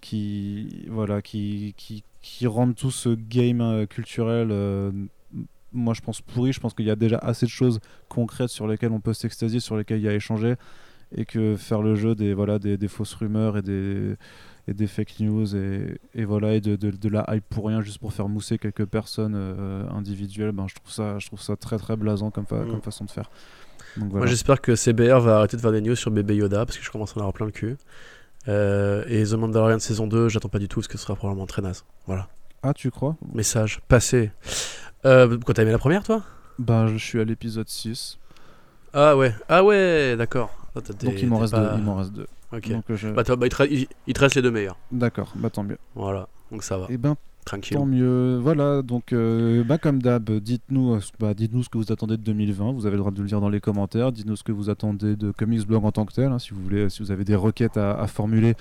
qui 0.01 0.85
voilà 0.89 1.21
qui, 1.21 1.73
qui, 1.75 2.05
qui 2.21 2.47
rendent 2.47 2.75
tout 2.75 2.91
ce 2.91 3.09
game 3.09 3.85
culturel 3.87 4.53
moi 5.73 5.93
je 5.93 6.01
pense 6.01 6.21
pourri. 6.21 6.53
Je 6.53 6.59
pense 6.59 6.73
qu'il 6.73 6.85
y 6.85 6.91
a 6.91 6.95
déjà 6.95 7.17
assez 7.17 7.45
de 7.45 7.51
choses 7.51 7.79
concrètes 8.07 8.49
sur 8.49 8.67
lesquelles 8.67 8.91
on 8.91 8.99
peut 8.99 9.13
s'extasier, 9.13 9.59
sur 9.59 9.77
lesquelles 9.77 9.99
il 9.99 10.05
y 10.05 10.09
a 10.09 10.13
échanger, 10.13 10.55
et 11.15 11.25
que 11.25 11.55
faire 11.55 11.81
le 11.81 11.95
jeu 11.95 12.15
des, 12.15 12.33
voilà, 12.33 12.59
des, 12.59 12.87
fausses 12.87 13.13
rumeurs 13.13 13.57
et 13.57 13.61
des, 13.61 14.15
et 14.67 14.73
des 14.73 14.87
fake 14.87 15.19
news 15.21 15.55
et, 15.55 15.99
et 16.13 16.25
voilà 16.25 16.53
et 16.53 16.61
de, 16.61 16.75
de, 16.75 17.09
la 17.09 17.25
hype 17.33 17.45
pour 17.49 17.67
rien 17.67 17.81
juste 17.81 17.97
pour 17.97 18.13
faire 18.13 18.29
mousser 18.29 18.57
quelques 18.57 18.85
personnes 18.85 19.33
euh, 19.35 19.89
individuelles, 19.89 20.51
ben, 20.51 20.67
je, 20.67 20.75
trouve 20.75 20.91
ça, 20.91 21.17
je 21.19 21.27
trouve 21.27 21.41
ça 21.41 21.55
très 21.55 21.77
très 21.77 21.95
blasant 21.95 22.29
comme, 22.29 22.45
mm. 22.45 22.69
comme 22.69 22.81
façon 22.81 23.05
de 23.05 23.11
faire. 23.11 23.31
Moi 23.97 24.27
j'espère 24.27 24.61
que 24.61 24.75
CBR 24.75 25.19
va 25.19 25.37
arrêter 25.37 25.57
de 25.57 25.61
faire 25.61 25.71
des 25.71 25.81
news 25.81 25.95
sur 25.95 26.11
bébé 26.11 26.35
Yoda 26.35 26.65
parce 26.65 26.77
que 26.77 26.83
je 26.83 26.91
commence 26.91 27.11
à 27.11 27.17
en 27.17 27.21
avoir 27.21 27.33
plein 27.33 27.47
le 27.47 27.51
cul. 27.51 27.77
Euh, 28.47 29.03
et 29.07 29.23
The 29.25 29.33
Mandalorian 29.33 29.79
saison 29.79 30.07
2, 30.07 30.29
j'attends 30.29 30.49
pas 30.49 30.59
du 30.59 30.67
tout 30.67 30.79
parce 30.79 30.87
que 30.87 30.97
ce 30.97 31.03
sera 31.03 31.15
probablement 31.15 31.47
très 31.47 31.61
naze. 31.61 31.83
Voilà. 32.05 32.27
Ah, 32.61 32.73
tu 32.73 32.91
crois? 32.91 33.15
Message 33.33 33.81
passé. 33.87 34.31
Euh, 35.05 35.37
quoi, 35.39 35.53
t'as 35.53 35.61
aimé 35.63 35.71
la 35.71 35.77
première, 35.77 36.03
toi? 36.03 36.23
Bah, 36.57 36.87
je 36.87 36.97
suis 36.97 37.19
à 37.19 37.23
l'épisode 37.23 37.69
6. 37.69 38.17
Ah 38.93 39.15
ouais, 39.15 39.33
ah 39.47 39.63
ouais, 39.63 40.15
d'accord. 40.17 40.51
Ah, 40.75 40.79
Donc 40.79 41.21
il 41.21 41.27
m'en 41.27 41.39
reste, 41.39 41.55
deux. 41.55 41.69
il 41.77 41.83
m'en 41.83 41.95
reste 41.95 42.13
deux. 42.13 42.27
Ok. 42.51 42.69
Donc, 42.69 42.83
je... 42.89 43.09
bah, 43.09 43.23
bah, 43.23 43.45
il, 43.45 43.49
te, 43.49 43.85
il, 44.07 44.13
te 44.13 44.19
reste 44.19 44.35
les 44.35 44.41
deux 44.41 44.51
meilleurs. 44.51 44.77
D'accord, 44.91 45.31
bah 45.35 45.49
tant 45.49 45.63
mieux. 45.63 45.77
Voilà, 45.95 46.27
donc 46.51 46.63
ça 46.63 46.77
va. 46.77 46.85
Et 46.85 46.93
eh 46.93 46.97
ben, 46.97 47.15
Tranquille. 47.45 47.77
Tant 47.77 47.85
mieux. 47.85 48.37
Voilà, 48.37 48.81
donc 48.81 49.11
euh, 49.11 49.63
bah, 49.63 49.77
comme 49.77 50.01
d'hab, 50.01 50.29
dites-nous 50.29 50.95
euh, 50.95 50.99
bah, 51.19 51.33
dites-nous 51.33 51.63
ce 51.63 51.69
que 51.69 51.77
vous 51.77 51.91
attendez 51.91 52.17
de 52.17 52.21
2020. 52.21 52.73
Vous 52.73 52.85
avez 52.85 52.95
le 52.95 52.99
droit 52.99 53.11
de 53.11 53.21
le 53.21 53.27
dire 53.27 53.41
dans 53.41 53.49
les 53.49 53.59
commentaires. 53.59 54.11
Dites-nous 54.11 54.35
ce 54.35 54.43
que 54.43 54.51
vous 54.51 54.69
attendez 54.69 55.15
de 55.15 55.31
Comics 55.31 55.65
Blog 55.65 55.83
en 55.85 55.91
tant 55.91 56.05
que 56.05 56.13
tel. 56.13 56.31
Hein, 56.31 56.39
si 56.39 56.51
vous 56.51 56.61
voulez, 56.61 56.89
si 56.89 57.01
vous 57.01 57.11
avez 57.11 57.23
des 57.23 57.35
requêtes 57.35 57.77
à, 57.77 57.99
à 57.99 58.07
formuler, 58.07 58.53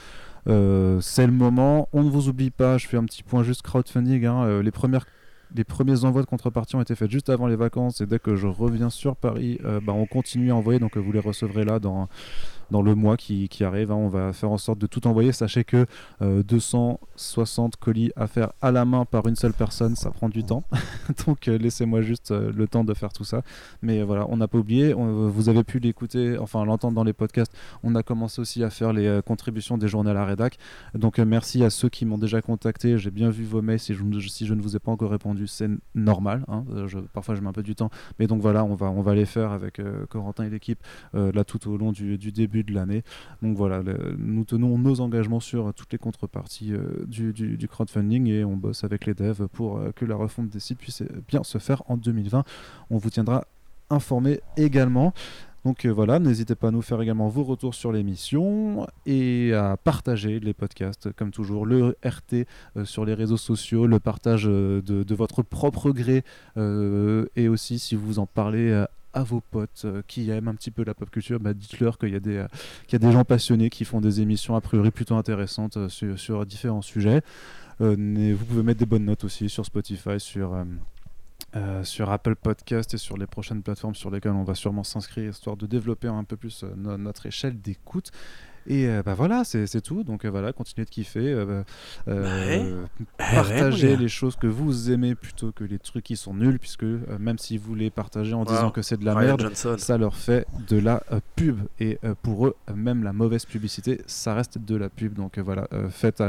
euh, 0.49 1.01
c'est 1.01 1.27
le 1.27 1.33
moment. 1.33 1.89
On 1.93 2.03
ne 2.03 2.09
vous 2.09 2.29
oublie 2.29 2.51
pas. 2.51 2.79
Je 2.79 2.87
fais 2.87 2.97
un 2.97 3.05
petit 3.05 3.23
point 3.23 3.43
juste 3.43 3.63
crowdfunding. 3.63 4.25
Hein, 4.25 4.63
les 4.63 4.71
premières 4.71 5.05
les 5.55 5.65
premiers 5.65 6.05
envois 6.05 6.23
de 6.23 6.27
contrepartie 6.27 6.77
ont 6.77 6.81
été 6.81 6.95
faits 6.95 7.11
juste 7.11 7.29
avant 7.31 7.47
les 7.47 7.57
vacances 7.57 8.01
et 8.01 8.07
dès 8.07 8.19
que 8.19 8.37
je 8.37 8.47
reviens 8.47 8.91
sur 8.91 9.17
Paris, 9.17 9.59
bah, 9.83 9.93
on 9.93 10.07
continue 10.07 10.51
à 10.51 10.57
envoyer. 10.57 10.79
Donc 10.79 10.97
vous 10.97 11.13
les 11.13 11.21
recevrez 11.21 11.65
là 11.65 11.79
dans 11.79 12.09
dans 12.71 12.83
le 12.83 12.95
mois 12.95 13.17
qui, 13.17 13.49
arrive. 13.61 13.91
Hein. 13.91 13.97
on 13.97 14.09
va 14.09 14.33
faire 14.33 14.51
en 14.51 14.59
sorte 14.59 14.79
de 14.79 14.87
tout 14.87 15.07
envoyer. 15.07 15.33
Sachez 15.33 15.65
que 15.65 15.87
260 16.21 17.75
euh, 17.75 17.77
colis 17.81 18.13
à 18.17 18.27
faire 18.27 18.53
à 18.61 18.71
la 18.71 18.85
main 18.85 19.05
par 19.05 19.27
une 19.27 19.37
seule 19.37 19.53
personne, 19.53 19.97
ça 19.97 20.11
prend 20.11 20.29
du 20.29 20.45
temps. 20.45 20.63
Donc 21.27 21.49
euh, 21.49 21.59
laissez-moi 21.59 22.03
juste 22.03 22.31
euh, 22.31 22.53
le 22.55 22.69
temps 22.69 22.85
de 22.85 22.95
faire 22.95 23.13
tout 23.13 23.25
ça. 23.25 23.43
Mais 23.83 24.03
voilà, 24.03 24.27
on 24.29 24.37
n'a 24.37 24.49
pas 24.49 24.59
oublié. 24.59 24.93
vous 24.93 25.49
avez 25.49 25.65
pu 25.65 25.79
l'écouter, 25.79 26.39
enfin 26.39 26.65
l'entendre 26.65 26.95
dans 26.95 27.05
les 27.05 27.13
podcasts. 27.13 27.53
On 27.83 27.95
a 27.95 28.03
commencé 28.03 28.41
aussi 28.41 28.63
à 28.63 28.71
faire 28.71 28.93
les 28.93 29.21
contributions 29.25 29.79
des 29.79 29.89
journaux 29.89 30.11
à 30.11 30.15
la 30.15 30.25
rédac. 30.25 30.59
Donc 30.95 31.19
merci 31.19 31.65
à 31.65 31.71
ceux 31.71 31.89
qui 31.89 32.05
m'ont 32.05 32.19
déjà 32.19 32.43
contacté. 32.43 32.99
J'ai 32.99 33.11
bien 33.11 33.31
vu 33.31 33.45
vos 33.45 33.63
mails. 33.63 33.81
Si 33.81 33.95
je, 33.95 34.03
ne 34.55 34.61
vous 34.61 34.77
ai 34.77 34.79
pas 34.79 34.93
encore 34.93 35.11
répondu, 35.11 35.47
c'est 35.47 35.69
normal. 35.95 36.45
Hein. 36.49 36.65
parfois 37.13 37.35
je 37.35 37.41
mets 37.41 37.49
un 37.49 37.53
peu 37.53 37.63
du 37.63 37.75
temps. 37.75 37.91
Mais 38.19 38.27
donc 38.27 38.41
voilà, 38.41 38.65
on 38.65 38.75
va, 38.75 38.91
on 38.91 39.03
va 39.03 39.15
les 39.15 39.27
faire 39.27 39.53
avec 39.53 39.81
Corentin 40.09 40.45
et 40.45 40.51
l'équipe 40.51 40.79
là 41.15 41.45
tout 41.45 41.69
au 41.69 41.77
long 41.77 41.93
du 41.93 42.19
début 42.19 42.58
de 42.63 42.75
l'année. 42.75 43.03
Donc 43.43 43.57
voilà, 43.57 43.83
nous 44.19 44.45
tenons 44.45 44.79
nos 44.79 45.01
engagements 45.01 45.41
sur 45.41 45.73
toutes 45.75 45.93
les 45.93 45.99
contreparties 45.99 46.73
euh, 46.73 47.05
du, 47.07 47.69
crowdfunding 47.69 48.29
et 48.29 48.45
on 48.45 48.57
bosse 48.57 48.85
avec 48.85 49.07
les 49.07 49.15
devs 49.15 49.47
pour 49.49 49.79
euh, 49.79 49.93
que 49.95 50.05
la 50.05 50.17
refonte 50.17 50.49
des 50.49 50.61
sites 50.61 50.79
puisse 50.79 51.03
bien 51.29 51.43
se 51.45 51.59
faire 51.59 51.83
en 51.89 51.97
2020. 51.97 52.45
On 52.91 52.99
vous 52.99 53.11
tiendra 53.11 53.45
informé 53.91 54.41
également. 54.57 55.13
Donc 55.65 55.85
euh, 55.85 55.91
voilà, 55.91 56.19
n'hésitez 56.19 56.55
pas 56.55 56.69
à 56.69 56.71
nous 56.71 56.83
faire 56.83 57.01
également 57.03 57.29
vos 57.29 57.43
retours 57.43 57.75
sur 57.75 57.93
l'émission 57.93 58.87
et 59.07 59.53
à 59.55 59.77
partager 59.77 60.41
les 60.41 60.55
podcasts, 60.55 61.13
comme 61.13 61.31
toujours, 61.31 61.67
le 61.67 61.97
RT 62.05 62.47
sur 62.85 63.05
les 63.05 63.15
réseaux 63.15 63.37
sociaux, 63.37 63.87
le 63.87 63.99
partage 63.99 64.45
de, 64.45 65.15
votre 65.15 65.43
propre 65.43 65.91
gré 65.91 66.23
et 66.57 67.49
aussi 67.49 67.79
si 67.79 67.97
vous 67.97 68.19
en 68.19 68.27
parlez 68.27 68.85
à 69.13 69.23
vos 69.23 69.41
potes 69.41 69.83
euh, 69.85 70.03
qui 70.07 70.31
aiment 70.31 70.49
un 70.49 70.55
petit 70.55 70.71
peu 70.71 70.85
la 70.85 70.95
pop 70.95 71.11
culture, 71.11 71.41
bah, 71.41 71.55
dites-leur 71.55 71.99
qu'il 71.99 72.11
y, 72.11 72.17
a 72.17 72.21
des, 72.21 72.37
euh, 72.37 72.49
y 72.93 72.97
a 72.97 72.99
des 72.99 73.13
gens 73.13 73.25
passionnés 73.25 73.71
qui 73.71 73.85
font 73.85 74.01
des 74.01 74.21
émissions 74.21 74.55
a 74.55 74.61
priori 74.61 74.91
plutôt 74.91 75.17
intéressantes 75.17 75.77
euh, 75.77 75.89
sur, 75.89 76.19
sur, 76.19 76.47
différents 76.47 76.83
sujets. 76.83 77.23
vous 77.81 78.45
pouvez 78.49 78.63
mettre 78.63 78.81
des 78.81 78.87
bonnes 78.87 79.05
notes 79.05 79.25
aussi 79.25 79.49
sur 79.49 79.65
Spotify, 79.65 80.19
sur, 80.19 80.65
sur 81.83 82.11
Apple 82.11 82.35
Podcast 82.35 82.95
et 82.95 82.99
sur 82.99 83.17
les 83.17 83.27
prochaines 83.27 83.63
plateformes 83.63 83.95
sur 83.95 84.11
lesquelles 84.11 84.33
on 84.33 84.45
va 84.45 84.55
sûrement 84.55 84.85
s'inscrire, 84.85 85.31
histoire 85.31 85.57
de 85.57 85.67
développer 85.67 86.09
un 86.09 86.25
peu 86.25 86.37
plus 86.37 86.65
notre 86.77 87.27
échelle 87.27 87.61
d'écoute. 87.61 88.11
Et 88.69 88.87
euh, 88.87 89.03
bah 89.03 89.15
voilà, 89.15 89.45
c'est 89.45 89.81
tout. 89.81 90.05
Donc 90.05 90.25
euh, 90.25 90.31
voilà, 90.31 90.53
continuez 90.53 90.85
de 90.85 90.91
kiffer. 90.91 91.33
Euh, 91.33 91.63
euh 92.07 92.85
partagez 93.17 93.97
les 93.97 94.09
choses 94.09 94.37
que 94.37 94.47
vous 94.47 94.91
aimez 94.91 95.15
plutôt 95.15 95.53
que 95.53 95.65
les 95.65 95.79
trucs 95.79 96.05
qui 96.05 96.17
sont 96.17 96.35
nuls, 96.35 96.59
puisque 96.59 96.85
même 97.19 97.39
si 97.39 97.57
vous 97.57 97.75
les 97.75 97.91
partagez 97.91 98.35
en 98.35 98.45
disant 98.45 98.71
que 98.71 98.83
c'est 98.83 98.99
de 98.99 99.07
la 99.07 99.15
merde, 99.15 99.51
ça 99.55 99.99
leur 99.99 100.15
fait 100.15 100.47
de 100.69 100.79
la 100.79 101.03
pub. 101.35 101.61
Et 101.81 101.99
pour 102.23 102.47
eux, 102.47 102.57
même 102.75 103.03
la 103.03 103.15
mauvaise 103.15 103.47
publicité, 103.47 104.03
ça 104.07 104.35
reste 104.35 104.59
de 104.59 104.77
la 104.77 104.91
pub. 104.91 105.15
Donc 105.15 105.39
voilà, 105.39 105.67
faites 105.91 106.23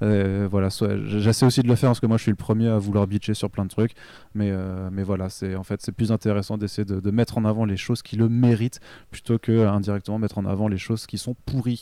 voilà, 0.00 0.68
j'essaie 1.06 1.46
aussi 1.46 1.62
de 1.62 1.68
le 1.68 1.76
faire 1.76 1.90
parce 1.90 2.00
que 2.00 2.06
moi 2.06 2.16
je 2.16 2.22
suis 2.22 2.32
le 2.32 2.36
premier 2.36 2.68
à 2.68 2.78
vouloir 2.78 3.06
bitcher 3.06 3.34
sur 3.34 3.48
plein 3.48 3.64
de 3.64 3.70
trucs, 3.70 3.92
mais, 4.34 4.52
mais 4.90 5.04
voilà, 5.04 5.28
c'est 5.28 5.54
en 5.54 5.62
fait 5.62 5.80
c'est 5.82 5.92
plus 5.92 6.10
intéressant 6.10 6.58
d'essayer 6.58 6.84
de, 6.84 7.10
mettre 7.10 7.38
en 7.38 7.44
avant 7.44 7.64
les 7.64 7.76
choses 7.76 8.02
qui 8.02 8.16
le 8.16 8.28
méritent 8.28 8.80
plutôt 9.10 9.38
que 9.38 9.66
indirectement 9.66 10.18
mettre 10.18 10.38
en 10.38 10.44
avant 10.44 10.66
les 10.66 10.78
choses 10.78 11.06
qui 11.06 11.16
sont 11.16 11.36
pourries. 11.46 11.75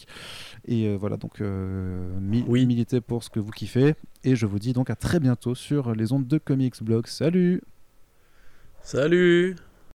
Et 0.67 0.87
euh, 0.87 0.97
voilà, 0.97 1.17
donc 1.17 1.41
oui. 1.41 2.67
militez 2.67 3.01
pour 3.01 3.25
ce 3.25 3.31
que 3.31 3.41
vous 3.41 3.51
kiffez. 3.51 3.95
Et 4.23 4.37
je 4.37 4.47
vous 4.47 4.59
dis 4.59 4.73
donc 4.73 4.91
à 4.91 4.97
très 4.97 5.21
bientôt 5.21 5.55
sur 5.55 5.95
les 5.95 6.13
ondes 6.13 6.27
de 6.27 6.39
Comics 6.39 6.83
Blog. 6.83 7.07
Salut 7.07 7.63
Salut 8.83 9.57